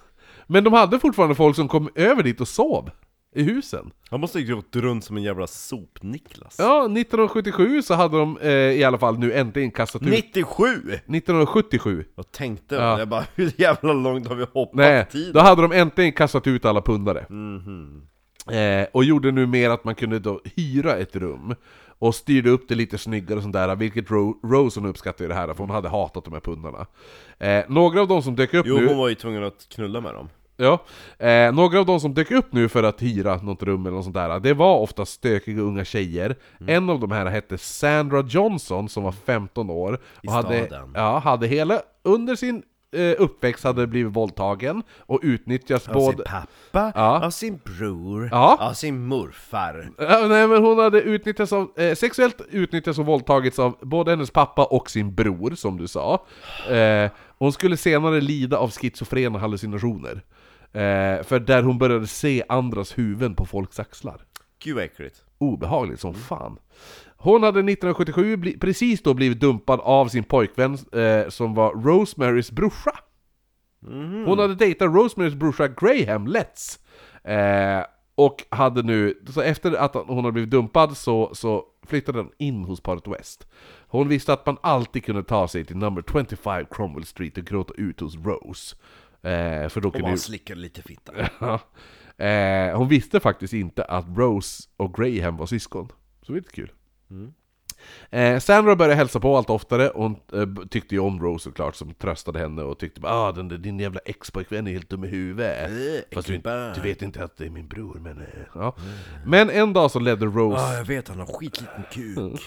men 0.46 0.64
de 0.64 0.72
hade 0.72 0.98
fortfarande 0.98 1.34
folk 1.34 1.56
som 1.56 1.68
kom 1.68 1.90
över 1.94 2.22
dit 2.22 2.40
och 2.40 2.48
sov 2.48 2.90
i 3.36 3.42
husen. 3.42 3.90
Han 4.10 4.20
måste 4.20 4.40
ju 4.40 4.54
gått 4.54 4.76
runt 4.76 5.04
som 5.04 5.16
en 5.16 5.22
jävla 5.22 5.46
sop-Niklas 5.46 6.56
Ja, 6.58 6.84
1977 6.84 7.82
så 7.82 7.94
hade 7.94 8.18
de 8.18 8.38
eh, 8.38 8.50
i 8.50 8.84
alla 8.84 8.98
fall 8.98 9.18
nu 9.18 9.32
äntligen 9.32 9.70
kastat 9.70 10.02
ut... 10.02 10.08
97! 10.08 10.64
1977! 10.64 12.04
Jag 12.16 12.32
tänkte, 12.32 12.74
Ja. 12.74 12.98
jag 12.98 13.08
bara 13.08 13.24
hur 13.34 13.52
jävla 13.56 13.92
långt 13.92 14.28
har 14.28 14.34
vi 14.34 14.46
hoppat 14.54 14.74
Nej, 14.74 15.06
tiden? 15.10 15.32
då 15.32 15.40
hade 15.40 15.62
de 15.62 15.72
äntligen 15.72 16.12
kastat 16.12 16.46
ut 16.46 16.64
alla 16.64 16.82
pundare. 16.82 17.26
Mhm. 17.28 18.02
Eh, 18.50 18.86
och 18.92 19.04
gjorde 19.04 19.30
nu 19.32 19.46
mer 19.46 19.70
att 19.70 19.84
man 19.84 19.94
kunde 19.94 20.18
då 20.18 20.40
hyra 20.56 20.96
ett 20.96 21.16
rum. 21.16 21.54
Och 21.98 22.14
styrde 22.14 22.50
upp 22.50 22.68
det 22.68 22.74
lite 22.74 22.98
snyggare 22.98 23.36
och 23.36 23.42
sånt 23.42 23.52
där, 23.52 23.76
vilket 23.76 24.10
Ro 24.10 24.40
Rose 24.42 24.80
hon 24.80 24.88
uppskattade 24.88 25.28
det 25.28 25.34
här, 25.34 25.46
för 25.46 25.54
hon 25.58 25.70
hade 25.70 25.88
hatat 25.88 26.24
de 26.24 26.32
här 26.32 26.40
pundarna. 26.40 26.86
Eh, 27.38 27.64
några 27.68 28.00
av 28.00 28.08
de 28.08 28.22
som 28.22 28.36
dök 28.36 28.54
upp 28.54 28.66
Jo, 28.68 28.76
nu... 28.78 28.86
hon 28.86 28.98
var 28.98 29.08
ju 29.08 29.14
tvungen 29.14 29.44
att 29.44 29.66
knulla 29.74 30.00
med 30.00 30.14
dem 30.14 30.28
Ja, 30.56 30.78
eh, 31.18 31.52
några 31.54 31.78
av 31.80 31.86
de 31.86 32.00
som 32.00 32.14
dök 32.14 32.30
upp 32.30 32.52
nu 32.52 32.68
för 32.68 32.82
att 32.82 33.02
hyra 33.02 33.36
något 33.36 33.62
rum 33.62 33.86
eller 33.86 33.96
något 33.96 34.04
sånt 34.04 34.14
där, 34.16 34.40
det 34.40 34.54
var 34.54 34.78
ofta 34.78 35.06
stökiga 35.06 35.60
unga 35.62 35.84
tjejer. 35.84 36.36
Mm. 36.60 36.76
En 36.76 36.90
av 36.90 37.00
de 37.00 37.10
här 37.10 37.26
hette 37.26 37.58
Sandra 37.58 38.24
Johnson 38.28 38.88
som 38.88 39.02
var 39.04 39.12
15 39.12 39.70
år. 39.70 39.98
I 40.22 40.28
Och 40.28 40.32
hade, 40.32 40.66
staden. 40.66 40.92
ja, 40.94 41.18
hade 41.18 41.46
hela, 41.46 41.80
under 42.04 42.34
sin 42.36 42.62
eh, 42.96 43.14
uppväxt 43.22 43.64
hade 43.64 43.86
blivit 43.86 44.12
våldtagen 44.12 44.82
och 44.98 45.20
utnyttjats 45.22 45.88
Av 45.88 45.94
både... 45.94 46.16
sin 46.16 46.24
pappa, 46.26 46.92
Ja. 46.94 47.24
av 47.26 47.30
sin 47.30 47.60
bror, 47.64 48.28
Ja. 48.32 48.56
av 48.60 48.72
sin 48.72 49.06
morfar 49.06 49.88
Ja, 49.98 50.26
nej 50.28 50.46
men 50.48 50.64
hon 50.64 50.78
hade 50.78 51.00
utnyttjats 51.00 51.52
av, 51.52 51.68
eh, 51.76 51.94
sexuellt 51.94 52.40
utnyttjats 52.50 52.98
och 52.98 53.06
våldtagits 53.06 53.58
av 53.58 53.76
både 53.80 54.10
hennes 54.10 54.30
pappa 54.30 54.64
och 54.64 54.90
sin 54.90 55.14
bror, 55.14 55.50
som 55.54 55.76
du 55.76 55.88
sa. 55.88 56.26
Eh, 56.70 57.10
hon 57.38 57.52
skulle 57.52 57.76
senare 57.76 58.20
lida 58.20 58.58
av 58.58 58.70
schizofrena 58.70 59.38
hallucinationer. 59.38 60.22
Eh, 60.72 61.22
för 61.22 61.38
där 61.38 61.62
hon 61.62 61.78
började 61.78 62.06
se 62.06 62.42
andras 62.48 62.98
huvuden 62.98 63.34
på 63.34 63.46
folks 63.46 63.80
axlar. 63.80 64.20
Gud 64.62 64.74
vad 64.74 64.84
äckligt 64.84 65.24
Obehagligt 65.38 66.00
som 66.00 66.14
fan. 66.14 66.58
Hon 67.16 67.42
hade 67.42 67.58
1977 67.58 68.36
bli, 68.36 68.58
precis 68.58 69.02
då 69.02 69.14
blivit 69.14 69.40
dumpad 69.40 69.80
av 69.80 70.08
sin 70.08 70.24
pojkvän 70.24 70.78
eh, 70.92 71.28
som 71.28 71.54
var 71.54 71.72
Rosemarys 71.72 72.50
brorsa. 72.50 72.92
Hon 74.26 74.38
hade 74.38 74.54
dejtat 74.54 74.94
Rosemarys 74.94 75.34
brorsa 75.34 75.68
Graham 75.68 76.26
Letts. 76.26 76.78
Eh, 77.24 77.82
och 78.14 78.44
hade 78.48 78.82
nu, 78.82 79.22
så 79.28 79.40
efter 79.40 79.72
att 79.72 79.94
hon 79.94 80.16
hade 80.16 80.32
blivit 80.32 80.50
dumpad 80.50 80.96
så, 80.96 81.34
så 81.34 81.64
flyttade 81.86 82.18
hon 82.18 82.30
in 82.38 82.64
hos 82.64 82.80
paret 82.80 83.08
West. 83.08 83.46
Hon 83.88 84.08
visste 84.08 84.32
att 84.32 84.46
man 84.46 84.58
alltid 84.60 85.04
kunde 85.04 85.22
ta 85.22 85.48
sig 85.48 85.64
till 85.64 85.76
number 85.76 86.04
25 86.12 86.66
Cromwell 86.70 87.04
Street 87.04 87.38
och 87.38 87.44
gråta 87.44 87.74
ut 87.76 88.00
hos 88.00 88.16
Rose. 88.16 88.76
Eh, 89.26 89.68
för 89.68 89.80
då 89.80 89.88
Och 89.88 90.00
bara 90.00 90.10
ju... 90.10 90.18
slickade 90.18 90.60
lite 90.60 90.82
fitta. 90.82 91.12
Eh, 92.18 92.76
hon 92.78 92.88
visste 92.88 93.20
faktiskt 93.20 93.52
inte 93.52 93.84
att 93.84 94.04
Rose 94.16 94.62
och 94.76 94.94
Graham 94.94 95.36
var 95.36 95.46
syskon. 95.46 95.88
Så 95.88 96.26
det 96.26 96.32
var 96.32 96.36
lite 96.36 96.52
kul. 96.52 96.72
Eh, 98.10 98.38
Sandra 98.38 98.76
började 98.76 98.94
hälsa 98.94 99.20
på 99.20 99.36
allt 99.36 99.50
oftare, 99.50 99.88
och 99.90 100.02
hon 100.02 100.16
eh, 100.32 100.68
tyckte 100.68 100.94
ju 100.94 101.00
om 101.00 101.22
Rose 101.22 101.44
såklart, 101.44 101.74
som 101.74 101.94
tröstade 101.94 102.38
henne 102.38 102.62
och 102.62 102.78
tyckte 102.78 103.00
bara 103.00 103.12
ah, 103.12 103.32
den 103.32 103.48
där, 103.48 103.58
din 103.58 103.78
jävla 103.78 104.00
ex-pojkvän 104.04 104.66
är 104.66 104.72
helt 104.72 104.90
dum 104.90 105.04
i 105.04 105.08
huvudet. 105.08 105.70
Fast 106.14 106.28
du, 106.28 106.42
du 106.74 106.80
vet 106.80 107.02
inte 107.02 107.24
att 107.24 107.36
det 107.36 107.46
är 107.46 107.50
min 107.50 107.68
bror, 107.68 107.98
men... 108.00 108.18
Eh, 108.18 108.24
ja. 108.54 108.76
Men 109.26 109.50
en 109.50 109.72
dag 109.72 109.90
så 109.90 109.98
ledde 109.98 110.26
Rose... 110.26 110.62
Ja, 110.62 110.74
jag 110.74 110.84
vet, 110.84 111.08
han 111.08 111.18
har 111.18 111.26
skitliten 111.26 111.84
kuk. 111.92 112.40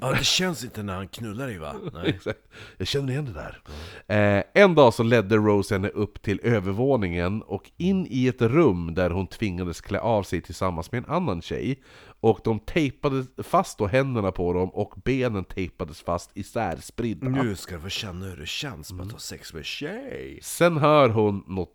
Ja, 0.00 0.12
det 0.12 0.24
känns 0.24 0.64
inte 0.64 0.82
när 0.82 0.94
han 0.94 1.08
knullar 1.08 1.46
dig 1.46 1.58
va? 1.58 1.74
Exakt. 2.04 2.38
Jag 2.76 2.86
känner 2.86 3.12
igen 3.12 3.24
det 3.24 3.32
där. 3.32 3.62
Eh, 4.06 4.62
en 4.62 4.74
dag 4.74 4.94
så 4.94 5.02
ledde 5.02 5.36
Rose 5.36 5.74
henne 5.74 5.88
upp 5.88 6.22
till 6.22 6.40
övervåningen 6.42 7.42
och 7.42 7.70
in 7.76 8.06
i 8.10 8.28
ett 8.28 8.42
rum 8.42 8.94
där 8.94 9.10
hon 9.10 9.26
tvingades 9.26 9.80
klä 9.80 10.00
av 10.00 10.22
sig 10.22 10.40
tillsammans 10.40 10.92
med 10.92 11.04
en 11.04 11.10
annan 11.10 11.42
tjej. 11.42 11.82
Och 12.20 12.40
de 12.44 12.58
tejpade 12.58 13.26
fast 13.42 13.78
då 13.78 13.86
händerna 13.86 14.32
på 14.32 14.52
dem 14.52 14.68
och 14.70 14.94
benen 15.04 15.44
tejpades 15.44 16.00
fast 16.00 16.30
isärspridda. 16.34 17.28
Nu 17.28 17.56
ska 17.56 17.74
du 17.74 17.80
få 17.80 17.88
känna 17.88 18.26
hur 18.26 18.36
det 18.36 18.48
känns 18.48 18.92
med 18.92 19.06
att 19.06 19.12
ha 19.12 19.18
sex 19.18 19.54
med 19.54 19.64
tjej. 19.64 20.38
Sen 20.42 20.76
hör 20.76 21.08
hon 21.08 21.44
något 21.46 21.74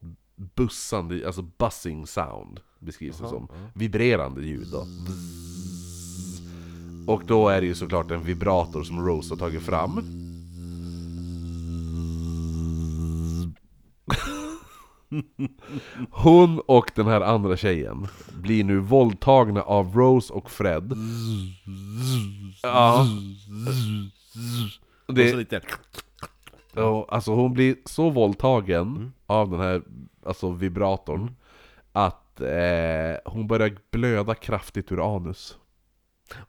bussande, 0.55 1.25
alltså 1.25 1.41
buzzing 1.41 2.07
sound, 2.07 2.59
beskrivs 2.79 3.17
det 3.17 3.27
som. 3.27 3.47
Vibrerande 3.73 4.41
ljud 4.41 4.67
då. 4.71 4.85
Och 7.07 7.23
då 7.25 7.49
är 7.49 7.61
det 7.61 7.67
ju 7.67 7.75
såklart 7.75 8.11
en 8.11 8.23
vibrator 8.23 8.83
som 8.83 9.05
Rose 9.05 9.33
har 9.33 9.37
tagit 9.37 9.61
fram. 9.61 10.01
Hon 16.11 16.59
och 16.59 16.91
den 16.95 17.07
här 17.07 17.21
andra 17.21 17.57
tjejen 17.57 18.07
blir 18.41 18.63
nu 18.63 18.79
våldtagna 18.79 19.61
av 19.61 19.95
Rose 19.95 20.33
och 20.33 20.51
Fred. 20.51 20.93
Ja. 22.63 23.07
Och 25.07 25.13
Det, 25.13 25.31
så 25.31 25.37
lite... 25.37 25.61
Ja, 26.73 27.07
alltså 27.09 27.31
hon 27.31 27.53
blir 27.53 27.75
så 27.85 28.09
våldtagen 28.09 29.13
av 29.27 29.49
den 29.49 29.59
här 29.59 29.81
alltså 30.25 30.51
vibratorn 30.51 31.35
att 31.91 32.41
eh, 32.41 33.17
hon 33.25 33.47
börjar 33.47 33.77
blöda 33.91 34.35
kraftigt 34.35 34.91
ur 34.91 35.15
anus. 35.15 35.57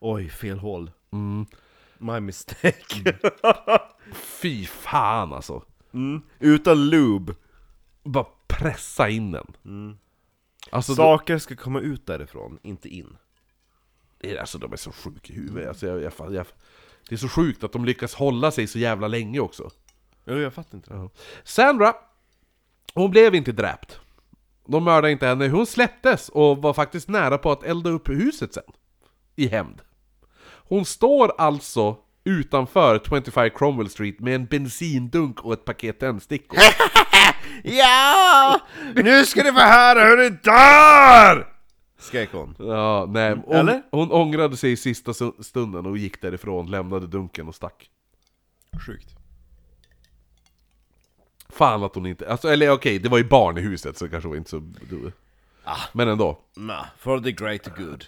Oj, 0.01 0.29
fel 0.29 0.59
hål. 0.59 0.91
Mm. 1.13 1.47
My 1.99 2.21
mistake. 2.21 3.19
Fy 4.15 4.67
fan 4.67 5.33
alltså! 5.33 5.63
Mm. 5.93 6.23
Utan 6.39 6.89
lube. 6.91 7.35
Bara 8.05 8.27
pressa 8.47 9.09
in 9.09 9.33
den. 9.33 9.99
Alltså, 10.71 10.95
Saker 10.95 11.39
ska 11.39 11.57
komma 11.57 11.81
ut 11.81 12.07
därifrån, 12.07 12.59
inte 12.63 12.89
in. 12.89 13.17
alltså 14.41 14.59
de 14.59 14.73
är 14.73 14.77
så 14.77 14.93
sjuka 14.93 15.33
i 15.33 15.37
huvudet. 15.37 15.69
Alltså, 15.69 15.87
jag, 15.87 16.03
jag, 16.03 16.35
jag, 16.35 16.47
det 17.09 17.15
är 17.15 17.17
så 17.17 17.29
sjukt 17.29 17.65
att 17.65 17.73
de 17.73 17.85
lyckas 17.85 18.15
hålla 18.15 18.51
sig 18.51 18.67
så 18.67 18.79
jävla 18.79 19.09
länge 19.09 19.41
också. 19.41 19.71
Jo, 20.25 20.35
jag 20.39 20.55
fattar 20.55 20.77
inte 20.77 20.95
det. 20.95 21.09
Sandra, 21.45 21.95
hon 22.95 23.11
blev 23.11 23.35
inte 23.35 23.53
dräpt. 23.53 24.01
De 24.67 24.85
mördade 24.85 25.13
inte 25.13 25.27
henne, 25.27 25.49
hon 25.49 25.67
släpptes 25.67 26.29
och 26.29 26.63
var 26.63 26.75
faktiskt 26.75 27.09
nära 27.09 27.39
på 27.39 27.53
att 27.53 27.63
elda 27.63 27.91
upp 27.91 28.09
huset 28.09 28.55
sen. 28.55 28.65
I 29.37 29.49
hämnd. 29.49 29.81
Hon 30.69 30.85
står 30.85 31.33
alltså 31.39 31.97
utanför 32.25 33.01
25 33.09 33.51
Cromwell 33.51 33.89
Street 33.89 34.21
med 34.21 34.35
en 34.35 34.47
bensindunk 34.47 35.41
och 35.45 35.53
ett 35.53 35.65
paket 35.65 35.99
tändstickor. 36.01 36.59
Ja! 37.65 38.61
Nu 38.95 39.27
ska 39.27 39.43
ni 39.43 39.53
få 39.53 39.59
höra 39.61 40.05
hur 40.05 40.17
det 40.17 40.31
dör! 40.31 41.47
Skrek 41.99 42.33
hon. 42.33 42.55
Ja, 42.59 43.07
nej, 43.09 43.37
hon, 43.47 43.57
Eller? 43.57 43.83
hon 43.91 44.13
ångrade 44.13 44.57
sig 44.57 44.73
i 44.73 44.77
sista 44.77 45.13
stunden 45.41 45.87
och 45.87 45.99
gick 45.99 46.23
därifrån, 46.23 46.71
lämnade 46.71 47.07
dunken 47.07 47.49
och 47.49 47.55
stack. 47.55 47.91
Sjukt. 48.87 49.09
Fan 51.49 51.83
att 51.83 51.95
hon 51.95 52.07
inte... 52.07 52.31
Alltså, 52.31 52.49
eller 52.49 52.71
okej, 52.71 52.99
det 52.99 53.09
var 53.09 53.19
ju 53.19 53.25
barn 53.25 53.59
i 53.59 53.61
huset 53.61 53.99
så 53.99 54.09
kanske 54.09 54.29
hon 54.29 54.37
inte 54.37 54.51
så... 54.51 54.59
Du, 54.91 55.13
Men 55.93 56.09
ändå. 56.09 56.39
Nah, 56.57 56.85
for 56.99 57.21
the 57.21 57.33
great 57.33 57.77
good. 57.77 58.05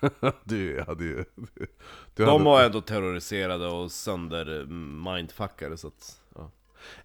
Du 0.44 0.84
hade 0.86 1.04
ju... 1.04 1.24
Du, 1.34 1.46
du 1.56 1.66
De 2.14 2.24
hade, 2.24 2.44
var 2.44 2.62
ändå 2.64 2.80
terroriserade 2.80 3.66
och 3.66 3.92
sönder 3.92 4.64
mindfuckade 5.04 5.76
så 5.76 5.86
att... 5.88 6.20
Ja. 6.34 6.50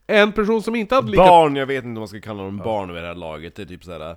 En 0.07 0.31
person 0.31 0.63
som 0.63 0.75
inte 0.75 0.95
hade 0.95 1.07
lika... 1.11 1.23
Barn, 1.23 1.55
jag 1.55 1.65
vet 1.65 1.77
inte 1.83 1.87
om 1.97 1.99
man 2.01 2.07
ska 2.07 2.21
kalla 2.21 2.43
dem 2.43 2.57
barn 2.57 2.93
vid 2.93 3.03
det 3.03 3.07
här 3.07 3.15
laget, 3.15 3.55
det 3.55 3.61
är 3.61 3.65
typ 3.65 3.83
såhär... 3.83 4.15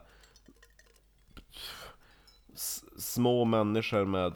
s- 2.54 2.84
Små 2.98 3.44
människor 3.44 4.04
med 4.04 4.32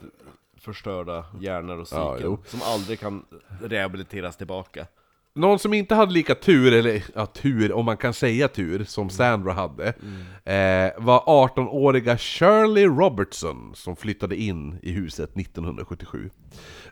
förstörda 0.57 1.25
hjärnor 1.39 1.77
och 1.77 1.87
Ja, 1.91 2.13
psyken, 2.13 2.31
jo. 2.31 2.43
som 2.45 2.61
aldrig 2.61 2.99
kan 2.99 3.25
rehabiliteras 3.61 4.37
tillbaka. 4.37 4.87
Någon 5.35 5.59
som 5.59 5.73
inte 5.73 5.95
hade 5.95 6.13
lika 6.13 6.35
tur, 6.35 6.73
eller 6.73 7.03
ja, 7.15 7.25
tur, 7.25 7.73
om 7.73 7.85
man 7.85 7.97
kan 7.97 8.13
säga 8.13 8.47
tur, 8.47 8.83
som 8.83 9.09
Sandra 9.09 9.53
hade 9.53 9.87
eh, 10.45 11.03
Var 11.03 11.19
18-åriga 11.19 12.17
Shirley 12.17 12.85
Robertson 12.85 13.71
som 13.75 13.95
flyttade 13.95 14.35
in 14.35 14.79
i 14.81 14.91
huset 14.91 15.37
1977 15.37 16.29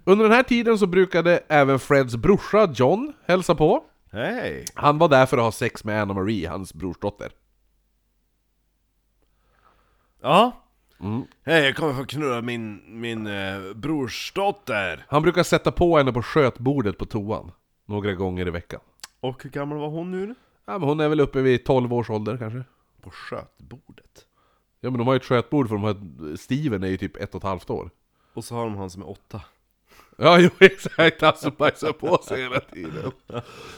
Under 0.03 0.23
den 0.23 0.34
här 0.34 0.43
tiden 0.43 0.77
så 0.77 0.88
brukade 0.88 1.43
även 1.47 1.80
Freds 1.80 2.15
brorsa 2.15 2.73
John 2.76 3.13
hälsa 3.27 3.55
på 3.55 3.84
Hej! 4.11 4.65
Han 4.73 4.97
var 4.97 5.09
där 5.09 5.26
för 5.26 5.38
att 5.38 5.43
ha 5.43 5.51
sex 5.51 5.84
med 5.84 6.01
Anna 6.01 6.13
Marie, 6.13 6.49
hans 6.49 6.73
brorsdotter 6.73 7.31
Ja? 10.22 10.51
Mm. 10.99 11.23
Hej, 11.45 11.65
jag 11.65 11.76
kommer 11.76 11.93
få 11.93 12.05
knulla 12.05 12.41
min, 12.41 12.81
min 13.01 13.27
eh, 13.27 13.73
brorsdotter! 13.76 15.05
Han 15.09 15.22
brukar 15.22 15.43
sätta 15.43 15.72
på 15.72 15.97
henne 15.97 16.13
på 16.13 16.22
skötbordet 16.22 16.97
på 16.97 17.05
toan 17.05 17.51
Några 17.86 18.14
gånger 18.14 18.48
i 18.48 18.52
veckan. 18.52 18.80
Och 19.20 19.44
hur 19.44 19.49
gammal 19.49 19.78
var 19.78 19.88
hon 19.90 20.12
nu? 20.12 20.36
ja, 20.66 20.78
men 20.80 20.90
Hon 20.90 20.99
är 20.99 21.10
väl 21.10 21.20
uppe 21.20 21.41
vid 21.41 21.66
12 21.66 21.94
års 21.94 22.10
ålder 22.10 22.38
kanske. 22.38 22.64
På 23.02 23.10
skötbordet. 23.12 24.26
Ja 24.80 24.90
men 24.90 24.98
de 24.98 25.08
har 25.08 25.14
ju 25.14 25.18
ett 25.18 25.26
skötbord 25.26 25.68
för 25.68 25.76
de 25.76 25.84
här, 25.84 26.36
Steven 26.36 26.84
är 26.84 26.88
ju 26.88 26.98
typ 26.98 27.18
ett 27.18 27.36
och 27.36 27.40
ett 27.41 27.44
halvt 27.48 27.70
år. 27.70 27.90
Och 28.34 28.44
så 28.44 28.56
har 28.56 28.64
de 28.64 28.76
han 28.78 28.90
som 28.90 29.02
är 29.02 29.10
åtta. 29.10 29.41
Ja, 30.18 30.40
jo 30.40 30.49
exakt, 30.60 31.22
han 31.22 31.36
som 31.36 31.52
bajsar 31.58 31.91
på 31.91 32.18
sig 32.18 32.41
hela 32.41 32.60
tiden. 32.60 33.12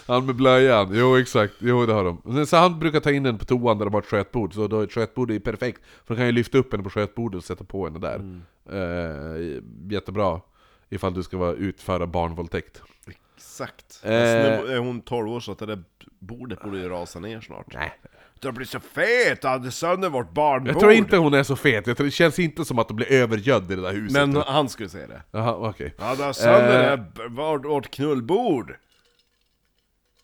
Han 0.08 0.26
med 0.26 0.36
blöjan, 0.36 0.90
jo 0.94 1.18
exakt, 1.18 1.54
jo 1.60 1.86
det 1.86 1.94
har 1.94 2.04
de. 2.04 2.46
Så 2.46 2.58
han 2.58 2.80
brukar 2.80 3.00
ta 3.00 3.12
in 3.12 3.24
den 3.24 3.38
på 3.38 3.46
toan 3.46 3.78
där 3.78 3.86
de 3.86 3.94
har 3.94 4.02
ett 4.02 4.08
skötbord, 4.08 4.54
så 4.54 4.68
då 4.68 4.80
är 4.80 4.84
ett 4.84 4.92
skötbord 4.92 5.32
är 5.32 5.40
perfekt. 5.40 5.82
För 6.06 6.14
de 6.16 6.18
kan 6.18 6.26
ju 6.26 6.32
lyfta 6.32 6.58
upp 6.58 6.72
henne 6.72 6.84
på 6.84 6.90
skötbordet 6.90 7.38
och 7.38 7.44
sätta 7.44 7.64
på 7.64 7.86
henne 7.86 8.00
där. 8.00 8.42
Eh, 8.70 9.62
Jättebra. 9.92 10.42
Ifall 10.90 11.14
du 11.14 11.24
ska 11.24 11.38
vara 11.38 11.54
utföra 11.54 12.08
barnvåldtäkt 12.08 12.82
Exakt. 13.44 14.00
Eh. 14.04 14.10
Fast 14.10 14.66
nu 14.68 14.74
är 14.74 14.78
hon 14.78 15.02
12 15.02 15.30
år 15.30 15.40
så 15.40 15.52
att 15.52 15.60
det 15.60 15.66
där 15.66 15.84
bordet 16.20 16.62
borde 16.62 16.78
ju 16.78 16.90
rasa 16.90 17.20
ner 17.20 17.42
snart. 17.42 17.74
Nej 17.74 17.94
Du 18.40 18.48
har 18.48 18.54
blivit 18.54 18.70
så 18.70 18.80
fet, 18.80 19.44
hade 19.44 19.72
sönder 19.72 20.10
vårt 20.10 20.32
barnbord! 20.34 20.74
Jag 20.74 20.80
tror 20.80 20.92
inte 20.92 21.18
hon 21.18 21.34
är 21.34 21.44
så 21.44 21.56
fet, 21.56 21.88
jag 21.88 21.98
tror, 21.98 22.06
det 22.06 22.12
känns 22.12 22.40
inte 22.40 22.66
som 22.66 22.80
att 22.80 22.88
de 22.88 22.94
blir 22.94 23.12
övergödd 23.12 23.72
i 23.72 23.76
det 23.76 23.82
där 23.82 23.92
huset 23.94 24.14
Men 24.14 24.36
han 24.36 24.70
skulle 24.70 24.90
säga 24.90 25.08
det. 25.08 25.22
Jaha, 25.32 25.56
okej 25.70 25.96
Ja, 25.98 26.16
du 26.16 26.24
har 26.24 26.34
sönder 26.34 26.94
Eh. 26.94 27.30
vårt, 27.32 27.66
vårt 27.66 27.92
knullbord! 27.92 28.76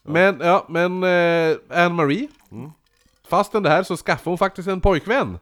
Men, 0.03 0.39
ja, 0.39 0.65
men 0.69 1.03
eh, 1.03 1.57
Anne-Marie 1.69 2.27
Fastän 3.27 3.63
det 3.63 3.69
här 3.69 3.83
så 3.83 3.97
skaffade 3.97 4.29
hon 4.29 4.37
faktiskt 4.37 4.67
en 4.67 4.81
pojkvän 4.81 5.39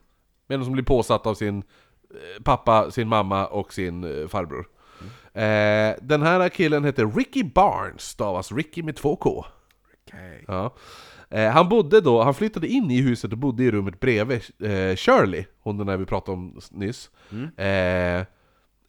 Medan 0.48 0.64
som 0.66 0.74
blir 0.74 0.84
påsatt 0.84 1.26
av 1.28 1.34
sin 1.34 1.58
eh, 1.58 2.44
pappa, 2.44 2.92
sin 2.92 3.08
mamma 3.08 3.48
och 3.48 3.74
sin 3.74 4.04
eh, 4.22 4.28
farbror 4.28 4.66
eh, 5.42 5.96
Den 6.02 6.22
här 6.22 6.50
killen 6.50 6.86
heter 6.86 7.06
Ricky 7.18 7.44
Barnes, 7.44 8.02
stavas 8.02 8.52
Ricky 8.52 8.84
med 8.84 8.96
två 8.96 9.16
K 9.16 9.46
Okej. 10.08 10.44
ja. 10.48 10.76
eh, 11.30 11.52
Han 11.52 11.70
bodde 11.70 12.02
då, 12.02 12.24
han 12.24 12.34
flyttade 12.34 12.68
in 12.68 12.92
i 12.92 13.02
huset 13.02 13.32
och 13.32 13.38
bodde 13.38 13.64
i 13.64 13.72
rummet 13.72 14.00
bredvid 14.00 14.42
eh, 14.60 14.96
Shirley 14.96 15.46
Hon 15.60 15.78
den 15.78 15.88
där 15.88 15.98
vi 15.98 16.06
pratade 16.06 16.38
om 16.38 16.60
nyss 16.72 17.10
eh, 17.58 18.26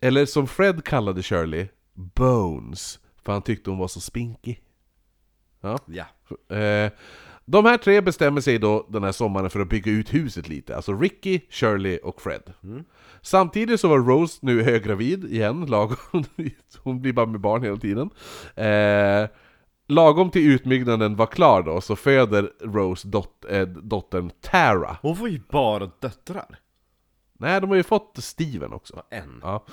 Eller 0.01 0.27
som 0.27 0.47
Fred 0.47 0.85
kallade 0.85 1.23
Shirley 1.23 1.69
Bones 1.95 2.99
För 3.25 3.33
han 3.33 3.43
tyckte 3.43 3.71
hon 3.71 3.79
var 3.79 3.89
så 3.89 4.01
spinkig 4.01 4.63
Ja 5.61 5.79
Ja. 5.87 6.05
De 7.51 7.65
här 7.65 7.77
tre 7.77 8.01
bestämmer 8.01 8.41
sig 8.41 8.59
då 8.59 8.87
den 8.89 9.03
här 9.05 9.13
sommaren 9.13 9.51
för 9.51 9.61
att 9.61 9.69
bygga 9.69 9.93
ut 9.93 10.15
huset 10.15 10.49
lite, 10.49 10.77
alltså 10.77 10.93
Ricky, 10.93 11.41
Shirley 11.51 11.99
och 11.99 12.21
Fred. 12.23 12.53
Samtidigt 13.23 13.81
så 13.81 13.89
var 13.89 13.99
Rose 13.99 14.39
nu 14.43 14.63
höggravid 14.63 15.25
igen, 15.25 15.67
lagom, 15.67 15.97
hon 16.83 17.01
blir 17.03 17.13
bara 17.13 17.27
med 17.27 17.41
barn 17.41 17.63
hela 17.63 17.77
tiden. 17.77 18.11
Eh, 18.55 19.29
lagom 19.89 20.31
till 20.31 20.51
utbyggnaden 20.53 21.17
var 21.17 21.27
klar 21.27 21.63
då, 21.63 21.81
så 21.81 21.97
föder 21.97 22.51
Rose 22.61 23.09
dot, 23.09 23.45
eh, 23.51 23.63
dottern 23.63 24.31
Tara. 24.41 24.97
Hon 25.03 25.17
får 25.17 25.29
ju 25.29 25.41
bara 25.51 25.91
döttrar. 26.01 26.59
Nej, 27.39 27.61
de 27.61 27.71
har 27.71 27.77
ju 27.77 27.83
fått 27.83 28.19
Steven 28.19 28.73
också. 28.73 29.03
En. 29.11 29.41
Ja. 29.43 29.65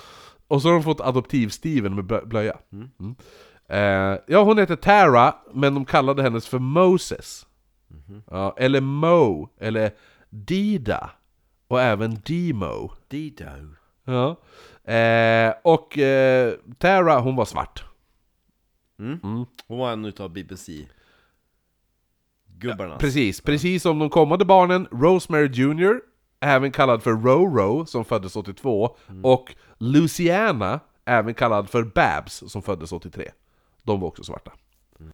Och 0.48 0.62
så 0.62 0.68
har 0.68 0.74
de 0.74 0.84
fått 0.84 1.02
adoptiv-Steven 1.02 1.96
med 1.96 2.06
blö- 2.06 2.26
blöja. 2.26 2.58
Mm. 2.72 3.16
Eh, 3.70 4.20
ja, 4.28 4.44
hon 4.44 4.58
heter 4.58 4.76
Tara, 4.76 5.36
men 5.54 5.74
de 5.74 5.86
kallade 5.86 6.24
hennes 6.24 6.48
för 6.48 6.60
Moses. 6.60 7.46
Ja, 8.32 8.56
eller 8.57 8.82
Mo, 8.82 9.49
eller 9.60 9.91
Dida 10.30 11.12
och 11.68 11.82
även 11.82 12.22
Demo. 12.26 12.91
Dido. 13.07 13.45
Ja. 14.03 14.36
Eh, 14.94 15.53
och 15.64 15.98
eh, 15.98 16.53
Tara, 16.78 17.20
hon 17.20 17.36
var 17.36 17.45
svart. 17.45 17.84
Hon 19.68 19.78
var 19.80 19.91
en 19.91 20.06
utav 20.06 20.30
BBC 20.30 20.88
Gubbarna 22.57 22.98
Precis, 22.98 23.41
precis 23.41 23.84
som 23.84 23.99
de 23.99 24.10
kommande 24.10 24.45
barnen 24.45 24.88
Rosemary 24.91 25.49
Jr, 25.53 26.02
även 26.40 26.72
kallad 26.72 27.03
för 27.03 27.12
Roro, 27.12 27.86
som 27.86 28.06
föddes 28.06 28.36
82, 28.36 28.98
och 29.24 29.56
Luciana, 29.78 30.80
även 31.06 31.34
kallad 31.34 31.70
för 31.70 31.84
Babs, 31.84 32.44
som 32.48 32.62
föddes 32.62 32.91
83. 32.91 33.32
De 33.84 33.99
var 33.99 34.07
också 34.07 34.24
svarta. 34.24 34.52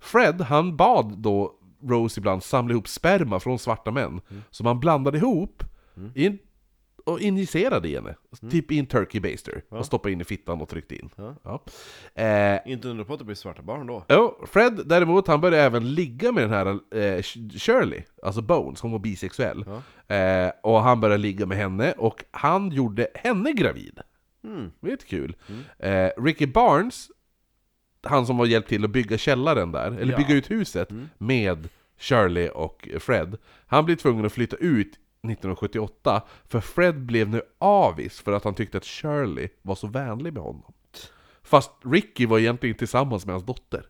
Fred, 0.02 0.42
han 0.42 0.78
bad 0.78 1.18
då 1.18 1.54
Rose 1.84 2.20
ibland 2.20 2.44
samla 2.44 2.72
ihop 2.74 2.88
sperma 2.88 3.40
från 3.40 3.60
svarta 3.60 3.92
män, 3.92 4.22
som 4.50 4.66
han 4.66 4.80
blandade 4.80 5.18
ihop 5.18 5.64
in, 6.16 6.38
och 7.06 7.20
injicerade 7.20 7.88
i 7.90 7.96
henne. 7.96 8.16
Typ 8.52 8.72
i 8.72 8.80
en 8.80 8.86
turkey 8.86 9.22
baster, 9.22 9.64
och 9.70 9.86
stoppade 9.86 10.14
in 10.14 10.22
i 10.22 10.24
fittan 10.24 10.62
och 10.62 10.70
tryckte 10.70 10.96
in. 10.96 11.10
Ja. 11.44 11.64
Eh, 12.24 12.60
Inte 12.72 12.88
undra 12.88 13.06
på 13.06 13.14
att 13.14 13.20
det 13.20 13.26
blir 13.26 13.36
svarta 13.36 13.62
barn 13.62 13.88
då 13.88 14.06
Ja, 14.08 14.38
Fred 14.48 14.82
däremot, 14.86 15.28
han 15.28 15.42
började 15.42 15.64
även 15.64 15.94
ligga 15.94 16.32
med 16.32 16.44
den 16.44 16.52
här 16.52 16.66
eh, 16.68 17.22
Shirley, 17.58 18.02
alltså 18.24 18.42
Bones, 18.42 18.82
hon 18.82 18.92
var 18.92 19.00
bisexuell. 19.00 19.66
Eh, 20.08 20.52
och 20.64 20.82
han 20.82 21.00
började 21.02 21.22
ligga 21.22 21.46
med 21.46 21.58
henne, 21.58 21.92
och 21.92 22.24
han 22.32 22.72
gjorde 22.72 23.08
henne 23.14 23.52
gravid. 23.52 24.00
Mm. 24.44 24.72
Det 24.80 24.92
är 24.92 24.98
kul. 24.98 25.36
Eh, 25.80 26.10
Ricky 26.18 26.46
Barnes, 26.46 27.12
han 28.04 28.26
som 28.26 28.38
var 28.38 28.46
hjälpt 28.46 28.70
till 28.70 28.84
att 28.86 28.92
bygga 28.92 29.18
källaren 29.18 29.72
där, 29.72 29.92
eller 29.92 30.12
Ja. 30.12 30.18
bygga 30.18 30.34
ut 30.36 30.52
huset 30.52 30.90
med 31.18 31.70
Shirley 31.98 32.50
och 32.50 32.88
Fred. 33.00 33.38
Han 33.68 33.86
blev 33.86 33.96
tvungen 33.96 34.26
att 34.26 34.34
flytta 34.34 34.56
ut 34.56 35.00
1978, 35.24 36.22
för 36.48 36.60
Fred 36.62 37.00
blev 37.06 37.30
nu 37.30 37.42
avis 37.60 38.20
för 38.22 38.32
att 38.32 38.44
han 38.44 38.54
tyckte 38.54 38.78
att 38.78 38.86
Shirley 38.86 39.48
var 39.62 39.76
så 39.76 39.88
vänlig 39.88 40.34
med 40.34 40.44
honom. 40.44 40.74
Fast 41.44 41.72
Ricky 41.86 42.26
var 42.26 42.40
egentligen 42.40 42.76
tillsammans 42.78 43.26
med 43.26 43.34
hans 43.34 43.46
dotter. 43.46 43.86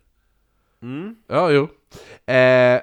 Ja, 1.28 1.52
jo. 1.52 1.64
Eh, 2.34 2.82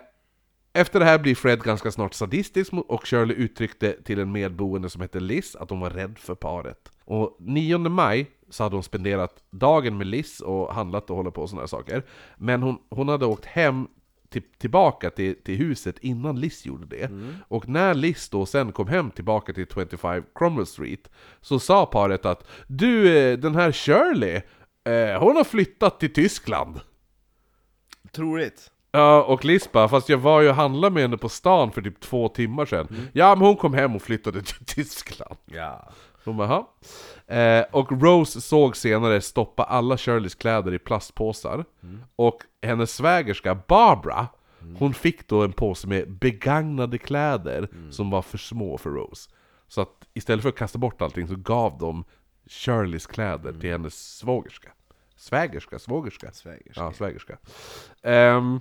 efter 0.73 0.99
det 1.01 1.05
här 1.05 1.19
blir 1.19 1.35
Fred 1.35 1.63
ganska 1.63 1.91
snart 1.91 2.15
sadistisk 2.15 2.73
och 2.73 3.07
Shirley 3.07 3.37
uttryckte 3.37 4.03
till 4.03 4.19
en 4.19 4.33
medboende 4.33 4.91
som 4.91 5.01
hette 5.01 5.21
Liz 5.21 5.57
att 5.57 5.71
hon 5.71 5.81
var 5.81 5.91
rädd 5.91 6.19
för 6.19 6.35
paret. 6.35 6.93
Och 7.05 7.37
9 7.41 7.79
maj 7.79 8.31
så 8.51 8.63
hade 8.63 8.77
hon 8.77 8.83
spenderat 8.83 9.43
dagen 9.51 9.99
med 9.99 10.07
Liz 10.07 10.41
och 10.41 10.75
handlat 10.75 11.11
och 11.11 11.17
hållit 11.17 11.35
på 11.35 11.43
och 11.43 11.51
sådana 11.51 11.69
saker. 11.69 12.03
Men 12.37 12.63
hon, 12.63 12.79
hon 12.91 13.09
hade 13.09 13.27
åkt 13.27 13.45
hem 13.45 13.89
till, 14.29 14.43
tillbaka 14.59 15.11
till, 15.11 15.43
till 15.43 15.57
huset 15.57 15.99
innan 15.99 16.41
Liz 16.41 16.67
gjorde 16.67 16.87
det. 16.87 17.11
Och 17.49 17.69
när 17.69 17.95
Liz 17.95 18.29
då 18.29 18.47
sen 18.47 18.73
kom 18.73 18.89
hem 18.89 19.11
tillbaka 19.11 19.53
till 19.53 19.67
25 19.75 20.23
Cromwell 20.35 20.67
Street 20.67 21.11
så 21.41 21.59
sa 21.59 21.87
paret 21.87 22.27
att 22.27 22.47
Du, 22.67 23.19
eh, 23.19 23.39
den 23.39 23.55
här 23.55 23.73
Shirley, 23.73 24.41
eh, 24.85 25.21
hon 25.21 25.37
har 25.37 25.45
flyttat 25.45 26.01
till 26.01 26.13
Tyskland. 26.13 26.81
Troligt 28.13 28.71
Ja, 28.91 29.23
och 29.23 29.45
Liz 29.45 29.73
bara, 29.73 29.89
fast 29.89 30.09
jag 30.09 30.19
var 30.19 30.41
ju 30.41 30.49
och 30.49 30.55
handlade 30.55 30.95
med 30.95 31.03
henne 31.03 31.17
på 31.17 31.29
stan 31.29 31.73
för 31.73 31.83
typ 31.83 32.01
två 32.01 32.29
timmar 32.29 32.67
sedan. 32.67 32.89
Ja, 33.13 33.35
men 33.35 33.47
hon 33.47 33.57
kom 33.57 33.75
hem 33.75 33.97
och 33.97 34.03
flyttade 34.03 34.43
till 34.43 34.65
Tyskland. 34.65 35.37
Ja 35.45 35.93
De 36.25 36.37
bara, 36.37 36.65
eh, 37.27 37.65
och 37.71 38.03
Rose 38.03 38.41
såg 38.41 38.77
senare 38.77 39.21
stoppa 39.21 39.65
alla 39.65 39.99
Shirleys 39.99 40.35
kläder 40.35 40.75
i 40.75 40.79
plastpåsar. 40.79 41.65
Och 42.17 42.43
hennes 42.63 42.95
svägerska 42.95 43.55
Barbara, 43.55 44.27
hon 44.79 44.95
fick 44.95 45.29
då 45.29 45.45
en 45.45 45.53
påse 45.53 45.89
med 45.89 46.11
begagnade 46.11 46.99
kläder 46.99 47.69
som 47.91 48.11
var 48.11 48.23
för 48.23 48.39
små 48.39 48.79
för 48.79 48.91
Rose. 48.91 49.31
Så 49.69 49.81
att 49.81 50.09
istället 50.15 50.43
för 50.43 50.49
att 50.49 50.57
kasta 50.57 50.79
bort 50.79 51.03
allting 51.03 51.29
så 51.29 51.37
gav 51.37 51.79
de 51.79 52.05
Shirleys 52.47 53.07
kläder 53.07 53.53
till 53.53 53.71
hennes 53.71 54.17
svågerska. 54.17 54.69
Svägerska? 55.17 55.79
Svågerska? 55.79 56.33
Svägerska. 56.33 56.81
Ja, 56.81 56.93
svägerska. 56.93 57.39
Um, 58.03 58.61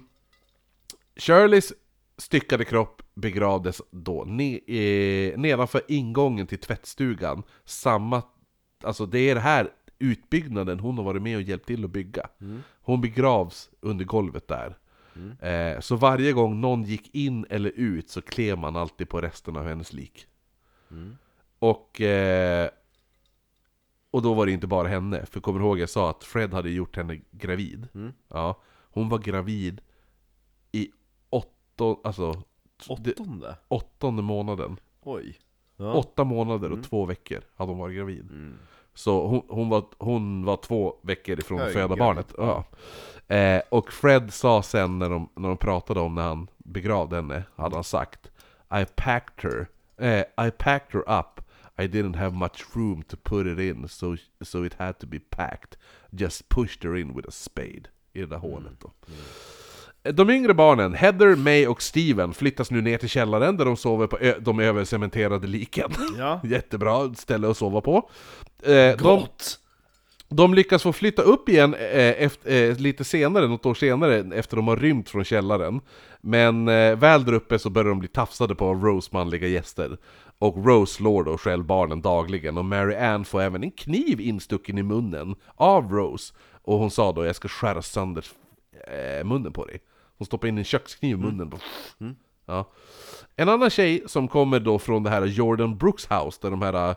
Shirleys 1.16 1.74
styckade 2.18 2.66
kropp 2.66 3.02
begravdes 3.14 3.82
då 3.92 4.24
ne 4.28 4.60
eh, 4.68 5.38
nedanför 5.38 5.82
ingången 5.88 6.48
till 6.48 6.60
tvättstugan. 6.60 7.44
Samma, 7.66 8.24
alltså 8.84 9.06
det 9.06 9.20
är 9.20 9.36
det 9.36 9.42
här 9.42 9.70
utbyggnaden 10.00 10.80
hon 10.80 10.98
har 10.98 11.04
varit 11.04 11.22
med 11.22 11.36
och 11.36 11.42
hjälpt 11.42 11.68
till 11.68 11.86
att 11.86 11.92
bygga. 11.92 12.30
Hon 12.82 13.02
begravs 13.02 13.70
under 13.80 14.06
golvet 14.06 14.48
där. 14.48 14.78
Eh, 15.42 15.80
så 15.80 15.96
varje 15.96 16.34
gång 16.34 16.62
någon 16.62 16.84
gick 16.84 17.16
in 17.16 17.46
eller 17.50 17.70
ut 17.76 18.10
så 18.10 18.22
klev 18.22 18.58
man 18.58 18.76
alltid 18.76 19.10
på 19.10 19.22
resten 19.22 19.58
av 19.58 19.68
hennes 19.68 19.94
lik. 19.94 20.28
Och, 21.60 22.02
eh, 22.02 22.70
och 24.12 24.22
då 24.22 24.34
var 24.34 24.46
det 24.46 24.52
inte 24.52 24.68
bara 24.68 24.88
henne, 24.88 25.26
för 25.26 25.40
kommer 25.40 25.60
du 25.60 25.66
ihåg 25.66 25.80
jag 25.80 25.90
sa 25.90 26.10
att 26.10 26.24
Fred 26.24 26.54
hade 26.54 26.70
gjort 26.70 26.96
henne 26.96 27.20
gravid? 27.32 27.88
Ja, 28.28 28.62
hon 28.92 29.10
var 29.10 29.18
gravid 29.20 29.82
i 30.72 30.92
åtton, 31.82 31.98
alltså, 32.04 32.44
det, 33.00 33.12
Åttonde? 33.12 33.56
åttonde 33.68 34.22
månaden. 34.22 34.80
Oj 35.02 35.40
ja. 35.78 35.94
Åtta 35.94 36.24
månader 36.24 36.72
och 36.72 36.84
två 36.84 37.06
veckor 37.06 37.42
hade 37.56 37.72
hon 37.72 37.80
varit 37.80 37.96
gravid. 37.96 38.30
Så 38.94 39.28
hon, 39.28 39.42
hon, 39.50 39.70
var, 39.70 39.86
hon 39.98 40.46
var 40.46 40.58
två 40.58 40.96
veckor 41.02 41.40
ifrån 41.40 41.62
att 41.62 41.74
föda 41.74 41.96
barnet. 41.96 42.34
Ja. 42.38 42.64
Eh, 43.36 43.62
och 43.70 43.94
Fred 43.94 44.34
sa 44.34 44.64
sen 44.64 45.00
när 45.00 45.10
de, 45.10 45.30
när 45.36 45.48
de 45.48 45.58
pratade 45.58 46.00
om 46.00 46.16
när 46.16 46.24
han 46.24 46.48
begravde 46.58 47.16
henne, 47.16 47.44
hade 47.56 47.76
han 47.76 47.84
sagt 47.84 48.32
I 48.82 48.86
packed 48.96 49.52
her, 49.52 49.68
eh, 49.98 50.48
I 50.48 50.52
packed 50.52 50.94
her 50.94 51.20
up 51.20 51.42
I 51.80 51.88
didn't 51.88 52.16
have 52.16 52.36
much 52.36 52.76
room 52.76 53.02
to 53.02 53.18
put 53.24 53.48
it 53.48 53.60
in 53.60 53.88
so, 53.88 54.16
so 54.42 54.66
it 54.66 54.74
had 54.74 55.00
to 55.00 55.08
be 55.08 55.20
packed 55.20 55.78
Just 56.10 56.50
pushed 56.50 56.84
her 56.84 56.96
in 56.96 57.16
with 57.16 57.28
a 57.28 57.32
spade 57.32 57.84
I 58.14 58.20
det 58.20 58.26
där 58.26 58.38
hålet 58.38 58.80
då. 58.80 58.92
De 60.14 60.30
yngre 60.30 60.54
barnen, 60.54 60.94
Heather, 60.94 61.36
May 61.36 61.68
och 61.68 61.82
Steven, 61.82 62.34
flyttas 62.34 62.72
nu 62.72 62.82
ner 62.82 62.98
till 62.98 63.10
källaren 63.10 63.58
där 63.58 63.66
de 63.66 63.78
sover 63.78 64.08
på 64.08 64.18
de 64.40 64.60
övercementerade 64.60 65.48
liken. 65.48 65.92
Ja. 66.18 66.42
Jättebra 66.44 67.14
ställe 67.14 67.50
att 67.50 67.58
sova 67.58 67.82
på. 67.82 68.10
Eh, 68.64 68.98
de, 68.98 69.26
de 70.30 70.54
lyckas 70.54 70.84
få 70.84 70.94
flytta 70.94 71.22
upp 71.22 71.50
igen 71.50 71.74
eh, 71.74 72.24
efter, 72.24 72.70
eh, 72.70 72.78
lite 72.78 73.04
senare, 73.04 73.48
något 73.48 73.66
år 73.66 73.74
senare, 73.74 74.36
efter 74.36 74.56
de 74.56 74.68
har 74.68 74.78
rymt 74.78 75.10
från 75.10 75.24
källaren. 75.24 75.82
Men 76.22 76.68
eh, 76.68 76.96
väl 76.96 77.26
där 77.26 77.34
uppe 77.34 77.60
så 77.60 77.70
börjar 77.70 77.90
de 77.90 78.00
bli 78.00 78.08
tafsade 78.08 78.56
på 78.56 78.66
av 78.66 78.84
Rose 78.84 79.10
manliga 79.14 79.48
gäster. 79.48 79.98
Och 80.40 80.66
Rose 80.66 80.94
slår 80.94 81.24
då 81.24 81.38
själv 81.38 81.66
barnen 81.66 82.02
dagligen, 82.02 82.58
och 82.58 82.66
Mary 82.66 82.96
Ann 82.96 83.26
får 83.26 83.42
även 83.42 83.64
en 83.64 83.72
kniv 83.72 84.22
instucken 84.22 84.78
i 84.78 84.84
munnen 84.84 85.36
av 85.56 85.92
Rose. 85.92 86.34
Och 86.64 86.78
hon 86.78 86.92
sa 86.92 87.12
då 87.12 87.26
'Jag 87.26 87.36
ska 87.36 87.48
skära 87.48 87.82
sönder 87.82 88.26
eh, 88.88 89.24
munnen 89.24 89.54
på 89.54 89.66
dig' 89.66 89.80
Hon 90.18 90.26
stoppar 90.26 90.48
in 90.48 90.58
en 90.58 90.64
kökskniv 90.64 91.18
i 91.18 91.20
munnen. 91.20 91.52
Ja. 92.46 92.72
En 93.36 93.50
annan 93.50 93.70
tjej 93.70 94.04
som 94.06 94.28
kommer 94.28 94.60
då 94.60 94.80
från 94.80 95.04
det 95.04 95.10
här 95.10 95.26
Jordan 95.26 95.78
Brooks 95.78 96.08
house, 96.12 96.40
där 96.42 96.52
de 96.52 96.62
här 96.62 96.96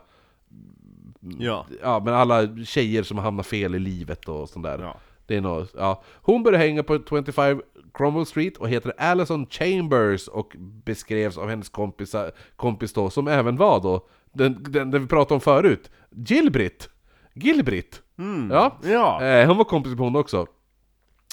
Ja 1.39 1.65
Ja 1.81 2.01
men 2.05 2.13
alla 2.13 2.65
tjejer 2.65 3.03
som 3.03 3.17
hamnar 3.17 3.43
fel 3.43 3.75
i 3.75 3.79
livet 3.79 4.29
och 4.29 4.49
sånt 4.49 4.65
där 4.65 4.79
Ja. 4.79 4.97
Det 5.25 5.35
är 5.35 5.41
något, 5.41 5.73
ja 5.77 6.03
Hon 6.21 6.43
började 6.43 6.63
hänga 6.63 6.83
på 6.83 6.99
25 7.09 7.61
Cromwell 7.93 8.25
Street 8.25 8.57
och 8.57 8.69
heter 8.69 8.93
Alison 8.97 9.47
Chambers 9.49 10.27
och 10.27 10.55
beskrevs 10.59 11.37
av 11.37 11.49
hennes 11.49 11.69
kompis, 11.69 12.15
kompis 12.55 12.93
då 12.93 13.09
som 13.09 13.27
även 13.27 13.57
var 13.57 13.79
då 13.79 14.07
den, 14.33 14.63
den, 14.63 14.91
den 14.91 15.01
vi 15.01 15.07
pratade 15.07 15.33
om 15.33 15.41
förut 15.41 15.91
Gilbrit! 16.09 16.89
Gilbrit! 17.33 18.01
Ja, 18.49 18.77
Ja. 18.83 19.23
Eh, 19.23 19.47
hon 19.47 19.57
var 19.57 19.63
kompis 19.63 19.91
med 19.91 19.99
hon 19.99 20.15
också 20.15 20.47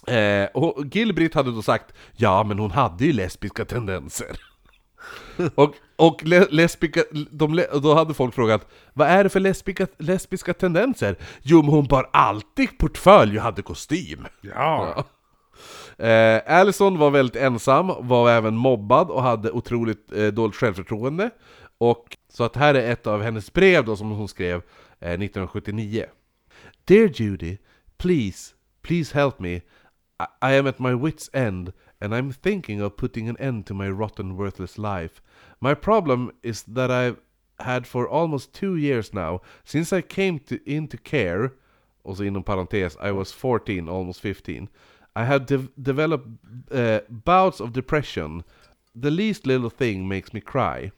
eh, 0.08 0.48
och 0.54 0.84
Gilbrit 0.92 1.34
hade 1.34 1.52
då 1.52 1.62
sagt 1.62 1.94
Ja 2.16 2.44
men 2.44 2.58
hon 2.58 2.70
hade 2.70 3.04
ju 3.04 3.12
lesbiska 3.12 3.64
tendenser 3.64 4.40
och, 5.54 5.74
och 5.96 6.24
le, 6.24 6.46
lesbika, 6.50 7.02
de, 7.30 7.64
då 7.82 7.94
hade 7.94 8.14
folk 8.14 8.34
frågat 8.34 8.66
Vad 8.92 9.08
är 9.08 9.24
det 9.24 9.30
för 9.30 9.40
lesbika, 9.40 9.86
lesbiska 9.98 10.54
tendenser? 10.54 11.16
Jo 11.42 11.62
men 11.62 11.70
hon 11.70 11.86
bar 11.86 12.10
alltid 12.12 12.78
portfölj 12.78 13.38
och 13.38 13.44
hade 13.44 13.62
kostym 13.62 14.26
Ja. 14.40 15.04
Eh, 15.98 16.40
Allison 16.46 16.98
var 16.98 17.10
väldigt 17.10 17.36
ensam, 17.36 17.92
var 18.00 18.30
även 18.30 18.56
mobbad 18.56 19.10
och 19.10 19.22
hade 19.22 19.50
otroligt 19.50 20.12
eh, 20.12 20.26
dåligt 20.26 20.56
självförtroende. 20.56 21.30
Och 21.78 22.16
så 22.32 22.44
att 22.44 22.56
här 22.56 22.74
är 22.74 22.92
ett 22.92 23.06
av 23.06 23.22
hennes 23.22 23.52
brev 23.52 23.84
då 23.84 23.96
som 23.96 24.10
hon 24.10 24.28
skrev 24.28 24.56
eh, 25.00 25.10
1979. 25.10 26.04
Dear 26.84 27.08
Judy, 27.14 27.56
please, 27.96 28.54
please 28.82 29.18
help 29.18 29.38
me. 29.38 29.60
I, 30.42 30.52
am 30.52 30.66
at 30.66 30.80
my 30.80 30.94
wit's 30.94 31.30
end 31.32 31.72
and 32.00 32.14
I'm 32.14 32.32
thinking 32.32 32.80
of 32.80 32.96
putting 32.96 33.28
an 33.28 33.36
end 33.38 33.66
to 33.66 33.74
my 33.74 33.88
rotten 33.88 34.36
worthless 34.36 34.78
life. 34.78 35.20
My 35.60 35.74
problem 35.74 36.32
is 36.42 36.62
that 36.64 36.90
I've 36.90 37.20
had 37.60 37.86
for 37.86 38.08
almost 38.08 38.52
two 38.52 38.76
years 38.76 39.12
now, 39.12 39.40
since 39.64 39.92
I 39.92 40.00
came 40.00 40.38
to, 40.40 40.60
into 40.70 40.96
care, 40.96 41.52
och 42.04 42.20
in 42.20 42.42
parentes, 42.42 42.96
I 43.00 43.12
was 43.12 43.32
14, 43.32 43.88
almost 43.88 44.20
15. 44.20 44.68
I 45.14 45.24
have 45.24 45.46
de- 45.46 45.68
developed 45.80 46.28
uh, 46.70 47.00
bouts 47.08 47.60
of 47.60 47.72
depression. 47.72 48.44
The 48.94 49.10
least 49.10 49.46
little 49.46 49.70
thing 49.70 50.08
makes 50.08 50.32
me 50.32 50.40
cry. 50.40 50.92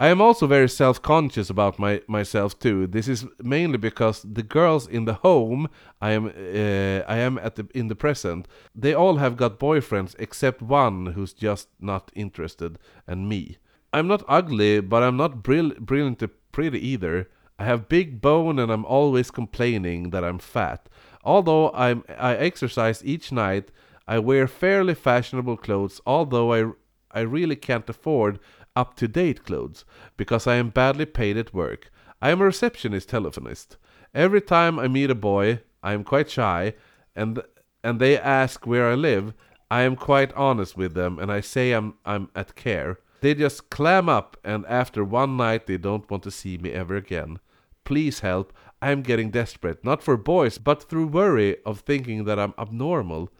I 0.00 0.08
am 0.08 0.22
also 0.22 0.46
very 0.46 0.70
self-conscious 0.70 1.50
about 1.50 1.78
my 1.78 2.00
myself 2.06 2.58
too. 2.58 2.86
This 2.86 3.06
is 3.06 3.26
mainly 3.42 3.76
because 3.76 4.22
the 4.22 4.42
girls 4.42 4.88
in 4.88 5.04
the 5.04 5.12
home 5.12 5.68
I 6.00 6.12
am 6.12 6.24
uh, 6.28 7.04
I 7.06 7.18
am 7.18 7.36
at 7.36 7.56
the, 7.56 7.68
in 7.74 7.88
the 7.88 7.94
present, 7.94 8.48
they 8.74 8.94
all 8.94 9.16
have 9.16 9.36
got 9.36 9.58
boyfriends 9.58 10.14
except 10.18 10.62
one 10.62 11.12
who's 11.12 11.34
just 11.34 11.68
not 11.80 12.10
interested, 12.14 12.78
and 13.06 13.28
me. 13.28 13.58
I'm 13.92 14.08
not 14.08 14.24
ugly, 14.26 14.80
but 14.80 15.02
I'm 15.02 15.18
not 15.18 15.42
brill- 15.42 15.78
brilliantly 15.78 16.28
pretty 16.50 16.78
either. 16.78 17.28
I 17.58 17.64
have 17.64 17.90
big 17.90 18.22
bone 18.22 18.58
and 18.58 18.72
I'm 18.72 18.86
always 18.86 19.30
complaining 19.30 20.10
that 20.10 20.24
I'm 20.24 20.38
fat. 20.38 20.88
Although 21.24 21.72
I'm 21.74 22.04
I 22.08 22.36
exercise 22.36 23.04
each 23.04 23.32
night, 23.32 23.70
I 24.08 24.18
wear 24.18 24.48
fairly 24.48 24.94
fashionable 24.94 25.58
clothes, 25.58 26.00
although 26.06 26.54
I 26.54 26.72
I 27.12 27.20
really 27.20 27.56
can't 27.56 27.90
afford 27.90 28.38
up 28.76 28.96
to 28.96 29.08
date 29.08 29.44
clothes 29.44 29.84
because 30.16 30.46
I 30.46 30.56
am 30.56 30.70
badly 30.70 31.06
paid 31.06 31.36
at 31.36 31.54
work. 31.54 31.90
I 32.22 32.30
am 32.30 32.40
a 32.40 32.46
receptionist 32.46 33.08
telephonist. 33.08 33.76
Every 34.14 34.40
time 34.40 34.78
I 34.78 34.88
meet 34.88 35.10
a 35.10 35.14
boy, 35.14 35.60
I 35.82 35.92
am 35.92 36.04
quite 36.04 36.30
shy 36.30 36.74
and 37.14 37.42
and 37.82 37.98
they 37.98 38.18
ask 38.18 38.66
where 38.66 38.90
I 38.90 38.94
live, 38.94 39.32
I 39.70 39.82
am 39.82 39.96
quite 39.96 40.32
honest 40.34 40.76
with 40.76 40.94
them 40.94 41.18
and 41.18 41.32
I 41.32 41.40
say 41.40 41.72
I'm 41.72 41.94
I'm 42.04 42.28
at 42.34 42.54
care. 42.54 42.98
They 43.20 43.34
just 43.34 43.70
clam 43.70 44.08
up 44.08 44.36
and 44.44 44.66
after 44.66 45.04
one 45.04 45.36
night 45.36 45.66
they 45.66 45.76
don't 45.76 46.10
want 46.10 46.22
to 46.24 46.30
see 46.30 46.58
me 46.58 46.72
ever 46.72 46.96
again. 46.96 47.38
Please 47.84 48.20
help. 48.20 48.52
I 48.82 48.90
am 48.92 49.02
getting 49.02 49.30
desperate, 49.30 49.84
not 49.84 50.02
for 50.02 50.16
boys, 50.16 50.58
but 50.58 50.82
through 50.82 51.08
worry 51.08 51.56
of 51.66 51.80
thinking 51.80 52.24
that 52.24 52.38
I'm 52.38 52.54
abnormal. 52.58 53.30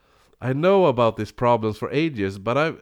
I 0.43 0.53
know 0.53 0.87
about 0.87 1.17
these 1.17 1.33
problems 1.33 1.79
for 1.79 1.91
ages, 1.93 2.39
but 2.39 2.57
I 2.57 2.73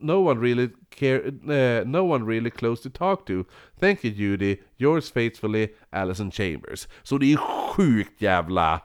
no 0.00 0.20
one 0.20 0.40
really 0.40 0.70
care, 0.90 1.26
uh, 1.26 1.84
no 1.84 2.04
one 2.04 2.24
really 2.24 2.50
close 2.50 2.82
to 2.82 2.90
talk 2.90 3.26
to. 3.26 3.44
Thank 3.80 4.04
you 4.04 4.12
Judy, 4.12 4.56
yours 4.76 5.10
faithfully, 5.10 5.68
Alison 5.90 6.30
Chambers. 6.30 6.88
Så 7.02 7.18
det 7.18 7.32
är 7.32 7.36
sjukt 7.36 8.22
jävla... 8.22 8.80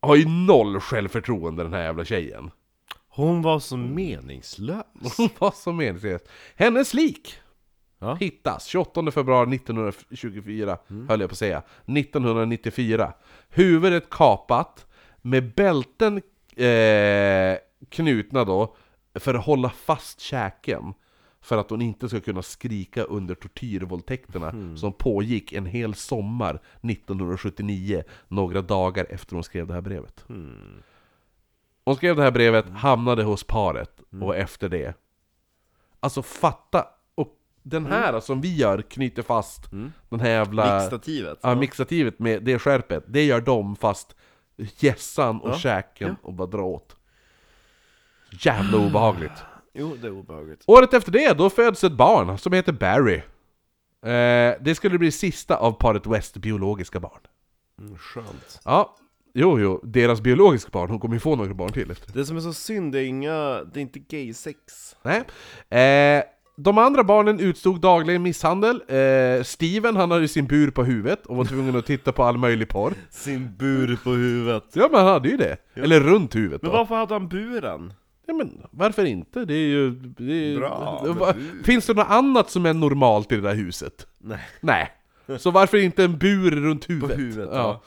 Har 0.00 0.16
ju 0.16 0.28
noll 0.28 0.80
självförtroende 0.80 1.62
den 1.62 1.72
här 1.72 1.82
jävla 1.82 2.04
tjejen. 2.04 2.50
Hon 3.08 3.42
var 3.42 3.58
så 3.58 3.76
meningslös. 3.76 4.84
Hon 5.16 5.28
var 5.38 5.50
så 5.50 5.72
meningslös. 5.72 6.22
Hennes 6.56 6.94
lik 6.94 7.34
Ja. 7.98 8.14
hittas 8.14 8.66
28 8.66 9.10
februari 9.10 9.54
1924, 9.56 10.78
höll 11.08 11.20
jag 11.20 11.30
på 11.30 11.32
att 11.34 11.38
säga. 11.38 11.62
1994. 11.86 13.12
Huvudet 13.48 14.10
kapat, 14.10 14.86
med 15.22 15.54
bälten 15.54 16.22
eh, 16.58 17.58
knutna 17.88 18.44
då, 18.44 18.76
för 19.14 19.34
att 19.34 19.44
hålla 19.44 19.70
fast 19.70 20.20
käken. 20.20 20.94
För 21.40 21.58
att 21.58 21.70
hon 21.70 21.82
inte 21.82 22.08
ska 22.08 22.20
kunna 22.20 22.42
skrika 22.42 23.02
under 23.02 23.34
tortyrvåldtäkterna 23.34 24.76
som 24.76 24.92
pågick 24.92 25.52
en 25.52 25.66
hel 25.66 25.94
sommar 25.94 26.60
1979, 26.82 28.02
några 28.28 28.62
dagar 28.62 29.06
efter 29.10 29.34
hon 29.34 29.44
skrev 29.44 29.66
det 29.66 29.74
här 29.74 29.80
brevet. 29.80 30.24
Hon 31.84 31.96
skrev 31.96 32.16
det 32.16 32.22
här 32.22 32.30
brevet, 32.30 32.70
hamnade 32.70 33.22
hos 33.22 33.44
paret, 33.44 34.00
och 34.20 34.36
efter 34.36 34.68
det 34.68 34.94
Alltså 36.00 36.22
fatta! 36.22 36.86
Och 37.14 37.36
den 37.62 37.86
här 37.86 38.20
som 38.20 38.40
vi 38.40 38.56
gör 38.56 38.82
knyter 38.82 39.22
fast 39.22 39.70
den 40.08 40.20
här 40.20 40.30
jävla... 40.30 40.78
Mixtativet. 40.78 41.38
Ja, 41.42 41.54
mixativet 41.54 42.18
med 42.18 42.42
det 42.42 42.58
skärpet. 42.58 43.04
Det 43.06 43.24
gör 43.24 43.40
de 43.40 43.76
fast 43.76 44.16
gässan 44.56 45.40
och 45.40 45.50
Ja. 45.50 45.58
käken 45.58 46.16
och 46.22 46.32
bara 46.32 46.46
dra 46.46 46.62
åt. 46.62 46.96
Jävla 48.40 48.78
obehagligt. 48.78 49.32
Jo, 49.74 49.96
det 50.00 50.06
är 50.06 50.12
obehagligt. 50.12 50.64
Året 50.66 50.94
efter 50.94 51.12
det, 51.12 51.32
då 51.38 51.50
föds 51.50 51.84
ett 51.84 51.92
barn 51.92 52.38
som 52.38 52.52
heter 52.52 52.72
Barry. 52.72 53.16
Eh, 54.04 54.54
det 54.60 54.74
skulle 54.76 54.98
bli 54.98 55.10
sista 55.12 55.56
av 55.56 55.72
paret 55.72 56.06
West 56.06 56.36
biologiska 56.36 57.00
barn. 57.00 57.20
Mm, 57.78 57.98
skönt. 57.98 58.60
Ja, 58.64 58.96
jo, 59.34 59.60
jo, 59.60 59.80
deras 59.84 60.20
biologiska 60.20 60.70
barn, 60.72 60.90
hon 60.90 61.00
kommer 61.00 61.14
ju 61.14 61.20
få 61.20 61.36
några 61.36 61.54
barn 61.54 61.72
till 61.72 61.90
efter. 61.90 62.12
Det 62.12 62.24
som 62.24 62.36
är 62.36 62.40
så 62.40 62.52
synd, 62.52 62.92
det 62.92 63.00
är 63.00 63.04
inga, 63.04 63.64
det 63.64 63.80
är 63.80 63.82
inte 63.82 63.98
gay-sex. 63.98 64.56
Nej. 65.02 65.18
Eh, 66.18 66.24
de 66.62 66.78
andra 66.78 67.04
barnen 67.04 67.40
utstod 67.40 67.80
dagligen 67.80 68.22
misshandel. 68.22 68.82
Eh, 68.88 69.42
Steven, 69.44 69.96
han 69.96 70.10
hade 70.10 70.28
sin 70.28 70.46
bur 70.46 70.70
på 70.70 70.84
huvudet 70.84 71.26
och 71.26 71.36
var 71.36 71.44
tvungen 71.44 71.76
att 71.76 71.86
titta 71.86 72.12
på 72.12 72.24
all 72.24 72.38
möjlig 72.38 72.68
porr. 72.68 72.94
Sin 73.10 73.54
bur 73.58 73.98
på 74.04 74.10
huvudet. 74.10 74.64
Ja 74.72 74.88
men 74.92 75.00
han 75.00 75.08
hade 75.12 75.28
ju 75.28 75.36
det. 75.36 75.56
Eller 75.74 76.00
runt 76.00 76.34
huvudet 76.36 76.62
Men 76.62 76.70
då. 76.70 76.76
varför 76.76 76.94
hade 76.94 77.14
han 77.14 77.28
buren? 77.28 77.92
Ja, 78.26 78.34
men 78.34 78.62
varför 78.70 79.04
inte? 79.04 79.44
Det 79.44 79.54
är 79.54 79.68
ju... 79.68 79.90
Det 79.90 80.52
är, 80.54 80.58
Bra, 80.58 81.04
Va-. 81.18 81.34
Finns 81.64 81.86
det 81.86 81.94
något 81.94 82.10
annat 82.10 82.50
som 82.50 82.66
är 82.66 82.74
normalt 82.74 83.32
i 83.32 83.34
det 83.34 83.40
där 83.42 83.54
huset? 83.54 84.06
Nej. 84.18 84.40
Nej. 84.60 84.92
Så 85.38 85.50
varför 85.50 85.78
inte 85.78 86.04
en 86.04 86.18
bur 86.18 86.50
runt 86.50 86.90
huvudet? 86.90 87.18
huvudet, 87.18 87.48
ja. 87.52 87.82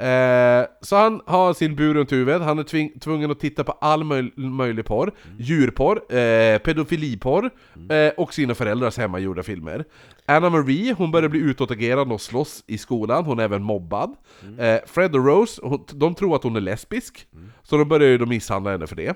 Eh, 0.00 0.66
så 0.80 0.96
han 0.96 1.20
har 1.26 1.52
sin 1.54 1.76
bur 1.76 1.94
runt 1.94 2.12
huvudet, 2.12 2.42
han 2.42 2.58
är 2.58 2.62
tving- 2.62 3.00
tvungen 3.00 3.30
att 3.30 3.40
titta 3.40 3.64
på 3.64 3.72
all 3.72 4.04
möj- 4.04 4.32
möjlig 4.36 4.84
porr, 4.84 5.12
djurporr, 5.38 6.14
eh, 6.16 6.58
pedofiliporr 6.58 7.50
eh, 7.90 8.12
och 8.16 8.34
sina 8.34 8.54
föräldrars 8.54 8.96
hemmagjorda 8.98 9.42
filmer. 9.42 9.84
Anna 10.26 10.50
Marie, 10.50 10.92
hon 10.98 11.10
börjar 11.10 11.28
bli 11.28 11.40
utåtagerande 11.40 12.14
och 12.14 12.20
slåss 12.20 12.64
i 12.66 12.78
skolan, 12.78 13.24
hon 13.24 13.38
är 13.38 13.44
även 13.44 13.62
mobbad. 13.62 14.14
Eh, 14.58 14.80
Fred 14.86 15.14
och 15.16 15.26
Rose, 15.26 15.60
hon, 15.64 15.84
de 15.92 16.14
tror 16.14 16.36
att 16.36 16.42
hon 16.42 16.56
är 16.56 16.60
lesbisk, 16.60 17.26
så 17.62 17.76
de 17.76 17.88
börjar 17.88 18.08
ju 18.08 18.18
då 18.18 18.26
misshandla 18.26 18.70
henne 18.70 18.86
för 18.86 18.96
det. 18.96 19.14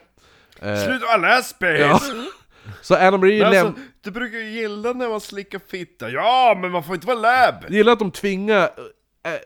Eh, 0.62 0.77
Sluta 0.85 1.06
vara 1.06 1.16
lesbisk! 1.36 1.81
ja. 1.81 2.01
Så 2.82 2.94
Anna 2.97 3.16
Marie 3.16 3.47
alltså, 3.47 3.74
du 4.05 4.11
brukar 4.11 4.39
ju 4.39 4.51
gilla 4.51 4.93
när 4.93 5.09
man 5.09 5.20
slickar 5.20 5.61
fitta. 5.70 6.11
Ja, 6.11 6.59
men 6.62 6.70
man 6.70 6.85
får 6.85 6.94
inte 6.94 7.06
vara 7.06 7.19
läbb! 7.19 7.55
Gillar 7.73 7.93
att 7.93 7.98
de 7.98 8.11
tvingar, 8.11 8.69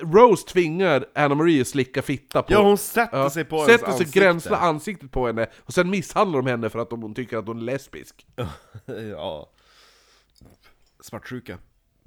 Rose 0.00 0.46
tvingar 0.46 1.06
Anna 1.14 1.34
Marie 1.34 1.60
att 1.60 1.68
slicka 1.68 2.02
fitta 2.02 2.42
på 2.42 2.52
Ja, 2.52 2.62
hon 2.62 2.78
sätter 2.78 3.18
Ja, 3.18 3.30
sig 3.30 3.44
på 3.44 3.58
Sätter 3.64 3.78
sig 3.84 3.92
ansikte. 3.92 4.18
gränsla 4.20 4.56
ansiktet 4.56 5.10
på 5.10 5.26
henne, 5.26 5.46
och 5.58 5.72
sen 5.74 5.90
misshandlar 5.90 6.42
de 6.42 6.50
henne 6.50 6.68
för 6.70 6.78
att 6.78 6.90
de, 6.90 7.02
hon 7.02 7.14
tycker 7.14 7.36
att 7.38 7.46
hon 7.46 7.58
är 7.58 7.62
lesbisk. 7.62 8.26
ja. 9.10 9.50
Svartsjuka. 11.00 11.58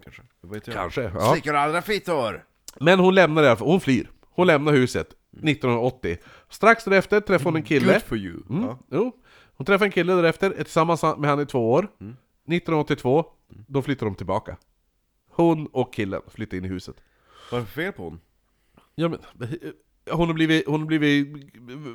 Kanske. 0.03 0.22
Vad 0.41 0.52
vet 0.53 0.68
jag? 0.68 0.76
Kanske, 0.76 1.02
ja. 1.02 1.31
Slickar 1.34 1.53
andra 1.53 1.81
fittor! 1.81 2.43
Men 2.80 2.99
hon 2.99 3.15
lämnar 3.15 3.43
i 3.43 3.48
alla 3.48 3.56
fall, 3.56 3.68
hon 3.68 3.81
flyr. 3.81 4.10
Hon 4.31 4.48
lämnar 4.48 4.72
huset 4.73 5.07
1980. 5.34 6.18
Strax 6.49 6.84
därefter 6.84 7.19
träffar 7.22 7.45
hon 7.45 7.56
en 7.56 7.64
kille. 7.64 7.93
Good 7.93 8.02
for 8.02 8.18
you. 8.18 8.38
Mm, 8.49 8.64
Ja. 8.64 8.77
jo. 8.91 9.11
Hon 9.57 9.65
träffar 9.65 9.85
en 9.85 9.91
kille 9.91 10.14
därefter, 10.14 10.52
är 10.52 10.64
tillsammans 10.64 11.03
med 11.18 11.30
han 11.30 11.39
i 11.39 11.45
två 11.45 11.72
år. 11.72 11.84
1982, 11.84 13.26
då 13.68 13.81
flyttar 13.81 14.06
de 14.06 14.15
tillbaka. 14.15 14.57
Hon 15.30 15.68
och 15.68 15.93
killen 15.93 16.22
flyttar 16.27 16.57
in 16.57 16.65
i 16.65 16.68
huset. 16.68 16.95
Vad 17.52 17.61
är 17.61 17.65
det 17.65 17.72
för 17.72 17.82
fel 17.82 17.94
på 17.94 18.03
hon? 18.03 18.19
Ja, 18.95 19.10
men, 19.10 19.19
eh, 19.41 20.15
hon, 20.15 20.28
har 20.28 20.34
blivit, 20.34 20.68
hon 20.68 20.80
har 20.80 20.88
blivit 20.88 21.28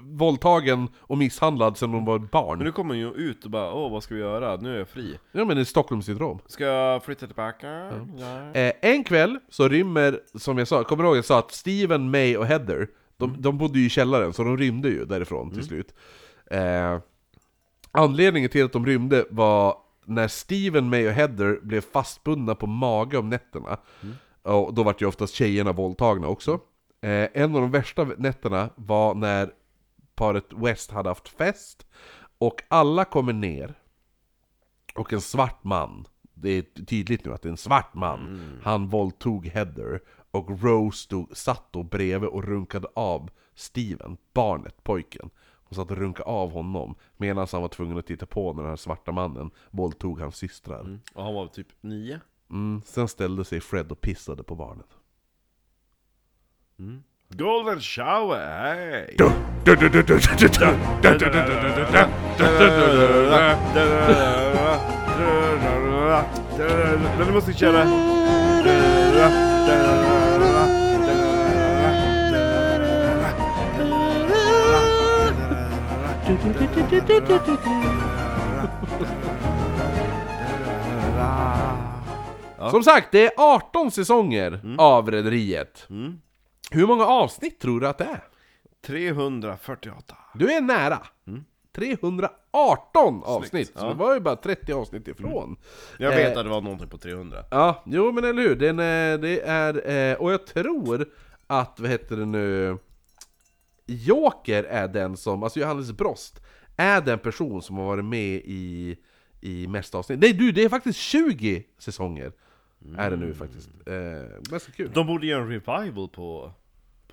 våldtagen 0.02 0.88
och 0.98 1.18
misshandlad 1.18 1.76
sedan 1.76 1.90
hon 1.90 2.04
var 2.04 2.18
barn. 2.18 2.58
Men 2.58 2.66
nu 2.66 2.72
kommer 2.72 2.94
hon 2.94 2.98
ju 2.98 3.10
ut 3.10 3.44
och 3.44 3.50
bara 3.50 3.72
åh 3.72 3.92
vad 3.92 4.02
ska 4.02 4.14
vi 4.14 4.20
göra? 4.20 4.56
Nu 4.56 4.74
är 4.74 4.78
jag 4.78 4.88
fri. 4.88 5.18
Ja 5.32 5.44
men 5.44 5.56
det 5.56 5.62
är 5.62 5.64
Stockholmssyndrom. 5.64 6.38
Ska 6.46 6.64
jag 6.64 7.04
flytta 7.04 7.26
tillbaka? 7.26 7.68
Ja. 8.18 8.60
Eh, 8.60 8.72
en 8.82 9.04
kväll 9.04 9.38
så 9.48 9.68
rymmer, 9.68 10.20
som 10.34 10.58
jag 10.58 10.68
sa, 10.68 10.84
kommer 10.84 11.02
du 11.02 11.08
ihåg 11.08 11.16
jag 11.16 11.24
sa 11.24 11.38
att 11.38 11.52
Steven, 11.52 12.10
May 12.10 12.36
och 12.36 12.46
Heather, 12.46 12.88
de, 13.16 13.42
de 13.42 13.58
bodde 13.58 13.78
ju 13.78 13.86
i 13.86 13.90
källaren 13.90 14.32
så 14.32 14.44
de 14.44 14.58
rymde 14.58 14.88
ju 14.88 15.04
därifrån 15.04 15.50
till 15.50 15.64
slut. 15.64 15.94
Eh, 16.50 16.98
anledningen 17.90 18.50
till 18.50 18.64
att 18.64 18.72
de 18.72 18.86
rymde 18.86 19.24
var 19.30 19.76
när 20.04 20.28
Steven, 20.28 20.90
May 20.90 21.08
och 21.08 21.12
Heather 21.12 21.60
blev 21.62 21.80
fastbundna 21.80 22.54
på 22.54 22.66
mage 22.66 23.18
om 23.18 23.28
nätterna. 23.28 23.78
Och 24.46 24.74
då 24.74 24.82
vart 24.82 25.02
ju 25.02 25.06
oftast 25.06 25.34
tjejerna 25.34 25.72
våldtagna 25.72 26.28
också. 26.28 26.60
Eh, 27.00 27.28
en 27.34 27.54
av 27.54 27.60
de 27.60 27.70
värsta 27.70 28.04
nätterna 28.04 28.70
var 28.76 29.14
när 29.14 29.50
paret 30.14 30.52
West 30.52 30.90
hade 30.90 31.08
haft 31.08 31.28
fest, 31.28 31.86
och 32.38 32.62
alla 32.68 33.04
kommer 33.04 33.32
ner, 33.32 33.74
och 34.94 35.12
en 35.12 35.20
svart 35.20 35.64
man, 35.64 36.06
det 36.34 36.50
är 36.50 36.84
tydligt 36.84 37.24
nu 37.24 37.32
att 37.32 37.42
det 37.42 37.48
är 37.48 37.50
en 37.50 37.56
svart 37.56 37.94
man, 37.94 38.40
han 38.62 38.88
våldtog 38.88 39.46
Heather, 39.46 40.00
och 40.30 40.62
Rose 40.62 40.98
stod, 40.98 41.36
satt 41.36 41.72
då 41.72 41.82
bredvid 41.82 42.28
och 42.28 42.44
runkade 42.44 42.88
av 42.94 43.30
Steven, 43.54 44.16
barnet, 44.34 44.84
pojken. 44.84 45.30
Hon 45.68 45.76
satt 45.76 45.90
och 45.90 45.96
runkade 45.96 46.30
av 46.30 46.50
honom, 46.52 46.94
medan 47.16 47.46
han 47.52 47.62
var 47.62 47.68
tvungen 47.68 47.98
att 47.98 48.06
titta 48.06 48.26
på 48.26 48.52
när 48.52 48.62
den 48.62 48.70
här 48.70 48.76
svarta 48.76 49.12
mannen 49.12 49.50
våldtog 49.70 50.20
hans 50.20 50.36
systrar. 50.36 50.98
Och 51.14 51.24
han 51.24 51.34
var 51.34 51.46
typ 51.46 51.68
nio. 51.80 52.20
Mm, 52.50 52.82
sen 52.84 53.08
ställde 53.08 53.44
sig 53.44 53.60
Fred 53.60 53.92
och 53.92 54.00
pissade 54.00 54.42
på 54.42 54.54
barnet. 54.54 54.86
Golden 57.28 57.80
shower, 57.80 58.58
hej! 58.58 59.16
Du 67.18 67.32
måste 67.32 67.52
köra... 67.52 67.86
Som 82.70 82.82
sagt, 82.82 83.12
det 83.12 83.26
är 83.26 83.32
18 83.36 83.90
säsonger 83.90 84.76
av 84.78 85.10
Rederiet. 85.10 85.86
Mm. 85.90 86.20
Hur 86.70 86.86
många 86.86 87.06
avsnitt 87.06 87.60
tror 87.60 87.80
du 87.80 87.88
att 87.88 87.98
det 87.98 88.04
är? 88.04 88.24
348. 88.86 90.16
Du 90.34 90.52
är 90.52 90.60
nära! 90.60 91.06
Mm. 91.26 91.44
318 91.76 93.22
avsnitt! 93.24 93.72
Så 93.74 93.84
ja. 93.84 93.88
det 93.88 93.94
var 93.94 94.14
ju 94.14 94.20
bara 94.20 94.36
30 94.36 94.72
avsnitt 94.72 95.08
ifrån. 95.08 95.56
Jag 95.98 96.10
vet 96.10 96.32
Eh, 96.32 96.38
att 96.38 96.44
det 96.44 96.50
var 96.50 96.60
någonting 96.60 96.88
på 96.88 96.98
300. 96.98 97.44
Ja, 97.50 97.82
jo 97.86 98.12
men 98.12 98.24
eller 98.24 98.42
hur, 98.42 98.56
Den 98.56 98.78
är, 98.78 99.18
det 99.18 99.40
är, 99.40 99.90
eh, 99.90 100.16
och 100.16 100.32
jag 100.32 100.46
tror 100.46 101.08
att, 101.46 101.80
vad 101.80 101.90
heter 101.90 102.16
det 102.16 102.26
nu, 102.26 102.78
Joker 103.86 104.64
är 104.64 104.88
den 104.88 105.16
som, 105.16 105.42
alltså 105.42 105.60
Johannes 105.60 105.92
Brost, 105.92 106.40
är 106.76 107.00
den 107.00 107.18
person 107.18 107.62
som 107.62 107.76
har 107.76 107.84
varit 107.84 108.04
med 108.04 108.42
i, 108.44 108.96
i 109.40 109.66
mest 109.66 109.94
avsnitt. 109.94 110.20
Nej 110.20 110.32
du, 110.32 110.52
det 110.52 110.64
är 110.64 110.68
faktiskt 110.68 110.98
20 110.98 111.64
säsonger! 111.78 112.32
Är 112.98 113.10
det 113.10 113.16
nu 113.16 113.34
faktiskt. 113.34 113.70
Eh, 113.86 113.94
ganska 114.50 114.72
kul. 114.72 114.90
De 114.94 115.06
borde 115.06 115.26
göra 115.26 115.42
en 115.42 115.48
revival 115.48 116.08
på... 116.08 116.52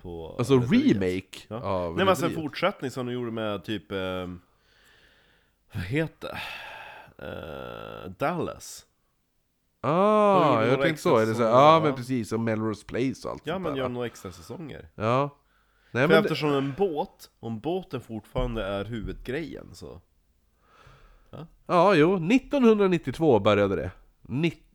på 0.02 0.34
Alltså 0.38 0.54
Rederiet. 0.58 0.96
remake 0.96 1.38
Ja. 1.48 1.56
av 1.62 1.90
Nej 1.96 1.96
men 2.04 2.08
alltså 2.08 2.24
en 2.24 2.30
Rederiet. 2.30 2.50
fortsättning 2.50 2.90
som 2.90 3.06
de 3.06 3.12
gjorde 3.12 3.30
med 3.30 3.64
typ... 3.64 3.92
Eh, 3.92 4.26
vad 5.74 5.82
heter 5.84 6.28
det? 6.28 6.40
Eh, 7.26 8.10
Dallas. 8.18 8.86
De 9.80 9.88
Ah, 9.90 10.50
gjorde 10.54 10.66
jag 10.66 10.72
några 10.72 10.82
tänkte 10.82 11.02
så, 11.02 11.16
är 11.16 11.20
det 11.20 11.26
så 11.26 11.30
extra 11.32 11.44
ja 11.46 11.50
säsonger, 11.52 11.80
men 11.86 11.94
precis, 11.96 12.28
som 12.28 12.44
Melrose 12.44 12.86
Place 12.86 13.28
och 13.28 13.32
allt 13.32 13.42
Ja 13.44 13.54
sånt 13.54 13.62
men 13.62 13.72
där, 13.72 13.78
gör 13.78 13.84
va? 13.88 13.92
några 13.94 14.06
extra 14.06 14.32
säsonger. 14.32 14.88
Ja. 14.94 15.30
Nej, 15.90 16.02
För 16.02 16.14
men 16.14 16.22
det, 16.22 16.28
eftersom 16.28 16.50
en 16.52 16.72
båt, 16.78 17.30
om 17.40 17.60
båten 17.60 18.00
fortfarande 18.00 18.64
är 18.64 18.84
huvudgrejen 18.84 19.66
så... 19.74 20.00
ja, 21.66 21.94
jo, 21.94 22.16
1992 22.16 23.38
började 23.40 23.76
det. 23.76 23.90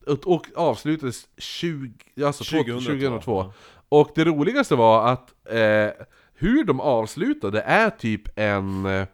Och, 0.10 0.28
och 0.28 0.46
avslutades 0.56 1.28
20, 1.38 1.92
alltså 2.26 2.44
2002. 2.44 2.80
2002, 2.80 2.86
2002. 2.86 3.42
ja. 3.44 3.54
Och 3.90 4.12
det 4.16 4.26
roligaste 4.26 4.76
var 4.76 5.08
att 5.12 5.34
eh, 5.50 6.06
hur 6.34 6.64
de 6.64 6.80
avslutade 6.80 7.62
är 7.62 7.90
typ 7.90 8.22
en... 8.36 8.86
eh, 8.86 9.06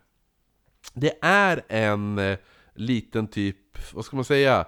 Det 0.94 1.14
är 1.22 1.62
en 1.68 2.18
eh, 2.20 2.38
liten 2.76 3.28
typ, 3.28 3.58
vad 3.94 4.06
ska 4.06 4.16
man 4.16 4.26
säga? 4.26 4.66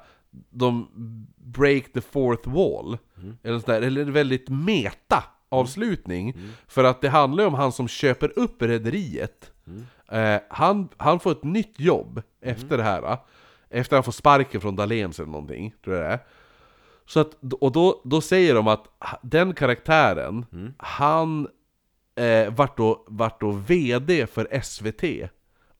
De 0.49 0.87
break 1.35 1.93
the 1.93 2.01
fourth 2.01 2.49
wall. 2.49 2.97
Eller, 3.43 3.59
sådär, 3.59 3.81
eller 3.81 4.01
en 4.01 4.13
väldigt 4.13 4.49
meta 4.49 5.23
avslutning. 5.49 6.37
För 6.67 6.83
att 6.83 7.01
det 7.01 7.09
handlar 7.09 7.43
ju 7.43 7.47
om 7.47 7.53
han 7.53 7.71
som 7.71 7.87
köper 7.87 8.39
upp 8.39 8.61
rederiet. 8.61 9.51
Eh, 10.11 10.37
han, 10.49 10.89
han 10.97 11.19
får 11.19 11.31
ett 11.31 11.43
nytt 11.43 11.79
jobb 11.79 12.21
efter 12.41 12.77
det 12.77 12.83
här. 12.83 13.17
Efter 13.69 13.95
att 13.95 13.97
han 13.97 14.03
får 14.03 14.11
sparken 14.11 14.61
från 14.61 14.75
Dahléns 14.75 15.19
eller 15.19 15.31
någonting, 15.31 15.73
tror 15.83 15.95
jag 15.95 16.05
det 16.05 16.13
är. 16.13 16.19
Så 17.05 17.19
att, 17.19 17.53
och 17.53 17.71
då, 17.71 18.01
då 18.03 18.21
säger 18.21 18.55
de 18.55 18.67
att 18.67 18.85
den 19.21 19.53
karaktären, 19.53 20.45
han 20.77 21.47
eh, 22.15 22.53
vart, 22.53 22.77
då, 22.77 23.05
vart 23.07 23.41
då 23.41 23.51
VD 23.51 24.27
för 24.27 24.61
SVT 24.61 25.29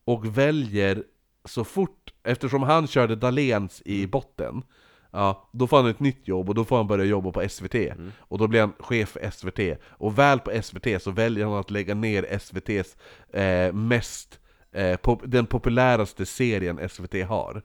och 0.04 0.38
väljer 0.38 1.04
så 1.44 1.64
fort, 1.64 2.12
eftersom 2.22 2.62
han 2.62 2.86
körde 2.86 3.16
Dahléns 3.16 3.82
i 3.84 4.06
botten 4.06 4.62
Ja, 5.10 5.48
då 5.52 5.66
får 5.66 5.76
han 5.76 5.86
ett 5.86 6.00
nytt 6.00 6.28
jobb 6.28 6.48
och 6.48 6.54
då 6.54 6.64
får 6.64 6.76
han 6.76 6.86
börja 6.86 7.04
jobba 7.04 7.32
på 7.32 7.48
SVT 7.48 7.74
Och 8.18 8.38
då 8.38 8.46
blir 8.46 8.60
han 8.60 8.72
chef 8.78 9.08
för 9.08 9.30
SVT 9.30 9.80
Och 9.88 10.18
väl 10.18 10.38
på 10.38 10.62
SVT 10.62 11.02
så 11.02 11.10
väljer 11.10 11.44
han 11.44 11.54
att 11.54 11.70
lägga 11.70 11.94
ner 11.94 12.22
SVT's 12.22 12.96
eh, 13.40 13.72
mest 13.72 14.40
eh, 14.78 14.96
pop- 14.96 15.22
Den 15.24 15.46
populäraste 15.46 16.26
serien 16.26 16.88
SVT 16.88 17.14
har. 17.28 17.62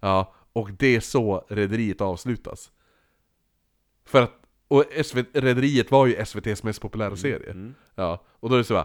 Ja, 0.00 0.34
och 0.52 0.70
det 0.78 0.96
är 0.96 1.00
så 1.00 1.44
Rederiet 1.48 2.00
avslutas. 2.00 2.70
För 4.04 4.22
att, 4.22 4.32
och 4.68 4.84
Rederiet 5.32 5.90
var 5.90 6.06
ju 6.06 6.16
SVT's 6.16 6.64
mest 6.64 6.80
populära 6.80 7.16
serie. 7.16 7.54
Ja, 7.94 8.24
och 8.30 8.48
då 8.48 8.54
är 8.54 8.58
det 8.58 8.64
så 8.64 8.74
här, 8.76 8.84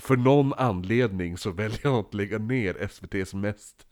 för 0.00 0.16
någon 0.16 0.52
anledning 0.52 1.38
så 1.38 1.50
väljer 1.50 1.84
han 1.90 1.94
att 2.00 2.14
lägga 2.14 2.38
ner 2.38 2.74
SVT's 2.74 3.36
mest 3.36 3.86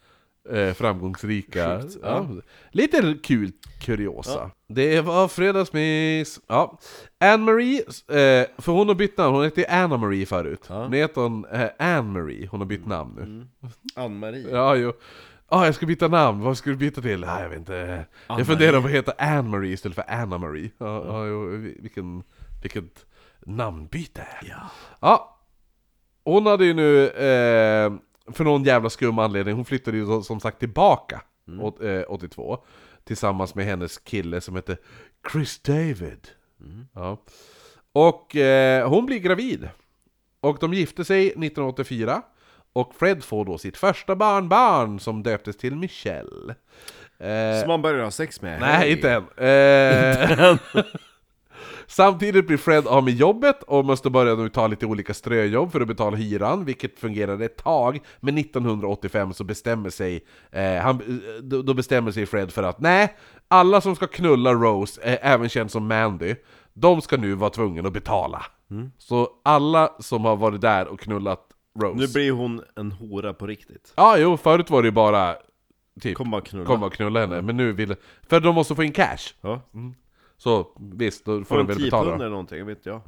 eh, 0.53 0.75
framgångsrika 0.75 1.81
Sjukt, 1.83 1.97
ja. 2.03 2.27
Lite 2.71 3.19
kul 3.23 3.53
kuriosa 3.81 4.51
Det 4.69 5.01
var 5.01 5.29
fredagsmys 5.29 6.41
Ja, 6.47 6.79
Anne-Marie, 7.21 7.79
eh, 8.09 8.47
för 8.59 8.73
hon 8.73 8.89
har 8.89 8.95
bytt 8.95 9.17
namn, 9.19 9.35
hon 9.35 9.45
hette 9.45 9.67
Anna-Marie 9.69 10.27
förut 10.27 10.67
Ja. 10.69 10.89
Nu 10.89 10.97
heter 10.97 11.21
hon 11.21 11.45
eh, 11.45 11.69
Anne-Marie, 11.79 12.47
hon 12.51 12.61
har 12.61 12.67
bytt 12.67 12.87
namn 12.87 13.15
nu 13.15 13.69
Ann-Marie. 13.95 14.49
Ja, 14.51 14.75
jo. 14.77 14.93
Ah, 15.49 15.65
jag 15.65 15.75
ska 15.75 15.87
byta 15.87 16.09
namn, 16.09 16.41
vad 16.41 16.59
ska 16.59 16.71
du 16.71 16.77
byta 16.77 17.01
till? 17.03 17.25
Ah, 17.25 17.41
jag 17.43 17.49
vet 17.49 17.59
inte. 17.59 18.05
Jag 18.29 18.47
funderar 18.47 18.81
på 18.81 18.87
att 18.87 18.93
heta 18.93 19.13
Anne-Marie 19.19 19.73
istället 19.73 19.95
för 19.95 20.05
Anna-Marie. 20.09 20.71
Ja, 20.79 21.05
ja, 21.07 21.27
jo, 21.27 21.47
vi- 21.47 21.77
vilken, 21.81 22.23
vilket 22.63 23.07
namnbyte. 23.47 24.27
Ja. 24.43 24.57
ja. 25.01 25.39
Hon 26.25 26.47
hade 26.47 26.65
ju 26.65 26.75
nu, 26.75 27.09
eh, 27.09 27.93
för 28.33 28.45
någon 28.45 28.65
jävla 28.65 28.91
skum 28.91 29.19
anledning, 29.19 29.55
hon 29.55 29.65
flyttade 29.65 29.97
ju 29.97 30.23
som 30.23 30.41
sagt 30.41 30.59
tillbaka 30.59 31.23
åt, 31.61 31.83
eh, 31.83 32.03
82. 32.09 32.65
Tillsammans 33.05 33.55
med 33.55 33.65
hennes 33.67 33.99
kille 33.99 34.41
som 34.41 34.57
heter 34.57 34.77
Chris 35.33 35.59
David. 35.59 36.29
Ja. 36.95 37.23
Och 37.93 38.37
eh, 38.37 38.89
hon 38.89 39.07
blir 39.07 39.19
gravid. 39.19 39.69
Och 40.41 40.59
de 40.61 40.75
gifte 40.75 41.05
sig 41.05 41.27
1984 41.27 42.23
Och 42.73 42.95
Fred 42.95 43.25
får 43.25 43.45
då 43.45 43.59
sitt 43.59 43.77
första 43.77 44.17
barnbarn 44.17 45.01
som 45.01 45.23
döptes 45.23 45.57
till 45.57 45.77
Michelle 45.77 46.55
eh, 47.19 47.61
Som 47.61 47.69
man 47.69 47.83
börjar 47.83 48.05
ha 48.05 48.11
sex 48.11 48.43
med? 48.43 48.61
Nej, 48.61 48.77
Hej. 48.77 48.93
inte 48.93 49.11
än. 49.13 49.25
Eh, 49.37 50.85
Samtidigt 51.87 52.47
blir 52.47 52.57
Fred 52.57 52.87
av 52.87 53.05
med 53.05 53.15
jobbet 53.15 53.63
och 53.63 53.85
måste 53.85 54.11
börja 54.11 54.35
nu 54.35 54.49
ta 54.49 54.67
lite 54.67 54.87
olika 54.87 55.15
ströjobb 55.15 55.73
för 55.73 55.81
att 55.81 55.89
betala 55.89 56.17
hyran, 56.17 56.65
vilket 56.65 56.99
fungerade 56.99 57.45
ett 57.45 57.57
tag. 57.57 58.01
Men 58.21 58.39
1985 58.39 59.33
så 59.35 59.45
bestämmer 59.45 59.91
sig, 59.91 60.25
eh, 60.51 60.75
han, 60.77 61.01
eh, 61.01 61.43
då 61.43 61.75
bestämmer 61.75 62.11
sig 62.13 62.27
Fred 62.27 62.53
för 62.53 62.63
att 62.63 62.81
nej, 62.81 63.17
alla 63.49 63.81
som 63.81 63.97
ska 63.97 64.07
knulla 64.07 64.55
Rose, 64.55 65.03
eh, 65.03 65.33
även 65.33 65.49
känd 65.49 65.71
som 65.71 65.87
Mandy, 65.89 66.35
de 66.75 67.01
ska 67.03 67.17
nu 67.17 67.35
vara 67.35 67.51
tvungna 67.51 67.87
att 67.89 67.93
betala. 67.93 68.43
Så 68.99 69.29
alla 69.45 69.93
som 69.99 70.25
har 70.25 70.37
varit 70.37 70.61
där 70.61 70.89
och 70.89 71.01
knullat 71.01 71.41
Rose... 71.81 71.99
Nu 71.99 72.09
blir 72.09 72.33
hon 72.33 72.63
en 72.77 72.93
hora 72.93 73.33
på 73.35 73.47
riktigt. 73.47 73.93
Ja, 73.97 74.19
jo, 74.19 74.37
förut 74.37 74.71
var 74.71 74.83
det 74.83 74.87
ju 74.87 74.93
bara 74.93 75.37
typ 76.01 76.17
Kom 76.17 76.31
bara 76.31 76.41
knulla. 76.41 76.67
komma 76.67 76.87
och 76.87 76.93
knulla 76.93 77.21
henne, 77.21 77.43
men 77.43 77.57
nu 77.57 77.73
vill... 77.73 77.95
För 78.29 78.41
de 78.41 78.55
måste 78.55 78.75
få 78.75 78.83
in 78.83 78.93
cash. 78.93 79.35
Ja. 79.41 79.61
Så 80.39 80.67
visst, 80.81 81.25
då 81.25 81.45
får 81.45 81.57
de 81.57 81.67
väl 81.67 81.77
10 81.77 81.85
betala. 81.85 82.09
då. 82.11 82.15
eller 82.15 82.29
någonting, 82.29 82.67
vet 82.67 82.87
jag. 82.87 83.01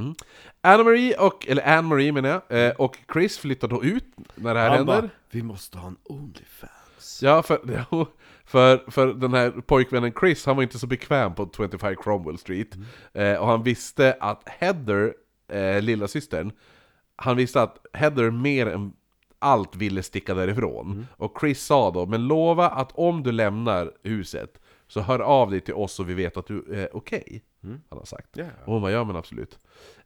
Anna-Marie 0.61 1.17
och, 1.19 1.49
eller 1.49 1.63
Anne-Marie 1.63 2.13
menar 2.13 2.43
jag, 2.49 2.67
eh, 2.67 2.73
och 2.73 2.97
Chris 3.13 3.39
flyttar 3.39 3.69
då 3.69 3.85
ut 3.85 4.05
när 4.35 4.55
det 4.55 4.61
här 4.61 4.69
Han 4.69 4.77
händer. 4.79 5.03
bara, 5.03 5.11
vi 5.31 5.43
måste 5.43 5.79
ha 5.79 5.89
en 5.89 5.97
Onlyfans. 6.05 7.21
Ja, 7.23 7.43
för, 7.43 7.61
ja, 7.91 8.07
för, 8.45 8.91
för 8.91 9.07
den 9.07 9.35
här 9.35 9.51
pojkvännen 9.51 10.13
Chris, 10.21 10.47
han 10.47 10.57
var 10.57 10.63
inte 10.63 10.79
så 10.79 10.87
bekväm 10.87 11.35
på 11.35 11.51
25 11.57 11.97
Cromwell 11.97 12.39
Street. 12.39 12.75
Eh, 13.13 13.35
och 13.35 13.47
han 13.47 13.63
visste 13.63 14.17
att 14.21 14.49
Heather, 14.49 15.15
eh, 15.53 15.83
lilla 15.83 16.09
systern, 16.09 16.53
han 17.17 17.37
visste 17.37 17.63
att 17.63 17.79
Heather 17.93 18.31
mer 18.31 18.67
än 18.67 18.93
allt 19.39 19.77
ville 19.77 20.03
sticka 20.03 20.35
därifrån. 20.35 21.07
Och 21.17 21.37
Chris 21.41 21.65
sa 21.65 21.91
då, 21.91 22.07
men 22.07 22.27
lova 22.29 22.69
att 22.69 22.93
om 22.95 23.23
du 23.23 23.33
lämnar 23.33 23.93
huset, 24.03 24.61
så 24.89 25.01
hör 25.01 25.19
av 25.19 25.51
dig 25.51 25.61
till 25.61 25.75
oss 25.75 25.93
så 25.93 26.03
vi 26.03 26.15
vet 26.15 26.37
att 26.37 26.47
du 26.47 26.65
är 26.73 26.97
okej. 26.97 27.45
Han 27.63 27.99
har 27.99 28.05
sagt. 28.05 28.29
Ja. 28.33 28.45
Och 28.65 28.73
hon 28.73 28.83
bara, 28.83 28.93
ja 28.93 29.05
men 29.05 29.17
absolut. 29.17 29.59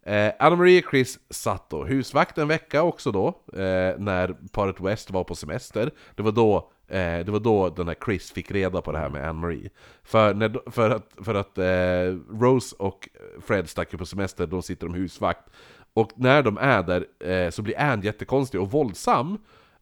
Eh, 0.02 0.32
Anna-Marie 0.38 0.82
och 0.84 0.90
Chris 0.90 1.18
satt 1.30 1.70
då 1.70 1.84
husvakt 1.84 2.38
en 2.38 2.48
vecka 2.48 2.82
också 2.82 3.12
då, 3.12 3.28
eh, 3.52 3.98
när 3.98 4.36
paret 4.52 4.80
West 4.80 5.10
var 5.10 5.24
på 5.24 5.34
semester. 5.34 5.90
Det 6.14 6.22
var 6.22 6.32
då 6.32 6.72
Eh, 6.92 7.24
det 7.24 7.28
var 7.28 7.40
då 7.40 7.68
den 7.68 7.88
här 7.88 7.96
Chris 8.04 8.32
fick 8.32 8.50
reda 8.50 8.82
på 8.82 8.92
det 8.92 8.98
här 8.98 9.08
med 9.08 9.28
Anne-Marie. 9.28 9.70
För, 10.02 10.34
när, 10.34 10.70
för 10.70 10.90
att, 10.90 11.12
för 11.16 11.34
att 11.34 11.58
eh, 11.58 12.38
Rose 12.40 12.76
och 12.78 13.08
Fred 13.46 13.68
stack 13.68 13.92
ju 13.92 13.98
på 13.98 14.06
semester, 14.06 14.46
då 14.46 14.62
sitter 14.62 14.86
de 14.86 14.94
husvakt. 14.94 15.50
Och 15.94 16.10
när 16.16 16.42
de 16.42 16.58
är 16.58 16.82
där 16.82 17.06
eh, 17.30 17.50
så 17.50 17.62
blir 17.62 17.80
Anne 17.80 18.04
jättekonstig 18.04 18.60
och 18.60 18.70
våldsam. 18.70 19.38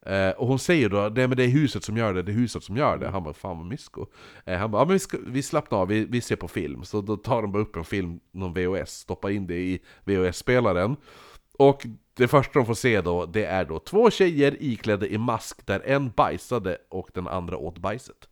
Eh, 0.06 0.30
och 0.30 0.46
hon 0.46 0.58
säger 0.58 0.88
då 0.88 1.12
Nej 1.14 1.28
men 1.28 1.36
det 1.36 1.44
är 1.44 1.48
huset 1.48 1.84
som 1.84 1.96
gör 1.96 2.14
det, 2.14 2.22
det 2.22 2.32
är 2.32 2.36
huset 2.36 2.64
som 2.64 2.76
gör 2.76 2.98
det. 2.98 3.08
Han 3.08 3.22
bara 3.22 3.34
'Fan 3.34 3.58
vad 3.58 3.72
mysko' 3.72 4.06
eh, 4.44 4.58
Han 4.58 4.70
bara 4.70 4.82
ja, 4.82 4.86
men 4.86 4.92
vi, 4.92 4.98
ska, 4.98 5.18
vi 5.26 5.42
slappnar 5.42 5.78
av, 5.78 5.88
vi, 5.88 6.04
vi 6.04 6.20
ser 6.20 6.36
på 6.36 6.48
film. 6.48 6.84
Så 6.84 7.00
då 7.00 7.16
tar 7.16 7.42
de 7.42 7.52
bara 7.52 7.62
upp 7.62 7.76
en 7.76 7.84
film, 7.84 8.20
någon 8.32 8.54
VHS, 8.54 8.90
stoppar 8.90 9.30
in 9.30 9.46
det 9.46 9.58
i 9.58 9.80
VHS-spelaren. 10.04 10.96
Och 11.58 11.86
det 12.14 12.28
första 12.28 12.58
de 12.58 12.66
får 12.66 12.74
se 12.74 13.00
då, 13.00 13.26
det 13.26 13.44
är 13.44 13.64
då 13.64 13.78
två 13.78 14.10
tjejer 14.10 14.56
iklädda 14.60 15.06
i 15.06 15.18
mask 15.18 15.66
där 15.66 15.80
en 15.84 16.10
bajsade 16.10 16.78
och 16.90 17.10
den 17.14 17.28
andra 17.28 17.56
åt 17.56 17.78
bajset. 17.78 18.28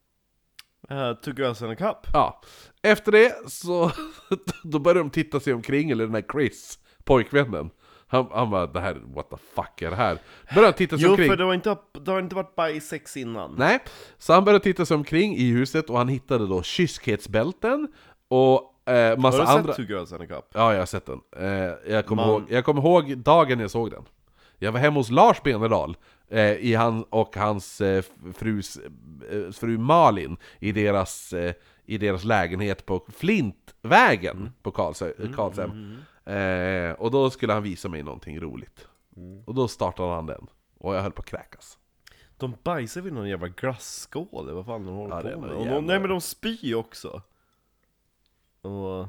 Uh, 0.91 1.15
two 1.15 1.35
girls 1.39 1.63
and 1.63 1.73
a 1.73 1.77
cup. 1.77 2.11
Ja, 2.13 2.41
efter 2.83 3.13
det 3.13 3.51
så 3.51 3.93
då 4.63 4.79
börjar 4.79 4.99
de 4.99 5.11
titta 5.11 5.41
sig 5.41 5.53
omkring, 5.53 5.91
eller 5.91 6.05
den 6.05 6.15
här 6.15 6.25
Chris, 6.33 6.79
pojkvännen. 7.05 7.71
Han, 8.11 8.27
han 8.33 8.51
bara, 8.51 8.67
det 8.67 8.81
här, 8.81 8.97
what 9.15 9.31
the 9.31 9.37
fuck 9.55 9.83
är 9.83 9.91
det 9.91 9.97
här? 9.97 10.19
Börjar 10.55 10.67
han 10.69 10.73
titta 10.75 10.97
sig 10.97 11.05
Jo, 11.05 11.11
omkring. 11.11 11.29
för 11.31 11.37
det 11.37 11.45
har 11.45 11.55
inte, 11.55 11.77
det 12.05 12.11
har 12.11 12.19
inte 12.21 12.35
varit 12.35 12.55
bajsex 12.57 13.17
innan. 13.17 13.55
Nej, 13.59 13.79
så 14.19 14.33
han 14.33 14.45
började 14.45 14.63
titta 14.65 14.87
sig 14.87 14.95
omkring 14.95 15.37
i 15.37 15.51
huset 15.53 15.91
och 15.91 15.99
han 15.99 16.09
hittade 16.09 16.47
då 16.47 16.63
kyskhetsbälten 16.63 17.89
Och 18.29 18.75
eh, 18.91 19.09
Har 19.11 19.17
massa 19.17 19.39
du 19.41 19.47
sett 19.47 19.57
andra... 19.57 19.73
Two 19.73 19.83
Girls 19.83 20.13
and 20.13 20.23
a 20.23 20.27
Cup? 20.27 20.45
Ja, 20.55 20.73
jag 20.73 20.79
har 20.81 20.87
sett 20.87 21.07
den. 21.07 21.21
Eh, 21.37 21.93
jag, 21.93 22.07
kommer 22.07 22.23
Man- 22.27 22.31
ihåg, 22.35 22.43
jag 22.49 22.65
kommer 22.65 22.83
ihåg 22.83 23.19
dagen 23.19 23.61
jag 23.61 23.71
såg 23.71 23.91
den. 23.91 24.03
Jag 24.59 24.73
var 24.73 24.81
hemma 24.81 24.97
hos 25.01 25.11
Lars 25.11 25.43
Benedal 25.43 25.97
eh, 26.31 26.53
i 26.53 26.75
han, 26.75 27.03
och 27.11 27.37
hans 27.37 27.81
eh, 27.81 28.03
frus, 28.39 28.77
eh, 28.77 29.53
fru 29.53 29.79
Malin 29.79 30.37
i 30.61 30.73
deras, 30.73 31.33
eh, 31.33 31.53
i 31.87 31.99
deras 31.99 32.25
lägenhet 32.25 32.87
på 32.87 33.05
Flintvägen 33.17 34.37
Mm. 34.37 34.53
på 34.63 34.71
Karlsö- 34.71 35.35
Karlshem. 35.35 35.97
Eh, 36.35 36.93
och 36.93 37.11
då 37.11 37.31
skulle 37.31 37.53
han 37.53 37.63
visa 37.63 37.89
mig 37.89 38.03
någonting 38.03 38.41
roligt. 38.41 38.87
Mm. 39.17 39.43
Och 39.47 39.55
då 39.55 39.69
startade 39.69 40.15
han 40.15 40.27
den. 40.27 40.47
Och 40.79 40.95
jag 40.95 41.03
höll 41.03 41.13
på 41.13 41.21
att 41.21 41.27
kräkas. 41.27 41.79
De 42.37 42.55
bajsar 42.63 43.01
vid 43.01 43.13
någon 43.13 43.29
jävla 43.29 43.49
glasskål, 43.49 44.45
eller 44.45 44.53
vad 44.53 44.67
fan 44.67 44.87
de 44.87 44.95
håller 44.95 45.17
Ja, 45.17 45.35
på 45.35 45.41
med. 45.41 45.51
Och 45.51 45.61
jävla- 45.65 45.75
de, 45.75 45.87
nej 45.87 46.01
men 46.01 46.11
de 46.11 46.21
spyr 46.21 46.75
också. 46.75 47.23
Och... 48.63 49.07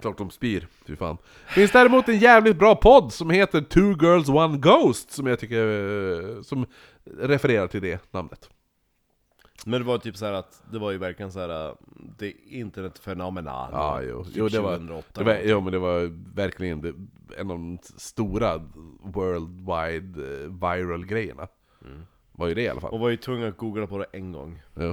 Klart 0.00 0.18
de 0.18 0.30
spyr, 0.30 0.68
fy 0.86 0.96
fan. 0.96 1.16
Finns 1.46 1.72
däremot 1.72 2.08
en 2.08 2.18
jävligt 2.18 2.56
bra 2.58 2.76
podd 2.76 3.12
som 3.12 3.30
heter 3.30 3.60
Two 3.60 4.04
Girls 4.04 4.28
One 4.28 4.58
Ghost, 4.58 5.10
som 5.10 5.26
jag 5.26 5.38
tycker, 5.38 5.66
eh, 6.36 6.42
som 6.42 6.66
refererar 7.04 7.66
till 7.66 7.82
det 7.82 8.12
namnet. 8.12 8.50
Men 9.66 9.80
det 9.80 9.86
var 9.86 9.98
typ 9.98 10.16
så 10.16 10.24
här 10.24 10.32
att, 10.32 10.62
det 10.72 10.78
var 10.78 10.90
ju 10.90 10.98
verkligen 10.98 11.32
så 11.32 11.40
här 11.40 11.68
äh, 11.68 11.74
det 12.18 12.32
internetfenomenal. 12.46 13.70
Ja, 13.72 14.02
jo, 14.02 14.24
Typ 14.24 14.36
jo 14.36 14.48
det 14.48 14.60
var, 14.60 14.76
2008 14.76 15.08
det 15.14 15.24
var, 15.24 15.40
jo, 15.44 15.60
men 15.60 15.72
det 15.72 15.78
var 15.78 16.34
verkligen 16.34 16.80
det, 16.80 16.94
en 17.38 17.50
av 17.50 17.58
de 17.58 17.78
stora 17.82 18.60
worldwide 19.02 20.42
eh, 20.42 20.50
viral 20.50 21.06
grejerna. 21.06 21.48
Var 22.36 22.48
ju 22.48 22.54
det 22.54 22.62
i 22.62 22.68
alla 22.68 22.80
fall. 22.80 22.90
Och 22.90 23.00
var 23.00 23.08
ju 23.08 23.16
tvungen 23.16 23.48
att 23.48 23.56
googla 23.56 23.86
på 23.86 23.98
det 23.98 24.06
en 24.12 24.32
gång. 24.32 24.62
Jo. 24.74 24.88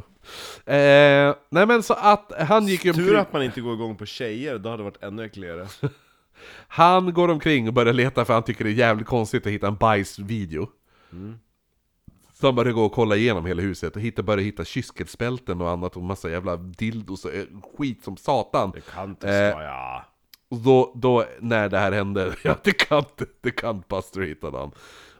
Eh, 0.74 1.36
nej 1.50 1.68
men 1.68 1.84
så 1.84 1.94
att 1.94 2.32
han 2.38 2.68
gick 2.68 2.86
ju 2.86 2.94
Tur 2.94 3.16
att 3.18 3.34
man 3.34 3.44
inte 3.44 3.62
går 3.62 3.74
igång 3.74 3.96
på 3.96 4.06
tjejer, 4.06 4.58
då 4.58 4.70
hade 4.70 4.80
det 4.80 4.84
varit 4.84 5.04
ännu 5.04 5.26
äckligare. 5.26 5.68
han 6.68 7.14
går 7.14 7.30
omkring 7.30 7.68
och 7.68 7.74
börjar 7.74 7.94
leta 7.94 8.26
för 8.26 8.34
han 8.34 8.44
tycker 8.44 8.64
det 8.64 8.70
är 8.70 8.74
jävligt 8.74 9.08
konstigt 9.08 9.46
att 9.46 9.52
hitta 9.52 9.68
en 9.68 9.76
bajsvideo. 9.76 10.68
Så 12.42 12.48
han 12.48 12.56
börjar 12.56 12.74
gå 12.74 12.84
och 12.86 12.92
kolla 12.92 13.16
igenom 13.16 13.46
hela 13.46 13.62
huset 13.62 13.96
och 13.96 14.02
hitta, 14.02 14.24
börjar 14.24 14.44
hitta 14.44 14.66
kyskhetsbälten 14.66 15.62
och 15.62 15.70
annat 15.70 15.96
och 15.98 16.04
massa 16.04 16.30
jävla 16.30 16.56
dildos 16.58 17.26
och 17.26 17.34
eh, 17.34 17.44
skit 17.78 18.04
som 18.04 18.18
satan. 18.18 18.72
Det 18.76 18.82
kan 18.94 19.10
inte 19.10 19.30
Eh, 19.30 19.52
stå, 19.52 19.62
ja. 19.62 20.06
Och 20.50 20.58
då, 20.58 20.92
då 20.96 21.26
när 21.40 21.70
det 21.70 21.78
här 21.78 21.92
hände, 21.92 22.36
ja 22.44 22.56
det 22.64 22.72
kan, 22.72 23.04
det 23.42 23.52
kan 23.52 23.84
Buster 23.90 24.22
hittade 24.22 24.58
han. 24.58 24.72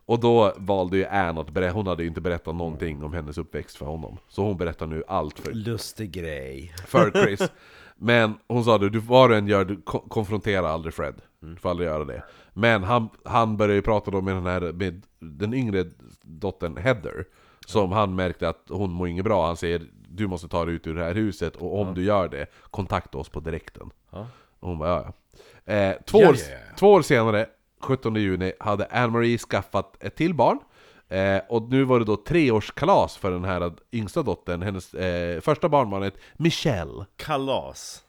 Och 0.06 0.20
då 0.20 0.54
valde 0.58 0.98
ju 0.98 1.06
Anne 1.06 1.42
att 1.42 1.50
berätta, 1.50 1.74
hon 1.74 1.88
hade 1.88 2.04
ju 2.04 2.10
inte 2.10 2.22
berättat 2.22 2.56
någonting 2.56 3.04
om 3.04 3.14
hennes 3.14 3.38
uppväxt 3.38 3.78
för 3.78 3.86
honom. 3.86 4.18
Så 4.30 4.44
hon 4.44 4.58
berättar 4.58 4.86
nu 4.88 5.04
allt 5.08 5.40
för, 5.40 5.52
Lustig 5.54 6.12
grej. 6.12 6.74
för 6.88 7.12
Chris. 7.26 7.52
Men 7.96 8.34
hon 8.48 8.64
sa 8.64 8.78
det, 8.78 8.90
du 8.90 9.00
vad 9.00 9.30
du 9.30 9.36
än 9.38 9.48
gör, 9.48 9.66
du 9.66 9.82
ko- 9.82 10.00
konfrontera 10.10 10.70
aldrig 10.70 10.94
Fred. 10.94 11.16
Du 11.40 11.56
får 11.56 11.70
aldrig 11.70 11.90
göra 11.90 12.06
det. 12.06 12.24
Men 12.54 12.84
han, 12.84 13.10
han 13.26 13.58
började 13.58 13.76
ju 13.76 13.82
prata 13.82 14.12
då 14.12 14.22
med 14.22 14.36
den 14.36 14.46
här, 14.46 14.62
med 14.62 15.06
den 15.20 15.54
yngre 15.54 15.86
dottern 16.22 16.78
Heather. 16.78 17.26
Som 17.68 17.92
han 17.92 18.16
märkte 18.16 18.50
att 18.50 18.66
hon 18.70 18.92
mår 18.92 19.08
inget 19.08 19.26
bra, 19.26 19.46
han 19.48 19.58
säger 19.58 19.88
du 20.10 20.28
måste 20.28 20.48
ta 20.48 20.66
dig 20.66 20.76
ut 20.76 20.88
ur 20.88 20.96
det 20.96 21.04
här 21.04 21.14
huset 21.16 21.56
och 21.56 21.82
om 21.82 21.94
du 21.94 22.04
gör 22.04 22.28
det, 22.28 22.46
kontakta 22.72 23.18
oss 23.18 23.30
på 23.30 23.40
direkten. 23.40 23.90
Ja. 24.12 24.28
Och 24.60 24.70
hon 24.70 24.78
bara 24.78 24.90
ja, 24.90 25.14
ja. 25.66 25.74
Eh, 25.74 25.96
två, 26.06 26.22
Ja, 26.22 26.30
år, 26.30 26.36
ja, 26.36 26.52
ja. 26.52 26.76
två 26.78 26.92
år 26.92 27.02
senare, 27.02 27.48
17 27.80 28.16
juni, 28.16 28.54
hade 28.60 28.86
Anne-Marie 28.86 29.38
skaffat 29.38 30.04
ett 30.04 30.16
till 30.16 30.34
barn. 30.34 30.60
Eh, 31.10 31.42
och 31.50 31.70
nu 31.70 31.84
var 31.84 32.00
det 32.00 32.06
då 32.06 32.16
treårskalas 32.16 33.18
för 33.18 33.32
den 33.32 33.44
här 33.46 33.74
yngsta 33.92 34.24
dottern, 34.24 34.62
hennes 34.62 34.94
eh, 34.94 35.42
första 35.42 35.70
barnbarnet, 35.70 36.14
Michelle. 36.38 37.06
Kalas. 37.16 38.04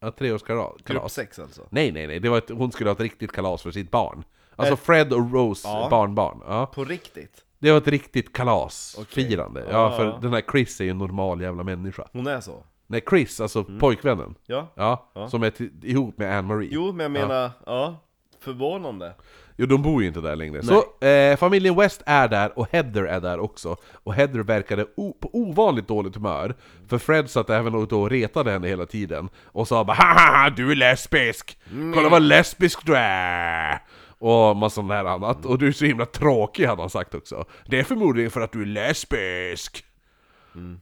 Ja, 0.00 0.10
treårskalas. 0.10 0.72
Grupp. 0.84 1.10
6 1.10 1.38
alltså. 1.38 1.62
Nej, 1.70 1.92
nej, 1.92 2.06
nej, 2.06 2.20
det 2.20 2.28
var 2.28 2.38
ett, 2.38 2.50
hon 2.50 2.72
skulle 2.72 2.90
ha 2.90 2.94
ett 2.94 3.00
riktigt 3.00 3.32
kalas 3.32 3.62
för 3.62 3.70
sitt 3.70 3.90
barn. 3.90 4.24
Alltså 4.56 4.76
Fred 4.76 5.12
och 5.12 5.32
Rose 5.32 5.68
Ja. 5.68 5.88
barnbarn. 5.90 6.42
Ja. 6.46 6.66
På 6.66 6.84
riktigt. 6.84 7.44
Det 7.58 7.70
var 7.70 7.78
ett 7.78 7.88
riktigt 7.88 8.32
kalas, 8.32 8.96
Okej. 9.00 9.24
firande. 9.28 9.66
Ja, 9.70 9.96
för 9.96 10.18
den 10.22 10.32
här 10.32 10.42
Chris 10.50 10.80
är 10.80 10.84
ju 10.84 10.90
en 10.90 10.98
normal 10.98 11.40
jävla 11.40 11.62
människa. 11.62 12.08
Hon 12.12 12.26
är 12.26 12.40
så. 12.40 12.62
Nej, 12.86 13.02
Chris, 13.10 13.40
alltså 13.40 13.64
pojkvännen. 13.64 14.34
Ja. 14.46 14.72
Ja, 14.74 15.28
som 15.30 15.42
är 15.42 15.50
till, 15.50 15.70
ihop 15.82 16.18
med 16.18 16.38
Anne-Marie. 16.38 16.68
Jo, 16.72 16.92
men 16.92 17.00
jag 17.04 17.10
menar, 17.10 17.50
ja. 17.66 17.96
Förvånande. 18.40 19.14
Jo, 19.60 19.66
de 19.66 19.82
bor 19.82 20.02
ju 20.02 20.08
inte 20.08 20.20
där 20.20 20.36
längre. 20.36 20.62
Så 20.62 21.06
eh, 21.06 21.36
familjen 21.36 21.76
West 21.76 22.02
är 22.06 22.28
där 22.28 22.58
och 22.58 22.66
Heather 22.72 23.02
är 23.02 23.20
där 23.20 23.40
också. 23.40 23.76
Och 23.92 24.14
Heather 24.14 24.40
verkade 24.40 24.84
på 25.20 25.30
ovanligt 25.32 25.88
dåligt 25.88 26.14
humör. 26.14 26.54
För 26.88 26.98
Fred 26.98 27.30
satt 27.30 27.50
även 27.50 27.74
och 27.74 27.88
då 27.88 28.08
retade 28.08 28.50
henne 28.50 28.68
hela 28.68 28.86
tiden. 28.86 29.28
Och 29.44 29.68
sa 29.68 29.84
bara 29.84 29.94
Haha, 29.94 30.50
du 30.50 30.70
är 30.70 30.76
lesbisk! 30.76 31.58
Kolla 31.94 32.08
vad 32.08 32.22
lesbisk 32.22 32.86
du 32.86 32.96
är! 32.96 33.78
Och 34.18 34.56
massa 34.56 34.74
sånt 34.74 34.92
annat. 34.92 35.44
Och 35.44 35.58
du 35.58 35.68
är 35.68 35.72
så 35.72 35.84
himla 35.84 36.06
tråkig 36.06 36.66
hade 36.66 36.82
han 36.82 36.90
sagt 36.90 37.14
också. 37.14 37.44
Det 37.66 37.78
är 37.78 37.84
förmodligen 37.84 38.30
för 38.30 38.40
att 38.40 38.52
du 38.52 38.62
är 38.62 38.66
lesbisk! 38.66 39.84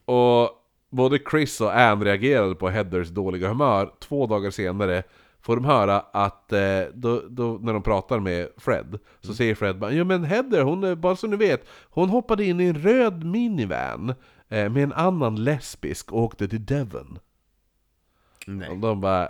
Och 0.05 0.51
både 0.91 1.19
Chris 1.31 1.61
och 1.61 1.79
Anne 1.79 2.05
reagerade 2.05 2.55
på 2.55 2.69
Heathers 2.69 3.09
dåliga 3.09 3.49
humör. 3.49 3.91
Två 4.01 4.27
dagar 4.27 4.51
senare 4.51 5.03
får 5.47 5.57
de 5.57 5.65
höra 5.65 6.01
att, 6.01 6.53
eh, 6.53 6.83
då, 6.95 7.23
då, 7.29 7.59
när 7.63 7.73
de 7.73 7.83
pratar 7.83 8.21
med 8.21 8.49
Fred, 8.57 8.99
så 9.21 9.35
säger 9.35 9.55
Fred 9.55 9.79
bara 9.79 9.91
Jo 9.91 10.05
men 10.05 10.25
Heather, 10.25 10.63
hon, 10.63 11.01
bara 11.01 11.17
så 11.17 11.27
ni 11.27 11.37
vet, 11.37 11.67
hon 11.91 12.09
hoppade 12.09 12.45
in 12.45 12.61
i 12.61 12.65
en 12.65 12.79
röd 12.79 13.25
minivan 13.25 14.15
eh, 14.49 14.71
med 14.71 14.77
en 14.83 14.93
annan 14.93 15.45
lesbisk 15.45 16.13
och 16.13 16.23
åkte 16.23 16.49
till 16.49 16.67
Devon. 16.67 17.19
Nej. 18.47 18.69
Och 18.69 18.79
de 18.79 19.01
bara 19.01 19.29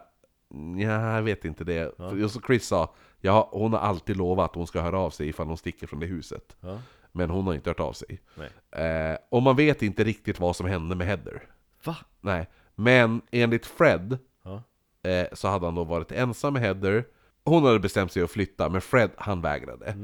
Ja, 0.78 1.14
jag 1.14 1.22
vet 1.22 1.44
inte 1.44 1.64
det. 1.64 1.92
Just 2.14 2.34
så 2.34 2.40
Chris 2.46 2.66
sa 2.66 2.94
Ja, 3.20 3.48
hon 3.52 3.72
har 3.72 3.80
alltid 3.80 4.16
lovat 4.16 4.50
att 4.50 4.56
hon 4.56 4.66
ska 4.66 4.80
höra 4.80 4.98
av 4.98 5.10
sig 5.10 5.28
ifall 5.28 5.46
hon 5.46 5.56
sticker 5.56 5.86
från 5.86 6.00
det 6.00 6.06
huset. 6.06 6.56
Ja. 6.60 6.78
Men 7.12 7.30
hon 7.30 7.46
har 7.46 7.54
inte 7.54 7.70
hört 7.70 7.80
av 7.80 7.92
sig. 7.92 8.20
Eh, 8.70 9.18
och 9.28 9.42
man 9.42 9.56
vet 9.56 9.82
inte 9.82 10.04
riktigt 10.04 10.40
vad 10.40 10.56
som 10.56 10.66
hände 10.66 10.94
med 10.94 11.06
Heather. 11.06 11.42
Va? 11.84 11.96
Nej, 12.20 12.48
men 12.74 13.20
enligt 13.30 13.66
Fred 13.66 14.12
Ja. 14.12 14.18
Eh, 15.06 15.26
så 15.32 15.48
hade 15.48 15.66
han 15.66 15.74
då 15.74 15.84
varit 15.84 16.12
ensam 16.12 16.52
med 16.52 16.62
Heather. 16.62 17.04
Hon 17.44 17.64
hade 17.64 17.78
bestämt 17.78 18.12
sig 18.12 18.22
att 18.22 18.30
flytta, 18.30 18.68
men 18.68 18.80
Fred 18.80 19.10
han 19.16 19.40
vägrade. 19.40 19.96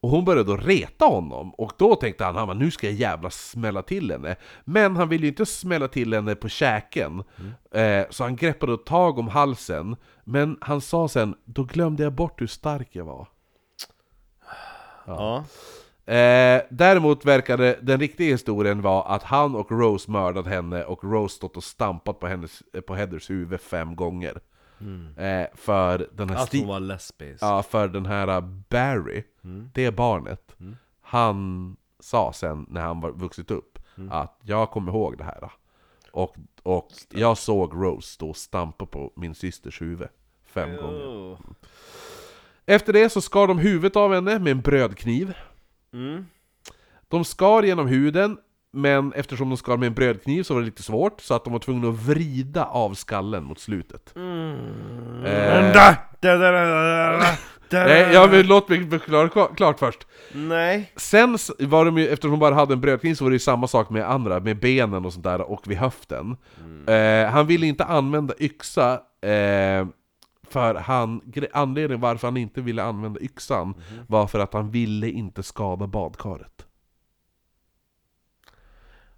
Och 0.00 0.10
hon 0.10 0.24
började 0.24 0.50
då 0.50 0.56
reta 0.56 1.04
honom, 1.04 1.54
och 1.54 1.72
då 1.76 1.94
tänkte 1.94 2.24
han, 2.24 2.36
han 2.36 2.46
bara, 2.46 2.58
nu 2.58 2.70
ska 2.70 2.86
jag 2.86 2.96
jävla 2.96 3.30
smälla 3.30 3.82
till 3.82 4.10
henne. 4.10 4.36
Men 4.64 4.96
han 4.96 5.08
ville 5.08 5.22
ju 5.22 5.28
inte 5.28 5.46
smälla 5.46 5.88
till 5.88 6.14
henne 6.14 6.34
på 6.34 6.48
käken, 6.48 7.24
eh, 7.70 8.04
så 8.10 8.24
han 8.24 8.36
greppade 8.36 8.76
tag 8.78 9.18
om 9.18 9.28
halsen. 9.28 9.96
Men 10.24 10.58
han 10.60 10.80
sa 10.80 11.08
sen, 11.08 11.34
då 11.44 11.64
glömde 11.64 12.02
jag 12.02 12.12
bort 12.12 12.40
hur 12.40 12.46
stark 12.46 12.88
jag 12.92 13.04
var. 13.04 13.28
Ja. 15.06 15.44
Eh, 16.06 16.62
däremot 16.70 17.24
verkade 17.24 17.78
den 17.82 18.00
riktiga 18.00 18.32
historien 18.32 18.82
vara 18.82 19.02
att 19.02 19.22
han 19.22 19.54
och 19.54 19.72
Rose 19.72 20.10
mördat 20.10 20.46
henne 20.46 20.84
och 20.84 21.04
Rose 21.04 21.36
stått 21.36 21.56
och 21.56 21.64
stampat 21.64 22.20
på, 22.20 22.26
hennes, 22.26 22.62
på 22.86 22.94
Heathers 22.94 23.30
huvud 23.30 23.60
fem 23.60 23.96
gånger. 23.96 24.40
Eh, 25.16 25.46
för 25.54 26.08
den 26.12 26.30
här 26.30 26.42
Att 26.42 26.52
hon 26.52 26.66
var 26.66 26.80
lesbisk. 26.80 27.42
Ja, 27.42 27.62
för 27.62 27.88
den 27.88 28.06
här 28.06 28.28
uh, 28.28 28.48
Barry, 28.68 29.22
det 29.72 29.90
barnet, 29.90 30.56
han 31.00 31.76
sa 32.00 32.32
sen 32.32 32.66
när 32.68 32.80
han 32.80 33.00
var 33.00 33.10
vuxit 33.10 33.50
upp 33.50 33.78
att 34.10 34.40
jag 34.42 34.70
kommer 34.70 34.92
ihåg 34.92 35.18
det 35.18 35.24
här. 35.24 35.50
Och, 36.12 36.36
och 36.62 36.88
jag 37.10 37.38
såg 37.38 37.74
Rose 37.74 38.08
stå 38.08 38.28
och 38.28 38.36
stampa 38.36 38.86
på 38.86 39.12
min 39.16 39.34
systers 39.34 39.82
huvud 39.82 40.08
fem 40.46 40.76
gånger. 40.76 41.06
Oh. 41.06 41.38
Efter 42.66 42.92
det 42.92 43.10
så 43.10 43.20
skar 43.20 43.46
de 43.46 43.58
huvudet 43.58 43.96
av 43.96 44.14
henne 44.14 44.38
med 44.38 44.50
en 44.50 44.60
brödkniv. 44.60 45.34
Mm. 45.94 46.26
De 47.08 47.24
skar 47.24 47.62
genom 47.62 47.86
huden, 47.86 48.36
men 48.72 49.12
eftersom 49.12 49.48
de 49.50 49.56
skar 49.56 49.76
med 49.76 49.86
en 49.86 49.94
brödkniv 49.94 50.42
så 50.42 50.54
var 50.54 50.60
det 50.60 50.64
lite 50.66 50.82
svårt, 50.82 51.20
så 51.20 51.34
att 51.34 51.44
de 51.44 51.52
var 51.52 51.60
tvungna 51.60 51.88
att 51.88 51.94
vrida 51.94 52.64
av 52.64 52.94
skallen 52.94 53.44
mot 53.44 53.58
slutet. 53.58 54.12
Mm. 54.16 54.54
Eh, 55.24 55.72
nej, 57.70 58.08
ja, 58.14 58.26
men 58.30 58.46
låt 58.46 58.68
mig 58.68 58.90
förklara 58.90 59.28
kla- 59.28 59.54
klart 59.54 59.78
först. 59.78 60.06
Nej. 60.32 60.92
Sen 60.96 61.38
var 61.58 61.84
de 61.84 61.98
ju, 61.98 62.08
eftersom 62.08 62.30
de 62.30 62.40
bara 62.40 62.54
hade 62.54 62.72
en 62.72 62.80
brödkniv 62.80 63.14
så 63.14 63.24
var 63.24 63.30
det 63.30 63.34
ju 63.34 63.38
samma 63.38 63.66
sak 63.68 63.90
med 63.90 64.10
andra, 64.10 64.40
med 64.40 64.58
benen 64.60 65.04
och 65.04 65.12
sånt 65.12 65.24
där, 65.24 65.40
och 65.50 65.70
vid 65.70 65.78
höften. 65.78 66.36
Eh, 66.86 67.30
han 67.30 67.46
ville 67.46 67.66
inte 67.66 67.84
använda 67.84 68.34
yxa, 68.40 68.92
eh, 69.22 69.86
för 70.54 70.74
han, 70.74 71.32
anledningen 71.52 72.00
varför 72.00 72.28
han 72.28 72.36
inte 72.36 72.60
ville 72.60 72.82
använda 72.82 73.20
yxan 73.20 73.74
var 74.08 74.26
för 74.26 74.38
att 74.38 74.54
han 74.54 74.70
ville 74.70 75.10
inte 75.10 75.42
skada 75.42 75.86
badkaret. 75.86 76.66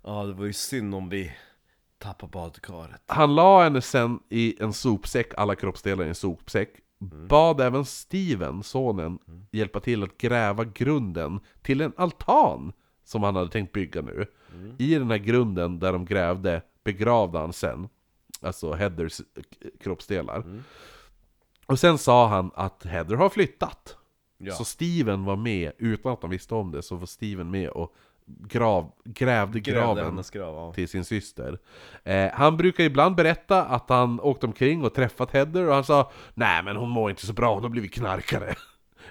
Ja, 0.03 0.25
det 0.25 0.33
var 0.33 0.45
ju 0.45 0.53
synd 0.53 0.95
om 0.95 1.09
vi 1.09 1.33
tappade 1.99 2.31
badkaret. 2.31 3.03
Han 3.07 3.35
la 3.35 3.63
henne 3.63 3.81
sen 3.81 4.19
i 4.29 4.63
en 4.63 4.73
sopsäck, 4.73 5.33
alla 5.37 5.55
kroppsdelar 5.55 6.05
i 6.05 6.09
en 6.09 6.15
sopsäck. 6.15 6.71
Bad 7.29 7.61
även 7.61 7.85
Steven, 7.85 8.63
sonen, 8.63 9.19
hjälpa 9.51 9.81
till 9.81 10.03
att 10.03 10.19
gräva 10.19 10.65
grunden 10.65 11.41
till 11.63 11.81
en 11.81 11.93
altan 11.97 12.73
som 13.05 13.23
han 13.23 13.37
hade 13.37 13.51
tänkt 13.51 13.73
bygga 13.73 14.03
nu. 14.03 14.27
I 14.79 14.95
den 14.95 15.11
här 15.11 15.19
grunden 15.19 15.79
där 15.79 15.93
de 15.93 16.05
grävde 16.05 16.63
begravde 16.85 17.39
han 17.39 17.53
sen 17.53 17.89
alltså 18.41 18.73
Heathers 18.73 19.21
kroppsdelar. 19.81 20.45
Och 21.67 21.79
sen 21.79 21.99
sa 21.99 22.29
han 22.29 22.51
att 22.55 22.85
Heather 22.85 23.15
har 23.17 23.29
flyttat. 23.29 23.97
Ja. 24.39 24.55
Så 24.55 24.65
Steven 24.65 25.25
var 25.25 25.37
med, 25.37 25.73
utan 25.79 26.13
att 26.13 26.23
han 26.23 26.31
visste 26.31 26.55
om 26.55 26.73
det, 26.73 26.83
så 26.83 26.97
var 26.97 27.07
Steven 27.07 27.51
med 27.51 27.69
och 27.69 27.95
grav, 28.27 28.93
grävde 29.05 29.61
Grävde 29.61 29.61
graven 29.61 30.23
grav, 30.33 30.55
ja. 30.55 30.73
till 30.73 30.89
sin 30.89 31.05
syster. 31.05 31.59
Eh, 32.05 32.31
han 32.33 32.57
brukar 32.57 32.85
ibland 32.85 33.17
berätta 33.17 33.65
att 33.65 33.89
han 33.89 34.21
åkt 34.21 34.45
omkring 34.45 34.85
och 34.85 34.95
träffat 34.95 35.31
Heather 35.31 35.69
och 35.69 35.75
han 35.75 35.85
sa 35.85 36.11
Nej 36.35 36.63
men 36.63 36.77
hon 36.77 36.89
mår 36.89 37.11
inte 37.11 37.27
så 37.27 37.33
bra, 37.33 37.55
hon 37.55 37.63
har 37.63 37.71
blivit 37.71 37.95
knarkare. 37.95 38.55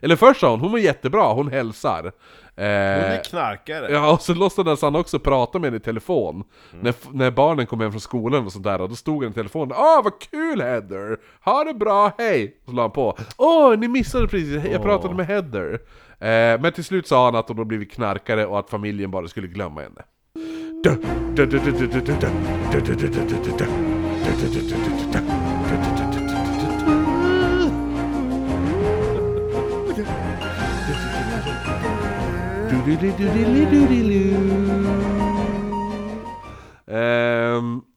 Eller 0.01 0.15
först 0.15 0.39
sa 0.39 0.49
hon, 0.49 0.59
hon 0.59 0.71
mår 0.71 0.79
jättebra, 0.79 1.33
hon 1.33 1.47
hälsar. 1.47 2.11
Hon 2.55 2.65
Eh, 2.65 3.11
är 3.11 3.23
knarkare. 3.23 3.91
Ja, 3.91 4.11
och 4.11 4.21
så 4.21 4.33
låtsades 4.33 4.81
han 4.81 4.95
också 4.95 5.19
prata 5.19 5.59
med 5.59 5.67
henne 5.67 5.77
i 5.77 5.79
telefon. 5.79 6.35
Mm. 6.35 6.83
När, 6.83 6.93
när 7.11 7.31
barnen 7.31 7.65
kom 7.65 7.81
hem 7.81 7.91
från 7.91 8.01
skolan 8.01 8.45
och 8.45 8.51
sånt 8.51 8.63
där, 8.63 8.81
och 8.81 8.89
då 8.89 8.95
stod 8.95 9.23
han 9.23 9.31
i 9.31 9.35
telefon. 9.35 9.71
Åh, 9.71 10.03
vad 10.03 10.19
kul 10.31 10.61
Heather! 10.61 11.17
Ha 11.45 11.63
det 11.63 11.73
bra, 11.73 12.11
hej! 12.17 12.57
Så 12.65 12.71
la 12.71 12.81
han 12.81 12.91
på. 12.91 13.17
Åh, 13.37 13.77
ni 13.77 13.87
missade 13.87 14.27
precis, 14.27 14.63
jag 14.71 14.81
pratade 14.81 15.15
med 15.15 15.27
Heather. 15.27 15.79
Eh, 16.19 16.61
men 16.61 16.71
till 16.71 16.83
slut 16.83 17.07
sa 17.07 17.25
han 17.25 17.35
att 17.35 17.47
hon 17.47 17.57
hade 17.57 17.67
blivit 17.67 17.91
knarkare 17.91 18.45
och 18.45 18.59
att 18.59 18.69
familjen 18.69 19.11
bara 19.11 19.27
skulle 19.27 19.47
glömma 19.47 19.81
henne. 19.81 20.01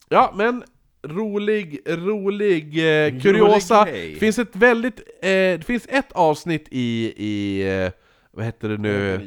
Ja, 0.08 0.32
men 0.36 0.64
rolig, 1.02 1.80
rolig 1.86 2.64
eh, 2.64 3.20
kuriosa. 3.20 3.84
Rolig 3.84 4.18
finns 4.18 4.38
ett 4.38 4.56
väldigt, 4.56 4.98
eh, 4.98 5.28
det 5.30 5.64
finns 5.66 5.86
ett 5.88 6.12
avsnitt 6.12 6.68
i, 6.70 7.14
i 7.16 7.62
eh, 7.84 7.90
vad 8.30 8.44
heter 8.44 8.68
det 8.68 8.78
nu? 8.78 9.20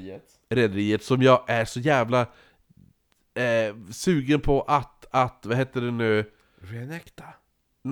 Rederiet. 0.49 1.03
Som 1.03 1.22
jag 1.22 1.43
är 1.48 1.65
så 1.65 1.80
jävla 1.80 2.22
eh, 3.35 3.75
sugen 3.91 4.40
på 4.40 4.61
att, 4.61 5.06
att, 5.11 5.45
vad 5.45 5.57
heter 5.57 5.81
det 5.81 5.91
nu? 5.91 6.25
Renekta. 6.61 7.23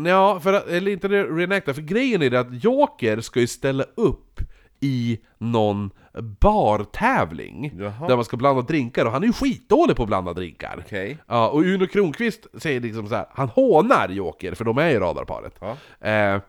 Ja, 0.06 0.40
för 0.40 0.54
att, 0.54 0.68
eller 0.68 0.92
inte 0.92 1.08
det 1.08 1.24
reenacta, 1.24 1.74
för 1.74 1.82
grejen 1.82 2.22
är 2.22 2.30
det 2.30 2.40
att 2.40 2.64
Joker 2.64 3.22
ska 3.22 3.40
ju 3.40 3.48
ställa 3.48 3.86
upp 3.96 4.40
i 4.80 5.20
någon 5.38 5.92
bartävling 6.22 7.72
Jaha. 7.80 8.08
Där 8.08 8.16
man 8.16 8.26
ska 8.26 8.38
blanda 8.38 8.62
drinkar, 8.62 9.06
och 9.06 9.12
han 9.12 9.24
är 9.24 9.28
ju 9.28 9.34
skitdålig 9.34 9.96
på 9.96 10.04
att 10.04 10.08
blanda 10.10 10.34
drinkar 10.34 10.84
Okej. 10.86 11.18
Ja, 11.28 11.50
och 11.50 11.62
Uno 11.62 11.88
Kronqvist 11.88 12.48
säger 12.62 12.80
liksom 12.82 13.08
så 13.08 13.16
här, 13.16 13.26
han 13.32 13.50
hånar 13.50 14.10
Joker, 14.10 14.54
för 14.56 14.66
de 14.66 14.78
är 14.78 14.90
ju 14.90 15.00
radarparet 15.00 15.56
Ja. 15.62 16.08
eh, 16.10 16.42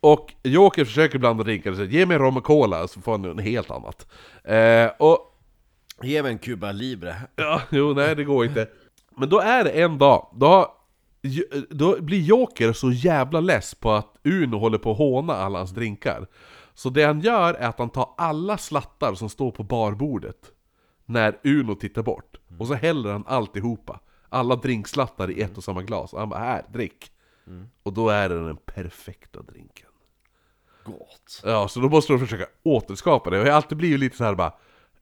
Och 0.00 0.32
Joker 0.42 0.84
försöker 0.84 1.18
blanda 1.18 1.44
drinkar 1.44 1.70
och 1.70 1.76
säger 1.76 1.90
'Ge 1.90 2.06
mig 2.06 2.18
rom 2.18 2.36
och 2.36 2.44
cola' 2.46 2.86
så 2.86 3.00
får 3.00 3.12
han 3.12 3.22
något 3.22 3.44
helt 3.44 3.70
annat 3.70 4.06
eh, 4.44 4.86
Och 4.98 5.32
Ge 6.02 6.22
mig 6.22 6.32
en 6.32 6.38
Cuba 6.38 6.72
Libre. 6.72 7.16
Ja, 7.36 7.60
jo, 7.70 7.92
nej 7.94 8.14
det 8.16 8.24
går 8.24 8.44
inte. 8.44 8.68
Men 9.16 9.28
då 9.28 9.40
är 9.40 9.64
det 9.64 9.70
en 9.70 9.98
dag, 9.98 10.28
då, 10.34 10.46
har- 10.46 10.68
då 11.74 12.00
blir 12.00 12.20
Joker 12.20 12.72
så 12.72 12.90
jävla 12.92 13.40
less 13.40 13.74
på 13.74 13.90
att 13.92 14.14
Uno 14.24 14.56
håller 14.58 14.78
på 14.78 14.90
att 14.90 14.98
håna 14.98 15.34
alla 15.34 15.58
hans 15.58 15.70
drinkar. 15.70 16.26
Så 16.76 16.90
det 16.90 17.04
han 17.04 17.20
gör 17.20 17.54
är 17.54 17.68
att 17.68 17.78
han 17.78 17.90
tar 17.90 18.14
alla 18.16 18.58
slattar 18.58 19.14
som 19.14 19.28
står 19.28 19.50
på 19.50 19.62
barbordet 19.62 20.52
när 21.04 21.38
Uno 21.44 21.74
tittar 21.74 22.02
bort. 22.02 22.36
Och 22.58 22.66
så 22.66 22.74
häller 22.74 23.12
han 23.12 23.24
alltihopa. 23.26 24.00
Alla 24.28 24.56
drinkslattar 24.56 25.30
i 25.30 25.42
ett 25.42 25.56
och 25.56 25.64
samma 25.64 25.82
glas. 25.82 26.12
Och 26.12 26.18
han 26.20 26.28
bara 26.28 26.40
'Här, 26.40 26.64
drick' 26.72 27.10
Och 27.82 27.92
då 27.92 28.08
är 28.08 28.28
det 28.28 28.46
den 28.46 28.56
perfekta 28.56 29.42
drinken. 29.42 29.88
Gott. 30.84 31.42
Ja, 31.44 31.68
så 31.68 31.80
då 31.80 31.88
måste 31.88 32.12
de 32.12 32.18
försöka 32.18 32.46
återskapa 32.62 33.30
det. 33.30 33.40
Och 33.40 33.46
jag 33.46 33.52
har 33.52 33.56
alltid 33.56 33.78
blivit 33.78 34.00
lite 34.00 34.16
så 34.16 34.24
här 34.24 34.34
bara 34.34 34.52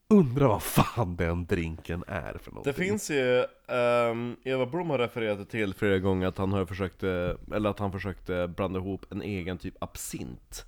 Undrar 0.09 0.49
vad 0.49 0.63
fan 0.63 1.17
den 1.17 1.47
drinken 1.47 2.05
är 2.07 2.39
för 2.39 2.51
någonting. 2.51 2.73
Det 2.73 2.73
finns 2.73 3.11
ju, 3.11 3.45
ehm, 3.69 4.37
Eva 4.45 4.67
Blom 4.67 4.91
har 4.91 4.99
refererat 4.99 5.51
till 5.51 5.75
flera 5.75 5.99
gånger 5.99 6.27
att 6.27 6.39
han 6.39 6.53
har 6.53 6.67
försökt, 6.67 7.03
eh, 7.03 7.31
eller 7.55 7.71
att 7.71 7.79
han 7.79 7.93
försökte 7.93 8.49
blanda 8.57 8.79
ihop 8.79 9.07
en 9.11 9.23
egen 9.23 9.59
typ 9.59 9.75
absint 9.81 10.67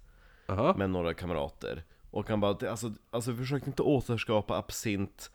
Aha. 0.49 0.75
med 0.77 0.91
några 0.91 1.15
kamrater 1.15 1.85
Och 2.11 2.29
han 2.29 2.41
bara, 2.41 2.71
alltså, 2.71 2.93
alltså 3.11 3.35
försök 3.35 3.67
inte 3.67 3.83
återskapa 3.83 4.57
absint 4.57 5.31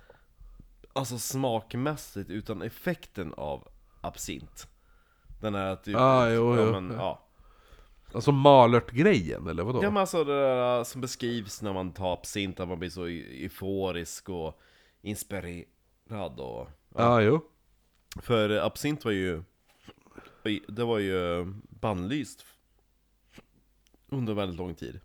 Alltså 0.93 1.17
smakmässigt, 1.19 2.29
utan 2.29 2.61
effekten 2.61 3.33
av 3.33 3.67
absint 4.01 4.67
Den 5.41 5.55
här 5.55 5.75
typ, 5.75 5.95
Ah, 5.97 6.29
jo, 6.29 6.55
ja, 6.55 6.61
jo. 6.65 6.71
men, 6.71 6.91
ja. 6.97 7.27
Alltså 8.13 8.31
Malört-grejen, 8.31 9.47
eller 9.47 9.63
vadå? 9.63 9.83
Ja 9.83 9.89
men 9.89 9.97
alltså 9.97 10.23
det 10.23 10.33
där 10.41 10.83
som 10.83 11.01
beskrivs 11.01 11.61
när 11.61 11.73
man 11.73 11.91
tar 11.93 12.13
absint, 12.13 12.59
att 12.59 12.67
man 12.67 12.79
blir 12.79 12.89
så 12.89 13.07
eu- 13.07 13.43
euforisk 13.43 14.29
och 14.29 14.59
inspirerad 15.01 16.39
och 16.39 16.67
Ja, 16.95 17.21
jo. 17.21 17.41
För 18.21 18.49
absint 18.49 19.05
var 19.05 19.11
ju 19.11 19.43
Det 20.67 20.83
var 20.83 20.99
ju 20.99 21.45
bannlyst 21.69 22.45
Under 24.11 24.33
väldigt 24.33 24.57
lång 24.57 24.75
tid 24.75 24.99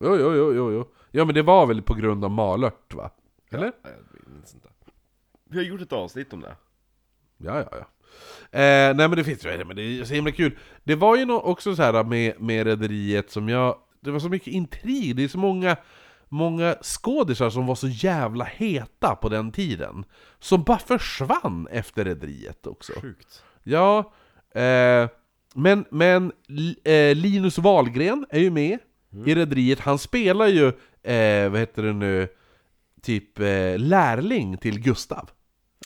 Jo, 0.00 0.16
jo, 0.16 0.34
jo, 0.34 0.54
jo, 0.54 0.72
jo. 0.72 0.88
Ja, 1.10 1.24
men 1.24 1.34
det 1.34 1.42
var 1.42 1.66
väl 1.66 1.82
på 1.82 1.94
grund 1.94 2.24
av 2.24 2.30
Malört, 2.30 2.94
va? 2.94 3.10
Eller? 3.50 3.72
Nej, 3.84 3.94
jag 4.24 4.32
minns 4.32 4.54
inte 4.54 4.68
Vi 5.44 5.56
har 5.56 5.64
gjort 5.64 5.80
ett 5.80 5.92
avsnitt 5.92 6.32
om 6.32 6.40
det 6.40 6.56
Ja, 7.36 7.58
ja, 7.58 7.68
ja. 7.72 7.86
Eh, 8.58 8.94
nej 8.96 9.08
men 9.08 9.10
det 9.10 9.24
finns 9.24 9.44
ju, 9.44 9.64
men 9.64 9.76
det 9.76 9.82
är 9.82 10.04
så 10.04 10.14
himla 10.14 10.32
kul. 10.32 10.58
Det 10.84 10.94
var 10.94 11.16
ju 11.16 11.32
också 11.32 11.76
så 11.76 11.82
här 11.82 12.04
med, 12.04 12.40
med 12.40 12.66
Rederiet 12.66 13.30
som 13.30 13.48
jag... 13.48 13.76
Det 14.00 14.10
var 14.10 14.18
så 14.18 14.28
mycket 14.28 14.48
intrig, 14.48 15.16
det 15.16 15.24
är 15.24 15.28
så 15.28 15.38
många, 15.38 15.76
många 16.28 16.76
skådisar 16.82 17.50
som 17.50 17.66
var 17.66 17.74
så 17.74 17.88
jävla 17.88 18.44
heta 18.44 19.16
på 19.16 19.28
den 19.28 19.52
tiden. 19.52 20.04
Som 20.38 20.62
bara 20.62 20.78
försvann 20.78 21.68
efter 21.70 22.04
Rederiet 22.04 22.66
också. 22.66 22.92
Sjukt 23.00 23.44
Ja, 23.62 24.12
eh, 24.54 25.08
men, 25.54 25.84
men 25.90 26.32
eh, 26.84 27.14
Linus 27.16 27.58
Wahlgren 27.58 28.26
är 28.30 28.40
ju 28.40 28.50
med 28.50 28.78
i 29.26 29.34
Rederiet. 29.34 29.80
Han 29.80 29.98
spelar 29.98 30.46
ju, 30.46 30.66
eh, 31.02 31.50
vad 31.50 31.60
heter 31.60 31.82
det 31.82 31.92
nu, 31.92 32.28
typ 33.02 33.38
eh, 33.38 33.78
lärling 33.78 34.56
till 34.56 34.80
Gustav. 34.80 35.30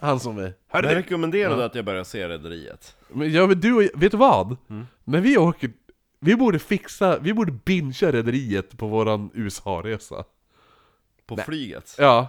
Han 0.01 0.21
som 0.21 0.39
är... 0.39 0.43
Jag 0.43 0.83
Hörru, 0.83 0.89
rekommenderade 0.95 1.65
att 1.65 1.75
jag 1.75 1.85
började 1.85 2.05
se 2.05 2.29
Rederiet 2.29 2.97
men, 3.09 3.33
ja, 3.33 3.47
men 3.47 3.61
du 3.61 3.75
och 3.75 3.83
jag- 3.83 3.91
vet 4.01 4.11
du 4.13 4.17
vad? 4.19 4.57
När 5.05 5.21
vi 5.21 5.39
åker, 5.39 5.71
vi 6.21 6.37
borde 6.37 6.59
fixa, 6.59 7.19
vi 7.19 7.35
borde 7.35 7.53
bingea 7.53 8.13
Rederiet 8.13 8.79
på 8.79 8.87
våran 8.87 9.31
USA-resa. 9.35 10.25
På 11.27 11.37
flyget 11.37 11.95
Ja. 11.99 12.29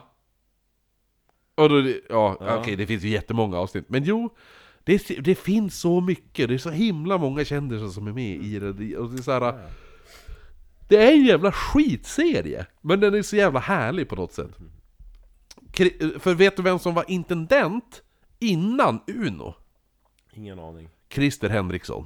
Och 1.55 1.69
då, 1.69 1.79
ja, 2.09 2.37
Ja. 2.39 2.57
okej 2.59 2.75
det 2.75 2.87
finns 2.87 3.03
ju 3.03 3.09
jättemånga 3.09 3.57
avsnitt, 3.57 3.89
men 3.89 4.03
jo 4.03 4.29
det, 4.85 5.07
det 5.07 5.35
finns 5.35 5.79
så 5.79 6.01
mycket, 6.01 6.47
det 6.49 6.53
är 6.53 6.57
så 6.57 6.69
himla 6.69 7.17
många 7.17 7.45
kändisar 7.45 7.87
som 7.87 8.07
är 8.07 8.11
med 8.13 8.35
i 8.43 8.59
det, 8.59 8.67
och 8.97 9.09
det 9.09 9.19
är 9.19 9.21
så 9.23 9.31
här, 9.31 9.53
Det 10.87 11.03
är 11.07 11.11
en 11.13 11.25
jävla 11.25 11.51
skitserie, 11.51 12.65
men 12.81 12.99
den 12.99 13.13
är 13.13 13.21
så 13.21 13.35
jävla 13.35 13.59
härlig 13.59 14.09
på 14.09 14.15
något 14.15 14.33
sätt. 14.33 14.51
Kri- 15.71 16.19
För 16.19 16.33
vet 16.33 16.55
du 16.57 16.63
vem 16.63 16.79
som 16.79 16.93
var 16.93 17.05
intendent 17.07 18.01
innan 18.39 18.99
Uno? 19.07 19.53
Ingen 20.33 20.59
aning. 20.59 20.89
Christer 21.09 21.49
Henriksson. 21.49 22.05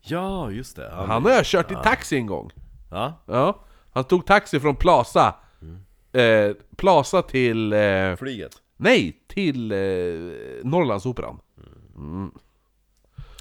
Ja, 0.00 0.50
just 0.50 0.76
det. 0.76 0.90
Han 0.94 1.22
har 1.24 1.30
jag 1.30 1.44
kört 1.46 1.70
i 1.70 1.74
taxi 1.74 2.16
en 2.16 2.26
gång. 2.26 2.50
Ja, 2.90 3.22
Ja, 3.26 3.64
han 3.90 4.04
tog 4.04 4.26
taxi 4.26 4.60
från 4.60 4.76
Plaza. 4.76 5.34
Eh, 6.12 6.52
Plaza 6.76 7.22
till... 7.22 7.72
Eh, 7.72 8.16
flyget. 8.16 8.52
Nej, 8.76 9.16
till 9.28 9.72
eh, 9.72 9.78
Norrlandsoperan. 10.64 11.38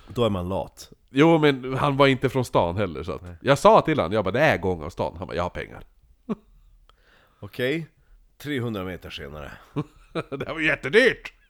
Då 0.08 0.26
är 0.26 0.30
man 0.30 0.50
lat 0.50 0.92
Jo, 1.10 1.38
men 1.38 1.74
han 1.78 1.98
var 1.98 2.08
inte 2.08 2.30
från 2.30 2.46
stan 2.46 2.78
heller 2.78 3.04
så 3.04 3.12
att 3.12 3.22
Jag 3.42 3.58
sa 3.58 3.82
till 3.82 4.00
honom, 4.00 4.14
jag 4.14 4.24
bara 4.24 4.32
det 4.32 4.40
är 4.40 4.58
gång 4.58 4.84
av 4.84 4.90
stan. 4.90 5.16
Han 5.18 5.28
bara, 5.28 5.36
jag 5.36 5.44
har 5.44 5.50
pengar. 5.50 5.84
Okej 7.40 7.88
300 8.38 8.84
meter 8.84 9.10
senare 9.10 9.52
det 10.14 10.48
här 10.48 10.54
var 10.54 10.62
jättedyrt! 10.62 11.34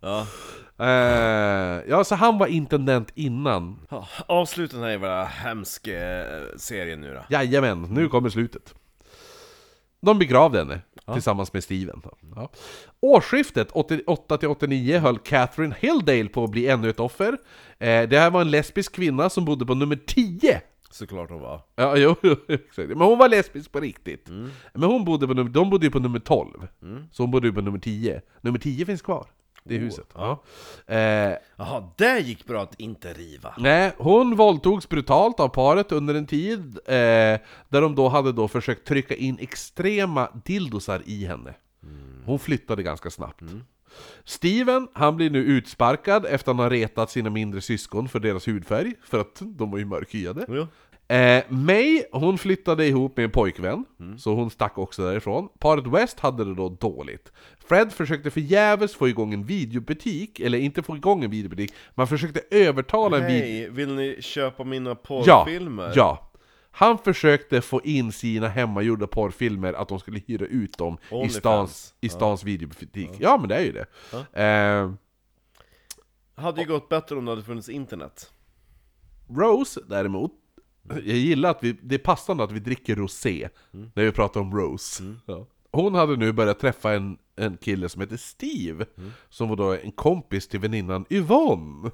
Ja, 0.00 0.26
Eh, 0.78 1.82
ja, 1.88 2.04
så 2.04 2.14
han 2.14 2.38
var 2.38 2.46
intendent 2.46 3.12
innan. 3.14 3.86
ja 3.90 4.08
avsluta 4.26 4.76
den 4.76 4.84
här 4.84 4.90
jävla 4.90 5.24
hemska 5.24 6.26
eh, 6.26 6.42
serien 6.56 7.00
nu 7.00 7.14
då 7.14 7.24
Jajamän, 7.30 7.82
nu 7.82 8.08
kommer 8.08 8.28
slutet. 8.28 8.74
De 10.00 10.18
begravde 10.18 10.58
henne 10.58 10.80
tillsammans 11.12 11.52
med 11.52 11.64
Steven. 11.64 12.02
Ja. 12.36 12.50
Årsskiftet 13.00 13.72
88-89 13.72 14.98
höll 14.98 15.18
Catherine 15.18 15.74
Hilldale 15.80 16.28
på 16.28 16.44
att 16.44 16.50
bli 16.50 16.68
ännu 16.68 16.90
ett 16.90 17.00
offer. 17.00 17.38
Eh, 17.78 18.08
det 18.08 18.18
här 18.18 18.30
var 18.30 18.40
en 18.40 18.50
lesbisk 18.50 18.94
kvinna 18.94 19.30
som 19.30 19.44
bodde 19.44 19.66
på 19.66 19.74
nummer 19.74 19.96
10 20.06 20.60
Såklart 20.90 21.30
hon 21.30 21.40
var 21.40 21.60
Ja, 21.76 21.96
jo. 21.96 22.14
Men 22.76 23.00
hon 23.00 23.18
var 23.18 23.28
lesbisk 23.28 23.72
på 23.72 23.80
riktigt. 23.80 24.28
Men 24.74 24.82
hon 24.82 25.04
bodde 25.04 25.26
på 25.26 25.34
de 25.34 25.70
bodde 25.70 25.86
ju 25.86 25.90
på 25.90 25.98
nummer 25.98 26.18
12. 26.18 26.66
Så 27.12 27.22
hon 27.22 27.30
bodde 27.30 27.46
ju 27.46 27.52
på 27.52 27.60
nummer 27.60 27.78
10. 27.78 28.20
Nummer 28.40 28.58
10 28.58 28.86
finns 28.86 29.02
kvar. 29.02 29.26
Det 29.68 29.74
är 29.74 29.78
huset. 29.78 30.06
Ja. 30.14 30.42
Eh, 30.86 31.32
Jaha, 31.56 31.90
det 31.96 32.18
gick 32.18 32.46
bra 32.46 32.62
att 32.62 32.80
inte 32.80 33.12
riva. 33.12 33.54
nej, 33.58 33.92
hon 33.98 34.36
våldtogs 34.36 34.88
brutalt 34.88 35.40
av 35.40 35.48
paret 35.48 35.92
under 35.92 36.14
en 36.14 36.26
tid, 36.26 36.78
eh, 36.86 36.94
där 37.68 37.80
de 37.80 37.94
då 37.94 38.08
hade 38.08 38.32
då 38.32 38.48
försökt 38.48 38.86
trycka 38.86 39.14
in 39.14 39.38
extrema 39.40 40.28
dildosar 40.44 41.02
i 41.06 41.24
henne. 41.26 41.54
Hon 42.24 42.38
flyttade 42.38 42.82
ganska 42.82 43.10
snabbt. 43.10 43.42
Steven, 44.24 44.88
han 44.92 45.16
blir 45.16 45.30
nu 45.30 45.38
utsparkad 45.44 46.26
efter 46.26 46.50
att 46.50 46.56
han 46.56 46.58
har 46.58 46.70
retat 46.70 47.10
sina 47.10 47.30
mindre 47.30 47.60
syskon 47.60 48.08
för 48.08 48.20
deras 48.20 48.48
hudfärg, 48.48 48.94
för 49.04 49.20
att 49.20 49.42
de 49.44 49.70
var 49.70 49.78
ju 49.78 49.84
mörkhyade. 49.84 50.46
Jo. 50.48 50.66
Eh, 51.08 51.44
May, 51.48 52.02
hon 52.12 52.38
flyttade 52.38 52.86
ihop 52.86 53.16
med 53.16 53.24
en 53.24 53.30
pojkvän, 53.30 53.84
så 54.18 54.34
hon 54.34 54.50
stack 54.50 54.78
också 54.78 55.02
därifrån. 55.02 55.48
Paret 55.58 55.86
West 55.86 56.20
hade 56.20 56.44
det 56.44 56.54
då 56.54 56.68
dåligt. 56.68 57.32
Fred 57.68 57.92
försökte 57.92 58.30
förgäves 58.30 58.94
få 58.94 59.08
igång 59.08 59.34
en 59.34 59.44
videobutik, 59.44 60.40
eller 60.40 60.58
inte 60.58 60.82
få 60.82 60.96
igång 60.96 61.24
en 61.24 61.30
videobutik, 61.30 61.72
man 61.94 62.06
försökte 62.06 62.40
övertala 62.50 63.18
en 63.18 63.26
video... 63.26 63.72
Vill 63.72 63.94
ni 63.94 64.16
köpa 64.22 64.64
mina 64.64 64.90
Ja, 64.90 64.94
porrfilmer? 64.94 65.92
ja. 65.94 66.22
Han 66.70 66.98
försökte 66.98 67.60
få 67.60 67.80
in 67.84 68.12
sina 68.12 68.48
hemmagjorda 68.48 69.06
porrfilmer, 69.06 69.72
att 69.72 69.88
de 69.88 69.98
skulle 70.00 70.20
hyra 70.26 70.46
ut 70.46 70.78
dem 70.78 70.98
i 71.10 71.14
Onlyfans. 71.14 71.36
stans, 71.36 71.94
i 72.00 72.08
stans 72.08 72.44
videobutik. 72.44 73.10
Ja. 73.18 73.36
men 73.40 73.48
det 73.48 73.54
är 73.56 73.60
ju 73.64 73.72
det. 73.72 73.86
Eh, 74.42 74.90
Hade 76.34 76.60
ju 76.60 76.66
gått 76.68 76.88
bättre 76.88 77.16
om 77.16 77.24
det 77.24 77.30
hade 77.30 77.42
funnits 77.42 77.68
internet. 77.68 78.30
Rose 79.28 79.80
däremot, 79.88 80.32
jag 80.88 81.16
gillar 81.16 81.50
att 81.50 81.62
vi, 81.62 81.76
det 81.82 81.94
är 81.94 81.98
passande 81.98 82.44
att 82.44 82.52
vi 82.52 82.60
dricker 82.60 82.96
rosé 82.96 83.48
när 83.70 84.04
vi 84.04 84.12
pratar 84.12 84.40
om 84.40 84.56
Rose. 84.56 85.14
Ja. 85.26 85.46
Hon 85.72 85.94
hade 85.94 86.16
nu 86.16 86.32
börjat 86.32 86.58
träffa 86.58 86.92
en, 86.92 87.18
en 87.36 87.56
kille 87.56 87.88
som 87.88 88.00
heter 88.00 88.16
Steve, 88.16 88.86
som 89.28 89.48
var 89.48 89.56
då 89.56 89.72
en 89.72 89.92
kompis 89.92 90.48
till 90.48 90.60
väninnan 90.60 91.04
Yvonne. 91.10 91.90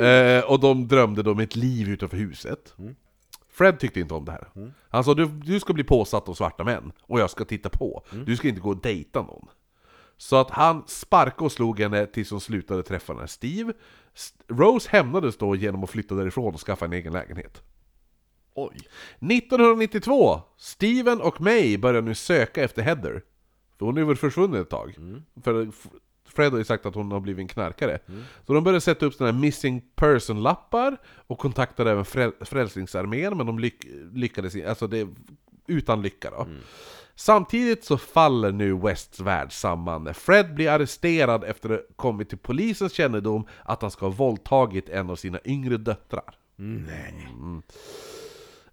Eh, 0.00 0.44
och 0.50 0.60
de 0.60 0.88
drömde 0.88 1.22
då 1.22 1.32
om 1.32 1.40
ett 1.40 1.56
liv 1.56 1.88
utanför 1.88 2.16
huset. 2.16 2.74
Fred 3.50 3.78
tyckte 3.78 4.00
inte 4.00 4.14
om 4.14 4.24
det 4.24 4.32
här. 4.32 4.48
Han 4.88 5.04
sa 5.04 5.14
du, 5.14 5.26
du 5.26 5.60
ska 5.60 5.72
bli 5.72 5.84
påsatt 5.84 6.28
av 6.28 6.34
svarta 6.34 6.64
män, 6.64 6.92
och 7.02 7.20
jag 7.20 7.30
ska 7.30 7.44
titta 7.44 7.68
på. 7.68 8.04
Du 8.26 8.36
ska 8.36 8.48
inte 8.48 8.60
gå 8.60 8.70
och 8.70 8.80
dejta 8.82 9.22
någon. 9.22 9.46
Så 10.16 10.36
att 10.36 10.50
han 10.50 10.82
sparkade 10.86 11.44
och 11.44 11.52
slog 11.52 11.80
henne 11.80 12.06
tills 12.06 12.30
hon 12.30 12.40
slutade 12.40 12.82
träffa 12.82 13.12
den 13.12 13.20
här 13.20 13.26
Steve. 13.26 13.72
Rose 14.48 14.88
hämnades 14.90 15.36
då 15.36 15.56
genom 15.56 15.84
att 15.84 15.90
flytta 15.90 16.14
därifrån 16.14 16.54
och 16.54 16.60
skaffa 16.60 16.84
en 16.84 16.92
egen 16.92 17.12
lägenhet. 17.12 17.62
Oj. 18.60 18.76
1992! 19.20 20.40
Steven 20.56 21.20
och 21.20 21.40
May 21.40 21.76
börjar 21.78 22.02
nu 22.02 22.14
söka 22.14 22.64
efter 22.64 22.82
Heather. 22.82 23.22
För 23.78 23.86
hon 23.86 23.96
ju 23.96 24.02
varit 24.04 24.18
försvunnen 24.18 24.60
ett 24.62 24.70
tag. 24.70 24.94
För 25.44 25.68
F- 25.68 25.86
Fred 26.28 26.52
har 26.52 26.58
ju 26.58 26.64
sagt 26.64 26.86
att 26.86 26.94
hon 26.94 27.12
har 27.12 27.20
blivit 27.20 27.42
en 27.42 27.48
knarkare. 27.48 27.98
Så 28.46 28.52
de 28.52 28.64
började 28.64 28.80
sätta 28.80 29.06
upp 29.06 29.14
sådana 29.14 29.32
här 29.32 29.40
missing 29.40 29.82
person-lappar 29.96 30.96
och 31.26 31.38
kontaktade 31.38 31.90
även 31.90 32.04
Frä- 32.04 32.44
Frälsningsarmén, 32.44 33.36
men 33.36 33.46
de 33.46 33.58
lyck- 33.58 33.86
lyckades 34.12 34.54
inte, 34.56 34.68
alltså 34.68 34.86
det, 34.86 35.08
utan 35.66 36.02
lycka 36.02 36.30
då. 36.30 36.46
Samtidigt 37.14 37.84
så 37.84 37.98
faller 37.98 38.52
nu 38.52 38.72
Wests 38.74 39.20
värld 39.20 39.52
samman 39.52 40.04
när 40.04 40.12
Fred 40.12 40.54
blir 40.54 40.70
arresterad 40.70 41.44
efter 41.44 41.70
att 41.70 41.78
ha 41.80 41.86
kommit 41.96 42.28
till 42.28 42.38
polisens 42.38 42.92
kännedom 42.92 43.46
att 43.64 43.82
han 43.82 43.90
ska 43.90 44.06
ha 44.06 44.10
våldtagit 44.12 44.88
en 44.88 45.10
av 45.10 45.16
sina 45.16 45.38
yngre 45.44 45.76
döttrar. 45.76 46.34
Mm. 46.58 47.62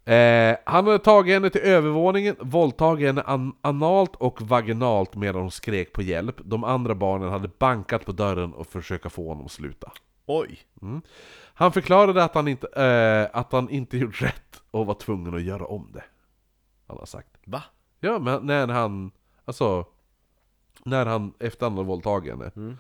Eh, 0.07 0.57
han 0.65 0.85
hade 0.85 0.99
tagit 0.99 1.33
henne 1.33 1.49
till 1.49 1.61
övervåningen, 1.61 2.35
våldtagit 2.39 3.07
henne 3.07 3.21
an 3.21 3.55
analt 3.61 4.15
och 4.15 4.41
vaginalt 4.41 5.15
medan 5.15 5.41
hon 5.41 5.51
skrek 5.51 5.93
på 5.93 6.01
hjälp. 6.01 6.35
De 6.43 6.63
andra 6.63 6.95
barnen 6.95 7.29
hade 7.29 7.47
bankat 7.47 8.05
på 8.05 8.11
dörren 8.11 8.53
och 8.53 8.67
försökt 8.67 9.11
få 9.11 9.27
honom 9.27 9.45
att 9.45 9.51
sluta. 9.51 9.91
Oj. 10.25 10.59
Han 11.53 11.71
förklarade 11.71 12.23
att 12.23 12.35
han 12.35 12.47
inte, 12.47 12.67
eh, 12.67 13.39
att 13.39 13.51
han 13.51 13.69
inte 13.69 13.97
gjort 13.97 14.21
rätt 14.21 14.61
och 14.71 14.85
var 14.85 14.93
tvungen 14.93 15.35
att 15.35 15.41
göra 15.41 15.65
om 15.65 15.89
det. 15.93 16.03
Han 16.87 16.97
har 16.97 17.05
sagt. 17.05 17.29
Va? 17.45 17.63
Ja, 17.99 18.19
men 18.19 18.45
när 18.45 18.67
han... 18.67 19.11
Alltså... 19.45 19.85
När 20.83 21.05
han, 21.05 21.33
efter 21.39 21.65
han 21.65 21.73
hade 21.73 21.87
våldtagit 21.87 22.31
henne. 22.31 22.77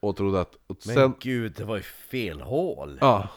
Och 0.00 0.16
trodde 0.16 0.40
att... 0.40 0.54
Och 0.54 0.76
Men 0.86 0.94
sen, 0.94 1.14
gud, 1.20 1.54
det 1.56 1.64
var 1.64 1.76
ju 1.76 1.82
fel 1.82 2.40
hål. 2.40 2.98
Ja, 3.00 3.28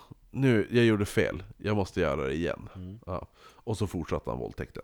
nu, 0.42 0.68
jag 0.72 0.86
gjorde 0.86 1.06
fel. 1.06 1.44
Jag 1.58 1.76
måste 1.76 2.02
göra 2.02 2.22
det 2.28 2.34
igen. 2.34 2.70
Ja. 3.06 3.28
Och 3.54 3.78
så 3.78 3.88
fortsatte 3.88 4.30
han 4.30 4.40
våldtäkten. 4.40 4.84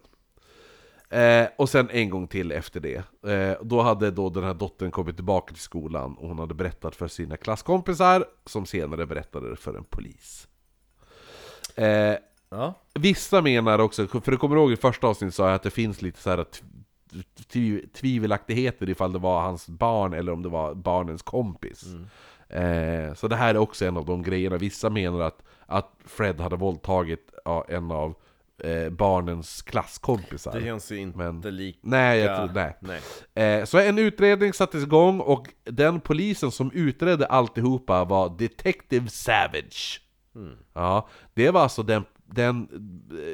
Eh, 1.10 1.48
och 1.58 1.70
sen 1.70 1.90
en 1.90 2.10
gång 2.10 2.28
till 2.28 2.52
efter 2.52 2.80
det. 2.80 3.04
Eh, 3.32 3.58
då 3.62 3.82
hade 3.82 4.12
då 4.12 4.30
den 4.30 4.44
här 4.44 4.54
dottern 4.54 4.92
kommit 4.92 5.16
tillbaka 5.16 5.54
till 5.54 5.64
skolan 5.64 6.14
och 6.18 6.28
hon 6.28 6.40
hade 6.40 6.54
berättat 6.54 6.96
för 6.96 7.08
sina 7.08 7.38
klasskompisar 7.38 8.26
som 8.46 8.66
senare 8.66 9.06
berättade 9.06 9.50
det 9.50 9.56
för 9.56 9.74
en 9.78 9.84
polis. 9.84 10.48
Eh, 11.76 12.16
Ja. 12.50 12.74
Vissa 12.94 13.42
menar 13.42 13.80
också, 13.80 14.08
för 14.08 14.32
du 14.32 14.38
kommer 14.38 14.56
ihåg 14.56 14.72
i 14.72 14.76
första 14.76 15.08
avsnittet 15.08 15.36
sa 15.36 15.46
jag 15.48 15.56
att 15.56 15.64
det 15.64 15.70
finns 15.70 16.02
lite 16.02 16.22
så 16.22 16.30
här 16.30 16.44
tv- 16.44 17.24
tv- 17.48 17.88
tvivelaktigheter 17.94 18.90
ifall 18.90 19.14
det 19.14 19.20
var 19.20 19.42
hans 19.42 19.68
barn 19.68 20.14
eller 20.14 20.32
om 20.32 20.42
det 20.44 20.50
var 20.50 20.74
barnens 20.74 21.22
kompis. 21.22 21.84
Eh, 22.54 23.14
så 23.14 23.28
det 23.28 23.36
här 23.36 23.56
är 23.56 23.60
också 23.60 23.86
en 23.86 23.98
av 23.98 24.06
de 24.06 24.24
grejerna. 24.24 24.58
Vissa 24.58 24.90
menar 24.90 25.20
att, 25.20 25.44
att 25.66 25.92
Fred 26.06 26.40
hade 26.40 26.56
våldtagit 26.56 27.34
ja, 27.46 27.66
en 27.70 27.92
av 27.92 28.16
eh, 28.64 28.90
barnens 28.90 29.62
klasskompisar. 29.62 30.54
Det 30.54 30.62
känns 30.62 30.92
ju 30.92 30.98
inte 30.98 31.18
Men- 31.18 31.42
lika... 31.42 31.80
Nej, 31.82 32.20
jag 32.20 32.38
tror, 32.38 32.56
nej. 32.56 32.78
nej. 33.34 33.60
Eh, 33.60 33.66
så 33.66 33.78
en 33.78 33.98
utredning 33.98 34.54
sattes 34.54 34.84
igång 34.84 35.20
och 35.20 35.48
den 35.64 36.00
polisen 36.00 36.52
som 36.52 36.72
utredde 36.72 37.26
alltihopa 37.26 38.06
var 38.06 38.30
Detective 38.38 39.10
Savage. 39.10 40.02
Ja, 40.74 41.08
det 41.34 41.52
var 41.52 41.62
alltså 41.62 41.84
den, 41.84 42.04
den 42.26 42.68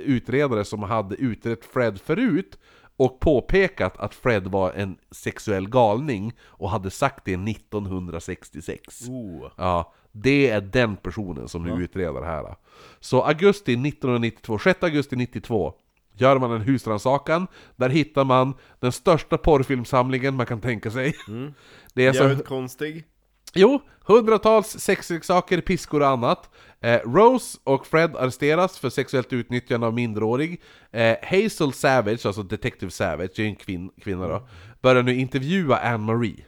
utredare 0.06 0.66
som 0.66 0.84
hade 0.84 1.16
utrett 1.16 1.66
Fred 1.66 2.02
förut 2.02 2.60
och 3.00 3.20
påpekat 3.20 3.98
att 3.98 4.16
Fred 4.16 4.48
var 4.48 4.72
en 4.72 4.98
sexuell 5.12 5.70
galning 5.70 6.34
och 6.42 6.70
hade 6.70 6.92
sagt 6.92 7.26
det 7.26 7.34
1966. 7.34 9.08
Oh. 9.10 9.52
Ja, 9.56 9.94
det 10.12 10.50
är 10.50 10.62
den 10.62 10.96
personen 10.96 11.48
som 11.48 11.64
nu 11.64 11.84
utreder 11.84 12.22
det 12.22 12.28
här. 12.28 12.56
Så 13.00 13.22
augusti 13.24 13.72
1992, 13.72 14.60
6 14.60 14.84
augusti 14.84 15.16
92 15.16 15.74
gör 16.14 16.40
man 16.40 16.52
en 16.52 16.62
husrannsakan. 16.62 17.48
Där 17.76 17.90
hittar 17.90 18.24
man 18.24 18.54
den 18.80 18.92
största 18.92 19.38
porrfilmsamlingen 19.38 20.36
man 20.36 20.46
kan 20.46 20.62
tänka 20.62 20.92
sig. 20.92 21.14
Det 21.94 22.06
är 22.06 22.14
så, 22.14 22.24
Jävligt 22.24 22.48
konstig. 22.48 23.04
Jo, 23.54 23.82
hundratals 24.06 24.68
sexleksaker, 24.80 25.62
piskor 25.62 26.02
och 26.02 26.08
annat. 26.08 26.50
Eh, 26.82 27.00
Rose 27.06 27.58
och 27.64 27.88
Fred 27.88 28.16
arresteras 28.16 28.80
för 28.80 28.90
sexuellt 28.90 29.34
utnyttjande 29.34 29.88
av 29.88 29.94
minderårig. 29.94 30.62
Eh, 30.92 31.18
Hazel 31.24 31.74
Savage, 31.74 32.26
alltså 32.26 32.44
Detective 32.44 32.92
Savage, 32.92 33.30
det 33.36 33.44
är 33.44 33.48
en 33.48 33.56
kvin- 33.56 33.92
kvinna 34.02 34.28
då, 34.28 34.48
börjar 34.82 35.04
nu 35.04 35.16
intervjua 35.16 35.78
Anne-Marie. 35.78 36.46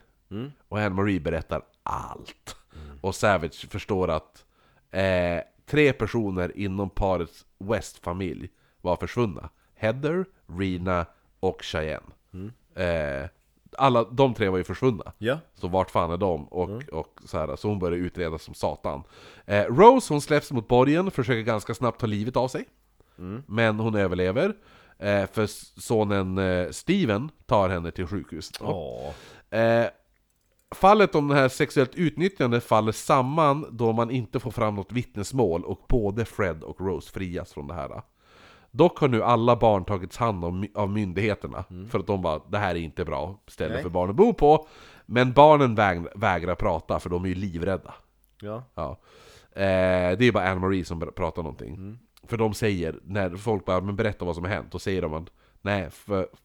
Och 0.70 0.80
Anne-Marie 0.80 1.20
berättar 1.20 1.62
allt. 1.84 2.56
Och 3.02 3.16
Savage 3.16 3.70
förstår 3.72 4.08
att 4.08 4.46
eh, 4.92 5.40
tre 5.70 5.94
personer 5.94 6.58
inom 6.58 6.90
parets 6.90 7.46
West-familj 7.60 8.50
var 8.82 8.96
försvunna. 8.96 9.50
Heather, 9.76 10.26
Rena 10.60 11.06
och 11.40 11.64
Cheyenne. 11.64 12.12
Eh, 12.76 13.30
alla 13.78 14.04
de 14.04 14.34
tre 14.34 14.50
var 14.50 14.58
ju 14.58 14.64
försvunna. 14.64 15.14
Ja. 15.18 15.38
Så 15.54 15.68
vart 15.68 15.92
fan 15.92 16.12
är 16.12 16.18
de? 16.18 16.48
Och, 16.48 16.84
och 16.92 17.20
så, 17.26 17.38
här, 17.38 17.56
så 17.56 17.68
hon 17.68 17.80
börjar 17.80 17.98
utreda 17.98 18.38
som 18.38 18.54
satan. 18.54 19.04
Eh, 19.46 19.64
Rose 19.64 20.14
hon 20.14 20.22
släpps 20.22 20.52
mot 20.52 20.68
borgen, 20.68 21.12
försöker 21.12 21.42
ganska 21.42 21.74
snabbt 21.74 22.00
ta 22.00 22.08
livet 22.08 22.36
av 22.36 22.48
sig. 22.48 22.66
Men 23.48 23.80
hon 23.80 23.96
överlever. 23.96 24.56
Eh, 25.00 25.26
för 25.32 25.48
sonen 25.82 26.38
eh, 26.38 26.70
Steven 26.70 27.30
tar 27.46 27.70
henne 27.70 27.92
till 27.92 28.08
sjukhuset. 28.08 28.62
Åh. 28.62 29.14
Eh, 29.60 29.88
fallet 30.76 31.16
om 31.16 31.28
det 31.28 31.36
här 31.36 31.50
sexuellt 31.50 31.96
utnyttjande 31.96 32.62
faller 32.62 32.92
samman 32.92 33.66
då 33.72 33.92
man 33.92 34.12
inte 34.12 34.40
får 34.40 34.52
fram 34.52 34.76
något 34.76 34.92
vittnesmål 34.92 35.64
och 35.64 35.86
både 35.90 36.26
Fred 36.26 36.64
och 36.64 36.82
Rose 36.82 37.12
frias 37.12 37.54
från 37.54 37.68
det 37.68 37.74
här. 37.74 38.02
Dock 38.72 39.00
har 39.00 39.08
nu 39.08 39.24
alla 39.24 39.56
barn 39.56 39.86
tagits 39.86 40.18
hand 40.18 40.46
om 40.46 40.68
av 40.76 40.90
myndigheterna 40.90 41.64
för 41.90 42.00
att 42.00 42.08
de 42.08 42.22
bara 42.22 42.42
det 42.50 42.58
här 42.58 42.76
är 42.76 42.80
inte 42.80 43.06
bra 43.06 43.40
ställe 43.48 43.74
Nej. 43.74 43.84
för 43.84 43.90
barn 43.90 44.10
att 44.10 44.16
bo 44.16 44.34
på. 44.34 44.68
Men 45.06 45.34
barnen 45.34 45.76
väg, 45.76 46.06
vägrar 46.16 46.56
prata 46.56 47.00
för 47.00 47.10
de 47.10 47.24
är 47.24 47.30
ju 47.30 47.36
livrädda. 47.36 47.94
Ja. 48.42 48.64
Ja. 48.76 48.90
Eh, 49.52 50.18
det 50.18 50.26
är 50.26 50.32
bara 50.32 50.50
Anne-Marie 50.50 50.86
som 50.86 51.12
pratar 51.16 51.44
någonting. 51.44 51.98
För 52.24 52.38
de 52.38 52.54
säger, 52.54 53.00
när 53.04 53.36
folk 53.36 53.66
bara 53.66 53.82
men 53.82 53.96
berätta 53.96 54.26
vad 54.26 54.36
som 54.36 54.44
har 54.44 54.52
hänt, 54.52 54.72
då 54.72 54.80
säger 54.80 55.02
de 55.02 55.14
att 55.14 55.30
nej, 55.62 55.90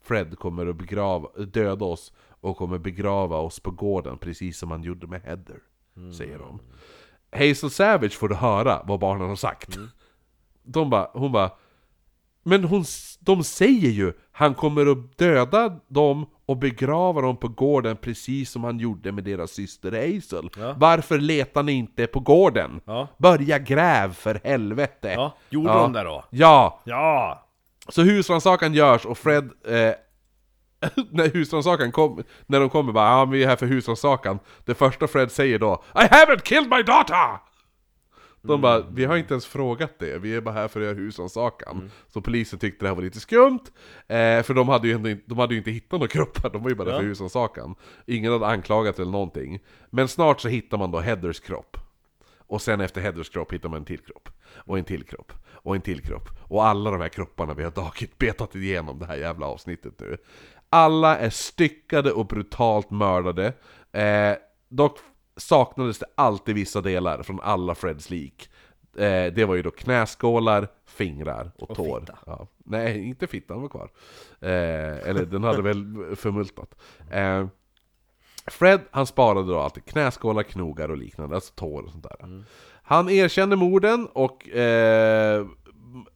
Fred 0.02 0.38
kommer 0.38 0.66
att 0.66 0.76
begrava, 0.76 1.28
döda 1.44 1.84
oss 1.84 2.12
och 2.28 2.56
kommer 2.56 2.78
begrava 2.78 3.36
oss 3.36 3.60
på 3.60 3.70
gården 3.70 4.18
precis 4.18 4.58
som 4.58 4.70
han 4.70 4.82
gjorde 4.82 5.06
med 5.06 5.22
Heather. 5.22 5.58
Säger 6.16 6.38
de. 6.38 6.60
Hazel 7.30 7.70
Savage 7.70 8.12
får 8.12 8.28
du 8.28 8.34
höra 8.34 8.82
vad 8.84 9.00
barnen 9.00 9.28
har 9.28 9.36
sagt. 9.36 9.78
De 10.62 10.90
bara, 10.90 11.10
hon 11.12 11.32
bara 11.32 11.50
Men 12.48 12.64
hon, 12.64 12.84
de 13.20 13.44
säger 13.44 13.90
ju 13.90 14.12
han 14.32 14.54
kommer 14.54 14.86
att 14.92 15.18
döda 15.18 15.72
dem 15.88 16.26
och 16.46 16.56
begrava 16.56 17.20
dem 17.20 17.36
på 17.36 17.48
gården 17.48 17.96
precis 17.96 18.50
som 18.50 18.64
han 18.64 18.78
gjorde 18.78 19.12
med 19.12 19.24
deras 19.24 19.50
syster 19.50 19.92
Hazel. 19.92 20.50
Ja. 20.58 20.74
Varför 20.78 21.18
letar 21.18 21.62
ni 21.62 21.72
inte 21.72 22.06
på 22.06 22.20
gården? 22.20 22.80
Ja. 22.84 23.08
Börja 23.18 23.58
gräv 23.58 24.12
för 24.14 24.40
helvete! 24.44 25.12
Ja, 25.12 25.36
Gjorde 25.50 25.68
Ja. 25.68 25.78
de 25.82 25.92
det 25.92 26.02
då? 26.02 26.24
Ja! 26.30 26.80
Ja! 26.84 27.42
Så 27.88 28.02
husrannsakan 28.02 28.74
görs 28.74 29.06
och 29.06 29.18
Fred... 29.18 29.44
Eh, 29.68 29.92
när 31.10 31.28
husrannsakan 31.34 31.92
kom, 31.92 32.22
när 32.46 32.60
de 32.60 32.68
kommer 32.70 32.92
bara 32.92 33.08
ja, 33.08 33.24
vi 33.24 33.42
är 33.44 33.48
här 33.48 33.56
för 33.56 33.66
husrannsakan. 33.66 34.38
Det 34.64 34.74
första 34.74 35.06
Fred 35.06 35.32
säger 35.32 35.58
då 35.58 35.82
I 35.94 35.98
haven't 35.98 36.42
killed 36.42 36.70
my 36.70 36.82
daughter! 36.82 37.38
De 38.46 38.60
bara, 38.60 38.80
vi 38.90 39.04
har 39.04 39.16
inte 39.16 39.34
ens 39.34 39.46
frågat 39.46 39.98
det, 39.98 40.18
vi 40.18 40.34
är 40.34 40.40
bara 40.40 40.54
här 40.54 40.68
för 40.68 40.80
att 40.80 40.86
göra 40.86 40.94
husrannsakan. 40.96 41.90
Så 42.08 42.20
polisen 42.20 42.58
tyckte 42.58 42.84
det 42.84 42.88
här 42.88 42.94
var 42.96 43.02
lite 43.02 43.20
skumt, 43.20 43.60
eh, 44.08 44.42
för 44.42 44.54
de 44.54 44.68
hade, 44.68 44.88
ju 44.88 44.94
inte- 44.94 45.18
de 45.26 45.38
hade 45.38 45.54
ju 45.54 45.58
inte 45.58 45.70
hittat 45.70 45.92
några 45.92 46.06
kroppar, 46.12 46.50
de 46.50 46.62
var 46.62 46.70
ju 46.70 46.76
bara 46.76 46.84
där 46.84 46.92
Ja. 46.92 46.98
för 47.00 47.06
husrannsakan. 47.06 47.74
Ingen 48.06 48.32
hade 48.32 48.46
anklagat 48.46 48.98
eller 48.98 49.10
någonting. 49.12 49.60
Men 49.90 50.08
snart 50.08 50.40
så 50.40 50.48
hittar 50.48 50.78
man 50.78 50.90
då 50.90 50.98
Heathers 51.00 51.40
kropp. 51.40 51.76
Och 52.48 52.62
sen 52.62 52.80
efter 52.80 53.00
Heathers 53.00 53.28
kropp 53.30 53.52
hittar 53.52 53.68
man 53.68 53.78
en 53.78 53.84
till 53.84 54.00
kropp. 54.00 54.28
Och 54.54 54.78
en 54.78 54.84
till 54.84 55.04
kropp. 55.04 55.32
Och 55.48 55.74
en 55.74 55.80
till 55.82 56.00
kropp. 56.02 56.28
Och 56.42 56.66
alla 56.66 56.90
de 56.90 57.00
här 57.00 57.08
kropparna 57.08 57.54
vi 57.54 57.64
har 57.64 57.70
tagit, 57.70 58.18
betat 58.18 58.54
igenom 58.54 58.98
det 58.98 59.06
här 59.06 59.16
jävla 59.16 59.46
avsnittet 59.46 60.00
nu. 60.00 60.16
Alla 60.70 61.18
är 61.18 61.30
styckade 61.30 62.12
och 62.12 62.26
brutalt 62.26 62.90
mördade. 62.90 63.52
Eh, 63.92 64.32
dock 64.68 64.98
saknades 65.36 65.98
det 65.98 66.06
alltid 66.14 66.54
vissa 66.54 66.80
delar 66.80 67.22
från 67.22 67.40
alla 67.40 67.74
Freds 67.74 68.10
lik. 68.10 68.50
Eh, 68.96 69.32
det 69.32 69.44
var 69.44 69.54
ju 69.54 69.62
då 69.62 69.70
knäskålar, 69.70 70.68
fingrar 70.86 71.50
och, 71.58 71.76
tår. 71.76 72.00
fitta. 72.00 72.18
Ja. 72.26 72.46
Nej, 72.64 73.08
inte 73.08 73.26
fittan 73.26 73.62
var 73.62 73.68
kvar. 73.68 73.90
Eh, 74.40 75.08
eller 75.08 75.26
den 75.26 75.44
hade 75.44 75.62
väl 75.62 76.16
förmultat. 76.16 76.74
Eh, 77.10 77.46
Fred, 78.46 78.80
han 78.90 79.06
sparade 79.06 79.52
då 79.52 79.60
alltid 79.60 79.84
knäskålar, 79.84 80.42
knogar 80.42 80.88
och 80.88 80.96
liknande, 80.96 81.34
alltså 81.34 81.52
tår 81.54 81.82
och 81.82 81.90
sånt 81.90 82.06
där. 82.18 82.44
Han 82.82 83.10
erkände 83.10 83.56
morden 83.56 84.08
och 84.12 84.48
eh, 84.48 85.46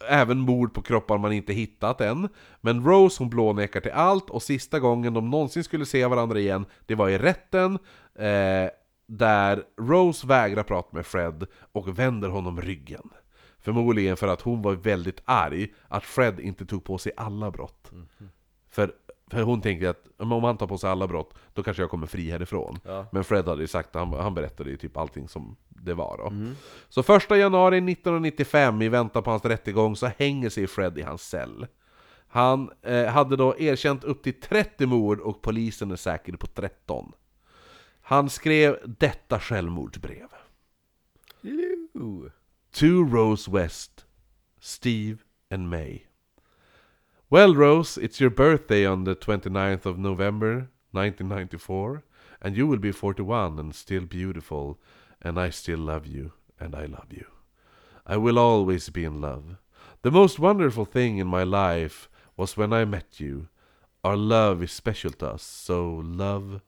även 0.09 0.39
mord 0.39 0.75
på 0.75 0.83
kroppar 0.83 1.19
man 1.19 1.33
inte 1.33 1.53
hittat 1.53 2.01
än. 2.01 2.29
Men 2.61 2.85
Rose 2.85 3.23
hon 3.23 3.31
blånekar 3.31 3.81
till 3.81 3.93
allt 3.93 4.31
och 4.31 4.43
sista 4.43 4.79
gången 4.79 5.15
de 5.15 5.31
någonsin 5.31 5.65
skulle 5.65 5.87
se 5.87 6.07
varandra 6.07 6.39
igen, 6.39 6.65
det 6.87 6.95
var 6.95 7.09
i 7.09 7.19
rätten. 7.19 7.79
Eh, 8.15 8.71
där 9.11 9.63
Rose 9.77 10.27
vägrar 10.27 10.63
prata 10.63 10.89
med 10.93 11.07
Fred 11.07 11.47
och 11.73 11.99
vänder 11.99 12.29
honom 12.29 12.61
ryggen. 12.61 13.11
Förmodligen 13.59 14.17
för 14.17 14.29
att 14.29 14.41
hon 14.41 14.63
var 14.63 14.73
väldigt 14.73 15.23
arg 15.25 15.75
att 15.89 16.05
Fred 16.05 16.41
inte 16.41 16.67
tog 16.67 16.85
på 16.85 16.99
sig 16.99 17.13
alla 17.17 17.51
brott. 17.51 17.91
För, 18.71 18.93
för 19.31 19.43
hon 19.43 19.61
tänkte 19.61 19.91
att 19.91 20.05
"Men 20.19 20.33
om 20.33 20.45
han 20.45 20.57
tar 20.57 20.67
på 20.67 20.79
sig 20.79 20.91
alla 20.91 21.07
brott, 21.07 21.35
då 21.55 21.63
kanske 21.63 21.83
jag 21.83 21.91
kommer 21.91 22.07
fri 22.07 22.31
härifrån. 22.31 22.79
Ja. 22.85 23.07
Men 23.13 23.25
Fred 23.25 23.49
hade 23.49 23.61
ju 23.61 23.67
sagt, 23.69 23.95
han, 23.95 24.13
han 24.13 24.35
berättade 24.35 24.71
ju 24.71 24.77
typ 24.77 24.97
allting 24.97 25.29
som 25.29 25.57
det 25.69 25.95
var 25.95 26.19
då. 26.19 26.33
Så 26.89 27.03
första 27.03 27.37
januari 27.37 27.77
1995, 27.77 28.83
i 28.83 28.89
väntan 28.89 29.23
på 29.23 29.31
hans 29.31 29.45
rättegång, 29.45 29.97
så 29.97 30.11
hänger 30.19 30.51
sig 30.51 30.67
Fred 30.67 30.99
i 30.99 31.03
hans 31.03 31.23
cell. 31.23 31.67
Han 32.29 32.71
eh, 32.83 33.07
hade 33.07 33.37
då 33.37 33.59
erkänt 33.59 34.05
upp 34.05 34.23
till 34.23 34.41
30 34.41 34.87
mord 34.87 35.21
och 35.21 35.43
polisen 35.43 35.91
är 35.91 35.97
säker 35.97 36.33
på 36.33 36.47
13. 36.47 37.13
Han 38.11 38.29
skrev 38.29 38.77
detta 38.99 39.41
självmordsbrev. 39.41 40.29
To 42.73 43.05
Rose 43.05 43.51
West, 43.51 44.05
Steve 44.61 45.19
and 45.51 45.71
May. 45.71 46.07
Well, 47.31 47.55
Rose, 47.55 47.97
it's 47.97 48.21
your 48.21 48.31
birthday 48.31 48.85
on 48.85 49.05
the 49.05 49.15
29th 49.15 49.87
of 49.87 49.99
November 49.99 50.71
1994, 50.91 52.03
and 52.43 52.57
you 52.57 52.67
will 52.67 52.81
be 52.81 52.91
41 52.91 53.61
and 53.61 53.75
still 53.75 54.07
beautiful, 54.07 54.81
and 55.23 55.39
I 55.39 55.51
still 55.51 55.79
love 55.79 56.05
you, 56.05 56.33
and 56.59 56.75
I 56.75 56.87
love 56.87 57.13
you. 57.13 57.27
I 58.05 58.17
will 58.17 58.41
always 58.41 58.91
be 58.91 59.05
in 59.05 59.21
love. 59.21 59.57
The 60.03 60.11
most 60.11 60.41
wonderful 60.41 60.85
thing 60.85 61.19
in 61.19 61.29
my 61.29 61.45
life 61.45 62.09
was 62.37 62.57
when 62.57 62.73
I 62.73 62.85
met 62.85 63.21
you. 63.21 63.47
Our 64.03 64.17
love 64.17 64.65
is 64.65 64.73
special 64.73 65.13
to 65.13 65.35
us, 65.35 65.45
so 65.45 66.03
love, 66.05 66.61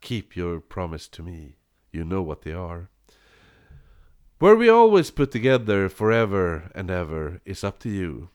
keep 0.00 0.36
your 0.36 0.60
promise 0.60 1.08
to 1.08 1.22
me. 1.22 1.56
You 1.92 2.04
know 2.04 2.22
what 2.22 2.42
they 2.42 2.52
are. 2.52 2.90
Were 4.40 4.54
we 4.54 4.68
always 4.68 5.10
put 5.10 5.32
together 5.32 5.88
forever 5.88 6.70
and 6.74 6.90
ever 6.90 7.40
is 7.44 7.64
up 7.64 7.78
to 7.80 7.88
you. 7.88 8.30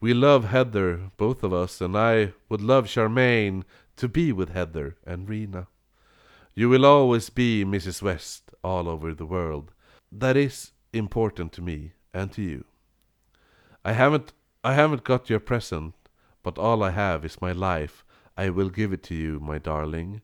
We 0.00 0.14
love 0.14 0.44
Heather, 0.44 1.10
both 1.16 1.42
of 1.42 1.52
us, 1.52 1.80
and 1.80 1.96
I 1.96 2.34
would 2.48 2.60
love 2.60 2.86
Charmaine 2.86 3.64
to 3.96 4.06
be 4.06 4.32
with 4.32 4.50
Heather 4.50 4.96
and 5.04 5.28
Rena. 5.28 5.66
You 6.54 6.68
will 6.68 6.86
always 6.86 7.30
be 7.30 7.64
Mrs. 7.64 8.00
West 8.00 8.52
all 8.62 8.88
over 8.88 9.12
the 9.12 9.26
world. 9.26 9.72
That 10.12 10.36
is 10.36 10.72
important 10.92 11.52
to 11.54 11.62
me 11.62 11.92
and 12.14 12.30
to 12.32 12.42
you. 12.42 12.64
I 13.84 13.92
haven't 13.92 14.32
I 14.62 14.74
haven't 14.74 15.04
got 15.04 15.30
your 15.30 15.40
present, 15.40 15.94
but 16.42 16.58
all 16.58 16.82
I 16.82 16.90
have 16.90 17.24
is 17.24 17.40
my 17.40 17.52
life. 17.52 18.04
I 18.36 18.50
will 18.50 18.70
give 18.70 18.92
it 18.92 19.02
to 19.04 19.14
you, 19.14 19.40
my 19.40 19.58
darling. 19.58 20.20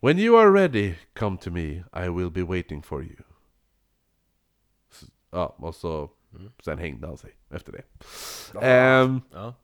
When 0.00 0.18
you 0.18 0.36
are 0.38 0.50
ready, 0.52 0.94
come 1.18 1.36
to 1.38 1.50
me. 1.50 1.62
I 2.04 2.08
will 2.08 2.30
be 2.30 2.42
waiting 2.42 2.82
for 2.82 3.02
you. 3.02 3.16
Ja, 5.30 5.56
och 5.58 5.74
så 5.74 6.10
sen 6.64 6.78
hängde 6.78 7.06
han 7.06 7.16
sig 7.16 7.30
efter 7.50 7.72
det. 7.72 7.82
Ehm, 8.66 9.20
Ja. 9.32 9.54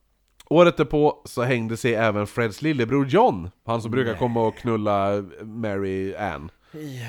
Året 0.50 0.76
därpå 0.76 1.22
så 1.24 1.42
hängde 1.42 1.76
sig 1.76 1.94
även 1.94 2.26
Freds 2.26 2.62
lillebror 2.62 3.06
John, 3.06 3.50
han 3.64 3.82
som 3.82 3.90
brukar 3.90 4.14
komma 4.14 4.46
och 4.46 4.56
knulla 4.56 5.24
Mary 5.42 6.14
Ann. 6.14 6.50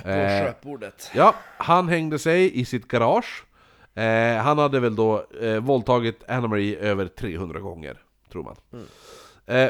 På 0.03 0.09
Eh, 0.09 0.45
köpbordet. 0.45 1.11
Ja, 1.15 1.35
han 1.57 1.89
hängde 1.89 2.19
sig 2.19 2.59
i 2.59 2.65
sitt 2.65 2.87
garage. 2.87 3.45
Eh, 3.93 4.37
han 4.43 4.57
hade 4.57 4.79
väl 4.79 4.95
då 4.95 5.25
eh, 5.41 5.59
våldtagit 5.59 6.23
Anna-Marie 6.27 6.77
över 6.79 7.07
300 7.07 7.59
gånger, 7.59 7.97
tror 8.31 8.43
man. 8.43 8.55
Eh, 8.73 8.79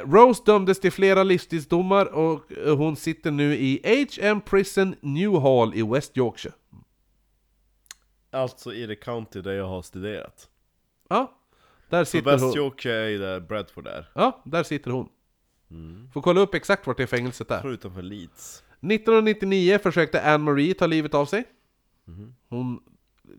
Rose 0.06 0.44
dömdes 0.46 0.80
till 0.80 0.92
flera 0.92 1.24
livstidsdomar 1.24 2.06
och 2.06 2.52
eh, 2.52 2.78
hon 2.78 2.96
sitter 2.96 3.32
nu 3.32 3.56
i 3.56 3.82
H.M. 3.84 4.42
Prison 4.42 4.96
Newhall 5.02 5.74
i 5.76 5.84
West 5.84 6.18
Yorkshire. 6.18 6.54
Alltså 8.32 8.74
i 8.74 8.86
det 8.86 8.96
county 8.96 9.42
där 9.42 9.54
jag 9.54 9.68
har 9.68 9.82
studerat. 9.82 10.50
Ja, 11.10 11.40
där 11.90 12.04
sitter 12.04 12.32
West 12.32 12.44
hon. 12.44 12.58
Yorkshire 12.58 12.96
är 12.96 13.10
ju 13.10 13.18
där 13.18 13.40
Bradford 13.40 13.88
är. 13.88 14.12
Ja, 14.16 14.42
där 14.46 14.64
sitter 14.64 14.92
hon. 14.92 15.10
Får 16.14 16.22
kolla 16.22 16.42
upp 16.42 16.54
exakt 16.54 16.88
vart 16.88 16.98
det 16.98 17.08
fängelset 17.08 17.52
är. 17.52 17.62
Tror 17.62 17.74
utanför 17.74 18.02
Leeds. 18.02 18.64
1999 18.82 19.80
försökte 19.84 20.22
Anne-Marie 20.22 20.74
ta 20.74 20.88
livet 20.88 21.14
av 21.14 21.26
sig. 21.26 21.44
Hon 22.50 22.80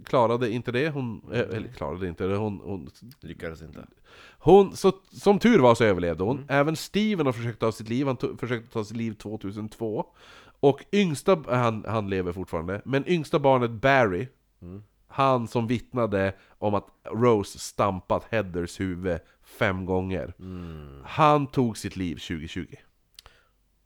klarade 0.05 0.51
inte 0.51 0.73
det, 0.73 0.91
hon, 0.91 1.23
eh, 1.33 1.41
eller 1.41 1.69
klarade 1.69 2.09
inte 2.09 2.27
det, 2.27 2.37
hon, 2.37 2.61
hon, 2.65 2.91
Lyckades 3.21 3.63
inte. 3.63 3.87
hon 4.39 4.77
så, 4.77 4.93
som 5.13 5.39
tur 5.39 5.59
var 5.59 5.75
så 5.75 5.85
överlevde 5.85 6.25
hon. 6.25 6.47
Även 6.49 6.77
Steven 6.77 7.27
har 7.27 7.33
försökt 7.33 7.61
ta 7.61 7.73
sitt 7.73 7.89
liv, 7.89 8.07
han 8.07 8.17
to, 8.17 8.37
försökte 8.37 8.73
ta 8.73 8.85
sitt 8.85 8.97
liv 8.97 9.13
2002. 9.13 10.07
Och 10.61 10.85
yngsta, 10.93 11.43
han, 11.49 11.85
han 11.89 12.11
lever 12.11 12.33
fortfarande, 12.33 12.83
men 12.85 13.09
yngsta 13.09 13.39
barnet 13.39 13.71
Barry, 13.71 14.29
han 15.09 15.49
som 15.49 15.67
vittnade 15.67 16.35
om 16.59 16.75
att 16.75 16.87
Rose 17.05 17.59
stampat 17.59 18.25
Heathers 18.31 18.81
huvud 18.81 19.19
fem 19.45 19.87
gånger. 19.87 20.35
Han 21.05 21.47
tog 21.47 21.79
sitt 21.79 21.97
liv 21.97 22.15
2020. 22.15 22.67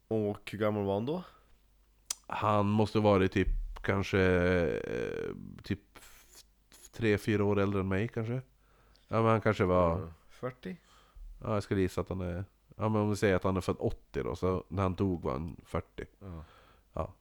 Och 0.08 0.50
hur 0.52 0.58
gammal 0.58 0.84
var 0.84 0.94
han 0.94 1.06
då? 1.06 1.22
Han 2.26 2.66
måste 2.66 2.98
varit 2.98 3.32
typ 3.32 3.48
kanske 3.82 4.20
eh, 4.20 5.34
typ 5.62 5.89
tre, 7.00 7.18
fyra 7.18 7.44
år 7.44 7.58
äldre 7.58 7.80
än 7.80 7.88
mig 7.88 8.08
kanske. 8.08 8.40
Ja 9.08 9.16
men 9.22 9.24
han 9.30 9.40
kanske 9.40 9.64
var, 9.64 10.12
40? 10.30 10.76
ja 11.42 11.54
jag 11.54 11.62
skulle 11.62 11.80
gissa 11.80 12.00
att 12.00 12.08
han 12.08 12.20
är, 12.20 12.44
ja 12.76 12.88
men 12.88 13.00
om 13.02 13.10
vi 13.10 13.16
säger 13.16 13.36
att 13.36 13.44
han 13.44 13.56
är 13.56 13.60
född 13.60 13.76
80 13.78 14.22
då, 14.22 14.36
så 14.36 14.64
när 14.68 14.82
han 14.82 14.94
dog 14.94 15.22
var 15.22 15.32
han 15.32 15.56
40. 15.64 16.04
Ja. 16.20 16.44
Ja. 16.92 17.14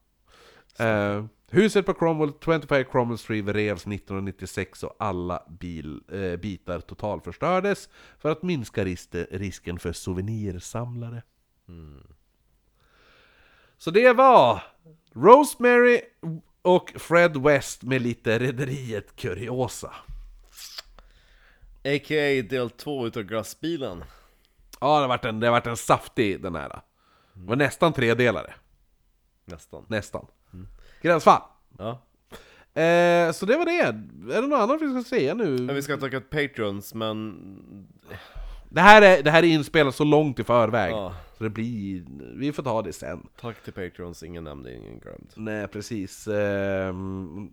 Eh, 0.85 1.25
huset 1.49 1.85
på 1.85 1.93
Cromwell, 1.93 2.31
25 2.45 2.85
Cromwell 2.85 3.17
Street 3.17 3.47
revs 3.47 3.87
1996 3.87 4.83
och 4.83 4.95
alla 4.99 5.43
bil, 5.49 6.01
eh, 6.11 6.35
bitar 6.39 6.79
totalförstördes 6.79 7.89
för 8.19 8.31
att 8.31 8.43
minska 8.43 8.83
ris- 8.85 9.27
risken 9.31 9.79
för 9.79 9.93
souvenirsamlare. 9.93 11.23
Så 13.77 13.91
det 13.91 14.13
var 14.13 14.63
Rosemary 15.13 16.01
och 16.61 16.93
Fred 16.95 17.37
West 17.37 17.83
med 17.83 18.01
lite 18.01 18.39
Rederiet 18.39 19.15
Kuriosa. 19.15 19.93
A.k.a. 21.83 22.43
del 22.49 22.69
2 22.69 23.07
utav 23.07 23.23
glassbilen. 23.23 24.03
Ja, 24.79 24.95
det 24.95 25.01
har 25.01 25.07
varit 25.07 25.25
en, 25.25 25.39
det 25.39 25.47
har 25.47 25.51
varit 25.51 25.67
en 25.67 25.77
saftig 25.77 26.41
den 26.41 26.55
här. 26.55 26.69
Det 26.69 26.79
var 27.33 27.55
nästan 27.55 27.93
tredelare. 27.93 28.53
Nästan. 29.45 29.85
Nästan. 29.87 30.25
Gränsfall. 31.01 31.41
Ja. 31.77 31.89
Eh, 32.81 33.31
så 33.31 33.45
det 33.45 33.57
var 33.57 33.65
det. 33.65 33.81
Är 34.35 34.41
det 34.41 34.47
något 34.47 34.59
annat 34.59 34.81
vi 34.81 34.89
ska 34.89 35.09
säga 35.09 35.33
nu? 35.33 35.73
Vi 35.73 35.81
ska 35.81 35.97
tacka 35.97 36.21
Patreons, 36.21 36.93
men... 36.93 37.37
Det 38.69 38.81
här 38.81 39.01
är, 39.01 39.23
det 39.23 39.31
här 39.31 39.43
är 39.43 39.47
inspelat 39.47 39.95
så 39.95 40.03
långt 40.03 40.39
i 40.39 40.43
förväg. 40.43 40.91
Ja. 40.91 41.13
Så 41.37 41.43
det 41.43 41.49
blir... 41.49 42.03
Vi 42.35 42.51
får 42.51 42.63
ta 42.63 42.81
det 42.81 42.93
sen. 42.93 43.27
Tack 43.41 43.63
till 43.63 43.73
Patreons, 43.73 44.23
ingen 44.23 44.43
nämnd, 44.43 44.67
ingen 44.67 44.99
glömd. 44.99 45.31
Nej, 45.35 45.67
precis. 45.67 46.27
Ehm... 46.27 47.49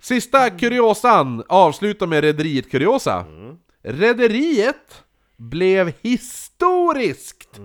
Sista 0.00 0.50
kuriosan 0.50 1.42
avslutar 1.48 2.06
med 2.06 2.20
Rederiet 2.24 2.70
kuriosa. 2.70 3.24
Rederiet 3.82 5.04
blev 5.36 5.92
historiskt 6.00 7.60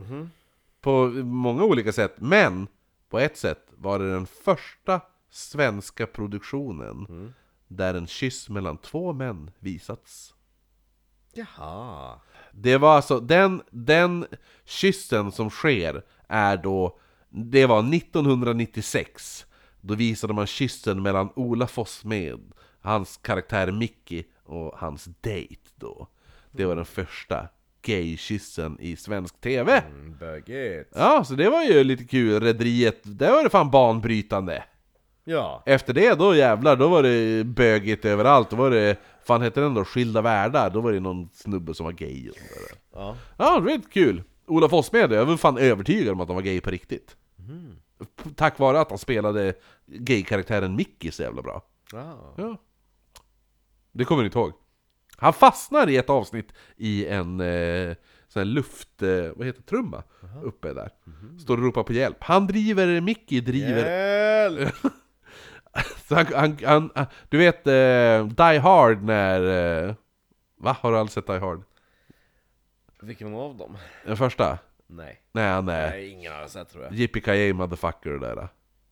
på 0.81 1.07
många 1.23 1.63
olika 1.63 1.91
sätt, 1.91 2.15
men 2.17 2.67
på 3.13 3.19
ett 3.19 3.37
sätt 3.37 3.65
var 3.77 3.99
det 3.99 4.11
den 4.11 4.25
första 4.25 5.01
svenska 5.29 6.07
produktionen 6.07 7.33
där 7.67 7.93
en 7.93 8.07
kyss 8.07 8.49
mellan 8.49 8.77
två 8.77 9.13
män 9.13 9.51
visats. 9.59 10.33
Jaha. 11.33 12.19
Det 12.51 12.77
var 12.77 12.95
alltså, 12.95 13.19
den, 13.19 13.61
den 13.71 14.25
kyssen 14.65 15.31
som 15.31 15.49
sker 15.49 16.03
är 16.27 16.57
då, 16.57 16.99
det 17.29 17.65
var 17.65 17.95
1996. 17.95 19.45
Då 19.81 19.95
visade 19.95 20.33
man 20.33 20.47
kyssen 20.47 21.01
mellan 21.01 21.29
Ola 21.35 21.67
Fossmed, 21.67 22.51
hans 22.81 23.17
karaktär 23.17 23.71
Mickey 23.71 24.23
och 24.43 24.79
hans 24.79 25.05
date 25.05 25.69
då. 25.75 26.07
Det 26.51 26.65
var 26.65 26.75
den 26.75 26.85
första 26.85 27.47
gay-kyssen 27.83 28.77
i 28.79 28.95
svensk 28.95 29.41
TV. 29.41 29.77
Mm, 29.77 30.17
Bögigt. 30.17 30.89
Ja, 30.95 31.23
så 31.23 31.33
det 31.33 31.49
var 31.49 31.63
ju 31.63 31.83
lite 31.83 32.03
kul. 32.03 32.43
Rederiet, 32.43 32.99
det 33.03 33.31
var 33.31 33.43
det 33.43 33.49
fan 33.49 33.71
banbrytande. 33.71 34.63
Ja. 35.23 35.63
Efter 35.65 35.93
det, 35.93 36.13
då 36.19 36.35
jävlar, 36.35 36.75
då 36.75 36.87
var 36.87 37.03
det 37.03 37.43
bögigt 37.43 38.05
överallt. 38.05 38.49
Då 38.49 38.55
var 38.55 38.71
det, 38.71 38.97
fan 39.25 39.41
hette 39.41 39.61
den 39.61 39.73
då, 39.73 39.85
Skilda 39.85 40.21
Världar? 40.21 40.69
Då 40.69 40.81
var 40.81 40.91
det 40.91 40.99
någon 40.99 41.29
snubbe 41.33 41.73
som 41.73 41.83
var 41.85 41.93
gay 41.93 42.29
och 42.29 42.35
sånt 42.35 42.49
där. 42.49 42.77
Ja. 42.93 43.15
Ja, 43.37 43.55
det 43.59 43.61
var 43.65 43.71
lite 43.71 43.89
kul. 43.89 44.23
Ola 44.47 44.69
Fossmed, 44.69 45.11
jag 45.11 45.25
var 45.25 45.37
fan 45.37 45.57
övertygad 45.57 46.13
om 46.13 46.21
att 46.21 46.27
han 46.27 46.35
var 46.35 46.43
gay 46.43 46.61
på 46.61 46.69
riktigt. 46.71 47.15
P- 48.23 48.29
Tack 48.35 48.59
vare 48.59 48.79
att 48.79 48.89
han 48.89 48.97
spelade 48.99 49.53
gay-karaktären 49.85 50.75
Mickey 50.75 51.11
så 51.11 51.23
jävla 51.23 51.41
bra. 51.41 51.61
Ja. 51.91 52.33
Ja. 52.37 52.57
Det 53.91 54.05
kommer 54.05 54.21
ni 54.23 54.25
inte 54.25 54.39
ihåg. 54.39 54.51
Han 55.17 55.33
fastnar 55.33 55.89
i 55.89 55.97
ett 55.97 56.09
avsnitt 56.09 56.53
i 56.77 57.05
en 57.07 57.39
eh, 57.39 57.95
sån 58.27 58.39
här 58.39 58.45
luft... 58.45 59.01
Eh, 59.01 59.31
vad 59.35 59.47
heter 59.47 59.61
trumma? 59.61 60.03
Uppe 60.43 60.73
där. 60.73 60.89
Står 61.39 61.57
och 61.57 61.63
ropar 61.63 61.83
på 61.83 61.93
hjälp. 61.93 62.17
Han 62.19 62.47
driver, 62.47 63.01
Mickey 63.01 63.41
driver... 63.41 63.85
Hjälp! 63.85 64.75
Han, 66.09 66.57
han, 66.63 66.89
han, 66.95 67.07
du 67.29 67.37
vet 67.37 67.67
eh, 67.67 68.27
Die 68.27 68.59
Hard 68.59 69.03
när... 69.03 69.41
Eh, 69.87 69.95
va? 70.57 70.77
Har 70.79 70.91
du 70.91 70.97
aldrig 70.97 71.11
sett 71.11 71.27
Die 71.27 71.39
Hard? 71.39 71.63
Vilken 73.01 73.35
av 73.35 73.57
dem? 73.57 73.77
Den 74.05 74.17
första? 74.17 74.57
Nej. 74.87 75.21
Nej, 75.31 75.45
är... 75.45 75.61
Nej, 75.61 76.09
ingen 76.09 76.33
har 76.33 76.47
sett 76.47 76.69
tror 76.69 76.83
jag. 76.83 76.93
Yippee 76.93 77.53
motherfucker 77.53 78.13
och 78.13 78.19
det 78.19 78.35
där. 78.35 78.47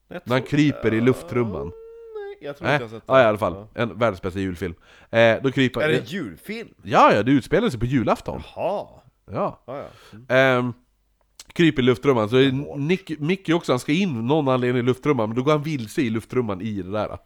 jag 0.07 0.21
När 0.25 0.35
han 0.35 0.43
kryper 0.43 0.93
i 0.93 1.01
lufttrumman. 1.01 1.71
Jag 2.41 2.57
tror 2.57 2.69
inte 2.69 2.83
jag 2.83 2.89
har 2.89 2.99
sett 2.99 3.03
ja, 3.07 3.21
i 3.21 3.23
alla 3.23 3.37
fall. 3.37 3.67
En 3.73 3.97
världens 3.97 4.21
bästa 4.21 4.39
julfilm. 4.39 4.73
Eh, 5.09 5.37
då 5.43 5.51
kryper... 5.51 5.81
Är 5.81 5.87
det 5.87 5.97
en 5.97 6.05
julfilm? 6.05 6.69
Ja, 6.83 7.13
ja, 7.13 7.23
det 7.23 7.31
utspelar 7.31 7.69
sig 7.69 7.79
på 7.79 7.85
julafton. 7.85 8.41
Jaha. 8.55 8.87
Ja. 9.31 9.63
Ja, 9.65 9.85
ja. 10.27 10.35
Ehm, 10.35 10.73
kryper 11.53 11.81
i 11.81 11.85
luftrumman, 11.85 12.29
så 12.29 12.35
är 12.35 12.77
Nick, 12.77 13.19
Mickey 13.19 13.53
också, 13.53 13.71
han 13.71 13.79
ska 13.79 13.91
in 13.91 14.27
någon 14.27 14.47
anledning 14.47 14.79
i 14.79 14.85
luftrumman, 14.85 15.29
men 15.29 15.35
då 15.35 15.43
går 15.43 15.51
han 15.51 15.63
vilse 15.63 16.01
i 16.01 16.09
luftrumman 16.09 16.61
i 16.61 16.81
det 16.81 16.91
där. 16.91 17.17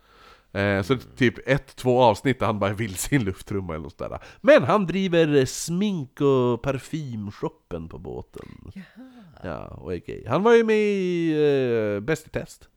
Eh, 0.56 0.82
så 0.84 0.94
är 0.94 1.16
typ 1.16 1.48
ett, 1.48 1.76
två 1.76 2.02
avsnitt 2.02 2.40
där 2.40 2.46
han 2.46 2.60
bara 2.60 2.72
i 2.72 2.98
en 3.12 3.24
lufttrumma 3.24 3.74
eller 3.74 3.84
något 3.84 3.98
sådär. 3.98 4.20
Men 4.42 4.64
han 4.64 4.86
driver 4.86 5.36
eh, 5.36 5.46
smink 5.46 6.22
och 6.22 6.62
parfymshoppen 6.62 7.90
på 7.90 7.98
båten. 7.98 8.72
Ja, 9.44 9.66
och 9.66 9.94
är 9.94 9.98
gay. 9.98 10.24
Han 10.28 10.44
var 10.44 10.54
ju 10.54 10.64
med 10.64 10.78
i 10.78 11.32
eh, 11.96 12.00
Bäst 12.00 12.28
i 12.28 12.30
test. 12.30 12.70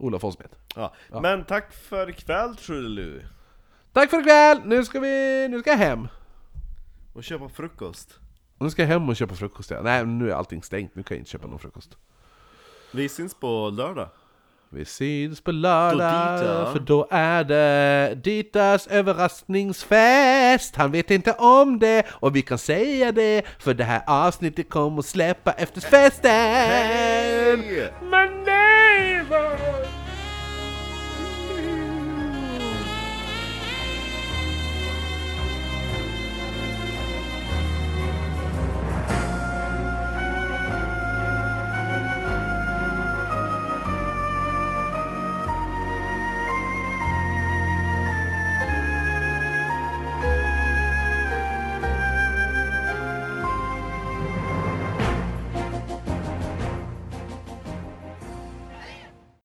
Ola 0.00 0.18
Fossmed. 0.18 0.48
ja. 0.76 0.92
Men 1.22 1.44
tack 1.44 1.72
för 1.72 2.10
ikväll 2.10 2.56
Trudelutt. 2.56 3.22
Tack 3.92 4.10
för 4.10 4.20
ikväll! 4.20 4.60
Nu 4.64 4.84
ska 4.84 5.00
vi, 5.00 5.46
nu 5.50 5.60
ska 5.60 5.70
jag 5.70 5.76
hem. 5.76 6.08
Och 7.12 7.24
köpa 7.24 7.48
frukost. 7.48 8.18
Nu 8.58 8.70
ska 8.70 8.82
jag 8.82 8.88
hem 8.88 9.08
och 9.08 9.16
köpa 9.16 9.34
frukost 9.34 9.70
ja. 9.70 9.82
Nej, 9.82 10.06
nu 10.06 10.30
är 10.30 10.34
allting 10.34 10.62
stängt, 10.62 10.94
nu 10.94 11.02
kan 11.02 11.14
jag 11.14 11.20
inte 11.20 11.30
köpa 11.30 11.46
någon 11.46 11.58
frukost. 11.58 11.96
Vi 12.92 13.08
syns 13.08 13.34
på 13.34 13.70
lördag. 13.70 14.08
Vi 14.72 14.84
syns 14.84 15.40
på 15.40 15.52
lördag, 15.52 16.40
Då 16.40 16.72
för 16.72 16.78
då 16.78 17.08
är 17.10 17.44
det 17.44 18.14
Ditas 18.14 18.86
överraskningsfest! 18.86 20.76
Han 20.76 20.90
vet 20.90 21.10
inte 21.10 21.32
om 21.32 21.78
det, 21.78 22.06
och 22.10 22.36
vi 22.36 22.42
kan 22.42 22.58
säga 22.58 23.12
det, 23.12 23.42
för 23.58 23.74
det 23.74 23.84
här 23.84 24.02
avsnittet 24.06 24.70
kommer 24.70 25.02
släppa 25.02 25.52
efter 25.52 25.80
festen! 25.80 26.30
Hej! 26.30 27.92
Men 28.02 28.39